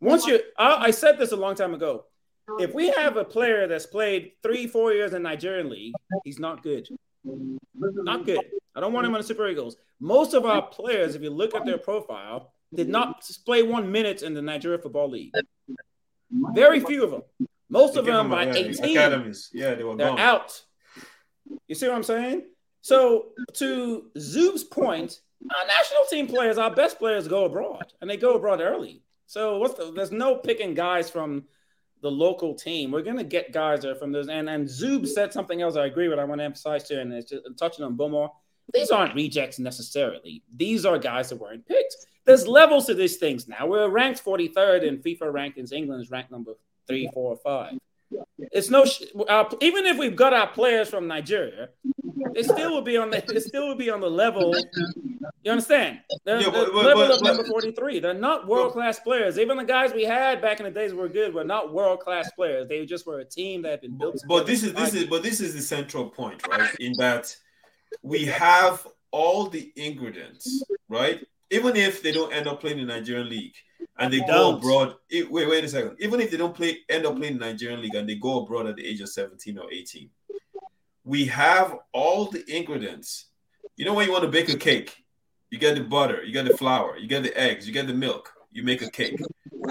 once 0.00 0.26
you, 0.26 0.40
I, 0.58 0.86
I 0.86 0.90
said 0.90 1.18
this 1.18 1.32
a 1.32 1.36
long 1.36 1.54
time 1.54 1.74
ago. 1.74 2.04
If 2.58 2.74
we 2.74 2.88
have 2.90 3.16
a 3.16 3.24
player 3.24 3.68
that's 3.68 3.86
played 3.86 4.32
three, 4.42 4.66
four 4.66 4.92
years 4.92 5.14
in 5.14 5.22
Nigerian 5.22 5.70
league, 5.70 5.94
he's 6.24 6.40
not 6.40 6.62
good. 6.62 6.88
Not 7.24 8.26
good. 8.26 8.40
I 8.80 8.82
don't 8.82 8.94
want 8.94 9.06
him 9.06 9.14
on 9.14 9.20
the 9.20 9.26
Super 9.26 9.46
Eagles. 9.46 9.76
Most 10.00 10.32
of 10.32 10.46
our 10.46 10.62
players, 10.62 11.14
if 11.14 11.20
you 11.20 11.28
look 11.28 11.54
at 11.54 11.66
their 11.66 11.76
profile, 11.76 12.54
did 12.74 12.88
not 12.88 13.28
play 13.44 13.62
one 13.62 13.92
minute 13.92 14.22
in 14.22 14.32
the 14.32 14.40
Nigeria 14.40 14.78
Football 14.78 15.10
League. 15.10 15.34
Very 16.54 16.80
few 16.80 17.04
of 17.04 17.10
them. 17.10 17.22
Most 17.68 17.96
of 17.96 18.06
They 18.06 18.12
them 18.12 18.30
by 18.30 18.46
yeah, 18.46 18.54
18 18.54 18.96
Academies. 18.96 19.50
Yeah, 19.52 19.74
they 19.74 19.84
were 19.84 19.96
they're 19.96 20.08
gone. 20.08 20.18
out. 20.18 20.62
You 21.68 21.74
see 21.74 21.88
what 21.88 21.94
I'm 21.94 22.02
saying? 22.02 22.44
So 22.80 23.32
to 23.54 24.06
Zoob's 24.16 24.64
point, 24.64 25.20
our 25.54 25.66
national 25.66 26.04
team 26.08 26.26
players, 26.26 26.56
our 26.56 26.74
best 26.74 26.98
players 26.98 27.28
go 27.28 27.44
abroad, 27.44 27.92
and 28.00 28.08
they 28.08 28.16
go 28.16 28.34
abroad 28.34 28.62
early. 28.62 29.02
So 29.26 29.58
what's 29.58 29.74
the, 29.74 29.92
there's 29.92 30.10
no 30.10 30.36
picking 30.36 30.72
guys 30.72 31.10
from 31.10 31.44
the 32.00 32.10
local 32.10 32.54
team. 32.54 32.92
We're 32.92 33.02
gonna 33.02 33.24
get 33.24 33.52
guys 33.52 33.82
that 33.82 33.90
are 33.90 33.94
from 33.94 34.10
those. 34.10 34.28
And 34.28 34.48
and 34.48 34.66
Zoob 34.66 35.06
said 35.06 35.34
something 35.34 35.60
else 35.60 35.76
I 35.76 35.84
agree 35.84 36.08
with. 36.08 36.18
I 36.18 36.24
want 36.24 36.40
to 36.40 36.44
emphasize 36.44 36.88
too, 36.88 36.98
and 36.98 37.12
it's 37.12 37.30
just 37.30 37.44
touching 37.58 37.84
on 37.84 37.94
Boma. 37.96 38.30
These 38.74 38.90
aren't 38.90 39.14
rejects 39.14 39.58
necessarily. 39.58 40.42
These 40.56 40.84
are 40.86 40.98
guys 40.98 41.30
that 41.30 41.36
weren't 41.36 41.66
picked. 41.66 41.96
There's 42.24 42.46
levels 42.46 42.86
to 42.86 42.94
these 42.94 43.16
things 43.16 43.48
now. 43.48 43.66
We're 43.66 43.88
ranked 43.88 44.24
43rd 44.24 44.82
in 44.84 44.98
FIFA 44.98 45.32
rankings. 45.32 45.72
England's 45.72 46.10
ranked 46.10 46.30
number 46.30 46.52
three, 46.86 47.08
four, 47.12 47.32
or 47.32 47.36
five. 47.36 47.78
It's 48.38 48.70
no 48.70 48.84
sh- 48.84 49.02
our, 49.28 49.48
even 49.60 49.86
if 49.86 49.96
we've 49.96 50.16
got 50.16 50.32
our 50.32 50.48
players 50.48 50.88
from 50.88 51.06
Nigeria, 51.06 51.68
it 52.34 52.44
still 52.44 52.70
will 52.72 52.82
be 52.82 52.96
on 52.96 53.10
the 53.10 53.22
they 53.26 53.38
still 53.40 53.68
will 53.68 53.76
be 53.76 53.88
on 53.88 54.00
the 54.00 54.10
level. 54.10 54.52
You 55.42 55.52
understand? 55.52 56.00
They're, 56.24 56.40
Yeah, 56.40 56.50
they're 56.50 56.64
but- 56.66 56.72
but- 56.72 56.84
level 56.86 57.06
but- 57.08 57.16
of 57.16 57.22
number 57.22 57.44
43. 57.44 58.00
They're 58.00 58.14
not 58.14 58.46
world 58.48 58.72
class 58.72 58.98
players. 58.98 59.38
Even 59.38 59.56
the 59.56 59.64
guys 59.64 59.92
we 59.94 60.04
had 60.04 60.42
back 60.42 60.58
in 60.60 60.64
the 60.64 60.70
days 60.72 60.92
were 60.92 61.08
good, 61.08 61.32
were 61.32 61.44
not 61.44 61.72
world 61.72 62.00
class 62.00 62.30
players. 62.32 62.68
They 62.68 62.84
just 62.84 63.06
were 63.06 63.20
a 63.20 63.24
team 63.24 63.62
that 63.62 63.70
had 63.70 63.80
been 63.80 63.96
built. 63.96 64.20
But 64.28 64.44
this 64.46 64.62
is 64.64 64.74
this 64.74 64.92
is 64.94 65.04
but 65.04 65.22
this 65.22 65.40
is 65.40 65.54
the 65.54 65.62
central 65.62 66.08
point, 66.10 66.46
right? 66.48 66.74
In 66.80 66.92
that 66.98 67.34
we 68.02 68.24
have 68.26 68.86
all 69.10 69.48
the 69.48 69.72
ingredients, 69.76 70.62
right? 70.88 71.26
Even 71.50 71.76
if 71.76 72.02
they 72.02 72.12
don't 72.12 72.32
end 72.32 72.46
up 72.46 72.60
playing 72.60 72.78
in 72.78 72.86
the 72.86 72.94
Nigerian 72.94 73.28
league 73.28 73.54
and 73.98 74.12
they 74.12 74.20
go 74.20 74.56
abroad, 74.56 74.94
it- 75.10 75.30
wait, 75.30 75.48
wait 75.48 75.64
a 75.64 75.68
second. 75.68 75.96
Even 75.98 76.20
if 76.20 76.30
they 76.30 76.36
don't 76.36 76.54
play, 76.54 76.78
end 76.88 77.06
up 77.06 77.16
playing 77.16 77.34
in 77.34 77.38
the 77.40 77.46
Nigerian 77.46 77.82
league 77.82 77.94
and 77.94 78.08
they 78.08 78.14
go 78.14 78.42
abroad 78.42 78.66
at 78.66 78.76
the 78.76 78.86
age 78.86 79.00
of 79.00 79.08
17 79.08 79.58
or 79.58 79.70
18, 79.72 80.08
we 81.04 81.24
have 81.26 81.76
all 81.92 82.26
the 82.26 82.44
ingredients. 82.54 83.26
You 83.76 83.84
know 83.84 83.94
when 83.94 84.06
you 84.06 84.12
want 84.12 84.24
to 84.24 84.30
bake 84.30 84.48
a 84.48 84.56
cake, 84.56 84.96
you 85.50 85.58
get 85.58 85.74
the 85.74 85.82
butter, 85.82 86.22
you 86.22 86.32
get 86.32 86.46
the 86.46 86.56
flour, 86.56 86.96
you 86.96 87.08
get 87.08 87.22
the 87.24 87.36
eggs, 87.38 87.66
you 87.66 87.72
get 87.72 87.86
the 87.88 87.94
milk, 87.94 88.32
you 88.52 88.62
make 88.62 88.82
a 88.82 88.90
cake. 88.90 89.18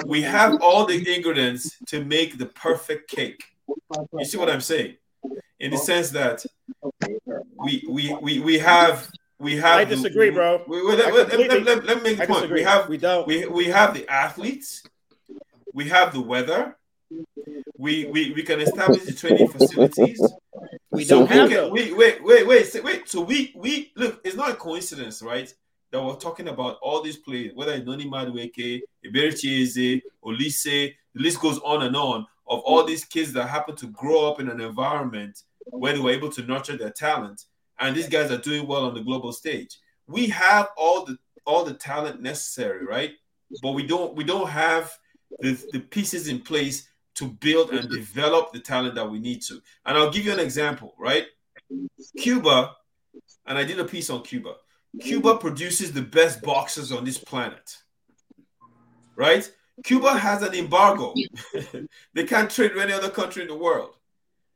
We 0.06 0.22
have 0.24 0.62
all 0.62 0.86
the 0.86 0.98
ingredients 1.16 1.78
to 1.88 2.04
make 2.04 2.38
the 2.38 2.48
perfect 2.48 3.10
cake. 3.10 3.44
You 4.14 4.26
see 4.26 4.38
what 4.38 4.50
I'm 4.50 4.62
saying? 4.62 4.98
In 5.60 5.72
the 5.72 5.78
sense 5.78 6.10
that 6.12 6.46
we 7.58 7.84
we 7.88 8.16
we, 8.22 8.40
we 8.40 8.58
have 8.60 9.10
we 9.40 9.56
have 9.58 9.80
I 9.80 9.86
the- 9.86 9.96
disagree, 9.96 10.30
bro. 10.30 10.64
we- 10.68 10.82
we- 10.84 10.96
let, 10.96 11.14
let- 11.14 11.66
let- 11.66 11.86
let- 11.86 11.98
me 11.98 12.04
make 12.04 12.18
the 12.18 12.26
point. 12.28 12.40
disagree. 12.42 12.60
We 12.62 12.64
have 12.64 12.90
we 12.90 12.98
don't. 12.98 13.28
we, 13.28 13.46
we 13.46 13.66
have 13.66 13.94
the 13.94 14.08
athletes, 14.10 14.84
we 15.74 15.88
have 15.90 16.14
the 16.14 16.22
weather, 16.22 16.78
we 17.78 18.06
we, 18.06 18.32
we 18.32 18.44
can 18.44 18.60
establish 18.62 19.04
the 19.04 19.14
training 19.14 19.48
facilities. 19.50 20.22
we 20.92 21.04
So 21.06 21.20
don't 21.20 21.30
we 21.30 21.36
have 21.38 21.50
can, 21.50 21.72
wait, 21.72 21.96
wait, 21.96 22.48
wait, 22.48 22.68
so 22.68 22.82
wait. 22.82 23.08
So 23.10 23.22
we 23.22 23.54
we 23.56 23.92
look, 23.96 24.22
it's 24.24 24.36
not 24.36 24.52
a 24.52 24.56
coincidence, 24.56 25.22
right? 25.22 25.54
That 25.92 26.04
we're 26.04 26.16
talking 26.16 26.48
about 26.50 26.78
all 26.82 27.02
these 27.02 27.18
players, 27.18 27.52
whether 27.56 27.74
it's 27.74 27.86
Noni 27.86 28.06
Madueke, 28.08 28.82
Eberechi 29.06 29.64
Eze, 29.64 30.02
Olise, 30.24 30.94
the 31.16 31.22
list 31.24 31.40
goes 31.42 31.58
on 31.60 31.82
and 31.82 31.96
on 31.96 32.28
of 32.50 32.60
all 32.62 32.84
these 32.84 33.06
kids 33.06 33.32
that 33.34 33.48
happen 33.48 33.76
to 33.78 33.88
grow 33.88 34.30
up 34.30 34.40
in 34.40 34.50
an 34.50 34.60
environment 34.60 35.44
where 35.66 35.94
they 35.94 36.00
were 36.00 36.12
able 36.12 36.32
to 36.32 36.44
nurture 36.44 36.76
their 36.76 36.90
talent, 36.90 37.46
and 37.80 37.96
these 37.96 38.10
guys 38.10 38.32
are 38.32 38.38
doing 38.38 38.68
well 38.68 38.86
on 38.86 38.94
the 38.94 39.04
global 39.04 39.32
stage. 39.32 39.78
We 40.08 40.28
have 40.28 40.70
all 40.76 41.06
the 41.06 41.18
all 41.46 41.64
the 41.64 41.74
talent 41.74 42.22
necessary, 42.22 42.86
right? 42.86 43.12
But 43.62 43.72
we 43.72 43.86
don't 43.86 44.16
we 44.16 44.24
don't 44.24 44.50
have 44.50 44.92
the, 45.40 45.52
the 45.72 45.80
pieces 45.80 46.28
in 46.28 46.40
place 46.40 46.90
to 47.16 47.28
build 47.28 47.72
and 47.72 47.90
develop 47.90 48.52
the 48.52 48.60
talent 48.60 48.96
that 48.96 49.10
we 49.10 49.20
need 49.20 49.42
to. 49.44 49.62
And 49.86 49.98
I'll 49.98 50.10
give 50.10 50.26
you 50.26 50.32
an 50.32 50.40
example, 50.40 50.96
right? 50.98 51.26
Cuba, 52.18 52.76
and 53.46 53.58
I 53.58 53.64
did 53.64 53.80
a 53.80 53.86
piece 53.86 54.10
on 54.10 54.24
Cuba. 54.24 54.56
Cuba 55.02 55.38
produces 55.38 55.92
the 55.92 56.02
best 56.02 56.42
boxers 56.42 56.92
on 56.92 57.04
this 57.04 57.18
planet, 57.18 57.78
right? 59.16 59.52
Cuba 59.84 60.18
has 60.18 60.42
an 60.42 60.54
embargo. 60.54 61.14
they 62.14 62.24
can't 62.24 62.50
trade 62.50 62.74
with 62.74 62.84
any 62.84 62.94
other 62.94 63.10
country 63.10 63.42
in 63.42 63.48
the 63.48 63.56
world. 63.56 63.96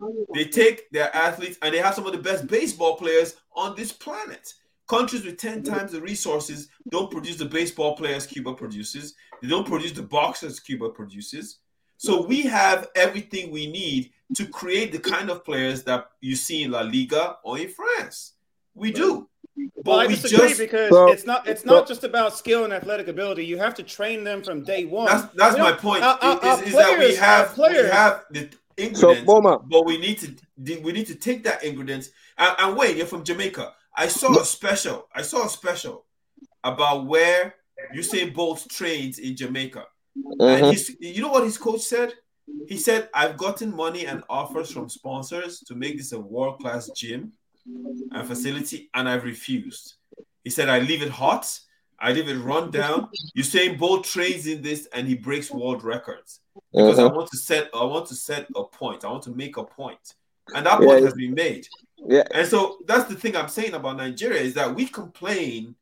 Oh, 0.01 0.25
they 0.33 0.45
take 0.45 0.89
their 0.91 1.15
athletes 1.15 1.57
and 1.61 1.73
they 1.73 1.79
have 1.79 1.95
some 1.95 2.05
of 2.05 2.11
the 2.13 2.17
best 2.17 2.47
baseball 2.47 2.97
players 2.97 3.35
on 3.55 3.75
this 3.75 3.91
planet. 3.91 4.53
Countries 4.87 5.25
with 5.25 5.37
10 5.37 5.63
times 5.63 5.91
the 5.91 6.01
resources 6.01 6.67
don't 6.89 7.09
produce 7.09 7.37
the 7.37 7.45
baseball 7.45 7.95
players 7.95 8.27
Cuba 8.27 8.53
produces. 8.53 9.15
They 9.41 9.47
don't 9.47 9.67
produce 9.67 9.93
the 9.93 10.03
boxers 10.03 10.59
Cuba 10.59 10.89
produces. 10.89 11.59
So 11.97 12.25
we 12.25 12.41
have 12.41 12.89
everything 12.95 13.49
we 13.49 13.67
need 13.67 14.11
to 14.35 14.45
create 14.45 14.91
the 14.91 14.99
kind 14.99 15.29
of 15.29 15.45
players 15.45 15.83
that 15.83 16.09
you 16.19 16.35
see 16.35 16.63
in 16.63 16.71
La 16.71 16.81
Liga 16.81 17.37
or 17.43 17.57
in 17.57 17.69
France. 17.69 18.33
We 18.73 18.91
do. 18.91 19.29
But 19.55 19.85
Well, 19.85 19.99
I 19.99 20.07
we 20.07 20.15
disagree 20.15 20.47
just 20.47 20.59
because 20.59 20.89
So- 20.89 21.11
it's 21.11 21.25
not 21.25 21.47
it's 21.47 21.65
not 21.65 21.87
just 21.87 22.03
about 22.03 22.35
skill 22.35 22.63
and 22.63 22.73
athletic 22.73 23.07
ability. 23.07 23.45
You 23.45 23.57
have 23.59 23.75
to 23.75 23.83
train 23.83 24.23
them 24.23 24.43
from 24.43 24.63
day 24.63 24.85
one. 24.85 25.05
that's 25.05 25.33
that's 25.35 25.57
You 25.57 25.63
know, 25.63 25.69
my 25.71 25.75
point. 25.77 26.03
our- 26.03 26.17
our- 26.21 26.37
is, 26.37 26.43
our 26.43 26.63
is 26.63 26.73
that 26.73 26.89
we 26.91 26.95
players- 26.95 27.17
have 27.19 27.49
we 27.49 27.55
players- 27.55 27.91
have 27.91 28.25
the 28.31 28.49
ingredients, 28.77 29.25
Boma, 29.25 29.59
but 29.59 29.85
we 29.85 29.97
need 29.97 30.17
to 30.19 30.35
we 30.81 30.91
need 30.91 31.07
to 31.07 31.15
take 31.15 31.43
that 31.43 31.63
ingredients 31.63 32.09
and, 32.37 32.55
and 32.59 32.77
wait, 32.77 32.97
you're 32.97 33.05
from 33.05 33.23
Jamaica. 33.23 33.73
I 33.95 34.07
saw 34.07 34.39
a 34.39 34.45
special. 34.45 35.07
I 35.13 35.21
saw 35.21 35.45
a 35.45 35.49
special 35.49 36.05
about 36.63 37.05
where 37.05 37.55
Usain 37.95 38.33
Bolt 38.33 38.65
trains 38.69 39.19
in 39.19 39.35
Jamaica. 39.35 39.85
And 40.15 40.63
Mhm. 40.65 40.71
he's, 40.71 40.95
you 40.99 41.21
know 41.21 41.29
what 41.29 41.43
his 41.43 41.57
coach 41.57 41.81
said? 41.81 42.13
He 42.67 42.77
said, 42.77 43.09
I've 43.13 43.35
gotten 43.37 43.75
money 43.75 44.05
and 44.05 44.23
offers 44.29 44.71
from 44.71 44.87
sponsors 44.89 45.59
to 45.67 45.75
make 45.75 45.97
this 45.97 46.11
a 46.13 46.19
world 46.19 46.59
class 46.59 46.89
gym 46.95 47.33
and 48.11 48.27
facility, 48.27 48.89
and 48.93 49.07
I've 49.09 49.23
refused. 49.23 49.95
He 50.43 50.49
said, 50.49 50.69
I 50.69 50.79
leave 50.79 51.01
it 51.01 51.09
hot, 51.09 51.59
I 51.99 52.11
leave 52.11 52.27
it 52.27 52.37
run 52.37 52.69
down. 52.71 53.09
Usain 53.37 53.77
Bolt 53.79 54.03
trains 54.03 54.45
in 54.45 54.61
this 54.61 54.87
and 54.93 55.07
he 55.07 55.15
breaks 55.15 55.51
world 55.51 55.83
records 55.83 56.41
because 56.73 56.99
I 56.99 57.07
Mhm. 57.07 57.15
want 57.15 57.31
to 57.31 57.37
set 57.37 57.69
I 57.73 57.83
want 57.83 58.07
to 58.07 58.15
set 58.15 58.49
a 58.55 58.63
point. 58.63 59.05
I 59.05 59.09
want 59.09 59.23
to 59.23 59.31
make 59.31 59.57
a 59.57 59.63
point. 59.63 60.15
And 60.53 60.65
that 60.65 60.79
Yeah, 60.81 60.85
point 60.85 61.03
has 61.03 61.13
been 61.13 61.33
made. 61.33 61.67
Yeah. 62.07 62.23
And 62.33 62.47
so 62.47 62.79
that's 62.85 63.07
the 63.07 63.15
thing 63.15 63.35
I'm 63.35 63.47
saying 63.47 63.73
about 63.73 63.97
Nigeria 63.97 64.41
is 64.41 64.53
that 64.55 64.75
we 64.75 64.85
complain 64.85 65.75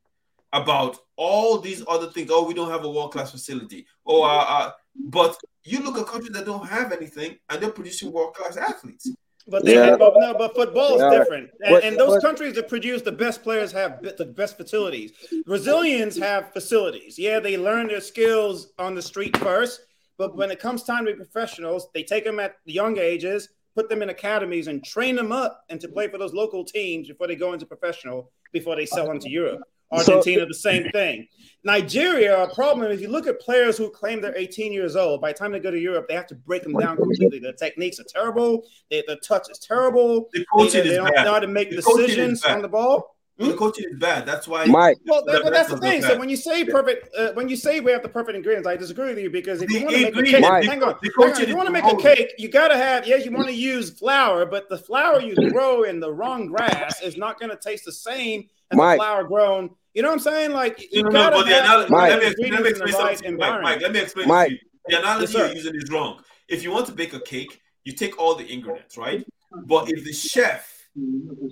about 0.54 1.00
all 1.16 1.58
these 1.60 1.84
other 1.88 2.08
things. 2.12 2.30
Oh, 2.32 2.46
we 2.46 2.54
don't 2.54 2.70
have 2.70 2.84
a 2.84 2.90
world 2.90 3.12
class 3.12 3.32
facility. 3.32 3.86
Oh, 4.06 4.22
uh, 4.24 4.46
uh, 4.48 4.72
but 5.06 5.38
you 5.64 5.80
look 5.80 5.98
at 5.98 6.06
countries 6.08 6.34
that 6.34 6.46
don't 6.46 6.68
have 6.68 6.92
anything 6.92 7.38
and 7.50 7.62
they're 7.62 7.72
producing 7.72 8.12
world 8.12 8.34
class 8.36 8.58
athletes. 8.58 9.12
But 9.48 9.66
they 9.66 9.76
Yeah. 9.76 9.98
but, 9.98 10.14
no, 10.18 10.34
but 10.34 10.56
football 10.56 10.96
is 10.96 11.02
Yeah. 11.02 11.18
different. 11.18 11.50
And, 11.64 11.74
But- 11.74 11.84
and 11.84 11.98
those 11.98 12.16
but- 12.16 12.22
countries 12.22 12.54
that 12.56 12.68
produce 12.68 13.02
the 13.02 13.12
best 13.12 13.44
players 13.44 13.72
have 13.72 14.02
the 14.18 14.26
best 14.26 14.58
facilities. 14.58 15.14
Brazilians 15.46 16.18
have 16.18 16.54
facilities. 16.54 17.18
Yeah, 17.18 17.40
they 17.40 17.58
learn 17.58 17.88
their 17.88 18.02
skills 18.02 18.72
on 18.78 18.96
the 18.96 19.02
street 19.02 19.36
first, 19.38 19.82
but 20.18 20.36
when 20.36 20.52
it 20.52 20.60
comes 20.60 20.84
time 20.84 21.06
to 21.06 21.12
be 21.12 21.18
professionals, 21.18 21.90
they 21.94 22.04
take 22.04 22.24
them 22.24 22.40
at 22.40 22.56
young 22.66 22.98
ages, 23.00 23.50
put 23.76 23.90
them 23.90 24.02
in 24.02 24.10
academies, 24.10 24.68
and 24.68 24.84
train 24.84 25.16
them 25.16 25.32
up 25.32 25.64
and 25.70 25.80
to 25.82 25.88
play 25.88 26.08
for 26.08 26.18
those 26.18 26.34
local 26.34 26.64
teams 26.64 27.08
before 27.08 27.28
they 27.28 27.36
go 27.36 27.54
into 27.54 27.66
professional, 27.66 28.32
before 28.52 28.76
they 28.76 28.86
sell 28.86 29.12
into 29.12 29.30
Europe. 29.30 29.62
So- 30.00 30.18
Argentina, 30.18 30.46
the 30.46 30.54
same 30.54 30.90
thing. 30.92 31.28
Nigeria, 31.64 32.42
a 32.44 32.54
problem 32.56 32.92
if 32.92 33.02
you 33.02 33.08
look 33.08 33.28
at 33.28 33.40
players 33.40 33.78
who 33.78 33.90
claim 33.92 34.20
they're 34.20 34.36
18 34.36 34.74
years 34.74 34.96
old, 34.96 35.22
by 35.22 35.32
the 35.32 35.38
time 35.38 35.52
they 35.52 35.60
go 35.60 35.70
to 35.70 35.80
Europe, 35.80 36.08
they 36.08 36.16
have 36.16 36.26
to 36.28 36.36
break 36.36 36.64
them 36.64 36.74
down 36.74 36.98
completely. 36.98 37.38
The 37.38 37.54
techniques 37.54 38.00
are 38.00 38.04
terrible, 38.06 38.64
they, 38.90 39.04
the 39.08 39.18
touch 39.18 39.48
is 39.52 39.60
terrible, 39.60 40.28
The 40.34 40.40
they, 40.40 40.46
coaching 40.52 40.84
they 40.84 40.90
is 40.90 40.96
don't 40.98 41.14
bad. 41.14 41.24
know 41.26 41.34
how 41.34 41.40
to 41.40 41.48
make 41.48 41.70
The 41.70 41.76
decisions 41.76 42.44
on 42.46 42.62
the 42.64 42.68
ball. 42.68 43.16
The 43.38 43.54
coaching 43.56 43.86
is 43.90 43.98
bad. 43.98 44.26
That's 44.28 44.48
why 44.48 44.66
Mike. 44.66 45.00
Well, 45.06 45.24
that, 45.26 45.42
but 45.44 45.52
that's 45.52 45.70
the 45.72 45.78
thing. 45.78 46.04
So 46.04 46.18
when 46.20 46.30
you 46.30 46.36
say 46.36 46.64
perfect, 46.64 47.10
uh, 47.16 47.32
when 47.34 47.50
you 47.50 47.56
say 47.56 47.80
we 47.80 47.92
have 47.92 48.04
the 48.04 48.10
perfect 48.10 48.36
ingredients, 48.36 48.68
I 48.68 48.76
disagree 48.76 49.10
with 49.10 49.18
you 49.18 49.32
because 49.32 49.64
if 49.64 49.68
The 49.70 49.80
you 49.80 49.86
want 49.86 49.96
to 49.96 50.02
make 50.04 50.16
a 50.16 50.22
cake, 50.22 50.32
the- 50.32 50.42
hang 50.42 50.44
on, 50.46 50.64
hang 50.64 50.84
on, 50.84 50.96
if 51.02 51.48
you 51.50 51.56
want 51.56 51.66
to 51.68 51.72
make 51.74 51.86
a 51.86 51.96
cake, 51.96 52.34
you 52.38 52.50
got 52.50 52.68
to 52.68 52.78
have 52.78 53.08
yeah, 53.08 53.16
you 53.16 53.32
want 53.32 53.48
to 53.48 53.54
use 53.56 53.90
flour, 53.98 54.46
but 54.46 54.70
the 54.70 54.78
flour 54.78 55.22
you 55.22 55.36
grow 55.52 55.84
in 55.84 56.00
the 56.00 56.12
wrong 56.12 56.48
grass 56.48 57.02
is 57.02 57.18
not 57.18 57.40
going 57.40 57.50
to 57.50 57.56
taste 57.58 57.84
the 57.86 57.92
same 57.92 58.48
as 58.70 58.78
Mike. 58.78 59.00
the 59.00 59.04
flour 59.04 59.24
grown. 59.24 59.72
You 59.94 60.02
know 60.02 60.10
what 60.10 60.14
I'm 60.16 60.20
saying? 60.20 60.52
Like 60.52 60.88
you 60.92 61.04
No, 61.04 61.10
no, 61.10 61.12
got 61.12 61.32
no, 61.34 61.38
to 61.40 61.44
but 61.44 61.50
the 61.50 61.56
have 61.56 61.64
analogy, 61.66 61.88
the 61.88 61.92
Mike. 61.92 62.10
let 62.10 62.20
me, 62.40 62.52
let 62.52 62.64
me 62.64 62.70
explain 62.70 62.94
right 62.94 63.18
something. 63.18 63.38
Mike, 63.38 63.62
Mike, 63.62 63.82
let 63.82 63.92
me 63.92 64.00
explain 64.00 64.28
Mike. 64.28 64.48
to 64.50 64.54
you. 64.54 64.60
The 64.88 65.00
analogy 65.00 65.34
Yes, 65.34 65.34
you're 65.34 65.56
using 65.56 65.76
is 65.76 65.92
wrong. 65.92 66.22
If 66.48 66.64
you 66.64 66.72
want 66.72 66.86
to 66.88 66.92
bake 66.94 67.14
a 67.14 67.20
cake, 67.20 67.60
you 67.84 67.94
take 67.94 68.18
all 68.20 68.36
the 68.36 68.52
ingredients, 68.52 68.98
right? 68.98 69.26
But 69.66 69.90
if 69.92 70.04
the 70.04 70.14
chef 70.14 70.68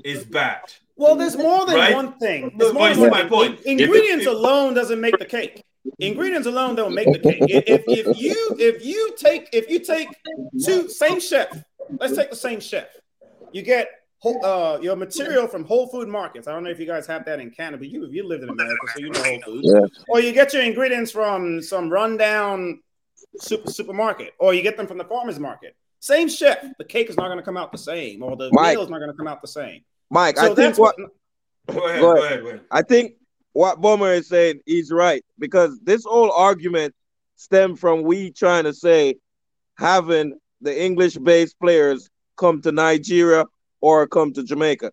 is 0.03 0.23
bad, 0.25 0.61
Well, 0.95 1.15
there's 1.15 1.37
more 1.37 1.65
than 1.65 1.75
Right? 1.75 1.93
one 1.93 2.17
thing. 2.19 2.43
No, 2.43 2.51
There's 2.57 2.73
more 2.73 2.89
than 2.89 2.97
you 2.97 3.09
one 3.09 3.11
see 3.13 3.23
my 3.23 3.29
point. 3.29 3.61
In- 3.61 3.79
Ingredients 3.79 4.25
if- 4.25 4.31
alone 4.31 4.73
doesn't 4.73 4.99
make 4.99 5.17
the 5.17 5.25
cake. 5.25 5.63
Ingredients 5.99 6.45
alone 6.47 6.75
don't 6.75 6.93
make 6.93 7.11
the 7.11 7.19
cake. 7.19 7.39
If, 7.41 7.63
if, 7.67 7.83
if 7.87 8.21
you 8.21 8.55
if 8.59 8.85
you 8.85 9.15
take 9.17 9.47
if 9.53 9.69
you 9.69 9.79
take 9.79 10.09
two 10.65 10.89
same 10.89 11.19
chef, 11.21 11.47
let's 11.99 12.15
take 12.15 12.29
the 12.29 12.35
same 12.35 12.59
chef. 12.59 12.87
You 13.53 13.61
get 13.61 13.87
whole- 13.87 13.98
uh, 14.25 14.79
your 14.81 14.95
material 14.95 15.47
from 15.47 15.63
Whole 15.63 15.87
Food 15.87 16.07
markets. 16.07 16.47
I 16.47 16.51
don't 16.51 16.63
know 16.63 16.69
if 16.69 16.79
you 16.79 16.85
guys 16.85 17.07
have 17.07 17.25
that 17.25 17.39
in 17.39 17.51
Canada, 17.51 17.77
but 17.77 17.87
you 17.89 18.05
you 18.07 18.27
lived 18.27 18.43
in 18.43 18.49
America, 18.49 18.75
so 18.93 18.99
you 18.99 19.09
know 19.09 19.23
Whole 19.23 19.41
Foods. 19.41 19.71
Yeah. 19.73 19.79
Or 20.09 20.19
you 20.19 20.31
get 20.33 20.53
your 20.53 20.63
ingredients 20.63 21.11
from 21.11 21.61
some 21.61 21.89
rundown 21.89 22.81
super 23.39 23.71
supermarket, 23.71 24.33
or 24.39 24.53
you 24.53 24.61
get 24.61 24.77
them 24.77 24.87
from 24.87 24.97
the 24.97 25.05
farmers 25.05 25.39
market. 25.39 25.75
Same 26.01 26.29
chef, 26.29 26.57
the 26.77 26.85
cake 26.85 27.09
is 27.09 27.17
not 27.17 27.25
going 27.25 27.37
to 27.37 27.43
come 27.43 27.57
out 27.57 27.71
the 27.71 27.77
same, 27.77 28.23
or 28.23 28.35
the 28.35 28.49
Mike. 28.53 28.73
meal 28.75 28.83
is 28.83 28.89
not 28.89 28.99
going 28.99 29.11
to 29.11 29.17
come 29.17 29.27
out 29.27 29.41
the 29.41 29.47
same. 29.47 29.81
Mike, 30.09 30.37
So 30.37 30.51
I 30.51 30.55
think 30.55 30.77
what 30.77 30.95
what 31.67 31.75
go 31.75 31.85
ahead, 31.87 31.99
Go 32.01 32.13
go 32.15 32.17
ahead. 32.17 32.25
ahead, 32.31 32.41
go 32.43 32.47
ahead. 32.49 32.61
I 32.71 32.81
think 32.81 33.13
what 33.53 33.79
Boma 33.81 34.05
is 34.05 34.27
saying 34.27 34.61
is 34.65 34.91
right 34.91 35.23
because 35.37 35.79
this 35.83 36.03
whole 36.05 36.31
argument 36.31 36.93
stemmed 37.35 37.79
from 37.79 38.03
we 38.03 38.31
trying 38.31 38.63
to 38.65 38.73
say 38.73 39.15
having 39.77 40.37
the 40.61 40.83
English-based 40.83 41.57
players 41.59 42.09
come 42.37 42.61
to 42.61 42.71
Nigeria 42.71 43.45
or 43.81 44.07
come 44.07 44.33
to 44.33 44.43
Jamaica. 44.43 44.91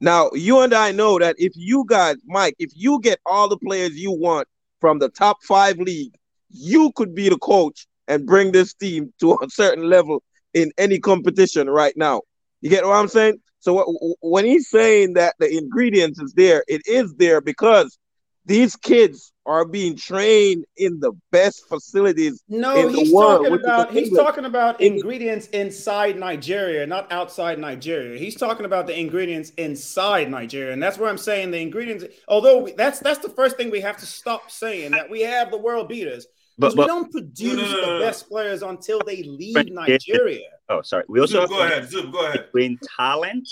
Now, 0.00 0.30
you 0.34 0.60
and 0.60 0.74
I 0.74 0.92
know 0.92 1.18
that 1.18 1.36
if 1.38 1.52
you 1.54 1.84
guys, 1.88 2.16
Mike, 2.26 2.54
if 2.58 2.70
you 2.74 3.00
get 3.00 3.18
all 3.24 3.48
the 3.48 3.56
players 3.56 3.96
you 3.96 4.12
want 4.12 4.46
from 4.80 4.98
the 4.98 5.08
top 5.08 5.38
five 5.42 5.78
league, 5.78 6.14
you 6.50 6.92
could 6.96 7.14
be 7.14 7.28
the 7.28 7.38
coach 7.38 7.86
and 8.08 8.26
bring 8.26 8.52
this 8.52 8.74
team 8.74 9.12
to 9.20 9.32
a 9.42 9.48
certain 9.48 9.88
level 9.88 10.22
in 10.54 10.70
any 10.78 10.98
competition 10.98 11.68
right 11.68 11.96
now. 11.96 12.22
You 12.60 12.70
get 12.70 12.84
what 12.84 12.96
I'm 12.96 13.08
saying? 13.08 13.38
So 13.60 13.78
wh- 13.78 14.24
when 14.24 14.44
he's 14.44 14.68
saying 14.68 15.14
that 15.14 15.34
the 15.38 15.56
ingredients 15.56 16.20
is 16.20 16.32
there, 16.34 16.62
it 16.68 16.82
is 16.86 17.14
there 17.14 17.40
because 17.40 17.98
these 18.44 18.76
kids 18.76 19.32
are 19.46 19.64
being 19.64 19.96
trained 19.96 20.64
in 20.76 20.98
the 21.00 21.12
best 21.30 21.68
facilities 21.68 22.42
No, 22.48 22.74
in 22.76 22.92
the 22.92 22.98
he's 22.98 23.12
world, 23.12 23.46
talking 23.46 23.60
about 23.64 23.92
he's 23.92 24.10
talking 24.12 24.44
about 24.44 24.80
ingredients 24.80 25.46
inside 25.48 26.18
Nigeria, 26.18 26.86
not 26.86 27.10
outside 27.12 27.58
Nigeria. 27.58 28.18
He's 28.18 28.34
talking 28.36 28.66
about 28.66 28.86
the 28.86 28.98
ingredients 28.98 29.50
inside 29.50 30.30
Nigeria, 30.30 30.72
and 30.72 30.82
that's 30.82 30.98
where 30.98 31.08
I'm 31.08 31.16
saying 31.18 31.52
the 31.52 31.60
ingredients. 31.60 32.04
Although 32.28 32.68
that's 32.76 32.98
that's 32.98 33.20
the 33.20 33.30
first 33.30 33.56
thing 33.56 33.70
we 33.70 33.80
have 33.80 33.96
to 33.98 34.06
stop 34.06 34.50
saying 34.50 34.90
that 34.90 35.08
we 35.08 35.20
have 35.22 35.50
the 35.52 35.58
world 35.58 35.88
beaters, 35.88 36.26
But, 36.58 36.70
because 36.74 36.76
we 36.76 36.86
don't 36.86 37.12
produce 37.12 37.54
No, 37.56 37.62
no, 37.62 37.70
no, 37.70 37.80
no, 37.86 37.98
the 38.00 38.04
best 38.04 38.28
players 38.28 38.62
until 38.62 39.00
they 39.06 39.22
leave 39.22 39.70
Nigeria. 39.70 40.40
oh, 40.68 40.82
sorry. 40.82 41.04
We 41.08 41.20
also 41.20 41.46
Zoom, 41.46 41.56
go 41.56 41.64
ahead, 41.64 41.88
Zoom, 41.88 42.10
go 42.10 42.26
ahead. 42.26 42.46
between 42.46 42.78
talent 42.96 43.48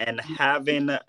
and 0.00 0.18
having 0.20 0.88
a, 0.88 1.00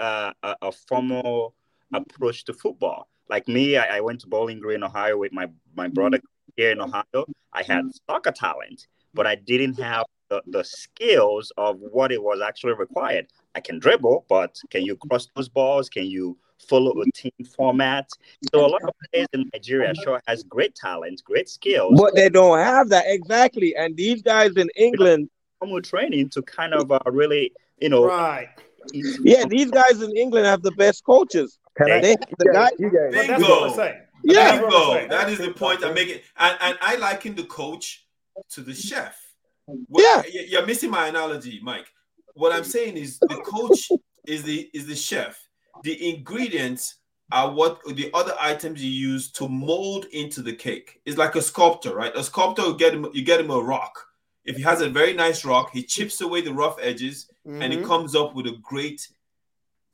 a, 0.44 0.56
a 0.62 0.72
formal 0.74 1.54
approach 1.94 2.44
to 2.45 2.54
football. 2.54 3.08
Like 3.30 3.48
me, 3.48 3.78
I, 3.78 3.98
I 3.98 4.02
went 4.02 4.22
to 4.22 4.28
Bowling 4.28 4.60
Green, 4.60 4.84
Ohio, 4.84 5.18
with 5.18 5.34
my 5.34 5.48
my 5.76 5.88
brother 5.88 6.20
here 6.56 6.72
in 6.72 6.82
Ohio. 6.82 7.26
I 7.54 7.64
had 7.64 7.86
soccer 8.10 8.32
talent, 8.32 8.88
but 9.14 9.28
I 9.28 9.36
didn't 9.36 9.80
have 9.80 10.06
the, 10.30 10.41
the 10.48 10.64
skills 10.64 11.52
of 11.58 11.80
what 11.80 12.12
it 12.12 12.22
was 12.22 12.41
actually 12.41 12.74
required. 12.74 13.28
I 13.56 13.60
can 13.60 13.80
dribble, 13.80 14.26
but 14.30 14.60
can 14.70 14.84
you 14.84 14.95
cross 14.95 15.28
those 15.36 15.49
balls? 15.49 15.90
Can 15.90 16.06
you 16.06 16.38
follow 16.70 16.94
a 17.02 17.06
team 17.12 17.32
format? 17.56 18.10
So 18.52 18.66
a 18.66 18.68
lot 18.68 18.84
of 18.84 18.90
players 19.12 19.28
in 19.34 19.49
Nigeria 19.54 19.94
sure 19.95 20.22
has 20.28 20.44
great 20.44 20.76
talent, 20.76 21.24
great 21.24 21.49
skills, 21.49 21.99
but 21.99 22.16
they 22.16 22.30
don't 22.30 22.60
have 22.60 22.90
that 22.90 23.06
exactly. 23.08 23.76
And 23.76 23.95
these 23.95 24.22
guys 24.22 24.56
in 24.56 24.70
England, 24.76 25.30
formal 25.60 25.82
training 25.82 26.30
to 26.30 26.41
kind 26.41 26.74
of 26.74 26.91
uh, 26.91 26.99
really, 27.08 27.54
you 27.80 27.90
know, 27.90 28.06
Right. 28.06 28.49
yeah, 28.94 29.45
these 29.45 29.72
guys 29.72 30.02
in 30.02 30.16
England 30.16 30.45
have 30.45 30.62
the 30.62 30.72
best 30.72 31.04
coaches. 31.04 31.58
Can 31.78 31.91
I? 31.91 32.02
They, 32.02 32.16
the 32.40 32.49
guy, 32.54 32.70
you 32.80 32.90
guys. 32.91 33.14
That's 33.14 33.28
Bingo. 33.28 33.48
what 33.49 33.70
I'm 33.70 33.76
saying. 33.76 34.02
Yeah. 34.24 34.34
That's 34.34 34.62
Bingo. 34.62 35.08
That 35.10 35.30
is 35.30 35.38
the 35.40 35.52
point 35.52 35.84
I'm 35.84 35.94
making. 35.94 36.20
And, 36.38 36.58
and 36.62 36.78
I 36.82 36.95
liken 36.98 37.36
the 37.36 37.44
coach 37.45 38.06
to 38.52 38.62
the 38.62 38.74
chef. 38.74 39.20
What- 39.66 40.26
Yeah. 40.32 40.44
You're 40.48 40.66
missing 40.66 40.90
my 40.91 41.08
analogy, 41.08 41.60
Mike. 41.64 41.88
What 42.34 42.52
I'm 42.54 42.64
saying 42.64 42.98
is 42.98 43.20
the 43.20 43.41
coach 43.45 43.90
is 44.28 44.44
the 44.44 44.70
is 44.74 44.86
the 44.88 44.95
chef. 44.95 45.40
The 45.84 46.10
ingredients 46.16 46.95
are 47.32 47.52
what 47.52 47.82
the 47.95 48.10
other 48.14 48.34
items 48.40 48.84
you 48.84 48.90
use 48.90 49.32
to 49.34 49.48
mold 49.49 50.06
into 50.14 50.41
the 50.41 50.54
cake. 50.54 51.02
It's 51.06 51.18
like 51.18 51.36
a 51.36 51.41
sculptor, 51.41 51.94
right? 51.95 52.16
A 52.16 52.24
sculptor 52.24 52.64
you 52.64 52.78
get 52.78 52.94
him 52.94 53.08
you 53.14 53.24
get 53.24 53.40
him 53.40 53.49
a 53.52 53.60
rock. 53.60 54.06
If 54.45 54.56
he 54.56 54.64
has 54.64 54.82
a 54.82 54.90
very 54.90 55.14
nice 55.14 55.44
rock, 55.44 55.72
he 55.74 55.84
chips 55.84 56.22
away 56.22 56.41
the 56.41 56.54
rough 56.54 56.78
edges 56.82 57.30
and 57.45 57.74
he 57.74 57.80
Mhm. 57.80 57.86
comes 57.86 58.16
up 58.16 58.34
with 58.36 58.45
a 58.48 58.56
great 58.62 59.08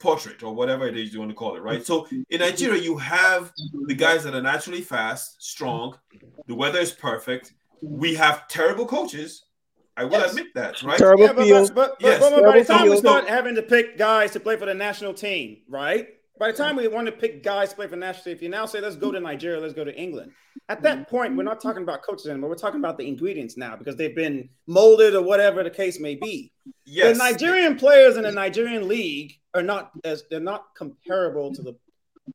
portrait 0.03 0.43
or 0.43 0.53
whatever 0.53 0.85
it 0.85 0.97
is 0.97 1.13
you 1.13 1.19
want 1.19 1.31
to 1.31 1.35
call 1.35 1.55
it, 1.55 1.61
right? 1.61 1.83
So 1.83 2.01
mm-hmm. 2.01 2.21
in 2.29 2.41
Nigeria, 2.41 2.81
you 2.81 2.97
have 2.97 3.53
the 3.87 3.95
guys 3.95 4.23
that 4.25 4.35
are 4.35 4.41
naturally 4.41 4.81
fast, 4.81 5.41
strong. 5.41 5.97
The 6.45 6.53
weather 6.53 6.79
is 6.79 6.91
perfect. 6.91 7.53
We 7.81 8.13
have 8.15 8.47
terrible 8.49 8.85
coaches. 8.85 9.45
I 9.95 10.03
will 10.03 10.19
Yes. 10.19 10.31
admit 10.31 10.47
that, 10.55 10.83
right? 10.83 10.97
terrible 10.97 11.23
Yeah, 11.23 11.33
but, 11.33 11.43
field. 11.45 11.75
but, 11.75 11.99
but, 12.01 12.07
Yes. 12.07 12.19
but, 12.19 12.31
but 12.35 12.43
by 12.43 12.59
the 12.59 12.65
time 12.65 12.89
we 12.89 12.97
start 12.97 13.27
having 13.29 13.55
to 13.55 13.61
pick 13.61 13.97
guys 13.97 14.31
to 14.31 14.39
play 14.41 14.57
for 14.57 14.65
the 14.65 14.73
national 14.73 15.13
team, 15.13 15.61
right? 15.69 16.09
By 16.37 16.51
the 16.51 16.57
time 16.57 16.75
we 16.75 16.87
want 16.87 17.05
to 17.05 17.11
pick 17.13 17.43
guys 17.43 17.69
to 17.69 17.75
play 17.75 17.85
for 17.85 17.91
the 17.91 17.97
national 18.07 18.23
team, 18.25 18.33
if 18.35 18.41
you 18.41 18.49
now 18.49 18.65
say 18.65 18.81
let's 18.81 18.97
go 18.97 19.11
to 19.11 19.19
Nigeria, 19.19 19.59
let's 19.61 19.73
go 19.73 19.85
to 19.85 19.95
England. 19.95 20.31
At 20.67 20.81
that 20.81 20.97
mm-hmm. 20.97 21.15
point, 21.15 21.37
we're 21.37 21.43
not 21.43 21.61
talking 21.61 21.83
about 21.83 22.01
coaches 22.01 22.27
anymore. 22.27 22.49
We're 22.49 22.55
talking 22.55 22.81
about 22.81 22.97
the 22.97 23.07
ingredients 23.07 23.55
now 23.55 23.75
because 23.77 23.95
they've 23.95 24.15
been 24.15 24.49
molded 24.67 25.15
or 25.15 25.21
whatever 25.21 25.63
the 25.63 25.69
case 25.69 25.99
may 25.99 26.15
be. 26.15 26.51
Yes. 26.85 27.17
The 27.17 27.23
Nigerian 27.23 27.77
players 27.77 28.17
in 28.17 28.23
the 28.23 28.31
Nigerian 28.31 28.87
league 28.87 29.33
are 29.53 29.63
not 29.63 29.91
as 30.03 30.23
they're 30.29 30.39
not 30.39 30.75
comparable 30.75 31.53
to 31.53 31.61
the 31.61 31.75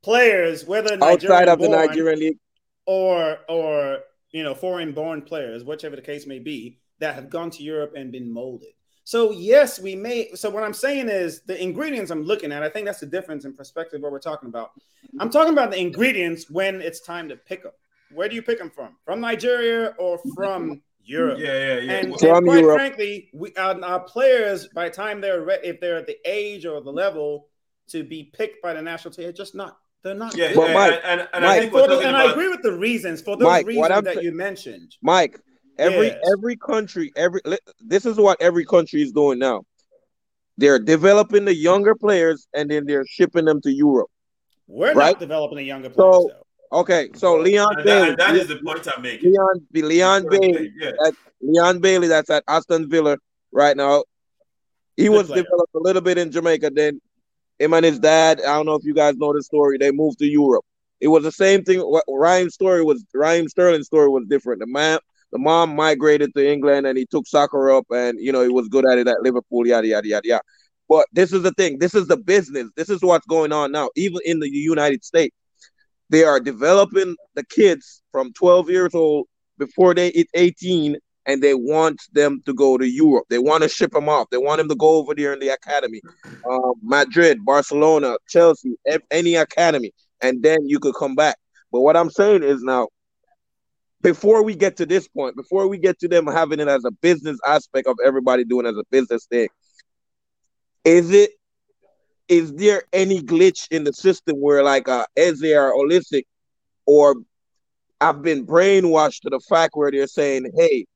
players, 0.02 0.64
whether 0.64 0.96
outside 1.02 1.48
of 1.48 1.58
the 1.58 1.68
Nigerian-born 1.68 2.18
league. 2.18 2.38
or 2.86 3.38
or 3.48 3.98
you 4.30 4.42
know 4.42 4.54
foreign 4.54 4.92
born 4.92 5.22
players, 5.22 5.64
whichever 5.64 5.96
the 5.96 6.02
case 6.02 6.26
may 6.26 6.38
be, 6.38 6.78
that 7.00 7.14
have 7.14 7.30
gone 7.30 7.50
to 7.50 7.62
Europe 7.62 7.94
and 7.96 8.12
been 8.12 8.30
molded. 8.30 8.68
So 9.04 9.30
yes, 9.32 9.80
we 9.80 9.96
may. 9.96 10.30
So 10.34 10.50
what 10.50 10.62
I'm 10.62 10.74
saying 10.74 11.08
is 11.08 11.40
the 11.42 11.60
ingredients 11.60 12.10
I'm 12.10 12.24
looking 12.24 12.52
at. 12.52 12.62
I 12.62 12.68
think 12.68 12.86
that's 12.86 13.00
the 13.00 13.06
difference 13.06 13.44
in 13.44 13.54
perspective. 13.54 14.02
What 14.02 14.12
we're 14.12 14.18
talking 14.18 14.48
about. 14.48 14.72
I'm 15.18 15.30
talking 15.30 15.52
about 15.52 15.70
the 15.70 15.78
ingredients 15.78 16.50
when 16.50 16.82
it's 16.82 17.00
time 17.00 17.28
to 17.30 17.36
pick 17.36 17.62
them. 17.62 17.72
Where 18.12 18.28
do 18.28 18.34
you 18.34 18.42
pick 18.42 18.58
them 18.58 18.70
from? 18.70 18.96
From 19.04 19.20
Nigeria 19.20 19.94
or 19.98 20.20
from 20.34 20.82
Europe? 21.08 21.38
Yeah, 21.38 21.46
yeah, 21.52 21.78
yeah. 21.80 21.92
And, 21.92 22.18
From 22.18 22.36
and 22.36 22.46
quite 22.46 22.60
Europe. 22.60 22.76
frankly, 22.78 23.30
we 23.32 23.54
our, 23.56 23.82
our 23.84 24.00
players 24.00 24.68
by 24.68 24.88
the 24.88 24.94
time 24.94 25.20
they're 25.20 25.42
re- 25.42 25.58
if 25.64 25.80
they're 25.80 25.96
at 25.96 26.06
the 26.06 26.18
age 26.24 26.66
or 26.66 26.80
the 26.82 26.92
level 26.92 27.48
to 27.88 28.04
be 28.04 28.24
picked 28.24 28.62
by 28.62 28.74
the 28.74 28.82
national 28.82 29.12
team, 29.14 29.24
they're 29.24 29.32
just 29.32 29.54
not. 29.54 29.78
They're 30.04 30.14
not. 30.14 30.36
yeah, 30.36 30.48
good. 30.48 30.56
But 30.56 30.74
Mike- 30.74 31.00
and, 31.04 31.20
and, 31.20 31.28
and 31.32 31.46
I 31.46 31.58
think 31.58 31.72
For 31.72 31.80
we're 31.82 31.88
the- 31.88 31.94
talking 31.94 32.08
and 32.08 32.16
I 32.16 32.30
agree 32.30 32.48
with 32.48 32.62
the 32.62 32.72
reasons 32.76 33.20
for 33.22 33.36
those 33.36 33.46
Mike, 33.46 33.64
what 33.66 33.68
reasons 33.68 33.90
I'm 33.90 34.04
that 34.04 34.22
you 34.22 34.32
mentioned. 34.32 34.96
Mike, 35.02 35.40
every 35.78 36.08
Yes. 36.08 36.18
every 36.32 36.56
country, 36.56 37.10
every 37.16 37.40
this 37.80 38.04
is 38.06 38.16
what 38.18 38.40
every 38.40 38.64
country 38.66 39.02
is 39.02 39.10
doing 39.12 39.38
now. 39.38 39.64
They're 40.58 40.78
developing 40.78 41.44
the 41.44 41.54
younger 41.54 41.94
players 41.94 42.46
and 42.52 42.70
then 42.70 42.84
they're 42.84 43.06
shipping 43.06 43.44
them 43.46 43.60
to 43.62 43.70
Europe. 43.72 44.10
We're 44.66 44.92
Right. 44.92 45.12
not 45.12 45.20
developing 45.20 45.56
the 45.58 45.64
younger 45.64 45.88
players 45.88 46.14
So, 46.14 46.28
though. 46.32 46.42
Okay, 46.70 47.08
so 47.14 47.36
Leon 47.36 47.76
and 47.76 47.84
Bailey, 47.84 48.08
that, 48.10 48.18
that 48.18 48.36
is 48.36 48.48
the 48.48 48.56
point 48.56 48.86
I'm 48.94 49.02
making. 49.02 49.32
Leon, 49.32 49.66
Leon 49.72 50.26
Bailey, 50.28 50.72
Yeah. 50.76 50.90
Leon 51.40 51.80
Bailey, 51.80 52.08
that's 52.08 52.28
at 52.30 52.44
Aston 52.46 52.90
Villa 52.90 53.16
right 53.52 53.76
now. 53.76 54.04
He 54.96 55.04
Good 55.04 55.10
was 55.12 55.26
player. 55.28 55.42
developed 55.44 55.74
a 55.74 55.78
little 55.78 56.02
bit 56.02 56.18
in 56.18 56.30
Jamaica. 56.30 56.70
Then 56.74 57.00
him 57.58 57.72
and 57.72 57.84
his 57.86 57.98
dad, 57.98 58.40
I 58.40 58.56
don't 58.56 58.66
know 58.66 58.74
if 58.74 58.84
you 58.84 58.92
guys 58.94 59.16
know 59.16 59.32
the 59.32 59.42
story. 59.42 59.78
They 59.78 59.92
moved 59.92 60.18
to 60.18 60.26
Europe. 60.26 60.64
It 61.00 61.08
was 61.08 61.22
the 61.22 61.32
same 61.32 61.62
thing. 61.64 61.80
What 61.80 62.04
Ryan's 62.08 62.54
story 62.54 62.82
was 62.84 63.04
Ryan 63.14 63.48
Sterling's 63.48 63.86
story 63.86 64.08
was 64.08 64.24
different. 64.28 64.60
The 64.60 64.66
man, 64.66 64.98
the 65.32 65.38
mom 65.38 65.74
migrated 65.76 66.34
to 66.34 66.46
England 66.46 66.86
and 66.86 66.98
he 66.98 67.06
took 67.06 67.26
soccer 67.28 67.70
up, 67.70 67.86
and 67.90 68.18
you 68.20 68.32
know 68.32 68.42
he 68.42 68.48
was 68.48 68.68
good 68.68 68.84
at 68.90 68.98
it 68.98 69.06
at 69.06 69.22
Liverpool. 69.22 69.66
Yada 69.66 69.86
yada 69.86 70.08
yada 70.08 70.28
yada. 70.28 70.42
But 70.88 71.06
this 71.12 71.32
is 71.32 71.42
the 71.42 71.52
thing. 71.52 71.78
This 71.78 71.94
is 71.94 72.08
the 72.08 72.16
business. 72.16 72.68
This 72.76 72.90
is 72.90 73.00
what's 73.02 73.26
going 73.26 73.52
on 73.52 73.70
now. 73.70 73.90
Even 73.94 74.18
in 74.24 74.40
the 74.40 74.48
United 74.50 75.04
States, 75.04 75.36
they 76.10 76.24
are 76.24 76.40
developing 76.40 77.16
the 77.34 77.44
kids 77.44 78.02
from 78.12 78.32
12 78.32 78.70
years 78.70 78.94
old 78.94 79.26
before 79.58 79.94
they 79.94 80.10
hit 80.10 80.28
18 80.34 80.96
and 81.26 81.42
they 81.42 81.54
want 81.54 82.00
them 82.12 82.40
to 82.46 82.54
go 82.54 82.78
to 82.78 82.88
Europe. 82.88 83.26
They 83.28 83.38
want 83.38 83.62
to 83.62 83.68
ship 83.68 83.92
them 83.92 84.08
off. 84.08 84.28
They 84.30 84.38
want 84.38 84.58
them 84.58 84.68
to 84.70 84.74
go 84.74 84.96
over 84.96 85.14
there 85.14 85.34
in 85.34 85.40
the 85.40 85.48
academy, 85.48 86.00
um, 86.50 86.72
Madrid, 86.82 87.44
Barcelona, 87.44 88.16
Chelsea, 88.28 88.76
any 89.10 89.34
academy, 89.34 89.92
and 90.22 90.42
then 90.42 90.58
you 90.64 90.78
could 90.78 90.94
come 90.94 91.14
back. 91.14 91.36
But 91.70 91.82
what 91.82 91.96
I'm 91.96 92.10
saying 92.10 92.44
is 92.44 92.62
now, 92.62 92.88
before 94.00 94.42
we 94.42 94.54
get 94.54 94.76
to 94.78 94.86
this 94.86 95.06
point, 95.06 95.36
before 95.36 95.68
we 95.68 95.76
get 95.76 95.98
to 95.98 96.08
them 96.08 96.26
having 96.26 96.60
it 96.60 96.68
as 96.68 96.84
a 96.84 96.92
business 96.92 97.38
aspect 97.46 97.86
of 97.86 97.98
everybody 98.02 98.44
doing 98.44 98.64
as 98.64 98.76
a 98.76 98.84
business 98.90 99.26
thing, 99.26 99.48
is 100.84 101.10
it 101.10 101.32
is 102.28 102.52
there 102.54 102.84
any 102.92 103.20
glitch 103.20 103.66
in 103.70 103.84
the 103.84 103.92
system 103.92 104.36
where 104.36 104.62
like 104.62 104.88
uh 104.88 105.06
Eze 105.16 105.44
or 105.44 105.72
Olisic 105.74 106.24
or 106.86 107.16
I've 108.00 108.22
been 108.22 108.46
brainwashed 108.46 109.22
to 109.22 109.30
the 109.30 109.40
fact 109.48 109.72
where 109.74 109.90
they're 109.90 110.06
saying, 110.06 110.52
hey, 110.56 110.86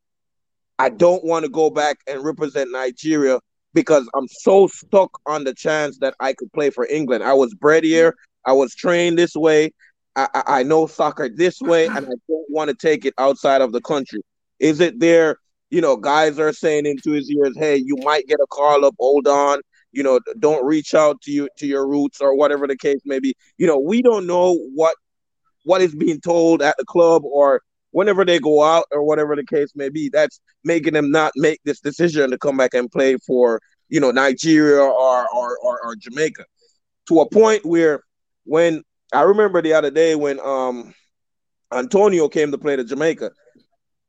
I 0.78 0.88
don't 0.88 1.24
want 1.24 1.44
to 1.44 1.50
go 1.50 1.70
back 1.70 1.98
and 2.06 2.24
represent 2.24 2.70
Nigeria 2.70 3.40
because 3.74 4.08
I'm 4.14 4.28
so 4.28 4.68
stuck 4.68 5.10
on 5.26 5.44
the 5.44 5.54
chance 5.54 5.98
that 5.98 6.14
I 6.20 6.32
could 6.32 6.52
play 6.52 6.70
for 6.70 6.86
England. 6.86 7.24
I 7.24 7.32
was 7.32 7.54
bred 7.54 7.84
here, 7.84 8.14
I 8.46 8.52
was 8.52 8.74
trained 8.74 9.18
this 9.18 9.34
way, 9.34 9.72
I, 10.16 10.28
I, 10.34 10.42
I 10.46 10.62
know 10.62 10.86
soccer 10.86 11.28
this 11.28 11.60
way, 11.60 11.86
and 11.86 12.06
I 12.06 12.14
don't 12.28 12.50
want 12.50 12.68
to 12.68 12.74
take 12.74 13.04
it 13.04 13.14
outside 13.18 13.60
of 13.60 13.72
the 13.72 13.80
country. 13.80 14.20
Is 14.60 14.80
it 14.80 15.00
there? 15.00 15.38
You 15.70 15.80
know, 15.80 15.96
guys 15.96 16.38
are 16.38 16.52
saying 16.52 16.86
into 16.86 17.12
his 17.12 17.30
ears, 17.30 17.54
hey, 17.56 17.76
you 17.76 17.96
might 18.02 18.26
get 18.26 18.38
a 18.40 18.46
call 18.48 18.84
up, 18.84 18.94
hold 18.98 19.26
on, 19.26 19.60
you 19.92 20.02
know, 20.02 20.20
don't 20.38 20.64
reach 20.64 20.94
out 20.94 21.20
to 21.22 21.30
you 21.30 21.48
to 21.58 21.66
your 21.66 21.86
roots 21.86 22.20
or 22.20 22.34
whatever 22.34 22.66
the 22.66 22.76
case 22.76 23.00
may 23.04 23.20
be. 23.20 23.34
You 23.58 23.66
know, 23.66 23.78
we 23.78 24.02
don't 24.02 24.26
know 24.26 24.54
what 24.74 24.96
what 25.64 25.80
is 25.80 25.94
being 25.94 26.20
told 26.20 26.62
at 26.62 26.76
the 26.78 26.84
club 26.84 27.22
or 27.24 27.60
whenever 27.92 28.24
they 28.24 28.38
go 28.38 28.62
out 28.62 28.86
or 28.90 29.04
whatever 29.04 29.36
the 29.36 29.44
case 29.44 29.72
may 29.76 29.88
be. 29.88 30.08
That's 30.12 30.40
making 30.64 30.94
them 30.94 31.10
not 31.10 31.32
make 31.36 31.60
this 31.64 31.80
decision 31.80 32.30
to 32.30 32.38
come 32.38 32.56
back 32.56 32.74
and 32.74 32.90
play 32.90 33.16
for 33.26 33.60
you 33.88 34.00
know 34.00 34.10
Nigeria 34.10 34.80
or 34.82 35.26
or 35.34 35.58
or, 35.58 35.80
or 35.84 35.96
Jamaica. 35.96 36.44
To 37.08 37.20
a 37.20 37.28
point 37.28 37.64
where 37.64 38.02
when 38.44 38.82
I 39.12 39.22
remember 39.22 39.62
the 39.62 39.74
other 39.74 39.90
day 39.90 40.14
when 40.14 40.40
um 40.40 40.94
Antonio 41.72 42.28
came 42.28 42.50
to 42.50 42.58
play 42.58 42.76
to 42.76 42.84
Jamaica, 42.84 43.30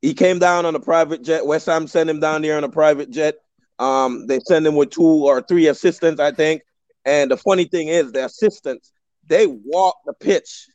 he 0.02 0.14
came 0.14 0.40
down 0.40 0.66
on 0.66 0.76
a 0.76 0.80
private 0.80 1.24
jet. 1.24 1.46
West 1.46 1.66
Ham 1.68 1.88
sent 1.88 2.10
him 2.10 2.20
down 2.20 2.42
there 2.42 2.58
on 2.58 2.64
a 2.64 2.70
private 2.70 3.10
jet. 3.10 3.36
Um, 3.80 4.28
they 4.28 4.40
send 4.40 4.66
him 4.68 4.76
with 4.76 4.92
two 4.92 5.04
or 5.04 5.42
three 5.42 5.68
assistants, 5.68 6.20
I 6.20 6.32
think. 6.32 6.62
And 7.06 7.32
the 7.32 7.38
funny 7.38 7.66
thing 7.66 7.90
is, 7.90 8.12
the 8.12 8.26
assistants 8.26 8.92
they 9.28 9.48
walk 9.48 9.96
the 10.06 10.14
pitch 10.14 10.68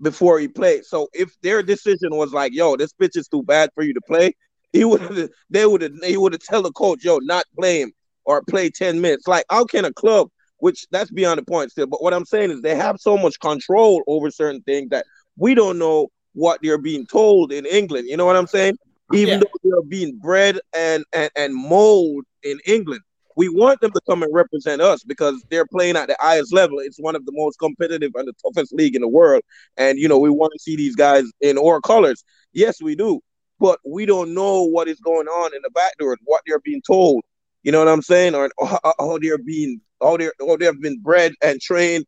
before 0.00 0.38
he 0.38 0.48
played. 0.48 0.84
So 0.84 1.08
if 1.12 1.30
their 1.42 1.62
decision 1.62 2.16
was 2.16 2.32
like, 2.32 2.52
"Yo, 2.52 2.76
this 2.76 2.92
pitch 2.92 3.16
is 3.16 3.28
too 3.28 3.42
bad 3.42 3.70
for 3.74 3.82
you 3.82 3.94
to 3.94 4.00
play," 4.02 4.32
he 4.72 4.84
would 4.84 5.00
have, 5.00 5.28
they 5.50 5.66
would 5.66 5.82
have, 5.82 5.92
he 6.02 6.16
would 6.16 6.32
have 6.32 6.42
tell 6.42 6.62
the 6.62 6.72
coach, 6.72 7.04
"Yo, 7.04 7.18
not 7.18 7.44
play 7.58 7.82
him 7.82 7.92
or 8.24 8.42
play 8.42 8.70
ten 8.70 9.00
minutes." 9.00 9.26
Like, 9.26 9.44
how 9.50 9.64
can 9.64 9.84
a 9.84 9.92
club, 9.92 10.28
which 10.58 10.86
that's 10.90 11.10
beyond 11.10 11.38
the 11.38 11.44
point 11.44 11.70
still, 11.70 11.86
but 11.86 12.02
what 12.02 12.14
I'm 12.14 12.26
saying 12.26 12.50
is 12.50 12.62
they 12.62 12.74
have 12.74 12.98
so 13.00 13.16
much 13.16 13.38
control 13.40 14.02
over 14.06 14.30
certain 14.30 14.62
things 14.62 14.90
that 14.90 15.06
we 15.36 15.54
don't 15.54 15.78
know 15.78 16.08
what 16.34 16.60
they're 16.62 16.78
being 16.78 17.06
told 17.06 17.52
in 17.52 17.66
England. 17.66 18.08
You 18.08 18.16
know 18.16 18.26
what 18.26 18.36
I'm 18.36 18.46
saying? 18.46 18.76
Even 19.12 19.38
Yeah. 19.38 19.40
though 19.40 19.58
they're 19.62 19.82
being 19.82 20.18
bred 20.18 20.58
and 20.74 21.04
and 21.12 21.30
and 21.36 21.54
molded 21.54 22.24
in 22.42 22.58
England. 22.66 23.02
We 23.36 23.48
want 23.48 23.80
them 23.80 23.90
to 23.90 24.00
come 24.08 24.22
and 24.22 24.32
represent 24.32 24.80
us 24.80 25.02
because 25.02 25.44
they're 25.50 25.66
playing 25.66 25.96
at 25.96 26.06
the 26.06 26.16
highest 26.20 26.52
level. 26.52 26.78
It's 26.78 27.00
one 27.00 27.16
of 27.16 27.26
the 27.26 27.32
most 27.34 27.58
competitive 27.58 28.12
and 28.14 28.28
the 28.28 28.32
toughest 28.44 28.72
league 28.72 28.94
in 28.94 29.02
the 29.02 29.08
world. 29.08 29.42
And 29.76 29.98
you 29.98 30.08
know, 30.08 30.18
we 30.18 30.30
want 30.30 30.52
to 30.52 30.58
see 30.60 30.76
these 30.76 30.94
guys 30.94 31.24
in 31.40 31.58
our 31.58 31.80
colors. 31.80 32.22
Yes, 32.52 32.80
we 32.80 32.94
do. 32.94 33.20
But 33.58 33.80
we 33.84 34.06
don't 34.06 34.34
know 34.34 34.62
what 34.62 34.88
is 34.88 35.00
going 35.00 35.26
on 35.26 35.54
in 35.54 35.62
the 35.62 35.70
back 35.70 35.96
door, 35.98 36.16
what 36.24 36.42
they're 36.46 36.60
being 36.60 36.82
told. 36.86 37.22
You 37.62 37.72
know 37.72 37.78
what 37.78 37.88
I'm 37.88 38.02
saying? 38.02 38.34
Or 38.34 38.50
how, 38.60 38.78
how 38.98 39.18
they're 39.18 39.38
being 39.38 39.80
how 40.00 40.16
they're 40.16 40.32
how 40.40 40.56
they 40.56 40.66
have 40.66 40.80
been 40.80 41.00
bred 41.00 41.32
and 41.42 41.60
trained 41.60 42.04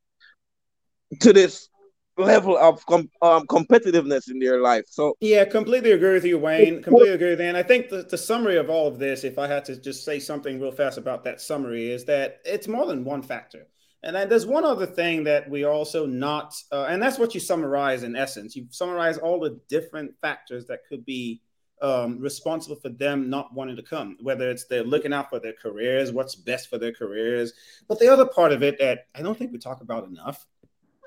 to 1.20 1.32
this 1.32 1.68
level 2.16 2.56
of 2.56 2.84
com- 2.86 3.10
um, 3.22 3.47
competitiveness 3.47 4.30
in 4.30 4.38
their 4.38 4.60
life. 4.60 4.84
So 4.88 5.16
Yeah, 5.20 5.44
completely 5.44 5.93
agree 5.93 6.14
with 6.14 6.24
you, 6.24 6.38
Wayne. 6.38 6.82
Completely 6.82 7.14
agree 7.14 7.30
with 7.30 7.40
you. 7.40 7.47
And 7.47 7.56
I 7.56 7.62
think 7.62 7.88
the, 7.88 8.02
the 8.02 8.18
summary 8.18 8.56
of 8.56 8.70
all 8.70 8.88
of 8.88 8.98
this, 8.98 9.24
if 9.24 9.38
I 9.38 9.47
had 9.47 9.64
to 9.66 9.76
just 9.76 10.05
say 10.05 10.18
something 10.18 10.60
real 10.60 10.72
fast 10.72 10.98
about 10.98 11.24
that 11.24 11.40
summary, 11.40 11.90
is 11.90 12.05
that 12.06 12.40
it's 12.44 12.68
more 12.68 12.86
than 12.86 13.05
one 13.05 13.22
factor. 13.22 13.66
And 14.02 14.14
then 14.14 14.28
there's 14.28 14.47
one 14.47 14.64
other 14.64 14.86
thing 14.86 15.24
that 15.24 15.51
we 15.51 15.64
also 15.64 16.06
not, 16.06 16.55
uh, 16.70 16.84
and 16.84 17.02
that's 17.02 17.18
what 17.18 17.34
you 17.34 17.40
summarize 17.40 18.05
in 18.05 18.14
essence. 18.14 18.55
You 18.55 18.66
summarize 18.70 19.18
all 19.18 19.40
the 19.40 19.60
different 19.68 20.12
factors 20.20 20.66
that 20.66 20.80
could 20.88 21.05
be 21.05 21.43
um, 21.82 22.20
responsible 22.20 22.76
for 22.76 22.88
them 22.88 23.28
not 23.28 23.52
wanting 23.52 23.76
to 23.76 23.82
come, 23.82 24.16
whether 24.20 24.48
it's 24.48 24.64
they're 24.64 24.84
looking 24.84 25.12
out 25.12 25.28
for 25.28 25.38
their 25.40 25.52
careers, 25.52 26.12
what's 26.12 26.34
best 26.34 26.70
for 26.70 26.78
their 26.78 26.93
careers. 26.93 27.52
But 27.88 27.98
the 27.98 28.09
other 28.09 28.24
part 28.24 28.52
of 28.52 28.62
it 28.62 28.78
that 28.78 29.06
I 29.14 29.22
don't 29.22 29.36
think 29.36 29.52
we 29.52 29.59
talk 29.59 29.82
about 29.82 30.06
enough, 30.06 30.47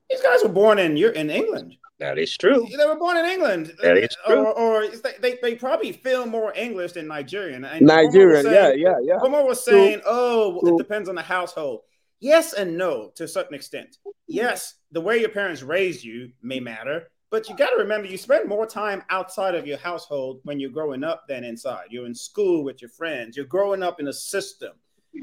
these 0.10 0.22
guys 0.22 0.44
were 0.44 0.49
born 0.49 0.80
in 0.80 0.98
Europe, 0.98 1.15
in 1.15 1.30
England. 1.30 1.76
That 1.99 2.18
is 2.18 2.36
true. 2.38 2.65
They 2.76 2.86
were 2.86 2.95
born 2.95 3.18
in 3.18 3.26
England. 3.26 3.73
That 3.84 3.98
is 3.98 4.15
true. 4.26 4.38
Or, 4.38 4.57
or 4.57 4.84
is 4.84 5.02
they, 5.02 5.15
they, 5.19 5.38
they 5.41 5.56
probably 5.56 5.91
feel 5.91 6.26
more 6.26 6.53
English 6.56 6.94
than 6.94 7.07
Nigerian. 7.07 7.65
And 7.65 7.86
Nigerian, 7.86 8.45
Omar 8.45 8.53
was 8.61 8.77
yeah, 8.77 8.90
yeah, 8.90 8.95
yeah. 9.02 9.18
Omar 9.22 9.45
was 9.45 9.64
saying, 9.64 10.02
oh, 10.06 10.61
True. 10.61 10.76
it 10.76 10.77
depends 10.77 11.10
on 11.10 11.15
the 11.15 11.22
household. 11.22 11.81
Yes 12.22 12.53
and 12.53 12.77
no 12.77 13.11
to 13.15 13.26
a 13.26 13.27
certain 13.27 13.53
extent. 13.53 13.98
Yes, 14.27 14.76
the 14.91 15.02
way 15.02 15.19
your 15.19 15.30
parents 15.30 15.61
raised 15.61 16.03
you 16.03 16.31
may 16.41 16.60
matter, 16.60 17.10
but 17.31 17.49
you 17.49 17.56
got 17.56 17.69
to 17.69 17.77
remember 17.77 18.07
you 18.07 18.18
spend 18.18 18.48
more 18.48 18.65
time 18.65 19.03
outside 19.10 19.56
of 19.56 19.68
your 19.68 19.77
household 19.77 20.40
when 20.44 20.60
you're 20.60 20.69
growing 20.69 21.03
up 21.03 21.27
than 21.27 21.44
inside. 21.44 21.88
You're 21.90 22.06
in 22.06 22.15
school 22.15 22.64
with 22.64 22.81
your 22.81 22.90
friends, 22.91 23.36
you're 23.36 23.45
growing 23.45 23.84
up 23.84 23.99
in 23.99 24.07
a 24.07 24.14
system. 24.14 24.72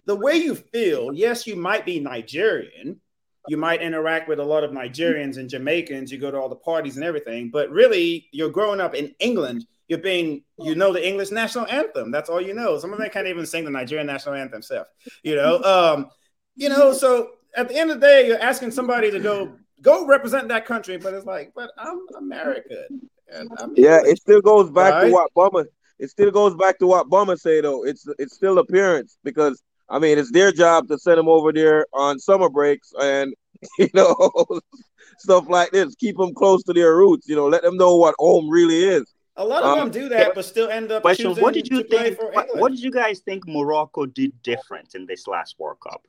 The 0.07 0.17
way 0.17 0.37
you 0.37 0.55
feel, 0.55 1.13
yes, 1.13 1.47
you 1.47 1.57
might 1.57 1.87
be 1.87 2.01
Nigerian, 2.01 3.01
you 3.49 3.57
might 3.57 3.83
interact 3.83 4.29
with 4.29 4.39
a 4.41 4.45
lot 4.45 4.65
of 4.65 4.71
Nigerians 4.71 5.37
and 5.39 5.49
Jamaicans. 5.49 6.11
You 6.13 6.19
go 6.19 6.31
to 6.31 6.39
all 6.39 6.49
the 6.49 6.57
parties 6.57 6.97
and 6.97 7.05
everything, 7.05 7.51
but 7.51 7.71
really, 7.71 8.29
you're 8.33 8.51
growing 8.51 8.81
up 8.81 8.95
in 8.95 9.15
England. 9.21 9.67
You're 9.89 10.01
being, 10.01 10.43
you 10.59 10.75
know, 10.75 10.93
the 10.93 11.07
English 11.07 11.31
national 11.31 11.67
anthem. 11.69 12.11
That's 12.11 12.29
all 12.29 12.41
you 12.41 12.55
know. 12.55 12.79
Some 12.79 12.93
of 12.93 12.99
them 12.99 13.09
can't 13.11 13.29
even 13.29 13.47
sing 13.47 13.65
the 13.65 13.71
Nigerian 13.71 14.07
national 14.07 14.35
anthem 14.35 14.63
self. 14.63 14.89
You 15.23 15.37
know, 15.37 15.63
um, 15.63 16.11
you 16.57 16.69
know. 16.69 16.93
So 16.93 17.31
at 17.57 17.69
the 17.69 17.77
end 17.77 17.91
of 17.91 18.01
the 18.01 18.07
day, 18.07 18.27
you're 18.27 18.41
asking 18.43 18.73
somebody 18.73 19.11
to 19.11 19.21
go 19.21 19.57
go 19.83 20.07
represent 20.07 20.49
that 20.49 20.67
country, 20.67 20.97
but 20.97 21.15
it's 21.15 21.27
like, 21.27 21.53
but 21.55 21.71
I'm 21.79 22.01
American. 22.19 23.09
And 23.33 23.51
I'm 23.59 23.75
Yeah, 23.77 23.99
English. 23.99 24.13
it 24.13 24.19
still 24.21 24.41
goes 24.41 24.71
back 24.71 24.95
Right? 24.95 25.07
to 25.09 25.13
what 25.13 25.33
Boma. 25.35 25.65
It 25.99 26.11
still 26.11 26.31
goes 26.31 26.55
back 26.55 26.79
to 26.81 26.87
what 26.87 27.09
Boma 27.09 27.37
say 27.37 27.61
though. 27.61 27.85
It's 27.85 28.07
it's 28.19 28.35
still 28.35 28.59
appearance 28.59 29.19
because 29.25 29.63
I 29.89 29.99
mean 29.99 30.19
it's 30.19 30.33
their 30.33 30.53
job 30.53 30.89
to 30.89 30.99
send 30.99 31.19
them 31.19 31.29
over 31.29 31.53
there 31.53 31.87
on 31.93 32.19
summer 32.19 32.49
breaks 32.49 32.93
and 33.01 33.35
you 33.79 33.89
know 33.95 34.17
stuff 35.19 35.49
like 35.49 35.71
this. 35.71 35.95
Keep 35.97 36.17
them 36.17 36.35
close 36.35 36.63
to 36.65 36.73
their 36.73 36.97
roots. 36.97 37.29
You 37.29 37.37
know, 37.37 37.47
let 37.47 37.63
them 37.63 37.77
know 37.77 37.97
what 37.97 38.15
home 38.19 38.49
really 38.49 38.85
is. 38.85 39.05
A 39.39 39.45
lot 39.45 39.63
of 39.63 39.71
um, 39.71 39.79
them 39.79 39.91
do 39.91 40.09
that, 40.09 40.35
but 40.35 40.45
still 40.45 40.69
end 40.71 40.91
up. 40.91 41.03
Question: 41.03 41.35
What 41.35 41.53
did 41.53 41.69
you 41.69 41.83
think? 41.83 42.19
What, 42.21 42.49
what, 42.55 42.73
did 42.73 42.81
you 42.81 42.91
guys 42.91 43.21
think 43.21 43.47
Morocco 43.47 44.07
did 44.07 44.33
different 44.43 44.95
in 44.95 45.05
this 45.05 45.27
last 45.27 45.57
World 45.59 45.79
Cup? 45.81 46.07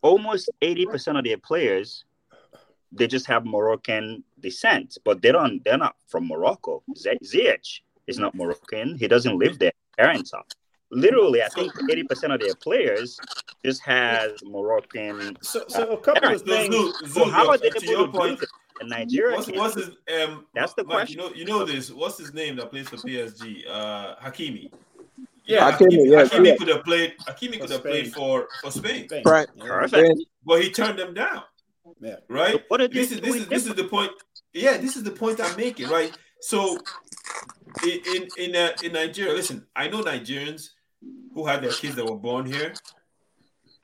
Almost 0.00 0.50
eighty 0.62 0.86
percent 0.86 1.18
of 1.18 1.24
their 1.24 1.36
players, 1.36 2.04
they 2.92 3.06
just 3.06 3.26
have 3.26 3.44
Moroccan 3.44 4.24
descent, 4.40 4.96
but 5.04 5.20
they 5.20 5.32
don't. 5.32 5.62
They're 5.64 5.76
not 5.76 5.96
from 6.08 6.28
Morocco. 6.28 6.82
Ziyech 6.96 7.80
is 8.06 8.18
not 8.18 8.34
Moroccan. 8.34 8.96
He 8.96 9.06
doesn't 9.06 9.38
live 9.38 9.58
there. 9.58 9.72
Parents 9.98 10.32
are. 10.32 10.44
Literally, 10.90 11.42
I 11.42 11.48
think 11.48 11.72
eighty 11.90 12.04
percent 12.04 12.32
of 12.32 12.40
their 12.40 12.54
players 12.54 13.18
just 13.64 13.82
has 13.82 14.32
Moroccan. 14.44 15.36
So, 15.42 15.64
so 15.68 15.92
a 15.92 15.96
couple 15.96 16.20
parents. 16.20 16.42
of 16.42 16.48
things. 16.48 17.12
So 17.12 17.28
how 17.28 17.48
are 17.48 17.58
they 17.58 17.68
able 17.68 17.80
to 17.80 18.12
do 18.12 18.36
this? 18.36 18.50
And 18.78 18.90
Nigeria. 18.90 19.36
What's, 19.36 19.50
what's 19.50 19.74
his? 19.74 19.88
Um, 20.22 20.46
That's 20.54 20.74
the 20.74 20.84
Mike, 20.84 20.96
question. 20.96 21.20
You 21.20 21.28
know, 21.28 21.34
you 21.34 21.44
know 21.44 21.64
this. 21.64 21.90
What's 21.90 22.18
his 22.18 22.34
name 22.34 22.56
that 22.56 22.70
plays 22.70 22.88
for 22.88 22.96
PSG? 22.96 23.66
Uh, 23.68 24.16
Hakimi. 24.16 24.70
Yeah, 25.44 25.70
Hakimi, 25.70 25.86
Hakimi, 25.86 26.10
yeah, 26.10 26.24
Hakimi 26.24 26.46
yeah. 26.46 26.56
could 26.56 26.68
have 26.68 26.84
played. 26.84 27.14
Hakimi 27.26 27.54
For 27.54 27.60
could 27.60 27.70
have 27.70 27.80
Spain. 27.80 27.92
played 27.92 28.12
for 28.12 28.48
for 28.60 28.70
Spain, 28.70 29.08
Spain. 29.08 29.22
Right. 29.24 29.48
Perfect. 29.58 30.20
but 30.44 30.62
he 30.62 30.70
turned 30.70 30.98
them 30.98 31.14
down. 31.14 31.42
Yeah. 32.00 32.16
Right. 32.28 32.54
So 32.56 32.60
what 32.68 32.80
are 32.80 32.88
this 32.88 33.12
is 33.12 33.20
this 33.20 33.30
doing 33.30 33.42
is 33.42 33.48
this 33.48 33.66
is 33.66 33.74
the 33.74 33.84
point. 33.84 34.12
Yeah, 34.52 34.76
this 34.76 34.96
is 34.96 35.04
the 35.04 35.10
point 35.10 35.40
I'm 35.40 35.56
making. 35.56 35.88
Right. 35.88 36.16
So 36.40 36.78
in 37.84 38.00
in 38.14 38.28
in, 38.38 38.56
uh, 38.56 38.72
in 38.82 38.92
Nigeria, 38.92 39.32
listen, 39.32 39.66
I 39.74 39.88
know 39.88 40.02
Nigerians 40.02 40.70
who 41.34 41.46
had 41.46 41.62
their 41.62 41.72
kids 41.72 41.96
that 41.96 42.04
were 42.04 42.16
born 42.16 42.46
here, 42.46 42.74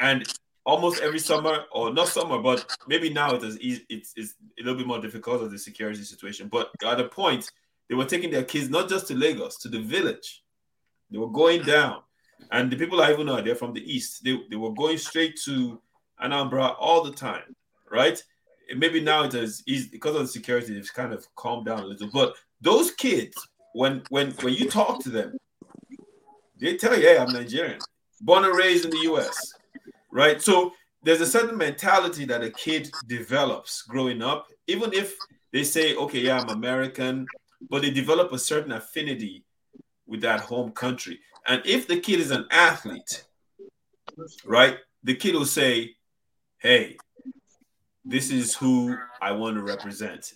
and 0.00 0.26
almost 0.64 1.02
every 1.02 1.18
summer, 1.18 1.64
or 1.72 1.92
not 1.92 2.08
summer, 2.08 2.38
but 2.38 2.76
maybe 2.86 3.10
now 3.10 3.34
it 3.34 3.42
is 3.42 3.58
easy, 3.60 3.84
it's, 3.88 4.12
it's 4.16 4.34
a 4.58 4.62
little 4.62 4.78
bit 4.78 4.86
more 4.86 5.00
difficult 5.00 5.42
of 5.42 5.50
the 5.50 5.58
security 5.58 6.02
situation. 6.02 6.48
But 6.48 6.70
at 6.84 7.00
a 7.00 7.08
point, 7.08 7.50
they 7.88 7.94
were 7.94 8.04
taking 8.04 8.30
their 8.30 8.44
kids 8.44 8.70
not 8.70 8.88
just 8.88 9.08
to 9.08 9.14
Lagos, 9.14 9.58
to 9.58 9.68
the 9.68 9.80
village. 9.80 10.42
They 11.10 11.18
were 11.18 11.30
going 11.30 11.62
down, 11.62 12.02
and 12.50 12.70
the 12.70 12.76
people 12.76 13.02
I 13.02 13.12
even 13.12 13.26
know 13.26 13.40
they're 13.40 13.54
from 13.54 13.74
the 13.74 13.92
east. 13.92 14.24
They 14.24 14.40
they 14.50 14.56
were 14.56 14.72
going 14.72 14.96
straight 14.98 15.38
to 15.44 15.80
Anambra 16.22 16.74
all 16.78 17.02
the 17.02 17.12
time, 17.12 17.54
right? 17.90 18.22
Maybe 18.74 19.02
now 19.02 19.24
it 19.24 19.34
is 19.34 19.62
easy 19.66 19.90
because 19.90 20.16
of 20.16 20.22
the 20.22 20.28
security. 20.28 20.78
It's 20.78 20.90
kind 20.90 21.12
of 21.12 21.26
calmed 21.34 21.66
down 21.66 21.80
a 21.80 21.84
little, 21.84 22.08
but 22.10 22.34
those 22.62 22.92
kids, 22.92 23.36
when 23.74 24.02
when 24.08 24.30
when 24.40 24.54
you 24.54 24.70
talk 24.70 25.02
to 25.02 25.10
them, 25.10 25.36
they 26.62 26.76
tell 26.76 26.96
you, 26.96 27.02
"Hey, 27.02 27.18
I'm 27.18 27.32
Nigerian, 27.32 27.80
born 28.20 28.44
and 28.44 28.56
raised 28.56 28.84
in 28.84 28.92
the 28.92 29.02
U.S." 29.10 29.54
Right? 30.10 30.40
So 30.40 30.72
there's 31.02 31.20
a 31.20 31.26
certain 31.26 31.58
mentality 31.58 32.24
that 32.26 32.44
a 32.44 32.50
kid 32.50 32.90
develops 33.08 33.82
growing 33.82 34.22
up, 34.22 34.46
even 34.68 34.92
if 34.92 35.16
they 35.52 35.64
say, 35.64 35.96
"Okay, 35.96 36.20
yeah, 36.20 36.40
I'm 36.40 36.50
American," 36.50 37.26
but 37.68 37.82
they 37.82 37.90
develop 37.90 38.32
a 38.32 38.38
certain 38.38 38.72
affinity 38.72 39.44
with 40.06 40.20
that 40.20 40.40
home 40.40 40.70
country. 40.70 41.20
And 41.46 41.60
if 41.66 41.88
the 41.88 41.98
kid 41.98 42.20
is 42.20 42.30
an 42.30 42.46
athlete, 42.50 43.24
right, 44.44 44.78
the 45.02 45.16
kid 45.16 45.34
will 45.34 45.46
say, 45.46 45.96
"Hey, 46.58 46.96
this 48.04 48.30
is 48.30 48.54
who 48.54 48.96
I 49.20 49.32
want 49.32 49.56
to 49.56 49.62
represent." 49.64 50.32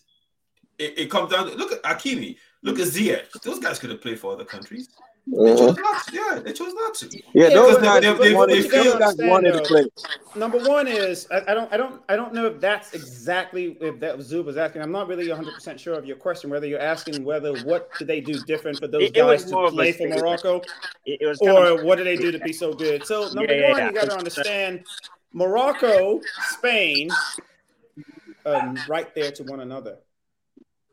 It, 0.79 0.99
it 0.99 1.11
comes 1.11 1.31
down 1.31 1.47
to 1.47 1.55
look 1.55 1.73
at 1.73 1.83
Hakimi, 1.85 2.37
look 2.63 2.81
at 2.81 2.89
Ziyech. 2.89 3.31
Those 3.43 3.61
guys 3.61 3.79
could 3.79 3.91
have 3.91 4.03
played 4.03 4.19
for 4.19 4.33
other 4.33 4.45
countries. 4.45 4.89
They 5.29 5.39
Mhm. 5.39 5.59
chose 5.59 5.77
not 5.77 6.07
to. 6.07 6.15
Yeah, 6.15 6.39
they 6.39 6.53
chose 6.53 6.75
not 6.75 6.95
to. 6.95 7.07
Yeah, 7.17 7.23
Yeah, 7.35 7.49
those 7.55 7.79
guys, 7.79 8.05
but- 8.05 8.19
but 8.19 8.33
wanted, 8.33 8.57
you 8.59 8.71
those 8.71 8.95
gotta 8.97 9.27
wanted 9.27 9.53
to 9.55 9.61
play. 9.63 9.85
Number 10.37 10.59
one 10.59 10.87
is 10.87 11.27
I, 11.33 11.43
I 11.49 11.55
don't 11.55 11.73
I 11.73 11.77
don't 11.77 12.01
I 12.09 12.15
don't 12.15 12.33
know 12.33 12.47
if 12.47 12.61
that's 12.61 12.95
exactly 12.95 13.77
if 13.81 13.99
that 14.01 14.19
Zub 14.19 14.45
was 14.45 14.57
asking. 14.57 14.83
I'm 14.83 14.93
not 14.93 15.09
really 15.09 15.29
100 15.29 15.55
percent 15.55 15.81
sure 15.81 15.95
of 15.95 16.07
your 16.07 16.17
question. 16.17 16.49
Whether 16.49 16.69
you're 16.69 16.79
asking 16.81 17.25
whether 17.25 17.53
what 17.65 17.91
do 17.99 18.05
they 18.05 18.21
do 18.21 18.35
different 18.45 18.79
for 18.79 18.87
those 18.87 19.03
It- 19.03 19.07
it 19.07 19.15
guys 19.15 19.51
more 19.51 19.67
to 19.69 19.73
play 19.73 19.91
for. 19.91 20.07
Morocco, 20.09 20.61
It, 21.05 21.21
it 21.23 21.27
was 21.27 21.39
or 21.41 21.67
of, 21.71 21.83
what 21.83 21.99
do 21.99 22.05
they 22.05 22.17
do 22.17 22.31
to 22.31 22.39
be 22.39 22.53
so 22.53 22.73
good? 22.73 23.05
So 23.05 23.29
number 23.33 23.53
Yeah, 23.53 23.61
yeah, 23.61 23.69
one, 23.71 23.79
yeah. 23.79 23.87
you 23.89 23.93
got 23.95 24.05
to 24.11 24.17
understand 24.17 24.85
Morocco, 25.33 26.21
Spain, 26.51 27.11
um, 28.45 28.79
right 28.89 29.13
there 29.17 29.33
to 29.33 29.43
one 29.43 29.59
another. 29.59 29.99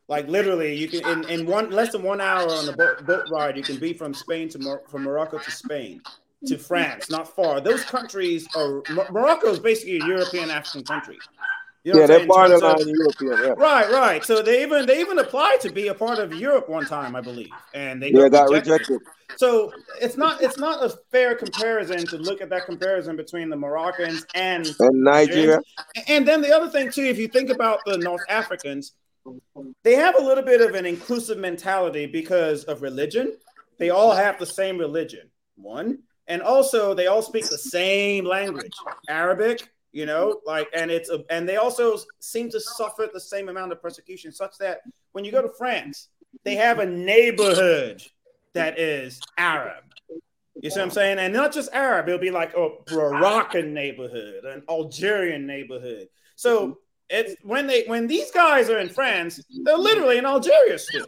Like 0.10 0.28
literally, 0.28 0.76
you 0.76 0.88
can 0.88 1.02
in, 1.08 1.24
in 1.30 1.46
one 1.48 1.72
less 1.72 1.92
than 1.94 2.04
one 2.04 2.20
hour 2.20 2.48
on 2.50 2.66
the 2.66 2.74
boat, 2.74 3.06
boat 3.06 3.26
ride, 3.32 3.56
you 3.58 3.64
can 3.64 3.78
be 3.78 3.94
from 3.94 4.14
Spain 4.14 4.50
to 4.50 4.60
Mor- 4.60 4.84
from 4.90 5.04
Morocco 5.04 5.38
to 5.40 5.52
Spain 5.52 6.02
to 6.46 6.58
France, 6.58 7.10
not 7.10 7.34
far. 7.34 7.62
Those 7.62 7.86
countries 7.86 8.46
are 8.56 8.84
Mor- 8.90 9.08
Morocco 9.12 9.48
is 9.48 9.60
basically 9.60 10.02
a 10.02 10.06
European 10.06 10.50
African 10.50 10.84
country. 10.84 11.18
You 11.86 11.94
know 11.94 12.00
Yeah, 12.02 12.08
they're 12.08 12.20
I'm 12.22 12.30
saying? 12.30 12.44
In 12.46 12.50
terms 12.50 12.64
of- 12.64 12.78
borderline 12.78 12.96
European. 12.98 13.38
Yeah, 13.48 13.54
Right, 13.58 13.90
right. 13.92 14.26
So 14.26 14.42
they 14.42 14.62
even 14.62 14.86
they 14.86 15.00
even 15.00 15.20
applied 15.20 15.62
to 15.62 15.70
be 15.70 15.88
a 15.88 15.94
part 15.94 16.20
of 16.20 16.34
Europe 16.34 16.68
one 16.68 16.86
time, 16.86 17.16
I 17.16 17.22
believe, 17.22 17.52
and 17.74 18.02
they 18.04 18.10
yeah, 18.12 18.28
got 18.28 18.50
rejected. 18.50 18.72
rejected. 18.90 19.00
So 19.38 19.72
it's 20.02 20.18
not 20.18 20.42
it's 20.44 20.58
not 20.58 20.84
a 20.84 20.90
fair 21.12 21.34
comparison 21.36 22.06
to 22.08 22.18
look 22.18 22.42
at 22.42 22.50
that 22.50 22.66
comparison 22.66 23.16
between 23.16 23.50
the 23.50 23.56
Moroccans 23.56 24.26
and 24.36 24.70
And 24.82 25.02
Nigeria, 25.04 25.60
and 26.10 26.28
then 26.28 26.42
the 26.42 26.54
other 26.54 26.70
thing 26.70 26.92
too, 26.92 27.04
if 27.06 27.18
you 27.18 27.28
think 27.30 27.50
about 27.50 27.80
the 27.86 27.98
North 27.98 28.22
Africans, 28.30 28.94
they 29.84 29.96
have 29.96 30.16
a 30.16 30.22
little 30.22 30.44
bit 30.44 30.62
of 30.62 30.76
an 30.76 30.86
inclusive 30.86 31.38
mentality 31.38 32.06
because 32.06 32.64
of 32.66 32.82
religion. 32.82 33.38
They 33.78 33.90
all 33.90 34.12
have 34.12 34.40
the 34.40 34.46
same 34.46 34.78
religion, 34.78 35.30
one, 35.56 36.00
and 36.28 36.42
also 36.42 36.94
they 36.94 37.08
all 37.08 37.22
speak 37.22 37.48
the 37.50 37.58
same 37.58 38.26
language, 38.26 38.74
Arabic. 39.10 39.70
You 39.92 40.08
know, 40.08 40.42
like, 40.44 40.70
and 40.74 40.90
it's 40.90 41.12
a, 41.12 41.24
and 41.30 41.48
they 41.48 41.58
also 41.58 41.98
seem 42.20 42.50
to 42.50 42.60
suffer 42.60 43.08
the 43.14 43.20
same 43.20 43.48
amount 43.48 43.72
of 43.72 43.80
persecution, 43.80 44.32
such 44.32 44.58
that 44.58 44.82
when 45.12 45.24
you 45.24 45.32
go 45.32 45.42
to 45.42 45.50
France, 45.50 46.08
they 46.44 46.56
have 46.56 46.80
a 46.80 46.86
neighborhood 46.86 48.02
that 48.54 48.80
is 48.80 49.22
Arab. 49.38 49.84
You 50.60 50.70
see 50.70 50.80
what 50.80 50.86
I'm 50.86 50.92
saying? 50.92 51.20
And 51.20 51.34
not 51.34 51.54
just 51.54 51.72
Arab, 51.74 52.08
it'll 52.08 52.20
be 52.20 52.32
like 52.32 52.56
a 52.56 52.70
Moroccan 52.92 53.74
neighborhood, 53.74 54.46
an 54.46 54.64
Algerian 54.70 55.46
neighborhood. 55.46 56.08
So 56.36 56.80
it's 57.14 57.36
when 57.44 57.68
they 57.68 57.84
when 57.86 58.08
these 58.08 58.32
guys 58.32 58.70
are 58.70 58.80
in 58.80 58.90
France, 58.90 59.40
they're 59.64 59.78
literally 59.78 60.18
in 60.18 60.26
Algeria 60.26 60.80
still. 60.80 61.08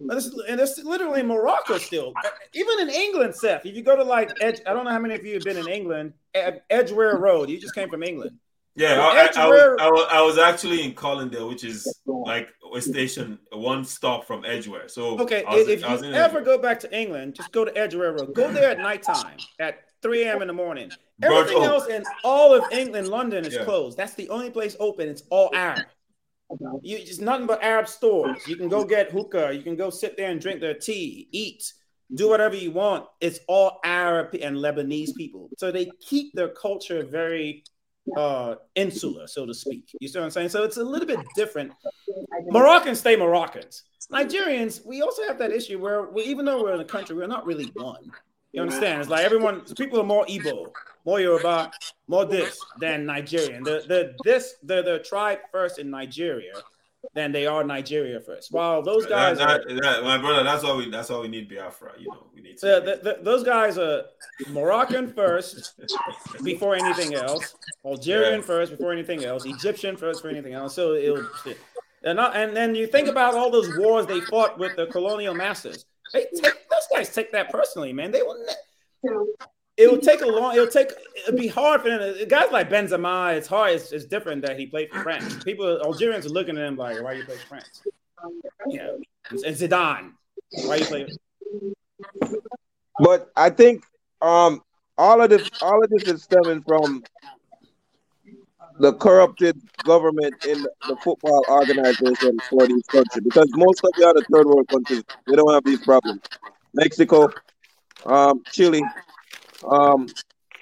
And 0.00 0.60
it's 0.60 0.78
literally 0.84 1.22
Morocco 1.22 1.78
still. 1.78 2.12
Even 2.52 2.80
in 2.80 2.90
England, 2.90 3.34
Seth, 3.34 3.64
if 3.64 3.74
you 3.74 3.82
go 3.82 3.96
to 3.96 4.04
like 4.04 4.30
Edge, 4.40 4.60
I 4.66 4.74
don't 4.74 4.84
know 4.84 4.90
how 4.90 4.98
many 4.98 5.14
of 5.14 5.24
you 5.24 5.34
have 5.34 5.44
been 5.44 5.56
in 5.56 5.68
England, 5.68 6.12
Ed- 6.34 6.62
Edgware 6.68 7.16
Road. 7.16 7.48
You 7.48 7.58
just 7.58 7.74
came 7.74 7.88
from 7.88 8.02
England. 8.02 8.36
Yeah, 8.76 9.00
I, 9.00 9.30
I, 9.36 9.44
I, 9.44 9.46
was, 9.48 10.06
I, 10.10 10.22
was, 10.22 10.36
actually 10.36 10.82
in 10.82 10.94
Colindale, 10.94 11.48
which 11.48 11.62
is 11.62 12.00
like 12.06 12.48
a 12.74 12.80
station, 12.80 13.38
one 13.52 13.84
stop 13.84 14.26
from 14.26 14.44
Edgware. 14.44 14.88
So 14.88 15.16
Okay, 15.20 15.44
if 15.46 15.80
you 15.80 15.86
ever 15.86 16.04
Edgware. 16.04 16.42
go 16.42 16.58
back 16.58 16.80
to 16.80 16.92
England, 16.92 17.36
just 17.36 17.52
go 17.52 17.64
to 17.64 17.74
Edgware 17.78 18.12
Road. 18.12 18.34
Go 18.34 18.50
there 18.50 18.72
at 18.72 18.78
nighttime 18.78 19.36
at 19.60 19.83
3 20.04 20.22
a.m. 20.24 20.42
in 20.42 20.48
the 20.48 20.54
morning. 20.54 20.92
Everything 21.22 21.62
else 21.64 21.86
in 21.88 22.04
all 22.22 22.54
of 22.54 22.70
England, 22.70 23.08
London 23.08 23.44
is 23.46 23.54
Yeah. 23.54 23.64
closed. 23.64 23.96
That's 23.96 24.14
the 24.14 24.28
only 24.28 24.50
place 24.50 24.76
open. 24.78 25.08
It's 25.08 25.22
all 25.30 25.50
Arab. 25.54 25.86
You 26.82 26.98
just 26.98 27.22
nothing 27.22 27.46
but 27.46 27.62
Arab 27.62 27.88
stores. 27.88 28.46
You 28.46 28.56
can 28.56 28.68
go 28.68 28.84
get 28.84 29.10
hookah. 29.10 29.54
You 29.54 29.62
can 29.62 29.76
go 29.76 29.88
sit 29.88 30.16
there 30.18 30.30
and 30.30 30.38
drink 30.40 30.60
their 30.60 30.74
tea, 30.74 31.26
eat, 31.32 31.72
do 32.14 32.28
whatever 32.28 32.54
you 32.54 32.70
want. 32.70 33.06
It's 33.20 33.40
all 33.48 33.80
Arab 33.82 34.34
and 34.40 34.58
Lebanese 34.58 35.16
people. 35.16 35.48
So 35.56 35.72
they 35.72 35.90
keep 36.00 36.34
their 36.34 36.50
culture 36.50 37.02
very 37.02 37.64
uh 38.14 38.56
insular, 38.74 39.26
so 39.26 39.46
to 39.46 39.54
speak. 39.54 39.84
You 39.98 40.08
see 40.08 40.18
what 40.18 40.26
I'm 40.26 40.30
saying? 40.30 40.50
So 40.50 40.64
it's 40.64 40.76
a 40.76 40.84
little 40.84 41.06
bit 41.08 41.20
different. 41.34 41.72
Moroccans 42.50 43.00
stay 43.00 43.16
Moroccans. 43.16 43.84
Nigerians, 44.12 44.84
we 44.84 45.00
also 45.00 45.22
have 45.26 45.38
that 45.38 45.50
issue 45.50 45.78
where 45.78 46.10
we, 46.10 46.24
even 46.24 46.44
though 46.44 46.62
we're 46.62 46.74
in 46.74 46.80
a 46.80 46.84
country, 46.84 47.16
we're 47.16 47.26
not 47.26 47.46
really 47.46 47.70
one. 47.74 48.12
You 48.54 48.62
understand? 48.62 49.00
It's 49.00 49.10
like 49.10 49.24
everyone, 49.24 49.62
people 49.76 50.00
are 50.00 50.04
more 50.04 50.24
Igbo, 50.26 50.70
more 51.04 51.18
Yoruba, 51.20 51.72
more 52.06 52.24
this 52.24 52.56
than 52.80 53.04
Nigerian. 53.04 53.64
The 53.64 53.82
the 53.88 54.14
this 54.22 54.54
the 54.62 54.80
the 54.80 55.00
tribe 55.00 55.40
first 55.50 55.80
in 55.80 55.90
Nigeria 55.90 56.52
than 57.14 57.32
they 57.32 57.46
are 57.48 57.64
Nigeria 57.64 58.20
first. 58.20 58.52
While 58.52 58.80
those 58.80 59.06
guys 59.06 59.38
That- 59.38 59.60
are 59.60 59.64
that- 59.74 59.82
that- 59.82 60.02
my 60.04 60.18
brother, 60.18 60.44
that's 60.44 60.62
why 60.62 60.72
we 60.76 60.88
that's 60.88 61.10
why 61.10 61.18
we 61.18 61.26
need 61.26 61.48
Biafra. 61.48 61.94
You 61.98 62.08
know, 62.10 62.26
we 62.32 62.42
need 62.42 62.56
to. 62.58 62.66
the, 62.66 63.00
the, 63.02 63.18
those 63.22 63.42
guys 63.42 63.76
are 63.76 64.04
Moroccan 64.50 65.12
first 65.12 65.74
before 66.44 66.76
anything 66.76 67.14
else, 67.14 67.56
Algerian 67.84 68.38
Yeah. 68.40 68.46
first 68.46 68.70
before 68.70 68.92
anything 68.92 69.24
else, 69.24 69.44
Egyptian 69.44 69.96
first 69.96 70.22
for 70.22 70.28
anything 70.28 70.54
else. 70.54 70.74
So 70.76 70.94
it'll 70.94 71.26
and 72.04 72.56
then 72.56 72.76
you 72.76 72.86
think 72.86 73.08
about 73.08 73.34
all 73.34 73.50
those 73.50 73.76
wars 73.78 74.06
they 74.06 74.20
fought 74.20 74.58
with 74.60 74.76
the 74.76 74.86
colonial 74.86 75.34
masters. 75.34 75.86
They 76.14 76.26
take 76.40 76.68
those 76.70 76.86
guys 76.94 77.14
take 77.14 77.32
that 77.32 77.50
personally, 77.50 77.92
man. 77.92 78.10
They 78.12 78.22
will. 78.22 78.38
Ne- 78.46 79.16
it 79.76 79.90
will 79.90 79.98
take 79.98 80.22
a 80.22 80.26
long. 80.26 80.54
It'll 80.54 80.68
take. 80.68 80.92
It'll 81.26 81.38
be 81.38 81.48
hard 81.48 81.82
for 81.82 81.90
them. 81.90 82.28
Guys 82.28 82.52
like 82.52 82.70
Benzema, 82.70 83.36
it's 83.36 83.48
hard. 83.48 83.72
It's, 83.72 83.90
it's 83.90 84.04
different 84.04 84.46
that 84.46 84.58
he 84.58 84.66
played 84.66 84.90
for 84.90 85.02
France. 85.02 85.42
People, 85.42 85.80
Algerians 85.82 86.24
are 86.26 86.30
looking 86.30 86.56
at 86.56 86.64
him 86.64 86.76
like, 86.76 87.02
"Why 87.02 87.14
you 87.14 87.24
play 87.24 87.36
for 87.36 87.46
France?" 87.48 87.82
You 88.68 88.78
know, 88.78 88.98
and 89.30 89.40
Zidane, 89.40 90.12
why 90.64 90.76
you 90.76 90.84
play? 90.84 91.06
but 93.00 93.30
I 93.36 93.50
think 93.50 93.84
um 94.22 94.62
all 94.96 95.20
of 95.20 95.30
this 95.30 95.50
all 95.60 95.82
of 95.82 95.90
this 95.90 96.04
is 96.04 96.22
stemming 96.22 96.62
from 96.62 97.02
the 98.78 98.92
corrupted 98.94 99.60
government 99.84 100.34
in 100.46 100.62
the 100.88 100.96
football 100.96 101.44
organization 101.48 102.40
for 102.48 102.66
these 102.66 102.82
country 102.86 103.20
because 103.22 103.48
most 103.54 103.84
of 103.84 103.90
the 103.96 104.06
other 104.06 104.22
third 104.32 104.46
world 104.46 104.66
countries 104.68 105.02
they 105.26 105.36
don't 105.36 105.52
have 105.52 105.64
these 105.64 105.80
problems. 105.84 106.20
Mexico, 106.74 107.28
um, 108.04 108.42
Chile, 108.50 108.82
um, 109.70 110.08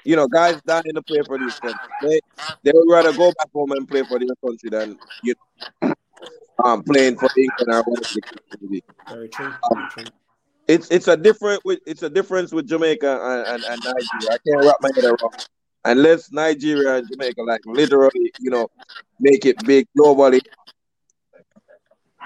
you 0.04 0.16
know, 0.16 0.26
guys 0.26 0.60
dying 0.66 0.82
to 0.94 1.02
play 1.02 1.20
for 1.26 1.38
these 1.38 1.58
countries. 1.58 1.90
They 2.02 2.20
they 2.64 2.72
would 2.74 2.92
rather 2.92 3.12
go 3.12 3.32
back 3.38 3.50
home 3.52 3.72
and 3.72 3.88
play 3.88 4.02
for 4.04 4.18
their 4.18 4.34
country 4.44 4.70
than 4.70 4.98
you 5.22 5.34
know, 5.82 5.94
um, 6.64 6.82
playing 6.82 7.16
for 7.16 7.30
England 7.36 7.84
or 7.86 7.94
Very 9.08 9.28
true. 9.28 9.46
Um, 9.46 9.54
Very 9.72 9.88
true. 9.90 10.12
It's 10.68 10.90
it's 10.90 11.08
a 11.08 11.16
different 11.16 11.62
it's 11.86 12.02
a 12.02 12.10
difference 12.10 12.52
with 12.52 12.68
Jamaica 12.68 13.20
and, 13.22 13.46
and, 13.46 13.64
and 13.64 13.82
Nigeria. 13.84 14.30
I 14.30 14.38
can't 14.46 14.64
wrap 14.64 14.76
my 14.80 14.90
head 14.94 15.04
around 15.04 15.46
unless 15.84 16.30
Nigeria 16.32 16.96
and 16.96 17.08
Jamaica 17.10 17.42
like 17.42 17.60
literally, 17.64 18.32
you 18.40 18.50
know, 18.50 18.68
make 19.20 19.44
it 19.46 19.56
big 19.64 19.86
globally 19.98 20.40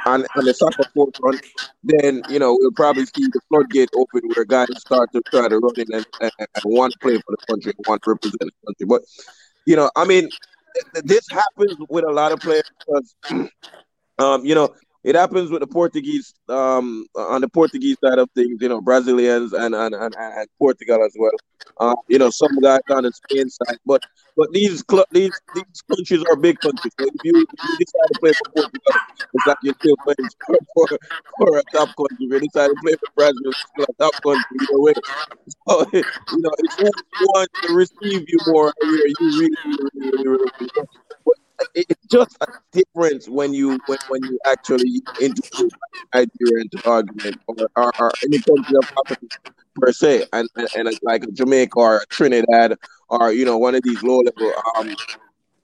and 0.07 0.27
on 0.37 0.45
the 0.45 0.55
soccer 0.55 0.85
forefront, 0.95 1.43
then 1.83 2.23
you 2.29 2.39
know 2.39 2.57
we'll 2.59 2.73
probably 2.73 3.05
see 3.07 3.27
the 3.27 3.41
floodgate 3.49 3.91
open 3.95 4.23
where 4.35 4.45
guys 4.45 4.69
start 4.79 5.11
to 5.13 5.21
try 5.31 5.49
to 5.49 5.59
run 5.59 5.73
in 5.77 5.93
and, 5.93 6.07
and, 6.21 6.33
and 6.39 6.65
want 6.65 6.93
to 6.93 6.99
play 7.01 7.17
for 7.17 7.37
the 7.37 7.47
country 7.49 7.73
and 7.77 7.85
want 7.89 8.03
to 8.03 8.11
represent 8.11 8.41
the 8.41 8.67
country. 8.67 8.87
But 8.87 9.03
you 9.67 9.77
know, 9.77 9.91
I 9.97 10.05
mean, 10.05 10.29
this 11.03 11.29
happens 11.29 11.77
with 11.89 12.05
a 12.05 12.13
lot 12.13 12.33
of 12.33 12.41
players 12.41 12.71
because 12.79 13.15
um, 14.19 14.45
you 14.45 14.55
know, 14.55 14.75
it 15.07 15.15
happens 15.15 15.51
with 15.51 15.61
the 15.61 15.69
Portuguese 15.69 16.35
um, 16.49 17.07
on 17.17 17.41
the 17.41 17.49
Portuguese 17.49 17.97
side 18.05 18.19
of 18.19 18.29
things, 18.33 18.59
you 18.61 18.69
know, 18.69 18.81
Brazilians 18.81 19.53
and 19.53 19.75
and, 19.75 19.95
and, 19.95 20.15
and 20.19 20.49
Portugal 20.59 20.99
as 21.05 21.15
well. 21.17 21.31
Uh, 21.79 21.95
you 22.09 22.19
know, 22.19 22.29
some 22.31 22.51
guys 22.61 22.81
on 22.91 23.05
the 23.05 23.13
Spain 23.13 23.49
side, 23.49 23.79
but 23.87 24.03
but 24.37 24.49
these 24.53 24.83
cl- 24.91 25.07
these 25.13 25.41
these 25.55 25.83
countries 25.89 26.25
are 26.29 26.37
big 26.37 26.59
countries. 26.59 26.93
So 26.99 27.07
if 27.07 27.15
you, 27.23 27.47
if 27.53 27.61
you 27.63 27.77
decide 27.79 28.09
to 28.09 28.17
play 28.21 28.33
for 28.33 28.51
Portugal, 28.53 29.01
it's 29.33 29.47
like 29.47 29.59
you're 29.63 29.75
still 29.81 29.97
playing 30.05 30.29
for, 30.45 30.59
for, 30.75 30.99
for 31.39 31.59
a 31.59 31.63
top 31.73 31.91
country. 31.97 32.27
If 32.27 32.33
you 32.33 32.41
decide 32.41 32.69
to 32.69 32.77
play 32.83 32.95
for 32.95 33.09
Brazil, 33.15 33.55
it's 33.55 33.71
still 33.71 33.87
a 33.89 34.03
top 34.03 34.15
country 34.25 34.59
either 34.61 34.81
way. 34.81 34.95
So 35.69 35.87
you 35.93 36.41
know, 36.43 36.51
if 36.59 36.73
you 36.81 36.91
want 37.21 37.51
to 37.63 37.73
receive 37.73 38.25
you 38.27 38.39
more, 38.47 38.75
you 38.83 38.91
really, 38.91 39.27
really, 39.31 39.57
really, 39.65 39.91
really, 39.95 40.29
really 40.29 40.51
it's 41.77 42.07
just 42.07 42.37
a 42.41 42.47
difference 42.73 43.29
when 43.29 43.53
you 43.53 43.79
when, 43.87 43.99
when 44.09 44.23
you 44.25 44.39
actually 44.47 45.03
introduce 45.21 45.73
Nigeria 46.15 46.63
into 46.63 46.89
argument 46.89 47.37
or, 47.47 47.69
or, 47.77 47.93
or 47.99 48.11
any 48.25 48.39
country 48.39 48.77
of 48.77 48.91
Africa 49.05 49.27
per 49.75 49.93
se, 49.93 50.25
and, 50.33 50.49
and, 50.57 50.69
and 50.75 50.99
like 51.03 51.31
Jamaica 51.35 51.79
or 51.79 52.05
Trinidad 52.09 52.77
or 53.11 53.33
you 53.33 53.45
know 53.45 53.59
one 53.59 53.75
of 53.75 53.83
these 53.83 54.03
low 54.03 54.19
level 54.19 54.53
um 54.77 54.97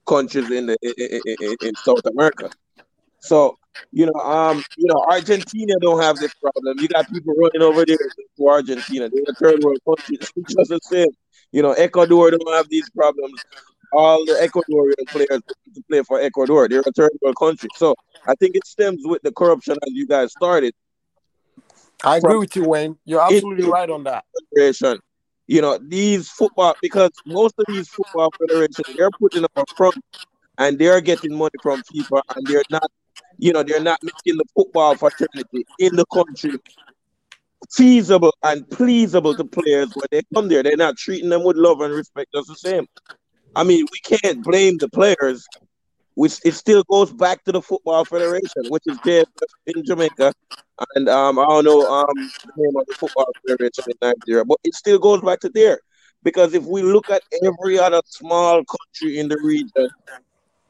countries 0.07 0.51
in 0.51 0.67
the 0.67 0.77
in, 0.83 1.35
in, 1.41 1.57
in 1.69 1.75
South 1.77 2.05
America. 2.07 2.51
So 3.21 3.59
you 3.91 4.05
know, 4.07 4.21
um, 4.21 4.63
you 4.77 4.87
know, 4.87 5.03
Argentina 5.09 5.75
don't 5.81 6.03
have 6.03 6.19
this 6.19 6.35
problem. 6.35 6.79
You 6.79 6.89
got 6.89 7.11
people 7.11 7.35
running 7.35 7.63
over 7.63 7.87
there 7.87 7.97
to 7.97 8.49
Argentina. 8.49 9.09
They're 9.09 9.35
third 9.41 9.63
world 9.63 9.79
country. 9.89 10.19
Just 10.19 10.69
the 10.69 10.79
same. 10.83 11.09
You 11.53 11.63
know, 11.63 11.73
Ecuador 11.73 12.31
don't 12.31 12.53
have 12.53 12.69
these 12.69 12.91
problems 12.91 13.43
all 13.93 14.25
the 14.25 14.33
Ecuadorian 14.35 15.09
players 15.11 15.43
to 15.75 15.83
play 15.89 16.03
for 16.03 16.21
Ecuador. 16.21 16.69
They're 16.69 16.81
a 16.81 16.93
third 16.93 17.13
world 17.21 17.37
country. 17.39 17.71
So 17.77 17.95
I 18.27 18.35
think 18.35 18.57
it 18.57 18.67
stems 18.67 19.03
with 19.05 19.23
the 19.23 19.33
corruption 19.33 19.75
as 19.75 19.93
you 19.93 20.07
guys 20.07 20.33
started. 20.33 20.75
I 22.05 22.17
agree 22.17 22.37
with 22.37 22.57
you, 22.57 22.65
Wayne. 22.65 22.99
You're 23.05 23.23
absolutely 23.23 23.69
right 23.69 23.89
on 23.89 24.05
that. 24.05 24.25
Federation. 24.55 24.99
You 25.47 25.61
know, 25.61 25.79
these 25.79 26.29
football 26.29 26.75
because 26.81 27.11
most 27.27 27.55
of 27.59 27.67
these 27.69 27.89
football 27.89 28.33
federations 28.41 28.87
they're 28.97 29.11
putting 29.11 29.45
up 29.45 29.53
a 29.57 29.65
front 29.77 29.97
and 30.59 30.79
they're 30.79 31.01
getting 31.01 31.37
money 31.37 31.51
from 31.63 31.83
FIFA 31.83 32.23
and 32.37 32.47
they're 32.47 32.65
not, 32.71 32.91
you 33.39 33.53
know, 33.53 33.63
they're 33.63 33.81
not 33.81 33.99
making 34.03 34.39
the 34.39 34.45
football 34.55 34.97
fraternity 34.97 35.67
in 35.79 35.97
the 35.97 36.07
country 36.07 36.59
feasible 37.71 38.35
and 38.43 38.65
pleasable 38.67 39.37
to 39.37 39.45
players 39.45 39.89
when 39.95 40.07
they 40.11 40.23
come 40.35 40.49
there. 40.49 40.63
They're 40.63 40.77
not 40.77 40.97
treating 40.97 41.29
them 41.29 41.45
with 41.45 41.57
love 41.57 41.81
and 41.81 41.95
respect 41.95 42.31
just 42.35 42.49
the 42.49 42.57
same. 42.57 42.87
I 43.55 43.65
mean, 43.65 43.87
we 43.91 44.17
can't 44.19 44.43
blame 44.43 44.79
the 44.79 44.89
players. 44.89 45.47
Which 46.15 46.41
it 46.45 46.53
still 46.53 46.85
goes 46.91 47.11
back 47.11 47.43
to 47.45 47.53
the 47.53 47.63
football 47.63 48.05
federation, 48.05 48.69
which 48.69 48.83
is 48.85 48.99
there 49.03 49.25
in 49.67 49.83
Jamaica, 49.83 50.35
and 50.95 51.09
um, 51.09 51.39
I 51.39 51.45
don't 51.47 51.65
know 51.65 51.87
um, 51.91 52.07
the 52.45 52.53
name 52.57 52.77
of 52.77 52.87
the 52.87 52.95
football 52.99 53.33
federation 53.49 53.85
in 53.87 53.97
Nigeria, 54.03 54.45
but 54.45 54.59
it 54.63 54.75
still 54.75 54.99
goes 54.99 55.23
back 55.23 55.41
to 55.41 55.49
there. 55.49 55.81
Because 56.23 56.53
if 56.53 56.65
we 56.65 56.83
look 56.83 57.09
at 57.09 57.23
every 57.43 57.79
other 57.79 58.03
small 58.05 58.63
country 58.63 59.19
in 59.21 59.29
the 59.29 59.39
region, 59.43 59.89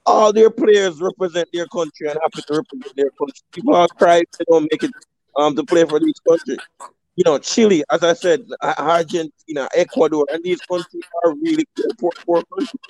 all 0.06 0.32
their 0.32 0.48
players 0.50 1.00
represent 1.00 1.48
their 1.52 1.66
country 1.66 2.08
and 2.08 2.18
have 2.22 2.30
to 2.30 2.54
represent 2.54 2.96
their 2.96 3.10
country. 3.10 3.42
People 3.50 3.74
are 3.74 3.88
crying 3.88 4.24
they 4.38 4.44
don't 4.48 4.68
make 4.70 4.84
it 4.84 4.92
um, 5.36 5.56
to 5.56 5.64
play 5.64 5.84
for 5.84 5.98
these 5.98 6.20
countries 6.28 6.58
you 7.16 7.24
know, 7.24 7.38
Chile, 7.38 7.84
as 7.90 8.02
I 8.02 8.14
said, 8.14 8.44
Argentina, 8.62 9.68
Ecuador, 9.74 10.26
and 10.32 10.42
these 10.42 10.60
countries 10.60 11.04
are 11.24 11.34
really 11.34 11.66
poor, 12.00 12.10
poor 12.24 12.42
countries. 12.44 12.80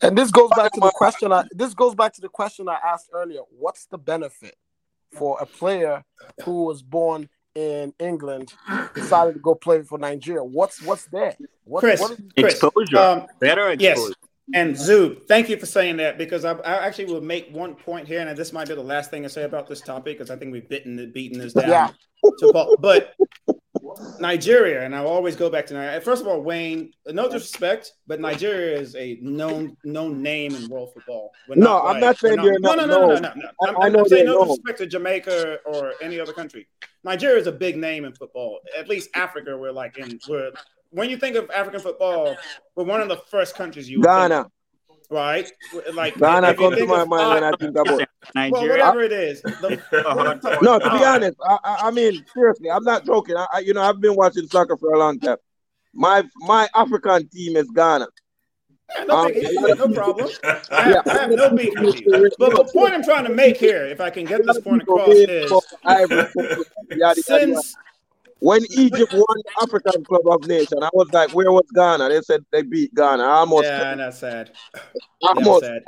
And 0.00 0.18
this 0.18 0.30
goes 0.30 0.50
back 0.56 0.72
to 0.72 0.80
the 0.80 0.90
question. 0.90 1.32
I, 1.32 1.44
this 1.52 1.74
goes 1.74 1.94
back 1.94 2.12
to 2.14 2.20
the 2.20 2.28
question 2.28 2.68
I 2.68 2.78
asked 2.84 3.10
earlier. 3.12 3.40
What's 3.50 3.86
the 3.86 3.98
benefit 3.98 4.56
for 5.12 5.38
a 5.40 5.46
player 5.46 6.04
who 6.44 6.64
was 6.64 6.82
born 6.82 7.28
in 7.54 7.92
England 7.98 8.52
decided 8.94 9.34
to 9.34 9.40
go 9.40 9.54
play 9.54 9.82
for 9.82 9.98
Nigeria? 9.98 10.42
What's 10.42 10.82
what's 10.82 11.06
there? 11.06 11.36
What, 11.64 11.80
Chris, 11.80 12.00
what 12.00 12.12
is, 12.12 12.18
Chris, 12.36 12.54
exposure, 12.54 12.98
um, 12.98 13.26
better 13.38 13.70
exposure. 13.70 14.08
Yes. 14.08 14.31
And 14.54 14.74
Zoob, 14.74 15.26
thank 15.28 15.48
you 15.48 15.56
for 15.56 15.66
saying 15.66 15.96
that 15.98 16.18
because 16.18 16.44
I, 16.44 16.52
I, 16.58 16.86
actually 16.86 17.06
will 17.06 17.20
make 17.20 17.48
one 17.52 17.74
point 17.74 18.06
here, 18.06 18.20
and 18.26 18.36
this 18.36 18.52
might 18.52 18.68
be 18.68 18.74
the 18.74 18.82
last 18.82 19.10
thing 19.10 19.24
I 19.24 19.28
say 19.28 19.44
about 19.44 19.66
this 19.66 19.80
topic 19.80 20.18
because 20.18 20.30
I 20.30 20.36
think 20.36 20.52
we've 20.52 20.68
bitten 20.68 21.10
beaten 21.12 21.38
this 21.38 21.52
down. 21.54 21.68
Yeah. 21.68 21.90
To. 22.40 22.76
But 22.80 23.14
Nigeria, 24.20 24.82
and 24.84 24.94
I'll 24.94 25.06
always 25.08 25.36
go 25.36 25.50
back 25.50 25.66
to 25.66 25.74
Nigeria. 25.74 26.00
First 26.00 26.22
of 26.22 26.28
all, 26.28 26.40
Wayne, 26.40 26.92
no 27.06 27.24
disrespect, 27.30 27.92
but 28.06 28.20
Nigeria 28.20 28.78
is 28.78 28.94
a 28.96 29.18
known 29.22 29.76
known 29.84 30.22
name 30.22 30.54
in 30.54 30.68
world 30.68 30.92
football. 30.94 31.32
We're 31.48 31.56
No, 31.56 31.64
not 31.64 31.84
I'm 31.86 31.92
like- 31.94 32.00
not 32.00 32.18
saying 32.18 32.40
we're 32.42 32.50
they're 32.50 32.60
no, 32.60 32.74
not 32.74 32.88
no, 32.88 33.00
no, 33.00 33.00
no, 33.08 33.14
no, 33.18 33.32
no. 33.34 33.48
I- 33.62 33.68
I'm, 33.68 33.76
I 33.96 33.98
I'm 33.98 34.06
saying 34.08 34.26
no 34.26 34.34
known. 34.34 34.48
disrespect 34.48 34.78
to 34.78 34.86
Jamaica 34.86 35.58
or 35.64 35.94
any 36.00 36.20
other 36.20 36.32
country. 36.32 36.68
Nigeria 37.04 37.38
is 37.40 37.46
a 37.46 37.52
big 37.52 37.76
name 37.76 38.04
in 38.04 38.14
football. 38.14 38.60
At 38.78 38.88
least 38.88 39.10
Africa, 39.14 39.56
we're 39.56 39.72
like 39.72 39.98
in. 39.98 40.20
We're 40.28 40.52
when 40.92 41.10
you 41.10 41.16
think 41.16 41.36
of 41.36 41.50
African 41.50 41.80
football, 41.80 42.36
we're 42.76 42.84
one 42.84 43.00
of 43.00 43.08
the 43.08 43.16
first 43.16 43.56
countries 43.56 43.88
you 43.90 44.00
would 44.00 44.06
think 44.06 44.16
Ghana, 44.28 44.46
right? 45.10 45.50
Like 45.94 46.18
Ghana 46.18 46.50
if 46.50 46.58
comes 46.58 46.76
to 46.76 46.86
my 46.86 47.02
of 47.02 47.08
mind 47.08 47.28
when 47.28 47.44
I 47.44 47.56
think 47.56 47.72
about. 47.72 47.86
well, 47.86 48.06
Nigeria. 48.34 48.84
whatever 48.84 49.02
it 49.02 49.12
is. 49.12 49.42
The, 49.42 50.58
No, 50.62 50.78
to 50.78 50.90
be 50.90 51.04
honest, 51.04 51.36
I, 51.44 51.58
I, 51.64 51.88
I 51.88 51.90
mean 51.90 52.24
seriously, 52.32 52.70
I'm 52.70 52.84
not 52.84 53.04
joking. 53.04 53.36
I, 53.36 53.46
I, 53.54 53.58
you 53.60 53.74
know, 53.74 53.82
I've 53.82 54.00
been 54.00 54.14
watching 54.14 54.46
soccer 54.48 54.76
for 54.76 54.92
a 54.92 54.98
long 54.98 55.18
time. 55.18 55.38
My 55.94 56.24
my 56.36 56.68
African 56.74 57.28
team 57.28 57.56
is 57.56 57.70
Ghana. 57.70 58.06
Yeah, 58.94 59.04
no, 59.04 59.18
Um, 59.20 59.32
no 59.32 59.88
problem. 59.94 60.28
I 60.70 60.82
have, 60.82 61.06
I 61.06 61.12
have 61.12 61.30
no 61.30 61.56
beef 61.56 61.72
with 61.80 62.00
you. 62.00 62.30
But 62.38 62.54
the 62.54 62.70
point 62.72 62.92
I'm 62.92 63.02
trying 63.02 63.24
to 63.24 63.32
make 63.32 63.56
here, 63.56 63.86
if 63.86 64.02
I 64.02 64.10
can 64.10 64.26
get 64.26 64.44
this 64.46 64.60
point 64.60 64.82
across, 64.82 65.08
is 65.08 65.52
since 67.24 67.74
when 68.42 68.62
Egypt 68.70 69.12
won 69.12 69.24
the 69.28 69.52
African 69.62 70.04
Cup 70.04 70.22
of 70.26 70.48
Nations, 70.48 70.82
I 70.82 70.90
was 70.92 71.08
like, 71.12 71.30
where 71.30 71.52
was 71.52 71.64
Ghana? 71.74 72.08
They 72.08 72.20
said 72.22 72.44
they 72.50 72.62
beat 72.62 72.92
Ghana. 72.92 73.22
I 73.22 73.26
almost, 73.36 73.64
yeah, 73.64 73.94
that's 73.94 74.18
sad. 74.18 74.50
I 74.74 74.80
That's 75.20 75.46
almost. 75.46 75.64
sad. 75.64 75.82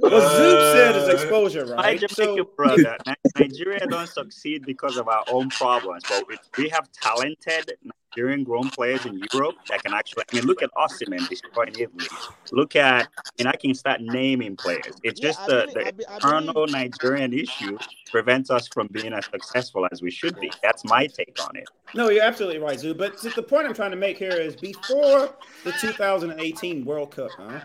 What 0.00 0.10
Zoop 0.10 0.60
said 0.74 0.96
is 0.96 1.08
exposure, 1.08 1.62
uh, 1.72 1.76
My 1.76 1.82
right? 1.82 2.00
Jamaican 2.00 2.44
So 2.44 2.50
brother, 2.56 2.96
Nigeria 3.38 3.86
don't 3.86 4.08
succeed 4.08 4.66
because 4.66 4.98
of 4.98 5.08
our 5.08 5.24
own 5.28 5.48
problems, 5.48 6.02
but 6.08 6.26
we, 6.28 6.36
we 6.58 6.68
have 6.68 6.90
talented 6.92 7.72
Nigerian 8.16 8.42
grown 8.44 8.68
players 8.70 9.06
in 9.06 9.20
Europe 9.32 9.54
that 9.68 9.82
can 9.84 9.94
actually. 9.94 10.24
I 10.32 10.36
mean, 10.36 10.44
look 10.44 10.62
at 10.62 10.70
Osimhen 10.76 11.28
destroying 11.28 11.74
Italy. 11.78 12.06
Look 12.50 12.74
at, 12.76 13.08
and 13.38 13.46
I 13.48 13.52
can 13.52 13.72
start 13.74 14.00
naming 14.00 14.56
players. 14.56 14.94
It's 15.04 15.20
Yeah, 15.20 15.28
just 15.28 15.40
I 15.40 15.46
the, 15.46 15.66
believe- 15.72 15.74
the 15.74 15.86
I 15.86 15.90
be- 15.92 16.06
I 16.06 16.14
internal 16.16 16.66
Nigerian 16.66 17.32
issue 17.32 17.78
prevents 18.10 18.50
us 18.50 18.66
from 18.68 18.88
being 18.90 19.12
as 19.12 19.26
successful 19.26 19.86
as 19.92 20.02
we 20.02 20.10
should 20.10 20.38
be. 20.40 20.50
That's 20.62 20.84
my 20.84 21.06
take 21.06 21.36
on 21.42 21.56
it. 21.56 21.68
no, 21.94 22.10
you're 22.10 22.24
absolutely 22.24 22.58
right, 22.58 22.78
Zoo. 22.80 22.94
But 22.94 23.20
the 23.22 23.42
point 23.42 23.66
I'm 23.66 23.74
trying 23.74 23.92
to 23.92 23.96
make 23.96 24.18
here 24.18 24.32
is 24.32 24.56
before 24.56 25.30
the 25.64 25.72
2018 25.80 26.84
World 26.84 27.14
Cup, 27.14 27.30
huh? 27.38 27.60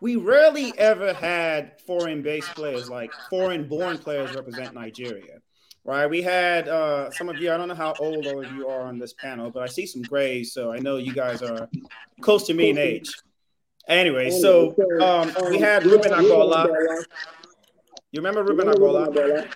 We 0.00 0.16
rarely 0.16 0.76
ever 0.78 1.12
had 1.14 1.80
foreign-based 1.86 2.54
players, 2.54 2.90
like 2.90 3.10
foreign-born 3.30 3.98
players, 3.98 4.34
represent 4.34 4.74
Nigeria. 4.74 5.38
Right, 5.86 6.06
we 6.06 6.22
had 6.22 6.66
uh, 6.66 7.10
some 7.10 7.28
of 7.28 7.36
you. 7.38 7.52
I 7.52 7.58
don't 7.58 7.68
know 7.68 7.74
how 7.74 7.92
old 7.98 8.26
all 8.26 8.42
of 8.42 8.50
you 8.52 8.68
are 8.68 8.80
on 8.80 8.98
this 8.98 9.12
panel, 9.12 9.50
but 9.50 9.62
I 9.62 9.66
see 9.66 9.84
some 9.84 10.00
grays, 10.00 10.50
so 10.50 10.72
I 10.72 10.78
know 10.78 10.96
you 10.96 11.12
guys 11.12 11.42
are 11.42 11.68
close 12.22 12.46
to 12.46 12.54
me 12.54 12.70
in 12.70 12.78
age. 12.78 13.12
Anyway, 13.86 14.30
so 14.30 14.74
um, 15.02 15.30
we 15.50 15.58
had 15.58 15.84
Reuben 15.84 16.10
Agboola. 16.10 17.04
You 18.12 18.20
remember 18.20 18.44
Reuben 18.44 18.68
Agboola? 18.68 19.46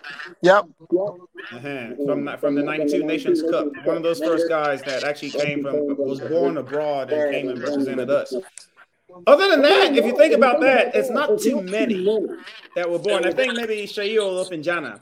Yep. 0.42 0.66
Uh-huh. 0.90 2.05
From 2.05 2.36
from 2.38 2.55
the 2.56 2.62
'92 2.62 3.05
Nations 3.05 3.40
Cup, 3.40 3.68
one 3.84 3.96
of 3.96 4.02
those 4.02 4.18
first 4.18 4.50
guys 4.50 4.82
that 4.82 5.05
actually 5.05 5.30
came 5.30 5.62
from 5.62 5.96
was 5.96 6.20
born 6.20 6.59
abroad 6.59 7.10
and 7.10 7.32
came 7.32 7.48
and 7.48 7.59
represented 7.62 8.10
us. 8.10 8.34
Other 9.26 9.48
than 9.48 9.62
that, 9.62 9.96
if 9.96 10.05
you 10.05 10.16
think 10.16 10.34
about 10.34 10.60
that, 10.60 10.94
it's 10.94 11.09
not 11.09 11.38
too 11.38 11.62
many 11.62 12.05
that 12.76 12.90
were 12.90 12.98
born. 12.98 13.24
I 13.24 13.32
think 13.32 13.55
maybe 13.55 13.86
Shayo 13.86 14.44
Openjana. 14.44 15.00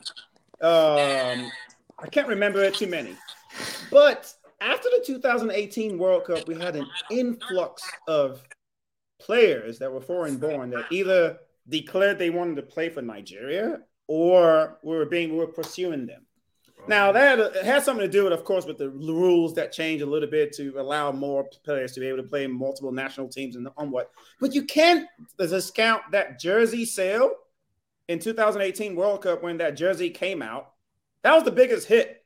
Um, 0.61 1.51
I 1.99 2.07
can't 2.11 2.27
remember 2.27 2.63
it 2.63 2.75
too 2.75 2.87
many. 2.87 3.15
But 3.91 4.33
after 4.61 4.89
the 4.89 5.03
2018 5.05 5.97
World 5.97 6.25
Cup, 6.25 6.47
we 6.47 6.55
had 6.55 6.75
an 6.75 6.87
influx 7.11 7.83
of 8.07 8.43
players 9.19 9.79
that 9.79 9.91
were 9.91 10.01
foreign 10.01 10.37
born 10.37 10.69
that 10.71 10.85
either 10.91 11.37
declared 11.69 12.17
they 12.17 12.29
wanted 12.29 12.55
to 12.55 12.61
play 12.61 12.89
for 12.89 13.01
Nigeria 13.01 13.79
or 14.07 14.77
we 14.83 14.95
were 14.95 15.05
being 15.05 15.31
we 15.31 15.37
were 15.37 15.47
pursuing 15.47 16.05
them. 16.05 16.21
Now 16.87 17.11
that 17.11 17.55
has 17.65 17.83
something 17.83 18.05
to 18.05 18.11
do 18.11 18.23
with, 18.23 18.33
of 18.33 18.45
course, 18.45 18.65
with 18.65 18.77
the 18.77 18.89
rules 18.89 19.53
that 19.55 19.73
change 19.73 20.01
a 20.01 20.05
little 20.05 20.29
bit 20.29 20.53
to 20.53 20.73
allow 20.77 21.11
more 21.11 21.45
players 21.65 21.91
to 21.93 21.99
be 21.99 22.07
able 22.07 22.23
to 22.23 22.29
play 22.29 22.45
in 22.45 22.51
multiple 22.51 22.91
national 22.91 23.27
teams 23.27 23.55
and 23.57 23.67
on 23.75 23.91
what. 23.91 24.11
But 24.39 24.53
you 24.53 24.63
can't 24.63 25.07
discount 25.37 26.03
that 26.11 26.39
jersey 26.39 26.85
sale 26.85 27.31
in 28.07 28.19
2018 28.19 28.95
World 28.95 29.23
Cup 29.23 29.43
when 29.43 29.57
that 29.57 29.75
jersey 29.77 30.09
came 30.09 30.41
out. 30.41 30.71
That 31.23 31.35
was 31.35 31.43
the 31.43 31.51
biggest 31.51 31.87
hit 31.87 32.23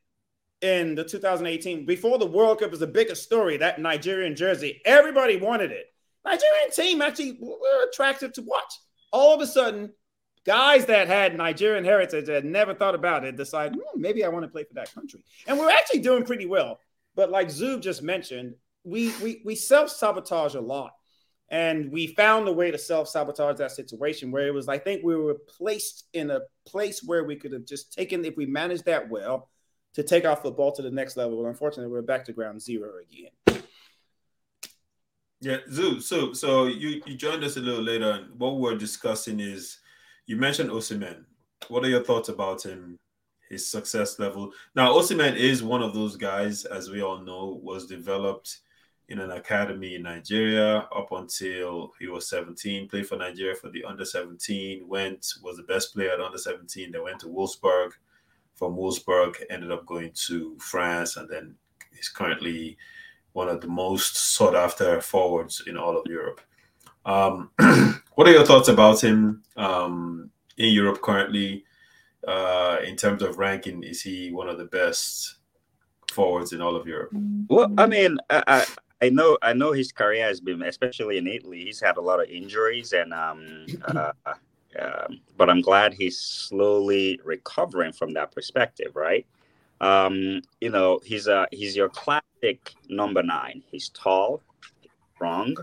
in 0.61 0.95
the 0.95 1.03
2018. 1.03 1.85
Before 1.85 2.17
the 2.17 2.25
World 2.25 2.59
Cup 2.59 2.71
was 2.71 2.79
the 2.79 2.87
biggest 2.87 3.23
story. 3.23 3.57
That 3.57 3.79
Nigerian 3.79 4.35
jersey, 4.35 4.81
everybody 4.85 5.37
wanted 5.37 5.71
it. 5.71 5.87
Nigerian 6.23 6.71
team 6.71 7.01
actually 7.01 7.37
were 7.39 7.87
attractive 7.89 8.33
to 8.33 8.41
watch. 8.43 8.73
All 9.11 9.33
of 9.33 9.41
a 9.41 9.47
sudden, 9.47 9.91
guys 10.45 10.85
that 10.85 11.07
had 11.07 11.35
Nigerian 11.35 11.83
heritage 11.83 12.25
that 12.27 12.45
never 12.45 12.73
thought 12.73 12.95
about 12.95 13.25
it 13.25 13.35
decide 13.35 13.73
hmm, 13.73 14.01
maybe 14.01 14.23
I 14.23 14.29
want 14.29 14.43
to 14.43 14.51
play 14.51 14.63
for 14.63 14.75
that 14.75 14.93
country, 14.93 15.23
and 15.47 15.57
we're 15.57 15.69
actually 15.69 15.99
doing 15.99 16.23
pretty 16.23 16.45
well. 16.45 16.79
But 17.15 17.31
like 17.31 17.47
Zub 17.47 17.81
just 17.81 18.03
mentioned, 18.03 18.55
we 18.83 19.13
we 19.21 19.41
we 19.43 19.55
self 19.55 19.89
sabotage 19.89 20.55
a 20.55 20.61
lot, 20.61 20.93
and 21.51 21.91
we 21.91 22.07
found 22.07 22.47
a 22.47 22.53
way 22.53 22.71
to 22.71 22.77
self 22.77 23.09
sabotage 23.09 23.57
that 23.57 23.71
situation 23.71 24.31
where 24.31 24.47
it 24.47 24.53
was 24.53 24.67
I 24.67 24.79
think 24.79 25.03
we 25.03 25.15
were 25.15 25.35
placed 25.35 26.07
in 26.13 26.31
a 26.31 26.39
place 26.65 27.03
where 27.03 27.25
we 27.25 27.35
could 27.35 27.51
have 27.51 27.65
just 27.65 27.93
taken 27.93 28.25
if 28.25 28.37
we 28.37 28.45
managed 28.45 28.85
that 28.85 29.09
well 29.09 29.49
to 29.93 30.03
take 30.03 30.25
our 30.25 30.37
football 30.37 30.71
to 30.71 30.81
the 30.81 30.89
next 30.89 31.17
level. 31.17 31.43
But 31.43 31.49
unfortunately, 31.49 31.91
we're 31.91 32.01
back 32.01 32.23
to 32.25 32.33
ground 32.33 32.61
zero 32.61 32.93
again. 33.01 33.61
Yeah, 35.41 35.57
Zoo. 35.69 35.99
So, 35.99 36.33
so 36.33 36.67
you 36.67 37.01
you 37.05 37.15
joined 37.15 37.43
us 37.43 37.57
a 37.57 37.61
little 37.61 37.83
later, 37.83 38.11
and 38.11 38.39
what 38.39 38.57
we're 38.57 38.77
discussing 38.77 39.39
is 39.39 39.79
you 40.27 40.37
mentioned 40.37 40.69
Osimhen. 40.69 41.25
What 41.67 41.83
are 41.83 41.89
your 41.89 42.03
thoughts 42.03 42.29
about 42.29 42.63
him, 42.63 42.97
his 43.49 43.69
success 43.69 44.19
level? 44.19 44.51
Now, 44.75 44.93
Osimhen 44.93 45.35
is 45.35 45.63
one 45.63 45.83
of 45.83 45.93
those 45.93 46.15
guys, 46.15 46.65
as 46.65 46.89
we 46.89 47.01
all 47.01 47.19
know, 47.19 47.59
was 47.61 47.87
developed 47.87 48.59
in 49.11 49.19
an 49.19 49.31
academy 49.31 49.95
in 49.95 50.03
Nigeria 50.03 50.87
up 50.95 51.11
until 51.11 51.91
he 51.99 52.07
was 52.07 52.29
17, 52.29 52.87
played 52.87 53.05
for 53.05 53.17
Nigeria 53.17 53.55
for 53.55 53.69
the 53.69 53.83
under 53.83 54.05
17, 54.05 54.87
went, 54.87 55.33
was 55.43 55.57
the 55.57 55.63
best 55.63 55.93
player 55.93 56.11
at 56.11 56.21
under 56.21 56.37
17, 56.37 56.91
then 56.91 57.03
went 57.03 57.19
to 57.19 57.27
Wolfsburg. 57.27 57.91
From 58.55 58.75
Wolfsburg, 58.75 59.35
ended 59.49 59.71
up 59.71 59.85
going 59.85 60.11
to 60.27 60.57
France, 60.59 61.17
and 61.17 61.27
then 61.27 61.55
he's 61.93 62.07
currently 62.09 62.77
one 63.33 63.49
of 63.49 63.59
the 63.59 63.67
most 63.67 64.15
sought 64.15 64.55
after 64.55 65.01
forwards 65.01 65.63
in 65.67 65.77
all 65.77 65.97
of 65.97 66.05
Europe. 66.07 66.39
Um, 67.05 67.51
what 68.15 68.27
are 68.27 68.31
your 68.31 68.45
thoughts 68.45 68.69
about 68.69 69.03
him 69.03 69.43
um, 69.57 70.29
in 70.57 70.73
Europe 70.73 71.01
currently? 71.01 71.65
Uh, 72.25 72.77
in 72.85 72.95
terms 72.95 73.23
of 73.23 73.39
ranking, 73.39 73.83
is 73.83 74.01
he 74.01 74.31
one 74.31 74.47
of 74.47 74.57
the 74.57 74.65
best 74.65 75.37
forwards 76.11 76.53
in 76.53 76.61
all 76.61 76.75
of 76.75 76.87
Europe? 76.87 77.11
Well, 77.49 77.73
I 77.79 77.87
mean, 77.87 78.19
I, 78.29 78.65
I 79.01 79.09
know 79.09 79.37
I 79.41 79.53
know 79.53 79.71
his 79.71 79.91
career 79.91 80.25
has 80.25 80.39
been, 80.39 80.61
especially 80.61 81.17
in 81.17 81.27
Italy, 81.27 81.65
he's 81.65 81.81
had 81.81 81.97
a 81.97 82.01
lot 82.01 82.21
of 82.21 82.29
injuries, 82.29 82.93
and 82.93 83.13
um, 83.13 83.65
uh, 83.85 84.11
uh, 84.79 85.07
but 85.37 85.49
I'm 85.49 85.61
glad 85.61 85.93
he's 85.93 86.19
slowly 86.19 87.19
recovering 87.23 87.93
from 87.93 88.13
that 88.13 88.31
perspective, 88.31 88.95
right? 88.95 89.25
Um, 89.81 90.41
you 90.61 90.69
know, 90.69 90.99
he's 91.03 91.27
a 91.27 91.47
he's 91.51 91.75
your 91.75 91.89
classic 91.89 92.73
number 92.89 93.23
nine. 93.23 93.63
He's 93.71 93.89
tall, 93.89 94.41
strong, 95.15 95.55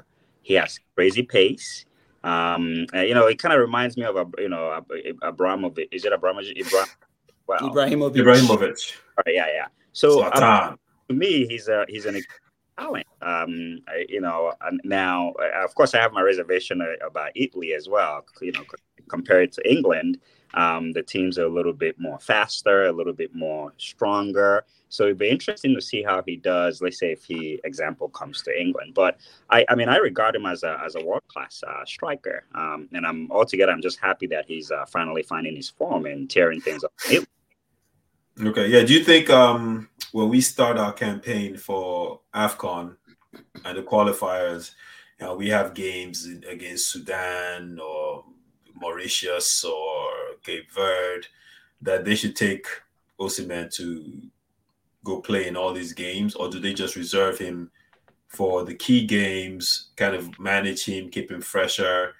he 0.42 0.54
has 0.54 0.80
crazy 0.96 1.22
pace. 1.22 1.84
Um, 2.24 2.86
uh, 2.92 3.00
you 3.00 3.14
know, 3.14 3.26
it 3.26 3.38
kind 3.38 3.54
of 3.54 3.60
reminds 3.60 3.96
me 3.96 4.04
of 4.04 4.16
a 4.16 4.26
you 4.38 4.48
know 4.48 4.84
Abramovich. 5.22 5.88
Is 5.92 6.04
it 6.04 6.12
Abramovich? 6.12 6.58
Ibrahim, 6.58 6.88
well, 7.46 7.60
Ibrahimovic. 7.60 8.16
Ibrahimovic. 8.16 8.92
Right, 9.18 9.34
yeah, 9.34 9.46
yeah. 9.46 9.66
So 9.92 10.24
um, 10.32 10.78
to 11.08 11.14
me, 11.14 11.46
he's 11.46 11.68
a 11.68 11.86
he's 11.88 12.06
an 12.06 12.20
Um, 13.20 13.80
I, 13.88 14.06
you 14.08 14.20
know, 14.20 14.52
now 14.84 15.34
uh, 15.40 15.64
of 15.64 15.74
course 15.74 15.94
I 15.94 16.00
have 16.00 16.12
my 16.12 16.22
reservation 16.22 16.80
uh, 16.80 17.06
about 17.06 17.32
Italy 17.34 17.74
as 17.74 17.88
well. 17.88 18.24
You 18.40 18.52
know, 18.52 18.64
compared 19.08 19.52
to 19.52 19.70
England, 19.70 20.18
um, 20.54 20.92
the 20.92 21.02
teams 21.02 21.38
are 21.38 21.44
a 21.44 21.48
little 21.48 21.72
bit 21.72 21.98
more 21.98 22.18
faster, 22.18 22.84
a 22.84 22.92
little 22.92 23.12
bit 23.12 23.34
more 23.34 23.72
stronger. 23.76 24.64
So 24.90 25.04
it'd 25.04 25.18
be 25.18 25.28
interesting 25.28 25.74
to 25.74 25.82
see 25.82 26.02
how 26.02 26.22
he 26.24 26.36
does. 26.36 26.80
Let's 26.80 26.98
say 26.98 27.12
if 27.12 27.24
he, 27.24 27.60
example, 27.64 28.08
comes 28.08 28.40
to 28.42 28.58
England. 28.58 28.94
But 28.94 29.18
I, 29.50 29.64
I 29.68 29.74
mean, 29.74 29.88
I 29.88 29.96
regard 29.96 30.34
him 30.34 30.46
as 30.46 30.62
a 30.62 30.80
as 30.84 30.94
a 30.94 31.04
world 31.04 31.26
class 31.28 31.62
uh, 31.66 31.84
striker, 31.84 32.44
um, 32.54 32.88
and 32.92 33.06
I'm 33.06 33.30
altogether 33.30 33.72
I'm 33.72 33.82
just 33.82 33.98
happy 34.00 34.26
that 34.28 34.46
he's 34.46 34.70
uh, 34.70 34.86
finally 34.86 35.22
finding 35.22 35.56
his 35.56 35.68
form 35.68 36.06
and 36.06 36.30
tearing 36.30 36.60
things 36.60 36.84
up. 36.84 36.92
Okay, 38.40 38.68
yeah. 38.68 38.82
Do 38.82 38.94
you 38.94 39.04
think 39.04 39.28
um, 39.30 39.88
when 40.12 40.28
we 40.28 40.40
start 40.40 40.78
our 40.78 40.92
campaign 40.92 41.56
for 41.56 42.20
Afcon 42.34 42.96
and 43.64 43.78
the 43.78 43.82
qualifiers, 43.82 44.72
you 45.20 45.26
know, 45.26 45.36
we 45.36 45.48
have 45.48 45.74
games 45.74 46.26
against 46.48 46.90
Sudan 46.90 47.78
or 47.78 48.24
Mauritius 48.74 49.64
or 49.64 50.10
Cape 50.42 50.70
Verde, 50.70 51.26
that 51.82 52.04
they 52.04 52.14
should 52.14 52.36
take 52.36 52.66
Osimhen 53.20 53.72
to 53.74 54.22
go 55.04 55.20
play 55.20 55.48
in 55.48 55.56
all 55.56 55.72
these 55.72 55.92
games, 55.92 56.34
or 56.34 56.48
do 56.48 56.58
they 56.58 56.72
just 56.72 56.96
reserve 56.96 57.38
him 57.38 57.70
for 58.28 58.64
the 58.64 58.74
key 58.74 59.06
games, 59.06 59.90
kind 59.96 60.14
of 60.14 60.38
manage 60.38 60.84
him, 60.84 61.08
keep 61.08 61.30
him 61.30 61.40
fresher? 61.40 62.14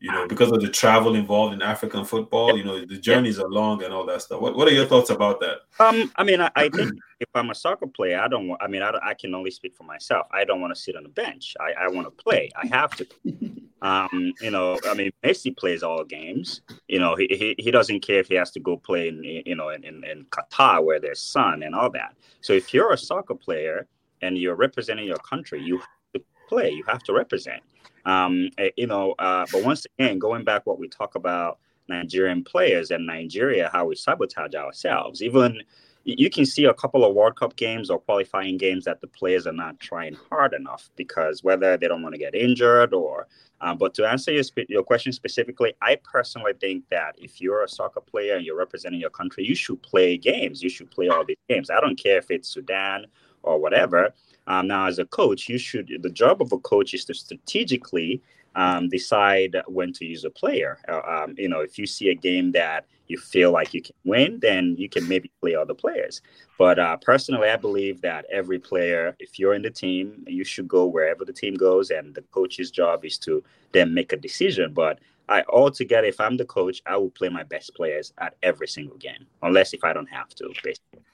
You 0.00 0.10
know, 0.10 0.26
because 0.26 0.50
of 0.50 0.62
the 0.62 0.68
travel 0.68 1.14
involved 1.14 1.52
in 1.52 1.60
African 1.60 2.06
football, 2.06 2.56
you 2.56 2.64
know, 2.64 2.84
the 2.86 2.96
journeys 2.96 3.38
are 3.38 3.50
long 3.50 3.82
and 3.82 3.92
all 3.92 4.06
that 4.06 4.22
stuff. 4.22 4.40
What, 4.40 4.56
what 4.56 4.66
are 4.66 4.72
your 4.72 4.86
thoughts 4.86 5.10
about 5.10 5.40
that? 5.40 5.58
Um, 5.78 6.10
I 6.16 6.24
mean, 6.24 6.40
I, 6.40 6.50
I 6.56 6.70
think 6.70 6.92
if 7.20 7.28
I'm 7.34 7.50
a 7.50 7.54
soccer 7.54 7.86
player, 7.86 8.18
I 8.18 8.26
don't 8.26 8.48
want, 8.48 8.62
I 8.62 8.66
mean, 8.66 8.80
I, 8.80 8.98
I 9.02 9.12
can 9.12 9.34
only 9.34 9.50
speak 9.50 9.76
for 9.76 9.84
myself. 9.84 10.26
I 10.30 10.44
don't 10.44 10.62
want 10.62 10.74
to 10.74 10.80
sit 10.80 10.96
on 10.96 11.02
the 11.02 11.10
bench. 11.10 11.54
I, 11.60 11.84
I 11.84 11.88
want 11.88 12.06
to 12.06 12.22
play. 12.22 12.50
I 12.56 12.66
have 12.68 12.96
to. 12.96 13.06
Um, 13.82 14.32
you 14.40 14.50
know, 14.50 14.78
I 14.86 14.94
mean, 14.94 15.10
Messi 15.24 15.56
plays 15.56 15.82
all 15.82 16.04
games. 16.04 16.60
You 16.88 16.98
know, 16.98 17.16
he, 17.16 17.26
he, 17.30 17.54
he 17.58 17.70
doesn't 17.70 18.00
care 18.00 18.18
if 18.18 18.28
he 18.28 18.34
has 18.34 18.50
to 18.52 18.60
go 18.60 18.76
play 18.76 19.08
in, 19.08 19.24
you 19.24 19.54
know, 19.54 19.70
in, 19.70 19.84
in, 19.84 20.04
in 20.04 20.26
Qatar 20.26 20.84
where 20.84 21.00
there's 21.00 21.22
sun 21.22 21.62
and 21.62 21.74
all 21.74 21.90
that. 21.92 22.14
So 22.42 22.52
if 22.52 22.74
you're 22.74 22.92
a 22.92 22.98
soccer 22.98 23.34
player 23.34 23.86
and 24.22 24.36
you're 24.36 24.54
representing 24.54 25.06
your 25.06 25.18
country, 25.18 25.62
you 25.62 25.78
have 25.78 25.88
to 26.14 26.22
play. 26.48 26.70
You 26.70 26.84
have 26.88 27.02
to 27.04 27.12
represent. 27.12 27.62
Um, 28.04 28.50
eh, 28.58 28.70
you 28.76 28.86
know, 28.86 29.12
uh, 29.18 29.46
but 29.52 29.64
once 29.64 29.86
again, 29.98 30.18
going 30.18 30.44
back 30.44 30.66
what 30.66 30.78
we 30.78 30.88
talk 30.88 31.14
about 31.14 31.58
Nigerian 31.88 32.42
players 32.42 32.90
and 32.90 33.06
Nigeria, 33.06 33.68
how 33.72 33.86
we 33.86 33.96
sabotage 33.96 34.54
ourselves. 34.54 35.22
Even 35.22 35.60
you 36.04 36.30
can 36.30 36.46
see 36.46 36.64
a 36.64 36.74
couple 36.74 37.04
of 37.04 37.14
World 37.14 37.36
Cup 37.36 37.56
games 37.56 37.90
or 37.90 37.98
qualifying 37.98 38.56
games 38.56 38.84
that 38.84 39.00
the 39.00 39.06
players 39.06 39.46
are 39.46 39.52
not 39.52 39.78
trying 39.80 40.16
hard 40.30 40.54
enough 40.54 40.88
because 40.96 41.44
whether 41.44 41.76
they 41.76 41.88
don't 41.88 42.02
want 42.02 42.14
to 42.14 42.18
get 42.18 42.34
injured 42.34 42.94
or. 42.94 43.26
Uh, 43.60 43.74
but 43.74 43.92
to 43.92 44.08
answer 44.08 44.32
your, 44.32 44.42
your 44.70 44.82
question 44.82 45.12
specifically, 45.12 45.74
I 45.82 45.98
personally 46.02 46.54
think 46.58 46.88
that 46.88 47.14
if 47.18 47.42
you're 47.42 47.62
a 47.62 47.68
soccer 47.68 48.00
player 48.00 48.36
and 48.36 48.46
you're 48.46 48.56
representing 48.56 48.98
your 48.98 49.10
country, 49.10 49.44
you 49.44 49.54
should 49.54 49.82
play 49.82 50.16
games. 50.16 50.62
You 50.62 50.70
should 50.70 50.90
play 50.90 51.08
all 51.08 51.26
these 51.26 51.36
games. 51.46 51.68
I 51.68 51.78
don't 51.78 52.02
care 52.02 52.16
if 52.16 52.30
it's 52.30 52.48
Sudan 52.48 53.04
or 53.42 53.58
whatever. 53.58 54.14
Um, 54.50 54.66
now, 54.66 54.86
as 54.86 54.98
a 54.98 55.04
coach, 55.04 55.48
you 55.48 55.58
should. 55.58 55.86
The 56.02 56.10
job 56.10 56.42
of 56.42 56.50
a 56.50 56.58
coach 56.58 56.92
is 56.92 57.04
to 57.04 57.14
strategically 57.14 58.20
um, 58.56 58.88
decide 58.88 59.54
when 59.68 59.92
to 59.92 60.04
use 60.04 60.24
a 60.24 60.30
player. 60.30 60.78
Uh, 60.88 61.02
um, 61.06 61.36
you 61.38 61.48
know, 61.48 61.60
if 61.60 61.78
you 61.78 61.86
see 61.86 62.08
a 62.08 62.16
game 62.16 62.50
that 62.52 62.86
you 63.06 63.16
feel 63.16 63.52
like 63.52 63.72
you 63.72 63.80
can 63.80 63.94
win, 64.04 64.40
then 64.40 64.74
you 64.76 64.88
can 64.88 65.06
maybe 65.06 65.30
play 65.40 65.54
other 65.54 65.72
players. 65.72 66.20
But 66.58 66.80
uh, 66.80 66.96
personally, 66.96 67.48
I 67.48 67.56
believe 67.56 68.00
that 68.00 68.26
every 68.28 68.58
player, 68.58 69.14
if 69.20 69.38
you're 69.38 69.54
in 69.54 69.62
the 69.62 69.70
team, 69.70 70.24
you 70.26 70.42
should 70.42 70.66
go 70.66 70.84
wherever 70.84 71.24
the 71.24 71.32
team 71.32 71.54
goes, 71.54 71.90
and 71.90 72.12
the 72.12 72.22
coach's 72.32 72.72
job 72.72 73.04
is 73.04 73.18
to 73.18 73.44
then 73.70 73.94
make 73.94 74.12
a 74.12 74.16
decision. 74.16 74.74
But 74.74 74.98
I 75.28 75.42
altogether, 75.42 76.08
if 76.08 76.20
I'm 76.20 76.36
the 76.36 76.44
coach, 76.44 76.82
I 76.86 76.96
will 76.96 77.10
play 77.10 77.28
my 77.28 77.44
best 77.44 77.72
players 77.76 78.12
at 78.18 78.34
every 78.42 78.66
single 78.66 78.96
game, 78.96 79.26
unless 79.44 79.74
if 79.74 79.84
I 79.84 79.92
don't 79.92 80.10
have 80.10 80.30
to, 80.30 80.52
basically. 80.64 81.04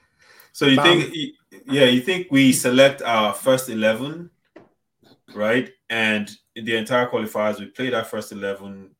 So 0.56 0.64
you 0.64 0.80
think, 0.80 1.14
yeah, 1.66 1.84
you 1.84 2.00
think 2.00 2.28
we 2.30 2.50
select 2.50 3.02
our 3.02 3.34
first 3.34 3.68
eleven, 3.68 4.30
right? 5.34 5.70
And 5.90 6.34
in 6.54 6.64
the 6.64 6.76
entire 6.76 7.06
qualifiers, 7.06 7.60
we 7.60 7.66
played 7.66 7.92
our 7.92 8.04
first 8.04 8.32
eleven 8.32 8.92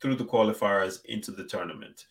through 0.00 0.16
the 0.16 0.24
qualifiers 0.24 1.04
into 1.04 1.30
the 1.30 1.44
tournament. 1.44 2.06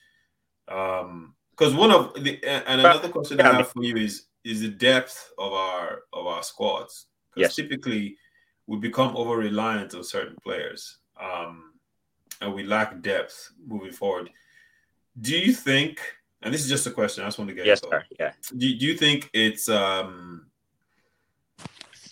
Um, 0.70 1.36
because 1.52 1.74
one 1.76 1.92
of 1.92 2.14
the 2.24 2.42
and 2.46 2.80
another 2.80 3.10
question 3.10 3.42
I 3.42 3.58
have 3.58 3.68
for 3.68 3.84
you 3.84 3.98
is 3.98 4.28
is 4.46 4.62
the 4.62 4.70
depth 4.70 5.30
of 5.38 5.52
our 5.52 6.04
of 6.14 6.26
our 6.26 6.42
squads. 6.42 7.08
Because 7.34 7.50
yes. 7.50 7.56
typically 7.58 8.16
we 8.66 8.78
become 8.78 9.14
over 9.18 9.36
reliant 9.36 9.94
on 9.94 10.06
certain 10.06 10.38
players, 10.42 11.00
um, 11.22 11.74
and 12.40 12.54
we 12.54 12.64
lack 12.64 13.02
depth 13.02 13.52
moving 13.68 13.92
forward. 13.92 14.30
Do 15.20 15.38
you 15.38 15.52
think? 15.52 16.00
And 16.46 16.54
this 16.54 16.62
is 16.62 16.70
just 16.70 16.86
a 16.86 16.92
question. 16.92 17.24
I 17.24 17.28
just 17.28 17.40
want 17.40 17.50
to 17.50 17.56
get 17.56 17.66
yes, 17.66 17.82
sir. 17.82 18.06
Yeah. 18.20 18.32
Do, 18.56 18.76
do 18.78 18.86
you 18.86 18.96
think 18.96 19.32
it's 19.34 19.68
um, 19.68 20.46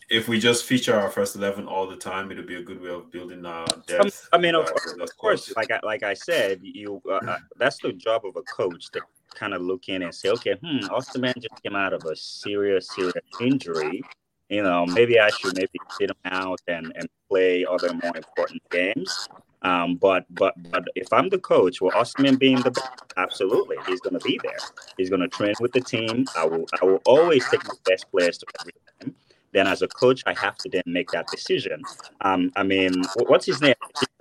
if 0.10 0.28
we 0.28 0.40
just 0.40 0.66
feature 0.66 0.96
our 0.96 1.12
first 1.12 1.36
eleven 1.36 1.68
all 1.68 1.88
the 1.88 1.96
time, 1.96 2.32
it'll 2.32 2.44
be 2.44 2.56
a 2.56 2.64
good 2.64 2.82
way 2.82 2.90
of 2.90 3.12
building 3.12 3.46
our 3.46 3.68
depth. 3.86 4.28
I 4.34 4.40
mean, 4.40 4.56
of, 4.56 4.68
of 5.00 5.18
course, 5.18 5.56
like 5.56 5.70
I, 5.70 5.80
like 5.84 6.02
I 6.02 6.16
said, 6.16 6.62
you 6.64 7.00
uh, 7.08 7.20
uh, 7.28 7.38
that's 7.58 7.78
the 7.78 7.94
job 7.94 8.26
of 8.26 8.36
a 8.36 8.42
coach 8.42 8.90
to 8.94 9.02
kind 9.36 9.54
of 9.54 9.62
look 9.62 9.88
in 9.88 10.02
and 10.02 10.14
say, 10.14 10.30
okay, 10.30 10.56
hmm, 10.64 10.86
Man 11.20 11.34
just 11.38 11.62
came 11.62 11.76
out 11.76 11.94
of 11.94 12.04
a 12.06 12.16
serious, 12.16 12.88
serious 12.96 13.14
injury. 13.40 14.02
You 14.50 14.64
know, 14.64 14.86
maybe 14.88 15.20
I 15.20 15.30
should 15.30 15.56
maybe 15.56 15.80
sit 15.98 16.10
him 16.10 16.18
out 16.26 16.60
and, 16.68 16.92
and 16.96 17.08
play 17.30 17.66
other 17.66 17.94
more 17.94 18.16
important 18.16 18.62
games. 18.70 19.30
Um, 19.64 19.96
but 19.96 20.26
but 20.30 20.54
but 20.72 20.84
if 20.96 21.12
I'm 21.14 21.30
the 21.30 21.40
coach, 21.40 21.82
well, 21.82 21.92
Osimhen 21.92 22.38
being 22.38 22.58
the 22.58 22.74
absolutely, 23.18 23.78
he's 23.88 24.02
going 24.02 24.18
to 24.18 24.26
be 24.26 24.40
there. 24.44 24.58
He's 24.98 25.10
going 25.10 25.22
to 25.22 25.28
train 25.28 25.54
with 25.60 25.72
the 25.72 25.82
team. 25.82 26.26
I 26.38 26.46
will 26.46 26.66
I 26.82 26.86
will 26.86 27.02
always 27.06 27.48
take 27.50 27.66
my 27.66 27.74
best 27.86 28.12
players 28.12 28.38
to 28.40 28.46
every 28.60 28.74
game. 29.02 29.16
Then, 29.54 29.68
as 29.68 29.82
a 29.84 29.88
coach, 29.88 30.24
I 30.26 30.34
have 30.34 30.58
to 30.58 30.70
then 30.70 30.84
make 30.88 31.12
that 31.12 31.28
decision. 31.28 31.82
Um, 32.22 32.52
I 32.56 32.64
mean, 32.64 33.04
what's 33.28 33.46
his 33.46 33.62
name? 33.62 33.76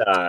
Uh, 0.06 0.28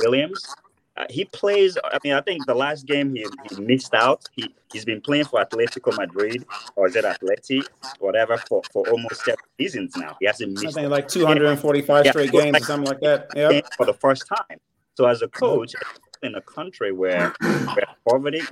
Williams. 0.00 0.46
Uh, 0.96 1.06
he 1.08 1.24
plays. 1.24 1.78
I 1.82 1.98
mean, 2.04 2.12
I 2.12 2.20
think 2.20 2.46
the 2.46 2.54
last 2.54 2.86
game 2.86 3.14
he, 3.14 3.26
he 3.48 3.60
missed 3.60 3.94
out. 3.94 4.28
He 4.36 4.54
he's 4.72 4.84
been 4.84 5.00
playing 5.00 5.24
for 5.24 5.42
Atletico 5.42 5.96
Madrid 5.96 6.44
or 6.76 6.88
is 6.88 6.96
it 6.96 7.04
Atleti, 7.04 7.64
whatever, 7.98 8.36
for, 8.48 8.62
for 8.72 8.86
almost 8.88 9.24
seven 9.24 9.38
seasons 9.58 9.96
now. 9.96 10.16
He 10.20 10.26
hasn't 10.26 10.52
missed. 10.52 10.74
Think 10.74 10.90
like 10.90 11.08
245 11.08 12.06
straight 12.08 12.30
games 12.32 12.52
like, 12.52 12.62
or 12.62 12.64
something 12.64 12.88
like 12.88 13.00
that. 13.00 13.28
Yeah, 13.34 13.60
for 13.76 13.86
the 13.86 13.94
first 13.94 14.26
time. 14.26 14.58
So 14.94 15.06
as 15.06 15.22
a 15.22 15.28
coach 15.28 15.74
in 16.22 16.34
a 16.34 16.40
country 16.42 16.92
where, 16.92 17.34
where 17.40 17.86
poverty, 18.08 18.42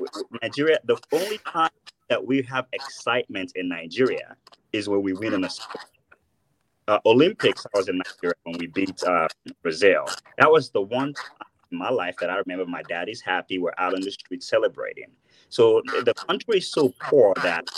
Nigeria, 0.42 0.78
the 0.84 0.96
only 1.12 1.38
time 1.46 1.70
that 2.08 2.24
we 2.24 2.42
have 2.42 2.66
excitement 2.72 3.52
in 3.54 3.68
Nigeria 3.68 4.36
is 4.72 4.88
when 4.88 5.02
we 5.02 5.12
win 5.12 5.34
in 5.34 5.44
a 5.44 5.50
uh, 6.88 6.98
Olympics. 7.06 7.66
I 7.66 7.78
was 7.78 7.88
in 7.88 7.98
Nigeria 7.98 8.34
when 8.42 8.56
we 8.58 8.66
beat 8.66 9.02
uh, 9.04 9.28
Brazil. 9.62 10.06
That 10.38 10.50
was 10.50 10.70
the 10.70 10.80
one 10.80 11.14
time 11.14 11.49
in 11.70 11.78
my 11.78 11.90
life 11.90 12.16
that 12.20 12.30
I 12.30 12.36
remember 12.36 12.66
my 12.66 12.82
dad 12.82 13.08
is 13.08 13.20
happy. 13.20 13.58
We're 13.58 13.74
out 13.78 13.94
on 13.94 14.00
the 14.00 14.10
street 14.10 14.42
celebrating. 14.42 15.06
So 15.48 15.82
the 16.04 16.14
country 16.14 16.58
is 16.58 16.70
so 16.70 16.94
poor 17.00 17.34
that 17.42 17.68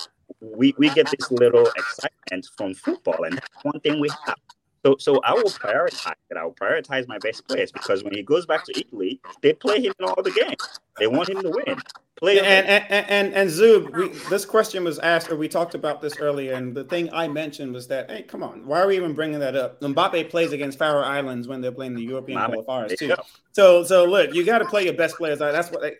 we, 0.40 0.74
we 0.78 0.90
get 0.90 1.10
this 1.10 1.30
little 1.30 1.66
excitement 1.76 2.48
from 2.56 2.74
football, 2.74 3.24
and 3.24 3.36
that's 3.36 3.64
one 3.64 3.80
thing 3.80 4.00
we 4.00 4.10
have. 4.26 4.36
So, 4.84 4.96
so 4.98 5.20
I 5.24 5.32
will 5.32 5.44
prioritize 5.44 6.14
it. 6.30 6.36
I 6.36 6.44
will 6.44 6.54
prioritize 6.54 7.06
my 7.06 7.18
best 7.18 7.46
players 7.46 7.70
because 7.70 8.02
when 8.02 8.14
he 8.14 8.22
goes 8.22 8.46
back 8.46 8.64
to 8.64 8.78
Italy, 8.78 9.20
they 9.40 9.52
play 9.52 9.80
him 9.80 9.92
in 9.98 10.04
all 10.04 10.22
the 10.22 10.32
games. 10.32 10.80
They 10.98 11.06
want 11.06 11.28
him 11.28 11.40
to 11.42 11.50
win. 11.50 11.80
Play 12.16 12.38
and, 12.38 12.66
and, 12.66 12.84
and 12.88 13.10
and 13.10 13.34
and 13.34 13.50
Zub, 13.50 13.92
we, 13.96 14.08
this 14.28 14.44
question 14.44 14.84
was 14.84 14.98
asked, 15.00 15.30
or 15.30 15.36
we 15.36 15.48
talked 15.48 15.74
about 15.74 16.00
this 16.00 16.18
earlier, 16.18 16.54
and 16.54 16.74
the 16.74 16.84
thing 16.84 17.10
I 17.12 17.26
mentioned 17.26 17.72
was 17.72 17.88
that, 17.88 18.10
hey, 18.10 18.22
come 18.22 18.42
on, 18.42 18.66
why 18.66 18.80
are 18.80 18.86
we 18.86 18.96
even 18.96 19.12
bringing 19.12 19.40
that 19.40 19.56
up? 19.56 19.80
Mbappe 19.80 20.30
plays 20.30 20.52
against 20.52 20.78
Faroe 20.78 21.02
Islands 21.02 21.48
when 21.48 21.60
they're 21.60 21.72
playing 21.72 21.94
the 21.94 22.02
European 22.02 22.38
qualifiers 22.38 22.96
too. 22.96 23.14
So, 23.52 23.82
so 23.82 24.04
look, 24.04 24.34
you 24.34 24.44
got 24.44 24.58
to 24.58 24.66
play 24.66 24.84
your 24.84 24.94
best 24.94 25.16
players. 25.16 25.38
That's 25.40 25.70
what 25.70 25.82
they, 25.82 25.96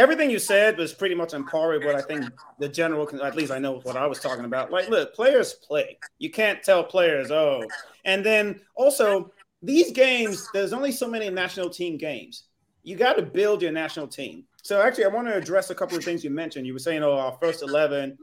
everything 0.00 0.30
you 0.30 0.38
said 0.38 0.78
was 0.78 0.94
pretty 0.94 1.14
much 1.14 1.34
on 1.34 1.44
par 1.44 1.68
with 1.68 1.84
what 1.84 1.94
I 1.94 2.00
think 2.00 2.24
the 2.58 2.68
general, 2.68 3.08
at 3.22 3.36
least 3.36 3.52
I 3.52 3.58
know 3.58 3.80
what 3.80 3.96
I 3.96 4.06
was 4.06 4.18
talking 4.18 4.46
about. 4.46 4.72
Like, 4.72 4.88
look, 4.88 5.14
players 5.14 5.52
play. 5.52 5.98
You 6.18 6.30
can't 6.30 6.62
tell 6.62 6.82
players, 6.82 7.30
oh, 7.30 7.62
and 8.06 8.24
then 8.24 8.60
also 8.74 9.30
these 9.62 9.92
games. 9.92 10.48
There's 10.54 10.72
only 10.72 10.90
so 10.90 11.06
many 11.06 11.28
national 11.28 11.68
team 11.68 11.98
games. 11.98 12.44
You 12.82 12.96
got 12.96 13.14
to 13.14 13.22
build 13.22 13.60
your 13.60 13.72
national 13.72 14.08
team. 14.08 14.44
So 14.62 14.80
actually, 14.80 15.04
I 15.04 15.08
want 15.08 15.28
to 15.28 15.34
address 15.36 15.68
a 15.68 15.74
couple 15.74 15.98
of 15.98 16.04
things 16.04 16.24
you 16.24 16.30
mentioned. 16.30 16.66
You 16.66 16.72
were 16.72 16.78
saying, 16.78 17.02
"Oh, 17.02 17.12
our 17.12 17.36
first 17.40 17.62
11." 17.62 18.18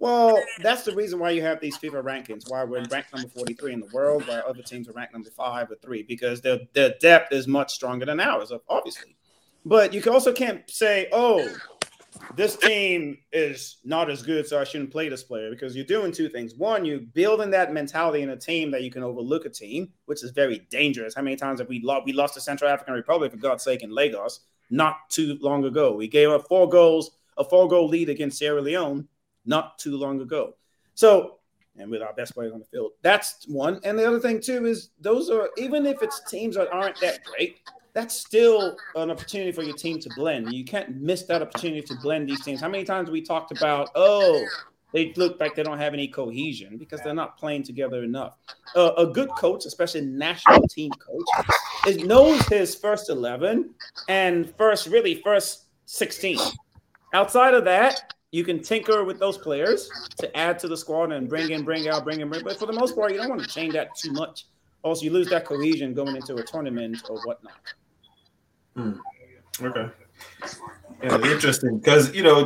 Well, 0.00 0.40
that's 0.62 0.84
the 0.84 0.94
reason 0.94 1.18
why 1.18 1.30
you 1.30 1.42
have 1.42 1.60
these 1.60 1.76
FIFA 1.76 2.04
rankings. 2.04 2.48
Why 2.48 2.62
we're 2.62 2.84
ranked 2.84 3.12
number 3.12 3.28
43 3.30 3.72
in 3.72 3.80
the 3.80 3.88
world, 3.92 4.28
while 4.28 4.44
other 4.46 4.62
teams 4.62 4.88
are 4.88 4.92
ranked 4.92 5.12
number 5.12 5.30
five 5.30 5.72
or 5.72 5.74
three, 5.76 6.02
because 6.02 6.40
their 6.40 6.60
their 6.74 6.94
depth 7.00 7.32
is 7.32 7.48
much 7.48 7.72
stronger 7.72 8.06
than 8.06 8.20
ours, 8.20 8.52
obviously. 8.68 9.16
But 9.68 9.92
you 9.92 10.02
also 10.10 10.32
can't 10.32 10.68
say, 10.70 11.08
"Oh, 11.12 11.46
this 12.34 12.56
team 12.56 13.18
is 13.32 13.76
not 13.84 14.08
as 14.08 14.22
good, 14.22 14.46
so 14.46 14.58
I 14.58 14.64
shouldn't 14.64 14.90
play 14.90 15.10
this 15.10 15.24
player," 15.24 15.50
because 15.50 15.76
you're 15.76 15.84
doing 15.84 16.10
two 16.10 16.30
things. 16.30 16.54
One, 16.54 16.86
you're 16.86 17.00
building 17.00 17.50
that 17.50 17.70
mentality 17.70 18.22
in 18.22 18.30
a 18.30 18.36
team 18.36 18.70
that 18.70 18.82
you 18.82 18.90
can 18.90 19.02
overlook 19.02 19.44
a 19.44 19.50
team, 19.50 19.92
which 20.06 20.24
is 20.24 20.30
very 20.30 20.60
dangerous. 20.70 21.14
How 21.14 21.20
many 21.20 21.36
times 21.36 21.60
have 21.60 21.68
we 21.68 21.82
lost? 21.82 22.06
We 22.06 22.14
lost 22.14 22.32
to 22.34 22.40
Central 22.40 22.70
African 22.70 22.94
Republic, 22.94 23.30
for 23.30 23.36
God's 23.36 23.62
sake, 23.62 23.82
in 23.82 23.90
Lagos 23.90 24.40
not 24.70 25.10
too 25.10 25.36
long 25.42 25.64
ago. 25.66 25.92
We 25.92 26.08
gave 26.08 26.30
up 26.30 26.48
four 26.48 26.66
goals, 26.66 27.10
a 27.36 27.44
four 27.44 27.68
goal 27.68 27.88
lead 27.88 28.08
against 28.08 28.38
Sierra 28.38 28.62
Leone 28.62 29.06
not 29.44 29.78
too 29.78 29.98
long 29.98 30.22
ago. 30.22 30.54
So, 30.94 31.40
and 31.76 31.90
with 31.90 32.00
our 32.00 32.14
best 32.14 32.32
players 32.32 32.52
on 32.52 32.60
the 32.60 32.64
field, 32.64 32.92
that's 33.02 33.46
one. 33.46 33.80
And 33.84 33.98
the 33.98 34.08
other 34.08 34.20
thing 34.20 34.40
too 34.40 34.64
is 34.64 34.90
those 34.98 35.28
are 35.28 35.50
even 35.58 35.84
if 35.84 36.02
it's 36.02 36.20
teams 36.30 36.56
that 36.56 36.72
aren't 36.72 36.98
that 37.00 37.22
great, 37.24 37.58
that's 37.98 38.14
still 38.14 38.76
an 38.94 39.10
opportunity 39.10 39.50
for 39.50 39.62
your 39.62 39.74
team 39.74 39.98
to 39.98 40.08
blend. 40.14 40.52
You 40.52 40.64
can't 40.64 41.00
miss 41.00 41.24
that 41.24 41.42
opportunity 41.42 41.82
to 41.82 41.96
blend 41.96 42.28
these 42.28 42.40
teams. 42.44 42.60
How 42.60 42.68
many 42.68 42.84
times 42.84 43.10
we 43.10 43.20
talked 43.20 43.50
about, 43.50 43.90
oh, 43.96 44.40
they 44.92 45.12
look 45.16 45.40
like 45.40 45.56
they 45.56 45.64
don't 45.64 45.78
have 45.78 45.94
any 45.94 46.06
cohesion 46.06 46.78
because 46.78 47.00
they're 47.00 47.12
not 47.12 47.36
playing 47.36 47.64
together 47.64 48.04
enough. 48.04 48.36
Uh, 48.76 48.92
a 48.98 49.04
good 49.04 49.30
coach, 49.30 49.66
especially 49.66 50.02
national 50.02 50.62
team 50.68 50.92
coach, 50.92 51.46
is 51.88 52.04
knows 52.04 52.40
his 52.46 52.72
first 52.76 53.10
eleven 53.10 53.70
and 54.08 54.54
first 54.56 54.86
really 54.86 55.16
first 55.16 55.64
sixteen. 55.86 56.38
Outside 57.14 57.54
of 57.54 57.64
that, 57.64 58.14
you 58.30 58.44
can 58.44 58.62
tinker 58.62 59.02
with 59.02 59.18
those 59.18 59.38
players 59.38 59.90
to 60.18 60.34
add 60.36 60.60
to 60.60 60.68
the 60.68 60.76
squad 60.76 61.10
and 61.10 61.28
bring 61.28 61.50
in, 61.50 61.64
bring 61.64 61.88
out, 61.88 62.04
bring 62.04 62.20
in, 62.20 62.28
bring. 62.28 62.44
But 62.44 62.60
for 62.60 62.66
the 62.66 62.72
most 62.72 62.94
part, 62.94 63.10
you 63.12 63.18
don't 63.18 63.28
want 63.28 63.42
to 63.42 63.48
change 63.48 63.72
that 63.72 63.96
too 63.96 64.12
much. 64.12 64.46
Also, 64.84 65.04
you 65.04 65.10
lose 65.10 65.28
that 65.30 65.44
cohesion 65.44 65.92
going 65.92 66.14
into 66.14 66.36
a 66.36 66.42
tournament 66.44 67.02
or 67.10 67.18
whatnot. 67.22 67.54
Hmm. 68.78 68.92
Okay. 69.60 69.90
Yeah, 71.02 71.16
interesting 71.22 71.78
because 71.78 72.14
you 72.14 72.22
know 72.22 72.44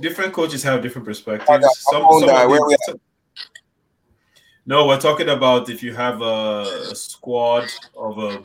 different 0.00 0.32
coaches 0.32 0.62
have 0.62 0.80
different 0.80 1.06
perspectives. 1.06 1.66
Some, 1.90 2.06
some 2.20 2.50
we 2.50 2.58
no, 4.64 4.86
we're 4.86 5.00
talking 5.00 5.28
about 5.28 5.68
if 5.68 5.82
you 5.82 5.94
have 5.94 6.22
a, 6.22 6.88
a, 6.90 6.94
squad 6.94 7.68
of 7.94 8.18
a 8.18 8.42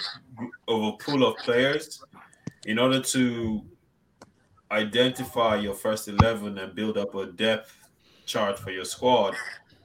of 0.68 0.84
a 0.84 0.92
pool 0.94 1.26
of 1.26 1.38
players, 1.38 2.04
in 2.66 2.78
order 2.78 3.00
to 3.02 3.62
identify 4.70 5.56
your 5.56 5.76
first 5.76 6.10
eleven 6.10 6.58
and 6.58 6.76
build 6.76 6.98
up 6.98 7.16
a 7.16 7.28
depth 7.28 7.74
chart 8.26 8.60
for 8.60 8.72
your 8.72 8.86
squad. 8.86 9.34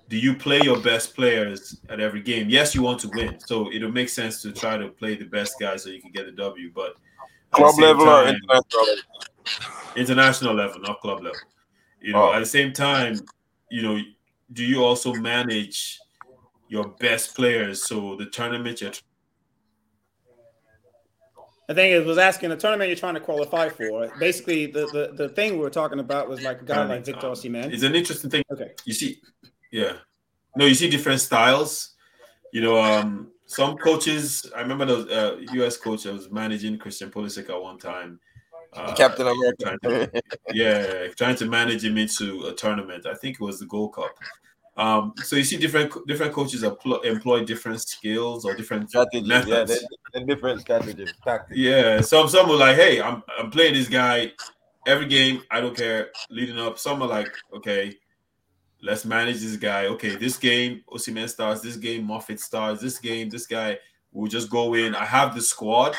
Do 0.08 0.16
you 0.16 0.34
play 0.34 0.60
your 0.62 0.80
best 0.80 1.14
players 1.14 1.80
at 1.88 2.00
every 2.00 2.22
game? 2.22 2.48
Yes, 2.48 2.74
you 2.74 2.82
want 2.82 2.98
to 3.00 3.08
win, 3.12 3.38
so 3.38 3.70
it'll 3.70 3.92
make 3.92 4.08
sense 4.08 4.42
to 4.42 4.52
try 4.52 4.76
to 4.76 4.88
play 4.88 5.14
the 5.14 5.26
best 5.26 5.54
guys 5.60 5.84
so 5.84 5.90
you 5.90 6.00
can 6.00 6.10
get 6.10 6.26
a 6.26 6.32
W. 6.32 6.72
But 6.74 6.96
club 7.50 7.78
level 7.78 8.04
time, 8.04 8.26
or 8.26 8.28
international 8.28 8.84
level? 8.86 9.02
International 9.96 10.54
level, 10.54 10.80
not 10.80 11.00
club 11.00 11.22
level. 11.22 11.38
You 12.00 12.12
know, 12.12 12.30
oh. 12.30 12.32
at 12.32 12.40
the 12.40 12.46
same 12.46 12.72
time, 12.72 13.18
you 13.70 13.82
know, 13.82 13.98
do 14.52 14.64
you 14.64 14.84
also 14.84 15.12
manage 15.14 15.98
your 16.68 16.88
best 17.00 17.34
players 17.34 17.82
so 17.84 18.16
the 18.16 18.26
tournament 18.26 18.80
you're 18.80 18.92
the 21.68 21.74
thing 21.74 21.92
is, 21.92 22.06
was 22.06 22.16
asking 22.16 22.48
the 22.48 22.56
tournament 22.56 22.88
you're 22.88 22.96
trying 22.96 23.14
to 23.14 23.20
qualify 23.20 23.68
for. 23.68 24.10
Basically, 24.18 24.66
the, 24.66 24.86
the, 24.86 25.12
the 25.14 25.28
thing 25.28 25.52
we 25.52 25.58
were 25.58 25.68
talking 25.68 25.98
about 25.98 26.26
was 26.26 26.40
like 26.40 26.62
a 26.62 26.64
guy 26.64 26.82
like 26.86 27.04
Victor 27.04 27.26
Osimhen. 27.26 27.70
It's 27.70 27.82
an 27.82 27.94
interesting 27.94 28.30
thing. 28.30 28.42
Okay. 28.50 28.70
You 28.86 28.94
see, 28.94 29.20
yeah. 29.70 29.98
No, 30.56 30.64
you 30.64 30.74
see 30.74 30.88
different 30.88 31.20
styles. 31.20 31.90
You 32.54 32.62
know, 32.62 32.80
um, 32.80 33.32
some 33.48 33.78
coaches. 33.78 34.46
I 34.54 34.60
remember 34.60 34.84
the 34.84 35.34
uh, 35.34 35.36
U.S. 35.54 35.76
coach 35.76 36.04
that 36.04 36.12
was 36.12 36.30
managing 36.30 36.78
Christian 36.78 37.10
Pulisic 37.10 37.48
at 37.48 37.60
one 37.60 37.78
time. 37.78 38.20
Uh, 38.74 38.94
Captain 38.94 39.26
America. 39.26 39.78
Trying 39.80 40.10
to, 40.10 40.22
yeah, 40.52 41.08
trying 41.16 41.36
to 41.36 41.46
manage 41.46 41.82
him 41.82 41.96
into 41.96 42.42
a 42.46 42.52
tournament. 42.52 43.06
I 43.06 43.14
think 43.14 43.36
it 43.36 43.40
was 43.40 43.58
the 43.58 43.66
Gold 43.66 43.94
Cup. 43.94 44.14
Um, 44.76 45.14
so 45.24 45.34
you 45.34 45.44
see 45.44 45.56
different 45.56 45.92
different 46.06 46.32
coaches 46.32 46.62
employ 46.62 47.44
different 47.44 47.80
skills 47.80 48.44
or 48.44 48.54
different 48.54 48.90
strategies. 48.90 49.26
Methods. 49.26 49.50
Yeah, 49.50 49.64
they're, 49.64 49.88
they're 50.12 50.36
different 50.36 50.60
strategies, 50.60 51.12
tactics. 51.24 51.58
Yeah, 51.58 52.02
some 52.02 52.28
some 52.28 52.48
were 52.48 52.56
like, 52.56 52.76
hey, 52.76 53.00
I'm 53.00 53.22
I'm 53.38 53.50
playing 53.50 53.74
this 53.74 53.88
guy 53.88 54.32
every 54.86 55.06
game. 55.06 55.42
I 55.50 55.60
don't 55.62 55.76
care. 55.76 56.10
Leading 56.28 56.58
up, 56.58 56.78
some 56.78 57.02
are 57.02 57.08
like, 57.08 57.32
okay, 57.54 57.96
let's 58.82 59.04
manage 59.04 59.40
this 59.40 59.56
guy. 59.56 59.86
Okay, 59.86 60.16
this 60.16 60.36
game 60.36 60.82
Osimhen 60.88 61.28
starts. 61.28 61.60
This 61.60 61.76
game 61.76 62.06
Moffi 62.06 62.38
starts. 62.38 62.80
This 62.80 62.98
game, 62.98 63.28
this 63.28 63.46
guy 63.46 63.78
will 64.12 64.28
just 64.28 64.50
go 64.50 64.74
in. 64.74 64.94
I 64.94 65.04
have 65.04 65.34
the 65.34 65.40
squad 65.42 65.94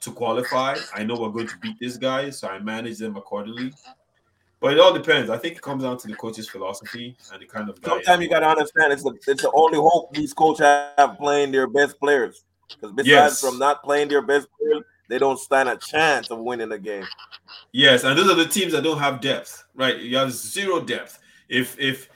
to 0.00 0.12
qualify. 0.12 0.76
I 0.94 1.04
know 1.04 1.14
we're 1.18 1.30
going 1.30 1.48
to 1.48 1.56
beat 1.58 1.78
this 1.80 1.96
guy, 1.96 2.30
so 2.30 2.48
I 2.48 2.58
manage 2.58 2.98
them 2.98 3.16
accordingly. 3.16 3.72
But 4.60 4.74
it 4.74 4.80
all 4.80 4.92
depends. 4.92 5.28
I 5.28 5.38
think 5.38 5.56
it 5.56 5.62
comes 5.62 5.82
down 5.82 5.98
to 5.98 6.06
the 6.06 6.14
coach's 6.14 6.48
philosophy 6.48 7.16
and 7.32 7.42
the 7.42 7.46
kind 7.46 7.68
of. 7.68 7.78
Sometimes 7.84 8.22
you 8.22 8.28
gotta 8.28 8.46
understand 8.48 8.92
it's 8.92 9.02
the 9.02 9.12
it's 9.26 9.42
the 9.42 9.50
only 9.54 9.78
hope 9.78 10.14
these 10.14 10.32
coaches 10.32 10.60
have 10.96 11.18
playing 11.18 11.50
their 11.50 11.66
best 11.66 11.98
players. 11.98 12.44
Because 12.68 12.92
besides 12.92 13.08
Yes. 13.08 13.40
from 13.40 13.58
not 13.58 13.82
playing 13.82 14.08
their 14.08 14.22
best 14.22 14.46
players, 14.58 14.84
they 15.08 15.18
don't 15.18 15.38
stand 15.38 15.68
a 15.68 15.76
chance 15.76 16.30
of 16.30 16.38
winning 16.38 16.68
the 16.68 16.78
game. 16.78 17.04
Yes, 17.72 18.04
and 18.04 18.16
those 18.16 18.30
are 18.30 18.36
the 18.36 18.46
teams 18.46 18.72
that 18.72 18.84
don't 18.84 18.98
have 18.98 19.20
depth, 19.20 19.64
right? 19.74 19.98
You 19.98 20.16
have 20.16 20.32
zero 20.32 20.80
depth. 20.80 21.18
If 21.48 21.78
if 21.78 22.08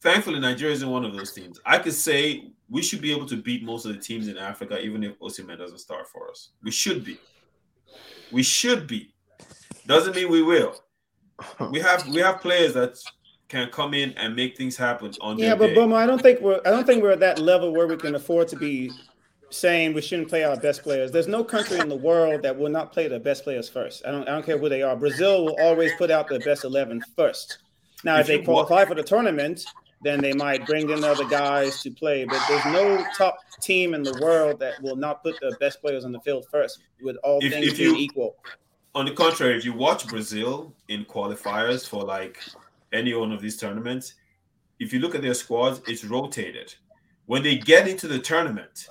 thankfully 0.00 0.40
Nigeria 0.40 0.74
isn't 0.74 0.88
one 0.88 1.04
of 1.04 1.14
those 1.14 1.32
teams, 1.32 1.60
I 1.64 1.78
could 1.78 1.92
say 1.94 2.50
we 2.68 2.82
should 2.82 3.00
be 3.00 3.12
able 3.12 3.26
to 3.26 3.36
beat 3.36 3.64
most 3.64 3.86
of 3.86 3.94
the 3.94 4.00
teams 4.00 4.28
in 4.28 4.36
Africa, 4.36 4.80
even 4.80 5.02
if 5.04 5.18
Osimhen 5.20 5.58
doesn't 5.58 5.78
start 5.78 6.08
for 6.08 6.30
us. 6.30 6.50
We 6.62 6.70
should 6.70 7.04
be. 7.04 7.18
We 8.32 8.42
should 8.42 8.86
be. 8.86 9.14
Doesn't 9.86 10.16
mean 10.16 10.30
we 10.30 10.42
will. 10.42 10.74
We 11.70 11.80
have 11.80 12.06
we 12.08 12.20
have 12.20 12.40
players 12.40 12.74
that 12.74 12.98
can 13.48 13.70
come 13.70 13.94
in 13.94 14.12
and 14.12 14.34
make 14.34 14.56
things 14.56 14.76
happen 14.76 15.12
on 15.20 15.38
Yeah, 15.38 15.54
but 15.54 15.68
day. 15.68 15.74
Boma, 15.74 15.96
I 15.96 16.06
don't 16.06 16.20
think 16.20 16.40
we're 16.40 16.60
I 16.66 16.70
don't 16.70 16.86
think 16.86 17.02
we're 17.02 17.12
at 17.12 17.20
that 17.20 17.38
level 17.38 17.72
where 17.72 17.86
we 17.86 17.96
can 17.96 18.14
afford 18.14 18.48
to 18.48 18.56
be 18.56 18.90
saying 19.50 19.94
we 19.94 20.00
shouldn't 20.02 20.28
play 20.28 20.42
our 20.42 20.56
best 20.56 20.82
players. 20.82 21.12
There's 21.12 21.28
no 21.28 21.44
country 21.44 21.78
in 21.78 21.88
the 21.88 21.96
world 21.96 22.42
that 22.42 22.56
will 22.56 22.70
not 22.70 22.92
play 22.92 23.06
the 23.06 23.20
best 23.20 23.44
players 23.44 23.68
first. 23.68 24.04
I 24.06 24.10
don't 24.10 24.28
I 24.28 24.32
don't 24.32 24.44
care 24.44 24.58
who 24.58 24.68
they 24.68 24.82
are. 24.82 24.96
Brazil 24.96 25.44
will 25.44 25.56
always 25.60 25.92
put 25.94 26.10
out 26.10 26.28
the 26.28 26.40
best 26.40 26.64
eleven 26.64 27.00
first. 27.14 27.58
Now, 28.02 28.16
if, 28.16 28.22
If 28.22 28.26
they 28.26 28.38
qualify 28.44 28.84
for 28.84 28.94
the 28.94 29.02
tournament, 29.02 29.64
then 30.06 30.20
they 30.20 30.32
might 30.32 30.64
bring 30.66 30.88
in 30.90 31.02
other 31.04 31.24
guys 31.24 31.82
to 31.82 31.90
play. 31.90 32.24
But 32.24 32.40
there's 32.48 32.64
no 32.66 33.04
top 33.16 33.38
team 33.60 33.94
in 33.94 34.02
the 34.02 34.18
world 34.20 34.60
that 34.60 34.80
will 34.82 34.96
not 34.96 35.22
put 35.22 35.38
the 35.40 35.56
best 35.58 35.80
players 35.80 36.04
on 36.04 36.12
the 36.12 36.20
field 36.20 36.46
first, 36.50 36.78
with 37.02 37.16
all 37.24 37.40
If- 37.42 37.52
things 37.52 37.66
if 37.68 37.78
being 37.78 37.94
you- 37.96 38.00
equal. 38.00 38.36
on 38.94 39.04
the 39.06 39.12
contrary, 39.12 39.56
if 39.56 39.64
you 39.64 39.72
watch 39.72 40.06
Brazil 40.08 40.72
in 40.88 41.04
qualifiers 41.04 41.86
for 41.86 42.02
like 42.04 42.38
any 42.92 43.12
one 43.14 43.32
of 43.32 43.40
these 43.42 43.56
tournaments, 43.58 44.14
if 44.78 44.92
you 44.92 45.00
look 45.00 45.14
at 45.14 45.22
their 45.22 45.34
squads, 45.34 45.80
it's 45.86 46.04
rotated. 46.04 46.74
When 47.26 47.42
they 47.42 47.56
get 47.56 47.88
into 47.88 48.06
the 48.06 48.18
tournament, 48.18 48.86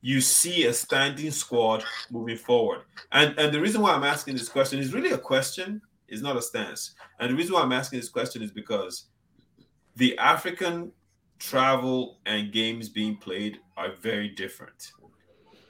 you 0.00 0.20
see 0.20 0.66
a 0.66 0.72
standing 0.72 1.30
squad 1.30 1.84
moving 2.10 2.36
forward. 2.36 2.80
And 3.12 3.38
and 3.38 3.52
the 3.52 3.60
reason 3.60 3.80
why 3.82 3.92
I'm 3.92 4.04
asking 4.04 4.34
this 4.36 4.48
question 4.48 4.78
is 4.78 4.92
really 4.94 5.10
a 5.10 5.18
question, 5.18 5.82
it's 6.08 6.22
not 6.22 6.36
a 6.36 6.42
stance. 6.42 6.94
And 7.18 7.30
the 7.30 7.36
reason 7.36 7.54
why 7.54 7.62
I'm 7.62 7.72
asking 7.72 7.98
this 8.00 8.08
question 8.08 8.42
is 8.42 8.50
because 8.50 9.04
the 9.96 10.16
African 10.18 10.92
travel 11.38 12.18
and 12.24 12.52
games 12.52 12.88
being 12.88 13.16
played 13.16 13.58
are 13.76 13.92
very 13.92 14.28
different. 14.28 14.92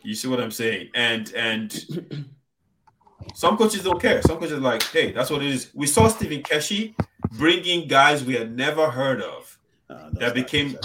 You 0.03 0.15
see 0.15 0.29
what 0.29 0.41
I'm 0.41 0.51
saying? 0.51 0.91
And 0.95 1.33
and 1.35 1.73
some 3.35 3.57
coaches 3.57 3.85
don't 3.85 4.01
care. 4.01 4.21
Some 4.23 4.39
coaches 4.39 4.53
are 4.53 4.61
like, 4.61 4.83
hey, 4.85 5.13
that's 5.13 5.31
what 5.31 5.43
it 5.43 5.49
is. 5.49 5.71
We 5.75 5.87
saw 5.87 6.09
Stephen 6.09 6.43
Keshi 6.43 6.95
bringing 7.33 7.89
guys 7.89 8.25
we 8.25 8.35
had 8.35 8.55
never 8.55 8.91
heard 8.91 9.23
of 9.23 9.59
Uh, 9.89 10.11
that 10.15 10.35
became. 10.35 10.77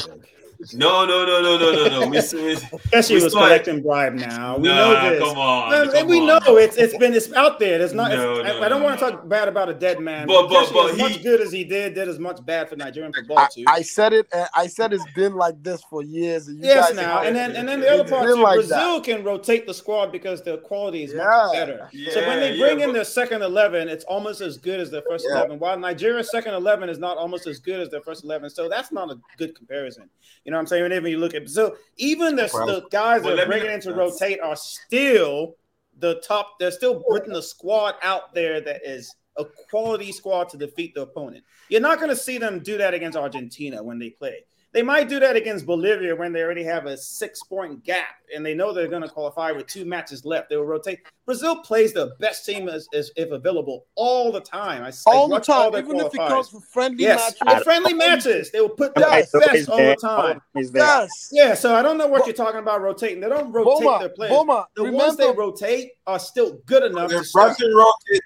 No, 0.74 1.06
no, 1.06 1.26
no, 1.26 1.42
no, 1.42 1.58
no, 1.58 1.72
no, 1.72 1.88
no. 1.88 2.00
We, 2.08 2.12
we, 2.12 2.18
Especially 2.54 3.16
we 3.18 3.24
was 3.24 3.34
saw 3.34 3.40
collecting 3.46 3.82
bribe 3.82 4.14
now. 4.16 4.58
We 4.58 4.68
Nah, 4.70 4.76
know 4.76 5.10
this. 5.12 5.20
come 5.24 5.38
on, 5.38 5.74
And- 5.74 5.84
and 5.84 5.92
come 5.94 6.08
we 6.08 6.20
on. 6.20 6.28
know 6.44 6.58
it's 6.58 6.78
it's 6.78 6.98
been 6.98 7.14
it's 7.14 7.32
out 7.34 7.60
there. 7.60 7.80
It's 7.82 7.94
not. 7.94 8.10
No, 8.12 8.38
it's, 8.40 8.50
I, 8.50 8.54
no, 8.54 8.64
I 8.64 8.70
don't 8.70 8.80
no, 8.80 8.86
want 8.86 9.00
to 9.00 9.06
no. 9.06 9.12
talk 9.12 9.28
bad 9.30 9.48
about 9.48 9.70
a 9.70 9.74
dead 9.74 10.00
man. 10.00 10.28
But- 10.28 10.48
but- 10.50 10.66
Keshi, 10.68 10.74
but 10.74 10.90
as 10.92 10.96
he- 10.98 11.02
much 11.04 11.24
good 11.24 11.42
as 11.42 11.52
he 11.52 11.64
did, 11.64 11.94
did 11.94 12.08
as 12.10 12.18
much 12.20 12.44
bad 12.46 12.70
for 12.70 12.76
Nigerian 12.76 13.14
football 13.14 13.40
I, 13.40 13.48
too. 13.54 13.64
I 13.68 13.82
said 13.82 14.14
it. 14.14 14.28
I 14.56 14.68
said 14.68 14.94
it's 14.94 15.06
been 15.16 15.36
like 15.36 15.62
this 15.62 15.82
for 15.90 16.02
years. 16.04 16.48
and 16.48 16.58
you 16.60 16.66
yes, 16.66 16.88
guys 16.88 16.96
now 16.96 17.22
and 17.22 17.36
then 17.36 17.56
and 17.56 17.68
then 17.68 17.80
the 17.82 17.90
other 17.94 18.04
part 18.08 18.26
been 18.26 18.36
too, 18.38 18.42
like 18.44 18.56
Brazil 18.56 19.02
can 19.02 19.24
rotate 19.24 19.68
the 19.68 19.74
squad 19.74 20.12
because 20.12 20.42
the 20.44 20.58
quality 20.60 21.04
is 21.04 21.14
Yeah. 21.14 21.24
much 21.24 21.54
better. 21.54 21.90
so 22.12 22.22
when 22.28 22.40
they 22.40 22.58
bring 22.58 22.80
yeah, 22.80 22.86
in 22.86 22.90
but- 22.90 22.94
their 22.94 23.04
second 23.04 23.42
eleven, 23.44 23.88
it's 23.88 24.06
almost 24.06 24.42
as 24.42 24.58
good 24.58 24.80
as 24.80 24.90
their 24.92 25.04
first 25.08 25.26
Yeah. 25.30 25.38
eleven. 25.38 25.60
While 25.60 25.78
Nigeria's 25.80 26.32
second 26.32 26.54
eleven 26.56 26.90
is 26.90 26.98
not 27.00 27.18
almost 27.18 27.46
as 27.48 27.60
good 27.60 27.80
as 27.80 27.90
their 27.90 28.02
first 28.02 28.24
eleven, 28.24 28.50
so 28.50 28.68
that's 28.70 28.92
not 28.92 29.12
a 29.12 29.18
good 29.38 29.56
comparison. 29.56 30.10
You 30.48 30.52
know 30.52 30.60
what 30.60 30.62
I'm 30.62 30.68
saying? 30.68 30.84
Whenever 30.84 31.10
you 31.10 31.18
look 31.18 31.34
at 31.34 31.42
Brazil, 31.42 31.76
even 31.98 32.38
the, 32.38 32.44
the 32.48 32.88
guys 32.90 33.22
Well, 33.22 33.36
that 33.36 33.44
are 33.44 33.48
bringing 33.48 33.70
in 33.70 33.82
to 33.82 33.94
rotate 33.94 34.40
are 34.40 34.56
still 34.56 35.58
the 36.00 36.22
top. 36.26 36.58
They're 36.58 36.72
still 36.72 37.04
putting 37.10 37.34
the 37.34 37.44
squad 37.44 37.96
out 38.02 38.34
there 38.34 38.62
that 38.62 38.80
is 38.86 39.14
a 39.38 39.44
quality 39.70 40.14
squad 40.14 40.48
to 40.50 40.58
defeat 40.58 40.96
the 40.96 41.02
opponent. 41.02 41.44
You're 41.68 41.82
not 41.82 41.98
going 41.98 42.12
to 42.12 42.16
see 42.16 42.38
them 42.38 42.60
do 42.60 42.78
that 42.78 42.94
against 42.94 43.18
Argentina 43.18 43.84
when 43.84 44.00
they 44.00 44.10
play. 44.10 44.46
They 44.74 44.84
might 44.84 45.10
do 45.10 45.20
that 45.20 45.36
against 45.36 45.66
Bolivia 45.66 46.16
when 46.16 46.34
they 46.34 46.42
already 46.42 46.64
have 46.64 46.86
a 46.86 46.98
six 46.98 47.42
point 47.42 47.84
gap 47.84 48.16
and 48.36 48.46
they 48.46 48.54
know 48.54 48.74
they're 48.74 48.88
going 48.88 49.02
to 49.02 49.10
qualify 49.10 49.52
with 49.52 49.68
two 49.68 49.86
matches 49.86 50.26
left. 50.26 50.50
They 50.50 50.58
will 50.58 50.66
rotate. 50.66 51.00
Brazil 51.26 51.58
plays 51.62 51.94
the 51.94 52.16
best 52.20 52.46
team 52.46 52.70
as, 52.70 52.88
as 52.94 53.12
if 53.16 53.32
available 53.32 53.86
all 53.96 54.32
the 54.32 54.42
time. 54.42 54.84
I, 54.84 54.90
I 54.90 54.92
all 55.08 55.28
the 55.28 55.34
watch 55.34 55.48
time, 55.48 55.72
their 55.72 55.82
even 55.82 56.00
if 56.00 56.14
it 56.14 56.18
comes 56.18 56.50
to 56.50 56.60
friendly 56.60 57.04
Yes, 57.04 57.42
matches. 57.42 57.60
the 57.60 57.64
friendly 57.64 57.94
matches. 57.94 58.52
They 58.52 58.62
will 58.62 58.70
put 58.70 58.96
their 58.96 59.10
Yes. 59.10 59.32
best 59.32 59.70
all 59.70 59.78
the 59.78 59.96
time. 59.96 60.42
Yes. 60.74 61.30
Yeah, 61.32 61.54
so 61.54 61.76
I 61.76 61.82
don't 61.82 61.98
know 61.98 62.08
what 62.08 62.22
Bo- 62.22 62.26
you're 62.28 62.36
talking 62.36 62.60
about 62.60 62.82
rotating. 62.82 63.20
They 63.20 63.30
don't 63.30 63.52
rotate 63.52 63.80
Boma, 63.80 64.00
their 64.00 64.10
players. 64.10 64.36
Boma, 64.36 64.68
the 64.76 64.92
ones 64.92 65.16
they 65.18 65.32
rotate 65.32 65.92
are 66.06 66.20
still 66.20 66.60
good 66.66 66.84
enough 66.84 67.10
They 67.10 67.18
to 67.18 67.24
start. 67.24 67.50
Russian 67.50 67.74
rotate. 67.76 68.22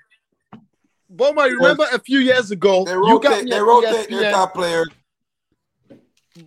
Boma, 1.09 1.47
you 1.47 1.55
remember 1.57 1.85
a 1.91 1.99
few 1.99 2.19
years 2.19 2.51
ago, 2.51 2.85
They 2.85 2.93
you 2.93 3.19
got 3.19 3.23
rotate. 3.23 3.45
me 3.45 3.51
They 3.51 3.61
rotate 3.61 4.09
their 4.09 4.31
top 4.31 4.53
players. 4.53 4.87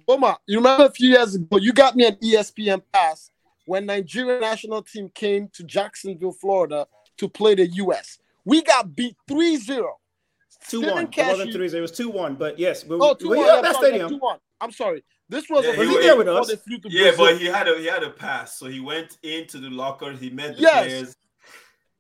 Boma, 0.07 0.39
you 0.47 0.59
remember 0.59 0.87
a 0.87 0.91
few 0.91 1.11
years 1.11 1.35
ago, 1.35 1.57
you 1.59 1.73
got 1.73 1.95
me 1.97 2.07
an 2.07 2.17
ESPN 2.17 2.83
pass 2.93 3.31
when 3.67 3.87
Nigeria 3.87 4.41
national 4.41 4.83
team 4.83 5.11
came 5.15 5.49
to 5.55 5.63
Jacksonville, 5.65 6.33
Florida 6.33 6.87
to 7.19 7.29
play 7.29 7.55
the 7.55 7.67
US. 7.67 8.19
We 8.45 8.63
got 8.63 8.95
beat 8.95 9.17
3-0. 9.29 9.67
Two 10.69 10.79
Stephen 10.79 10.91
one. 10.95 11.05
It 11.05 11.27
wasn't 11.27 11.51
Keshi- 11.51 11.53
three. 11.53 11.79
It 11.79 11.81
was 11.81 11.93
two 11.93 12.09
one. 12.09 12.35
But 12.37 12.59
yes, 12.59 12.85
we, 12.85 12.97
Oh, 12.97 13.15
2-1. 13.15 13.29
were 13.29 13.37
yeah, 13.37 13.57
at 13.57 13.63
that 13.63 13.75
sorry, 13.75 13.89
stadium. 13.89 14.11
2-1. 14.21 14.39
I'm 14.61 14.73
sorry. 14.73 15.05
This 15.29 15.49
was 15.51 15.65
Yeah, 15.65 15.71
a 15.73 15.75
he 15.75 15.79
Was 15.81 15.89
he 15.89 15.99
there 16.03 16.17
with 16.17 16.29
us? 16.29 16.49
they 16.49 16.57
flew 16.57 16.79
to 16.79 16.89
Yeah, 16.91 17.03
Brazil. 17.11 17.25
but 17.27 17.39
he 17.39 17.47
had 17.47 17.69
a 17.69 17.79
he 17.79 17.87
had 17.87 18.03
a 18.03 18.11
pass, 18.11 18.59
so 18.59 18.67
he 18.67 18.81
went 18.81 19.19
into 19.23 19.59
the 19.59 19.69
locker. 19.71 20.13
He 20.13 20.31
met 20.31 20.57
the 20.57 20.63
Yes. 20.63 20.85
players. 20.87 21.17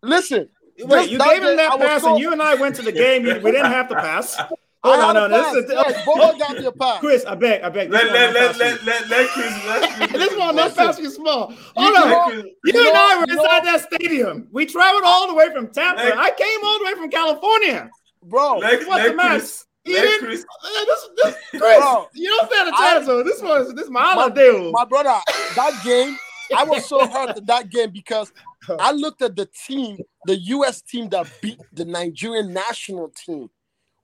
Listen, 0.02 0.48
Wait, 0.78 0.88
Just 0.90 1.10
you 1.10 1.18
gave 1.18 1.42
him 1.42 1.56
that 1.56 1.78
pass, 1.78 2.02
and 2.02 2.18
you 2.18 2.32
and 2.32 2.42
I 2.42 2.54
went 2.56 2.74
to 2.76 2.82
the 2.82 2.90
game. 2.90 3.22
We 3.22 3.52
didn't 3.52 3.66
have 3.70 3.88
to 3.90 3.94
pass. 3.94 4.36
I 4.84 4.88
Hold 4.88 5.00
had 5.00 5.16
on, 5.16 5.16
a 5.16 5.28
no, 5.34 5.42
pass. 5.42 5.54
this 5.54 5.64
is 5.64 5.70
Yes, 5.72 6.04
Boma 6.04 6.34
got 6.38 6.58
me 6.58 6.64
a 6.66 6.72
pass. 6.82 7.00
Chris. 7.00 7.24
I 7.24 7.34
beg, 7.34 7.62
I 7.62 7.68
beg. 7.70 7.90
Let 7.90 8.12
let 8.12 8.34
let 8.34 8.50
I'm 8.50 8.58
passing. 8.58 8.86
let 8.86 9.08
let 9.08 9.08
let 9.08 9.28
Chris. 9.30 9.64
Let 9.66 9.90
Chris 10.10 10.12
This 10.28 10.38
one, 10.38 10.56
not 10.56 10.74
pass 10.76 10.98
you 10.98 11.10
small. 11.10 11.52
Hold 11.74 11.88
You 11.96 11.96
on. 12.14 12.30
You, 12.32 12.54
You 12.64 12.72
and 12.84 12.92
know- 12.92 12.92
I 12.94 13.16
were 13.18 13.32
inside 13.32 13.64
that 13.64 13.88
stadium. 13.92 14.46
We 14.52 14.66
traveled 14.66 15.02
all 15.06 15.26
the 15.28 15.34
way 15.34 15.50
from 15.52 15.68
Tampa. 15.68 16.02
I 16.18 16.30
came 16.36 16.58
all 16.64 16.78
the 16.80 16.84
way 16.84 16.94
from 16.94 17.08
California. 17.10 17.90
Bro, 18.22 18.58
Let, 18.58 18.78
What's 18.86 18.88
let 18.90 19.08
the 19.10 19.16
match? 19.16 19.28
Chris. 19.40 19.64
You 19.86 19.94
Let 19.94 20.02
didn't- 20.02 20.26
Chris. 20.26 20.44
Uh, 20.64 20.68
This, 20.84 21.08
this, 21.22 21.34
Chris, 21.60 21.78
Bro. 21.78 22.08
you 22.14 22.28
don't 22.28 22.50
stand 22.52 22.68
a 22.68 22.72
I- 22.74 22.94
chance. 22.94 23.06
So 23.06 23.22
this 23.22 23.40
was 23.42 23.74
this 23.74 23.84
is 23.86 23.90
my 23.90 24.00
My- 24.02 24.12
holiday. 24.12 24.70
my 24.70 24.84
brother, 24.84 25.14
that 25.56 25.80
game, 25.84 26.16
I 26.56 26.64
was 26.64 26.86
so 26.86 27.06
hurt 27.08 27.30
at 27.38 27.46
that 27.46 27.70
game 27.70 27.90
because 27.90 28.32
I 28.78 28.92
looked 28.92 29.22
at 29.22 29.34
the 29.36 29.46
team, 29.66 29.98
the 30.26 30.36
US 30.36 30.80
team 30.82 31.08
that 31.10 31.26
beat 31.42 31.58
the 31.72 31.84
Nigerian 31.86 32.52
national 32.52 33.10
team 33.10 33.48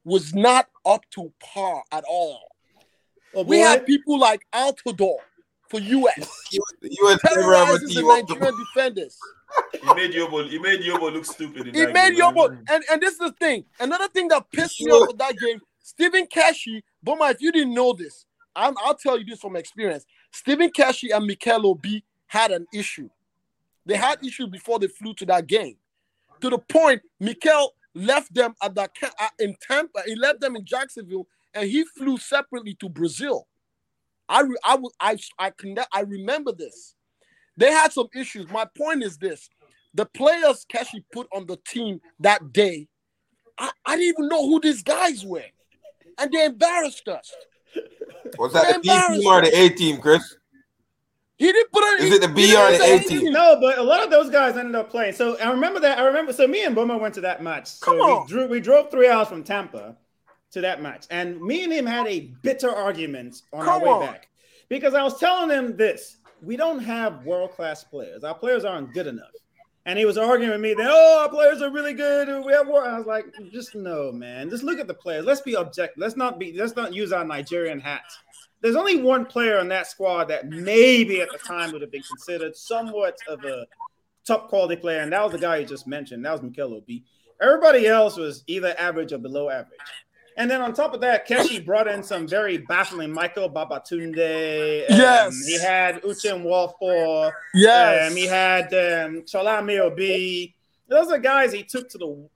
was 0.05 0.35
not 0.35 0.69
up 0.87 1.03
to 1.11 1.33
par 1.41 1.83
at 1.93 2.05
all. 2.09 2.41
Oh, 3.35 3.43
We 3.43 3.59
boy. 3.59 3.63
had 3.63 3.87
people 3.87 4.19
like 4.19 4.47
Altidore 4.53 5.19
for 5.69 5.79
US, 5.79 6.17
The 6.81 6.97
U.S. 7.01 7.19
never 7.37 7.55
have 7.55 7.69
a 7.69 7.79
terrorizing 7.79 7.89
the 7.89 7.95
team 7.95 8.11
up 8.11 8.29
Nigerian 8.29 8.55
defenders. 8.59 9.19
He 9.73 9.95
made 9.95 10.13
Yobo. 10.13 10.49
He 10.49 10.59
made 10.59 10.81
Yobo 10.81 11.13
look 11.13 11.25
stupid. 11.25 11.69
In 11.69 11.75
He 11.75 11.87
made 11.87 12.17
game. 12.17 12.21
Yobo, 12.21 12.57
and, 12.71 12.85
and 12.91 13.01
this 13.01 13.13
is 13.13 13.19
the 13.19 13.33
thing. 13.39 13.65
Another 13.79 14.09
thing 14.09 14.29
that 14.29 14.51
pissed 14.51 14.81
me 14.81 14.91
off 14.91 15.11
at 15.11 15.19
that 15.19 15.37
game, 15.39 15.61
Stephen 15.81 16.27
Keshi, 16.27 16.83
Boma, 17.03 17.27
if 17.31 17.41
you 17.41 17.53
didn't 17.53 17.75
know 17.75 17.93
this, 17.93 18.27
I'm, 18.55 18.75
I'll 18.85 18.95
tell 18.97 19.19
you 19.19 19.25
this 19.25 19.41
from 19.41 19.57
experience. 19.57 20.07
Stephen 20.33 20.71
Keshi 20.71 21.15
and 21.15 21.27
Mikel 21.27 21.67
Obi 21.67 22.05
had 22.27 22.51
an 22.51 22.67
issue. 22.75 23.09
They 23.87 23.97
had 23.97 24.25
issues 24.25 24.49
before 24.49 24.79
they 24.79 24.89
flew 24.89 25.15
to 25.15 25.27
that 25.27 25.47
game. 25.47 25.77
To 26.41 26.51
the 26.51 26.59
point, 26.59 27.03
Mikel 27.19 27.75
left 27.95 28.33
them 28.35 28.55
at 28.63 28.75
that 28.75 28.93
uh, 29.03 29.29
in 29.39 29.57
Tampa. 29.61 30.03
He 30.07 30.15
left 30.15 30.41
them 30.41 30.57
in 30.57 30.65
Jacksonville, 30.65 31.27
and 31.55 31.69
he 31.69 31.85
flew 31.85 32.19
separately 32.19 32.75
to 32.81 32.89
Brazil. 32.89 33.47
I 34.29 34.43
re- 34.43 34.57
I 34.65 34.79
I 35.01 35.17
I 35.39 35.51
can 35.51 35.77
I 35.93 36.01
remember 36.01 36.53
this. 36.53 36.95
They 37.57 37.71
had 37.71 37.93
some 37.93 38.09
issues. 38.15 38.49
My 38.51 38.67
point 38.77 39.03
is 39.03 39.19
this: 39.19 39.49
the 39.95 40.07
players 40.07 40.65
Keshi 40.73 41.05
put 41.13 41.27
on 41.33 41.47
the 41.47 41.59
team 41.67 42.01
that 42.21 42.53
day, 42.53 42.89
I, 43.59 43.71
I 43.85 43.97
didn't 43.97 44.15
even 44.15 44.29
know 44.29 44.47
who 44.49 44.61
these 44.61 44.83
guys 44.83 45.25
were, 45.25 45.45
and 46.19 46.33
they 46.33 46.45
embarrassed 46.45 47.09
us. 47.09 47.33
Was 48.39 48.53
that 48.53 48.75
the 48.75 48.81
B 48.81 48.89
team 48.89 49.27
or 49.27 49.43
the 49.43 49.57
A 49.57 49.69
team, 49.71 49.99
Chris? 49.99 50.37
He 51.41 51.47
didn't 51.51 51.73
put 51.73 51.83
on. 51.83 52.03
Is 52.03 52.13
it 52.13 52.21
the 52.21 52.29
B 52.29 52.55
or 52.55 52.71
the 52.71 52.85
A 52.85 52.99
team? 52.99 53.33
No, 53.33 53.59
but 53.59 53.79
a 53.79 53.83
lot 53.83 54.05
of 54.05 54.11
those 54.11 54.29
guys 54.29 54.59
ended 54.59 54.75
up 54.75 54.91
playing. 54.91 55.15
So 55.15 55.39
I 55.39 55.51
remember 55.51 55.81
that. 55.81 55.99
I 55.99 56.03
remember. 56.05 56.35
So 56.35 56.47
me 56.47 56.65
and 56.67 56.75
Boma 56.75 56.99
went 56.99 57.15
to 57.15 57.23
that 57.23 57.43
match. 57.43 57.67
So 57.69 57.87
Come 57.87 58.01
on. 58.03 58.27
we 58.27 58.29
drew. 58.29 58.47
We 58.47 58.61
drove 58.61 58.91
three 58.91 59.09
hours 59.09 59.29
from 59.29 59.43
Tampa 59.43 59.97
to 60.51 60.61
that 60.61 60.83
match, 60.83 61.07
and 61.11 61.41
me 61.41 61.65
and 61.65 61.73
him 61.73 61.87
had 61.87 62.07
a 62.09 62.31
bitter 62.43 62.69
argument 62.69 63.41
on 63.55 63.65
Come 63.65 63.81
our 63.81 63.81
way 63.81 63.89
on. 63.89 64.01
back 64.13 64.29
because 64.69 64.93
I 64.93 65.03
was 65.03 65.19
telling 65.19 65.49
him 65.49 65.79
this: 65.79 66.19
we 66.43 66.59
don't 66.59 66.81
have 66.81 67.25
world 67.25 67.53
class 67.53 67.85
players. 67.85 68.23
Our 68.23 68.35
players 68.35 68.67
aren't 68.67 68.93
good 68.93 69.07
enough. 69.07 69.33
And 69.87 69.99
he 69.99 70.05
was 70.05 70.19
arguing 70.19 70.53
with 70.53 70.61
me 70.61 70.75
that 70.75 70.89
oh, 70.91 71.21
our 71.23 71.31
players 71.31 71.63
are 71.63 71.71
really 71.71 71.95
good. 71.95 72.45
We 72.45 72.53
have 72.53 72.67
more. 72.67 72.87
I 72.87 72.99
was 72.99 73.07
like, 73.07 73.25
just 73.51 73.75
no, 73.75 74.13
man. 74.13 74.51
Just 74.51 74.63
look 74.63 74.79
at 74.79 74.87
the 74.87 74.93
players. 74.93 75.25
Let's 75.25 75.41
be 75.41 75.55
objective. 75.55 75.97
Let's 75.97 76.17
not 76.19 76.39
be. 76.39 76.53
Let's 76.53 76.77
not 76.77 76.93
use 76.93 77.13
our 77.13 77.25
Nigerian 77.25 77.81
hats. 77.81 78.19
There's 78.63 78.77
only 78.77 79.01
one 79.03 79.25
player 79.25 79.59
on 79.59 79.69
that 79.69 79.87
squad 79.87 80.25
that 80.25 80.49
maybe 80.49 81.21
at 81.21 81.31
the 81.33 81.39
time 81.39 81.73
would 81.73 81.81
have 81.83 81.91
been 81.91 82.03
considered 82.03 82.57
somewhat 82.57 83.17
of 83.29 83.43
a 83.45 83.67
top 84.27 84.49
quality 84.49 84.77
player, 84.77 85.01
and 85.01 85.13
that 85.13 85.23
was 85.23 85.33
the 85.33 85.39
guy 85.39 85.57
you 85.57 85.67
just 85.67 85.87
mentioned. 85.87 86.25
That 86.25 86.33
was 86.33 86.43
Mikel 86.43 86.75
Obi. 86.75 87.05
Everybody 87.41 87.87
else 87.87 88.17
was 88.17 88.45
either 88.47 88.75
average 88.79 89.13
or 89.13 89.19
below 89.19 89.49
average. 89.49 89.79
And 90.37 90.51
then 90.51 90.61
on 90.63 90.73
top 90.73 90.95
of 90.95 91.01
that, 91.01 91.27
Keshi 91.29 91.65
brought 91.65 91.89
in 91.89 92.03
some 92.03 92.27
very 92.27 92.59
baffling 92.59 93.13
Michael 93.13 93.51
Babatunde. 93.51 94.91
Um, 94.91 94.97
Yes. 94.97 95.47
He 95.47 95.59
had 95.59 96.03
Uche 96.03 96.33
Nwofor. 96.33 97.33
Yes. 97.55 98.11
Um, 98.11 98.17
he 98.17 98.27
had 98.27 98.65
um, 98.67 99.23
Cholame 99.23 99.79
Obi. 99.81 100.55
Those 100.89 101.11
are 101.11 101.19
guys 101.19 101.53
he 101.53 101.63
took 101.63 101.89
to 101.91 101.99
the. 101.99 102.29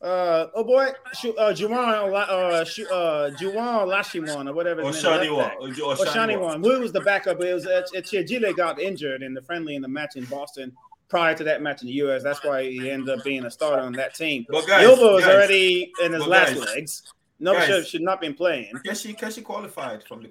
Uh, 0.00 0.46
oh 0.54 0.62
boy, 0.62 0.86
uh, 0.86 1.52
Juwan, 1.52 2.12
uh, 2.12 2.64
Shu- 2.64 2.88
uh, 2.88 3.30
Juwan 3.30 3.88
Lashiwan 3.88 4.48
or 4.48 4.52
whatever. 4.52 4.82
his 4.82 5.02
name 5.02 5.12
is, 5.12 5.28
Oshaniwa. 5.28 5.36
left 5.36 5.50
back. 5.50 5.60
Ojo- 5.60 5.94
Oshaniwan. 5.96 6.64
Who 6.64 6.80
was 6.80 6.92
the 6.92 7.00
backup? 7.00 7.40
It 7.42 7.52
was 7.52 7.66
uh, 7.66 8.52
got 8.52 8.78
injured 8.80 9.22
in 9.22 9.34
the 9.34 9.42
friendly 9.42 9.74
in 9.74 9.82
the 9.82 9.88
match 9.88 10.14
in 10.14 10.24
Boston 10.26 10.72
prior 11.08 11.34
to 11.34 11.42
that 11.44 11.62
match 11.62 11.82
in 11.82 11.88
the 11.88 11.94
U.S. 11.94 12.22
That's 12.22 12.44
why 12.44 12.62
he 12.62 12.90
ended 12.90 13.18
up 13.18 13.24
being 13.24 13.44
a 13.44 13.50
starter 13.50 13.82
on 13.82 13.92
that 13.94 14.14
team. 14.14 14.46
But 14.48 14.68
guys, 14.68 14.86
Yobo 14.86 15.14
was 15.14 15.24
guys, 15.24 15.34
already 15.34 15.92
in 16.02 16.12
his 16.12 16.24
last 16.24 16.54
guys, 16.54 16.64
legs. 16.66 17.02
No, 17.40 17.58
should, 17.60 17.86
should 17.86 18.02
not 18.02 18.20
been 18.20 18.34
playing. 18.34 18.72
Keshi, 18.86 19.32
she 19.32 19.42
qualified 19.42 20.04
from 20.04 20.22
the 20.22 20.30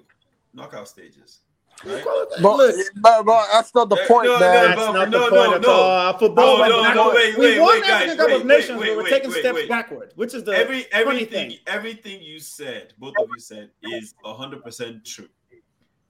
knockout 0.54 0.88
stages. 0.88 1.40
Right? 1.84 2.02
But, 2.42 2.74
but, 2.96 3.22
but 3.24 3.46
that's 3.52 3.74
not 3.74 3.88
the 3.88 3.96
Eh, 3.96 4.06
point, 4.08 4.26
no, 4.26 4.40
man. 4.40 4.70
No, 4.70 4.76
that's 4.76 4.92
not 4.94 5.10
no, 5.10 5.30
the 5.30 5.34
no, 5.36 5.44
point 5.46 5.64
at 5.64 5.70
all. 5.70 5.90
Our 5.90 6.18
football 6.18 6.58
No, 6.58 6.64
no, 6.68 6.68
no, 6.68 6.82
backward. 6.82 7.14
wait, 7.14 7.38
we 7.38 7.60
won 7.60 7.68
wait, 7.80 7.84
African 7.90 8.08
guys, 8.08 8.16
Cup 8.16 8.26
wait, 8.28 8.40
of 8.40 8.46
Nations, 8.46 8.80
wait, 8.80 8.88
but 8.88 8.96
we're 8.96 9.08
taking 9.08 9.30
wait, 9.30 9.40
steps 9.40 9.54
wait. 9.54 9.68
backward, 9.68 10.12
which 10.16 10.34
is 10.34 10.42
the 10.44 10.52
Every 10.56 10.80
funny 10.82 10.92
everything 10.92 11.50
thing. 11.50 11.58
everything 11.68 12.20
you 12.20 12.40
said, 12.40 12.94
both 12.98 13.14
of 13.20 13.28
you 13.32 13.40
said, 13.40 13.70
is 13.84 14.14
hundred 14.24 14.64
percent 14.64 15.04
true. 15.04 15.28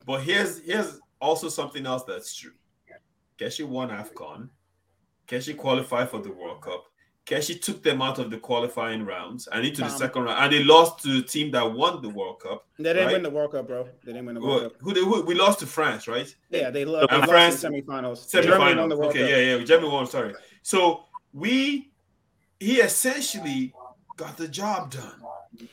But 0.07 0.23
here's 0.23 0.61
here's 0.65 0.99
also 1.21 1.49
something 1.51 1.85
else 1.85 2.05
that's 2.05 2.35
true. 2.35 2.53
Keshi 3.39 3.65
won 3.67 3.91
AFCON. 3.91 4.49
Keshi 5.29 5.55
qualified 5.57 6.09
for 6.09 6.19
the 6.21 6.33
World 6.33 6.63
Cup. 6.63 6.85
Keshi 7.28 7.60
took 7.60 7.82
them 7.82 8.00
out 8.00 8.18
of 8.18 8.31
the 8.31 8.39
qualifying 8.39 9.05
rounds 9.05 9.48
and 9.52 9.66
into 9.66 9.82
the 9.82 9.89
second 9.90 10.23
round, 10.24 10.42
and 10.42 10.52
they 10.52 10.65
lost 10.65 11.02
to 11.02 11.08
the 11.20 11.23
team 11.23 11.50
that 11.50 11.70
won 11.73 12.00
the 12.00 12.08
World 12.08 12.40
Cup. 12.40 12.66
They 12.78 12.84
didn't 12.84 13.05
right? 13.07 13.12
win 13.12 13.23
the 13.23 13.31
World 13.31 13.52
Cup, 13.52 13.66
bro. 13.68 13.84
They 14.05 14.12
didn't 14.12 14.26
win 14.26 14.34
the 14.36 14.40
World 14.40 14.62
Who, 14.62 14.68
Cup. 14.70 14.76
who, 14.81 14.94
they, 14.94 15.00
who 15.00 15.23
we 15.26 15.34
lost 15.34 15.58
to 15.60 15.66
France, 15.66 16.08
right? 16.08 16.34
Yeah, 16.50 16.70
they 16.70 16.86
lo- 16.86 17.07
And 17.10 17.18
lost 17.20 17.31
France- 17.31 17.65
in 17.65 17.73
semifinals. 17.73 18.31
Germany 18.32 18.76
won 18.76 18.89
the 18.89 18.94
Semifinals. 18.94 18.98
World 18.98 19.10
Okay, 19.10 19.20
Cup. 19.20 19.31
yeah, 19.31 19.57
yeah. 19.57 19.65
Germany 19.65 19.92
won. 19.92 20.07
Sorry. 20.07 20.34
So 20.62 21.05
we 21.34 21.90
he 22.60 22.81
essentially 22.81 23.74
got 24.16 24.36
the 24.39 24.48
job 24.48 24.90
done. 24.90 25.20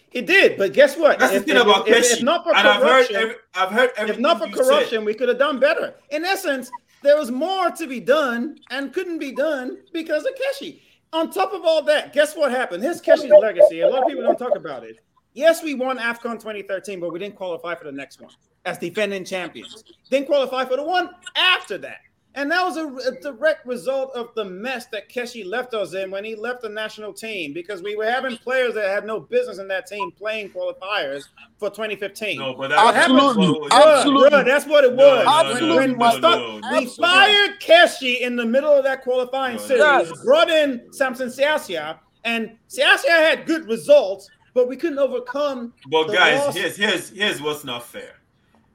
He 0.09 0.21
did, 0.21 0.57
but 0.57 0.73
guess 0.73 0.97
what? 0.97 1.19
That's 1.19 1.33
the 1.33 1.39
thing 1.41 1.55
if- 1.55 1.61
about 1.63 1.87
if- 1.87 1.95
Keshi. 2.05 2.13
if 2.17 2.23
not 2.23 2.43
for 2.43 2.55
and 2.55 2.67
I've 2.67 2.81
heard, 2.81 3.07
corruption- 3.07 3.15
every, 3.15 3.35
I've 3.55 3.71
heard 3.71 3.89
If 4.09 4.19
not 4.19 4.39
for 4.39 4.47
you 4.47 4.53
corruption, 4.55 5.05
we 5.05 5.13
could 5.13 5.29
have 5.29 5.39
done 5.39 5.59
better. 5.59 5.93
In 6.11 6.25
essence, 6.25 6.69
there 7.01 7.17
was 7.17 7.31
more 7.31 7.71
to 7.71 7.87
be 7.87 7.99
done 8.01 8.57
and 8.71 8.91
couldn't 8.93 9.19
be 9.19 9.31
done 9.31 9.77
because 9.93 10.25
of 10.25 10.33
Keshi. 10.35 10.81
On 11.15 11.29
top 11.31 11.53
of 11.53 11.63
all 11.63 11.81
that, 11.83 12.11
guess 12.11 12.35
what 12.35 12.51
happened? 12.51 12.83
Here's 12.83 13.01
Keshi's 13.01 13.31
legacy. 13.41 13.79
A 13.79 13.87
lot 13.87 14.03
of 14.03 14.09
people 14.09 14.21
don't 14.21 14.37
talk 14.37 14.57
about 14.57 14.83
it. 14.83 14.99
Yes, 15.33 15.63
we 15.63 15.73
won 15.73 15.97
AFCON 15.97 16.33
2013, 16.33 16.99
but 16.99 17.13
we 17.13 17.19
didn't 17.19 17.37
qualify 17.37 17.73
for 17.73 17.85
the 17.85 17.91
next 17.93 18.19
one 18.19 18.33
as 18.65 18.77
defending 18.77 19.23
champions. 19.23 19.85
Didn't 20.09 20.27
qualify 20.27 20.65
for 20.65 20.75
the 20.75 20.83
one 20.83 21.09
after 21.37 21.77
that. 21.77 21.99
And 22.37 22.51
that 22.51 22.63
was 22.65 22.75
a, 22.75 22.85
a 23.09 23.19
direct 23.21 23.65
result 23.65 24.13
of 24.13 24.29
the 24.35 24.43
mess 24.43 24.87
that 24.87 25.07
Keshi 25.09 25.45
left 25.45 25.73
us 25.73 25.93
in 25.93 26.11
when 26.11 26.25
he 26.25 26.35
left 26.35 26.61
the 26.61 26.67
national 26.69 27.13
team 27.13 27.53
because 27.53 27.81
we 27.81 27.95
were 27.95 28.03
having 28.09 28.35
players 28.37 28.73
that 28.73 28.89
had 28.89 29.05
no 29.05 29.21
business 29.21 29.57
in 29.57 29.69
that 29.69 29.87
team 29.87 30.11
playing 30.11 30.49
qualifiers 30.49 31.23
for 31.57 31.69
2015. 31.69 32.37
No, 32.37 32.53
but 32.53 32.69
that 32.71 32.83
What 32.83 32.93
happened? 32.93 33.19
Absolutely. 33.19 33.69
Bruh, 33.69 33.95
Absolutely. 33.97 34.29
bruh, 34.29 34.45
that's 34.45 34.65
what 34.65 34.83
it 34.83 34.93
was. 34.93 35.25
no, 35.25 35.53
When- 35.53 35.69
no, 35.69 35.75
when 35.77 35.97
no, 35.97 36.09
we, 36.11 36.17
start- 36.19 36.61
no, 36.61 36.79
we 36.79 36.85
fired 36.87 37.59
Keshi 37.61 38.19
in 38.19 38.35
the 38.35 38.45
middle 38.45 38.73
of 38.73 38.83
that 38.83 39.01
qualifying 39.03 39.55
No, 39.55 39.61
no. 39.61 39.67
series, 39.67 40.09
Yes. 40.09 40.23
brought 40.25 40.49
in 40.49 40.91
Samson 40.91 41.29
Siasia, 41.29 41.99
and 42.25 42.57
Siasia 42.69 43.07
had 43.07 43.45
good 43.45 43.65
results, 43.69 44.29
but 44.53 44.67
we 44.67 44.75
couldn't 44.75 44.99
overcome. 44.99 45.73
But 45.89 46.07
the 46.07 46.13
guys, 46.13 46.39
loss- 46.39 46.55
here's 46.55 46.75
here's 46.75 47.09
here's 47.11 47.41
what's 47.41 47.63
not 47.63 47.85
fair. 47.85 48.15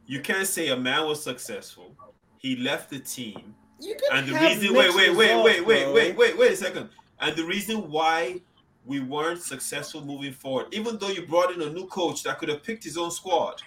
You 0.07 0.21
can't 0.21 0.47
say 0.47 0.69
a 0.69 0.77
man 0.77 1.07
was 1.07 1.23
successful. 1.23 1.95
He 2.41 2.57
left 2.57 2.89
the 2.89 2.99
team, 2.99 3.55
You 3.81 3.95
could 3.95 4.17
and 4.17 4.27
the 4.27 4.33
reason 4.33 4.75
wait 4.75 4.95
wait 4.95 5.15
wait 5.15 5.45
wait 5.45 5.67
wait 5.67 5.85
bro. 5.85 5.93
wait 5.93 6.17
wait 6.17 6.39
wait 6.39 6.53
a 6.53 6.57
second. 6.57 6.89
And 7.21 7.37
the 7.37 7.45
reason 7.45 7.91
why 7.91 8.41
we 8.87 9.01
weren't 9.01 9.43
successful 9.43 10.03
moving 10.03 10.33
forward, 10.33 10.69
even 10.73 10.97
though 10.97 11.11
you 11.11 11.27
brought 11.27 11.53
in 11.53 11.61
a 11.61 11.69
new 11.71 11.87
coach 11.89 12.23
that 12.23 12.39
could 12.39 12.49
have 12.49 12.63
picked 12.63 12.83
his 12.83 12.97
own 12.97 13.11
squad, 13.11 13.61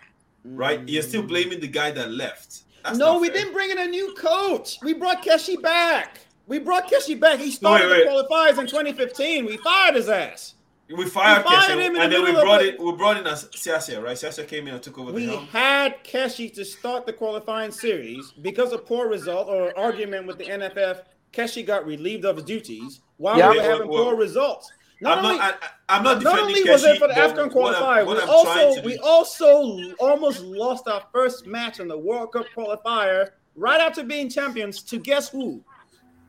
right? 0.43 0.82
You're 0.90 1.03
still 1.03 1.22
mm. 1.22 1.27
blaming 1.27 1.60
the 1.60 1.68
guy 1.68 1.92
that 1.92 2.10
left. 2.10 2.64
That's 2.84 2.98
no, 2.98 3.19
we 3.19 3.27
fair. 3.27 3.38
didn't 3.38 3.53
bring 3.53 3.69
in 3.69 3.77
a 3.77 3.85
new 3.85 4.16
coach. 4.16 4.80
We 4.82 4.93
brought 4.93 5.24
Keshi 5.24 5.61
back. 5.61 6.22
We 6.48 6.58
brought 6.58 6.90
Keshi 6.90 7.19
back. 7.19 7.40
He 7.40 7.52
started 7.52 7.92
wait. 7.92 8.06
the 8.06 8.10
qualifiers 8.10 8.58
in 8.58 8.66
2015. 8.66 9.45
We 9.45 9.58
fired 9.58 9.93
his 9.93 10.10
ass. 10.10 10.56
We 10.98 11.06
fired, 11.06 11.44
We 11.46 11.52
fired 11.52 11.72
Keshi, 11.72 11.86
him 11.86 11.96
in 11.96 12.02
and 12.02 12.12
the 12.12 12.18
then 12.18 12.26
we 12.26 12.32
brought 12.42 12.62
it. 12.62 12.76
it. 12.76 12.80
We 12.82 12.92
brought 12.94 13.18
in 13.18 13.26
as 13.28 13.46
Siasia, 13.46 14.02
right? 14.02 14.16
Siasia 14.18 14.48
came 14.48 14.68
in 14.68 14.74
and 14.74 14.84
took 14.84 14.98
over 14.98 15.12
the 15.12 15.16
We 15.16 15.28
had 15.52 16.04
Keshi 16.04 16.54
to 16.56 16.64
start 16.66 17.06
the 17.06 17.14
qualifying 17.14 17.72
series 17.72 18.32
because 18.42 18.72
of 18.74 18.86
poor 18.86 19.08
result 19.08 19.48
or 19.48 19.78
argument 19.78 20.28
with 20.28 20.38
the 20.38 20.46
NFF. 20.46 21.04
Keshi 21.32 21.66
got 21.66 21.86
relieved 21.86 22.26
of 22.26 22.36
his 22.38 22.46
duties 22.46 23.02
while 23.18 23.38
Yeah. 23.38 23.50
we 23.50 23.58
were 23.58 23.62
Well, 23.64 23.72
having 23.72 23.88
well, 23.90 24.04
poor 24.06 24.16
results. 24.16 24.72
Not 25.02 25.18
I'm 25.18 25.26
only, 25.26 25.38
not. 25.40 25.60
I, 25.90 25.96
I'm 25.98 26.04
not 26.04 26.22
not 26.22 26.36
defending 26.36 26.58
only 26.58 26.70
was 26.72 26.84
Keshi, 26.84 26.96
it 26.96 27.00
for 27.00 27.08
the 27.08 27.14
but 27.16 27.36
AFCON 27.36 27.54
what 27.54 27.76
I'm- 27.76 27.84
qualifier, 27.84 28.06
what 28.06 28.18
we 28.18 28.24
I'm 28.24 28.30
also 28.30 28.82
we 28.84 28.98
also 29.00 29.96
almost 30.00 30.42
lost 30.42 30.88
our 30.88 31.04
first 31.12 31.46
match 31.48 31.80
in 31.80 31.88
the 31.88 31.98
World 31.98 32.32
Cup 32.34 32.46
qualifier 32.56 33.32
right 33.56 33.82
after 33.82 34.04
being 34.04 34.30
champions 34.30 34.82
to 34.84 35.00
guess 35.00 35.30
who? 35.30 35.64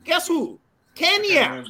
Guess 0.05 0.27
who? 0.29 0.59
I 0.97 0.99
can't 0.99 1.23
Kenya. 1.25 1.65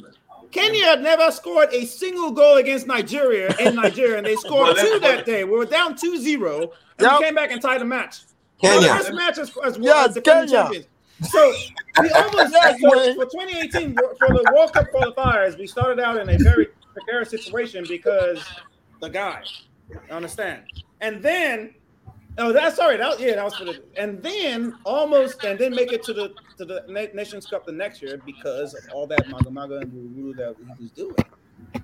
Remember. 0.45 0.69
Kenya 0.73 0.85
had 0.85 1.01
never 1.01 1.31
scored 1.31 1.69
a 1.73 1.85
single 1.85 2.31
goal 2.31 2.57
against 2.57 2.87
Nigeria 2.87 3.55
in 3.59 3.75
Nigeria, 3.83 4.17
and 4.17 4.25
they 4.25 4.35
scored 4.35 4.75
Well, 4.75 4.93
two 4.93 4.99
that 4.99 5.25
day. 5.25 5.43
We 5.43 5.51
were 5.57 5.65
down 5.65 5.95
2-0, 5.95 6.61
and 6.61 6.69
Yep. 6.99 7.19
we 7.19 7.25
came 7.25 7.35
back 7.35 7.51
and 7.51 7.61
tied 7.61 7.81
the 7.81 7.85
match. 7.85 8.21
Kenya. 8.61 8.89
Our 8.89 8.97
first 8.99 9.13
match 9.13 9.37
as, 9.37 9.51
as, 9.63 9.77
Yeah, 9.77 10.05
as 10.07 10.13
defending 10.15 10.53
Kenya. 10.55 10.63
champions. 10.63 10.85
So 11.29 11.53
we 12.01 12.09
almost 12.15 12.53
Yes, 12.53 12.79
for, 12.79 12.95
for 13.15 13.25
2018 13.25 13.95
for 13.95 14.27
the 14.29 14.51
World 14.55 14.73
Cup 14.73 14.87
qualifiers, 14.93 15.57
we 15.57 15.67
started 15.67 15.99
out 16.01 16.17
in 16.17 16.29
a 16.29 16.37
very 16.37 16.67
precarious 16.93 17.29
situation 17.29 17.85
because 17.87 18.43
the 19.01 19.09
guy, 19.09 19.41
you 19.89 19.99
understand? 20.09 20.63
And 21.01 21.21
then, 21.21 21.73
oh, 22.37 22.51
that's 22.53 22.75
sorry, 22.75 22.97
that 22.97 23.19
yeah, 23.19 23.35
that 23.35 23.43
was 23.43 23.55
for 23.55 23.65
the, 23.65 23.81
and 23.97 24.21
then 24.21 24.75
almost 24.83 25.43
and 25.43 25.57
then 25.59 25.73
make 25.73 25.91
it 25.91 26.03
to 26.03 26.13
the 26.13 26.33
to 26.57 26.65
the 26.65 26.83
Na- 26.87 27.13
Nations 27.13 27.45
Cup 27.45 27.65
the 27.65 27.71
next 27.71 28.01
year 28.01 28.21
because 28.25 28.73
of 28.73 28.83
all 28.93 29.07
that 29.07 29.27
maga 29.29 29.49
maga 29.51 29.77
and 29.77 29.91
Guru 29.91 30.33
that 30.35 30.55
he 30.77 30.83
was 30.83 30.91
doing. 30.91 31.15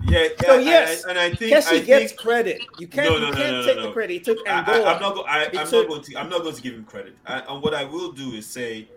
Yeah, 0.07 0.27
So 0.45 0.55
yeah, 0.55 0.59
yes, 0.59 1.03
and, 1.03 1.17
I- 1.17 1.25
and 1.25 1.33
I 1.33 1.37
think 1.37 1.53
Keshi 1.53 1.73
I 1.73 1.79
gets 1.79 2.11
think 2.11 2.19
credit. 2.21 2.61
You 2.79 2.87
can't 2.87 3.09
No, 3.09 3.17
no, 3.19 3.27
you 3.27 3.33
can't 3.33 3.51
no, 3.57 3.65
take 3.65 3.81
the 3.81 3.91
credit. 3.91 4.13
He 4.13 4.19
took 4.19 4.47
Angola. 4.47 4.83
I, 4.83 4.93
I'm 4.93 5.01
not. 5.01 5.15
Go, 5.15 5.21
I, 5.23 5.45
I'm 5.45 5.51
took- 5.51 5.71
not 5.71 5.87
going 5.87 6.01
to. 6.03 6.15
I'm 6.17 6.29
not 6.29 6.43
going 6.43 6.55
to 6.55 6.61
give 6.61 6.73
him 6.73 6.83
credit. 6.85 7.15
I, 7.25 7.39
and 7.39 7.61
what 7.61 7.73
I 7.73 7.83
will 7.85 8.11
do 8.11 8.31
is 8.33 8.45
say, 8.45 8.87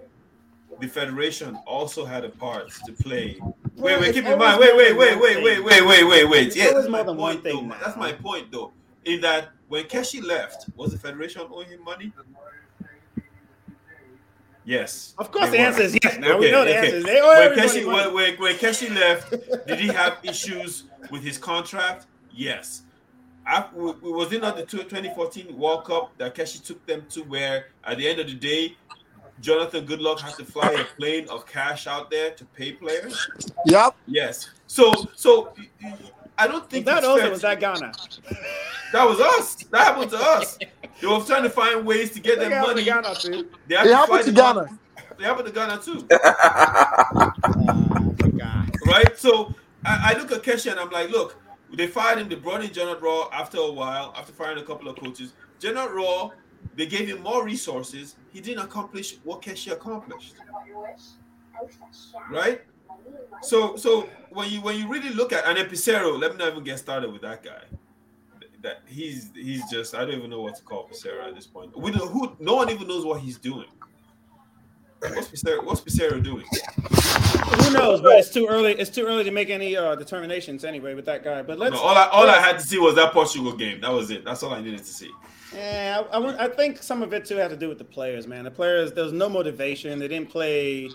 the 0.81 0.87
federation 0.89 1.57
also 1.67 2.05
had 2.05 2.25
a 2.25 2.29
part 2.31 2.71
to 2.87 2.93
play. 2.93 3.39
Wait, 3.77 4.01
wait, 4.01 4.15
keep 4.15 4.25
in 4.25 4.39
mind. 4.39 4.61
Wait, 4.61 4.77
wait, 4.77 4.97
wait, 4.97 5.19
wait, 5.19 5.43
wait, 5.43 5.63
wait, 5.65 5.83
wait, 5.87 6.05
wait, 6.05 6.25
wait. 6.29 6.57
Yeah, 6.57 6.73
that's 6.73 6.89
my 6.89 7.03
point, 7.03 7.43
though. 7.45 7.69
That's 7.83 7.97
my 7.97 8.13
point, 8.13 8.51
though. 8.53 8.73
In 9.05 9.21
that 9.21 9.51
when 9.75 9.85
Keshi 9.87 10.23
left, 10.25 10.67
was 10.77 10.93
the 10.93 10.99
federation 10.99 11.43
owing 11.51 11.67
him 11.67 11.83
money? 11.83 12.13
Yes. 14.65 15.15
Of 15.19 15.33
course, 15.33 15.51
the 15.51 15.59
were. 15.59 15.65
answer 15.65 15.83
is 15.83 15.99
yes. 16.01 16.17
Now 16.21 16.39
we 16.39 16.53
know 16.53 16.65
the 16.65 16.71
okay. 16.71 16.87
answer. 16.87 16.97
is 16.99 17.05
They 17.05 17.21
owe 17.21 17.27
when 17.29 17.43
everybody 17.43 17.69
Keshi, 17.81 17.85
money. 17.87 18.15
when, 18.15 18.15
when, 18.15 18.41
when 18.41 18.55
Keshi 18.55 18.95
left, 18.95 19.31
did 19.67 19.81
he 19.81 19.89
have 19.89 20.19
issues 20.23 20.85
with 21.11 21.23
his 21.25 21.39
contract? 21.39 22.07
Yes. 22.33 22.83
Af- 23.47 23.73
w- 23.73 23.95
w- 23.95 24.15
was 24.15 24.33
it 24.33 24.41
not 24.41 24.57
the 24.57 24.65
2014 24.65 25.59
World 25.59 25.85
Cup 25.85 26.17
that 26.19 26.37
Keshi 26.37 26.65
took 26.65 26.87
them 26.87 27.05
to 27.11 27.23
where 27.25 27.67
at 27.83 27.99
the 27.99 28.07
end 28.09 28.21
of 28.21 28.29
the 28.29 28.35
day, 28.35 28.77
Jonathan 29.41 29.85
Goodluck 29.85 30.21
had 30.21 30.35
to 30.37 30.45
fly 30.45 30.71
a 30.71 30.85
plane 30.97 31.29
of 31.29 31.45
cash 31.47 31.89
out 31.89 32.09
there 32.13 32.31
to 32.31 32.45
pay 32.57 32.71
players? 32.73 33.29
Yep. 33.67 33.97
Yes. 34.07 34.51
So, 34.69 34.93
so 35.17 35.53
y- 35.59 35.69
y- 35.83 35.99
I 36.37 36.47
don't 36.49 36.69
think 36.69 36.87
that 36.87 37.05
also 37.05 37.31
was 37.31 37.41
to- 37.41 37.47
that 37.47 37.61
Ghana. 37.61 37.93
that 38.93 39.05
was 39.09 39.21
us. 39.21 39.57
That 39.71 39.85
happened 39.87 40.11
to 40.11 40.19
us. 40.19 40.59
They 41.01 41.07
were 41.07 41.21
trying 41.21 41.43
to 41.45 41.51
find 41.51 41.85
ways 41.87 42.11
to 42.13 42.21
get 42.21 42.39
They 42.39 42.49
them 42.49 42.63
money. 42.63 42.85
to 42.85 42.91
Ghana 42.91 43.15
too. 43.15 43.49
They 43.69 43.77
had 43.77 43.87
It 43.87 43.91
to 43.91 43.97
happened 43.97 44.19
fly 44.21 44.23
to 44.23 44.33
them 44.33 44.45
out. 44.47 44.55
Ghana. 44.67 44.79
They 45.19 45.25
happened 45.25 45.47
to 45.47 45.53
Ghana 45.53 45.79
too. 45.83 46.07
Oh, 48.27 48.29
God. 48.39 48.71
right? 48.87 49.19
So 49.19 49.55
I, 49.85 50.13
I 50.15 50.19
look 50.19 50.33
at 50.33 50.43
Keshi 50.43 50.71
and 50.71 50.81
I'm 50.81 50.91
like, 50.91 51.11
look, 51.11 51.37
they 51.73 51.87
fired 51.87 52.19
him. 52.19 52.29
They 52.29 52.37
brought 52.37 52.65
in 52.65 52.73
Jonathan 52.73 53.03
Rohr 53.03 53.29
after 53.33 53.59
a 53.59 53.71
while, 53.71 54.15
after 54.17 54.33
firing 54.33 54.59
a 54.59 54.63
couple 54.63 54.89
of 54.89 54.97
coaches. 54.97 55.35
Jonathan 55.61 55.95
Rohr, 55.97 56.33
they 56.77 56.87
gave 56.87 57.09
him 57.09 57.23
more 57.23 57.45
resources. 57.45 58.17
He 58.33 58.41
didn't 58.41 58.65
accomplish 58.65 59.17
what 59.25 59.43
Keshi 59.43 59.73
accomplished. 59.73 60.35
right? 62.31 62.63
So 63.43 63.77
so 63.77 64.09
when 64.31 64.51
you 64.51 64.61
when 64.61 64.79
you 64.79 64.89
really 64.89 65.11
look 65.11 65.33
at 65.33 65.47
and 65.47 65.57
then 65.57 65.67
Peseiro, 65.67 66.19
let 66.19 66.33
me 66.33 66.39
not 66.39 66.53
even 66.53 66.65
get 66.65 66.79
started 66.79 67.13
with 67.13 67.23
that 67.23 67.43
guy. 67.43 67.63
That 68.63 68.81
he's 68.87 69.31
he's 69.35 69.63
just 69.71 69.95
I 69.95 70.05
don't 70.05 70.15
even 70.15 70.31
know 70.31 70.41
what 70.41 70.57
to 70.57 70.63
call 70.63 70.89
Peseiro 70.89 71.29
at 71.29 71.35
this 71.35 71.47
point. 71.47 71.77
We 71.79 71.91
don't, 71.91 72.11
who 72.11 72.35
no 72.39 72.57
one 72.57 72.71
even 72.71 72.89
knows 72.89 73.05
what 73.05 73.21
he's 73.21 73.39
doing. 73.39 73.69
What's 75.01 75.29
Peseiro, 75.29 75.63
what's 75.63 75.83
Peseiro 75.83 76.23
doing? 76.23 76.47
Who 77.63 77.73
knows? 77.75 78.01
But 78.01 78.19
it's 78.19 78.31
too 78.31 78.47
early. 78.49 78.73
It's 78.73 78.89
too 78.89 79.05
early 79.05 79.23
to 79.25 79.31
make 79.31 79.51
any 79.51 79.77
uh, 79.77 79.95
determinations 79.97 80.65
anyway 80.65 80.95
with 80.95 81.05
that 81.05 81.23
guy. 81.23 81.43
But 81.43 81.59
let's. 81.59 81.75
No, 81.75 81.81
all 81.81 81.97
I 81.97 82.09
all 82.09 82.27
I 82.27 82.39
had 82.39 82.59
to 82.59 82.65
see 82.65 82.79
was 82.79 82.95
that 82.95 83.13
Portugal 83.13 83.55
game. 83.55 83.83
That 83.83 83.93
was 83.93 84.11
it. 84.11 84.25
That's 84.25 84.43
all 84.43 84.55
I 84.55 84.63
needed 84.63 84.79
to 84.79 84.85
see. 84.87 85.11
Yeah, 85.55 86.03
I, 86.11 86.19
I, 86.19 86.45
I 86.45 86.49
think 86.49 86.83
some 86.83 87.03
of 87.03 87.13
it 87.13 87.27
too 87.27 87.37
had 87.37 87.51
to 87.51 87.57
do 87.57 87.69
with 87.69 87.79
the 87.79 87.85
players, 87.85 88.27
man. 88.27 88.45
The 88.45 88.51
players, 88.51 88.93
there 88.93 89.05
was 89.05 89.13
no 89.13 89.29
motivation. 89.29 89.99
They 89.99 90.09
didn't 90.09 90.31
play. 90.31 90.89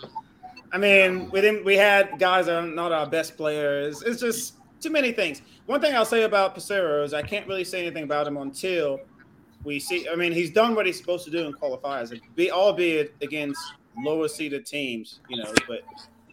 I 0.71 0.77
mean, 0.77 1.29
we 1.31 1.41
didn't. 1.41 1.65
We 1.65 1.75
had 1.75 2.19
guys 2.19 2.45
that 2.45 2.55
are 2.63 2.67
not 2.67 2.91
our 2.91 3.07
best 3.07 3.35
players. 3.37 4.01
It's 4.03 4.21
just 4.21 4.55
too 4.79 4.89
many 4.89 5.11
things. 5.11 5.41
One 5.65 5.81
thing 5.81 5.95
I'll 5.95 6.05
say 6.05 6.23
about 6.23 6.55
Peseiro 6.55 7.03
is 7.03 7.13
I 7.13 7.21
can't 7.21 7.47
really 7.47 7.63
say 7.63 7.81
anything 7.85 8.03
about 8.03 8.27
him 8.27 8.37
until 8.37 8.99
we 9.63 9.79
see. 9.79 10.07
I 10.11 10.15
mean, 10.15 10.31
he's 10.31 10.51
done 10.51 10.75
what 10.75 10.85
he's 10.85 10.97
supposed 10.97 11.25
to 11.25 11.31
do 11.31 11.45
in 11.45 11.53
qualifiers, 11.53 12.19
be 12.35 12.51
albeit 12.51 13.15
against 13.21 13.59
lower 13.97 14.27
seeded 14.27 14.65
teams. 14.65 15.19
You 15.29 15.43
know, 15.43 15.53
but 15.67 15.81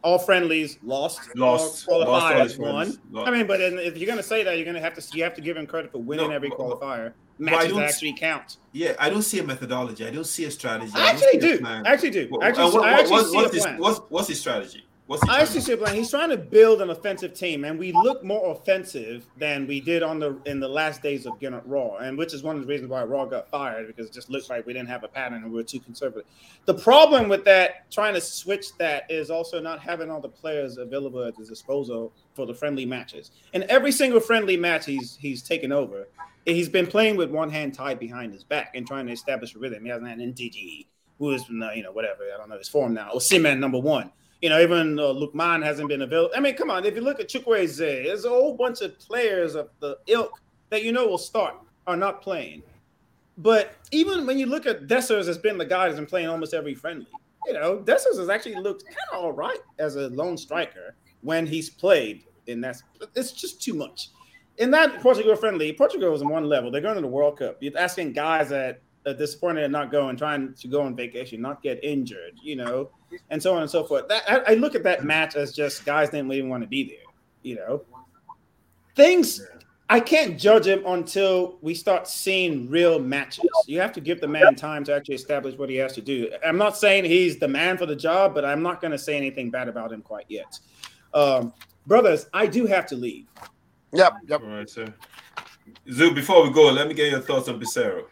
all 0.03 0.19
friendlies 0.19 0.79
lost, 0.83 1.35
Lost. 1.35 1.89
all 1.89 2.01
Lost 2.01 2.27
qualifiers 2.27 2.59
won. 2.59 2.99
Lost. 3.11 3.29
I 3.29 3.31
mean, 3.31 3.47
but 3.47 3.61
if 3.61 3.97
you're 3.97 4.07
gonna 4.07 4.23
say 4.23 4.43
that, 4.45 4.57
you're 4.57 4.67
gonna 4.67 4.81
have 4.81 4.95
to 4.95 5.17
you 5.17 5.25
have 5.25 5.35
to 5.35 5.41
give 5.41 5.57
him 5.57 5.67
credit 5.67 5.91
for 5.91 5.99
winning 5.99 6.29
No, 6.29 6.35
every 6.35 6.51
qualifier. 6.51 7.13
I 7.39 7.43
Matches 7.43 7.75
that 7.75 7.89
actually 7.91 8.15
count. 8.15 8.57
Yeah, 8.73 8.95
I 8.99 9.11
don't 9.11 9.23
see 9.23 9.39
a 9.39 9.45
methodology. 9.45 10.07
I 10.07 10.11
don't 10.11 10.27
see 10.27 10.45
a 10.45 10.51
strategy. 10.51 10.93
I 10.95 11.13
don't 11.13 11.23
actually 11.23 11.41
do. 11.41 11.67
I 11.67 11.83
actually 11.85 12.11
do. 12.11 12.27
What- 12.31 12.43
I 12.43 12.49
actually, 12.49 12.71
what- 12.71 12.85
I 12.85 12.93
actually 12.93 13.13
what- 13.13 13.27
see 13.27 13.37
what's 13.37 13.51
a 13.51 13.55
his, 13.55 13.63
plan. 13.63 13.79
what's, 13.79 13.99
what's 14.09 14.29
his 14.29 14.41
strategy? 14.41 14.87
What's 15.07 15.23
he 15.23 15.31
I 15.31 15.41
actually 15.41 15.61
see 15.61 15.73
a 15.73 15.77
plan. 15.77 15.95
He's 15.95 16.11
trying 16.11 16.31
to 16.31 16.37
build 16.37 16.83
an 16.83 16.91
offensive 16.91 17.33
team, 17.33 17.65
and 17.65 17.79
we 17.79 17.93
look 17.93 18.25
more 18.25 18.51
offensive 18.51 19.25
than 19.37 19.65
we 19.69 19.81
did 19.81 20.03
on 20.03 20.19
the 20.19 20.37
in 20.47 20.59
the 20.59 20.67
last 20.69 21.01
days 21.01 21.27
of 21.27 21.39
Gernot 21.39 21.65
Rohr, 21.65 22.03
and 22.03 22.19
which 22.19 22.35
is 22.35 22.43
one 22.43 22.57
of 22.57 22.63
the 22.63 22.67
reasons 22.67 22.91
why 22.91 23.03
Rohr 23.03 23.31
got 23.31 23.49
fired 23.49 23.87
because 23.87 24.07
it 24.07 24.13
just 24.13 24.31
looked 24.31 24.51
like 24.51 24.67
we 24.67 24.73
didn't 24.73 24.89
have 24.89 25.05
a 25.05 25.09
pattern 25.09 25.45
and 25.45 25.53
we 25.53 25.59
were 25.59 25.63
too 25.63 25.79
conservative. 25.79 26.25
The 26.65 26.75
problem 26.75 27.29
with 27.29 27.45
that, 27.45 27.89
trying 27.89 28.15
to 28.15 28.21
switch 28.21 28.77
that, 28.79 29.09
is 29.09 29.31
also 29.31 29.61
not 29.61 29.79
having 29.79 30.11
all 30.11 30.21
the 30.21 30.29
players 30.29 30.77
available 30.77 31.23
at 31.23 31.37
his 31.37 31.49
disposal 31.51 32.13
for 32.35 32.45
the 32.45 32.55
friendly 32.55 32.85
matches. 32.85 33.31
And 33.55 33.63
every 33.65 33.93
single 33.93 34.19
friendly 34.19 34.57
match 34.57 34.87
he's 34.87 35.17
he's 35.21 35.41
taken 35.41 35.71
over, 35.71 36.09
he's 36.55 36.69
been 36.69 36.87
playing 36.87 37.17
with 37.17 37.31
one 37.31 37.51
hand 37.51 37.75
tied 37.75 37.99
behind 37.99 38.33
his 38.33 38.45
back 38.45 38.75
and 38.75 38.87
trying 38.87 39.07
to 39.07 39.13
establish 39.13 39.55
a 39.55 39.59
rhythm. 39.59 39.85
He 39.85 39.91
hasn't 39.91 40.09
had 40.09 40.19
NTG, 40.19 40.87
who 41.19 41.33
is 41.33 41.49
you 41.49 41.83
know 41.83 41.93
whatever 41.93 42.25
I 42.33 42.39
don't 42.39 42.49
know 42.49 42.59
his 42.59 42.69
form 42.69 42.95
now, 42.95 43.11
or 43.13 43.21
Seaman 43.21 43.61
number 43.61 43.79
one. 43.79 44.13
You 44.43 44.51
know, 44.51 44.61
even 44.61 44.99
uh, 44.99 45.05
Lookman 45.05 45.65
hasn't 45.65 45.89
been 45.89 46.03
available. 46.03 46.35
I 46.37 46.41
mean, 46.41 46.55
come 46.55 46.71
on, 46.71 46.85
if 46.85 46.95
you 46.95 47.01
look 47.01 47.21
at 47.21 47.29
Chukwueze, 47.29 47.79
there's 47.79 48.27
a 48.27 48.29
whole 48.29 48.55
bunch 48.55 48.83
of 48.83 48.99
players 48.99 49.55
of 49.55 49.71
the 49.81 49.99
ilk 50.07 50.41
that 50.71 50.83
you 50.83 50.93
know 50.93 51.07
will 51.07 51.19
start 51.19 51.55
are 51.87 51.97
not 51.97 52.23
playing. 52.23 52.63
But 53.39 53.75
even 53.93 54.27
when 54.27 54.39
you 54.39 54.47
look 54.47 54.67
at 54.67 54.87
Dessers 54.87 55.27
has 55.27 55.39
been 55.39 55.59
the 55.59 55.65
guy 55.65 55.87
that's 55.87 55.99
been 55.99 56.07
playing 56.07 56.29
almost 56.29 56.55
every 56.55 56.75
friendly. 56.75 57.09
You 57.47 57.53
know, 57.53 57.79
Dessers 57.79 58.19
has 58.19 58.29
actually 58.29 58.57
looked 58.57 58.85
kind 58.87 58.97
of 59.13 59.19
all 59.19 59.33
right 59.33 59.59
as 59.79 59.97
a 59.97 60.09
lone 60.09 60.37
striker 60.37 60.97
when 61.21 61.47
he's 61.47 61.71
played. 61.71 62.25
And 62.49 62.63
that's 62.63 62.83
it's 63.15 63.33
just 63.33 63.63
too 63.63 63.75
much. 63.75 64.11
In 64.59 64.71
that 64.71 65.01
Portugal 65.01 65.37
friendly, 65.37 65.73
Portugal 65.73 66.15
is 66.15 66.23
on 66.23 66.29
one 66.29 66.49
level. 66.49 66.71
They're 66.71 66.81
going 66.81 66.95
to 66.95 67.01
the 67.01 67.07
World 67.07 67.39
Cup. 67.39 67.59
You're 67.61 67.77
asking 67.77 68.13
guys 68.13 68.49
that 68.49 68.81
are 69.07 69.15
disappointed 69.15 69.65
and 69.65 69.73
not 69.73 69.93
going, 69.93 70.17
trying 70.17 70.55
to 70.55 70.69
go 70.69 70.83
on 70.83 70.97
vacation, 70.97 71.41
not 71.41 71.63
get 71.63 71.83
injured, 71.85 72.33
you 72.43 72.57
know, 72.57 72.91
and 73.31 73.43
so 73.43 73.55
on 73.55 73.63
and 73.63 73.71
so 73.71 73.85
forth. 73.85 74.09
That 74.09 74.23
I, 74.29 74.53
I 74.53 74.55
look 74.55 74.75
at 74.75 74.83
that 74.85 75.05
match 75.05 75.37
as 75.37 75.55
just 75.55 75.85
guys 75.85 76.11
didn't 76.11 76.33
even 76.33 76.49
want 76.49 76.63
to 76.63 76.69
be 76.69 76.85
there, 76.85 76.99
you 77.43 77.57
know. 77.57 77.83
Things 78.95 79.43
I 79.89 80.01
can't 80.01 80.39
judge 80.39 80.67
him 80.67 80.85
until 80.85 81.59
we 81.61 81.73
start 81.75 82.09
seeing 82.09 82.69
real 82.69 82.99
matches. 82.99 83.47
You 83.67 83.81
have 83.81 83.93
to 83.93 84.01
give 84.01 84.21
the 84.21 84.27
man 84.27 84.57
time 84.57 84.83
to 84.85 84.95
actually 84.95 85.15
establish 85.15 85.57
what 85.57 85.71
he 85.71 85.77
has 85.77 85.93
to 85.93 86.03
do. 86.03 86.33
I'm 86.45 86.59
not 86.59 86.77
saying 86.77 87.05
he's 87.05 87.39
the 87.39 87.47
man 87.47 87.79
for 87.79 87.87
the 87.87 87.95
job, 87.95 88.35
but 88.35 88.45
I'm 88.45 88.63
not 88.63 88.81
going 88.81 88.91
to 88.91 88.99
say 88.99 89.17
anything 89.17 89.51
bad 89.51 89.69
about 89.69 89.93
him 89.93 90.03
quite 90.03 90.27
yet. 90.29 90.59
Um, 91.15 91.53
brothers, 91.87 92.27
I 92.35 92.47
do 92.47 92.67
have 92.67 92.87
to 92.87 92.97
leave. 92.97 93.27
Yep, 93.93 94.13
yep. 94.29 94.43
All 94.43 94.49
right, 94.49 94.69
sir. 94.69 94.93
Zoo, 95.91 96.15
before 96.15 96.43
we 96.43 96.53
go, 96.53 96.71
let 96.71 96.89
me 96.89 96.95
get 96.95 97.11
your 97.11 97.21
thoughts 97.21 97.49
on 97.49 97.61
Peseiro. 97.61 98.05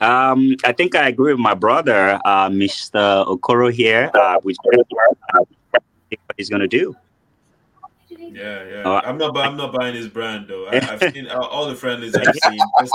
Um, 0.00 0.56
I 0.64 0.72
think 0.72 0.96
I 0.96 1.08
agree 1.08 1.32
with 1.32 1.40
my 1.40 1.54
brother, 1.54 2.18
uh, 2.24 2.48
Mr. 2.48 3.24
Okoro 3.26 3.72
here, 3.72 4.10
uh, 4.14 4.38
which 4.42 4.56
uh, 4.74 4.82
what 5.34 6.34
he's 6.36 6.48
gonna 6.48 6.66
do. 6.66 6.96
Yeah, 8.10 8.64
yeah. 8.64 8.82
Uh, 8.84 9.00
I'm 9.04 9.18
not. 9.18 9.36
I'm 9.36 9.56
not 9.56 9.72
buying 9.72 9.94
his 9.94 10.08
brand 10.08 10.48
though. 10.48 10.66
I, 10.66 10.76
I've 10.78 11.12
seen 11.12 11.28
uh, 11.28 11.38
all 11.40 11.66
the 11.66 11.74
friendlies 11.74 12.14
I've 12.14 12.34
seen. 12.34 12.58
Just- 12.80 12.94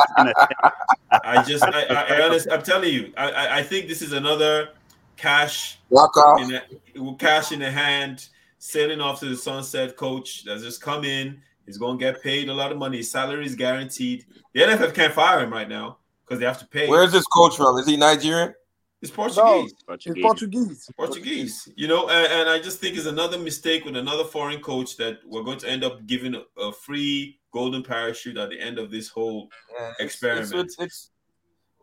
I 1.12 1.44
just. 1.48 1.64
I. 1.64 1.84
I, 1.84 2.18
I 2.18 2.22
honest, 2.24 2.48
I'm 2.52 2.62
telling 2.64 2.92
you. 2.94 3.14
I, 3.16 3.32
I. 3.32 3.58
I 3.60 3.64
think 3.64 3.88
this 3.88 4.02
is 4.02 4.14
another 4.14 4.70
cash 5.16 5.80
Lock 5.90 6.16
off. 6.18 6.42
in 6.42 6.56
a, 6.56 7.14
cash 7.16 7.52
in 7.52 7.60
the 7.60 7.72
hand, 7.72 8.30
sailing 8.58 9.02
off 9.02 9.20
to 9.20 9.26
the 9.26 9.36
sunset. 9.38 9.96
Coach 9.96 10.44
that's 10.46 10.64
just 10.64 10.82
come 10.82 11.04
in. 11.04 11.42
He's 11.66 11.78
going 11.78 11.98
to 11.98 12.04
get 12.04 12.22
paid 12.24 12.48
a 12.50 12.54
lot 12.54 12.72
of 12.72 12.78
money. 12.78 12.98
His 12.98 13.12
salary 13.12 13.46
is 13.46 13.56
guaranteed. 13.56 14.26
The 14.54 14.62
NFF 14.62 14.94
can't 14.94 15.14
fire 15.14 15.42
him 15.44 15.52
right 15.52 15.68
now 15.68 15.98
because 16.24 16.40
they 16.40 16.46
have 16.46 16.60
to 16.60 16.68
pay. 16.68 16.88
Where's 16.88 17.12
this 17.12 17.26
coach 17.26 17.58
from? 17.58 17.78
Is 17.78 17.86
he 17.88 17.98
Nigerian? 17.98 18.54
It's 19.02 19.12
Portuguese. 19.12 19.74
It's 19.74 19.84
Portuguese. 20.22 20.90
Portuguese, 20.98 21.70
you 21.76 21.88
know, 21.88 22.10
and, 22.10 22.32
and 22.34 22.50
I 22.50 22.60
just 22.60 22.80
think 22.80 22.98
it's 22.98 23.06
another 23.06 23.38
mistake 23.38 23.86
with 23.86 23.96
another 23.96 24.24
foreign 24.24 24.60
coach 24.60 24.98
that 24.98 25.20
we're 25.26 25.44
going 25.44 25.60
to 25.60 25.70
end 25.70 25.84
up 25.84 26.08
giving 26.08 26.34
a, 26.34 26.42
a 26.60 26.72
free 26.72 27.40
golden 27.54 27.84
parachute 27.84 28.38
at 28.38 28.50
the 28.50 28.60
end 28.60 28.80
of 28.80 28.90
this 28.90 29.08
whole 29.10 29.50
Yeah, 29.78 29.90
it's- 29.90 29.96
experiment. 30.00 30.52
It's, 30.56 30.80
it's, 30.80 31.12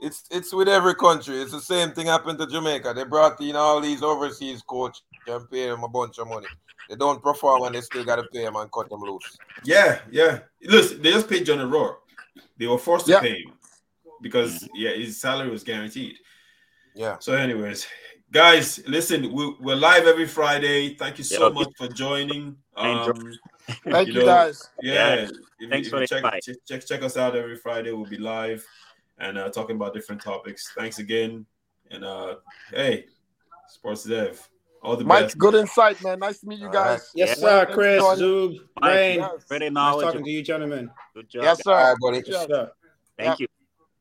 it's, 0.01 0.25
it's 0.31 0.53
with 0.53 0.69
every 0.69 0.97
country. 0.97 1.37
It's 1.41 1.53
the 1.53 1.61
same 1.61 1.93
thing 1.93 2.07
happened 2.09 2.39
to 2.41 2.47
Jamaica. 2.49 2.95
They 2.97 3.05
brought 3.05 3.41
in 3.41 3.55
all 3.55 3.81
these 3.81 4.03
overseas 4.03 4.63
coach 4.63 4.99
and 5.29 5.51
pay 5.51 5.69
them 5.69 5.85
a 5.85 5.89
bunch 5.89 6.19
of 6.19 6.29
money. 6.29 6.47
They 6.89 6.97
don't 6.97 7.23
perform 7.23 7.63
and 7.65 7.75
they 7.75 7.81
still 7.81 8.05
got 8.05 8.17
to 8.17 8.25
pay 8.25 8.43
them 8.45 8.57
and 8.57 8.71
cut 8.71 8.89
them 8.91 9.01
loose. 9.01 9.37
yeah, 9.65 10.01
yeah. 10.11 10.41
Listen, 10.63 11.01
they 11.03 11.13
just 11.13 11.29
paid 11.29 11.47
John 11.47 11.61
O'Rourke. 11.61 12.01
They 12.59 12.67
were 12.67 12.79
forced 12.79 13.07
to 13.07 13.13
Yeah. 13.13 13.21
pay 13.21 13.43
him 13.43 13.53
because 14.21 14.69
yeah, 14.75 14.91
his 14.93 15.21
salary 15.21 15.51
was 15.51 15.65
guaranteed. 15.65 16.17
Yeah. 16.95 17.19
So, 17.19 17.33
anyways, 17.35 17.87
guys, 18.31 18.81
listen, 18.87 19.33
we, 19.33 19.55
we're 19.61 19.75
live 19.77 20.07
every 20.07 20.27
Friday. 20.27 20.95
Thank 20.95 21.19
you 21.19 21.25
so 21.25 21.49
Yeah. 21.49 21.55
much 21.55 21.69
for 21.77 21.89
joining. 21.89 22.57
Thank 22.77 23.09
Um, 23.09 23.33
Thank 23.85 24.09
you, 24.09 24.15
know, 24.15 24.25
guys. 24.27 24.69
Yeah. 24.83 25.15
Yeah. 25.15 25.29
If, 25.61 25.71
Thanks 25.71 25.87
if 25.87 25.91
for 25.91 25.97
you 25.97 26.01
the 26.03 26.07
check, 26.07 26.25
invite. 26.25 26.43
check, 26.43 26.57
check 26.69 26.87
check 26.87 27.03
us 27.03 27.17
out 27.17 27.35
every 27.35 27.57
Friday. 27.57 27.93
We'll 27.93 28.05
be 28.11 28.19
live 28.19 28.65
and 29.19 29.39
uh, 29.39 29.49
talking 29.49 29.77
about 29.77 29.95
different 29.95 30.21
topics. 30.23 30.73
Thanks 30.77 30.99
again. 30.99 31.47
And 31.91 32.05
uh 32.05 32.37
hey, 32.71 33.07
Sports 33.69 34.05
Desk. 34.05 34.49
All 34.85 34.97
the 34.97 35.05
Mike, 35.05 35.25
best. 35.25 35.39
good 35.39 35.55
insight, 35.55 36.03
man. 36.03 36.19
Nice 36.19 36.41
to 36.41 36.47
meet 36.47 36.59
you 36.59 36.67
All 36.67 36.73
guys. 36.73 37.11
Yes, 37.15 37.31
Yeah. 37.31 37.35
sir, 37.65 37.67
Chris, 37.73 38.03
Mike, 38.03 38.19
Zub, 38.19 38.57
Mike, 38.81 38.93
Rain. 38.95 39.19
Yes. 39.19 39.45
Very 39.49 39.71
Nice 39.71 40.01
talking 40.03 40.25
to 40.25 40.31
you, 40.31 40.43
gentlemen. 40.43 40.91
Good 41.15 41.29
job. 41.31 41.43
Yes, 41.43 41.65
sir. 41.65 41.73
All 41.73 41.91
right, 41.91 41.97
buddy. 42.01 42.23
Yes, 42.27 42.47
sir. 42.47 42.71
Thank 43.19 43.41
you. 43.41 43.47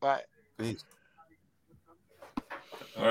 Bye. 0.02 0.24
Peace. 0.58 0.84